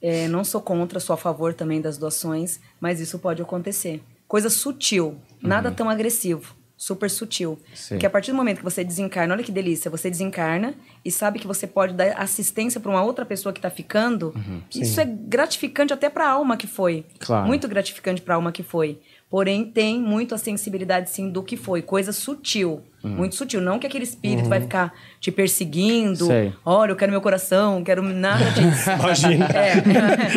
É, 0.01 0.27
não 0.27 0.43
sou 0.43 0.61
contra, 0.61 0.99
sou 0.99 1.13
a 1.13 1.17
favor 1.17 1.53
também 1.53 1.79
das 1.81 1.97
doações, 1.97 2.59
mas 2.79 2.99
isso 2.99 3.17
pode 3.19 3.41
acontecer. 3.41 4.03
Coisa 4.27 4.49
sutil, 4.49 5.17
nada 5.41 5.71
tão 5.71 5.89
agressivo, 5.89 6.55
super 6.75 7.09
sutil. 7.09 7.59
Sim. 7.73 7.95
Porque 7.95 8.05
a 8.05 8.09
partir 8.09 8.31
do 8.31 8.37
momento 8.37 8.57
que 8.57 8.63
você 8.63 8.83
desencarna, 8.83 9.33
olha 9.33 9.43
que 9.43 9.51
delícia, 9.51 9.89
você 9.89 10.09
desencarna 10.09 10.73
e 11.03 11.11
sabe 11.11 11.39
que 11.39 11.47
você 11.47 11.65
pode 11.67 11.93
dar 11.93 12.13
assistência 12.17 12.79
para 12.79 12.89
uma 12.91 13.03
outra 13.03 13.25
pessoa 13.25 13.53
que 13.53 13.59
está 13.59 13.69
ficando. 13.69 14.33
Isso 14.73 14.99
é 14.99 15.05
gratificante 15.05 15.93
até 15.93 16.09
para 16.09 16.25
a 16.25 16.31
alma 16.31 16.57
que 16.57 16.67
foi. 16.67 17.05
Claro. 17.19 17.47
Muito 17.47 17.67
gratificante 17.67 18.21
para 18.21 18.33
a 18.33 18.37
alma 18.37 18.51
que 18.51 18.63
foi. 18.63 18.99
Porém, 19.29 19.65
tem 19.65 19.99
muito 19.99 20.35
a 20.35 20.37
sensibilidade, 20.37 21.09
sim, 21.09 21.29
do 21.29 21.41
que 21.41 21.57
foi. 21.57 21.81
Coisa 21.81 22.11
sutil. 22.11 22.81
Muito 23.03 23.35
sutil. 23.35 23.61
Não 23.61 23.77
que 23.77 23.85
aquele 23.85 24.03
espírito 24.03 24.49
vai 24.49 24.59
ficar 24.59 24.91
te 25.19 25.31
perseguindo. 25.31 26.25
Sei. 26.25 26.51
Olha, 26.65 26.91
eu 26.91 26.95
quero 26.95 27.11
meu 27.11 27.21
coração, 27.21 27.83
quero 27.83 28.01
nada 28.01 28.43
disso. 28.51 28.89
Imagina. 28.97 29.45
É. 29.45 29.73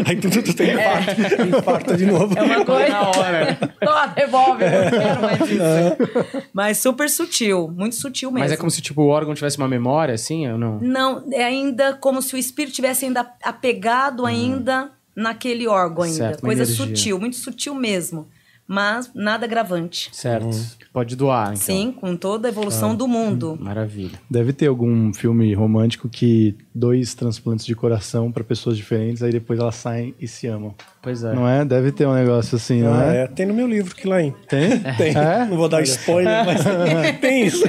Aí 0.07 0.17
tu, 0.17 0.29
tu 0.43 0.55
tem 0.55 0.75
infarto, 0.75 1.43
infarta 1.43 1.97
de 1.97 2.05
novo. 2.05 2.39
É 2.39 2.43
uma 2.43 2.65
coisa. 2.65 2.89
Na 2.89 3.09
hora. 3.09 3.57
Toma, 3.81 4.07
devolve, 4.09 4.65
eu 4.65 4.85
não 4.85 4.91
quero 4.91 5.23
mais 5.23 5.41
isso. 5.41 6.43
Mas 6.53 6.79
super 6.79 7.09
sutil, 7.09 7.73
muito 7.75 7.95
sutil 7.95 8.31
mesmo. 8.31 8.45
Mas 8.45 8.53
é 8.53 8.57
como 8.57 8.71
se 8.71 8.83
tipo, 8.83 9.01
o 9.01 9.09
órgão 9.09 9.35
tivesse 9.35 9.57
uma 9.57 9.69
memória, 9.69 10.15
assim, 10.15 10.47
ou 10.51 10.59
não? 10.59 10.79
Não, 10.81 11.25
é 11.33 11.45
ainda 11.45 11.95
como 11.95 12.21
se 12.21 12.35
o 12.35 12.39
espírito 12.39 12.75
tivesse 12.75 13.07
ainda 13.07 13.27
apegado 13.43 14.27
ainda 14.27 14.91
naquele 15.17 15.67
órgão 15.67 16.05
ainda. 16.05 16.17
Certo, 16.17 16.41
Coisa 16.43 16.65
energia. 16.65 16.87
sutil, 16.87 17.19
muito 17.19 17.37
sutil 17.37 17.75
mesmo. 17.75 18.29
Mas 18.69 19.11
nada 19.15 19.47
gravante. 19.47 20.11
Certo. 20.13 20.55
Pode 20.93 21.17
doar, 21.17 21.47
então. 21.55 21.57
Sim, 21.57 21.91
com 21.99 22.15
toda 22.15 22.47
a 22.49 22.51
evolução 22.51 22.95
do 22.95 23.09
mundo. 23.09 23.57
Maravilha. 23.59 24.19
Deve 24.31 24.53
ter 24.53 24.67
algum 24.67 25.13
filme 25.15 25.55
romântico 25.55 26.09
que 26.09 26.55
dois 26.75 27.15
transplantes 27.15 27.65
de 27.65 27.75
coração 27.75 28.31
para 28.31 28.45
pessoas 28.45 28.77
diferentes, 28.77 29.23
aí 29.23 29.33
depois 29.33 29.59
elas 29.59 29.75
saem 29.77 30.15
e 30.21 30.29
se 30.29 30.47
amam. 30.47 30.75
Pois 31.01 31.25
é. 31.25 31.33
Não 31.33 31.49
é? 31.49 31.65
Deve 31.65 31.91
ter 31.93 32.07
um 32.07 32.15
negócio 32.15 32.57
assim, 32.57 32.83
não 32.83 32.93
Ah, 32.95 33.15
é? 33.15 33.23
é, 33.23 33.27
tem 33.27 33.47
no 33.47 33.55
meu 33.55 33.67
livro 33.67 33.95
que 33.95 34.07
lá 34.07 34.21
em. 34.23 34.33
Tem? 34.49 34.79
Tem. 34.99 35.17
É? 35.17 35.47
Não 35.47 35.57
vou 35.57 35.69
dar 35.69 35.81
spoiler, 35.83 36.45
mas 36.45 36.61
tem 37.21 37.47
isso. 37.47 37.65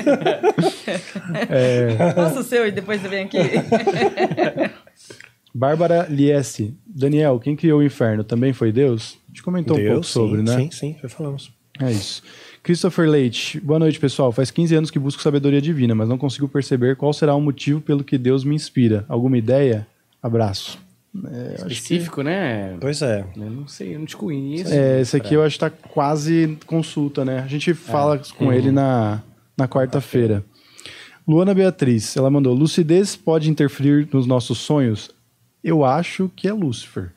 Faça 2.15 2.39
o 2.39 2.43
seu 2.43 2.67
e 2.67 2.71
depois 2.71 3.01
você 3.01 3.07
vem 3.07 3.23
aqui. 3.25 3.37
Bárbara 5.59 6.07
Liesse. 6.09 6.73
Daniel, 6.87 7.37
quem 7.37 7.53
criou 7.53 7.81
o 7.81 7.83
inferno? 7.83 8.23
Também 8.23 8.53
foi 8.53 8.71
Deus? 8.71 9.17
A 9.27 9.31
gente 9.31 9.43
comentou 9.43 9.77
um 9.77 9.85
pouco 9.85 10.05
sim, 10.05 10.11
sobre, 10.13 10.41
né? 10.41 10.55
Sim, 10.55 10.71
sim, 10.71 10.95
já 11.01 11.09
falamos. 11.09 11.51
É 11.81 11.91
isso. 11.91 12.23
Christopher 12.63 13.09
Leite. 13.09 13.59
Boa 13.59 13.77
noite, 13.77 13.99
pessoal. 13.99 14.31
Faz 14.31 14.51
15 14.51 14.75
anos 14.75 14.89
que 14.89 14.97
busco 14.97 15.21
sabedoria 15.21 15.61
divina, 15.61 15.93
mas 15.93 16.07
não 16.07 16.17
consigo 16.17 16.47
perceber 16.47 16.95
qual 16.95 17.11
será 17.11 17.35
o 17.35 17.41
motivo 17.41 17.81
pelo 17.81 18.05
que 18.05 18.17
Deus 18.17 18.45
me 18.45 18.55
inspira. 18.55 19.03
Alguma 19.09 19.37
ideia? 19.37 19.85
Abraço. 20.23 20.79
É, 21.25 21.55
acho 21.55 21.65
que- 21.65 21.73
Específico, 21.73 22.21
né? 22.21 22.77
Pois 22.79 23.01
é. 23.01 23.25
Eu 23.35 23.49
não 23.49 23.67
sei, 23.67 23.95
eu 23.95 23.99
não 23.99 24.05
te 24.05 24.15
conheço. 24.15 24.73
É, 24.73 25.01
esse 25.01 25.17
aqui 25.17 25.33
eu 25.33 25.43
acho 25.43 25.55
que 25.55 25.59
tá 25.59 25.69
quase 25.69 26.57
consulta, 26.67 27.25
né? 27.25 27.39
A 27.39 27.47
gente 27.47 27.73
fala 27.73 28.17
com 28.37 28.53
ele 28.53 28.71
na, 28.71 29.21
na 29.57 29.67
quarta-feira. 29.67 30.41
Luana 31.27 31.53
Beatriz, 31.53 32.15
ela 32.15 32.29
mandou: 32.29 32.53
lucidez 32.53 33.17
pode 33.17 33.49
interferir 33.49 34.07
nos 34.13 34.25
nossos 34.25 34.57
sonhos? 34.59 35.18
Eu 35.63 35.83
acho 35.83 36.31
que 36.35 36.47
é 36.47 36.53
Lúcifer. 36.53 37.11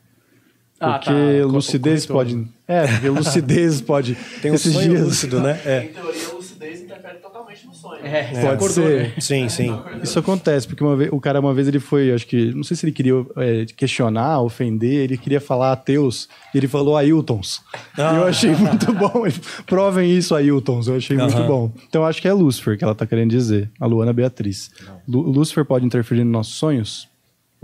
Ah, 0.80 0.98
Porque 0.98 1.10
tá. 1.40 1.46
Lucidez 1.46 2.06
pode. 2.06 2.44
É, 2.66 2.86
porque 2.88 3.08
lucidez 3.08 3.80
pode. 3.82 4.16
Tem 4.40 4.50
um 4.50 4.54
esses 4.56 4.72
sonho 4.72 4.88
dias- 4.88 5.02
lúcido, 5.06 5.40
né? 5.40 5.60
É. 5.64 5.84
Em 5.84 5.88
teoria, 5.92 6.26
a 6.28 6.32
lucidez 6.34 6.80
interfere 6.82 7.18
totalmente 7.18 7.64
no 7.68 7.72
sonho. 7.72 8.04
É, 8.04 8.24
você 8.24 8.40
Pode 8.40 8.46
acordou, 8.54 8.68
ser. 8.88 9.02
né? 9.02 9.12
Sim, 9.20 9.48
sim. 9.48 9.78
Isso 10.02 10.18
acontece, 10.18 10.66
porque 10.66 10.82
uma 10.82 10.96
vez, 10.96 11.08
o 11.12 11.20
cara 11.20 11.38
uma 11.38 11.54
vez 11.54 11.68
ele 11.68 11.78
foi, 11.78 12.10
acho 12.12 12.26
que, 12.26 12.52
não 12.52 12.64
sei 12.64 12.76
se 12.76 12.84
ele 12.84 12.90
queria 12.90 13.14
é, 13.36 13.64
questionar, 13.76 14.40
ofender, 14.40 15.04
ele 15.04 15.16
queria 15.16 15.40
falar 15.40 15.70
ateus, 15.70 16.28
e 16.52 16.58
ele 16.58 16.66
falou 16.66 16.96
Ailtons. 16.96 17.60
E 17.96 18.00
eu 18.00 18.24
achei 18.26 18.50
muito 18.56 18.92
bom. 18.92 19.22
Provem 19.66 20.10
isso, 20.10 20.34
Ailtons, 20.34 20.88
eu 20.88 20.96
achei 20.96 21.16
muito 21.16 21.36
Aham. 21.36 21.46
bom. 21.46 21.72
Então 21.88 22.02
eu 22.02 22.06
acho 22.08 22.20
que 22.20 22.26
é 22.26 22.32
Lúcifer 22.32 22.76
que 22.76 22.82
ela 22.82 22.94
tá 22.94 23.06
querendo 23.06 23.30
dizer, 23.30 23.70
a 23.78 23.86
Luana 23.86 24.12
Beatriz. 24.12 24.72
Lúcifer 25.06 25.64
pode 25.64 25.86
interferir 25.86 26.24
nos 26.24 26.32
nossos 26.32 26.54
sonhos? 26.54 27.08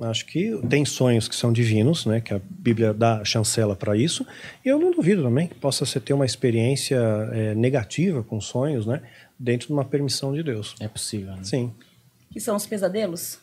Acho 0.01 0.27
que 0.27 0.57
tem 0.69 0.85
sonhos 0.85 1.27
que 1.29 1.35
são 1.35 1.53
divinos, 1.53 2.07
né? 2.07 2.21
Que 2.21 2.33
a 2.33 2.41
Bíblia 2.49 2.95
dá 2.95 3.25
chancela 3.25 3.75
para 3.75 3.97
isso. 3.97 4.25
E 4.65 4.69
eu 4.69 4.79
não 4.79 4.93
duvido 4.93 5.23
também 5.25 5.49
que 5.49 5.55
possa 5.57 5.85
ser 5.85 6.01
ter 6.01 6.13
uma 6.13 6.25
experiência 6.27 6.97
é, 7.33 7.55
negativa 7.55 8.23
com 8.23 8.41
sonhos, 8.41 8.87
né? 8.87 9.03
Dentro 9.39 9.67
de 9.69 9.73
uma 9.73 9.85
permissão 9.85 10.33
de 10.33 10.43
Deus. 10.43 10.75
É 10.79 10.87
possível, 10.87 11.33
né? 11.35 11.41
Sim. 11.43 11.73
Que 12.31 12.39
são 12.41 12.55
os 12.55 12.67
pesadelos? 12.67 13.39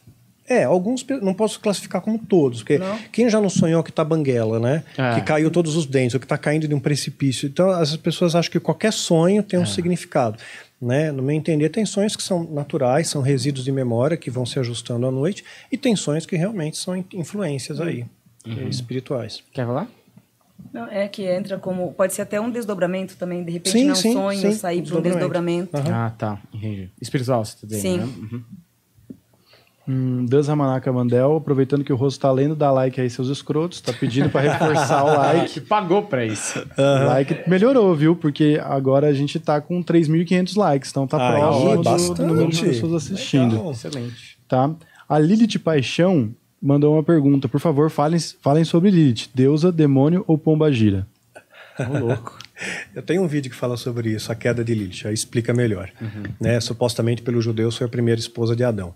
É, 0.47 0.63
alguns 0.63 1.03
não 1.23 1.33
posso 1.33 1.59
classificar 1.59 2.01
como 2.01 2.19
todos, 2.19 2.59
porque 2.59 2.77
Não? 2.77 2.99
quem 3.11 3.27
já 3.27 3.41
não 3.41 3.49
sonhou 3.49 3.81
que 3.81 3.91
tá 3.91 4.03
banguela, 4.03 4.59
né? 4.59 4.83
É. 4.95 5.15
Que 5.15 5.21
caiu 5.21 5.49
todos 5.49 5.75
os 5.75 5.87
dentes, 5.87 6.13
ou 6.13 6.19
que 6.19 6.27
tá 6.27 6.37
caindo 6.37 6.67
de 6.67 6.75
um 6.75 6.79
precipício. 6.79 7.47
Então, 7.47 7.67
as 7.71 7.97
pessoas 7.97 8.35
acham 8.35 8.51
que 8.51 8.59
qualquer 8.59 8.93
sonho 8.93 9.41
tem 9.41 9.57
um 9.59 9.63
É. 9.63 9.65
significado. 9.65 10.37
Né? 10.81 11.11
No 11.11 11.23
meu 11.23 11.35
entender, 11.35 11.69
tem 11.69 11.85
sonhos 11.85 12.15
que 12.15 12.21
são 12.23 12.43
naturais, 12.43 13.07
são 13.07 13.21
resíduos 13.21 13.63
de 13.63 13.71
memória 13.71 14.17
que 14.17 14.29
vão 14.29 14.45
se 14.45 14.59
ajustando 14.59 15.07
à 15.07 15.11
noite, 15.11 15.43
e 15.71 15.77
tem 15.77 15.95
sonhos 15.95 16.25
que 16.25 16.35
realmente 16.35 16.77
são 16.77 16.95
in- 16.97 17.05
influências 17.13 17.79
aí, 17.79 18.05
Uhum. 18.45 18.59
eh, 18.59 18.69
espirituais. 18.69 19.41
Quer 19.53 19.65
falar? 19.65 19.87
Não, 20.73 20.85
é 20.87 21.07
que 21.07 21.23
entra 21.23 21.57
como. 21.57 21.93
Pode 21.93 22.13
ser 22.13 22.23
até 22.23 22.39
um 22.39 22.49
desdobramento 22.51 23.15
também. 23.15 23.43
De 23.43 23.51
repente 23.51 23.71
Sim, 23.71 23.83
não 23.85 23.89
é 23.89 23.93
um 23.93 24.01
sim, 24.01 24.13
sonho 24.13 24.39
sim, 24.41 24.51
sair 24.51 24.81
para 24.83 24.97
um 24.97 25.01
desdobramento. 25.01 25.71
desdobramento. 25.71 25.77
Ah, 25.93 26.09
tá. 26.17 26.41
Entendi. 26.53 26.89
Espiritual, 27.01 27.43
você 27.45 27.55
tá 27.61 27.67
dizendo, 27.67 27.81
Sim. 27.81 27.97
né? 27.97 28.03
Uhum. 28.31 28.43
Hum, 29.87 30.25
Deus 30.25 30.47
Ramanaka 30.47 30.91
Mandel, 30.91 31.35
aproveitando 31.35 31.83
que 31.83 31.93
o 31.93 31.95
rosto 31.95 32.19
tá 32.19 32.31
lendo, 32.31 32.55
dá 32.55 32.71
like 32.71 32.99
aí, 32.99 33.09
seus 33.09 33.27
escrotos, 33.29 33.81
tá 33.81 33.93
pedindo 33.93 34.29
para 34.29 34.41
reforçar 34.41 35.03
o 35.03 35.07
like. 35.17 35.53
Que 35.53 35.61
pagou 35.61 36.01
pra 36.03 36.25
isso. 36.25 36.59
O 36.77 37.05
like 37.05 37.47
melhorou, 37.47 37.93
viu? 37.95 38.15
Porque 38.15 38.59
agora 38.63 39.07
a 39.07 39.13
gente 39.13 39.39
tá 39.39 39.61
com 39.61 39.83
3.500 39.83 40.57
likes, 40.57 40.89
então 40.89 41.05
tá 41.05 41.17
Aí, 41.35 41.39
próximo 41.83 42.13
do, 42.15 42.21
do 42.23 42.27
número 42.27 42.49
de 42.49 42.61
pessoas 42.61 42.93
assistindo. 42.93 43.57
Legal. 43.57 43.71
Excelente. 43.71 44.37
tá? 44.47 44.71
A 45.07 45.19
Lilith 45.19 45.59
Paixão 45.59 46.31
mandou 46.59 46.95
uma 46.95 47.03
pergunta. 47.03 47.47
Por 47.47 47.59
favor, 47.59 47.91
falem, 47.91 48.19
falem 48.41 48.63
sobre 48.63 48.89
Lilith. 48.89 49.29
Deusa, 49.35 49.71
demônio 49.71 50.23
ou 50.27 50.35
pomba 50.35 50.71
gira? 50.71 51.05
Ô, 51.77 51.99
louco. 51.99 52.39
Eu 52.95 53.01
tenho 53.03 53.21
um 53.21 53.27
vídeo 53.27 53.51
que 53.51 53.55
fala 53.55 53.75
sobre 53.77 54.09
isso, 54.11 54.31
a 54.31 54.35
queda 54.35 54.63
de 54.63 54.73
Lilith, 54.73 55.05
aí 55.05 55.13
explica 55.13 55.53
melhor. 55.53 55.91
Uhum. 56.01 56.23
Né? 56.39 56.59
Supostamente, 56.61 57.21
pelos 57.21 57.43
judeus, 57.43 57.75
foi 57.77 57.85
a 57.85 57.89
primeira 57.89 58.17
esposa 58.19 58.55
de 58.55 58.63
Adão, 58.63 58.95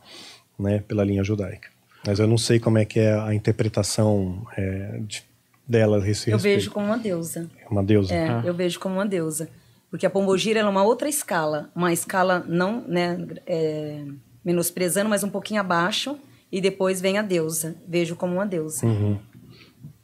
né? 0.59 0.83
pela 0.87 1.03
linha 1.03 1.23
judaica. 1.23 1.69
Mas 2.05 2.19
eu 2.19 2.27
não 2.27 2.37
sei 2.37 2.59
como 2.59 2.77
é 2.77 2.85
que 2.85 2.99
é 2.99 3.13
a 3.13 3.33
interpretação 3.33 4.45
é, 4.57 4.99
de- 5.05 5.23
dela 5.67 5.97
a 6.03 6.09
esse 6.09 6.29
Eu 6.29 6.37
respeito. 6.37 6.55
vejo 6.59 6.71
como 6.71 6.85
uma 6.85 6.97
deusa. 6.97 7.49
É 7.63 7.67
Uma 7.69 7.83
deusa. 7.83 8.13
É, 8.13 8.29
Ah. 8.29 8.41
eu 8.45 8.53
vejo 8.53 8.79
como 8.79 8.95
uma 8.95 9.05
deusa. 9.05 9.49
Porque 9.91 10.05
a 10.05 10.09
pombogira 10.09 10.59
ela 10.59 10.69
é 10.69 10.71
uma 10.71 10.83
outra 10.83 11.09
escala. 11.09 11.69
Uma 11.75 11.91
escala 11.91 12.45
não 12.47 12.81
né, 12.87 13.17
é, 13.47 14.03
menosprezando, 14.45 15.09
mas 15.09 15.23
um 15.23 15.29
pouquinho 15.29 15.59
abaixo. 15.61 16.17
E 16.51 16.59
depois 16.61 16.99
vem 17.01 17.17
a 17.17 17.21
deusa. 17.21 17.75
Vejo 17.87 18.15
como 18.15 18.33
uma 18.35 18.45
deusa. 18.45 18.85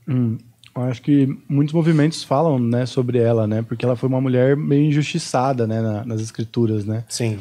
Hum, 0.07 0.37
eu 0.75 0.81
acho 0.83 1.01
que 1.01 1.27
muitos 1.49 1.73
movimentos 1.73 2.23
falam 2.23 2.59
né, 2.59 2.85
sobre 2.85 3.17
ela, 3.17 3.47
né? 3.47 3.61
Porque 3.67 3.85
ela 3.85 3.95
foi 3.95 4.07
uma 4.09 4.21
mulher 4.21 4.55
meio 4.55 4.83
injustiçada 4.85 5.65
né, 5.65 5.81
na- 5.81 6.05
nas 6.05 6.21
escrituras, 6.21 6.85
né? 6.85 7.03
Sim. 7.09 7.39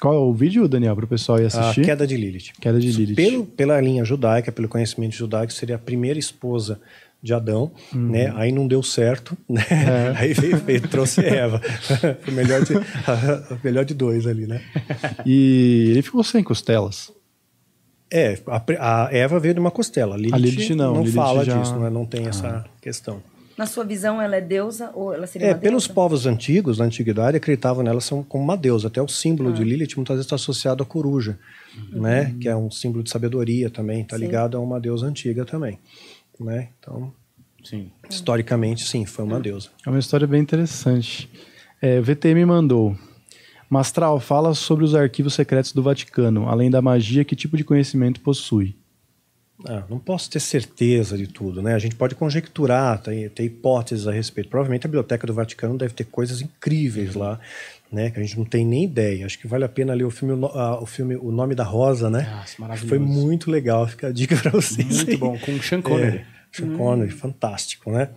Qual 0.00 0.14
é 0.14 0.18
o 0.18 0.32
vídeo, 0.32 0.68
Daniel, 0.68 0.94
para 0.94 1.04
o 1.04 1.08
pessoal 1.08 1.38
ir 1.38 1.44
A 1.44 1.46
assistir? 1.46 1.84
queda 1.84 2.06
de 2.06 2.16
Lilith. 2.16 2.52
Queda 2.60 2.78
de 2.78 2.90
Lilith. 2.92 3.14
Pelo, 3.16 3.46
pela 3.46 3.80
linha 3.80 4.04
judaica, 4.04 4.52
pelo 4.52 4.68
conhecimento 4.68 5.14
judaico, 5.14 5.52
seria 5.52 5.76
a 5.76 5.78
primeira 5.78 6.18
esposa 6.18 6.80
de 7.22 7.34
Adão, 7.34 7.70
Uhum. 7.94 8.08
né? 8.10 8.32
Aí 8.36 8.50
não 8.52 8.66
deu 8.66 8.82
certo, 8.82 9.36
né? 9.48 9.62
É. 9.70 10.12
Aí 10.20 10.32
veio, 10.32 10.56
veio, 10.58 10.80
trouxe 10.88 11.20
Eva. 11.24 11.60
O 12.28 12.32
melhor 12.32 12.64
de, 12.64 12.74
a 12.76 13.58
melhor 13.64 13.84
de 13.84 13.92
dois 13.94 14.26
ali, 14.26 14.46
né? 14.46 14.62
E 15.26 15.88
ele 15.90 16.02
ficou 16.02 16.22
sem 16.24 16.42
costelas. 16.42 17.12
É, 18.12 18.38
a, 18.78 19.04
a 19.06 19.14
Eva 19.14 19.38
veio 19.38 19.54
de 19.54 19.60
uma 19.60 19.70
costela. 19.70 20.14
A 20.14 20.18
Lilith, 20.18 20.34
A 20.34 20.38
Lilith 20.38 20.74
não, 20.74 20.94
não 20.94 21.00
Lilith 21.02 21.14
fala 21.14 21.44
já- 21.44 21.58
disso, 21.60 21.74
não, 21.76 21.86
é? 21.86 21.90
não 21.90 22.04
tem 22.06 22.26
essa 22.26 22.64
questão. 22.80 23.22
Na 23.60 23.66
sua 23.66 23.84
visão, 23.84 24.22
ela 24.22 24.36
é 24.36 24.40
deusa 24.40 24.90
ou 24.94 25.12
ela 25.12 25.26
seria 25.26 25.48
É, 25.48 25.52
uma 25.52 25.58
pelos 25.58 25.82
deusa? 25.84 25.92
povos 25.94 26.24
antigos, 26.24 26.78
na 26.78 26.86
antiguidade, 26.86 27.36
acreditavam 27.36 27.82
nela 27.84 28.00
são 28.00 28.22
como 28.22 28.42
uma 28.42 28.56
deusa. 28.56 28.88
Até 28.88 29.02
o 29.02 29.06
símbolo 29.06 29.50
Ah. 29.50 29.52
de 29.52 29.62
Lilith 29.62 29.96
muitas 29.96 30.14
vezes 30.14 30.24
está 30.24 30.36
associado 30.36 30.82
à 30.82 30.86
coruja, 30.86 31.38
né? 31.92 32.34
Que 32.40 32.48
é 32.48 32.56
um 32.56 32.70
símbolo 32.70 33.04
de 33.04 33.10
sabedoria 33.10 33.68
também, 33.68 34.00
está 34.00 34.16
ligado 34.16 34.56
a 34.56 34.60
uma 34.60 34.80
deusa 34.80 35.04
antiga 35.06 35.44
também, 35.44 35.78
né? 36.40 36.68
Então, 36.78 37.12
Sim. 37.62 37.90
historicamente, 38.08 38.82
sim, 38.88 39.04
foi 39.04 39.26
uma 39.26 39.38
deusa. 39.38 39.68
É 39.86 39.90
uma 39.90 39.98
história 39.98 40.26
bem 40.26 40.40
interessante. 40.40 41.28
É, 41.82 41.98
o 41.98 42.02
VTM 42.02 42.46
mandou. 42.46 42.96
Mastral, 43.68 44.18
fala 44.18 44.54
sobre 44.54 44.84
os 44.86 44.94
arquivos 44.94 45.34
secretos 45.34 45.72
do 45.74 45.82
Vaticano. 45.82 46.48
Além 46.48 46.70
da 46.70 46.80
magia, 46.80 47.26
que 47.26 47.36
tipo 47.36 47.58
de 47.58 47.62
conhecimento 47.64 48.22
possui? 48.22 48.74
Ah, 49.66 49.84
não 49.88 49.98
posso 49.98 50.30
ter 50.30 50.40
certeza 50.40 51.16
de 51.16 51.26
tudo, 51.26 51.60
né? 51.60 51.74
A 51.74 51.78
gente 51.78 51.94
pode 51.94 52.14
conjecturar, 52.14 52.98
ter, 53.02 53.30
ter 53.30 53.44
hipóteses 53.44 54.06
a 54.06 54.12
respeito. 54.12 54.48
Provavelmente 54.48 54.86
a 54.86 54.88
Biblioteca 54.88 55.26
do 55.26 55.34
Vaticano 55.34 55.76
deve 55.76 55.92
ter 55.92 56.04
coisas 56.04 56.40
incríveis 56.40 57.14
lá, 57.14 57.38
né? 57.92 58.10
Que 58.10 58.18
a 58.18 58.22
gente 58.22 58.38
não 58.38 58.44
tem 58.44 58.64
nem 58.64 58.84
ideia. 58.84 59.26
Acho 59.26 59.38
que 59.38 59.46
vale 59.46 59.64
a 59.64 59.68
pena 59.68 59.92
ler 59.92 60.04
o 60.04 60.10
filme, 60.10 60.34
o 60.34 60.46
ah, 60.46 60.86
filme 60.86 61.16
o 61.16 61.30
Nome 61.30 61.54
da 61.54 61.64
Rosa, 61.64 62.08
né? 62.08 62.28
Nossa, 62.30 62.54
maravilhoso. 62.58 62.88
Foi 62.88 62.98
muito 62.98 63.50
legal, 63.50 63.86
fica 63.86 64.08
a 64.08 64.12
dica 64.12 64.36
para 64.36 64.50
vocês. 64.50 64.96
Muito 64.96 65.10
aí. 65.10 65.16
bom, 65.16 65.38
com 65.38 65.52
o 65.52 65.62
Sean 65.62 65.82
Connery. 65.82 66.18
É, 66.18 66.26
Sean 66.52 66.76
Connery, 66.76 67.10
fantástico, 67.10 67.92
né? 67.92 68.08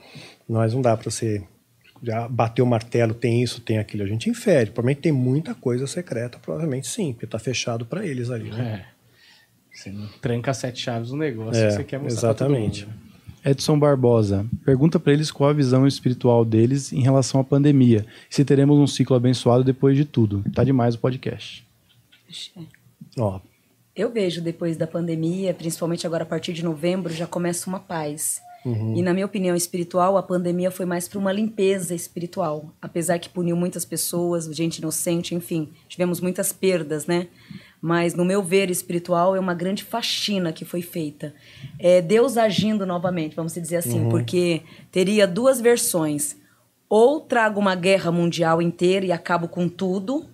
Mas 0.48 0.74
não 0.74 0.82
dá 0.82 0.96
para 0.96 1.10
você 1.10 1.44
já 2.02 2.28
bater 2.28 2.62
o 2.62 2.66
martelo, 2.66 3.14
tem 3.14 3.42
isso, 3.42 3.62
tem 3.62 3.78
aquilo. 3.78 4.04
A 4.04 4.08
gente 4.08 4.30
infere. 4.30 4.72
Provavelmente 4.72 5.02
tem 5.02 5.12
muita 5.12 5.56
coisa 5.56 5.88
secreta, 5.88 6.38
provavelmente 6.38 6.88
sim, 6.88 7.14
porque 7.14 7.28
tá 7.28 7.40
fechado 7.40 7.86
para 7.86 8.06
eles 8.06 8.30
ali, 8.30 8.50
né? 8.50 8.86
É. 8.90 8.93
Você 9.74 9.90
não 9.92 10.08
tranca 10.22 10.54
sete 10.54 10.80
chaves 10.82 11.12
no 11.12 11.18
negócio 11.18 11.62
É, 11.62 11.68
que 11.68 11.74
você 11.74 11.84
quer 11.84 12.00
mostrar 12.00 12.34
pra 12.34 12.46
todo 12.46 12.52
exatamente. 12.54 12.86
mundo, 12.86 12.94
né? 12.96 13.52
Edson 13.52 13.78
Barbosa 13.78 14.46
pergunta 14.64 14.98
para 15.00 15.12
eles 15.12 15.30
qual 15.30 15.50
a 15.50 15.54
visão 15.54 15.86
espiritual 15.86 16.46
deles 16.46 16.94
em 16.94 17.02
relação 17.02 17.42
à 17.42 17.44
pandemia. 17.44 18.06
e 18.32 18.36
Se 18.36 18.46
teremos 18.46 18.78
um 18.80 18.88
ciclo 18.88 19.16
abençoado 19.18 19.64
depois 19.66 19.98
de 19.98 20.06
tudo. 20.06 20.44
Tá 20.54 20.64
demais 20.64 20.96
o 20.96 21.00
podcast. 21.00 21.68
Ó, 23.18 23.40
Eu 23.96 24.10
vejo 24.12 24.42
depois 24.42 24.78
da 24.78 24.88
pandemia, 24.88 25.54
principalmente 25.54 26.08
agora 26.08 26.24
a 26.24 26.26
partir 26.26 26.54
de 26.54 26.64
novembro, 26.64 27.14
já 27.14 27.28
começa 27.28 27.70
uma 27.70 27.80
paz. 27.80 28.42
Uhum. 28.66 28.96
E 28.96 29.02
na 29.02 29.14
minha 29.14 29.26
opinião 29.26 29.56
espiritual, 29.56 30.16
a 30.18 30.24
pandemia 30.24 30.72
foi 30.72 30.86
mais 30.86 31.08
para 31.08 31.20
uma 31.20 31.32
limpeza 31.34 31.94
espiritual. 31.94 32.74
Apesar 32.82 33.20
que 33.20 33.28
puniu 33.30 33.58
muitas 33.58 33.84
pessoas, 33.84 34.46
gente 34.56 34.78
inocente, 34.78 35.36
enfim, 35.36 35.70
tivemos 35.90 36.22
muitas 36.22 36.54
perdas, 36.54 37.06
né? 37.06 37.28
Mas 37.86 38.14
no 38.16 38.24
meu 38.24 38.42
ver 38.42 38.70
espiritual 38.72 39.36
é 39.36 39.40
uma 39.42 39.54
grande 39.54 39.84
faxina 39.84 40.54
que 40.54 40.64
foi 40.64 40.82
feita. 40.82 41.34
É 41.78 42.02
Deus 42.02 42.38
agindo 42.38 42.86
novamente, 42.86 43.36
vamos 43.36 43.54
dizer 43.54 43.76
assim, 43.76 44.08
porque 44.10 44.62
teria 44.90 45.28
duas 45.28 45.60
versões. 45.60 46.38
ou 46.90 47.20
trago 47.20 47.60
uma 47.60 47.74
guerra 47.76 48.12
mundial 48.12 48.62
inteira 48.62 49.04
e 49.06 49.12
acabo 49.12 49.48
com 49.48 49.68
tudo, 49.68 50.26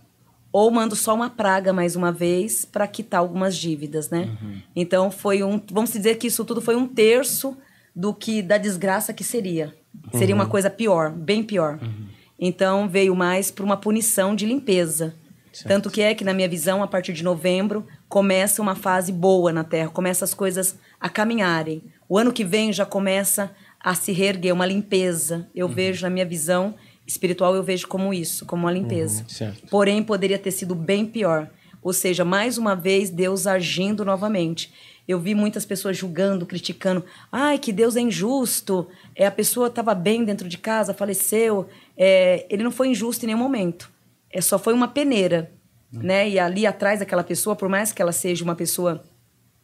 ou 0.51 0.69
mando 0.69 0.93
só 0.93 1.15
uma 1.15 1.29
praga 1.29 1.71
mais 1.71 1.95
uma 1.95 2.11
vez 2.11 2.65
para 2.65 2.85
quitar 2.85 3.21
algumas 3.21 3.55
dívidas, 3.55 4.09
né? 4.09 4.37
Então 4.75 5.09
foi 5.09 5.41
um, 5.41 5.61
vamos 5.71 5.91
dizer 5.93 6.17
que 6.17 6.27
isso 6.27 6.43
tudo 6.43 6.59
foi 6.59 6.75
um 6.75 6.85
terço 6.85 7.55
do 7.95 8.13
que 8.13 8.41
da 8.41 8.57
desgraça 8.57 9.13
que 9.13 9.23
seria. 9.23 9.73
Seria 10.19 10.35
uma 10.35 10.45
coisa 10.47 10.69
pior, 10.69 11.11
bem 11.11 11.43
pior. 11.43 11.79
Então 12.37 12.89
veio 12.89 13.15
mais 13.15 13.49
para 13.51 13.63
uma 13.65 13.77
punição 13.77 14.35
de 14.35 14.45
limpeza. 14.45 15.15
Tanto 15.67 15.89
que 15.89 16.01
é 16.01 16.13
que 16.13 16.23
na 16.23 16.33
minha 16.33 16.47
visão, 16.47 16.81
a 16.83 16.87
partir 16.87 17.13
de 17.13 17.23
novembro, 17.23 17.85
começa 18.07 18.61
uma 18.61 18.75
fase 18.75 19.11
boa 19.11 19.51
na 19.51 19.63
Terra, 19.63 19.89
começa 19.89 20.25
as 20.25 20.33
coisas 20.33 20.77
a 20.99 21.09
caminharem. 21.09 21.83
O 22.07 22.17
ano 22.17 22.33
que 22.33 22.43
vem 22.43 22.71
já 22.73 22.85
começa 22.85 23.51
a 23.79 23.93
se 23.93 24.11
reerguer, 24.11 24.53
uma 24.53 24.65
limpeza. 24.65 25.47
Eu 25.55 25.67
vejo 25.67 26.03
na 26.03 26.09
minha 26.09 26.25
visão 26.25 26.75
espiritual, 27.07 27.55
eu 27.55 27.63
vejo 27.63 27.87
como 27.87 28.13
isso, 28.13 28.45
como 28.45 28.63
uma 28.63 28.71
limpeza. 28.71 29.25
certo. 29.27 29.67
Porém, 29.69 30.03
poderia 30.03 30.37
ter 30.37 30.51
sido 30.51 30.75
bem 30.75 31.05
pior. 31.05 31.49
Ou 31.81 31.93
seja, 31.93 32.25
mais 32.25 32.57
uma 32.57 32.75
vez, 32.75 33.09
Deus 33.09 33.47
agindo 33.47 34.03
novamente. 34.03 34.71
Eu 35.07 35.19
vi 35.19 35.33
muitas 35.33 35.65
pessoas 35.65 35.97
julgando, 35.97 36.45
criticando. 36.45 37.03
Ai, 37.31 37.57
que 37.57 37.71
Deus 37.71 37.95
é 37.95 38.01
injusto. 38.01 38.87
É, 39.15 39.25
a 39.25 39.31
pessoa 39.31 39.67
estava 39.67 39.95
bem 39.95 40.23
dentro 40.23 40.47
de 40.47 40.57
casa, 40.57 40.93
faleceu. 40.93 41.67
É, 41.97 42.45
ele 42.49 42.63
não 42.63 42.71
foi 42.71 42.89
injusto 42.89 43.25
em 43.25 43.27
nenhum 43.27 43.39
momento. 43.39 43.89
É, 44.31 44.41
só 44.41 44.59
foi 44.59 44.73
uma 44.73 44.87
peneira. 44.87 45.51
Né? 45.91 46.29
E 46.29 46.39
ali 46.39 46.67
atrás 46.67 46.99
daquela 46.99 47.23
pessoa, 47.23 47.55
por 47.55 47.67
mais 47.67 47.91
que 47.91 48.01
ela 48.01 48.11
seja 48.11 48.43
uma 48.43 48.55
pessoa 48.55 49.03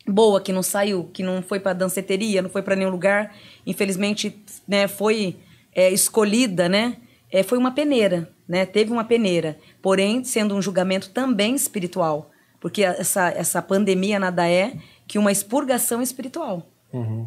boa, 0.08 0.42
que 0.42 0.52
não 0.52 0.64
saiu, 0.64 1.06
que 1.14 1.24
não 1.24 1.42
foi 1.42 1.60
para 1.60 1.74
danceteria, 1.74 2.42
não 2.42 2.50
foi 2.50 2.62
para 2.62 2.76
nenhum 2.76 2.90
lugar, 2.90 3.36
infelizmente, 3.66 4.36
né, 4.68 4.88
foi 4.88 5.38
é, 5.74 5.92
escolhida, 5.92 6.70
né? 6.70 6.98
É, 7.32 7.44
foi 7.44 7.58
uma 7.58 7.72
peneira, 7.72 8.30
né? 8.48 8.66
Teve 8.66 8.92
uma 8.92 9.04
peneira, 9.04 9.58
porém 9.82 10.24
sendo 10.24 10.56
um 10.56 10.62
julgamento 10.62 11.10
também 11.10 11.56
espiritual, 11.56 12.32
porque 12.62 12.84
essa 12.84 13.30
essa 13.30 13.62
pandemia 13.62 14.20
nada 14.20 14.48
é 14.48 14.74
que 15.08 15.18
uma 15.18 15.32
expurgação 15.32 16.02
espiritual, 16.02 16.66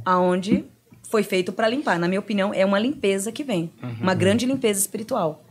aonde 0.04 0.64
foi 1.10 1.22
feito 1.22 1.52
para 1.52 1.68
limpar. 1.68 1.98
Na 1.98 2.08
minha 2.08 2.20
opinião, 2.20 2.54
é 2.54 2.64
uma 2.64 2.78
limpeza 2.78 3.32
que 3.32 3.44
vem, 3.44 3.70
uma 4.00 4.14
grande 4.14 4.46
limpeza 4.46 4.80
espiritual. 4.80 5.44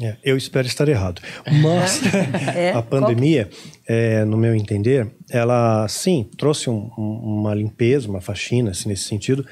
É, 0.00 0.16
eu 0.22 0.36
espero 0.36 0.66
estar 0.66 0.86
errado. 0.88 1.22
Mas 1.62 2.00
É, 2.54 2.72
a 2.76 2.82
pandemia, 2.82 3.48
é, 3.86 4.24
no 4.24 4.36
meu 4.36 4.54
entender, 4.54 5.08
ela 5.30 5.86
sim 5.88 6.28
trouxe 6.36 6.68
um- 6.68 6.90
um- 6.98 7.40
uma 7.40 7.54
limpeza, 7.54 8.08
uma 8.08 8.20
faxina 8.20 8.70
assim, 8.72 8.88
nesse 8.88 9.04
sentido, 9.04 9.46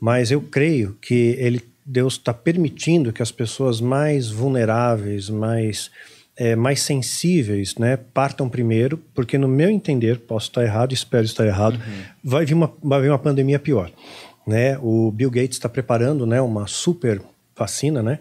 mas 0.00 0.30
eu 0.30 0.40
creio 0.40 0.96
que 1.02 1.36
ele, 1.38 1.60
Deus 1.84 2.14
está 2.14 2.32
permitindo 2.32 3.12
que 3.12 3.22
as 3.22 3.30
pessoas 3.30 3.80
mais 3.80 4.30
vulneráveis, 4.30 5.28
mais 5.28 5.90
é, 6.36 6.56
mais 6.56 6.80
sensíveis, 6.80 7.74
né, 7.76 7.98
partam 8.14 8.48
primeiro, 8.48 8.96
porque 9.14 9.36
no 9.36 9.46
meu 9.46 9.68
entender, 9.68 10.20
posso 10.20 10.48
estar 10.48 10.62
errado, 10.64 10.94
espero 10.94 11.24
estar 11.26 11.44
errado, 11.46 11.78
vai 12.24 12.46
vir 12.46 12.54
uma 12.54 12.72
vai 12.82 13.02
vir 13.02 13.10
uma 13.10 13.18
pandemia 13.18 13.58
pior, 13.58 13.90
né? 14.46 14.78
O 14.80 15.10
Bill 15.10 15.30
Gates 15.30 15.58
está 15.58 15.68
preparando, 15.68 16.24
né, 16.24 16.40
uma 16.40 16.66
super 16.66 17.20
vacina, 17.54 18.02
né? 18.02 18.18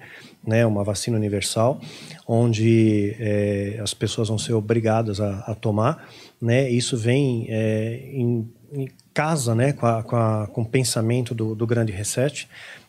Né, 0.50 0.66
uma 0.66 0.84
vacina 0.84 1.16
universal, 1.16 1.80
onde 2.28 3.16
é, 3.20 3.80
as 3.82 3.94
pessoas 3.94 4.28
vão 4.28 4.38
ser 4.38 4.54
obrigadas 4.54 5.22
a, 5.22 5.40
a 5.48 5.56
tomar, 5.56 6.10
né? 6.42 6.70
Isso 6.70 6.98
vem 6.98 7.46
é, 7.50 8.10
em, 8.12 8.52
em 8.74 8.90
casa, 9.14 9.54
né, 9.54 9.74
com, 9.74 9.86
a, 9.86 10.04
com, 10.04 10.16
a, 10.16 10.48
com 10.48 10.62
o 10.62 10.66
pensamento 10.66 11.36
do, 11.36 11.56
do 11.56 11.68
grande 11.68 11.92
reset, 11.92 12.48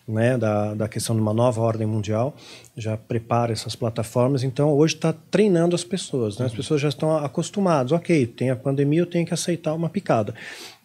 né, 0.08 0.36
da, 0.36 0.74
da 0.74 0.88
questão 0.88 1.14
de 1.14 1.22
uma 1.22 1.32
nova 1.32 1.60
ordem 1.60 1.86
mundial, 1.86 2.34
já 2.76 2.96
prepara 2.96 3.52
essas 3.52 3.76
plataformas. 3.76 4.42
Então, 4.42 4.72
hoje 4.72 4.94
está 4.94 5.12
treinando 5.30 5.74
as 5.74 5.84
pessoas. 5.84 6.38
Né? 6.38 6.46
As 6.46 6.52
pessoas 6.52 6.80
já 6.80 6.88
estão 6.88 7.16
acostumadas. 7.16 7.92
Ok, 7.92 8.26
tem 8.26 8.50
a 8.50 8.56
pandemia, 8.56 9.00
eu 9.00 9.06
tenho 9.06 9.26
que 9.26 9.34
aceitar 9.34 9.72
uma 9.74 9.88
picada. 9.88 10.34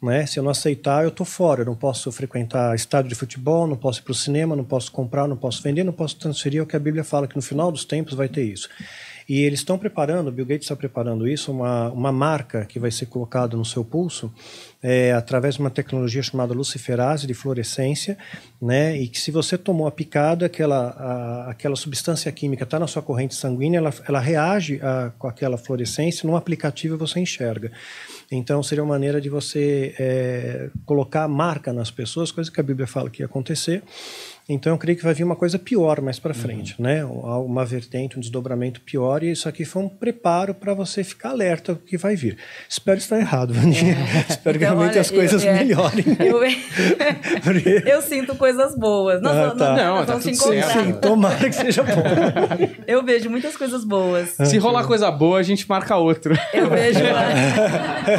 Né? 0.06 0.26
Se 0.26 0.40
eu 0.40 0.44
não 0.44 0.52
aceitar, 0.52 1.04
eu 1.04 1.10
estou 1.10 1.26
fora. 1.26 1.62
Eu 1.62 1.66
não 1.66 1.76
posso 1.76 2.12
frequentar 2.12 2.76
estádio 2.76 3.10
de 3.10 3.16
futebol, 3.16 3.68
não 3.68 3.76
posso 3.76 4.00
ir 4.00 4.04
para 4.04 4.12
o 4.12 4.16
cinema, 4.16 4.56
não 4.56 4.64
posso 4.64 4.92
comprar, 4.92 5.28
não 5.28 5.36
posso 5.36 5.62
vender, 5.62 5.84
não 5.84 5.94
posso 5.94 6.16
transferir. 6.18 6.60
É 6.60 6.64
o 6.64 6.66
que 6.66 6.76
a 6.76 6.80
Bíblia 6.80 7.04
fala, 7.04 7.28
que 7.28 7.36
no 7.36 7.42
final 7.42 7.72
dos 7.72 7.84
tempos 7.84 8.14
vai 8.14 8.30
ter 8.30 8.44
isso. 8.44 8.70
E 9.28 9.42
eles 9.42 9.60
estão 9.60 9.78
preparando, 9.78 10.32
Bill 10.32 10.46
Gates 10.46 10.66
está 10.66 10.76
preparando 10.76 11.28
isso, 11.28 11.52
uma, 11.52 11.90
uma 11.90 12.12
marca 12.12 12.64
que 12.66 12.80
vai 12.80 12.92
ser 12.92 13.08
colocada 13.08 13.58
no 13.58 13.66
seu 13.66 13.84
pulso 13.84 14.32
é, 14.84 15.14
através 15.14 15.56
de 15.56 15.62
uma 15.62 15.72
tecnologia 15.72 16.22
chamada 16.22 16.54
luciferase 16.54 17.26
de 17.26 17.34
fluorescência, 17.34 18.16
né? 18.62 18.96
E 18.96 19.08
que 19.08 19.20
se 19.20 19.32
você 19.32 19.58
tomou 19.58 19.88
a 19.88 19.92
picada, 19.92 20.46
aquela, 20.46 20.90
a, 20.90 21.50
aquela 21.50 21.76
substância 21.76 22.32
química 22.32 22.66
está 22.66 22.78
na 22.78 22.86
sua 22.86 23.02
corrente 23.02 23.34
sanguínea, 23.34 23.80
ela, 23.80 23.92
ela 24.08 24.20
reage 24.20 24.80
a, 24.84 25.12
com 25.18 25.28
aquela 25.28 25.58
fluorescência, 25.58 26.28
num 26.28 26.36
aplicativo 26.36 26.96
você 26.96 27.20
enxerga. 27.20 27.72
Então 28.32 28.62
seria 28.62 28.84
uma 28.84 28.94
maneira 28.94 29.20
de 29.20 29.28
você 29.28 29.96
é, 29.98 30.70
colocar 30.86 31.28
marca 31.28 31.74
nas 31.74 31.90
pessoas, 31.90 32.32
coisa 32.32 32.52
que 32.52 32.60
a 32.60 32.64
Bíblia 32.64 32.86
fala 32.86 33.10
que 33.10 33.24
ia 33.24 33.26
acontecer. 33.26 33.82
Então 34.48 34.74
eu 34.74 34.78
creio 34.78 34.96
que 34.96 35.04
vai 35.04 35.14
vir 35.14 35.24
uma 35.24 35.36
coisa 35.36 35.58
pior 35.58 36.00
mais 36.02 36.20
para 36.20 36.32
frente, 36.34 36.76
né? 36.80 37.04
Uma 37.04 37.66
vertente, 37.66 38.16
um 38.16 38.20
desdobramento 38.20 38.80
pior 38.82 39.24
e 39.24 39.32
isso 39.32 39.50
aqui 39.50 39.66
foi 39.66 39.82
um 39.82 39.90
preparo 39.90 40.54
para 40.54 40.72
você 40.76 41.04
ficar 41.04 41.30
alerta 41.30 41.74
do 41.74 41.80
que 41.80 41.98
vai 41.98 42.16
vir. 42.16 42.38
Espero 42.70 43.00
estar 43.00 43.18
errado, 43.20 43.54
Vandinha. 43.56 43.98
Espero 44.30 44.60
que 44.60 44.64
Então, 44.66 44.76
realmente 44.78 44.92
olha, 44.94 45.02
as 45.02 45.10
coisas 45.10 45.44
eu- 45.44 45.50
é, 45.52 45.54
melhorem. 45.64 46.06
Eu, 46.20 46.42
eu 47.96 48.02
sinto 48.02 48.36
coisas 48.36 48.76
boas. 48.78 49.20
Nós, 49.22 49.36
Ah, 49.36 49.46
nós- 49.48 49.58
tá. 49.58 49.70
nós 49.70 49.78
Não, 49.78 49.98
tá 50.06 50.14
vamos 50.14 50.24
certo. 50.24 50.54
encontrar. 50.54 50.84
Sim, 50.84 50.94
tomara 50.94 51.50
que 51.50 51.56
seja 51.56 51.84
bom. 51.84 52.04
Eu 52.86 53.04
vejo 53.04 53.30
muitas 53.32 53.58
coisas 53.58 53.84
boas. 53.84 54.36
Se 54.46 54.58
rolar 54.60 54.86
coisa 54.86 55.10
boa, 55.10 55.40
a 55.40 55.44
gente 55.44 55.68
marca 55.68 55.96
outro. 55.98 56.36
Eu 56.54 56.70
vejo. 56.70 57.00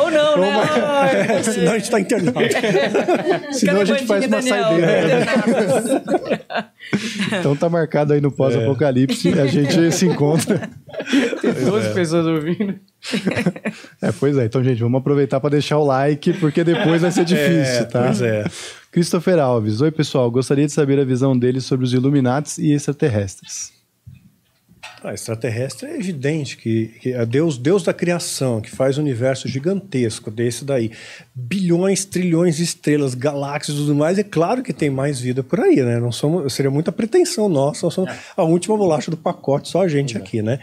Ou 0.01 0.11
não, 0.11 0.39
né? 0.39 0.53
Ai, 0.85 1.43
Senão 1.45 1.71
a 1.73 1.75
gente 1.75 1.85
está 1.85 2.01
internado. 2.01 2.39
Senão 3.53 3.81
a 3.81 3.85
gente 3.85 4.07
faz 4.07 4.27
uma 4.27 4.43
saideira. 4.43 5.27
Então 7.39 7.57
tá 7.57 7.69
marcado 7.69 8.13
aí 8.13 8.21
no 8.21 8.31
pós-apocalipse, 8.31 9.39
a 9.39 9.47
gente 9.47 9.93
se 9.93 10.07
encontra. 10.07 10.71
Tem 11.41 11.53
12 11.53 11.93
pessoas 11.95 12.27
ouvindo. 12.27 12.75
É, 14.01 14.13
pois 14.13 14.37
é. 14.39 14.45
Então, 14.47 14.63
gente, 14.63 14.81
vamos 14.81 14.99
aproveitar 15.01 15.41
para 15.41 15.51
deixar 15.51 15.79
o 15.79 15.85
like, 15.85 16.33
porque 16.35 16.63
depois 16.65 17.03
vai 17.03 17.11
ser 17.11 17.25
difícil, 17.25 17.83
É, 17.83 17.85
tá? 17.85 18.05
pois 18.05 18.23
é. 18.23 18.45
Christopher 18.93 19.39
Alves. 19.39 19.81
Oi, 19.81 19.91
pessoal. 19.91 20.31
Gostaria 20.31 20.67
de 20.67 20.73
saber 20.73 20.99
a 20.99 21.05
visão 21.05 21.37
deles 21.39 21.65
sobre 21.65 21.85
os 21.85 21.93
Illuminates 21.93 22.59
e 22.59 22.73
extraterrestres. 22.73 23.76
Ah, 25.07 25.15
extraterrestre 25.15 25.89
é 25.89 25.97
evidente 25.97 26.57
que, 26.57 26.89
que 27.01 27.13
é 27.13 27.25
Deus, 27.25 27.57
Deus 27.57 27.85
da 27.85 27.95
criação, 27.95 28.61
que 28.61 28.69
faz 28.69 28.99
um 28.99 29.03
universo 29.03 29.47
gigantesco 29.47 30.33
desse 30.33 30.65
daí. 30.65 30.91
Bilhões, 31.33 32.05
trilhões 32.05 32.57
de 32.57 32.65
estrelas, 32.65 33.15
galáxias 33.15 33.77
e 33.77 33.81
tudo 33.81 33.95
mais. 33.95 34.19
É 34.19 34.25
claro 34.25 34.65
que 34.65 34.73
tem 34.73 34.91
mais 34.91 35.21
vida 35.21 35.45
por 35.45 35.61
aí, 35.61 35.77
né? 35.77 36.01
Não 36.01 36.11
somos, 36.11 36.53
seria 36.53 36.73
muita 36.73 36.91
pretensão 36.91 37.49
nossa. 37.49 37.87
Nós 37.87 37.95
somos 37.95 38.13
a 38.37 38.43
última 38.43 38.77
bolacha 38.77 39.09
do 39.09 39.17
pacote, 39.17 39.69
só 39.69 39.83
a 39.83 39.89
gente 39.89 40.17
aqui, 40.19 40.43
né? 40.43 40.59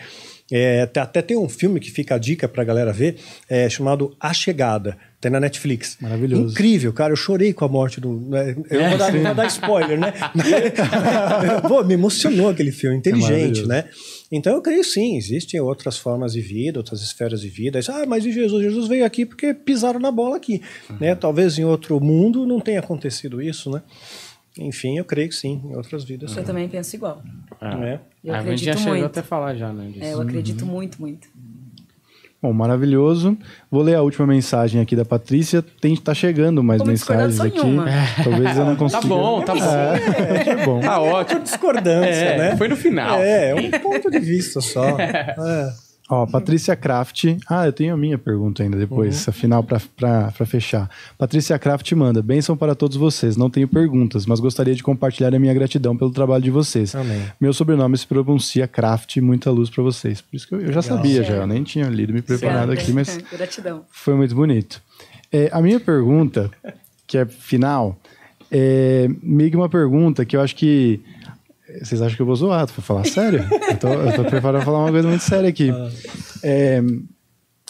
É, 0.51 0.81
até, 0.81 0.99
até 0.99 1.21
tem 1.21 1.37
um 1.37 1.47
filme 1.47 1.79
que 1.79 1.89
fica 1.89 2.15
a 2.15 2.17
dica 2.17 2.47
pra 2.47 2.63
galera 2.63 2.91
ver, 2.91 3.15
é, 3.49 3.69
chamado 3.69 4.15
A 4.19 4.33
Chegada. 4.33 4.97
Tem 5.21 5.31
na 5.31 5.39
Netflix. 5.39 5.97
Maravilhoso. 6.01 6.51
Incrível, 6.51 6.91
cara. 6.91 7.13
Eu 7.13 7.15
chorei 7.15 7.53
com 7.53 7.63
a 7.63 7.67
morte 7.69 8.01
do. 8.01 8.19
né? 8.29 8.53
Eu 8.69 8.81
não 8.81 8.89
vou 8.89 8.97
dar, 8.97 9.11
vou 9.13 9.33
dar 9.35 9.47
spoiler, 9.47 9.97
né? 9.97 10.13
Pô, 11.65 11.81
me 11.81 11.93
emocionou 11.93 12.49
aquele 12.49 12.73
filme. 12.73 12.97
Inteligente, 12.97 13.65
maravilhoso. 13.65 13.67
né? 13.67 13.85
Então 14.35 14.55
eu 14.55 14.61
creio 14.63 14.83
sim, 14.83 15.15
existem 15.15 15.59
outras 15.59 15.95
formas 15.95 16.33
de 16.33 16.41
vida, 16.41 16.79
outras 16.79 17.03
esferas 17.03 17.39
de 17.41 17.49
vida. 17.49 17.79
Ah, 17.87 18.03
mas 18.07 18.25
e 18.25 18.31
Jesus? 18.31 18.63
Jesus 18.63 18.87
veio 18.87 19.05
aqui 19.05 19.27
porque 19.27 19.53
pisaram 19.53 19.99
na 19.99 20.11
bola 20.11 20.37
aqui. 20.37 20.59
Né? 20.99 21.13
Talvez 21.13 21.59
em 21.59 21.63
outro 21.63 21.99
mundo 21.99 22.43
não 22.43 22.59
tenha 22.59 22.79
acontecido 22.79 23.39
isso, 23.39 23.69
né? 23.69 23.83
Enfim, 24.57 24.97
eu 24.97 25.05
creio 25.05 25.29
que 25.29 25.35
sim, 25.35 25.61
em 25.63 25.75
outras 25.75 26.03
vidas. 26.03 26.35
Eu 26.35 26.43
também 26.43 26.67
penso 26.67 26.95
igual. 26.95 27.21
né? 27.61 28.01
Eu 28.23 28.33
a 28.33 28.37
gente 28.37 28.45
acredito 28.47 28.65
já 28.65 28.77
chegou 28.77 28.93
muito. 28.93 29.05
até 29.05 29.21
falar 29.21 29.55
já, 29.55 29.71
né? 29.71 29.89
disso. 29.91 30.03
É, 30.03 30.13
eu 30.13 30.21
acredito 30.21 30.65
muito, 30.65 30.99
muito. 30.99 31.27
Bom, 32.43 32.51
maravilhoso. 32.51 33.37
Vou 33.71 33.81
ler 33.81 33.95
a 33.95 34.01
última 34.01 34.27
mensagem 34.27 34.81
aqui 34.81 34.97
da 34.97 35.05
Patrícia. 35.05 35.63
Tem, 35.79 35.95
tá 35.95 36.13
chegando 36.13 36.61
mais 36.61 36.79
Como 36.79 36.91
mensagens 36.91 37.39
aqui. 37.39 37.57
Talvez 38.21 38.57
eu 38.57 38.65
não 38.65 38.75
consiga. 38.75 39.01
Tá 39.01 39.07
bom, 39.07 39.41
tá 39.43 39.55
bom. 39.55 39.61
É, 39.63 40.43
tá 40.43 40.65
bom. 40.65 40.79
Tá 40.81 40.99
ótimo. 40.99 41.39
Discordância, 41.39 42.09
É, 42.09 42.37
né? 42.37 42.57
foi 42.57 42.67
no 42.67 42.75
final. 42.75 43.17
É, 43.17 43.51
é 43.51 43.55
um 43.55 43.71
ponto 43.79 44.11
de 44.11 44.19
vista 44.19 44.59
só. 44.59 44.83
É. 44.99 45.92
Ó, 46.13 46.27
Patrícia 46.27 46.75
Kraft. 46.75 47.25
Ah, 47.49 47.65
eu 47.65 47.73
tenho 47.73 47.91
a 47.91 47.97
minha 47.97 48.19
pergunta 48.19 48.61
ainda 48.61 48.77
depois, 48.77 49.27
afinal, 49.27 49.63
para 49.63 50.31
fechar. 50.45 50.87
Patrícia 51.17 51.57
Kraft 51.57 51.91
manda: 51.93 52.21
Bênção 52.21 52.55
para 52.55 52.75
todos 52.75 52.95
vocês. 52.95 53.35
Não 53.35 53.49
tenho 53.49 53.67
perguntas, 53.67 54.27
mas 54.27 54.39
gostaria 54.39 54.75
de 54.75 54.83
compartilhar 54.83 55.33
a 55.33 55.39
minha 55.39 55.53
gratidão 55.55 55.97
pelo 55.97 56.11
trabalho 56.11 56.43
de 56.43 56.51
vocês. 56.51 56.93
Amém. 56.93 57.23
Meu 57.41 57.51
sobrenome 57.51 57.97
se 57.97 58.05
pronuncia 58.05 58.67
Kraft, 58.67 59.17
muita 59.17 59.49
luz 59.49 59.71
para 59.71 59.81
vocês. 59.81 60.21
Por 60.21 60.35
isso 60.35 60.47
que 60.47 60.53
eu, 60.53 60.61
eu 60.61 60.71
já 60.71 60.83
sabia, 60.83 61.23
já. 61.23 61.33
Eu 61.37 61.47
nem 61.47 61.63
tinha 61.63 61.85
lido, 61.87 62.13
me 62.13 62.21
preparado 62.21 62.71
aqui, 62.71 62.91
mas 62.93 63.17
Gratidão. 63.33 63.83
foi 63.91 64.13
muito 64.13 64.35
bonito. 64.35 64.79
É, 65.31 65.49
a 65.51 65.61
minha 65.63 65.79
pergunta, 65.79 66.51
que 67.07 67.17
é 67.17 67.25
final, 67.25 67.97
é 68.51 69.09
meio 69.23 69.49
que 69.49 69.57
uma 69.57 69.67
pergunta 69.69 70.23
que 70.25 70.37
eu 70.37 70.41
acho 70.41 70.55
que 70.55 71.01
Vocês 71.81 72.01
acham 72.01 72.15
que 72.15 72.21
eu 72.21 72.25
vou 72.25 72.35
zoar? 72.35 72.65
Vou 72.67 72.83
falar 72.83 73.05
sério? 73.05 73.39
eu, 73.69 73.77
tô, 73.77 73.87
eu 73.87 74.13
tô 74.15 74.23
preparado 74.25 74.57
pra 74.63 74.65
falar 74.65 74.79
uma 74.79 74.91
coisa 74.91 75.07
muito 75.07 75.21
séria 75.23 75.49
aqui. 75.49 75.69
É, 76.45 76.81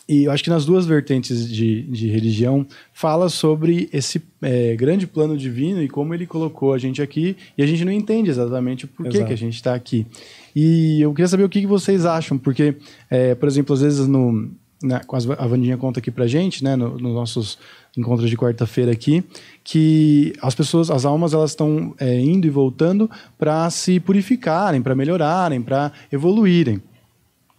e 0.10 0.24
eu 0.24 0.32
acho 0.32 0.44
que 0.44 0.50
nas 0.50 0.66
duas 0.66 0.86
vertentes 0.86 1.48
de, 1.48 1.84
de 1.84 2.08
religião 2.10 2.66
fala 2.92 3.30
sobre 3.30 3.88
esse 3.94 4.20
é, 4.42 4.76
grande 4.76 5.06
plano 5.06 5.38
divino 5.38 5.80
e 5.82 5.88
como 5.88 6.12
ele 6.14 6.26
colocou 6.26 6.74
a 6.74 6.78
gente 6.80 7.00
aqui 7.02 7.38
e 7.58 7.62
a 7.64 7.68
gente 7.68 7.86
não 7.86 7.92
entende 7.92 8.32
exatamente 8.32 8.86
por 8.88 9.06
que, 9.08 9.20
que 9.28 9.34
a 9.34 9.38
gente 9.38 9.54
está 9.54 9.76
aqui. 9.76 10.08
E 10.56 11.00
eu 11.02 11.12
queria 11.14 11.28
saber 11.28 11.44
o 11.44 11.50
que, 11.50 11.62
que 11.62 11.68
vocês 11.68 12.04
acham, 12.06 12.36
porque, 12.38 12.76
é, 13.12 13.36
por 13.36 13.48
exemplo, 13.48 13.74
às 13.76 13.82
vezes 13.82 14.08
no, 14.08 14.52
na, 14.82 15.02
a 15.38 15.48
Vandinha 15.48 15.78
conta 15.78 16.00
aqui 16.00 16.10
pra 16.12 16.26
gente, 16.28 16.64
né, 16.64 16.76
no- 16.76 16.98
nos 16.98 17.14
nossos 17.14 17.58
encontros 17.96 18.28
de 18.30 18.36
quarta-feira 18.36 18.92
aqui, 18.92 19.24
que 19.64 20.34
as 20.42 20.54
pessoas, 20.54 20.92
as 20.92 21.06
almas, 21.06 21.34
elas 21.34 21.52
estão 21.52 21.96
é, 22.00 22.20
indo 22.20 22.46
e 22.46 22.50
voltando 22.50 23.10
para 23.38 23.70
se 23.70 24.00
purificarem, 24.00 24.82
para 24.82 24.94
melhorarem, 24.94 25.62
para 25.62 25.92
evoluírem. 26.12 26.82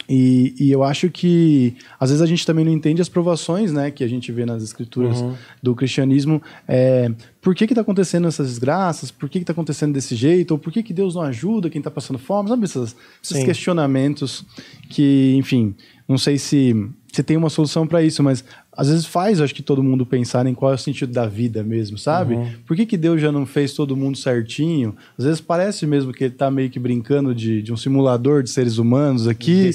E, 0.08 0.54
e 0.60 0.70
eu 0.70 0.82
acho 0.82 1.08
que 1.08 1.76
às 1.98 2.10
vezes 2.10 2.20
a 2.20 2.26
gente 2.26 2.44
também 2.44 2.64
não 2.64 2.72
entende 2.72 3.00
as 3.00 3.08
provações, 3.08 3.72
né, 3.72 3.90
que 3.90 4.04
a 4.04 4.08
gente 4.08 4.30
vê 4.30 4.44
nas 4.44 4.62
escrituras 4.62 5.24
do 5.62 5.74
cristianismo. 5.74 6.42
É, 6.68 7.10
por 7.40 7.54
que 7.54 7.66
que 7.66 7.72
está 7.72 7.80
acontecendo 7.80 8.28
essas 8.28 8.48
desgraças? 8.48 9.10
Por 9.10 9.30
que 9.30 9.38
que 9.38 9.44
está 9.44 9.52
acontecendo 9.52 9.94
desse 9.94 10.14
jeito? 10.14 10.50
Ou 10.52 10.58
por 10.58 10.72
que 10.72 10.82
que 10.82 10.92
Deus 10.92 11.14
não 11.14 11.22
ajuda 11.22 11.70
quem 11.70 11.78
está 11.80 11.90
passando 11.90 12.18
fome? 12.18 12.50
Sabe 12.50 12.64
esses, 12.64 12.96
esses 13.22 13.38
Sim. 13.38 13.44
questionamentos 13.46 14.44
que, 14.90 15.34
enfim, 15.38 15.74
não 16.06 16.18
sei 16.18 16.36
se 16.36 16.74
se 17.14 17.22
tem 17.22 17.36
uma 17.36 17.48
solução 17.48 17.86
para 17.86 18.02
isso, 18.02 18.24
mas 18.24 18.44
às 18.76 18.88
vezes 18.88 19.06
faz, 19.06 19.40
acho 19.40 19.54
que 19.54 19.62
todo 19.62 19.82
mundo 19.82 20.04
pensar 20.04 20.46
em 20.46 20.54
qual 20.54 20.72
é 20.72 20.74
o 20.74 20.78
sentido 20.78 21.12
da 21.12 21.26
vida 21.26 21.62
mesmo, 21.62 21.96
sabe? 21.96 22.36
Por 22.66 22.76
que, 22.76 22.84
que 22.84 22.96
Deus 22.96 23.20
já 23.20 23.30
não 23.30 23.46
fez 23.46 23.72
todo 23.72 23.96
mundo 23.96 24.18
certinho? 24.18 24.96
Às 25.16 25.24
vezes 25.24 25.40
parece 25.40 25.86
mesmo 25.86 26.12
que 26.12 26.24
ele 26.24 26.34
tá 26.34 26.50
meio 26.50 26.68
que 26.68 26.78
brincando 26.78 27.34
de, 27.34 27.62
de 27.62 27.72
um 27.72 27.76
simulador 27.76 28.42
de 28.42 28.50
seres 28.50 28.78
humanos 28.78 29.28
aqui. 29.28 29.70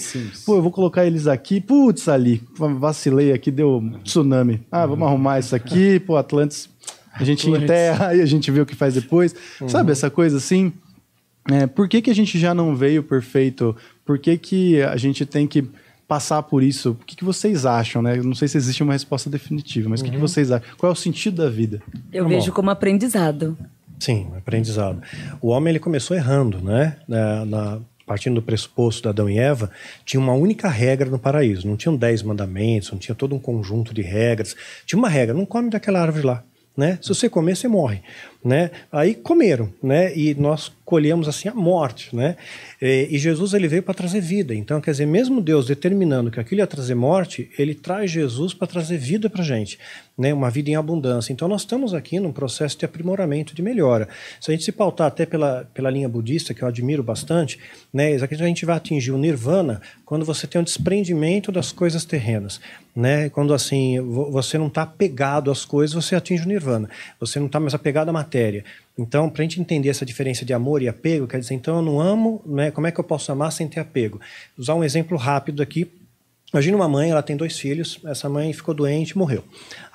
Pô, 0.46 0.56
eu 0.58 0.62
vou 0.62 0.72
colocar 0.72 1.06
eles 1.06 1.28
aqui. 1.28 1.62
Putz, 1.62 2.08
ali, 2.10 2.42
vacilei 2.80 3.32
aqui, 3.32 3.50
deu 3.52 3.82
tsunami. 4.04 4.62
Ah, 4.72 4.86
vamos 4.86 5.08
arrumar 5.08 5.40
isso 5.40 5.56
aqui. 5.56 6.00
Pô, 6.00 6.18
Atlantis, 6.18 6.70
a 7.14 7.24
gente 7.24 7.50
enterra 7.50 8.14
e 8.16 8.22
a 8.22 8.26
gente 8.26 8.52
vê 8.52 8.60
o 8.60 8.66
que 8.66 8.76
faz 8.76 8.94
depois. 8.94 9.34
Sabe 9.68 9.92
essa 9.92 10.10
coisa 10.10 10.38
assim? 10.38 10.74
É, 11.50 11.66
por 11.66 11.88
que, 11.88 12.02
que 12.02 12.12
a 12.12 12.16
gente 12.16 12.38
já 12.38 12.54
não 12.54 12.76
veio 12.76 13.02
perfeito? 13.02 13.76
Por 14.06 14.20
que, 14.20 14.38
que 14.38 14.82
a 14.82 14.98
gente 14.98 15.26
tem 15.26 15.48
que 15.48 15.68
passar 16.10 16.42
por 16.44 16.64
isso? 16.64 16.92
O 16.92 17.06
que, 17.06 17.16
que 17.16 17.24
vocês 17.24 17.66
acham, 17.68 18.02
né? 18.02 18.18
Eu 18.18 18.24
Não 18.24 18.34
sei 18.34 18.48
se 18.48 18.58
existe 18.58 18.82
uma 18.84 18.94
resposta 18.94 19.30
definitiva, 19.30 19.88
mas 19.88 20.02
o 20.02 20.04
que, 20.04 20.10
que 20.12 20.18
vocês 20.18 20.52
acham? 20.52 20.68
Qual 20.78 20.90
é 20.90 20.94
o 20.94 20.96
sentido 20.96 21.44
da 21.44 21.50
vida? 21.50 21.82
Eu 22.12 22.28
vejo 22.28 22.52
como 22.52 22.72
aprendizado. 22.72 23.56
Sim, 24.00 24.28
aprendizado. 24.36 25.02
O 25.40 25.50
homem 25.50 25.72
ele 25.72 25.80
começou 25.80 26.18
errando, 26.18 26.60
né? 26.62 26.98
Na, 27.08 27.46
na- 27.46 27.80
partindo 28.08 28.34
do 28.36 28.42
pressuposto 28.42 29.04
de 29.04 29.08
Adão 29.08 29.30
e 29.30 29.38
Eva, 29.38 29.70
tinha 30.04 30.20
uma 30.20 30.34
única 30.34 30.68
regra 30.68 31.08
no 31.12 31.20
paraíso. 31.20 31.68
Não 31.68 31.78
tinham 31.78 31.96
dez 31.96 32.24
mandamentos, 32.24 32.90
não 32.92 32.98
tinha 32.98 33.14
todo 33.14 33.36
um 33.36 33.40
conjunto 33.40 33.94
de 33.94 34.02
regras. 34.02 34.56
Tinha 34.84 34.98
uma 34.98 35.08
regra: 35.10 35.36
não 35.36 35.46
come 35.46 35.70
daquela 35.70 36.02
árvore 36.02 36.26
lá. 36.26 36.44
Né? 36.76 36.98
Se 37.02 37.10
você 37.10 37.30
comer, 37.30 37.56
você 37.58 37.68
morre. 37.68 38.02
Né? 38.42 38.72
Aí 38.90 39.16
comeram, 39.16 39.70
né? 39.84 40.18
E 40.18 40.34
nós 40.34 40.72
colhemos 40.86 41.28
assim 41.28 41.50
a 41.50 41.54
morte, 41.54 42.16
né? 42.16 42.38
E, 42.82 43.10
e 43.12 43.20
Jesus 43.20 43.54
ele 43.54 43.68
veio 43.68 43.84
para 43.84 43.94
trazer 43.94 44.22
vida. 44.22 44.56
Então, 44.56 44.80
quer 44.80 44.92
dizer, 44.92 45.06
mesmo 45.06 45.42
Deus 45.42 45.68
determinando 45.68 46.32
que 46.32 46.40
aquilo 46.40 46.62
ia 46.62 46.66
trazer 46.66 46.96
morte, 46.96 47.52
ele 47.60 47.76
traz 47.76 48.10
Jesus 48.10 48.54
para 48.54 48.66
trazer 48.66 48.98
vida 48.98 49.30
para 49.30 49.44
gente, 49.44 49.78
né? 50.18 50.34
Uma 50.34 50.50
vida 50.50 50.70
em 50.70 50.76
abundância. 50.78 51.34
Então, 51.34 51.50
nós 51.50 51.62
estamos 51.62 51.94
aqui 51.94 52.18
num 52.18 52.32
processo 52.32 52.78
de 52.80 52.86
aprimoramento, 52.86 53.54
de 53.54 53.62
melhora. 53.62 54.08
Se 54.40 54.50
a 54.50 54.54
gente 54.54 54.64
se 54.64 54.72
pautar 54.72 55.08
até 55.08 55.26
pela, 55.26 55.70
pela 55.74 55.90
linha 55.90 56.08
budista, 56.08 56.54
que 56.54 56.62
eu 56.62 56.68
admiro 56.70 57.04
bastante, 57.04 57.60
né? 57.94 58.14
A 58.16 58.46
gente 58.46 58.66
vai 58.66 58.78
atingir 58.78 59.12
o 59.12 59.18
nirvana 59.18 59.82
quando 60.06 60.24
você 60.24 60.48
tem 60.48 60.62
um 60.62 60.64
desprendimento 60.64 61.52
das 61.52 61.74
coisas 61.74 62.06
terrenas, 62.06 62.62
né? 62.96 63.28
Quando 63.30 63.54
assim 63.54 64.00
vo- 64.00 64.32
você 64.32 64.58
não 64.58 64.68
está 64.68 64.84
apegado 64.84 65.52
às 65.52 65.66
coisas, 65.66 65.94
você 65.94 66.16
atinge 66.16 66.46
o 66.46 66.48
nirvana. 66.48 66.90
Você 67.20 67.38
não 67.38 67.48
está 67.48 67.60
mais 67.60 67.74
apegado 67.74 68.08
à 68.08 68.14
matéria. 68.14 68.29
Então, 68.98 69.30
para 69.30 69.42
a 69.42 69.44
gente 69.44 69.62
entender 69.62 69.88
essa 69.90 70.06
diferença 70.06 70.44
de 70.44 70.54
amor 70.54 70.82
e 70.82 70.90
apego, 70.90 71.26
quer 71.26 71.40
dizer, 71.40 71.54
então 71.54 71.78
eu 71.78 71.82
não 71.82 72.02
amo, 72.02 72.42
né? 72.46 72.70
Como 72.70 72.86
é 72.86 72.92
que 72.92 73.00
eu 73.00 73.04
posso 73.04 73.32
amar 73.32 73.52
sem 73.52 73.68
ter 73.68 73.80
apego? 73.80 74.20
Usar 74.58 74.76
um 74.76 74.84
exemplo 74.84 75.18
rápido 75.18 75.64
aqui. 75.64 75.90
Imagina 76.52 76.76
uma 76.76 76.90
mãe, 76.90 77.12
ela 77.12 77.22
tem 77.22 77.38
dois 77.38 77.60
filhos, 77.60 78.00
essa 78.06 78.28
mãe 78.28 78.52
ficou 78.54 78.74
doente 78.74 79.12
e 79.12 79.18
morreu. 79.18 79.44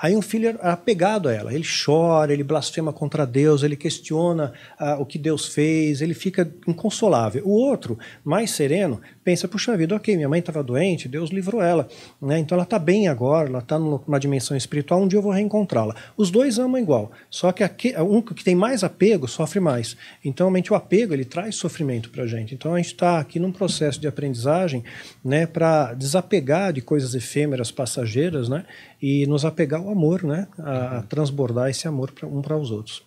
Aí 0.00 0.14
um 0.14 0.22
filho 0.22 0.50
era 0.50 0.72
apegado 0.72 1.28
a 1.28 1.32
ela, 1.32 1.52
ele 1.52 1.64
chora, 1.64 2.32
ele 2.32 2.44
blasfema 2.44 2.92
contra 2.92 3.26
Deus, 3.26 3.64
ele 3.64 3.74
questiona 3.74 4.52
ah, 4.78 4.96
o 5.00 5.04
que 5.04 5.18
Deus 5.18 5.48
fez, 5.48 6.00
ele 6.00 6.14
fica 6.14 6.48
inconsolável. 6.64 7.42
O 7.44 7.50
outro, 7.50 7.98
mais 8.22 8.52
sereno, 8.52 9.00
pensa, 9.24 9.48
puxa 9.48 9.76
vida, 9.76 9.96
ok, 9.96 10.14
minha 10.14 10.28
mãe 10.28 10.38
estava 10.38 10.62
doente, 10.62 11.08
Deus 11.08 11.30
livrou 11.30 11.60
ela, 11.60 11.88
né? 12.22 12.38
então 12.38 12.54
ela 12.54 12.62
está 12.62 12.78
bem 12.78 13.08
agora, 13.08 13.48
ela 13.48 13.58
está 13.58 13.76
numa 13.76 14.20
dimensão 14.20 14.56
espiritual, 14.56 15.02
um 15.02 15.08
dia 15.08 15.18
eu 15.18 15.22
vou 15.22 15.32
reencontrá-la. 15.32 15.96
Os 16.16 16.30
dois 16.30 16.56
amam 16.60 16.80
igual, 16.80 17.10
só 17.28 17.50
que 17.50 17.64
um 17.98 18.22
que 18.22 18.44
tem 18.44 18.54
mais 18.54 18.84
apego 18.84 19.26
sofre 19.26 19.58
mais. 19.58 19.96
Então, 20.24 20.46
realmente, 20.46 20.72
o 20.72 20.76
apego, 20.76 21.12
ele 21.12 21.24
traz 21.24 21.56
sofrimento 21.56 22.10
para 22.10 22.22
a 22.22 22.26
gente. 22.28 22.54
Então, 22.54 22.74
a 22.74 22.76
gente 22.76 22.92
está 22.92 23.18
aqui 23.18 23.40
num 23.40 23.50
processo 23.50 24.00
de 24.00 24.06
aprendizagem 24.06 24.84
né, 25.24 25.46
para 25.46 25.94
desapegar 25.94 26.43
de 26.72 26.80
coisas 26.80 27.14
efêmeras, 27.14 27.70
passageiras, 27.70 28.48
né, 28.48 28.64
e 29.00 29.26
nos 29.26 29.44
apegar 29.44 29.80
ao 29.80 29.90
amor, 29.90 30.22
né, 30.22 30.46
a, 30.58 30.98
a 30.98 31.02
transbordar 31.02 31.70
esse 31.70 31.88
amor 31.88 32.12
pra, 32.12 32.28
um 32.28 32.42
para 32.42 32.56
os 32.56 32.70
outros. 32.70 33.02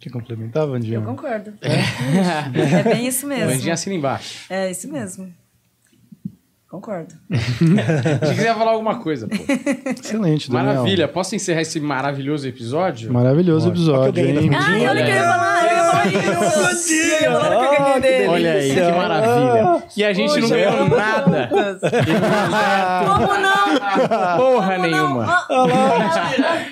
Quer 0.00 0.10
complementar, 0.10 0.66
Vandinha? 0.66 0.96
Eu 0.96 1.02
concordo. 1.02 1.52
É 1.60 2.82
bem 2.92 3.06
isso 3.06 3.24
mesmo. 3.26 3.50
Vandinha 3.50 3.74
assina 3.74 3.94
embaixo. 3.94 4.52
É 4.52 4.68
isso 4.68 4.90
mesmo. 4.90 5.32
Concordo. 6.72 7.12
Se 7.30 8.34
quiser 8.34 8.54
falar 8.54 8.70
alguma 8.70 8.98
coisa, 8.98 9.28
pô. 9.28 9.36
Excelente, 9.90 10.50
Daniel. 10.50 10.72
Maravilha. 10.72 11.06
Posso 11.06 11.34
encerrar 11.36 11.60
esse 11.60 11.78
maravilhoso 11.78 12.48
episódio? 12.48 13.12
Maravilhoso 13.12 13.66
olha 13.66 13.74
episódio, 13.74 14.12
que 14.14 14.20
eu 14.20 14.24
ganhei 14.24 14.44
hein? 14.44 14.50
Ai, 14.54 14.86
olha 14.86 15.02
o 15.02 15.04
que 15.04 15.10
eu 15.10 15.14
ia 15.14 15.22
falar. 15.22 15.62
Eu 15.62 15.76
ia 15.76 15.84
falar 15.84 16.06
isso. 16.72 16.92
Eu 16.94 17.20
ia 17.20 17.30
falar 17.30 18.00
que 18.00 18.06
eu. 18.06 18.30
Olha 18.30 18.52
aí, 18.52 18.74
que 18.74 18.80
maravilha. 18.80 19.82
E 19.94 20.02
a 20.02 20.12
gente 20.14 20.40
não 20.40 20.48
ganhou 20.48 20.88
nada. 20.88 21.50
Como 23.04 23.38
não? 23.38 23.62
Porra 24.38 24.78
nenhuma. 24.78 25.46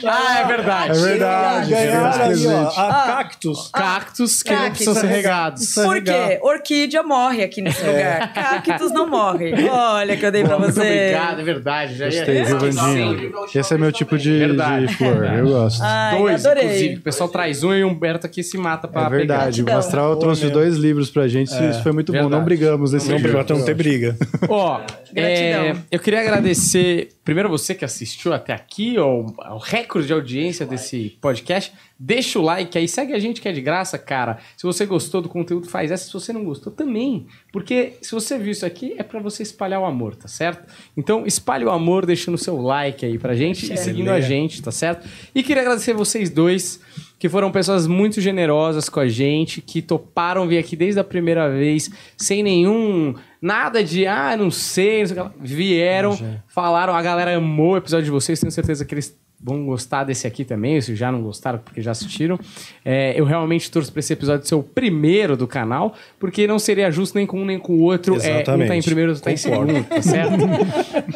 Ah, 0.06 0.40
é 0.40 0.46
verdade. 0.46 0.98
É 0.98 1.02
verdade. 1.02 1.70
Ganharam 1.70 2.00
ganhamos 2.00 2.16
aí, 2.16 2.22
ó, 2.22 2.64
presente. 2.64 2.80
a 2.80 3.02
cactus. 3.06 3.70
Cactos 3.70 4.42
que 4.42 4.56
precisam 4.56 4.94
ser 4.94 5.06
regados. 5.08 5.74
Por 5.74 6.02
quê? 6.02 6.38
Orquídea 6.40 7.02
morre 7.02 7.44
aqui 7.44 7.60
nesse 7.60 7.84
lugar. 7.84 8.32
Cactus 8.32 8.90
não 8.92 9.06
morre. 9.06 9.52
Olha 9.94 10.16
que 10.16 10.24
eu 10.26 10.32
dei 10.32 10.44
pra 10.44 10.56
você. 10.56 10.80
obrigado, 10.80 11.40
é 11.40 11.44
verdade. 11.44 11.94
Já 11.96 12.08
ia- 12.08 12.10
Gostei, 12.18 12.44
viu, 12.44 12.56
Esqueci. 12.56 12.78
Vandinha? 12.78 13.30
Esse 13.54 13.74
é 13.74 13.78
meu 13.78 13.92
tipo 13.92 14.16
de, 14.18 14.38
de 14.86 14.94
flor, 14.96 15.24
eu 15.24 15.46
gosto. 15.48 15.82
Ai, 15.82 16.18
Dois, 16.18 16.46
adorei. 16.46 16.64
inclusive. 16.64 16.94
O 16.96 17.00
pessoal 17.02 17.28
traz 17.28 17.62
um 17.64 17.72
e 17.74 17.84
o 17.84 17.88
Humberto 17.88 18.26
aqui 18.26 18.42
se 18.42 18.56
mata 18.58 18.86
pra 18.88 19.06
É 19.06 19.08
verdade, 19.10 19.62
o 19.62 19.64
Gratidão. 19.64 19.78
Astral 19.78 20.16
trouxe 20.16 20.48
dois 20.50 20.76
livros 20.76 21.10
pra 21.10 21.26
gente, 21.28 21.48
isso- 21.48 21.62
isso 21.64 21.82
foi 21.82 21.92
muito 21.92 22.12
bom. 22.12 22.18
verdade. 22.18 22.34
Não 22.36 22.44
brigamos 22.44 22.92
nesse 22.92 23.10
Não, 23.10 23.20
pra 23.20 23.44
não 23.56 23.64
ter 23.64 23.74
briga. 23.74 24.16
pegar. 24.40 24.52
Ó, 24.54 24.80
Gratidão. 25.12 25.20
é, 25.24 25.76
eu 25.90 25.98
queria 25.98 26.20
agradecer 26.20 27.08
primeiro 27.24 27.48
você 27.48 27.74
que 27.74 27.84
assistiu 27.84 28.32
até 28.32 28.52
aqui, 28.52 28.96
ao, 28.96 29.26
ao 29.38 29.58
recorde 29.58 30.06
de 30.06 30.12
audiência 30.12 30.64
desse 30.66 31.16
podcast. 31.20 31.72
Deixa 32.02 32.38
o 32.38 32.42
like 32.42 32.78
aí, 32.78 32.88
segue 32.88 33.12
a 33.12 33.18
gente 33.18 33.42
que 33.42 33.48
é 33.48 33.52
de 33.52 33.60
graça, 33.60 33.98
cara. 33.98 34.38
Se 34.56 34.62
você 34.62 34.86
gostou 34.86 35.20
do 35.20 35.28
conteúdo, 35.28 35.68
faz 35.68 35.90
essa. 35.90 36.06
Se 36.06 36.12
você 36.14 36.32
não 36.32 36.42
gostou, 36.42 36.72
também. 36.72 37.26
Porque 37.52 37.92
se 38.00 38.12
você 38.12 38.38
viu 38.38 38.52
isso 38.52 38.64
aqui, 38.64 38.94
é 38.96 39.02
pra 39.02 39.20
você 39.20 39.42
espalhar 39.42 39.82
o 39.82 39.84
amor, 39.84 40.16
tá 40.16 40.26
certo? 40.26 40.66
Então, 40.96 41.26
espalhe 41.26 41.62
o 41.62 41.70
amor 41.70 42.06
deixando 42.06 42.36
o 42.36 42.38
seu 42.38 42.56
like 42.56 43.04
aí 43.04 43.18
pra 43.18 43.34
gente 43.34 43.70
e 43.70 43.76
seguindo 43.76 44.08
a 44.08 44.18
gente, 44.18 44.62
tá 44.62 44.72
certo? 44.72 45.06
E 45.34 45.42
queria 45.42 45.60
agradecer 45.60 45.92
vocês 45.92 46.30
dois, 46.30 46.80
que 47.18 47.28
foram 47.28 47.52
pessoas 47.52 47.86
muito 47.86 48.18
generosas 48.18 48.88
com 48.88 49.00
a 49.00 49.06
gente, 49.06 49.60
que 49.60 49.82
toparam 49.82 50.48
vir 50.48 50.56
aqui 50.56 50.74
desde 50.74 50.98
a 50.98 51.04
primeira 51.04 51.50
vez, 51.50 51.90
sem 52.16 52.42
nenhum. 52.42 53.14
Nada 53.42 53.84
de, 53.84 54.06
ah, 54.06 54.34
não 54.38 54.50
sei, 54.50 55.00
não 55.00 55.06
sei 55.06 55.12
o 55.12 55.16
que 55.16 55.22
lá. 55.28 55.34
Vieram, 55.38 56.18
falaram, 56.48 56.94
a 56.94 57.02
galera 57.02 57.36
amou 57.36 57.72
o 57.72 57.76
episódio 57.76 58.06
de 58.06 58.10
vocês, 58.10 58.40
tenho 58.40 58.50
certeza 58.50 58.86
que 58.86 58.94
eles 58.94 59.20
vão 59.42 59.64
gostar 59.64 60.04
desse 60.04 60.26
aqui 60.26 60.44
também, 60.44 60.80
se 60.80 60.94
já 60.94 61.10
não 61.10 61.22
gostaram, 61.22 61.58
porque 61.58 61.80
já 61.80 61.92
assistiram. 61.92 62.38
É, 62.84 63.18
eu 63.18 63.24
realmente 63.24 63.70
torço 63.70 63.90
pra 63.90 64.00
esse 64.00 64.12
episódio 64.12 64.46
ser 64.46 64.54
o 64.54 64.62
primeiro 64.62 65.36
do 65.36 65.46
canal, 65.46 65.94
porque 66.18 66.46
não 66.46 66.58
seria 66.58 66.90
justo 66.90 67.14
nem 67.16 67.26
com 67.26 67.40
um 67.40 67.44
nem 67.44 67.58
com 67.58 67.72
o 67.74 67.80
outro. 67.80 68.14
É, 68.14 68.16
um 68.16 68.20
tá 68.20 68.28
em 68.28 68.34
Exatamente. 68.40 68.84
primeiro, 68.84 69.10
outro 69.12 69.24
tá 69.24 69.32
em 69.32 69.36
segundo, 69.36 69.82
tá 69.84 70.02
certo? 70.02 70.34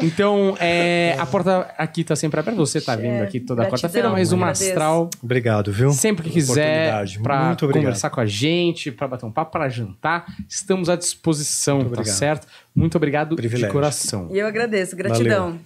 então, 0.02 0.56
é, 0.60 1.14
a 1.18 1.26
porta 1.26 1.70
aqui 1.76 2.02
tá 2.04 2.16
sempre 2.16 2.40
aberta. 2.40 2.58
Você 2.58 2.80
tá 2.80 2.96
vindo 2.96 3.22
aqui 3.22 3.40
toda 3.40 3.66
quarta-feira, 3.68 4.08
mas 4.10 4.32
uma 4.32 4.50
astral 4.50 5.10
Obrigado, 5.22 5.72
viu? 5.72 5.90
Sempre 5.90 6.24
que 6.24 6.30
quiser, 6.30 6.88
oportunidade. 6.88 7.18
pra 7.20 7.46
Muito 7.46 7.64
obrigado. 7.64 7.82
conversar 7.84 8.10
com 8.10 8.20
a 8.20 8.26
gente, 8.26 8.90
pra 8.90 9.06
bater 9.08 9.26
um 9.26 9.30
papo, 9.32 9.52
pra 9.52 9.68
jantar, 9.68 10.24
estamos 10.48 10.88
à 10.88 10.96
disposição, 10.96 11.76
Muito 11.76 11.88
tá 11.94 12.00
obrigado. 12.00 12.16
certo? 12.16 12.46
Muito 12.74 12.96
obrigado 12.96 13.30
de 13.30 13.36
Privilégio. 13.36 13.70
coração. 13.72 14.28
E 14.32 14.38
eu 14.38 14.46
agradeço. 14.48 14.96
Gratidão. 14.96 15.60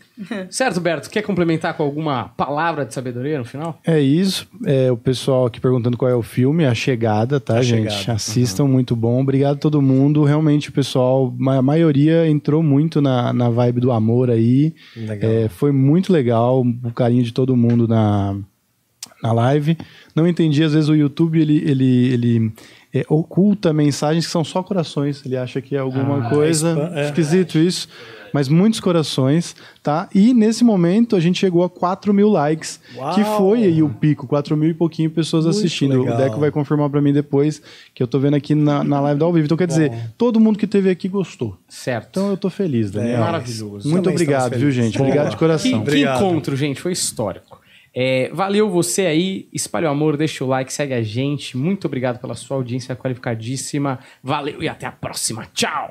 Certo, 0.50 0.78
Berto? 0.78 1.08
Quer 1.08 1.22
complementar 1.22 1.72
com 1.74 1.82
alguma 1.82 2.24
pa- 2.36 2.44
palavra 2.44 2.84
de 2.84 2.92
sabedoria 2.92 3.38
no 3.38 3.46
final? 3.46 3.80
É 3.86 3.98
isso. 3.98 4.46
É, 4.66 4.92
o 4.92 4.96
pessoal 4.96 5.46
aqui 5.46 5.58
perguntando 5.58 5.96
qual 5.96 6.10
é 6.10 6.14
o 6.14 6.22
filme, 6.22 6.66
A 6.66 6.74
Chegada, 6.74 7.40
tá, 7.40 7.58
A 7.58 7.62
gente? 7.62 7.90
Chegada. 7.92 8.12
Assistam, 8.12 8.66
muito 8.66 8.94
bom. 8.94 9.22
Obrigado 9.22 9.56
a 9.56 9.58
todo 9.58 9.80
mundo. 9.80 10.22
Realmente, 10.24 10.68
o 10.68 10.72
pessoal, 10.72 11.34
a 11.48 11.62
maioria 11.62 12.28
entrou 12.28 12.62
muito 12.62 13.00
na, 13.00 13.32
na 13.32 13.48
vibe 13.48 13.80
do 13.80 13.90
amor 13.90 14.28
aí. 14.30 14.74
Legal. 14.94 15.30
É, 15.30 15.48
foi 15.48 15.72
muito 15.72 16.12
legal 16.12 16.60
o 16.60 16.92
carinho 16.92 17.22
de 17.22 17.32
todo 17.32 17.56
mundo 17.56 17.88
na, 17.88 18.36
na 19.22 19.32
live. 19.32 19.78
Não 20.14 20.26
entendi, 20.28 20.62
às 20.62 20.74
vezes 20.74 20.88
o 20.90 20.94
YouTube 20.94 21.40
ele, 21.40 21.62
ele, 21.64 22.12
ele 22.12 22.52
é, 22.94 23.04
oculta 23.08 23.72
mensagens 23.72 24.26
que 24.26 24.32
são 24.32 24.44
só 24.44 24.62
corações. 24.62 25.24
Ele 25.24 25.36
acha 25.36 25.60
que 25.60 25.76
é 25.76 25.78
alguma 25.78 26.26
Ah, 26.26 26.30
coisa. 26.30 26.70
spam, 26.72 26.92
é. 26.98 27.04
Esquisito 27.06 27.58
isso. 27.58 27.88
Mas 28.30 28.46
muitos 28.46 28.78
corações, 28.78 29.56
tá? 29.82 30.06
E 30.14 30.34
nesse 30.34 30.62
momento 30.62 31.16
a 31.16 31.20
gente 31.20 31.38
chegou 31.38 31.64
a 31.64 31.70
4 31.70 32.12
mil 32.12 32.28
likes, 32.28 32.78
Uau! 32.94 33.14
que 33.14 33.24
foi 33.24 33.64
aí 33.64 33.82
o 33.82 33.88
pico, 33.88 34.26
4 34.26 34.54
mil 34.54 34.68
e 34.68 34.74
pouquinho 34.74 35.08
pessoas 35.10 35.46
Muito 35.46 35.56
assistindo. 35.56 35.98
legal. 36.02 36.14
O 36.14 36.18
Deco 36.22 36.38
vai 36.38 36.50
confirmar 36.50 36.90
pra 36.90 37.00
mim 37.00 37.10
depois, 37.10 37.62
que 37.94 38.02
eu 38.02 38.06
tô 38.06 38.18
vendo 38.18 38.34
aqui 38.34 38.54
na, 38.54 38.84
na 38.84 39.00
live 39.00 39.18
do 39.18 39.24
ao 39.24 39.32
vivo. 39.32 39.46
Então 39.46 39.56
quer 39.56 39.66
dizer, 39.66 39.90
todo 40.18 40.38
mundo 40.38 40.58
que 40.58 40.66
teve 40.66 40.90
aqui 40.90 41.08
gostou. 41.08 41.56
Certo. 41.70 42.08
Então 42.10 42.28
eu 42.28 42.36
tô 42.36 42.50
feliz, 42.50 42.90
Daniel. 42.90 43.16
É, 43.16 43.18
maravilhoso. 43.20 43.88
Muito 43.88 44.04
Também 44.04 44.16
obrigado, 44.16 44.58
viu, 44.58 44.70
gente? 44.70 44.98
Boa. 44.98 45.06
Obrigado 45.08 45.26
de 45.30 45.32
Que, 45.36 45.38
coração. 45.38 45.70
que 45.70 45.76
Obrigado. 45.78 46.16
encontro, 46.22 46.54
gente. 46.54 46.82
Foi 46.82 46.92
histórico. 46.92 47.58
É, 48.00 48.30
valeu 48.32 48.70
você 48.70 49.06
aí. 49.06 49.48
Espalha 49.52 49.88
o 49.88 49.90
amor, 49.90 50.16
deixa 50.16 50.44
o 50.44 50.46
like, 50.46 50.72
segue 50.72 50.94
a 50.94 51.02
gente. 51.02 51.56
Muito 51.56 51.86
obrigado 51.86 52.20
pela 52.20 52.36
sua 52.36 52.56
audiência 52.56 52.94
qualificadíssima. 52.94 53.98
Valeu 54.22 54.62
e 54.62 54.68
até 54.68 54.86
a 54.86 54.92
próxima. 54.92 55.48
Tchau! 55.52 55.90